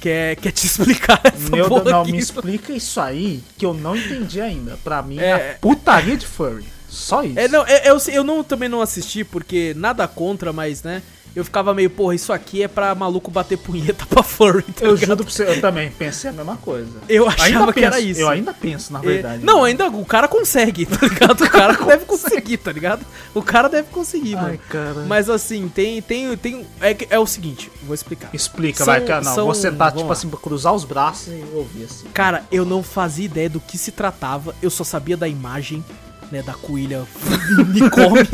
que 0.00 0.08
é, 0.08 0.34
que 0.36 0.48
é 0.48 0.50
te 0.50 0.64
explicar 0.66 1.20
essa 1.24 1.50
Meu, 1.50 1.68
porra 1.68 1.90
não, 1.90 2.02
aqui. 2.02 2.12
me 2.12 2.18
explica 2.18 2.72
isso 2.72 3.00
aí 3.00 3.42
que 3.58 3.64
eu 3.66 3.74
não 3.74 3.94
entendi 3.94 4.40
ainda. 4.40 4.78
Pra 4.82 5.02
mim 5.02 5.18
é, 5.18 5.30
É- 5.30 5.58
putaria 5.60 6.16
de 6.16 6.26
furry. 6.26 6.64
Só 6.88 7.22
isso. 7.22 7.38
É, 7.38 7.46
não, 7.46 7.64
é- 7.66 7.88
eu, 7.88 7.98
eu 8.08 8.24
não, 8.24 8.42
também 8.42 8.68
não 8.68 8.80
assisti, 8.80 9.22
porque 9.22 9.72
nada 9.76 10.08
contra, 10.08 10.52
mas, 10.52 10.82
né, 10.82 11.02
eu 11.34 11.44
ficava 11.44 11.72
meio, 11.74 11.88
porra, 11.90 12.14
isso 12.14 12.32
aqui 12.32 12.62
é 12.62 12.68
pra 12.68 12.94
maluco 12.94 13.30
bater 13.30 13.56
punheta 13.58 14.04
pra 14.06 14.22
furry, 14.22 14.62
tá 14.62 14.84
eu 14.84 14.94
ligado? 14.94 15.08
juro 15.18 15.24
pra 15.24 15.32
você, 15.32 15.44
eu 15.48 15.60
também 15.60 15.90
pensei 15.90 16.30
a 16.30 16.32
mesma 16.32 16.56
coisa. 16.56 16.90
Eu 17.08 17.28
achava 17.28 17.44
Ainda 17.44 17.72
que 17.72 17.84
era 17.84 17.96
penso, 17.96 18.08
isso. 18.08 18.20
Eu 18.20 18.28
ainda 18.28 18.52
penso, 18.52 18.92
na 18.92 18.98
É, 18.98 19.02
verdade. 19.02 19.44
não, 19.44 19.64
ainda 19.64 19.88
o 19.88 20.04
cara 20.04 20.26
consegue, 20.28 20.86
tá 20.86 20.98
ligado? 21.06 21.44
O 21.44 21.50
cara 21.50 21.72
deve 21.84 22.04
conseguir, 22.04 22.56
tá 22.58 22.72
ligado? 22.72 23.04
O 23.34 23.42
cara 23.42 23.68
deve 23.68 23.88
conseguir, 23.90 24.34
mano. 24.34 24.48
Ai, 24.48 24.60
cara. 24.68 25.04
Mas 25.06 25.28
assim, 25.30 25.68
tem. 25.68 26.00
tem, 26.02 26.36
tem 26.36 26.66
é, 26.80 26.96
é 27.10 27.18
o 27.18 27.26
seguinte, 27.26 27.70
vou 27.82 27.94
explicar. 27.94 28.30
Explica, 28.32 28.78
São- 28.78 28.86
vai, 28.86 29.00
cara. 29.02 29.24
Não, 29.24 29.34
são- 29.34 29.46
você 29.46 29.70
tá, 29.70 29.84
vamos 29.86 29.94
tipo 29.98 30.06
lá. 30.08 30.12
assim, 30.12 30.28
pra 30.28 30.38
cruzar 30.38 30.74
os 30.74 30.84
braços 30.84 31.28
e 31.28 31.44
ouvir 31.54 31.84
assim. 31.84 32.06
Cara, 32.12 32.44
eu 32.50 32.64
não 32.64 32.82
fazia 32.82 33.24
ideia 33.24 33.48
do 33.48 33.60
que 33.60 33.78
se 33.78 33.92
tratava, 33.92 34.54
eu 34.62 34.70
só 34.70 34.84
sabia 34.84 35.16
da 35.16 35.28
imagem, 35.28 35.84
né, 36.30 36.42
da 36.42 36.54
coelha 36.54 37.04
me 37.68 37.88
come, 37.90 38.24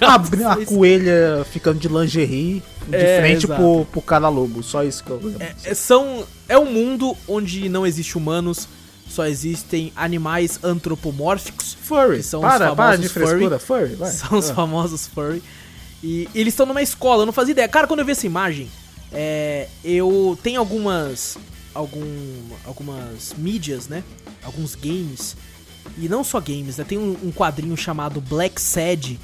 tá? 0.00 0.14
A, 0.48 0.52
a 0.54 0.66
coelha 0.66 1.46
ficando 1.52 1.78
de 1.78 1.88
lingerie 1.88 2.62
de 2.88 2.94
É, 2.96 3.20
frente 3.20 3.46
exato. 3.46 3.60
pro, 3.60 3.84
pro 3.86 4.02
cara 4.02 4.28
lobo. 4.28 4.62
Só 4.62 4.82
isso 4.82 5.02
que 5.04 5.10
eu 5.10 5.20
lembro. 5.22 5.42
É, 5.64 5.74
são, 5.74 6.24
é 6.48 6.58
um 6.58 6.66
mundo 6.70 7.16
onde 7.28 7.68
não 7.68 7.86
existe 7.86 8.16
humanos, 8.18 8.68
só 9.08 9.26
existem 9.26 9.92
animais 9.94 10.58
antropomórficos. 10.62 11.76
Furry. 11.80 12.22
são 12.22 12.40
para, 12.40 12.70
os 12.70 12.76
para 12.76 12.96
de 12.96 13.08
famosos 13.08 13.12
frescura. 13.12 13.58
Furry, 13.58 13.94
vai. 13.94 14.10
São 14.12 14.38
os 14.38 14.50
Ah. 14.50 14.54
famosos 14.54 15.06
furry. 15.06 15.42
E 16.02 16.28
eles 16.34 16.52
estão 16.52 16.66
numa 16.66 16.82
escola, 16.82 17.22
eu 17.22 17.26
não 17.26 17.32
fazia 17.32 17.52
ideia. 17.52 17.68
Cara, 17.68 17.86
quando 17.86 18.00
eu 18.00 18.06
vi 18.06 18.12
essa 18.12 18.26
imagem, 18.26 18.68
é, 19.12 19.68
eu 19.84 20.36
tenho 20.42 20.58
algumas 20.60 21.38
algum, 21.74 22.04
algumas 22.64 23.34
mídias, 23.36 23.86
né? 23.88 24.02
Alguns 24.42 24.74
games. 24.74 25.36
E 25.98 26.08
não 26.08 26.22
só 26.22 26.40
games, 26.40 26.76
né? 26.76 26.84
Tem 26.84 26.98
um, 26.98 27.16
um 27.22 27.32
quadrinho 27.32 27.76
chamado 27.76 28.20
Black 28.20 28.60
Sad, 28.60 29.18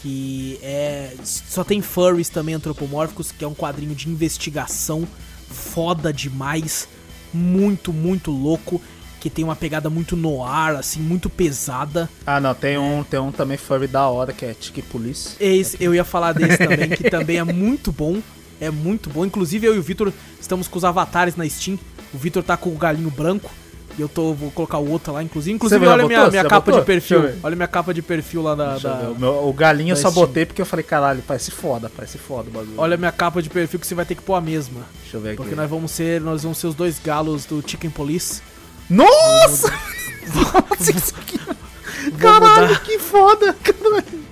que 0.00 0.58
é. 0.62 1.14
Só 1.24 1.62
tem 1.64 1.82
furries 1.82 2.28
também 2.28 2.54
antropomórficos, 2.54 3.32
que 3.32 3.44
é 3.44 3.48
um 3.48 3.54
quadrinho 3.54 3.94
de 3.94 4.08
investigação 4.08 5.06
foda 5.48 6.12
demais. 6.12 6.88
Muito, 7.32 7.92
muito 7.92 8.30
louco. 8.30 8.80
que 9.20 9.30
tem 9.30 9.44
uma 9.44 9.56
pegada 9.56 9.90
muito 9.90 10.14
no 10.16 10.44
ar, 10.44 10.76
assim, 10.76 11.00
muito 11.00 11.28
pesada. 11.28 12.08
Ah, 12.24 12.38
não, 12.40 12.54
tem 12.54 12.78
um, 12.78 13.02
tem 13.02 13.18
um 13.18 13.32
também 13.32 13.56
furry 13.56 13.88
da 13.88 14.06
hora, 14.08 14.32
que 14.32 14.44
é 14.44 14.54
Tiki 14.54 14.82
Police. 14.82 15.34
Esse, 15.40 15.76
eu 15.80 15.92
ia 15.92 16.04
falar 16.04 16.32
desse 16.32 16.58
também, 16.58 16.90
que 16.90 17.10
também 17.10 17.38
é 17.38 17.44
muito 17.44 17.90
bom. 17.90 18.20
É 18.60 18.70
muito 18.70 19.10
bom. 19.10 19.26
Inclusive, 19.26 19.66
eu 19.66 19.74
e 19.74 19.78
o 19.78 19.82
Vitor 19.82 20.12
estamos 20.40 20.68
com 20.68 20.78
os 20.78 20.84
avatares 20.84 21.34
na 21.34 21.48
Steam. 21.48 21.78
O 22.14 22.18
Vitor 22.18 22.42
tá 22.42 22.56
com 22.56 22.70
o 22.70 22.76
galinho 22.76 23.10
branco. 23.10 23.50
E 23.98 24.02
eu 24.02 24.08
tô, 24.08 24.34
vou 24.34 24.50
colocar 24.50 24.76
o 24.78 24.90
outro 24.90 25.12
lá, 25.14 25.22
inclusive. 25.22 25.54
Inclusive, 25.56 25.86
olha 25.86 26.02
botou? 26.02 26.08
minha, 26.08 26.30
minha 26.30 26.44
capa 26.44 26.66
botou? 26.66 26.80
de 26.80 26.86
perfil. 26.86 27.30
Olha 27.42 27.56
minha 27.56 27.66
capa 27.68 27.94
de 27.94 28.02
perfil 28.02 28.42
lá 28.42 28.54
da. 28.54 28.76
Da- 28.78 29.10
o, 29.10 29.18
meu- 29.18 29.48
o 29.48 29.52
galinho 29.54 29.92
eu 29.92 29.96
só 29.96 30.10
Steam. 30.10 30.26
botei 30.26 30.44
porque 30.44 30.60
eu 30.60 30.66
falei, 30.66 30.82
caralho, 30.82 31.22
parece 31.26 31.50
foda, 31.50 31.90
parece 31.94 32.18
foda 32.18 32.50
o 32.50 32.52
bagulho. 32.52 32.74
Olha 32.76 32.96
minha 32.98 33.10
capa 33.12 33.40
de 33.40 33.48
perfil 33.48 33.80
que 33.80 33.86
você 33.86 33.94
vai 33.94 34.04
ter 34.04 34.14
que 34.14 34.22
pôr 34.22 34.34
a 34.34 34.40
mesma. 34.40 34.82
Deixa 35.02 35.16
eu 35.16 35.20
ver 35.22 35.28
aqui. 35.30 35.36
Porque 35.38 35.54
nós 35.54 35.70
vamos 35.70 35.90
ser. 35.90 36.20
Nós 36.20 36.42
vamos 36.42 36.58
ser 36.58 36.66
os 36.66 36.74
dois 36.74 36.98
galos 37.02 37.46
do 37.46 37.62
Chicken 37.66 37.88
Police. 37.90 38.42
Nossa! 38.90 39.72
Nossa, 40.34 40.90
isso 40.90 41.14
aqui- 41.18 41.40
Caralho, 42.18 42.78
que 42.80 42.98
foda! 42.98 43.54
Caralho. 43.62 44.26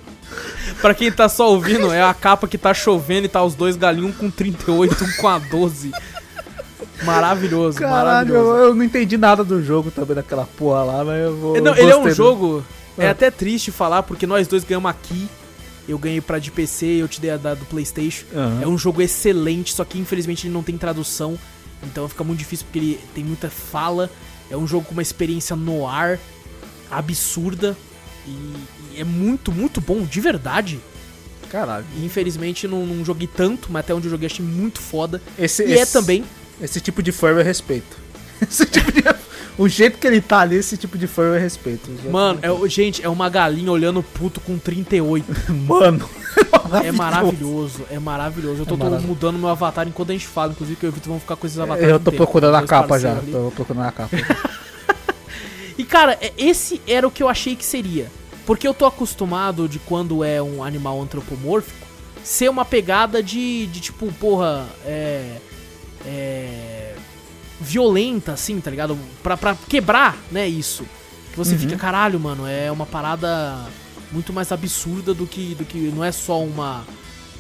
Pra 0.80 0.94
quem 0.94 1.10
tá 1.10 1.28
só 1.28 1.50
ouvindo, 1.50 1.90
é 1.92 2.02
a 2.02 2.12
capa 2.12 2.46
que 2.48 2.58
tá 2.58 2.74
chovendo 2.74 3.26
e 3.26 3.28
tá 3.28 3.42
os 3.42 3.54
dois 3.54 3.76
galinhos, 3.76 4.10
um 4.10 4.12
com 4.12 4.30
38, 4.30 5.04
um 5.04 5.12
com 5.20 5.28
a 5.28 5.38
12. 5.38 5.90
Maravilhoso, 7.02 7.78
Caralho, 7.78 8.34
eu, 8.34 8.44
maravilhoso. 8.44 8.62
eu 8.70 8.74
não 8.74 8.84
entendi 8.84 9.16
nada 9.18 9.42
do 9.42 9.62
jogo 9.62 9.90
também 9.90 10.14
daquela 10.14 10.46
porra 10.56 10.84
lá, 10.84 11.04
mas 11.04 11.20
eu 11.24 11.36
vou. 11.36 11.60
Não, 11.60 11.74
eu 11.74 11.82
ele 11.82 11.90
é 11.92 11.96
um 11.96 12.04
do- 12.04 12.10
jogo. 12.14 12.64
É 12.96 13.08
Ah. 13.08 13.10
até 13.10 13.30
triste 13.30 13.72
falar, 13.72 14.02
porque 14.04 14.26
nós 14.26 14.46
dois 14.46 14.62
ganhamos 14.64 14.90
aqui. 14.90 15.28
Eu 15.88 15.98
ganhei 15.98 16.20
pra 16.20 16.38
de 16.38 16.50
PC, 16.50 16.86
eu 16.86 17.08
te 17.08 17.20
dei 17.20 17.30
a 17.32 17.36
da 17.36 17.54
do 17.54 17.64
PlayStation. 17.66 18.24
Aham. 18.34 18.60
É 18.62 18.66
um 18.66 18.78
jogo 18.78 19.02
excelente, 19.02 19.74
só 19.74 19.84
que 19.84 19.98
infelizmente 19.98 20.46
ele 20.46 20.54
não 20.54 20.62
tem 20.62 20.78
tradução. 20.78 21.36
Então 21.82 22.08
fica 22.08 22.24
muito 22.24 22.38
difícil 22.38 22.64
porque 22.66 22.78
ele 22.78 23.00
tem 23.14 23.22
muita 23.24 23.50
fala. 23.50 24.08
É 24.50 24.56
um 24.56 24.66
jogo 24.66 24.86
com 24.86 24.92
uma 24.92 25.02
experiência 25.02 25.54
no 25.56 25.86
ar 25.86 26.18
absurda. 26.90 27.76
E, 28.26 28.30
e 28.96 29.00
é 29.00 29.04
muito, 29.04 29.52
muito 29.52 29.80
bom, 29.80 30.02
de 30.02 30.20
verdade. 30.20 30.80
Caralho. 31.50 31.84
E 31.96 32.04
infelizmente 32.04 32.66
não, 32.66 32.86
não 32.86 33.04
joguei 33.04 33.26
tanto, 33.28 33.68
mas 33.70 33.80
até 33.80 33.94
onde 33.94 34.06
eu 34.06 34.10
joguei 34.10 34.26
achei 34.26 34.44
muito 34.44 34.80
foda. 34.80 35.20
Esse, 35.38 35.62
E 35.64 35.72
é 35.74 35.82
esse- 35.82 35.92
também. 35.92 36.24
Esse 36.60 36.80
tipo 36.80 37.02
de 37.02 37.12
furry 37.12 37.38
eu 37.38 37.44
respeito. 37.44 37.96
Esse 38.40 38.66
tipo 38.66 38.90
de. 38.92 39.02
O 39.56 39.68
jeito 39.68 39.98
que 39.98 40.06
ele 40.06 40.20
tá 40.20 40.40
ali, 40.40 40.56
esse 40.56 40.76
tipo 40.76 40.98
de 40.98 41.06
furry 41.06 41.28
eu 41.28 41.40
respeito. 41.40 41.88
Mano, 42.10 42.40
é, 42.42 42.68
gente, 42.68 43.04
é 43.04 43.08
uma 43.08 43.28
galinha 43.28 43.70
olhando 43.70 44.02
puto 44.02 44.40
com 44.40 44.58
38. 44.58 45.24
Mano. 45.68 46.10
É 46.84 46.90
maravilhoso, 46.90 47.82
é 47.88 47.98
maravilhoso. 48.00 48.62
Eu 48.62 48.66
tô, 48.66 48.74
É 48.74 48.78
maravilhoso. 48.78 49.06
mudando 49.06 49.38
meu 49.38 49.48
avatar 49.48 49.86
enquanto 49.86 50.10
a 50.10 50.12
gente 50.12 50.26
fala, 50.26 50.50
inclusive 50.50 50.76
que 50.76 50.84
eu 50.84 50.88
e 50.88 50.90
o 50.90 50.92
Vitor 50.92 51.10
vão 51.10 51.20
ficar 51.20 51.36
com 51.36 51.46
esses 51.46 51.58
avatares. 51.58 51.88
Eu 51.88 52.00
tô 52.00 52.10
tempo, 52.10 52.24
procurando 52.24 52.56
a 52.56 52.66
capa 52.66 52.98
já. 52.98 53.12
ali. 53.12 53.30
Tô 53.30 53.52
procurando 53.54 53.86
a 53.86 53.92
capa. 53.92 54.16
E 55.76 55.84
cara, 55.84 56.16
é- 56.20 56.32
esse 56.38 56.80
era 56.86 57.06
o 57.06 57.10
que 57.10 57.22
eu 57.22 57.28
achei 57.28 57.56
que 57.56 57.64
seria. 57.64 58.10
Porque 58.46 58.66
eu 58.66 58.74
tô 58.74 58.86
acostumado 58.86 59.68
de 59.68 59.78
quando 59.78 60.22
é 60.22 60.40
um 60.42 60.62
animal 60.62 61.00
antropomórfico 61.02 61.84
ser 62.22 62.48
uma 62.48 62.64
pegada 62.64 63.22
de, 63.22 63.66
de 63.66 63.80
tipo, 63.80 64.12
porra, 64.14 64.66
é. 64.84 65.36
É. 66.06 66.94
violenta, 67.60 68.32
assim, 68.32 68.60
tá 68.60 68.70
ligado? 68.70 68.98
Pra, 69.22 69.36
pra 69.36 69.56
quebrar, 69.68 70.16
né, 70.30 70.46
isso. 70.48 70.84
Que 71.30 71.36
você 71.38 71.54
Uhum. 71.54 71.60
fica, 71.60 71.76
caralho, 71.76 72.18
mano, 72.20 72.46
é 72.46 72.70
uma 72.70 72.84
parada 72.86 73.64
muito 74.12 74.32
mais 74.32 74.50
absurda 74.52 75.14
do 75.14 75.26
que. 75.26 75.54
do 75.54 75.64
que. 75.64 75.78
não 75.94 76.04
é 76.04 76.12
só 76.12 76.42
uma. 76.42 76.84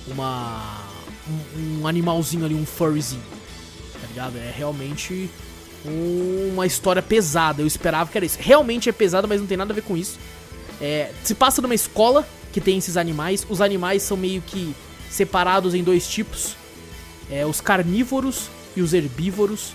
uma. 0.08 0.80
um, 1.56 1.80
um 1.82 1.86
animalzinho 1.86 2.44
ali, 2.44 2.54
um 2.54 2.64
furryzinho. 2.66 3.22
Tá 4.00 4.06
ligado? 4.08 4.36
É 4.38 4.52
realmente 4.56 5.28
uma 5.84 6.66
história 6.66 7.02
pesada. 7.02 7.60
Eu 7.62 7.66
esperava 7.66 8.10
que 8.10 8.16
era 8.16 8.24
isso. 8.24 8.38
Realmente 8.40 8.88
é 8.88 8.92
pesada, 8.92 9.26
mas 9.26 9.40
não 9.40 9.46
tem 9.46 9.56
nada 9.56 9.72
a 9.72 9.74
ver 9.74 9.82
com 9.82 9.96
isso. 9.96 10.18
É, 10.80 11.10
se 11.22 11.34
passa 11.34 11.60
numa 11.62 11.74
escola 11.74 12.26
que 12.52 12.60
tem 12.60 12.78
esses 12.78 12.96
animais. 12.96 13.46
Os 13.48 13.60
animais 13.60 14.02
são 14.02 14.16
meio 14.16 14.40
que 14.42 14.74
separados 15.10 15.74
em 15.74 15.82
dois 15.84 16.08
tipos: 16.08 16.56
é, 17.34 17.44
os 17.46 17.60
carnívoros 17.60 18.48
e 18.76 18.82
os 18.82 18.92
herbívoros. 18.94 19.72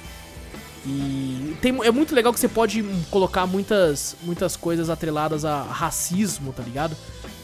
E 0.86 1.56
tem, 1.61 1.77
é 1.84 1.91
muito 1.91 2.15
legal 2.15 2.34
que 2.34 2.40
você 2.40 2.48
pode 2.48 2.81
colocar 3.11 3.45
muitas, 3.45 4.15
muitas 4.23 4.56
coisas 4.56 4.90
atreladas 4.90 5.44
a 5.44 5.61
racismo, 5.64 6.53
tá 6.53 6.64
ligado? 6.64 6.95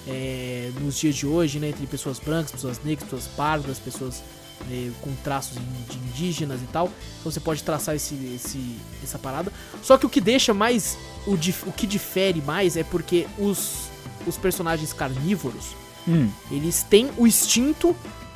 É, 0.07 0.71
nos 0.79 0.97
dias 0.97 1.15
de 1.15 1.27
hoje, 1.27 1.59
né? 1.59 1.69
Entre 1.69 1.85
pessoas 1.85 2.17
brancas, 2.19 2.51
pessoas 2.51 2.79
negras, 2.83 3.03
pessoas 3.03 3.27
pardas, 3.35 3.77
pessoas 3.79 4.23
né, 4.69 4.91
com 5.01 5.13
traços 5.23 5.57
de 5.89 5.97
indígenas 5.97 6.61
e 6.61 6.67
tal. 6.67 6.89
Então 7.19 7.31
você 7.31 7.39
pode 7.41 7.61
traçar 7.63 7.93
esse, 7.95 8.15
esse, 8.35 8.77
essa 9.03 9.19
parada. 9.19 9.51
Só 9.83 9.97
que 9.97 10.05
o 10.05 10.09
que 10.09 10.21
deixa 10.21 10.53
mais. 10.53 10.97
O, 11.27 11.35
dif- 11.35 11.67
o 11.67 11.71
que 11.73 11.85
difere 11.85 12.41
mais 12.41 12.77
é 12.77 12.83
porque 12.83 13.27
os, 13.37 13.89
os 14.25 14.37
personagens 14.37 14.93
carnívoros 14.93 15.75
Hum. 16.07 16.29
eles 16.51 16.83
têm 16.83 17.09
o 17.17 17.25
instinto, 17.25 17.95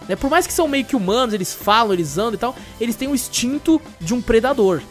né? 0.10 0.16
Por 0.16 0.30
mais 0.30 0.48
que 0.48 0.52
são 0.52 0.68
meio 0.68 0.84
que 0.84 0.96
humanos, 0.96 1.36
eles 1.36 1.54
falam, 1.54 1.94
eles 1.94 2.18
andam 2.18 2.34
e 2.34 2.38
tal, 2.38 2.56
eles 2.82 2.96
têm 2.96 3.08
o 3.08 3.14
instinto 3.14 3.80
de 4.02 4.14
um 4.16 4.22
predador. 4.22 4.82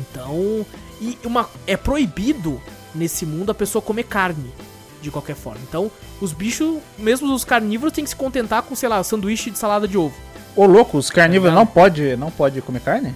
Então, 0.00 0.66
e 1.00 1.16
uma 1.24 1.48
é 1.64 1.76
proibido 1.76 2.60
nesse 2.92 3.24
mundo 3.24 3.50
a 3.50 3.54
pessoa 3.54 3.80
comer 3.80 4.02
carne 4.02 4.52
de 5.00 5.12
qualquer 5.12 5.36
forma. 5.36 5.60
Então, 5.66 5.90
os 6.20 6.32
bichos, 6.32 6.78
mesmo 6.98 7.32
os 7.32 7.44
carnívoros, 7.44 7.94
têm 7.94 8.02
que 8.02 8.10
se 8.10 8.16
contentar 8.16 8.62
com, 8.62 8.74
sei 8.74 8.88
lá, 8.88 9.02
sanduíche 9.04 9.50
de 9.50 9.58
salada 9.58 9.86
de 9.86 9.96
ovo. 9.96 10.14
Ô 10.56 10.66
louco, 10.66 10.98
os 10.98 11.08
carnívoros 11.08 11.54
Tá 11.54 11.58
não 11.58 11.66
pode, 11.66 12.16
não 12.16 12.30
pode 12.30 12.60
comer 12.60 12.80
carne? 12.80 13.14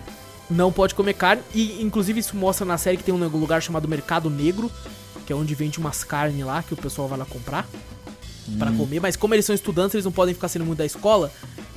Não 0.49 0.73
pode 0.73 0.95
comer 0.95 1.15
carne 1.15 1.43
e 1.53 1.83
inclusive 1.83 2.21
isso 2.21 2.37
mostra 2.37 2.65
na 2.65 2.79
série 2.79 2.97
que 2.97 3.03
tem 3.03 3.13
um 3.13 3.27
lugar 3.27 3.61
chamado 3.61 3.89
Mercado 3.89 4.31
Negro, 4.31 4.71
que 5.27 5.33
é 5.33 5.37
onde 5.37 5.55
vende 5.57 5.79
umas 5.79 6.05
carnes 6.05 6.47
lá 6.47 6.63
que 6.63 6.73
o 6.73 6.77
pessoal 6.77 7.09
vai 7.09 7.19
lá 7.19 7.25
comprar 7.25 7.67
pra 8.59 8.71
comer, 8.73 9.01
mas 9.01 9.17
como 9.17 9.35
eles 9.35 9.45
são 9.45 9.55
estudantes, 9.55 9.95
eles 9.95 10.05
não 10.05 10.13
podem 10.13 10.35
ficar 10.35 10.49
saindo 10.49 10.65
muito 10.67 10.79
da 10.79 10.87
escola 10.87 11.33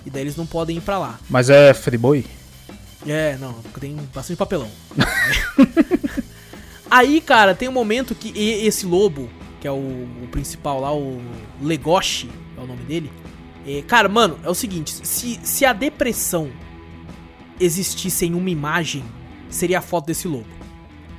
e 0.06 0.10
daí 0.10 0.22
eles 0.24 0.36
não 0.36 0.46
podem 0.46 0.78
ir 0.78 0.82
pra 0.82 0.98
lá. 0.98 1.20
Mas 1.30 1.50
é 1.50 1.74
friboi? 1.74 2.26
É, 3.08 3.38
não, 3.40 3.54
porque 3.54 3.80
tem 3.80 3.96
bastante 4.14 4.38
papelão. 4.38 4.70
Aí, 6.92 7.22
cara, 7.22 7.54
tem 7.54 7.70
um 7.70 7.72
momento 7.72 8.16
que 8.16 8.30
esse 8.38 8.86
lobo, 8.86 9.30
que 9.62 9.68
é 9.68 9.72
o, 9.72 9.76
o 9.76 10.28
principal 10.32 10.82
lá, 10.82 10.94
o 10.94 11.22
Legoshi, 11.62 12.30
é 12.58 12.62
o 12.62 12.66
nome 12.68 12.84
dele. 12.84 13.12
é, 13.66 13.82
cara, 13.84 14.10
mano, 14.10 14.40
é 14.44 14.50
o 14.50 14.56
seguinte: 14.56 14.96
se, 15.04 15.40
se 15.44 15.66
a 15.66 15.74
depressão 15.74 16.50
existisse 17.60 18.26
em 18.26 18.34
uma 18.34 18.50
imagem, 18.50 19.04
seria 19.50 19.80
a 19.80 19.82
foto 19.82 20.08
desse 20.08 20.28
lobo. 20.28 20.48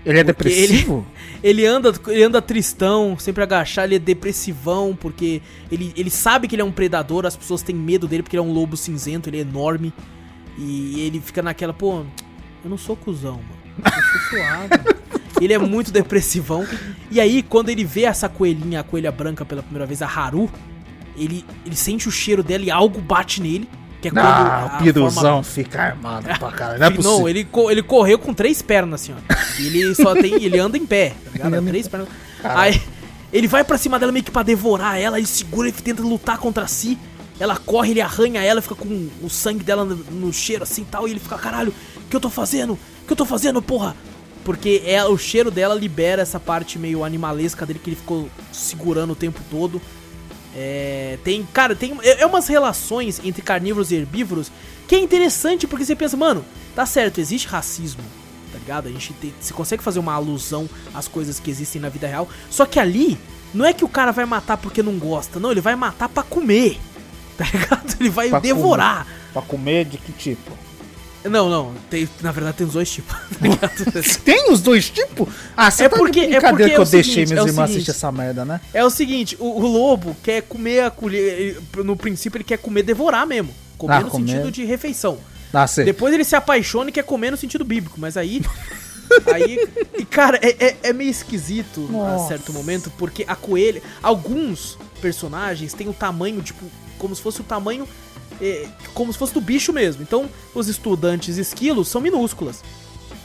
Ele 0.04 0.18
é 0.20 0.24
depressivo? 0.24 1.06
Ele 1.42 1.64
anda, 1.64 1.90
ele 2.08 2.22
anda 2.22 2.42
tristão, 2.42 3.18
sempre 3.18 3.42
agachado, 3.42 3.86
ele 3.86 3.94
é 3.94 3.98
depressivão, 3.98 4.94
porque 4.94 5.40
ele, 5.72 5.90
ele 5.96 6.10
sabe 6.10 6.46
que 6.46 6.54
ele 6.54 6.60
é 6.60 6.64
um 6.64 6.70
predador, 6.70 7.24
as 7.24 7.34
pessoas 7.34 7.62
têm 7.62 7.74
medo 7.74 8.06
dele 8.06 8.22
porque 8.22 8.36
ele 8.36 8.44
é 8.44 8.46
um 8.46 8.52
lobo 8.52 8.76
cinzento, 8.76 9.30
ele 9.30 9.38
é 9.38 9.40
enorme. 9.40 9.90
E 10.58 11.00
ele 11.00 11.18
fica 11.18 11.40
naquela, 11.40 11.72
pô, 11.72 12.04
eu 12.62 12.68
não 12.68 12.76
sou 12.76 12.94
cuzão, 12.94 13.36
mano. 13.36 13.60
Eu 13.78 14.02
sou 14.02 14.38
suave. 14.38 14.68
ele 15.40 15.54
é 15.54 15.58
muito 15.58 15.90
depressivão. 15.90 16.66
E 17.10 17.18
aí, 17.18 17.42
quando 17.42 17.70
ele 17.70 17.84
vê 17.84 18.02
essa 18.02 18.28
coelhinha, 18.28 18.80
a 18.80 18.84
coelha 18.84 19.10
branca 19.10 19.42
pela 19.42 19.62
primeira 19.62 19.86
vez, 19.86 20.02
a 20.02 20.06
Haru, 20.06 20.50
ele, 21.16 21.44
ele 21.64 21.76
sente 21.76 22.06
o 22.06 22.12
cheiro 22.12 22.42
dela 22.42 22.64
e 22.64 22.70
algo 22.70 23.00
bate 23.00 23.40
nele. 23.40 23.66
Que 24.00 24.08
é 24.08 24.12
Ah, 24.16 24.76
o 24.80 24.82
piruzão 24.82 25.10
forma- 25.10 25.42
fica 25.42 25.82
armado 25.82 26.26
pra 26.38 26.50
caralho. 26.52 26.78
Não 26.80 26.86
é 26.86 26.90
Não, 26.90 26.96
possível. 26.96 27.28
ele, 27.28 27.44
co- 27.44 27.70
ele 27.70 27.82
correu 27.82 28.18
com 28.18 28.32
três 28.32 28.62
pernas, 28.62 29.02
assim, 29.02 29.12
ó. 29.14 29.34
Ele 29.62 29.94
só 29.94 30.14
tem. 30.14 30.42
Ele 30.42 30.58
anda 30.58 30.78
em 30.78 30.86
pé, 30.86 31.10
tá 31.24 31.30
ligado? 31.30 31.54
Ele 31.56 31.68
três 31.68 31.86
pernas. 31.88 32.08
Caralho. 32.40 32.60
Aí 32.60 32.82
ele 33.32 33.46
vai 33.46 33.62
pra 33.62 33.76
cima 33.76 33.98
dela 33.98 34.10
meio 34.10 34.24
que 34.24 34.30
pra 34.30 34.42
devorar 34.42 34.98
ela, 34.98 35.18
ele 35.18 35.26
segura 35.26 35.68
e 35.68 35.72
tenta 35.72 36.02
lutar 36.02 36.38
contra 36.38 36.66
si. 36.66 36.98
Ela 37.38 37.56
corre, 37.56 37.90
ele 37.92 38.00
arranha 38.00 38.42
ela, 38.42 38.60
fica 38.60 38.74
com 38.74 39.08
o 39.22 39.28
sangue 39.30 39.62
dela 39.64 39.84
no, 39.84 39.94
no 39.96 40.32
cheiro 40.32 40.62
assim 40.62 40.82
e 40.82 40.86
tal. 40.86 41.06
E 41.06 41.10
ele 41.12 41.20
fica, 41.20 41.36
caralho, 41.38 41.72
o 41.96 42.08
que 42.08 42.16
eu 42.16 42.20
tô 42.20 42.28
fazendo? 42.30 42.72
O 42.74 42.78
que 43.06 43.12
eu 43.12 43.16
tô 43.16 43.24
fazendo, 43.24 43.60
porra? 43.62 43.94
Porque 44.44 44.82
é, 44.86 45.04
o 45.04 45.16
cheiro 45.18 45.50
dela 45.50 45.74
libera 45.74 46.22
essa 46.22 46.40
parte 46.40 46.78
meio 46.78 47.04
animalesca 47.04 47.64
dele 47.66 47.78
que 47.78 47.90
ele 47.90 47.96
ficou 47.96 48.28
segurando 48.52 49.12
o 49.12 49.16
tempo 49.16 49.40
todo. 49.50 49.80
É, 50.54 51.18
tem, 51.22 51.46
cara, 51.52 51.76
tem 51.76 51.96
é, 52.02 52.22
é 52.22 52.26
umas 52.26 52.48
relações 52.48 53.20
entre 53.24 53.40
carnívoros 53.40 53.92
e 53.92 53.96
herbívoros 53.96 54.50
que 54.88 54.96
é 54.96 54.98
interessante 54.98 55.68
porque 55.68 55.84
você 55.84 55.94
pensa, 55.94 56.16
mano, 56.16 56.44
tá 56.74 56.84
certo, 56.84 57.20
existe 57.20 57.46
racismo, 57.46 58.02
tá 58.52 58.58
ligado? 58.58 58.88
A 58.88 58.90
gente 58.90 59.12
tem, 59.12 59.32
você 59.40 59.54
consegue 59.54 59.82
fazer 59.82 60.00
uma 60.00 60.12
alusão 60.12 60.68
às 60.92 61.06
coisas 61.06 61.38
que 61.38 61.50
existem 61.50 61.80
na 61.80 61.88
vida 61.88 62.08
real, 62.08 62.28
só 62.50 62.66
que 62.66 62.80
ali 62.80 63.16
não 63.54 63.64
é 63.64 63.72
que 63.72 63.84
o 63.84 63.88
cara 63.88 64.10
vai 64.10 64.24
matar 64.24 64.56
porque 64.56 64.82
não 64.82 64.98
gosta, 64.98 65.38
não, 65.38 65.52
ele 65.52 65.60
vai 65.60 65.76
matar 65.76 66.08
pra 66.08 66.24
comer, 66.24 66.80
tá 67.38 67.44
ligado? 67.44 67.96
Ele 68.00 68.10
vai 68.10 68.28
Pra 68.30 68.40
devorar. 68.40 69.06
Pra 69.32 69.42
comer 69.42 69.84
de 69.84 69.98
que 69.98 70.12
tipo? 70.12 70.50
Não, 71.24 71.50
não, 71.50 71.74
tem, 71.90 72.08
na 72.22 72.32
verdade 72.32 72.56
tem 72.58 72.66
os 72.66 72.72
dois 72.72 72.90
tipos, 72.90 73.14
tá? 73.60 73.68
Tem 74.24 74.50
os 74.50 74.62
dois 74.62 74.88
tipos? 74.88 75.28
Ah, 75.54 75.70
você 75.70 75.84
É 75.84 75.88
tá 75.88 75.96
porque- 75.98 76.20
é 76.20 76.40
porque 76.40 76.64
que 76.64 76.70
é 76.70 76.76
eu 76.78 76.82
o 76.82 76.84
deixei 76.86 77.14
seguinte, 77.26 77.34
meus 77.34 77.46
é 77.46 77.48
irmãos 77.50 77.64
assistir 77.70 77.90
essa 77.90 78.10
merda, 78.10 78.44
né? 78.44 78.58
É 78.72 78.82
o 78.84 78.88
seguinte, 78.90 79.36
o, 79.38 79.44
o 79.60 79.66
lobo 79.66 80.16
quer 80.22 80.40
comer 80.42 80.80
a 80.84 80.90
colher. 80.90 81.58
No 81.84 81.94
princípio, 81.94 82.38
ele 82.38 82.44
quer 82.44 82.56
comer, 82.56 82.82
devorar 82.84 83.26
mesmo. 83.26 83.52
Comer 83.76 83.94
Ah, 83.96 84.00
no 84.00 84.08
comer. 84.10 84.30
sentido 84.32 84.50
de 84.50 84.64
refeição. 84.64 85.18
Ah, 85.52 85.66
sei. 85.66 85.84
Depois 85.84 86.14
ele 86.14 86.24
se 86.24 86.34
apaixona 86.36 86.88
e 86.88 86.92
quer 86.92 87.04
comer 87.04 87.30
no 87.30 87.36
sentido 87.36 87.64
bíblico, 87.64 88.00
mas 88.00 88.16
aí. 88.16 88.40
Aí, 89.34 89.68
e 89.98 90.04
cara, 90.04 90.38
é, 90.40 90.66
é, 90.66 90.76
é 90.84 90.92
meio 90.92 91.10
esquisito 91.10 91.84
a 91.88 91.92
Nossa. 91.92 92.28
certo 92.28 92.52
momento, 92.52 92.92
porque 92.96 93.24
a 93.26 93.34
coelha. 93.34 93.82
Alguns 94.00 94.78
personagens 95.02 95.72
têm 95.74 95.88
o 95.88 95.92
tamanho, 95.92 96.40
tipo, 96.42 96.64
como 96.96 97.12
se 97.16 97.20
fosse 97.20 97.40
o 97.40 97.44
tamanho. 97.44 97.88
É, 98.40 98.66
como 98.94 99.12
se 99.12 99.18
fosse 99.18 99.34
do 99.34 99.40
bicho 99.40 99.72
mesmo. 99.72 100.02
Então, 100.02 100.28
os 100.54 100.68
estudantes 100.68 101.36
esquilos 101.36 101.88
são 101.88 102.00
minúsculas. 102.00 102.62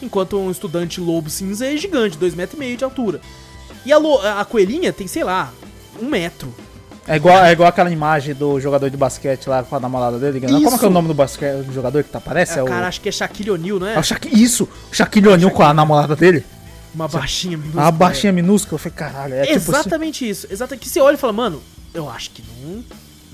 Enquanto 0.01 0.37
um 0.37 0.51
estudante 0.51 0.99
lobo 0.99 1.29
cinza 1.29 1.65
é 1.65 1.77
gigante, 1.77 2.17
2,5 2.17 2.35
metros 2.35 2.55
e 2.55 2.59
meio 2.59 2.77
de 2.77 2.83
altura. 2.83 3.21
E 3.85 3.93
a, 3.93 3.97
a 4.39 4.45
coelhinha 4.45 4.91
tem, 4.91 5.07
sei 5.07 5.23
lá, 5.23 5.53
um 6.01 6.09
metro. 6.09 6.53
É 7.07 7.17
igual, 7.17 7.45
é 7.45 7.51
igual 7.51 7.69
aquela 7.69 7.91
imagem 7.91 8.33
do 8.33 8.59
jogador 8.59 8.89
de 8.89 8.97
basquete 8.97 9.47
lá 9.47 9.61
com 9.61 9.75
a 9.75 9.79
namorada 9.79 10.17
dele. 10.17 10.39
Como 10.41 10.57
é 10.57 10.59
que 10.59 10.65
é 10.65 10.67
Isso. 10.75 10.87
o 10.87 10.89
nome 10.89 11.07
do, 11.07 11.13
basquete, 11.13 11.63
do 11.63 11.71
jogador 11.71 12.03
que 12.03 12.09
tá 12.09 12.17
aparece? 12.17 12.57
É, 12.57 12.59
É, 12.59 12.63
o, 12.63 12.65
cara, 12.65 12.87
acho 12.87 12.99
que 12.99 13.09
é 13.09 13.11
Shaquille 13.11 13.51
O'Neal, 13.51 13.79
não 13.79 13.87
é? 13.87 13.93
é 13.93 13.99
o 13.99 14.03
Shaquille, 14.03 14.43
Isso, 14.43 14.67
o 14.91 14.95
Shaquille 14.95 15.27
O'Neal 15.27 15.51
com 15.51 15.61
a 15.61 15.73
namorada 15.73 16.15
dele. 16.15 16.43
Uma 16.95 17.07
baixinha 17.07 17.57
minúscula. 17.57 17.83
A 17.83 17.91
baixinha 17.91 18.33
minúscula. 18.33 18.75
Eu 18.75 18.79
falei, 18.79 18.97
caralho, 18.97 19.33
é 19.35 19.45
tipo. 19.45 19.55
Exatamente 19.55 20.27
isso. 20.27 20.47
Exatamente. 20.49 20.83
Que 20.83 20.89
você 20.89 20.99
olha 20.99 21.15
e 21.15 21.17
fala, 21.17 21.33
mano, 21.33 21.61
eu 21.93 22.09
acho 22.09 22.31
que 22.31 22.41
não, 22.63 22.83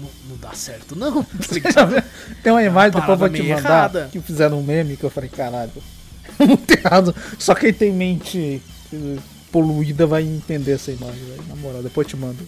não, 0.01 0.09
não 0.29 0.37
dá 0.37 0.53
certo, 0.53 0.95
não. 0.95 1.23
Tá? 1.73 2.03
Tem 2.43 2.51
uma 2.51 2.63
imagem, 2.63 2.91
depois 2.91 3.09
eu 3.09 3.17
vou 3.17 3.29
te 3.29 3.43
mandar, 3.43 3.59
errada. 3.59 4.09
que 4.11 4.19
fizeram 4.19 4.59
um 4.59 4.63
meme 4.63 4.97
que 4.97 5.03
eu 5.03 5.09
falei, 5.09 5.29
caralho, 5.29 5.71
muito 6.39 6.71
errado. 6.71 7.15
Só 7.37 7.53
quem 7.55 7.71
tem 7.73 7.91
mente 7.93 8.61
eh, 8.93 9.17
poluída 9.51 10.05
vai 10.07 10.23
entender 10.23 10.73
essa 10.73 10.91
imagem, 10.91 11.23
velho. 11.23 11.43
Na 11.47 11.55
moral, 11.55 11.83
depois 11.83 12.05
eu 12.05 12.09
te 12.09 12.17
mando. 12.17 12.47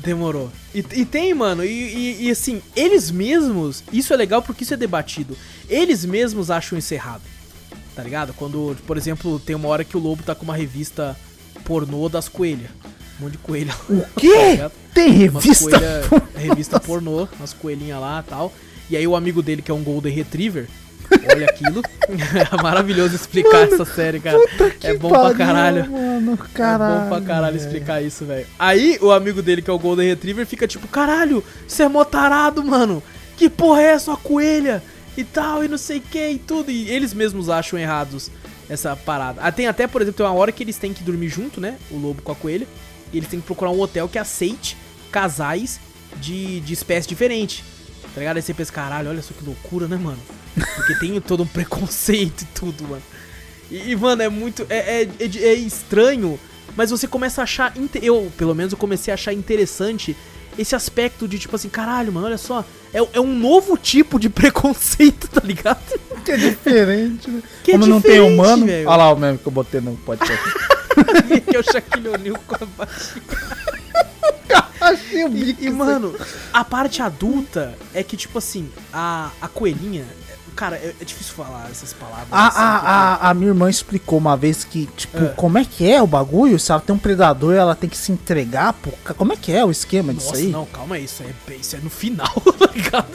Demorou. 0.00 0.50
E, 0.74 0.78
e 0.92 1.04
tem, 1.04 1.32
mano, 1.32 1.64
e, 1.64 1.68
e- 1.68 2.26
e, 2.26 2.30
assim, 2.30 2.60
eles 2.76 3.10
mesmos, 3.10 3.82
isso 3.92 4.12
é 4.12 4.16
legal 4.16 4.42
porque 4.42 4.64
isso 4.64 4.74
é 4.74 4.76
debatido. 4.76 5.36
Eles 5.68 6.04
mesmos 6.04 6.50
acham 6.50 6.76
isso 6.78 6.92
errado. 6.92 7.22
Tá 7.94 8.02
ligado? 8.02 8.34
Quando, 8.34 8.76
por 8.86 8.96
exemplo, 8.96 9.38
tem 9.38 9.54
uma 9.56 9.68
hora 9.68 9.84
que 9.84 9.96
o 9.96 10.00
lobo 10.00 10.22
tá 10.22 10.34
com 10.34 10.44
uma 10.44 10.56
revista 10.56 11.16
pornô 11.64 12.08
das 12.08 12.28
coelhas. 12.28 12.70
Um 13.18 13.24
monte 13.24 13.32
de 13.32 13.38
coelha. 13.38 13.74
O 13.88 14.00
Tá 14.00 14.08
quê? 14.16 14.50
ligado? 14.52 14.72
Tem 14.94 15.10
revista? 15.10 15.70
coelha- 15.70 16.02
revista 16.36 16.80
pornô, 16.80 17.28
umas 17.38 17.52
coelhinhas 17.52 18.00
lá 18.00 18.22
e 18.26 18.30
tal. 18.30 18.52
E 18.90 18.96
aí 18.96 19.06
o 19.06 19.16
amigo 19.16 19.42
dele, 19.42 19.62
que 19.62 19.70
é 19.70 19.74
um 19.74 19.82
Golden 19.82 20.12
Retriever, 20.14 20.68
olha 21.32 21.46
aquilo. 21.46 21.82
é 22.08 22.62
maravilhoso 22.62 23.14
explicar 23.14 23.62
essa 23.72 23.84
série, 23.84 24.20
cara. 24.20 24.38
É 24.82 24.94
bom 24.94 25.08
pra 25.08 25.20
pariu, 25.22 25.36
caralho. 25.38 25.90
Mano, 25.90 26.38
caralho. 26.52 26.94
é 26.94 27.02
bom 27.04 27.08
pra 27.08 27.20
caralho 27.22 27.56
velho. 27.58 27.66
explicar 27.66 28.02
isso, 28.02 28.24
velho. 28.24 28.46
Aí 28.58 28.98
o 29.00 29.10
amigo 29.10 29.42
dele, 29.42 29.62
que 29.62 29.70
é 29.70 29.72
o 29.72 29.78
Golden 29.78 30.06
Retriever, 30.08 30.46
fica 30.46 30.66
tipo, 30.68 30.86
caralho, 30.86 31.42
você 31.66 31.82
é 31.84 31.88
mó 31.88 32.04
tarado, 32.04 32.62
mano. 32.62 33.02
Que 33.36 33.48
porra 33.50 33.80
é 33.82 33.86
essa, 33.86 34.14
coelha? 34.16 34.82
E 35.16 35.24
tal, 35.24 35.64
e 35.64 35.68
não 35.68 35.78
sei 35.78 35.98
o 35.98 36.02
que, 36.02 36.28
e 36.30 36.38
tudo. 36.38 36.70
E 36.70 36.88
eles 36.90 37.12
mesmos 37.14 37.48
acham 37.48 37.78
errados 37.78 38.30
essa 38.68 38.94
parada. 38.94 39.40
Ah, 39.42 39.50
tem 39.50 39.66
até, 39.66 39.86
por 39.86 40.02
exemplo, 40.02 40.18
tem 40.18 40.26
uma 40.26 40.34
hora 40.34 40.52
que 40.52 40.62
eles 40.62 40.76
têm 40.76 40.92
que 40.92 41.02
dormir 41.02 41.28
junto, 41.28 41.60
né? 41.60 41.76
O 41.90 41.96
lobo 41.96 42.22
com 42.22 42.32
a 42.32 42.34
coelha. 42.36 42.66
E 43.14 43.18
eles 43.18 43.28
têm 43.28 43.40
que 43.40 43.46
procurar 43.46 43.70
um 43.70 43.80
hotel 43.80 44.08
que 44.08 44.18
aceite 44.18 44.76
casais 45.10 45.80
de, 46.16 46.60
de 46.60 46.72
espécie 46.72 47.08
diferente. 47.08 47.64
Tá 48.12 48.20
ligado? 48.20 48.36
Aí 48.36 48.42
você 48.42 48.52
pensa, 48.52 48.72
caralho, 48.72 49.08
olha 49.08 49.22
só 49.22 49.32
que 49.32 49.44
loucura, 49.44 49.86
né, 49.86 49.96
mano? 49.96 50.18
Porque 50.76 50.94
tem 50.98 51.18
todo 51.20 51.44
um 51.44 51.46
preconceito 51.46 52.42
e 52.42 52.46
tudo, 52.46 52.84
mano. 52.84 53.02
E, 53.70 53.92
e, 53.92 53.96
mano, 53.96 54.22
é 54.22 54.28
muito. 54.28 54.66
É, 54.68 55.02
é, 55.02 55.08
é 55.20 55.44
é 55.46 55.54
estranho, 55.54 56.38
mas 56.76 56.90
você 56.90 57.06
começa 57.06 57.40
a 57.40 57.44
achar. 57.44 57.72
Eu, 58.02 58.32
pelo 58.36 58.54
menos, 58.54 58.72
eu 58.72 58.78
comecei 58.78 59.12
a 59.12 59.14
achar 59.14 59.32
interessante 59.32 60.16
esse 60.58 60.74
aspecto 60.74 61.26
de 61.26 61.38
tipo 61.38 61.54
assim, 61.56 61.68
caralho, 61.68 62.12
mano, 62.12 62.26
olha 62.26 62.38
só. 62.38 62.64
É, 62.92 62.98
é 63.12 63.20
um 63.20 63.34
novo 63.34 63.76
tipo 63.76 64.18
de 64.18 64.28
preconceito, 64.30 65.28
tá 65.28 65.40
ligado? 65.44 65.98
Que 66.24 66.32
é 66.32 66.36
diferente, 66.36 67.30
né? 67.30 67.42
Que 67.62 67.72
é 67.72 67.74
Como 67.74 67.86
não 67.86 68.00
tem 68.00 68.12
diferente, 68.12 68.34
humano. 68.34 68.66
velho. 68.66 68.88
Olha 68.88 68.96
lá 68.96 69.12
o 69.12 69.16
meme 69.16 69.38
que 69.38 69.46
eu 69.46 69.52
botei 69.52 69.80
no 69.80 69.96
podcast. 69.96 70.44
que 71.48 71.56
é 71.56 71.58
o 71.58 71.62
Shaquille 71.62 72.08
O'Neal 72.08 72.38
com 72.46 72.54
a 72.56 72.66
baixinha. 72.66 73.22
Achei 74.80 75.24
o 75.24 75.34
E, 75.34 75.56
e, 75.60 75.70
mano, 75.70 76.14
a 76.52 76.64
parte 76.64 77.00
adulta 77.02 77.76
é 77.94 78.02
que, 78.02 78.16
tipo 78.16 78.38
assim, 78.38 78.70
a, 78.92 79.30
a 79.40 79.48
coelhinha. 79.48 80.04
Cara, 80.56 80.76
é, 80.76 80.94
é 81.00 81.04
difícil 81.04 81.34
falar 81.34 81.68
essas 81.70 81.92
palavras. 81.92 82.28
A, 82.30 82.46
assim, 82.48 82.58
a, 82.58 82.70
porque- 82.72 82.86
a, 83.24 83.30
a 83.30 83.34
minha 83.34 83.48
irmã 83.48 83.68
explicou 83.68 84.18
uma 84.18 84.36
vez 84.36 84.62
que, 84.64 84.86
tipo, 84.96 85.18
É. 85.24 85.28
como 85.30 85.58
é 85.58 85.64
que 85.64 85.90
é 85.90 86.00
o 86.00 86.06
bagulho? 86.06 86.58
Se 86.60 86.70
ela 86.70 86.80
tem 86.80 86.94
um 86.94 86.98
predador, 86.98 87.54
ela 87.54 87.74
tem 87.74 87.90
que 87.90 87.96
se 87.98 88.12
entregar, 88.12 88.72
pô. 88.74 88.90
Como 89.16 89.32
é 89.32 89.36
que 89.36 89.50
é 89.52 89.64
o 89.64 89.70
esquema 89.70 90.14
disso 90.14 90.28
Nossa, 90.28 90.38
aí? 90.40 90.46
não, 90.48 90.64
calma 90.66 90.94
aí, 90.96 91.04
isso 91.04 91.22
é, 91.22 91.54
isso 91.54 91.74
é 91.76 91.78
no 91.80 91.90
final, 91.90 92.28
tá 92.58 92.66
ligado? 92.72 93.06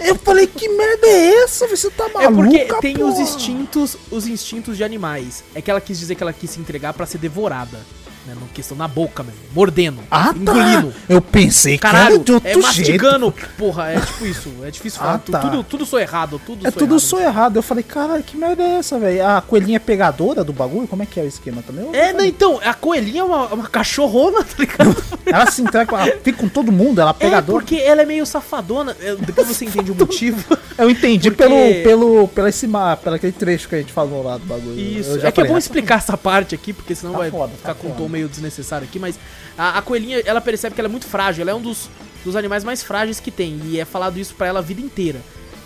É- 0.00 0.10
Eu 0.10 0.16
falei, 0.16 0.46
que 0.46 0.68
merda 0.68 1.06
é 1.06 1.42
essa? 1.44 1.66
Você 1.68 1.90
tá 1.90 2.04
É 2.18 2.28
maluca, 2.28 2.42
porque 2.42 2.64
tem 2.80 3.02
os 3.02 3.10
porra? 3.10 3.22
instintos, 3.22 3.96
os 4.10 4.26
instintos 4.26 4.76
de 4.76 4.82
animais. 4.84 5.44
É 5.54 5.60
que 5.62 5.70
ela 5.70 5.80
quis 5.80 5.98
dizer 5.98 6.14
que 6.14 6.22
ela 6.22 6.32
quis 6.32 6.50
se 6.50 6.60
entregar 6.60 6.92
pra 6.94 7.04
ser 7.06 7.18
devorada. 7.18 7.78
Né, 8.30 8.36
na 8.40 8.46
questão 8.54 8.76
na 8.76 8.86
boca 8.86 9.22
mesmo, 9.22 9.40
mordendo, 9.52 9.98
Ah, 10.10 10.32
engolindo. 10.36 10.88
tá. 10.92 10.98
Eu 11.08 11.20
pensei 11.20 11.72
que 11.76 11.82
Caralho, 11.82 12.14
era 12.16 12.18
de 12.24 12.32
é 12.32 12.40
jeito. 12.40 12.62
mastigando, 12.62 13.34
porra, 13.58 13.88
é 13.90 14.00
tipo 14.00 14.26
isso. 14.26 14.52
É 14.62 14.70
difícil 14.70 15.00
Ah, 15.02 15.04
falar. 15.04 15.18
tu- 15.18 15.32
tá. 15.32 15.38
Tudo, 15.40 15.64
tudo 15.64 15.86
sou 15.86 15.98
errado, 15.98 16.40
tudo 16.44 16.66
É 16.66 16.70
sou 16.70 16.78
tudo 16.78 16.92
errado. 16.94 17.00
só 17.00 17.20
errado. 17.20 17.56
Eu 17.56 17.62
falei, 17.62 17.82
caralho, 17.82 18.22
que 18.22 18.36
merda 18.36 18.62
é 18.62 18.76
essa, 18.78 18.98
velho? 18.98 19.26
A 19.26 19.40
coelhinha 19.40 19.76
é 19.76 19.80
pegadora 19.80 20.44
do 20.44 20.52
bagulho? 20.52 20.86
Como 20.86 21.02
é 21.02 21.06
que 21.06 21.18
é 21.18 21.22
o 21.24 21.26
esquema 21.26 21.62
também? 21.62 21.86
Eu- 21.86 21.94
É, 21.94 22.12
não, 22.12 22.24
então, 22.24 22.60
a 22.64 22.72
coelhinha 22.74 23.22
é 23.22 23.24
uma, 23.24 23.46
uma 23.46 23.66
cachorrona, 23.68 24.42
tá 24.44 24.54
ligado? 24.58 24.96
Ela 25.26 25.50
se 25.50 25.62
entrega, 25.62 25.94
ela 25.96 26.16
fica 26.22 26.38
com 26.38 26.48
todo 26.48 26.70
mundo, 26.70 27.00
ela 27.00 27.10
é 27.10 27.14
É, 27.14 27.14
pegadora. 27.14 27.58
porque 27.58 27.76
ela 27.76 28.02
é 28.02 28.06
meio 28.06 28.24
safadona. 28.24 28.96
é, 29.00 29.16
Depois 29.16 29.48
você 29.48 29.64
entende 29.64 29.90
o 29.90 29.94
motivo. 29.94 30.44
Eu 30.78 30.88
entendi 30.88 31.30
Porque- 31.30 31.42
pelo, 31.42 31.82
pelo, 31.82 32.28
pela 32.28 32.48
esse 32.48 32.66
pelo 33.02 33.16
aquele 33.16 33.32
trecho 33.32 33.68
que 33.68 33.74
a 33.74 33.78
gente 33.78 33.92
falou 33.92 34.22
lá 34.22 34.38
do 34.38 34.46
bagulho. 34.46 34.78
Isso. 34.78 35.18
É 35.26 35.30
que 35.32 35.40
é 35.40 35.44
bom 35.44 35.56
"Ah, 35.56 35.58
explicar 35.58 35.98
essa 35.98 36.16
parte 36.16 36.54
aqui, 36.54 36.72
porque 36.72 36.94
senão 36.94 37.12
Tá 37.12 37.18
vai 37.18 37.30
foda, 37.30 37.52
ficar 37.56 37.68
tá 37.68 37.74
com 37.74 37.88
foda. 37.88 38.00
tom 38.00 38.08
meio 38.08 38.19
desnecessário 38.28 38.86
aqui, 38.86 38.98
mas 38.98 39.18
a, 39.56 39.78
a 39.78 39.82
coelhinha, 39.82 40.22
ela 40.24 40.40
percebe 40.40 40.74
que 40.74 40.80
ela 40.80 40.88
é 40.88 40.90
muito 40.90 41.06
frágil, 41.06 41.42
ela 41.42 41.50
é 41.50 41.54
um 41.54 41.60
dos, 41.60 41.88
dos 42.24 42.36
animais 42.36 42.64
mais 42.64 42.82
frágeis 42.82 43.20
que 43.20 43.30
tem, 43.30 43.60
e 43.64 43.78
é 43.78 43.84
falado 43.84 44.18
isso 44.18 44.34
pra 44.34 44.46
ela 44.46 44.58
a 44.60 44.62
vida 44.62 44.80
inteira. 44.80 45.20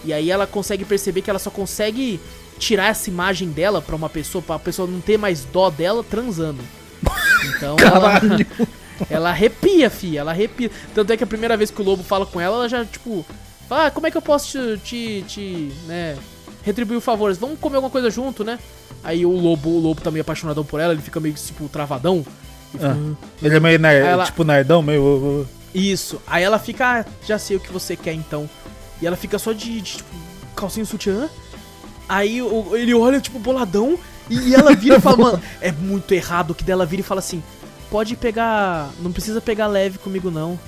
E 0.04 0.12
aí 0.12 0.30
ela 0.30 0.46
consegue 0.46 0.84
perceber 0.84 1.22
que 1.22 1.30
ela 1.30 1.38
só 1.38 1.50
consegue 1.50 2.20
tirar 2.58 2.88
essa 2.88 3.08
imagem 3.08 3.48
dela 3.48 3.80
pra 3.80 3.96
uma 3.96 4.08
pessoa, 4.08 4.42
pra 4.42 4.58
pessoa 4.58 4.86
não 4.86 5.00
ter 5.00 5.18
mais 5.18 5.44
dó 5.44 5.70
dela 5.70 6.04
transando. 6.04 6.62
Então 7.56 7.76
ela, 7.78 8.20
Caralho. 8.20 8.46
ela 9.10 9.30
arrepia, 9.30 9.90
fi, 9.90 10.16
ela 10.16 10.30
arrepia. 10.30 10.70
Tanto 10.94 11.12
é 11.12 11.16
que 11.16 11.24
a 11.24 11.26
primeira 11.26 11.56
vez 11.56 11.70
que 11.70 11.80
o 11.80 11.84
lobo 11.84 12.02
fala 12.02 12.26
com 12.26 12.40
ela, 12.40 12.56
ela 12.56 12.68
já, 12.68 12.84
tipo, 12.84 13.24
fala, 13.68 13.86
ah, 13.86 13.90
como 13.90 14.06
é 14.06 14.10
que 14.10 14.16
eu 14.16 14.22
posso 14.22 14.76
te, 14.78 14.78
te, 14.78 15.24
te, 15.26 15.72
né, 15.86 16.16
retribuir 16.64 17.00
favores? 17.00 17.38
Vamos 17.38 17.58
comer 17.60 17.76
alguma 17.76 17.90
coisa 17.90 18.10
junto, 18.10 18.42
né? 18.42 18.58
Aí 19.02 19.24
o 19.26 19.30
lobo, 19.30 19.68
o 19.70 19.78
lobo 19.80 20.00
tá 20.00 20.10
meio 20.10 20.22
apaixonadão 20.22 20.64
por 20.64 20.80
ela, 20.80 20.92
ele 20.92 21.02
fica 21.02 21.20
meio, 21.20 21.34
tipo, 21.34 21.68
travadão. 21.68 22.24
Ah. 22.80 22.96
Ele 23.42 23.56
é 23.56 23.60
meio 23.60 23.86
Aí 23.86 23.96
ela- 23.96 24.24
tipo 24.24 24.42
nerdão, 24.42 24.82
meio. 24.82 25.02
uh, 25.02 25.40
uh. 25.42 25.48
Isso. 25.74 26.20
Aí 26.26 26.42
ela 26.42 26.58
fica, 26.58 27.00
ah, 27.00 27.04
já 27.26 27.38
sei 27.38 27.56
o 27.56 27.60
que 27.60 27.72
você 27.72 27.96
quer 27.96 28.14
então. 28.14 28.48
E 29.02 29.06
ela 29.06 29.16
fica 29.16 29.38
só 29.38 29.52
de, 29.52 29.80
de, 29.80 29.96
tipo, 29.98 30.08
calcinha 30.56 30.84
sutiã. 30.86 31.28
Aí 32.08 32.40
o- 32.42 32.76
ele 32.76 32.94
olha, 32.94 33.20
tipo, 33.20 33.38
boladão. 33.38 33.98
E, 34.30 34.38
e 34.50 34.54
ela 34.54 34.74
vira 34.74 34.96
e 34.96 35.00
fala, 35.00 35.16
mano, 35.16 35.42
é 35.60 35.70
muito 35.70 36.12
errado. 36.12 36.54
Que 36.54 36.64
dela 36.64 36.86
vira 36.86 37.00
e 37.00 37.04
fala 37.04 37.18
assim: 37.20 37.42
pode 37.90 38.16
pegar. 38.16 38.90
Não 39.00 39.12
precisa 39.12 39.40
pegar 39.40 39.66
leve 39.66 39.98
comigo, 39.98 40.30
não. 40.30 40.58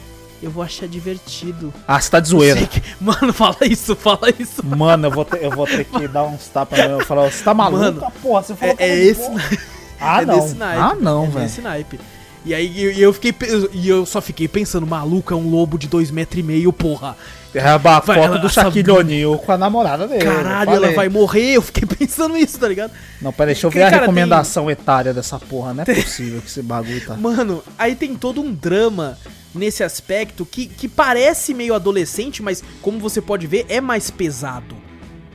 Eu 0.43 0.51
vou 0.51 0.63
achar 0.63 0.87
divertido. 0.87 1.73
Ah, 1.89 2.01
você 2.01 2.11
tá 2.11 2.21
de 2.21 2.29
zoeira. 2.29 2.67
Que- 2.67 2.83
Mano, 3.01 3.33
fala 3.35 3.57
isso, 3.63 3.97
fala 3.97 4.29
isso. 4.39 4.65
Mano, 4.65 5.07
eu 5.07 5.11
vou, 5.11 5.25
ter, 5.25 5.43
eu 5.43 5.51
vou 5.51 5.67
ter 5.67 5.85
que 5.85 6.07
dar 6.09 6.25
uns 6.25 6.47
tapas. 6.49 6.79
Eu 6.79 7.01
falar, 7.05 7.31
você 7.31 7.43
tá 7.43 7.55
maluco? 7.55 7.83
Mano, 7.83 8.13
porra, 8.23 8.43
você 8.43 8.53
É, 8.53 8.57
falou 8.57 8.75
é 8.79 8.85
eu 9.11 9.15
não 9.17 9.39
esse, 9.39 9.61
Ah, 10.01 10.23
é 10.23 10.27
não. 10.27 10.41
desse 10.41 10.55
naipe. 10.57 10.81
Ah, 10.83 10.95
não, 11.01 11.25
é 11.25 11.29
velho. 11.29 11.41
desse 11.47 11.61
naipe. 11.63 12.01
E 12.45 12.55
aí 12.55 12.67
e 12.95 13.01
eu, 13.03 13.13
fiquei. 13.13 13.35
E 13.73 13.89
eu 13.89 14.07
só 14.07 14.21
fiquei 14.21 14.47
pensando, 14.47 14.87
maluco, 14.87 15.33
é 15.35 15.37
um 15.37 15.51
lobo 15.51 15.77
de 15.77 15.89
dois 15.89 16.11
metros 16.13 16.39
e 16.39 16.43
meio, 16.45 16.73
porra. 16.73 17.17
É 17.55 17.61
a 17.61 17.79
Vai, 17.79 18.01
foto 18.03 18.13
ela- 18.13 18.39
do 18.39 18.51
Shaquille 18.51 18.91
O'Neal 18.91 19.39
com 19.39 19.51
a 19.51 19.57
namorada 19.57 20.07
dele. 20.07 20.23
Caralho, 20.23 20.71
eu 20.73 20.77
ela 20.77 20.93
vai 20.93 21.09
morrer. 21.09 21.55
Eu 21.57 21.63
fiquei 21.63 21.87
pensando 21.89 22.37
isso, 22.37 22.59
tá 22.59 22.69
ligado? 22.69 22.93
Não, 23.23 23.33
peraí, 23.33 23.55
deixa 23.55 23.67
eu 23.67 23.71
Porque, 23.71 23.79
ver 23.79 23.87
a 23.87 23.91
cara, 23.91 24.03
recomendação 24.03 24.71
etária 24.71 25.15
dessa 25.15 25.39
porra. 25.41 25.73
Não 25.73 25.83
é 25.83 25.87
possível 26.03 26.41
que 26.43 26.49
esse 26.49 26.61
bagulho 26.63 27.01
tá. 27.05 27.17
Mano, 27.17 27.65
aí 27.79 27.97
tem 27.97 28.15
todo 28.15 28.43
um 28.43 28.53
drama 28.53 29.17
nesse 29.57 29.83
aspecto 29.83 30.45
que, 30.47 30.67
que 30.67 30.89
parece 30.89 31.53
meio 31.55 31.75
adolescente, 31.75 32.43
mas 32.43 32.63
como 32.83 32.99
você 32.99 33.21
pode 33.21 33.47
ver, 33.47 33.67
é 33.69 33.81
mais 33.81 34.11
pesado. 34.11 34.77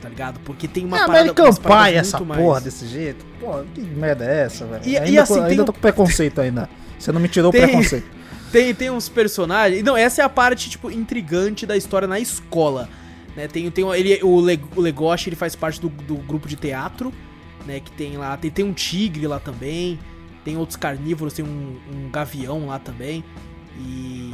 Tá 0.00 0.08
ligado? 0.08 0.40
Porque 0.40 0.66
tem 0.66 0.84
uma 0.84 0.96
é 0.96 1.00
parada- 1.00 1.20
American 1.20 1.52
Pie 1.54 1.94
essa 1.96 2.18
mais- 2.20 2.40
porra 2.42 2.60
desse 2.60 2.86
jeito. 2.88 3.24
Pô, 3.38 3.62
que 3.74 3.80
merda 3.80 4.24
é 4.24 4.42
essa, 4.46 4.66
velho? 4.66 4.82
E- 4.84 4.90
e 4.92 4.98
ainda 4.98 5.22
assim, 5.22 5.34
co- 5.34 5.40
tem 5.40 5.50
ainda 5.50 5.62
um- 5.62 5.66
tô 5.66 5.72
com 5.72 5.80
preconceito 5.80 6.40
ainda. 6.40 6.68
Você 6.98 7.12
não 7.12 7.20
me 7.20 7.28
tirou 7.28 7.50
o 7.50 7.52
Tem- 7.52 7.62
preconceito. 7.62 8.06
Tem, 8.52 8.74
tem 8.74 8.90
uns 8.90 9.08
personagens. 9.08 9.82
Não, 9.82 9.96
essa 9.96 10.20
é 10.20 10.24
a 10.24 10.28
parte, 10.28 10.68
tipo, 10.68 10.90
intrigante 10.90 11.64
da 11.64 11.74
história 11.74 12.06
na 12.06 12.20
escola. 12.20 12.86
Né? 13.34 13.48
Tem, 13.48 13.70
tem 13.70 13.88
ele, 13.94 14.20
o, 14.22 14.40
Le, 14.42 14.60
o 14.76 14.80
Legoshi, 14.82 15.30
ele 15.30 15.36
faz 15.36 15.56
parte 15.56 15.80
do, 15.80 15.88
do 15.88 16.16
grupo 16.16 16.46
de 16.46 16.54
teatro, 16.56 17.10
né? 17.66 17.80
Que 17.80 17.90
tem 17.92 18.18
lá. 18.18 18.36
Tem, 18.36 18.50
tem 18.50 18.62
um 18.62 18.74
tigre 18.74 19.26
lá 19.26 19.38
também. 19.40 19.98
Tem 20.44 20.56
outros 20.58 20.76
carnívoros, 20.76 21.32
tem 21.32 21.42
um, 21.44 21.78
um 21.90 22.10
gavião 22.10 22.66
lá 22.66 22.78
também. 22.78 23.24
E, 23.78 24.32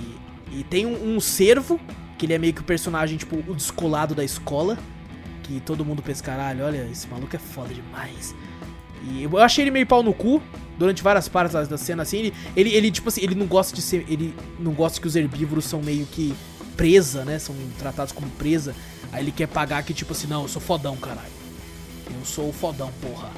e 0.52 0.64
tem 0.68 0.86
um, 0.86 1.16
um 1.16 1.20
cervo, 1.20 1.80
que 2.16 2.26
ele 2.26 2.34
é 2.34 2.38
meio 2.38 2.52
que 2.52 2.60
o 2.60 2.64
personagem, 2.64 3.16
tipo, 3.16 3.36
o 3.50 3.54
descolado 3.54 4.14
da 4.14 4.24
escola. 4.24 4.78
Que 5.42 5.60
todo 5.60 5.84
mundo 5.84 6.02
pensa, 6.02 6.22
caralho, 6.22 6.64
olha, 6.64 6.86
esse 6.90 7.06
maluco 7.08 7.34
é 7.34 7.38
foda 7.38 7.72
demais. 7.72 8.34
E 9.04 9.22
eu 9.22 9.38
achei 9.38 9.64
ele 9.64 9.70
meio 9.70 9.86
pau 9.86 10.02
no 10.02 10.12
cu 10.12 10.42
durante 10.76 11.02
várias 11.02 11.28
partes 11.28 11.68
da, 11.68 11.78
cena, 11.78 12.02
assim. 12.02 12.18
Ele, 12.18 12.34
ele, 12.56 12.70
ele, 12.74 12.90
tipo 12.90 13.08
assim, 13.08 13.22
ele 13.22 13.34
não 13.34 13.46
gosta 13.46 13.74
de 13.74 13.80
ser. 13.80 14.04
Ele 14.08 14.34
não 14.58 14.72
gosta 14.72 15.00
que 15.00 15.06
os 15.06 15.16
herbívoros 15.16 15.64
são 15.64 15.80
meio 15.80 16.04
que 16.06 16.34
presa, 16.76 17.24
né? 17.24 17.38
São 17.38 17.54
tratados 17.78 18.12
como 18.12 18.28
presa. 18.30 18.74
Aí 19.12 19.24
ele 19.24 19.32
quer 19.32 19.48
pagar 19.48 19.82
que, 19.82 19.94
tipo 19.94 20.12
assim, 20.12 20.26
não, 20.26 20.42
eu 20.42 20.48
sou 20.48 20.60
fodão, 20.60 20.96
caralho. 20.96 21.38
Eu 22.06 22.24
sou 22.24 22.48
o 22.48 22.52
fodão, 22.52 22.90
porra. 23.00 23.30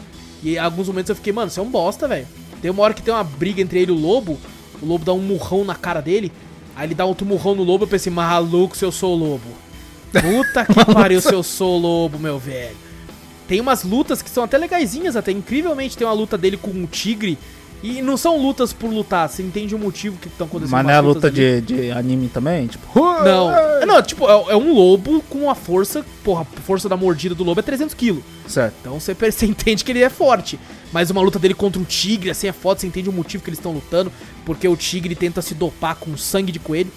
E 0.43 0.55
em 0.55 0.59
alguns 0.59 0.89
momentos 0.89 1.11
eu 1.11 1.17
fiquei, 1.17 1.33
mano, 1.33 1.51
você 1.51 1.61
é 1.61 1.63
um 1.63 1.71
bosta, 1.71 2.09
velho. 2.09 2.27
Tem 2.61 2.71
uma 2.71 2.83
hora 2.83 2.95
que 2.95 3.03
tem 3.03 3.13
uma 3.13 3.25
briga 3.25 3.61
entre 3.61 3.81
ele 3.81 3.91
e 3.91 3.95
o 3.95 3.99
lobo. 3.99 4.39
O 4.83 4.87
lobo 4.87 5.05
dá 5.05 5.13
um 5.13 5.21
murrão 5.21 5.65
na 5.65 5.75
cara 5.75 6.01
dele. 6.01 6.33
Aí 6.75 6.87
ele 6.87 6.95
dá 6.95 7.05
outro 7.05 7.27
murrão 7.27 7.55
no 7.55 7.63
lobo. 7.63 7.85
Eu 7.85 7.89
pensei, 7.89 8.13
maluco, 8.13 8.77
se 8.77 8.85
eu 8.85 8.93
sou 8.93 9.15
o 9.15 9.19
lobo. 9.19 9.49
Puta 10.13 10.65
que 10.65 10.85
pariu, 10.93 11.21
se 11.21 11.33
eu 11.33 11.43
sou 11.43 11.79
o 11.79 11.81
lobo, 11.81 12.19
meu 12.19 12.39
velho. 12.39 12.77
Tem 13.47 13.61
umas 13.61 13.83
lutas 13.83 14.23
que 14.23 14.31
são 14.31 14.45
até 14.45 14.57
legaisinhas, 14.57 15.17
até 15.17 15.33
incrivelmente. 15.33 15.97
Tem 15.97 16.07
uma 16.07 16.13
luta 16.13 16.39
dele 16.39 16.57
com 16.57 16.71
um 16.71 16.87
tigre. 16.87 17.37
E 17.83 18.03
não 18.03 18.17
são 18.17 18.37
lutas 18.37 18.75
por 18.75 18.91
lutar, 18.91 19.27
você 19.27 19.43
entende 19.43 19.75
o 19.75 19.79
motivo 19.79 20.19
que 20.19 20.29
estão 20.29 20.47
acontecendo. 20.47 20.73
Mas 20.73 20.85
não 20.85 20.91
é 20.91 20.97
a 20.97 21.01
luta 21.01 21.31
de, 21.31 21.63
de 21.63 21.91
anime 21.91 22.29
também? 22.29 22.67
Tipo, 22.67 22.87
Não, 23.25 23.87
não, 23.87 24.03
tipo, 24.03 24.29
é, 24.29 24.53
é 24.53 24.57
um 24.57 24.75
lobo 24.75 25.23
com 25.31 25.51
a 25.51 25.55
força. 25.55 26.05
Porra, 26.23 26.43
a 26.43 26.61
força 26.61 26.91
da 26.91 26.97
mordida 26.97 27.35
do 27.35 27.43
lobo 27.43 27.59
é 27.59 27.63
300 27.63 27.95
quilos. 27.95 28.23
certo. 28.47 28.75
Então 28.83 29.01
você, 29.01 29.15
você 29.33 29.47
entende 29.47 29.83
que 29.83 29.93
ele 29.93 30.03
é 30.03 30.11
forte. 30.11 30.61
Mas 30.93 31.11
uma 31.11 31.21
luta 31.21 31.39
dele 31.39 31.55
contra 31.55 31.81
um 31.81 31.85
tigre, 31.85 32.31
assim, 32.31 32.49
é 32.49 32.53
foda, 32.53 32.81
você 32.81 32.87
entende 32.87 33.09
o 33.09 33.13
motivo 33.13 33.43
que 33.43 33.51
eles 33.51 33.59
estão 33.59 33.73
lutando. 33.73 34.13
Porque 34.45 34.67
o 34.67 34.77
tigre 34.77 35.15
tenta 35.15 35.41
se 35.41 35.55
dopar 35.55 35.97
com 35.97 36.17
sangue 36.17 36.53
de 36.53 36.59
coelho. 36.59 36.91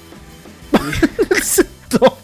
Se 1.44 1.64
topa. 1.90 2.24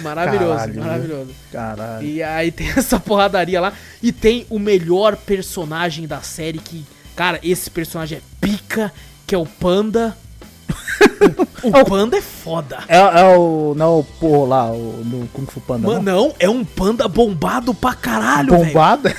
Maravilhoso, 0.00 0.54
Caralho, 0.54 0.80
maravilhoso. 0.80 1.30
Caralho. 1.52 2.06
E 2.06 2.22
aí 2.22 2.50
tem 2.50 2.68
essa 2.76 2.98
porradaria 2.98 3.60
lá. 3.60 3.72
E 4.02 4.12
tem 4.12 4.46
o 4.50 4.58
melhor 4.58 5.16
personagem 5.16 6.06
da 6.06 6.20
série 6.20 6.58
que. 6.58 6.84
Cara, 7.16 7.40
esse 7.42 7.68
personagem 7.68 8.18
é 8.18 8.20
pica, 8.40 8.92
que 9.26 9.34
é 9.34 9.38
o 9.38 9.46
Panda. 9.46 10.16
O, 11.60 11.76
o 11.76 11.84
Panda 11.84 12.16
é 12.16 12.20
foda. 12.20 12.78
É, 12.86 12.96
é 12.96 13.36
o. 13.36 13.74
Não 13.76 13.86
é 13.86 13.98
o 13.98 14.04
porro 14.04 14.46
lá, 14.46 14.70
o, 14.70 15.02
no 15.04 15.26
Kung 15.28 15.46
Fu 15.46 15.60
Panda. 15.60 15.88
Mano, 15.88 16.02
não? 16.02 16.28
não, 16.28 16.34
é 16.38 16.48
um 16.48 16.64
panda 16.64 17.08
bombado 17.08 17.74
pra 17.74 17.94
caralho, 17.94 18.52
velho. 18.52 18.66
Bombada? 18.66 19.16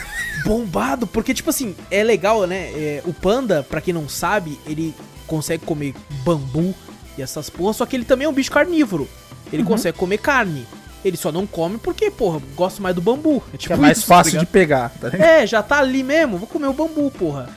Bombado, 0.49 1.05
porque, 1.05 1.31
tipo 1.31 1.51
assim, 1.51 1.75
é 1.91 2.03
legal, 2.03 2.47
né? 2.47 2.71
É, 2.73 3.03
o 3.05 3.13
panda, 3.13 3.61
pra 3.61 3.79
quem 3.79 3.93
não 3.93 4.09
sabe, 4.09 4.59
ele 4.65 4.95
consegue 5.27 5.63
comer 5.63 5.93
bambu 6.25 6.73
e 7.15 7.21
essas 7.21 7.51
porras, 7.51 7.75
só 7.75 7.85
que 7.85 7.95
ele 7.95 8.03
também 8.03 8.25
é 8.25 8.29
um 8.29 8.33
bicho 8.33 8.49
carnívoro. 8.51 9.07
Ele 9.53 9.63
consegue 9.63 9.95
comer 9.97 10.17
carne. 10.17 10.65
Ele 11.05 11.15
só 11.15 11.31
não 11.31 11.45
come 11.45 11.77
porque, 11.77 12.09
porra, 12.09 12.41
gosta 12.55 12.81
mais 12.81 12.95
do 12.95 13.01
bambu. 13.01 13.43
É, 13.53 13.57
tipo 13.57 13.73
é 13.73 13.77
mais 13.77 13.99
isso, 13.99 14.07
fácil 14.07 14.33
tá 14.33 14.39
de 14.39 14.45
pegar, 14.47 14.89
tá 14.99 15.09
ligado? 15.09 15.27
É, 15.27 15.45
já 15.45 15.61
tá 15.61 15.77
ali 15.79 16.01
mesmo, 16.03 16.37
vou 16.39 16.47
comer 16.47 16.67
o 16.67 16.73
bambu, 16.73 17.11
porra. 17.11 17.47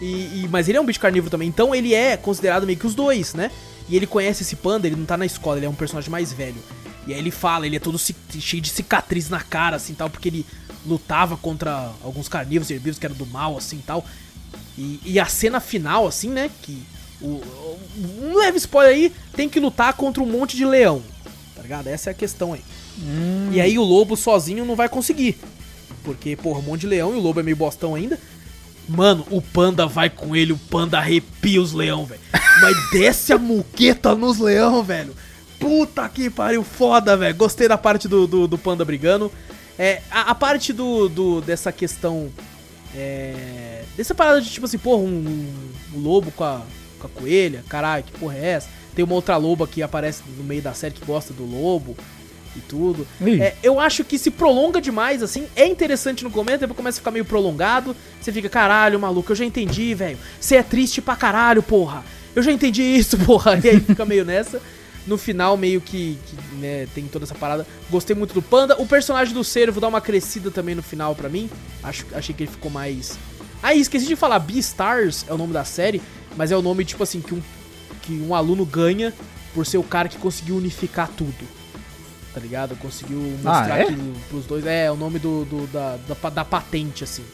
E, 0.00 0.04
e- 0.44 0.48
mas 0.50 0.68
ele 0.68 0.76
é 0.76 0.80
um 0.80 0.84
bicho 0.84 1.00
carnívoro 1.00 1.30
também, 1.30 1.48
então 1.48 1.74
ele 1.74 1.94
é 1.94 2.16
considerado 2.18 2.66
meio 2.66 2.78
que 2.78 2.86
os 2.86 2.94
dois, 2.94 3.32
né? 3.34 3.50
E 3.88 3.96
ele 3.96 4.06
conhece 4.06 4.42
esse 4.42 4.56
panda, 4.56 4.86
ele 4.86 4.96
não 4.96 5.04
tá 5.06 5.16
na 5.16 5.24
escola, 5.26 5.56
ele 5.58 5.66
é 5.66 5.68
um 5.70 5.74
personagem 5.74 6.10
mais 6.10 6.32
velho. 6.32 6.62
E 7.06 7.12
aí 7.12 7.18
ele 7.18 7.30
fala, 7.32 7.66
ele 7.66 7.76
é 7.76 7.80
todo 7.80 7.98
cheio 7.98 8.62
de 8.62 8.68
cicatriz 8.70 9.28
na 9.28 9.40
cara, 9.40 9.76
assim, 9.76 9.94
tal, 9.94 10.08
porque 10.08 10.28
ele 10.28 10.46
lutava 10.86 11.36
contra 11.36 11.90
alguns 12.02 12.28
carnívoros 12.28 12.70
e 12.70 12.74
herbívoros 12.74 12.98
que 12.98 13.06
eram 13.06 13.16
do 13.16 13.26
mal, 13.26 13.56
assim, 13.56 13.82
tal. 13.86 14.04
E, 14.76 15.00
e 15.04 15.20
a 15.20 15.26
cena 15.26 15.60
final, 15.60 16.06
assim, 16.06 16.30
né, 16.30 16.50
que... 16.62 16.82
O, 17.20 17.40
um 18.20 18.36
leve 18.36 18.58
spoiler 18.58 18.94
aí, 18.94 19.12
tem 19.36 19.48
que 19.48 19.60
lutar 19.60 19.92
contra 19.92 20.20
um 20.20 20.26
monte 20.26 20.56
de 20.56 20.64
leão, 20.64 21.00
tá 21.54 21.62
ligado? 21.62 21.86
Essa 21.86 22.10
é 22.10 22.12
a 22.12 22.14
questão 22.14 22.52
aí. 22.52 22.62
E 23.52 23.60
aí 23.60 23.78
o 23.78 23.82
lobo 23.82 24.16
sozinho 24.16 24.64
não 24.64 24.74
vai 24.74 24.88
conseguir. 24.88 25.38
Porque, 26.02 26.36
porra, 26.36 26.58
um 26.58 26.62
monte 26.62 26.82
de 26.82 26.88
leão 26.88 27.14
e 27.14 27.16
o 27.16 27.20
lobo 27.20 27.40
é 27.40 27.42
meio 27.42 27.56
bostão 27.56 27.94
ainda. 27.94 28.18
Mano, 28.88 29.24
o 29.30 29.40
panda 29.40 29.86
vai 29.86 30.10
com 30.10 30.34
ele, 30.34 30.52
o 30.52 30.58
panda 30.58 30.98
arrepia 30.98 31.62
os 31.62 31.72
leão, 31.72 32.04
velho. 32.04 32.20
Mas 32.60 32.76
desce 32.90 33.32
a 33.32 33.38
muqueta 33.38 34.14
nos 34.14 34.38
leão, 34.38 34.82
velho. 34.82 35.14
Puta 35.58 36.08
que 36.08 36.28
pariu, 36.28 36.64
foda, 36.64 37.16
velho. 37.16 37.36
Gostei 37.36 37.68
da 37.68 37.78
parte 37.78 38.08
do, 38.08 38.26
do, 38.26 38.48
do 38.48 38.58
panda 38.58 38.84
brigando. 38.84 39.30
É, 39.78 40.02
a, 40.10 40.30
a 40.30 40.34
parte 40.34 40.72
do, 40.72 41.08
do 41.08 41.40
dessa 41.40 41.72
questão. 41.72 42.30
É, 42.94 43.84
dessa 43.96 44.14
parada 44.14 44.40
de 44.40 44.50
tipo 44.50 44.66
assim, 44.66 44.78
porra, 44.78 45.02
um, 45.02 45.46
um 45.94 45.98
lobo 45.98 46.30
com 46.32 46.44
a, 46.44 46.62
com 46.98 47.06
a 47.06 47.10
coelha, 47.10 47.64
caralho, 47.68 48.04
que 48.04 48.12
porra 48.12 48.36
é 48.36 48.46
essa? 48.50 48.68
Tem 48.94 49.04
uma 49.04 49.14
outra 49.14 49.36
loba 49.36 49.66
que 49.66 49.82
aparece 49.82 50.22
no 50.36 50.44
meio 50.44 50.60
da 50.60 50.74
série 50.74 50.94
que 50.94 51.04
gosta 51.04 51.32
do 51.32 51.44
lobo 51.44 51.96
e 52.54 52.60
tudo. 52.60 53.06
É, 53.40 53.54
eu 53.62 53.80
acho 53.80 54.04
que 54.04 54.18
se 54.18 54.30
prolonga 54.30 54.80
demais, 54.80 55.22
assim, 55.22 55.46
é 55.56 55.66
interessante 55.66 56.22
no 56.22 56.30
começo, 56.30 56.58
depois 56.60 56.76
começa 56.76 56.98
a 56.98 57.00
ficar 57.00 57.10
meio 57.10 57.24
prolongado. 57.24 57.96
Você 58.20 58.30
fica, 58.30 58.48
caralho, 58.48 59.00
maluco, 59.00 59.32
eu 59.32 59.36
já 59.36 59.44
entendi, 59.44 59.94
velho. 59.94 60.18
Você 60.38 60.56
é 60.56 60.62
triste 60.62 61.00
pra 61.00 61.16
caralho, 61.16 61.62
porra. 61.62 62.04
Eu 62.34 62.42
já 62.42 62.52
entendi 62.52 62.82
isso, 62.82 63.16
porra. 63.24 63.58
E 63.62 63.68
aí 63.68 63.80
fica 63.80 64.04
meio 64.04 64.24
nessa. 64.24 64.60
No 65.06 65.18
final, 65.18 65.56
meio 65.56 65.80
que, 65.80 66.16
que, 66.26 66.54
né, 66.56 66.86
tem 66.94 67.06
toda 67.08 67.24
essa 67.24 67.34
parada. 67.34 67.66
Gostei 67.90 68.14
muito 68.14 68.32
do 68.32 68.40
Panda. 68.42 68.80
O 68.80 68.86
personagem 68.86 69.34
do 69.34 69.42
Cervo 69.42 69.80
dá 69.80 69.88
uma 69.88 70.00
crescida 70.00 70.50
também 70.50 70.74
no 70.76 70.82
final 70.82 71.14
pra 71.14 71.28
mim. 71.28 71.50
Acho, 71.82 72.06
achei 72.14 72.32
que 72.34 72.44
ele 72.44 72.50
ficou 72.52 72.70
mais. 72.70 73.18
Ah, 73.62 73.74
esqueci 73.74 74.06
de 74.06 74.14
falar, 74.16 74.38
Beastars 74.38 75.24
é 75.28 75.32
o 75.32 75.38
nome 75.38 75.52
da 75.52 75.64
série, 75.64 76.00
mas 76.36 76.52
é 76.52 76.56
o 76.56 76.62
nome, 76.62 76.84
tipo 76.84 77.02
assim, 77.02 77.20
que 77.20 77.34
um, 77.34 77.42
que 78.02 78.12
um 78.12 78.32
aluno 78.34 78.64
ganha 78.64 79.12
por 79.54 79.66
ser 79.66 79.78
o 79.78 79.82
cara 79.82 80.08
que 80.08 80.18
conseguiu 80.18 80.56
unificar 80.56 81.08
tudo. 81.08 81.48
Tá 82.32 82.40
ligado? 82.40 82.76
Conseguiu 82.76 83.18
mostrar 83.42 83.74
Ah, 83.74 83.78
é? 83.78 83.82
aquilo 83.82 84.14
pros 84.28 84.46
dois. 84.46 84.64
É, 84.64 84.90
o 84.90 84.96
nome 84.96 85.18
do, 85.18 85.44
do- 85.44 85.66
da, 85.66 85.96
da, 86.08 86.30
da 86.30 86.44
patente, 86.44 87.02
assim. 87.04 87.24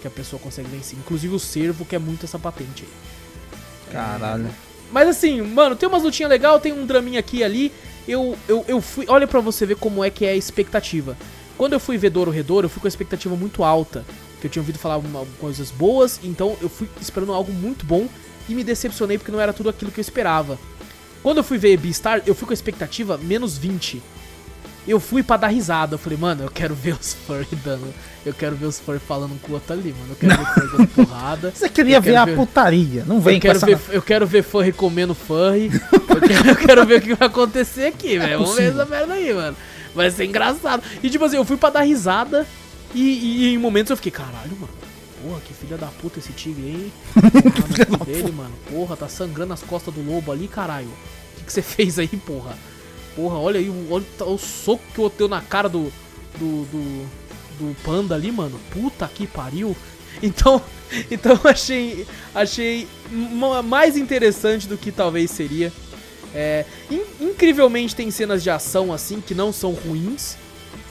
Que 0.00 0.08
a 0.08 0.10
pessoa 0.10 0.40
consegue 0.40 0.68
vencer. 0.68 0.98
Inclusive 0.98 1.34
o 1.34 1.38
Cervo 1.38 1.84
quer 1.84 2.00
muito 2.00 2.24
essa 2.24 2.38
patente 2.38 2.84
aí. 2.84 3.92
Caralho. 3.92 4.48
Mas 4.92 5.08
assim, 5.08 5.40
mano, 5.42 5.76
tem 5.76 5.88
umas 5.88 6.02
lutinhas 6.02 6.30
legal, 6.30 6.58
tem 6.60 6.72
um 6.72 6.84
draminha 6.86 7.20
aqui 7.20 7.38
e 7.38 7.44
ali. 7.44 7.72
Eu, 8.08 8.36
eu, 8.48 8.64
eu 8.66 8.80
fui. 8.80 9.04
Olha 9.08 9.26
pra 9.26 9.40
você 9.40 9.64
ver 9.64 9.76
como 9.76 10.02
é 10.02 10.10
que 10.10 10.24
é 10.24 10.30
a 10.30 10.36
expectativa. 10.36 11.16
Quando 11.56 11.74
eu 11.74 11.80
fui 11.80 11.96
ver 11.98 12.10
Doro 12.10 12.30
Redor, 12.30 12.64
eu 12.64 12.68
fui 12.68 12.80
com 12.80 12.86
a 12.86 12.88
expectativa 12.88 13.36
muito 13.36 13.62
alta. 13.62 14.04
Que 14.40 14.46
eu 14.46 14.50
tinha 14.50 14.62
ouvido 14.62 14.78
falar 14.78 14.96
uma- 14.96 15.26
coisas 15.38 15.70
boas, 15.70 16.18
então 16.24 16.56
eu 16.62 16.68
fui 16.68 16.88
esperando 17.00 17.32
algo 17.32 17.52
muito 17.52 17.84
bom 17.84 18.08
e 18.48 18.54
me 18.54 18.64
decepcionei 18.64 19.18
porque 19.18 19.30
não 19.30 19.38
era 19.40 19.52
tudo 19.52 19.68
aquilo 19.68 19.90
que 19.92 20.00
eu 20.00 20.02
esperava. 20.02 20.58
Quando 21.22 21.36
eu 21.36 21.44
fui 21.44 21.58
ver 21.58 21.76
Beastar, 21.76 22.22
eu 22.26 22.34
fui 22.34 22.46
com 22.46 22.52
a 22.52 22.54
expectativa 22.54 23.18
menos 23.18 23.58
20. 23.58 24.02
Eu 24.90 24.98
fui 25.00 25.22
pra 25.22 25.36
dar 25.36 25.48
risada. 25.48 25.94
Eu 25.94 25.98
falei, 25.98 26.18
mano, 26.18 26.42
eu 26.44 26.50
quero 26.50 26.74
ver 26.74 26.94
os 27.00 27.14
furry 27.26 27.46
dando. 27.64 27.92
Eu 28.26 28.34
quero 28.34 28.56
ver 28.56 28.66
os 28.66 28.78
furry 28.80 28.98
falando 28.98 29.40
com 29.40 29.52
o 29.52 29.54
outro 29.54 29.72
ali, 29.72 29.94
mano. 29.98 30.10
Eu 30.10 30.16
quero 30.16 30.36
ver 30.36 30.52
furry 30.54 30.68
dando 30.76 30.86
porrada. 30.88 31.52
Você 31.54 31.68
queria 31.68 32.00
ver 32.00 32.16
a 32.16 32.24
ver- 32.24 32.36
putaria, 32.36 33.04
não 33.06 33.20
vem 33.20 33.36
Eu 33.36 33.40
quero, 33.40 33.58
ver, 33.66 33.78
eu 33.90 34.02
quero 34.02 34.26
ver 34.26 34.42
furry 34.42 34.72
comendo 34.72 35.14
furry. 35.14 35.70
Eu 35.92 36.20
quero, 36.20 36.48
eu 36.50 36.56
quero 36.56 36.86
ver 36.86 36.98
o 36.98 37.00
que 37.02 37.14
vai 37.14 37.28
acontecer 37.28 37.86
aqui, 37.86 38.18
velho. 38.18 38.38
Vamos 38.40 38.56
ver 38.56 38.70
essa 38.72 38.84
merda 38.84 39.14
aí, 39.14 39.32
mano. 39.32 39.56
Vai 39.94 40.10
ser 40.10 40.24
engraçado. 40.24 40.82
E 41.02 41.08
tipo 41.10 41.24
assim, 41.24 41.36
eu 41.36 41.44
fui 41.44 41.56
pra 41.56 41.70
dar 41.70 41.82
risada. 41.82 42.46
E, 42.94 43.00
e- 43.00 43.44
e 43.44 43.54
em 43.54 43.58
momentos 43.58 43.90
eu 43.90 43.96
fiquei, 43.96 44.10
caralho, 44.12 44.56
mano. 44.60 44.72
Porra, 45.22 45.40
que 45.46 45.52
filha 45.54 45.76
da 45.76 45.86
puta 45.86 46.18
esse 46.18 46.32
tigre 46.32 46.62
aí. 46.64 46.92
Porra, 47.14 47.86
cu 47.98 48.04
dele, 48.06 48.32
mano. 48.32 48.52
Porra, 48.70 48.96
tá 48.96 49.08
sangrando 49.08 49.52
as 49.52 49.62
costas 49.62 49.92
do 49.94 50.02
lobo 50.04 50.32
ali, 50.32 50.48
caralho. 50.48 50.88
O 50.88 51.38
que, 51.38 51.44
que 51.44 51.52
você 51.52 51.62
fez 51.62 51.98
aí, 51.98 52.08
porra? 52.08 52.56
Porra, 53.16 53.38
olha 53.38 53.58
aí, 53.60 53.68
o- 53.68 53.88
olha 53.90 54.04
o 54.26 54.38
soco 54.38 54.82
que 54.94 55.00
eu 55.00 55.10
deu 55.16 55.28
na 55.28 55.40
cara 55.40 55.68
do, 55.68 55.92
do, 56.38 56.64
do, 56.66 57.06
do 57.58 57.76
panda 57.82 58.14
ali, 58.14 58.30
mano. 58.32 58.58
Puta 58.70 59.08
que 59.08 59.26
pariu. 59.26 59.76
Então, 60.22 60.60
então 61.08 61.38
eu 61.44 61.48
achei, 61.50 62.04
achei 62.34 62.86
ma- 63.10 63.62
mais 63.62 63.96
interessante 63.96 64.66
do 64.66 64.76
que 64.76 64.90
talvez 64.90 65.30
seria. 65.30 65.72
É, 66.34 66.64
in- 66.90 67.04
incrivelmente 67.28 67.94
tem 67.94 68.10
cenas 68.10 68.42
de 68.42 68.50
ação 68.50 68.92
assim 68.92 69.20
que 69.20 69.32
não 69.34 69.52
são 69.52 69.72
ruins. 69.72 70.36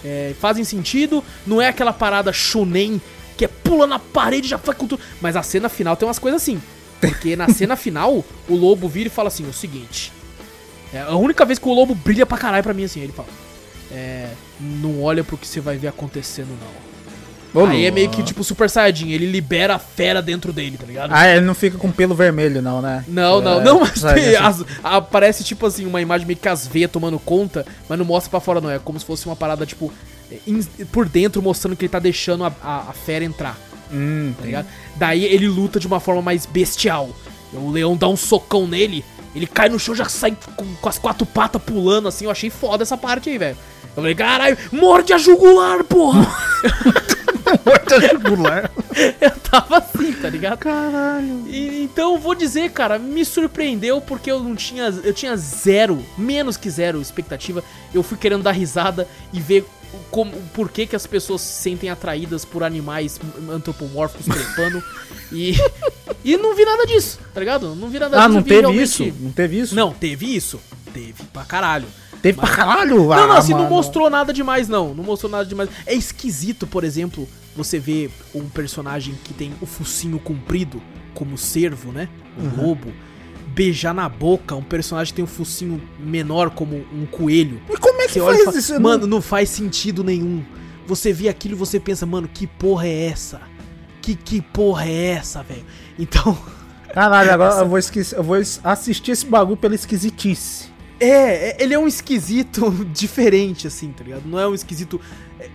É, 0.04 0.34
fazem 0.40 0.64
sentido, 0.64 1.22
não 1.46 1.62
é 1.62 1.68
aquela 1.68 1.91
parada 1.91 2.32
shonen 2.32 3.00
que 3.38 3.44
é 3.44 3.48
pula 3.50 3.86
na 3.86 4.00
parede 4.00 4.48
e 4.48 4.50
já 4.50 4.58
foi 4.58 4.74
com 4.74 4.88
tudo. 4.88 5.02
Mas 5.20 5.36
a 5.36 5.44
cena 5.44 5.68
final 5.68 5.98
tem 5.98 6.08
umas 6.08 6.18
coisas 6.18 6.41
assim. 6.41 6.62
Porque 7.02 7.36
na 7.36 7.50
cena 7.50 7.76
final, 7.76 8.24
o 8.48 8.56
lobo 8.56 8.88
vira 8.88 9.08
e 9.08 9.12
fala 9.12 9.28
assim: 9.28 9.46
o 9.50 9.54
seguinte. 9.54 10.14
É 10.94 11.02
a 11.02 11.16
única 11.16 11.45
vez 11.45 11.60
que 11.60 11.68
o 11.68 11.74
lobo 11.74 11.94
brilha 11.95 12.26
pra 12.26 12.38
caralho 12.38 12.64
pra 12.64 12.74
mim 12.74 12.84
assim. 12.84 12.99
Ele 13.02 13.11
fala: 13.14 13.28
É. 13.91 14.28
Não 14.60 15.02
olha 15.02 15.24
pro 15.24 15.38
que 15.38 15.48
você 15.48 15.60
vai 15.61 15.78
ver 15.78 15.88
acontecendo, 15.88 16.49
não. 16.60 16.90
Ô, 17.64 17.66
Aí 17.66 17.86
é 17.86 17.90
meio 17.90 18.10
que 18.11 18.22
tipo 18.22 18.44
Super 18.44 18.70
Saiyajin, 18.70 19.10
ele 19.11 19.26
libera 19.26 19.74
a 19.74 19.80
fera 19.80 20.22
dentro 20.22 20.53
dele, 20.53 20.78
tá 20.78 20.86
ligado? 20.86 21.11
Ah, 21.11 21.28
ele 21.28 21.44
não 21.45 21.56
fica 21.56 21.80
com 21.80 21.90
pelo 21.91 22.14
vermelho, 22.14 22.61
não, 22.61 22.80
né? 22.80 23.03
Não, 23.07 23.41
não, 23.41 23.60
É, 23.60 23.64
não, 23.64 23.80
mas 23.82 24.02
tem, 24.02 24.36
assim. 24.36 24.61
as- 24.61 24.66
aparece 24.84 25.44
tipo 25.44 25.66
assim, 25.66 25.86
uma 25.88 25.99
imagem 25.99 26.28
meio 26.28 26.38
que 26.38 26.48
as 26.48 26.68
veias 26.68 26.91
tomando 26.91 27.18
conta, 27.18 27.66
mas 27.88 27.98
não 27.98 28.06
mostra 28.06 28.30
pra 28.30 28.40
fora 28.40 28.61
não, 28.61 28.70
é 28.70 28.78
como 28.78 28.99
se 28.99 29.06
fosse 29.06 29.26
uma 29.26 29.36
parada 29.36 29.66
tipo, 29.66 29.91
in- 30.45 30.61
por 30.91 31.10
dentro 31.10 31.41
mostrando 31.41 31.76
que 31.76 31.86
ele 31.86 31.91
tá 31.91 31.98
deixando 31.98 32.44
a, 32.44 32.53
a- 32.61 32.86
a 32.90 32.94
fera 32.94 33.26
entrar, 33.26 33.57
Hum, 33.91 34.32
tá 34.38 34.45
ligado? 34.45 34.68
Daí 34.98 35.24
ele 35.26 35.48
luta 35.48 35.80
de 35.80 35.88
uma 35.88 35.99
forma 35.99 36.22
mais 36.22 36.45
bestial, 36.45 37.10
o 37.52 37.72
leão 37.72 37.98
dá 37.98 38.07
um 38.07 38.16
socão 38.18 38.68
nele, 38.68 39.03
ele 39.35 39.47
cai 39.47 39.69
no 39.69 39.80
chão 39.80 39.95
já 39.95 40.06
sai 40.06 40.35
com, 40.56 40.76
com 40.76 40.89
as 40.89 40.97
quatro 40.97 41.26
patas 41.26 41.61
pulando 41.61 42.07
assim, 42.07 42.26
eu 42.26 42.31
achei 42.31 42.49
foda 42.49 42.84
essa 42.84 42.97
parte 42.97 43.30
aí, 43.30 43.38
velho. 43.38 43.57
Eu 43.84 43.95
falei, 43.95 44.15
caralho, 44.15 44.57
morde 44.72 45.14
a 45.14 45.18
jugular, 45.18 45.84
porra! 45.84 46.27
Corta 47.64 47.95
a 47.95 47.99
jugular. 47.99 48.72
Eu 49.19 49.31
tava 49.31 49.77
assim, 49.77 50.11
tá 50.14 50.30
ligado? 50.30 50.57
Caralho. 50.57 51.47
E, 51.47 51.84
então 51.84 52.14
eu 52.14 52.19
vou 52.19 52.35
dizer, 52.35 52.69
cara, 52.72 52.99
me 52.99 53.23
surpreendeu 53.23 54.01
porque 54.01 54.30
eu 54.30 54.39
não 54.39 54.56
tinha. 54.56 54.85
Eu 55.03 55.14
tinha 55.14 55.35
zero, 55.38 56.03
menos 56.18 56.57
que 56.57 56.69
zero 56.69 57.01
expectativa. 57.01 57.64
Eu 57.93 58.03
fui 58.03 58.18
querendo 58.18 58.43
dar 58.43 58.51
risada 58.51 59.07
e 59.31 59.39
ver 59.39 59.65
como, 60.11 60.32
por 60.53 60.70
que, 60.70 60.86
que 60.88 60.95
as 60.95 61.06
pessoas 61.07 61.41
se 61.41 61.61
sentem 61.61 61.90
atraídas 61.90 62.44
por 62.45 62.64
animais 62.64 63.20
antropomórficos 63.52 64.26
trepando. 64.26 64.84
e. 65.32 65.53
E 66.24 66.36
não 66.38 66.56
vi 66.56 66.66
nada 66.66 66.86
disso, 66.86 67.20
tá 67.34 67.40
ligado? 67.40 67.76
Não 67.76 67.90
vi 67.90 67.99
nada 67.99 68.18
Ah, 68.18 68.20
disso. 68.22 68.30
não 68.30 68.38
eu 68.40 68.44
vi 68.44 68.49
teve 68.49 68.61
realmente- 68.61 68.84
isso? 68.84 69.14
Não 69.20 69.32
teve 69.32 69.60
isso? 69.60 69.76
Não, 69.76 69.94
teve 69.94 70.36
isso. 70.36 70.60
Teve 70.94 71.24
pra 71.32 71.45
caralho. 71.45 71.88
Teve 72.22 72.38
pra 72.40 72.49
caralho? 72.49 72.98
Não, 72.98 73.06
não, 73.07 73.32
Ah, 73.32 73.38
assim, 73.38 73.52
não 73.53 73.60
mano. 73.60 73.70
mostrou 73.70 74.10
nada 74.10 74.34
demais, 74.34 74.68
não. 74.68 74.94
Não 74.94 75.03
mostrou 75.03 75.32
nada 75.32 75.45
demais. 75.45 75.70
É 75.86 75.94
esquisito, 75.94 76.68
por 76.68 76.84
exemplo, 76.84 77.28
você 77.56 77.80
ver 77.80 78.11
um 78.36 78.49
personagem 78.49 79.16
que 79.24 79.34
tem 79.34 79.53
o 79.61 79.66
focinho 79.66 80.20
comprido, 80.20 80.82
como 81.14 81.36
o 81.36 81.38
cervo, 81.38 81.91
né? 81.94 82.10
O 82.38 82.41
Uhum. 82.44 82.68
lobo. 82.68 82.91
Beijar 83.60 83.94
na 83.94 84.07
boca 84.07 84.56
um 84.56 84.64
personagem 84.64 85.11
que 85.11 85.18
tem 85.18 85.26
um 85.26 85.27
focinho 85.27 85.81
menor, 85.99 86.49
como 86.49 86.77
um 86.94 87.06
coelho. 87.06 87.61
E 87.69 87.76
como 87.76 88.02
é 88.02 88.07
que 88.07 88.14
Você 88.14 88.22
faz 88.22 88.44
fala, 88.45 88.57
isso? 88.57 88.80
Mano, 88.80 89.06
não 89.06 89.22
faz 89.22 89.49
sentido 89.49 90.02
nenhum. 90.02 90.45
Você 90.88 91.11
vê 91.11 91.27
aquilo 91.27 91.56
e 91.56 91.57
você 91.57 91.77
pensa, 91.77 92.06
mano, 92.06 92.30
que 92.34 92.48
porra 92.48 92.88
é 92.88 93.07
essa? 93.07 93.41
Que, 94.02 94.15
que 94.15 94.41
porra 94.41 94.86
é 94.86 95.07
essa, 95.07 95.44
velho? 95.44 95.65
Então. 95.99 96.38
Caralho, 96.94 97.34
agora 97.34 97.56
eu 97.60 97.68
vou, 97.68 97.77
esquecer, 97.77 98.18
eu 98.18 98.23
vou 98.23 98.38
assistir 98.64 99.11
esse 99.11 99.26
bagulho 99.26 99.57
pela 99.57 99.76
esquisitice. 99.76 100.69
É, 100.98 101.49
é- 101.49 101.57
ele 101.60 101.73
é 101.73 101.80
um 101.80 101.86
esquisito 101.88 102.72
diferente, 102.94 103.68
assim, 103.68 103.91
tá 103.91 104.06
ligado? 104.06 104.23
Não 104.26 104.40
é 104.40 104.48
um 104.48 104.53
esquisito. 104.53 105.02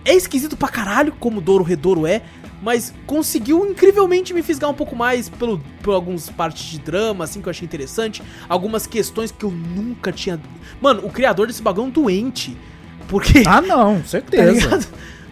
É 0.03 0.13
esquisito 0.15 0.55
pra 0.57 0.67
caralho, 0.67 1.13
como 1.19 1.39
Douro 1.41 1.63
Redouro 1.63 2.07
é, 2.07 2.21
mas 2.61 2.93
conseguiu 3.05 3.65
incrivelmente 3.69 4.33
me 4.33 4.41
fisgar 4.41 4.69
um 4.69 4.73
pouco 4.73 4.95
mais 4.95 5.29
pelo, 5.29 5.59
por 5.83 5.93
algumas 5.93 6.29
partes 6.29 6.65
de 6.65 6.79
drama, 6.79 7.23
assim, 7.25 7.41
que 7.41 7.47
eu 7.47 7.51
achei 7.51 7.65
interessante. 7.65 8.23
Algumas 8.49 8.87
questões 8.87 9.31
que 9.31 9.43
eu 9.43 9.51
nunca 9.51 10.11
tinha. 10.11 10.39
Mano, 10.81 11.05
o 11.05 11.11
criador 11.11 11.47
desse 11.47 11.61
bagulho 11.61 11.85
é 11.85 11.87
um 11.87 11.91
doente. 11.91 12.57
Porque. 13.07 13.43
Ah, 13.45 13.61
não, 13.61 13.99
tá 14.01 14.07
certeza. 14.07 14.51
ligado? 14.51 14.87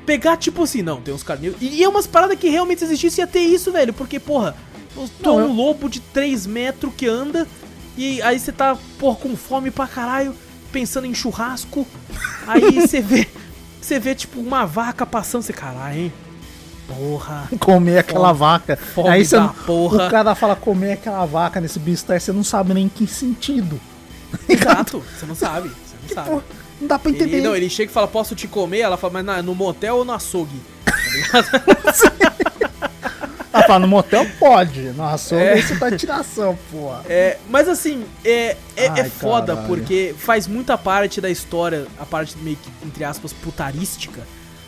Pegar, 0.06 0.38
tipo 0.38 0.62
assim, 0.64 0.82
não, 0.84 1.02
tem 1.02 1.14
uns 1.14 1.24
carnívoros. 1.24 1.62
E, 1.62 1.78
e 1.80 1.84
é 1.84 1.88
umas 1.90 2.06
paradas 2.06 2.38
que 2.38 2.50
realmente 2.50 2.84
existisse 2.84 3.22
ia 3.22 3.26
ter 3.28 3.40
isso, 3.40 3.72
velho. 3.72 3.94
Porque, 3.94 4.20
porra, 4.20 4.56
eu 4.96 5.10
tô 5.24 5.40
Não, 5.40 5.48
um 5.48 5.50
eu- 5.50 5.54
lobo 5.54 5.90
de 5.90 6.00
3 6.02 6.46
metros 6.46 6.94
que 6.96 7.08
anda. 7.08 7.48
E 7.98 8.22
aí 8.22 8.38
você 8.38 8.52
tá, 8.52 8.78
porra, 9.00 9.16
com 9.18 9.36
fome 9.36 9.72
pra 9.72 9.88
caralho, 9.88 10.36
pensando 10.72 11.08
em 11.08 11.14
churrasco. 11.16 11.88
Aí 12.46 12.80
você 12.82 13.00
vê. 13.02 13.28
Você 13.84 14.00
vê, 14.00 14.16
tipo, 14.16 14.40
uma 14.40 14.66
vaca 14.66 15.06
passando, 15.06 15.42
você, 15.42 15.52
caralho, 15.52 16.00
hein? 16.00 16.14
Porra. 16.88 17.50
comer 17.60 17.98
aquela 18.00 18.30
Fome- 18.30 18.40
vaca. 18.40 18.78
fome 18.78 19.10
Aí 19.10 19.26
você 19.26 19.36
porra. 19.66 20.08
O 20.08 20.10
cara 20.10 20.34
fala 20.36 20.56
comer 20.56 20.94
aquela 20.94 21.26
vaca 21.26 21.60
nesse 21.60 21.80
bicho, 21.80 22.06
aí 22.10 22.20
você 22.20 22.32
não 22.32 22.44
sabe 22.44 22.74
nem 22.74 22.86
em 22.86 22.90
que 22.90 23.06
sentido. 23.08 23.80
Exato, 24.48 25.04
você 25.18 25.26
não 25.26 25.36
sabe. 25.36 25.70
Você 25.70 25.96
não 26.02 26.16
sabe. 26.16 26.30
Pô, 26.30 26.42
não 26.80 26.88
dá 26.88 26.98
pra 26.98 27.12
entender. 27.12 27.38
Ele, 27.38 27.42
não, 27.48 27.56
ele 27.56 27.70
chega 27.70 27.92
e 27.92 27.94
fala, 27.94 28.08
posso 28.08 28.36
te 28.36 28.48
comer? 28.48 28.80
Ela 28.80 28.96
fala, 28.98 29.14
mas 29.14 29.26
na- 29.26 29.42
no 29.42 29.54
motel 29.54 29.98
ou 29.98 30.06
no 30.06 30.14
açougue? 30.14 30.62
Tá 30.86 30.94
ligado? 31.14 32.33
Ah, 33.54 33.64
fala, 33.64 33.80
no 33.80 33.88
motel 33.88 34.26
pode. 34.40 34.82
Nossa, 34.94 35.36
É. 35.36 35.60
isso 35.60 35.78
tá 35.78 35.96
tiração, 35.96 36.58
porra. 36.72 37.04
É, 37.08 37.38
mas 37.50 37.68
assim, 37.70 38.04
é, 38.26 38.58
é, 38.76 38.88
Ai, 38.90 39.02
é 39.02 39.04
foda 39.06 39.54
caralho. 39.54 39.68
porque 39.68 40.16
faz 40.18 40.48
muita 40.48 40.76
parte 40.78 41.22
da 41.22 41.30
história, 41.30 41.86
a 42.00 42.06
parte 42.06 42.36
meio 42.40 42.58
que, 42.58 42.70
entre 42.86 43.04
aspas, 43.04 43.32
putarística. 43.32 44.22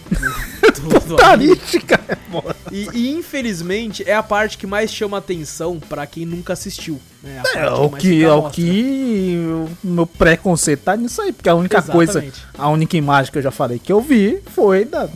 do- 0.07 0.89
do- 0.89 0.99
do 0.99 1.17
anime. 1.25 1.55
Tarística 1.55 1.99
é 2.07 2.15
foda. 2.31 2.55
E, 2.71 2.87
e, 2.93 3.11
infelizmente 3.17 4.03
é 4.07 4.13
a 4.13 4.21
parte 4.21 4.55
que 4.55 4.67
mais 4.67 4.91
chama 4.93 5.17
atenção 5.17 5.79
pra 5.79 6.05
quem 6.05 6.27
nunca 6.27 6.53
assistiu. 6.53 7.01
Né? 7.23 7.41
É 7.55 7.63
parte 7.65 7.81
o 7.81 7.89
que, 7.89 8.23
é 8.23 8.31
o 8.31 8.49
que 8.51 9.35
o 9.83 9.87
meu 9.87 10.05
preconceito 10.05 10.81
tá 10.83 10.95
nisso 10.95 11.19
aí, 11.23 11.31
porque 11.31 11.49
a 11.49 11.55
única 11.55 11.81
coisa, 11.81 12.19
Exatamente. 12.19 12.39
a 12.55 12.69
única 12.69 12.95
imagem 12.95 13.31
que 13.31 13.39
eu 13.39 13.41
já 13.41 13.49
falei 13.49 13.79
que 13.79 13.91
eu 13.91 13.99
vi 13.99 14.39
foi 14.53 14.85
da 14.85 15.09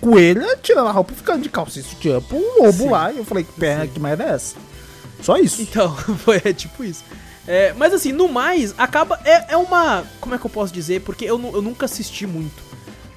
coelha 0.00 0.56
tirando 0.62 0.88
a 0.88 0.92
roupa 0.92 1.12
e 1.12 1.16
ficando 1.16 1.42
de 1.42 1.48
calça 1.48 1.78
e 1.78 1.82
sutiã 1.82 2.20
pro 2.20 2.38
lobo 2.62 2.84
Sim. 2.84 2.88
lá. 2.90 3.12
E 3.12 3.18
eu 3.18 3.24
falei, 3.24 3.44
que 3.44 3.52
perna, 3.52 3.86
que 3.86 4.00
merda 4.00 4.24
é 4.24 4.30
essa? 4.30 4.56
Só 5.22 5.36
isso. 5.38 5.62
Então, 5.62 5.94
foi 6.24 6.40
é 6.44 6.52
tipo 6.52 6.82
isso. 6.84 7.02
É, 7.48 7.72
mas 7.74 7.92
assim, 7.94 8.12
no 8.12 8.28
mais, 8.28 8.74
acaba. 8.76 9.20
É, 9.24 9.52
é 9.54 9.56
uma. 9.56 10.04
Como 10.20 10.34
é 10.34 10.38
que 10.38 10.44
eu 10.44 10.50
posso 10.50 10.72
dizer? 10.72 11.00
Porque 11.02 11.24
eu, 11.24 11.40
eu 11.54 11.62
nunca 11.62 11.84
assisti 11.86 12.26
muito. 12.26 12.64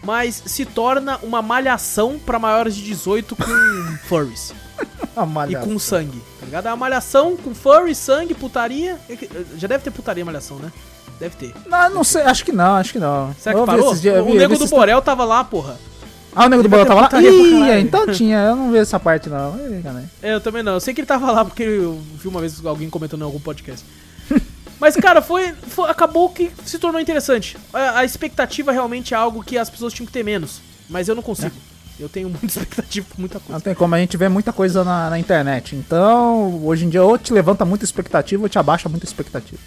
Mas 0.03 0.41
se 0.45 0.65
torna 0.65 1.17
uma 1.23 1.41
malhação 1.41 2.17
pra 2.17 2.39
maiores 2.39 2.75
de 2.75 2.83
18 2.83 3.35
com 3.35 3.43
furries. 4.07 4.53
E 5.49 5.55
com 5.57 5.77
sangue, 5.77 6.21
tá 6.39 6.45
ligado? 6.45 6.67
É 6.67 6.69
uma 6.69 6.77
malhação 6.77 7.35
com 7.35 7.53
furry, 7.53 7.93
sangue, 7.93 8.33
putaria. 8.33 8.97
É 9.09 9.15
que- 9.17 9.29
Já 9.57 9.67
deve 9.67 9.83
ter 9.83 9.91
putaria 9.91 10.23
malhação, 10.23 10.57
né? 10.57 10.71
Deve 11.19 11.35
ter. 11.35 11.53
Não, 11.65 11.89
não 11.89 12.03
sei, 12.05 12.21
acho 12.21 12.45
que 12.45 12.53
não, 12.53 12.75
acho 12.75 12.93
que 12.93 12.99
não. 12.99 13.35
Será 13.37 13.59
que 13.59 13.65
parou? 13.65 13.93
dias- 13.95 14.25
o 14.25 14.33
nego 14.33 14.57
do 14.57 14.67
Borel 14.67 15.01
tava 15.01 15.25
lá, 15.25 15.43
porra. 15.43 15.77
Ah, 16.35 16.45
o 16.45 16.49
nego 16.49 16.63
do 16.63 16.69
ter 16.69 16.85
tava 16.85 17.01
lá? 17.01 17.09
Ih, 17.21 17.79
então 17.81 18.07
tinha, 18.07 18.37
eu 18.39 18.55
não 18.55 18.71
vi 18.71 18.77
essa 18.77 18.99
parte 18.99 19.29
não. 19.29 19.55
É, 20.21 20.33
eu 20.35 20.41
também 20.41 20.61
não. 20.63 20.73
Eu 20.73 20.79
sei 20.79 20.93
que 20.93 21.01
ele 21.01 21.07
tava 21.07 21.31
lá 21.31 21.43
porque 21.43 21.63
eu 21.63 21.99
vi 22.21 22.27
uma 22.27 22.39
vez 22.39 22.63
alguém 22.65 22.89
comentando 22.89 23.21
em 23.21 23.25
algum 23.25 23.39
podcast. 23.39 23.85
Mas, 24.79 24.95
cara, 24.95 25.21
foi, 25.21 25.51
foi- 25.67 25.89
Acabou 25.89 26.29
que 26.29 26.51
se 26.65 26.79
tornou 26.79 27.01
interessante. 27.01 27.57
A, 27.73 27.99
a 27.99 28.05
expectativa 28.05 28.71
realmente 28.71 29.13
é 29.13 29.17
algo 29.17 29.43
que 29.43 29.57
as 29.57 29.69
pessoas 29.69 29.91
tinham 29.93 30.05
que 30.07 30.13
ter 30.13 30.23
menos. 30.23 30.61
Mas 30.89 31.07
eu 31.09 31.15
não 31.15 31.21
consigo. 31.21 31.55
Eu 31.99 32.07
tenho 32.07 32.29
muita 32.31 32.45
expectativa 32.45 33.05
por 33.09 33.19
muita 33.19 33.39
Não 33.39 33.45
coisa. 33.45 33.61
tem 33.61 33.75
como, 33.75 33.93
a 33.95 33.99
gente 33.99 34.15
vê 34.15 34.29
muita 34.29 34.53
coisa 34.53 34.83
na, 34.85 35.09
na 35.09 35.19
internet. 35.19 35.75
Então, 35.75 36.63
hoje 36.63 36.85
em 36.85 36.89
dia, 36.89 37.03
ou 37.03 37.17
te 37.17 37.33
levanta 37.33 37.65
muita 37.65 37.83
expectativa 37.83 38.41
ou 38.43 38.47
te 38.47 38.57
abaixa 38.57 38.87
muita 38.87 39.05
expectativa. 39.05 39.59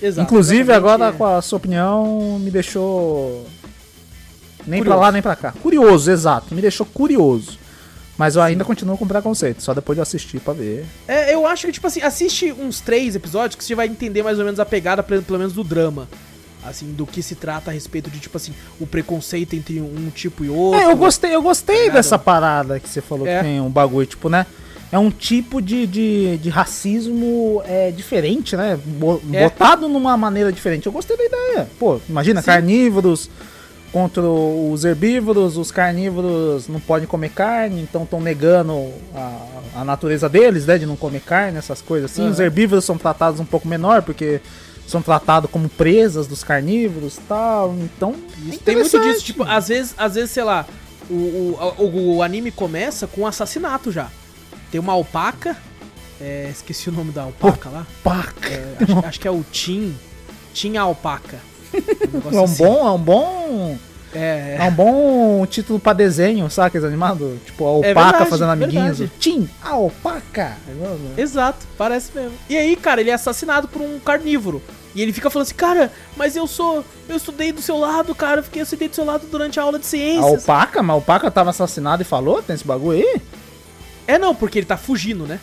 Exato, 0.00 0.22
Inclusive, 0.22 0.72
agora 0.72 1.08
é. 1.08 1.12
com 1.12 1.24
a 1.26 1.40
sua 1.42 1.56
opinião, 1.58 2.38
me 2.38 2.50
deixou. 2.50 3.46
Nem 4.66 4.80
Curioso. 4.80 4.98
pra 4.98 5.06
lá, 5.06 5.12
nem 5.12 5.22
pra 5.22 5.36
cá. 5.36 5.52
Curioso, 5.62 6.10
exato. 6.10 6.54
Me 6.54 6.60
deixou 6.60 6.84
curioso. 6.86 7.58
Mas 8.18 8.34
eu 8.34 8.42
ainda 8.42 8.64
continuo 8.64 8.96
com 8.96 9.06
preconceito, 9.06 9.62
só 9.62 9.74
depois 9.74 9.96
de 9.96 10.00
assistir 10.02 10.40
pra 10.40 10.54
ver. 10.54 10.86
É, 11.06 11.34
eu 11.34 11.46
acho 11.46 11.66
que, 11.66 11.72
tipo 11.74 11.86
assim, 11.86 12.00
assiste 12.00 12.50
uns 12.50 12.80
três 12.80 13.14
episódios 13.14 13.56
que 13.56 13.62
você 13.64 13.74
vai 13.74 13.86
entender 13.86 14.22
mais 14.22 14.38
ou 14.38 14.44
menos 14.44 14.58
a 14.58 14.64
pegada, 14.64 15.02
pelo 15.02 15.38
menos 15.38 15.52
do 15.52 15.62
drama. 15.62 16.08
Assim, 16.64 16.92
do 16.92 17.06
que 17.06 17.22
se 17.22 17.34
trata 17.36 17.70
a 17.70 17.74
respeito 17.74 18.10
de, 18.10 18.18
tipo 18.18 18.36
assim, 18.36 18.52
o 18.80 18.86
preconceito 18.86 19.54
entre 19.54 19.80
um 19.80 20.10
tipo 20.14 20.44
e 20.44 20.48
outro. 20.48 20.80
É, 20.80 20.90
eu 20.90 20.96
gostei, 20.96 21.32
eu 21.34 21.42
gostei 21.42 21.76
Ligado? 21.82 21.94
dessa 21.94 22.18
parada 22.18 22.80
que 22.80 22.88
você 22.88 23.00
falou 23.00 23.26
É. 23.26 23.36
que 23.38 23.44
tem 23.44 23.60
um 23.60 23.68
bagulho, 23.70 24.06
tipo, 24.06 24.28
né? 24.28 24.46
É 24.90 24.98
um 24.98 25.10
tipo 25.10 25.60
de, 25.60 25.86
de, 25.86 26.38
de 26.38 26.48
racismo 26.48 27.62
é, 27.66 27.90
diferente, 27.90 28.56
né? 28.56 28.78
É. 29.32 29.42
Botado 29.44 29.88
numa 29.88 30.16
maneira 30.16 30.50
diferente. 30.50 30.86
Eu 30.86 30.92
gostei 30.92 31.16
da 31.16 31.24
ideia. 31.24 31.68
Pô, 31.78 32.00
imagina, 32.08 32.40
Sim. 32.40 32.46
carnívoros 32.46 33.28
contra 33.96 34.22
os 34.22 34.84
herbívoros, 34.84 35.56
os 35.56 35.70
carnívoros 35.70 36.68
não 36.68 36.78
podem 36.78 37.08
comer 37.08 37.30
carne, 37.30 37.80
então 37.80 38.02
estão 38.02 38.20
negando 38.20 38.92
a, 39.14 39.80
a 39.80 39.84
natureza 39.86 40.28
deles, 40.28 40.66
né? 40.66 40.76
De 40.76 40.84
não 40.84 40.96
comer 40.96 41.22
carne, 41.22 41.56
essas 41.56 41.80
coisas 41.80 42.10
assim. 42.10 42.20
Aham. 42.20 42.30
Os 42.30 42.38
herbívoros 42.38 42.84
são 42.84 42.98
tratados 42.98 43.40
um 43.40 43.44
pouco 43.46 43.66
menor, 43.66 44.02
porque 44.02 44.42
são 44.86 45.00
tratados 45.00 45.50
como 45.50 45.66
presas 45.66 46.26
dos 46.26 46.44
carnívoros 46.44 47.16
e 47.16 47.20
tal. 47.22 47.74
Então, 47.74 48.14
é 48.52 48.58
tem 48.58 48.76
muito 48.76 49.00
disso, 49.00 49.24
tipo, 49.24 49.44
às 49.44 49.68
vezes, 49.68 49.94
às 49.96 50.14
vezes, 50.14 50.30
sei 50.30 50.44
lá, 50.44 50.66
o, 51.08 51.56
o, 51.78 52.16
o, 52.16 52.22
anime 52.22 52.50
começa 52.50 53.06
com 53.06 53.22
um 53.22 53.26
assassinato 53.26 53.90
já. 53.90 54.10
Tem 54.70 54.78
uma 54.78 54.92
alpaca, 54.92 55.56
é, 56.20 56.50
esqueci 56.50 56.90
o 56.90 56.92
nome 56.92 57.12
da 57.12 57.22
alpaca 57.22 57.70
lá. 57.70 57.86
Paca. 58.04 58.46
É, 58.46 58.76
acho, 58.78 59.06
acho 59.06 59.20
que 59.20 59.26
é 59.26 59.30
o 59.30 59.42
Tim. 59.50 59.96
Tim 60.52 60.76
a 60.76 60.82
alpaca. 60.82 61.38
Um 61.74 62.36
É 62.36 62.40
um 62.40 62.44
assim. 62.44 62.64
bom, 62.64 62.86
é 62.86 62.90
um 62.92 62.98
bom, 62.98 63.78
É, 64.14 64.56
é 64.60 64.62
um 64.64 64.70
bom 64.72 65.46
título 65.46 65.78
pra 65.78 65.92
desenho, 65.92 66.48
sabe 66.50 66.68
aqueles 66.68 66.86
animados? 66.86 67.38
Tipo, 67.44 67.64
a 67.64 67.68
É 67.68 67.72
alpaca 67.90 68.10
verdade, 68.10 68.30
fazendo 68.30 68.50
amiguinhos. 68.52 68.98
verdade. 68.98 69.20
Tim, 69.20 69.48
a 69.62 69.70
alpaca. 69.70 70.56
Exato, 71.16 71.66
parece 71.76 72.10
mesmo. 72.14 72.32
E 72.48 72.56
aí, 72.56 72.76
cara, 72.76 73.00
ele 73.00 73.10
é 73.10 73.14
assassinado 73.14 73.68
por 73.68 73.82
um 73.82 73.98
carnívoro. 73.98 74.62
E 74.94 75.02
ele 75.02 75.12
fica 75.12 75.28
falando 75.28 75.44
assim, 75.46 75.54
cara, 75.54 75.92
mas 76.16 76.34
eu 76.36 76.46
sou. 76.46 76.82
Eu 77.06 77.16
estudei 77.16 77.52
do 77.52 77.60
seu 77.60 77.76
lado, 77.76 78.14
cara. 78.14 78.40
Eu 78.40 78.44
fiquei 78.44 78.62
eu 78.62 78.64
estudei 78.64 78.88
do 78.88 78.94
seu 78.94 79.04
lado 79.04 79.26
durante 79.30 79.60
a 79.60 79.62
aula 79.62 79.78
de 79.78 79.84
A 79.84 79.88
ciências. 79.88 80.24
alpaca, 80.24 80.82
mas 80.82 80.90
a 80.90 80.94
alpaca 80.94 81.30
tava 81.30 81.50
assassinada 81.50 82.00
e 82.02 82.06
falou? 82.06 82.42
Tem 82.42 82.54
esse 82.54 82.66
bagulho 82.66 82.96
aí? 82.98 83.20
É 84.06 84.18
não, 84.18 84.34
porque 84.34 84.58
ele 84.58 84.66
tá 84.66 84.78
fugindo, 84.78 85.26
né? 85.26 85.38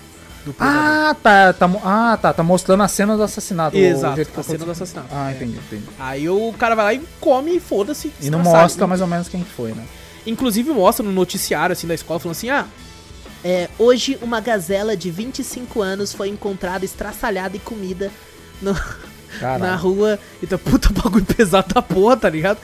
Do. 0.46 0.54
Ah, 0.60 1.16
tá, 1.24 1.54
tá, 1.54 1.70
ah, 1.84 2.18
tá, 2.22 2.34
tá 2.34 2.44
mostrando 2.44 2.84
a 2.84 2.88
cena 2.88 3.16
do 3.16 3.24
assassinato. 3.24 3.78
o 3.78 3.80
Exato, 3.80 4.20
a 4.22 4.26
cena 4.26 4.26
do 4.26 4.40
aconteceu. 4.42 4.72
assassinato. 4.72 5.08
Ah, 5.12 5.32
É. 5.32 5.36
entendi, 5.36 5.58
entendi. 5.58 5.84
Aí 6.00 6.28
o 6.30 6.54
cara 6.60 6.76
vai 6.76 6.86
lá 6.86 6.94
e 6.94 7.02
come 7.22 7.56
e 7.56 7.60
foda-se. 7.60 8.12
E 8.22 8.30
não 8.30 8.40
mostra 8.40 8.86
mais 8.86 9.00
ou 9.02 9.08
menos 9.08 9.28
quem 9.30 9.44
foi, 9.44 9.72
né? 9.74 9.86
Inclusive 10.28 10.72
mostra 10.72 11.06
no 11.06 11.12
noticiário 11.12 11.74
assim 11.74 11.88
da 11.88 11.94
escola 11.94 12.20
falando 12.20 12.36
assim: 12.36 12.50
"Ah, 12.50 12.66
é, 13.44 13.70
hoje 13.78 14.18
uma 14.22 14.40
gazela 14.40 14.96
de 14.98 15.10
25 15.12 15.82
anos 15.82 16.14
foi 16.14 16.30
encontrada 16.30 16.84
estraçalhada 16.86 17.56
e 17.58 17.60
comida 17.60 18.12
no- 18.62 18.74
na 19.60 19.76
rua". 19.76 20.20
Então, 20.42 20.58
puta 20.60 20.90
bagulho 20.94 21.26
pesado 21.36 21.74
da 21.74 21.82
porra, 21.82 22.18
tá 22.18 22.30
ligado? 22.30 22.58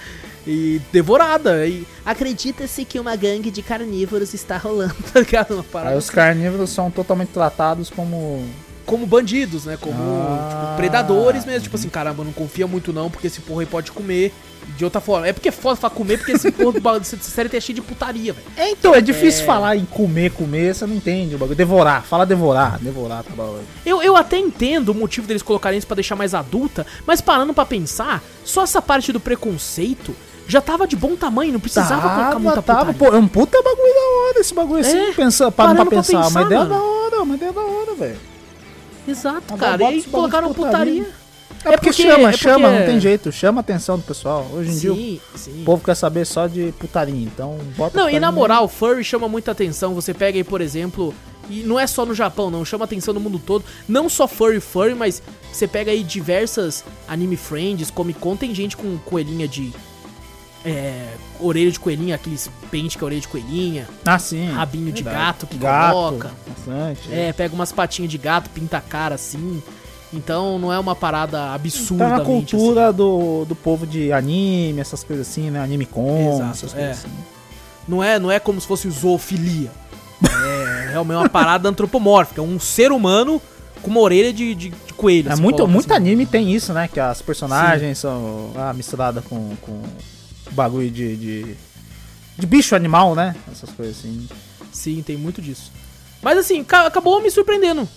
E 0.52 0.82
devorada. 0.92 1.68
E 1.68 1.86
acredita-se 2.04 2.84
que 2.84 3.00
uma 3.00 3.16
gangue 3.16 3.52
de 3.52 3.62
carnívoros 3.62 4.34
está 4.34 4.58
rolando, 4.58 4.96
tá 5.14 5.20
ligado? 5.20 5.54
Uma 5.54 5.64
parada 5.64 5.92
Aí 5.92 5.98
os 5.98 6.10
carnívoros 6.10 6.72
são 6.72 6.90
totalmente 6.90 7.30
tratados 7.30 7.90
como. 7.92 8.44
como 8.86 9.06
bandidos, 9.06 9.66
né? 9.66 9.78
Como 9.80 9.96
Ah. 9.96 10.50
tipo, 10.50 10.78
predadores 10.78 11.46
mesmo. 11.46 11.62
Tipo 11.62 11.76
assim, 11.76 11.90
caramba, 11.90 12.24
não 12.24 12.32
confia 12.34 12.66
muito 12.66 12.92
não, 12.92 13.12
porque 13.12 13.28
esse 13.28 13.42
porra 13.42 13.62
aí 13.62 13.68
pode 13.68 13.92
comer 13.92 14.34
de 14.78 14.84
outra 14.84 15.00
forma. 15.00 15.28
É 15.28 15.34
porque 15.34 15.50
é 15.50 15.52
foda 15.52 15.78
pra 15.78 15.90
comer, 15.90 16.18
porque 16.18 16.32
esse 16.32 16.52
porra 16.52 16.72
do 16.74 16.82
bagulho 16.82 17.02
dessa 17.02 17.18
série 17.18 17.56
é 17.56 17.62
cheio 17.62 17.76
de 17.76 17.82
putaria, 17.82 18.34
velho. 18.34 18.46
É, 18.58 18.72
então, 18.72 18.94
é 18.96 19.02
difícil 19.02 19.46
falar 19.46 19.76
em 19.76 19.86
comer, 19.86 20.32
comer, 20.32 20.74
você 20.76 20.86
não 20.88 20.96
entende 20.96 21.36
o 21.36 21.38
bagulho. 21.38 21.56
Devorar, 21.56 22.04
fala 22.04 22.26
devorar, 22.26 22.80
devorar, 22.80 23.24
tá 23.24 23.32
bom. 23.36 23.60
Eu, 23.86 24.02
eu 24.02 24.16
até 24.16 24.38
entendo 24.38 24.90
o 24.90 24.96
motivo 24.96 25.28
deles 25.28 25.42
colocarem 25.44 25.78
isso 25.78 25.88
pra 25.88 25.96
deixar 25.96 26.16
mais 26.16 26.34
adulta, 26.34 26.86
mas 27.06 27.22
parando 27.22 27.54
pra 27.54 27.66
pensar, 27.66 28.24
só 28.44 28.64
essa 28.64 28.82
parte 28.82 29.12
do 29.12 29.20
preconceito 29.20 30.16
já 30.50 30.60
tava 30.60 30.86
de 30.86 30.96
bom 30.98 31.16
tamanho, 31.16 31.54
não 31.54 31.60
precisava 31.62 32.02
colocar 32.10 32.40
muita 32.40 32.62
tava, 32.62 32.94
putaria. 32.94 33.12
pô, 33.12 33.16
é 33.16 33.20
um 33.20 33.28
puta 33.28 33.62
bagulho 33.64 33.94
da 33.94 34.28
hora 34.28 34.40
esse 34.40 34.54
bagulho 34.54 34.82
assim, 34.82 34.98
É, 34.98 35.14
pensa, 35.14 35.50
parando 35.52 35.76
pra 35.78 35.86
parando 35.86 35.90
pra 35.92 35.98
pensar, 36.00 36.24
pensar, 36.24 36.30
uma 36.40 36.42
ideia 36.46 36.60
mano. 36.66 36.74
da 36.76 36.82
hora, 36.84 37.22
uma 37.24 37.36
ideia 37.36 37.54
da 37.54 37.62
hora, 37.62 37.94
velho. 37.96 38.18
Exato, 39.08 39.56
cara. 39.58 39.82
E 39.84 39.86
aí 39.86 40.04
colocaram 40.04 40.54
putaria. 40.54 41.04
putaria. 41.04 41.20
É, 41.66 41.76
porque, 41.76 41.92
chama, 41.92 42.30
é 42.30 42.32
chama, 42.34 42.68
porque- 42.70 42.80
não 42.80 42.86
tem 42.86 43.00
jeito, 43.02 43.32
chama 43.34 43.60
a 43.60 43.62
atenção 43.62 43.98
do 43.98 44.04
pessoal. 44.04 44.48
Hoje 44.54 44.72
em 44.72 44.78
dia 44.78 44.94
Sim, 44.94 45.20
sim. 45.36 45.62
o 45.62 45.66
povo 45.66 45.84
quer 45.84 45.96
saber 45.96 46.26
só 46.26 46.48
de 46.48 46.74
putaria, 46.80 47.14
então 47.26 47.58
bota 47.76 47.98
Não, 48.00 48.10
e 48.10 48.18
na 48.20 48.32
moral, 48.32 48.68
furry 48.70 49.04
chama 49.04 49.28
muita 49.28 49.52
atenção. 49.52 49.94
Você 49.94 50.14
pega 50.14 50.38
aí, 50.38 50.44
por 50.44 50.62
exemplo, 50.62 51.14
e 51.50 51.62
não 51.64 51.78
é 51.78 51.86
só 51.86 52.06
no 52.06 52.14
Japão, 52.14 52.50
não, 52.50 52.64
chama 52.64 52.86
atenção 52.86 53.14
no 53.14 53.20
mundo 53.20 53.38
todo. 53.46 53.66
Não 53.90 54.08
só 54.08 54.26
furry, 54.26 54.62
furry, 54.62 54.96
mas 54.96 55.22
você 55.52 55.68
pega 55.68 55.92
aí 55.92 56.02
diversas 56.02 56.86
anime 57.10 57.36
friends, 57.36 57.92
Comic 57.92 58.20
Con, 58.20 58.38
tem 58.38 58.56
gente 58.56 58.78
com 58.78 58.98
coelhinha 59.06 59.48
de. 59.48 59.74
É, 60.66 61.08
orelha 61.40 61.72
de 61.72 61.80
coelhinha, 61.80 62.16
aqueles 62.16 62.50
pente 62.70 62.98
que 62.98 63.04
é 63.04 63.06
orelha 63.06 63.22
de 63.22 63.28
coelhinha, 63.30 63.88
Ah, 64.06 64.20
sim. 64.20 64.52
rabinho 64.52 64.92
de 64.92 65.04
Verdade. 65.04 65.26
gato 65.26 65.48
que 65.48 65.58
Gato, 65.58 65.94
coloca. 65.94 66.32
Bastante. 66.48 67.14
É, 67.14 67.32
pega 67.32 67.56
umas 67.56 67.72
patinhas 67.72 68.12
de 68.12 68.18
gato, 68.18 68.50
pinta 68.50 68.78
a 68.78 68.82
cara 68.82 69.16
assim. 69.16 69.64
Então 70.12 70.58
não 70.60 70.74
é 70.74 70.78
uma 70.80 70.96
parada 70.96 71.38
Tá 71.38 71.54
absurdamente 71.54 72.18
na 72.18 72.24
assim. 72.24 72.26
cultura 72.26 72.92
do, 72.92 73.46
do 73.46 73.56
povo 73.56 73.86
de 73.88 74.12
anime, 74.12 74.82
essas 74.82 75.04
coisas 75.04 75.28
assim, 75.30 75.50
né? 75.50 75.62
Anime 75.62 75.86
com, 75.86 76.34
Exato, 76.36 76.52
essas 76.52 76.74
é. 76.74 76.76
coisas 76.78 76.98
assim. 77.00 77.14
Não 77.88 78.04
é, 78.04 78.20
não 78.20 78.30
é 78.30 78.40
como 78.40 78.60
se 78.60 78.68
fosse 78.68 78.90
zoofilia. 78.90 79.72
É 80.24 80.90
realmente 80.92 81.18
uma 81.18 81.30
parada 81.30 81.70
antropomórfica. 81.70 82.42
Um 82.42 82.60
ser 82.60 82.92
humano 82.92 83.42
com 83.82 83.90
uma 83.92 84.00
orelha 84.02 84.34
de, 84.34 84.54
de, 84.56 84.70
de 84.70 84.94
coelho. 84.94 85.30
É 85.30 85.34
assim, 85.34 85.42
muito, 85.42 85.66
muito 85.68 85.94
assim. 85.94 86.02
anime 86.04 86.26
tem 86.26 86.54
isso, 86.54 86.74
né? 86.74 86.90
Que 86.92 87.00
as 87.00 87.22
personagens 87.22 87.98
são 88.00 88.52
ah, 88.58 88.74
misturadas 88.74 89.24
com, 89.24 89.56
com 89.62 89.82
bagulho 90.52 90.90
de, 90.90 91.16
de. 91.18 91.56
de 92.38 92.46
bicho 92.48 92.76
animal, 92.76 93.16
né? 93.16 93.36
Essas 93.52 93.70
coisas 93.72 93.98
assim. 94.00 94.28
Sim, 94.72 95.02
tem 95.06 95.18
muito 95.18 95.42
disso. 95.42 95.72
Mas 96.22 96.38
assim, 96.38 96.64
ca- 96.64 96.86
acabou 96.86 97.22
me 97.22 97.32
surpreendendo. 97.32 97.88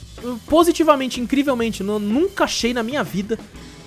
Positivamente, 0.46 1.20
incrivelmente. 1.20 1.82
Nu- 1.82 1.98
nunca 1.98 2.44
achei 2.44 2.72
na 2.72 2.82
minha 2.82 3.02
vida 3.02 3.38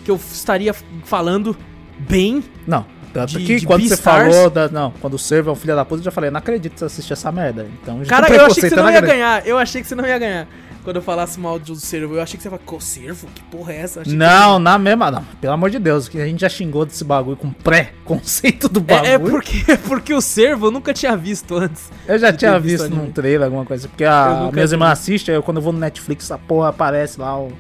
que 0.04 0.12
eu 0.12 0.20
estaria 0.32 0.74
falando 1.06 1.56
bem. 2.00 2.44
Não. 2.68 2.86
Tanto 3.14 3.40
De- 3.40 3.46
que 3.46 3.60
de 3.62 3.66
quando 3.66 3.82
você 3.84 3.90
Beastars? 3.96 4.34
falou 4.36 4.50
da. 4.50 4.68
Não, 4.68 4.92
quando 5.00 5.14
o 5.14 5.20
servo 5.20 5.50
é 5.50 5.54
um 5.54 5.56
filho 5.56 5.74
da 5.76 5.86
puta, 5.86 6.02
eu 6.02 6.04
já 6.06 6.12
falei, 6.12 6.30
não 6.30 6.38
acredito 6.38 6.74
que 6.74 6.80
você 6.80 6.86
assistiu 6.86 7.14
essa 7.14 7.32
merda. 7.32 7.66
Então, 7.82 8.02
Cara, 8.06 8.28
eu 8.34 8.46
achei 8.46 8.64
que 8.64 8.70
você 8.70 8.76
não 8.76 8.92
ia 8.92 9.00
ganhar. 9.02 9.48
Eu 9.48 9.58
achei 9.58 9.82
que 9.82 9.88
você 9.88 9.96
não 9.96 10.06
ia 10.06 10.20
ganhar. 10.20 10.48
Quando 10.86 10.95
eu 10.98 11.02
falasse 11.02 11.38
mal 11.40 11.60
do 11.60 11.76
servo, 11.76 12.16
eu 12.16 12.22
achei 12.22 12.38
que 12.38 12.44
você 12.44 12.48
ia 12.48 12.52
falar, 12.52 12.64
"Co- 12.64 12.80
servo? 12.80 13.28
Que 13.36 13.41
porra 13.44 13.74
é 13.74 13.78
essa? 13.82 14.02
Achei 14.02 14.14
que 14.14 14.18
Não, 14.18 14.57
na 14.60 14.78
mesma. 14.78 15.12
Não, 15.12 15.26
pelo 15.41 15.52
amor 15.53 15.70
de 15.70 15.80
Deus, 15.80 16.07
que 16.07 16.22
a 16.22 16.26
gente 16.26 16.40
já 16.41 16.48
xingou 16.49 16.86
desse 16.86 17.03
bagulho 17.03 17.36
com 17.36 17.52
pré-conceito 17.52 18.70
do 18.70 18.80
bagulho. 18.80 19.07
É, 19.10 19.14
é 19.16 19.20
porque, 19.20 19.72
é 19.72 19.78
porque 19.78 20.14
o 20.14 20.22
servo 20.22 20.68
eu 20.68 20.72
nunca 20.72 20.94
tinha 20.94 21.18
visto 21.18 21.56
antes. 21.56 21.91
Eu 22.07 22.18
já 22.20 22.32
tinha 22.32 22.57
visto 22.60 22.84
visto 22.84 22.95
num 22.95 23.12
trailer 23.12 23.45
alguma 23.45 23.66
coisa. 23.66 23.88
Porque 23.88 24.06
a 24.06 24.49
minhas 24.53 24.72
irmãs 24.72 24.91
assistem, 24.91 25.34
aí 25.34 25.38
eu, 25.40 25.44
quando 25.44 25.57
eu 25.57 25.64
vou 25.64 25.74
no 25.74 25.80
Netflix, 25.80 26.26
essa 26.26 26.38
porra 26.38 26.70
aparece 26.70 27.20
lá, 27.20 27.38
o- 27.38 27.52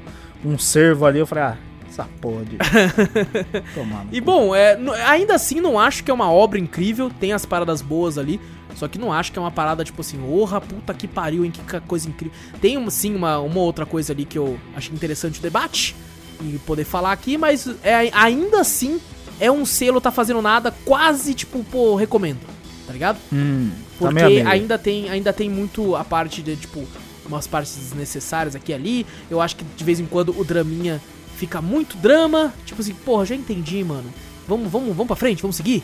um 0.45 0.57
servo 0.57 1.05
ali, 1.05 1.17
eu 1.19 1.25
falei, 1.25 1.43
ah, 1.45 1.57
essa 1.89 2.07
porra 2.21 2.45
de. 2.45 2.57
Tomar 3.73 4.05
no 4.05 4.13
E 4.13 4.21
bom, 4.21 4.55
é, 4.55 4.77
ainda 5.07 5.33
assim 5.35 5.59
não 5.59 5.79
acho 5.79 6.03
que 6.03 6.11
é 6.11 6.13
uma 6.13 6.31
obra 6.31 6.59
incrível, 6.59 7.09
tem 7.19 7.33
as 7.33 7.45
paradas 7.45 7.81
boas 7.81 8.17
ali, 8.17 8.39
só 8.75 8.87
que 8.87 8.99
não 8.99 9.11
acho 9.11 9.31
que 9.31 9.39
é 9.39 9.41
uma 9.41 9.51
parada 9.51 9.83
tipo 9.83 10.01
assim, 10.01 10.19
orra, 10.29 10.59
puta 10.61 10.93
que 10.93 11.07
pariu, 11.07 11.43
hein, 11.45 11.51
que 11.51 11.79
coisa 11.81 12.07
incrível. 12.09 12.37
Tem 12.61 12.77
um- 12.77 12.89
sim 12.89 13.15
uma, 13.15 13.39
uma 13.39 13.59
outra 13.59 13.85
coisa 13.85 14.13
ali 14.13 14.25
que 14.25 14.37
eu 14.37 14.59
achei 14.75 14.93
interessante 14.93 15.39
o 15.39 15.41
debate 15.41 15.95
e 16.41 16.57
poder 16.65 16.83
falar 16.83 17.11
aqui, 17.13 17.37
mas 17.37 17.67
é, 17.83 18.09
ainda 18.13 18.61
assim 18.61 18.99
é 19.39 19.49
um 19.51 19.65
selo 19.65 19.99
tá 20.01 20.11
fazendo 20.11 20.41
nada, 20.41 20.73
quase 20.85 21.33
tipo, 21.33 21.63
pô, 21.65 21.95
recomendo, 21.95 22.39
tá 22.85 22.93
ligado? 22.93 23.17
Hum, 23.33 23.71
tá 23.99 24.07
Porque 24.07 24.13
meio. 24.23 24.47
ainda 24.47 24.77
tem, 24.77 25.09
ainda 25.09 25.31
tem 25.33 25.49
muito 25.49 25.95
a 25.95 26.03
parte 26.03 26.41
de, 26.41 26.55
tipo, 26.55 26.83
umas 27.25 27.47
partes 27.47 27.75
desnecessárias 27.75 28.55
aqui 28.55 28.71
e 28.71 28.75
ali. 28.75 29.05
Eu 29.31 29.41
acho 29.41 29.55
que 29.55 29.63
de 29.63 29.83
vez 29.83 29.99
em 29.99 30.05
quando 30.05 30.37
o 30.39 30.43
draminha 30.43 31.01
fica 31.37 31.61
muito 31.61 31.97
drama. 31.97 32.53
Tipo 32.65 32.81
assim, 32.81 32.93
porra, 32.93 33.25
já 33.25 33.35
entendi, 33.35 33.83
mano. 33.83 34.13
Vamos, 34.47 34.71
vamos, 34.71 34.89
vamos 34.89 35.07
pra 35.07 35.15
frente, 35.15 35.41
vamos 35.41 35.55
seguir? 35.55 35.83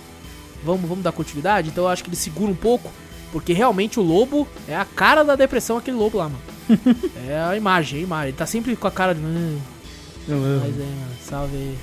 Vamos, 0.64 0.88
vamos 0.88 1.04
dar 1.04 1.12
continuidade? 1.12 1.70
Então 1.70 1.84
eu 1.86 1.90
acho 1.90 2.04
que 2.04 2.10
ele 2.10 2.16
segura 2.18 2.52
um 2.52 2.56
pouco. 2.56 2.92
Porque 3.32 3.54
realmente 3.54 3.98
o 4.00 4.04
lobo 4.04 4.46
é 4.68 4.76
a 4.76 4.84
cara 4.84 5.24
da 5.24 5.36
depressão, 5.38 5.78
aquele 5.78 5.96
lobo 5.96 6.18
lá, 6.18 6.26
mano. 6.26 6.42
é 7.28 7.40
a 7.42 7.56
imagem, 7.56 8.00
a 8.00 8.04
imagem. 8.04 8.28
Ele 8.30 8.38
tá 8.38 8.46
sempre 8.46 8.76
com 8.76 8.88
a 8.88 8.92
cara 8.92 9.16
de. 9.16 9.22
"Hum, 9.22 9.58
Mas 10.28 10.36
é, 10.36 10.84
mano, 10.84 11.16
salve. 11.24 11.78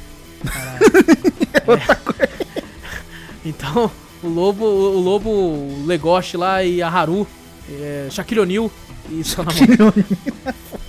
Caralho. 0.44 0.78
É. 1.68 2.28
Então, 3.44 3.90
o 4.22 4.28
lobo, 4.28 4.64
o 4.64 5.00
lobo, 5.00 5.30
o 5.30 5.84
Legoshi 5.86 6.36
lá 6.36 6.62
e 6.62 6.82
a 6.82 6.88
Haru, 6.88 7.26
é, 7.70 8.08
Shaquille 8.10 8.40
O'Neal 8.40 8.70
e 9.10 9.22
sua 9.24 9.44
namorada. 9.44 9.94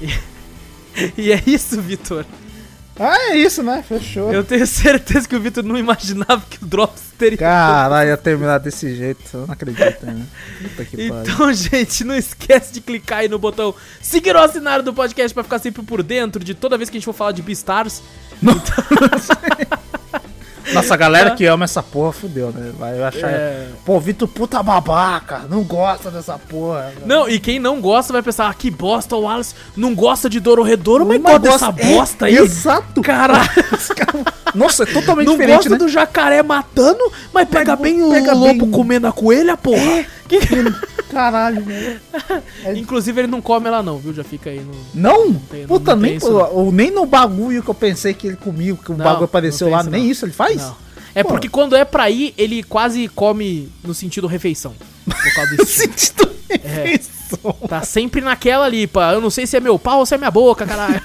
E, 0.01 0.09
e 1.17 1.31
é 1.31 1.41
isso, 1.45 1.79
Vitor. 1.81 2.25
Ah, 2.99 3.31
é 3.31 3.37
isso, 3.37 3.63
né? 3.63 3.83
Fechou. 3.87 4.33
Eu 4.33 4.43
tenho 4.43 4.67
certeza 4.67 5.27
que 5.27 5.35
o 5.35 5.39
Vitor 5.39 5.63
não 5.63 5.77
imaginava 5.77 6.43
que 6.49 6.61
o 6.61 6.67
Drops 6.67 7.01
teria. 7.17 7.37
Caralho, 7.37 8.09
ia 8.09 8.17
terminar 8.17 8.57
desse 8.57 8.93
jeito. 8.93 9.21
Eu 9.33 9.47
não 9.47 9.53
acredito, 9.53 10.05
né? 10.05 10.25
Puta 10.61 10.85
que. 10.85 11.03
Então, 11.03 11.51
gente, 11.53 12.03
não 12.03 12.15
esquece 12.15 12.73
de 12.73 12.81
clicar 12.81 13.19
aí 13.19 13.29
no 13.29 13.39
botão 13.39 13.73
seguir 14.01 14.35
ou 14.35 14.41
assinar 14.41 14.81
do 14.81 14.93
podcast 14.93 15.33
pra 15.33 15.43
ficar 15.43 15.59
sempre 15.59 15.81
por 15.83 16.03
dentro 16.03 16.43
de 16.43 16.53
toda 16.53 16.77
vez 16.77 16.89
que 16.89 16.97
a 16.97 16.99
gente 16.99 17.05
for 17.05 17.13
falar 17.13 17.31
de 17.31 17.41
Beastars. 17.41 18.01
Nossa, 20.73 20.93
a 20.93 20.97
galera 20.97 21.31
que 21.31 21.45
ama 21.45 21.65
essa 21.65 21.81
porra 21.81 22.11
fudeu, 22.11 22.51
né? 22.51 22.71
Vai 22.77 23.01
achar. 23.03 23.29
É. 23.29 23.67
Pô, 23.85 23.99
Vitor, 23.99 24.27
puta 24.27 24.61
babaca, 24.61 25.41
não 25.49 25.63
gosta 25.63 26.09
dessa 26.11 26.37
porra. 26.37 26.91
Não, 27.05 27.27
e 27.29 27.39
quem 27.39 27.59
não 27.59 27.81
gosta 27.81 28.13
vai 28.13 28.21
pensar, 28.21 28.49
ah, 28.49 28.53
que 28.53 28.69
bosta, 28.69 29.15
o 29.15 29.21
Wallace 29.21 29.55
não 29.75 29.93
gosta 29.95 30.29
de 30.29 30.39
Dororedoro, 30.39 31.05
mas 31.05 31.19
Mas 31.21 31.39
gosta 31.41 31.71
dessa 31.71 31.81
é, 31.81 31.93
bosta 31.93 32.25
aí. 32.25 32.37
Exato. 32.37 33.01
Caralho, 33.01 33.49
Nossa, 34.55 34.83
é 34.83 34.85
totalmente 34.87 35.27
não 35.27 35.33
diferente, 35.33 35.55
gosta 35.57 35.69
né? 35.71 35.77
do 35.77 35.87
jacaré 35.87 36.41
matando, 36.41 37.11
mas 37.33 37.47
pega 37.47 37.75
Pega- 37.75 37.75
bem 37.77 38.01
o 38.01 38.09
pega 38.09 38.33
lobo 38.33 38.65
bem- 38.65 38.71
comendo 38.71 39.07
a 39.07 39.11
coelha, 39.11 39.55
porra. 39.57 40.05
Que- 40.27 40.39
Caralho, 41.09 41.63
velho. 41.63 41.99
Inclusive 42.77 43.21
ele 43.21 43.27
não 43.27 43.41
come 43.41 43.67
ela 43.67 43.81
não, 43.83 43.97
viu? 43.97 44.13
Já 44.13 44.23
fica 44.23 44.49
aí 44.49 44.59
no... 44.59 44.71
Não? 44.93 45.33
tem- 45.33 45.65
Puta, 45.67 45.95
não 45.95 46.01
nem, 46.03 46.15
isso, 46.15 46.31
ou 46.31 46.71
nem 46.71 46.91
no 46.91 47.05
bagulho 47.05 47.63
que 47.63 47.69
eu 47.69 47.73
pensei 47.73 48.13
que 48.13 48.27
ele 48.27 48.35
comia, 48.37 48.75
que 48.75 48.91
o 48.91 48.95
Não, 48.97 49.03
bagulho 49.05 49.25
apareceu 49.25 49.67
não 49.67 49.73
lá, 49.75 49.81
isso, 49.81 49.89
nem 49.89 50.03
não. 50.03 50.09
isso 50.11 50.25
ele 50.25 50.31
faz? 50.33 50.57
Não. 50.57 50.77
É 51.15 51.23
Pô. 51.23 51.29
porque 51.29 51.49
quando 51.49 51.75
é 51.75 51.83
pra 51.83 52.09
ir, 52.09 52.33
ele 52.37 52.61
quase 52.63 53.07
come 53.09 53.69
no 53.83 53.93
sentido 53.93 54.27
refeição. 54.27 54.73
Por 55.05 55.33
causa 55.33 55.51
No 55.57 55.65
disso. 55.65 55.79
sentido 55.81 56.29
É. 56.49 56.99
refeição. 57.37 57.67
Tá 57.67 57.81
sempre 57.83 58.21
naquela 58.21 58.65
ali, 58.65 58.87
pá. 58.87 59.13
Eu 59.13 59.21
não 59.21 59.29
sei 59.29 59.45
se 59.45 59.55
é 59.57 59.59
meu 59.59 59.77
pau 59.77 59.99
ou 59.99 60.05
se 60.05 60.15
é 60.15 60.17
minha 60.17 60.31
boca, 60.31 60.65
caralho. 60.65 61.01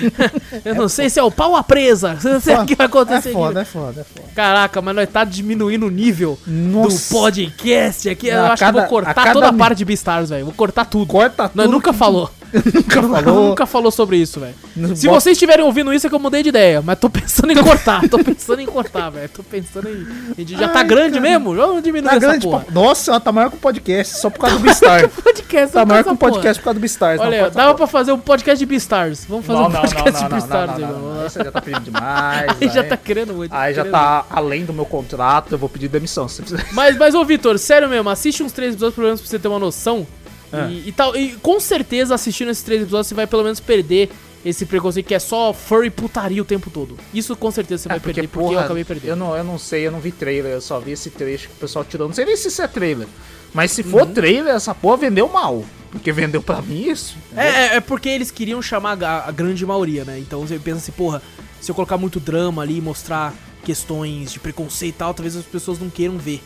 Eu 0.64 0.74
não 0.74 0.88
sei 0.88 1.08
se 1.08 1.18
é 1.18 1.22
o 1.22 1.30
pau 1.30 1.50
ou 1.50 1.56
a 1.56 1.62
presa. 1.62 2.16
Não 2.22 2.40
sei 2.40 2.56
o 2.56 2.66
que 2.66 2.74
vai 2.74 2.86
É 2.86 2.88
acontecer. 2.88 3.32
foda, 3.32 3.60
aqui. 3.60 3.68
é 3.68 3.72
foda, 3.72 4.00
é 4.00 4.04
foda. 4.04 4.28
Caraca, 4.34 4.80
mas 4.82 4.94
nós 4.94 5.08
tá 5.08 5.24
diminuindo 5.24 5.86
o 5.86 5.90
nível 5.90 6.38
Nossa. 6.46 7.14
do 7.14 7.20
podcast 7.20 8.08
aqui. 8.08 8.28
Eu 8.28 8.40
a 8.40 8.46
acho 8.48 8.54
que 8.56 8.60
cada- 8.60 8.80
vou 8.80 8.88
cortar 8.88 9.28
a 9.28 9.32
toda 9.32 9.48
a 9.48 9.52
parte 9.52 9.78
de 9.78 9.84
Beastars, 9.84 10.30
velho. 10.30 10.44
Vou 10.46 10.54
cortar 10.54 10.84
tudo. 10.84 11.06
Corta 11.06 11.48
tudo. 11.48 11.56
Nós 11.56 11.70
nunca 11.70 11.92
que- 11.92 11.98
falou. 11.98 12.30
Nunca 12.74 13.02
falou. 13.22 13.48
nunca 13.48 13.66
falou 13.66 13.90
sobre 13.90 14.16
isso, 14.16 14.40
velho. 14.40 14.54
Não 14.76 14.94
Se 14.96 15.06
bota- 15.06 15.20
vocês 15.20 15.34
estiverem 15.36 15.64
ouvindo 15.64 15.92
isso, 15.92 16.06
é 16.06 16.10
que 16.10 16.14
eu 16.14 16.18
mudei 16.18 16.42
de 16.42 16.48
ideia. 16.48 16.82
Mas 16.82 16.98
tô 16.98 17.08
pensando 17.08 17.52
em 17.52 17.56
cortar. 17.62 18.08
tô 18.08 18.18
pensando 18.18 18.60
em 18.60 18.66
cortar, 18.66 19.10
velho. 19.10 19.28
Tô 19.28 19.42
pensando 19.42 19.88
em. 19.88 20.46
Já 20.46 20.68
tá 20.68 20.80
Ai, 20.80 20.84
grande 20.84 21.18
cara. 21.18 21.30
mesmo? 21.30 21.54
Vamos 21.54 21.82
diminuir 21.82 22.10
Tá 22.10 22.16
essa 22.16 22.26
grande, 22.26 22.46
porra. 22.46 22.64
pô. 22.64 22.72
Nossa, 22.72 23.10
ela 23.12 23.20
tá 23.20 23.30
maior 23.32 23.50
que 23.50 23.56
o 23.56 23.60
podcast, 23.60 24.18
só 24.18 24.30
por 24.30 24.40
causa 24.40 24.56
do 24.56 24.62
Beastar. 24.62 25.08
podcast, 25.22 25.72
tá 25.72 25.86
maior 25.86 26.04
que 26.04 26.10
o 26.10 26.16
podcast 26.16 26.60
por 26.60 26.64
causa 26.64 26.78
do 26.78 26.80
Beastars. 26.80 27.20
Olha, 27.20 27.50
dava 27.50 27.74
pra 27.74 27.86
fazer 27.86 28.12
um 28.12 28.18
podcast 28.18 28.58
de 28.58 28.66
Beastars. 28.66 29.24
Vamos 29.28 29.46
fazer 29.46 29.58
Não, 29.58 29.66
um 29.68 29.70
não, 29.72 29.80
podcast 29.80 30.04
não, 30.04 30.12
não, 30.12 30.12
de 30.12 30.22
não, 30.22 30.48
Beastars, 30.48 30.78
não, 30.80 30.88
não, 30.88 30.98
não, 30.98 31.14
não. 31.14 31.22
Você 31.28 31.44
já 31.44 31.52
tá 31.52 31.60
pedindo 31.60 31.84
demais. 31.84 32.50
Aí 32.60 32.68
já 32.68 32.82
tá 32.84 32.96
querendo 32.96 33.34
muito. 33.34 33.52
Aí 33.54 33.74
já 33.74 33.84
tá 33.84 34.24
além 34.30 34.64
do 34.64 34.72
meu 34.72 34.84
contrato, 34.84 35.52
eu 35.52 35.58
vou 35.58 35.68
pedir 35.68 35.88
demissão. 35.88 36.26
Mas, 36.72 36.96
mas 36.96 37.14
ô 37.14 37.24
Vitor, 37.24 37.58
sério 37.58 37.88
mesmo, 37.88 38.08
assiste 38.10 38.42
uns 38.42 38.52
três 38.52 38.72
episódios 38.72 38.94
pelo 38.94 39.06
menos 39.06 39.20
pra 39.20 39.28
você 39.30 39.38
ter 39.38 39.48
uma 39.48 39.58
noção. 39.58 40.06
É. 40.52 40.68
E, 40.68 40.88
e 40.88 40.92
tal. 40.92 41.16
E 41.16 41.32
com 41.36 41.58
certeza, 41.60 42.14
assistindo 42.14 42.50
esses 42.50 42.62
três 42.62 42.82
episódios, 42.82 43.06
você 43.08 43.14
vai 43.14 43.26
pelo 43.26 43.42
menos 43.42 43.60
perder 43.60 44.10
esse 44.44 44.64
preconceito 44.64 45.06
que 45.06 45.14
é 45.14 45.18
só 45.18 45.52
furry 45.52 45.90
putaria 45.90 46.40
o 46.40 46.44
tempo 46.44 46.70
todo. 46.70 46.96
Isso 47.12 47.36
com 47.36 47.50
certeza 47.50 47.82
você 47.82 47.88
vai 47.88 48.00
perder, 48.00 48.28
porque 48.28 48.54
eu 48.54 48.58
acabei 48.58 48.84
perdendo. 48.84 49.10
Eu 49.10 49.16
não, 49.16 49.36
eu 49.36 49.44
não 49.44 49.58
sei, 49.58 49.86
eu 49.86 49.92
não 49.92 50.00
vi 50.00 50.10
trailer, 50.12 50.52
eu 50.52 50.60
só 50.60 50.80
vi 50.80 50.92
esse 50.92 51.10
trecho 51.10 51.48
que 51.48 51.54
o 51.54 51.58
pessoal 51.58 51.84
tirou. 51.84 52.08
Não 52.08 52.14
sei 52.14 52.24
nem 52.24 52.36
se 52.36 52.48
isso 52.48 52.62
é 52.62 52.66
trailer. 52.66 53.06
Mas 53.52 53.72
se 53.72 53.82
for 53.82 54.06
trailer, 54.06 54.54
essa 54.54 54.74
porra 54.74 54.96
vendeu 54.96 55.28
mal. 55.28 55.64
Porque 55.90 56.12
vendeu 56.12 56.40
pra 56.40 56.62
mim 56.62 56.88
isso. 56.88 57.16
É, 57.36 57.48
é, 57.48 57.76
é 57.76 57.80
porque 57.80 58.08
eles 58.08 58.30
queriam 58.30 58.62
chamar 58.62 59.02
a, 59.02 59.28
a 59.28 59.32
grande 59.32 59.66
maioria, 59.66 60.04
né? 60.04 60.18
Então 60.20 60.40
você 60.46 60.56
pensa 60.58 60.78
assim, 60.78 60.92
porra, 60.92 61.20
se 61.60 61.68
eu 61.70 61.74
colocar 61.74 61.98
muito 61.98 62.20
drama 62.20 62.62
ali 62.62 62.78
e 62.78 62.80
mostrar 62.80 63.34
questões 63.64 64.32
de 64.32 64.38
preconceito 64.38 64.94
e 64.94 64.98
tal, 64.98 65.12
talvez 65.12 65.34
as 65.36 65.44
pessoas 65.44 65.78
não 65.80 65.90
queiram 65.90 66.16
ver. 66.16 66.40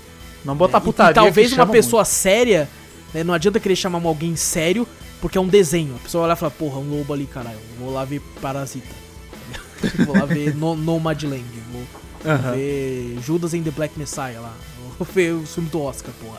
Não 0.44 0.56
botar 0.56 0.78
É, 0.78 0.80
e- 0.80 0.84
putaria. 0.84 1.10
E, 1.12 1.14
talvez 1.14 1.52
que 1.52 1.60
uma 1.60 1.66
pessoa 1.66 2.04
séria, 2.06 2.68
né, 3.14 3.24
não 3.24 3.32
adianta 3.32 3.60
querer 3.60 3.76
chamar 3.76 4.04
alguém 4.04 4.34
sério, 4.36 4.86
porque 5.20 5.38
é 5.38 5.40
um 5.40 5.48
desenho. 5.48 5.94
A 5.94 5.98
pessoa 6.00 6.22
vai 6.22 6.28
lá 6.28 6.34
e 6.34 6.38
fala, 6.38 6.50
porra, 6.50 6.78
um 6.78 6.98
lobo 6.98 7.14
ali, 7.14 7.26
caralho, 7.26 7.58
vou 7.78 7.92
lá 7.92 8.04
ver 8.04 8.20
Parasita. 8.42 8.94
vou 10.04 10.18
lá 10.18 10.26
ver 10.26 10.54
no, 10.54 10.74
Nomadland, 10.74 11.44
vou 11.70 11.80
muito. 11.80 12.04
Aham. 12.26 12.52
ver 12.52 13.18
Judas 13.22 13.54
and 13.54 13.62
the 13.62 13.70
Black 13.70 13.98
Messiah 13.98 14.40
lá. 14.40 14.54
Vou 14.98 15.06
ver 15.12 15.32
o 15.32 15.46
filme 15.46 15.68
do 15.68 15.80
Oscar, 15.80 16.12
porra. 16.20 16.38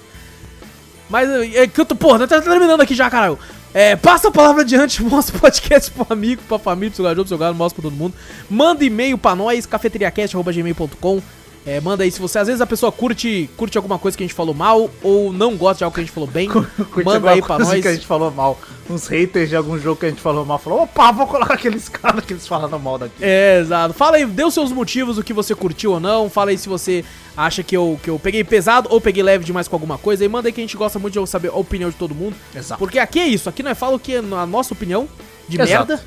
Mas, 1.09 1.29
é 1.29 1.67
que 1.67 1.79
eu 1.79 1.85
tô, 1.85 1.95
porra, 1.95 2.27
tá 2.27 2.41
terminando 2.41 2.81
aqui 2.81 2.95
já, 2.95 3.09
caralho. 3.09 3.37
É, 3.73 3.95
passa 3.95 4.29
a 4.29 4.31
palavra 4.31 4.61
adiante, 4.61 5.03
mostra 5.03 5.35
o 5.35 5.39
podcast 5.39 5.91
pro 5.91 6.07
amigo, 6.09 6.41
pra 6.47 6.57
família, 6.57 6.89
pro 6.89 6.95
seu 6.95 7.03
garoto, 7.03 7.23
pro 7.23 7.29
seu 7.29 7.37
galo, 7.37 7.55
mostra 7.55 7.81
pra 7.81 7.89
todo 7.89 7.97
mundo. 7.97 8.13
Manda 8.49 8.83
e-mail 8.83 9.17
pra 9.17 9.35
nós, 9.35 9.65
cafeteriacast.gmail.com. 9.65 11.21
É, 11.65 11.81
manda 11.81 12.03
aí 12.03 12.11
se 12.11 12.19
você, 12.19 12.37
às 12.37 12.47
vezes 12.47 12.61
a 12.61 12.67
pessoa 12.67 12.91
curte, 12.91 13.49
curte 13.57 13.75
alguma 13.75 13.97
coisa 13.97 14.15
que 14.15 14.23
a 14.23 14.27
gente 14.27 14.35
falou 14.35 14.53
mal, 14.53 14.89
ou 15.01 15.33
não 15.33 15.55
gosta 15.57 15.79
de 15.79 15.83
algo 15.83 15.95
que 15.95 15.99
a 15.99 16.03
gente 16.03 16.13
falou 16.13 16.29
bem, 16.29 16.47
Curte 16.49 17.03
manda 17.03 17.31
aí 17.31 17.41
pra 17.41 17.55
coisa 17.55 17.71
nós. 17.71 17.81
que 17.81 17.87
a 17.87 17.93
gente 17.93 18.05
falou 18.05 18.29
mal. 18.29 18.59
Uns 18.87 19.07
haters 19.07 19.49
de 19.49 19.55
algum 19.55 19.79
jogo 19.79 19.99
que 19.99 20.05
a 20.05 20.09
gente 20.09 20.21
falou 20.21 20.45
mal. 20.45 20.59
Falou, 20.59 20.83
opa, 20.83 21.11
vou 21.11 21.25
colocar 21.25 21.55
aqueles 21.55 21.89
caras 21.89 22.23
que 22.23 22.33
eles 22.33 22.47
falaram 22.47 22.77
mal 22.77 22.99
daqui. 22.99 23.15
É, 23.19 23.59
exato. 23.59 23.95
Fala 23.95 24.17
aí, 24.17 24.25
dê 24.27 24.43
os 24.43 24.53
seus 24.53 24.71
motivos, 24.71 25.17
o 25.17 25.23
que 25.23 25.33
você 25.33 25.55
curtiu 25.55 25.93
ou 25.93 25.99
não. 25.99 26.29
Fala 26.29 26.51
aí 26.51 26.57
se 26.57 26.69
você 26.69 27.03
acha 27.35 27.63
que 27.63 27.75
eu, 27.75 27.99
que 28.03 28.11
eu 28.11 28.19
peguei 28.19 28.43
pesado 28.43 28.87
ou 28.91 29.01
peguei 29.01 29.23
leve 29.23 29.43
demais 29.43 29.67
com 29.67 29.75
alguma 29.75 29.97
coisa. 29.97 30.23
E 30.23 30.27
manda 30.27 30.47
aí 30.47 30.53
que 30.53 30.61
a 30.61 30.63
gente 30.63 30.77
gosta 30.77 30.99
muito 30.99 31.19
de 31.19 31.27
saber 31.27 31.47
a 31.47 31.55
opinião 31.55 31.89
de 31.89 31.95
todo 31.95 32.13
mundo. 32.13 32.35
Exato. 32.55 32.77
Porque 32.77 32.99
aqui 32.99 33.19
é 33.19 33.27
isso, 33.27 33.49
aqui 33.49 33.63
nós 33.63 33.75
falamos 33.75 34.03
que 34.03 34.13
é 34.13 34.19
a 34.19 34.45
nossa 34.45 34.71
opinião 34.71 35.07
de 35.49 35.59
Exato. 35.59 35.87
merda. 35.87 36.03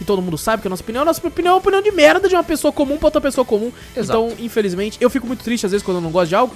Que 0.00 0.04
todo 0.06 0.22
mundo 0.22 0.38
sabe 0.38 0.62
que 0.62 0.66
a 0.66 0.70
nossa 0.70 0.82
opinião, 0.82 1.02
a 1.02 1.04
nossa 1.04 1.26
opinião 1.28 1.50
é 1.50 1.54
uma 1.56 1.58
opinião 1.60 1.82
de 1.82 1.92
merda 1.92 2.26
de 2.26 2.34
uma 2.34 2.42
pessoa 2.42 2.72
comum 2.72 2.96
pra 2.96 3.08
outra 3.08 3.20
pessoa 3.20 3.44
comum. 3.44 3.70
Exato. 3.94 4.18
Então, 4.32 4.42
infelizmente, 4.42 4.96
eu 4.98 5.10
fico 5.10 5.26
muito 5.26 5.44
triste 5.44 5.66
às 5.66 5.72
vezes 5.72 5.84
quando 5.84 5.98
eu 5.98 6.00
não 6.00 6.10
gosto 6.10 6.30
de 6.30 6.34
algo. 6.34 6.54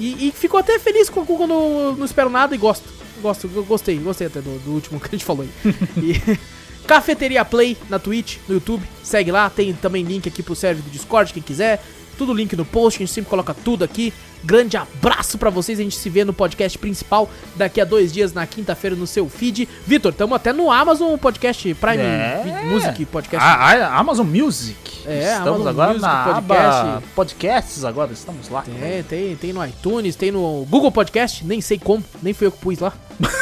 E, 0.00 0.28
e 0.28 0.32
fico 0.32 0.56
até 0.56 0.78
feliz 0.78 1.10
quando 1.10 1.52
eu 1.52 1.94
não 1.94 2.06
espero 2.06 2.30
nada 2.30 2.54
e 2.54 2.58
gosto. 2.58 2.88
Gosto, 3.20 3.46
gostei, 3.68 3.98
gostei 3.98 4.28
até 4.28 4.40
do, 4.40 4.58
do 4.60 4.70
último 4.70 4.98
que 5.00 5.08
a 5.08 5.10
gente 5.10 5.26
falou 5.26 5.44
aí. 5.44 5.74
E- 6.02 6.38
Cafeteria 6.88 7.44
Play 7.44 7.76
na 7.90 7.98
Twitch, 7.98 8.36
no 8.48 8.54
YouTube, 8.54 8.82
segue 9.02 9.30
lá, 9.32 9.50
tem 9.50 9.74
também 9.74 10.04
link 10.04 10.26
aqui 10.28 10.42
pro 10.42 10.54
server 10.54 10.82
do 10.82 10.88
Discord, 10.90 11.32
quem 11.34 11.42
quiser. 11.42 11.82
Tudo 12.18 12.32
link 12.32 12.56
no 12.56 12.64
post, 12.64 12.96
a 13.02 13.06
gente 13.06 13.12
sempre 13.14 13.28
coloca 13.30 13.52
tudo 13.54 13.84
aqui. 13.84 14.12
Grande 14.44 14.76
abraço 14.76 15.38
pra 15.38 15.50
vocês, 15.50 15.78
a 15.80 15.82
gente 15.82 15.96
se 15.96 16.08
vê 16.08 16.24
no 16.24 16.32
podcast 16.32 16.78
principal 16.78 17.28
daqui 17.56 17.80
a 17.80 17.84
dois 17.84 18.12
dias, 18.12 18.32
na 18.32 18.46
quinta-feira, 18.46 18.94
no 18.94 19.06
seu 19.06 19.28
feed. 19.28 19.68
Vitor, 19.86 20.12
tamo 20.12 20.34
até 20.34 20.52
no 20.52 20.70
Amazon 20.70 21.16
Podcast 21.16 21.74
Prime 21.74 22.02
É. 22.02 22.62
Music 22.70 23.04
Podcast. 23.06 23.44
A, 23.44 23.54
a 23.88 23.98
Amazon 23.98 24.26
Music. 24.26 24.76
É, 25.04 25.32
estamos 25.32 25.66
Amazon 25.66 25.68
agora 25.68 25.88
Music, 25.88 26.02
na 26.06 26.24
podcast. 26.24 26.80
aba 26.80 27.02
podcasts 27.14 27.84
agora, 27.84 28.12
estamos 28.12 28.48
lá. 28.48 28.64
É, 28.80 29.02
tem, 29.08 29.34
tem 29.36 29.52
no 29.52 29.64
iTunes, 29.66 30.14
tem 30.16 30.30
no 30.30 30.64
Google 30.70 30.92
Podcast, 30.92 31.44
nem 31.44 31.60
sei 31.60 31.78
como, 31.78 32.04
nem 32.22 32.32
fui 32.32 32.46
eu 32.46 32.52
que 32.52 32.58
pus 32.58 32.78
lá. 32.78 32.92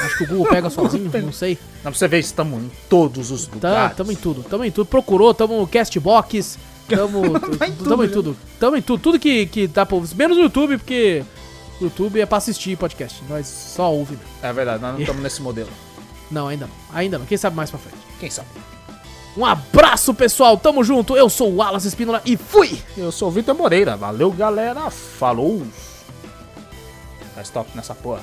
Acho 0.04 0.18
que 0.18 0.24
o 0.24 0.28
Google 0.28 0.46
pega 0.46 0.68
sozinho, 0.70 1.10
não 1.22 1.32
sei. 1.32 1.56
Dá 1.82 1.90
pra 1.90 1.92
você 1.92 2.06
ver, 2.08 2.20
estamos 2.20 2.62
em 2.62 2.70
todos 2.88 3.30
os 3.30 3.46
Tá, 3.46 3.54
lugares. 3.54 3.96
tamo 3.96 4.12
em 4.12 4.16
tudo, 4.16 4.42
tamo 4.42 4.64
em 4.64 4.70
tudo. 4.70 4.86
Procurou, 4.86 5.32
tamo 5.34 5.58
no 5.60 5.66
Castbox, 5.66 6.58
tamo, 6.88 7.26
em 7.26 7.32
tudo, 7.72 7.88
tamo 7.88 8.04
em 8.04 8.08
tudo. 8.08 8.36
Tamo 8.60 8.76
em 8.76 8.82
tudo, 8.82 9.02
tudo 9.02 9.18
que, 9.18 9.46
que 9.46 9.66
dá 9.66 9.86
pra 9.86 9.96
ouvir. 9.96 10.14
Menos 10.14 10.36
no 10.36 10.44
YouTube, 10.44 10.78
porque 10.78 11.24
o 11.80 11.84
YouTube 11.84 12.20
é 12.20 12.26
pra 12.26 12.38
assistir 12.38 12.76
podcast, 12.76 13.22
nós 13.28 13.46
só 13.46 13.92
ouvimos. 13.92 14.22
É 14.42 14.52
verdade, 14.52 14.82
nós 14.82 14.92
não 14.92 15.00
estamos 15.00 15.22
nesse 15.22 15.42
modelo. 15.42 15.70
Não, 16.30 16.48
ainda 16.48 16.66
não, 16.66 16.96
ainda 16.96 17.18
não, 17.18 17.26
quem 17.26 17.38
sabe 17.38 17.56
mais 17.56 17.70
pra 17.70 17.78
frente. 17.78 17.98
Quem 18.20 18.30
sabe? 18.30 18.48
Um 19.36 19.44
abraço, 19.44 20.14
pessoal, 20.14 20.56
tamo 20.56 20.84
junto, 20.84 21.16
eu 21.16 21.28
sou 21.28 21.50
o 21.50 21.56
Wallace 21.56 21.88
Espínola 21.88 22.22
e 22.24 22.36
fui! 22.36 22.78
Eu 22.96 23.10
sou 23.10 23.28
o 23.28 23.30
Vitor 23.32 23.54
Moreira. 23.54 23.96
Valeu, 23.96 24.30
galera. 24.30 24.88
Falou. 24.90 25.62
Dá 27.34 27.42
stop 27.42 27.68
nessa 27.74 27.94
porra. 27.94 28.22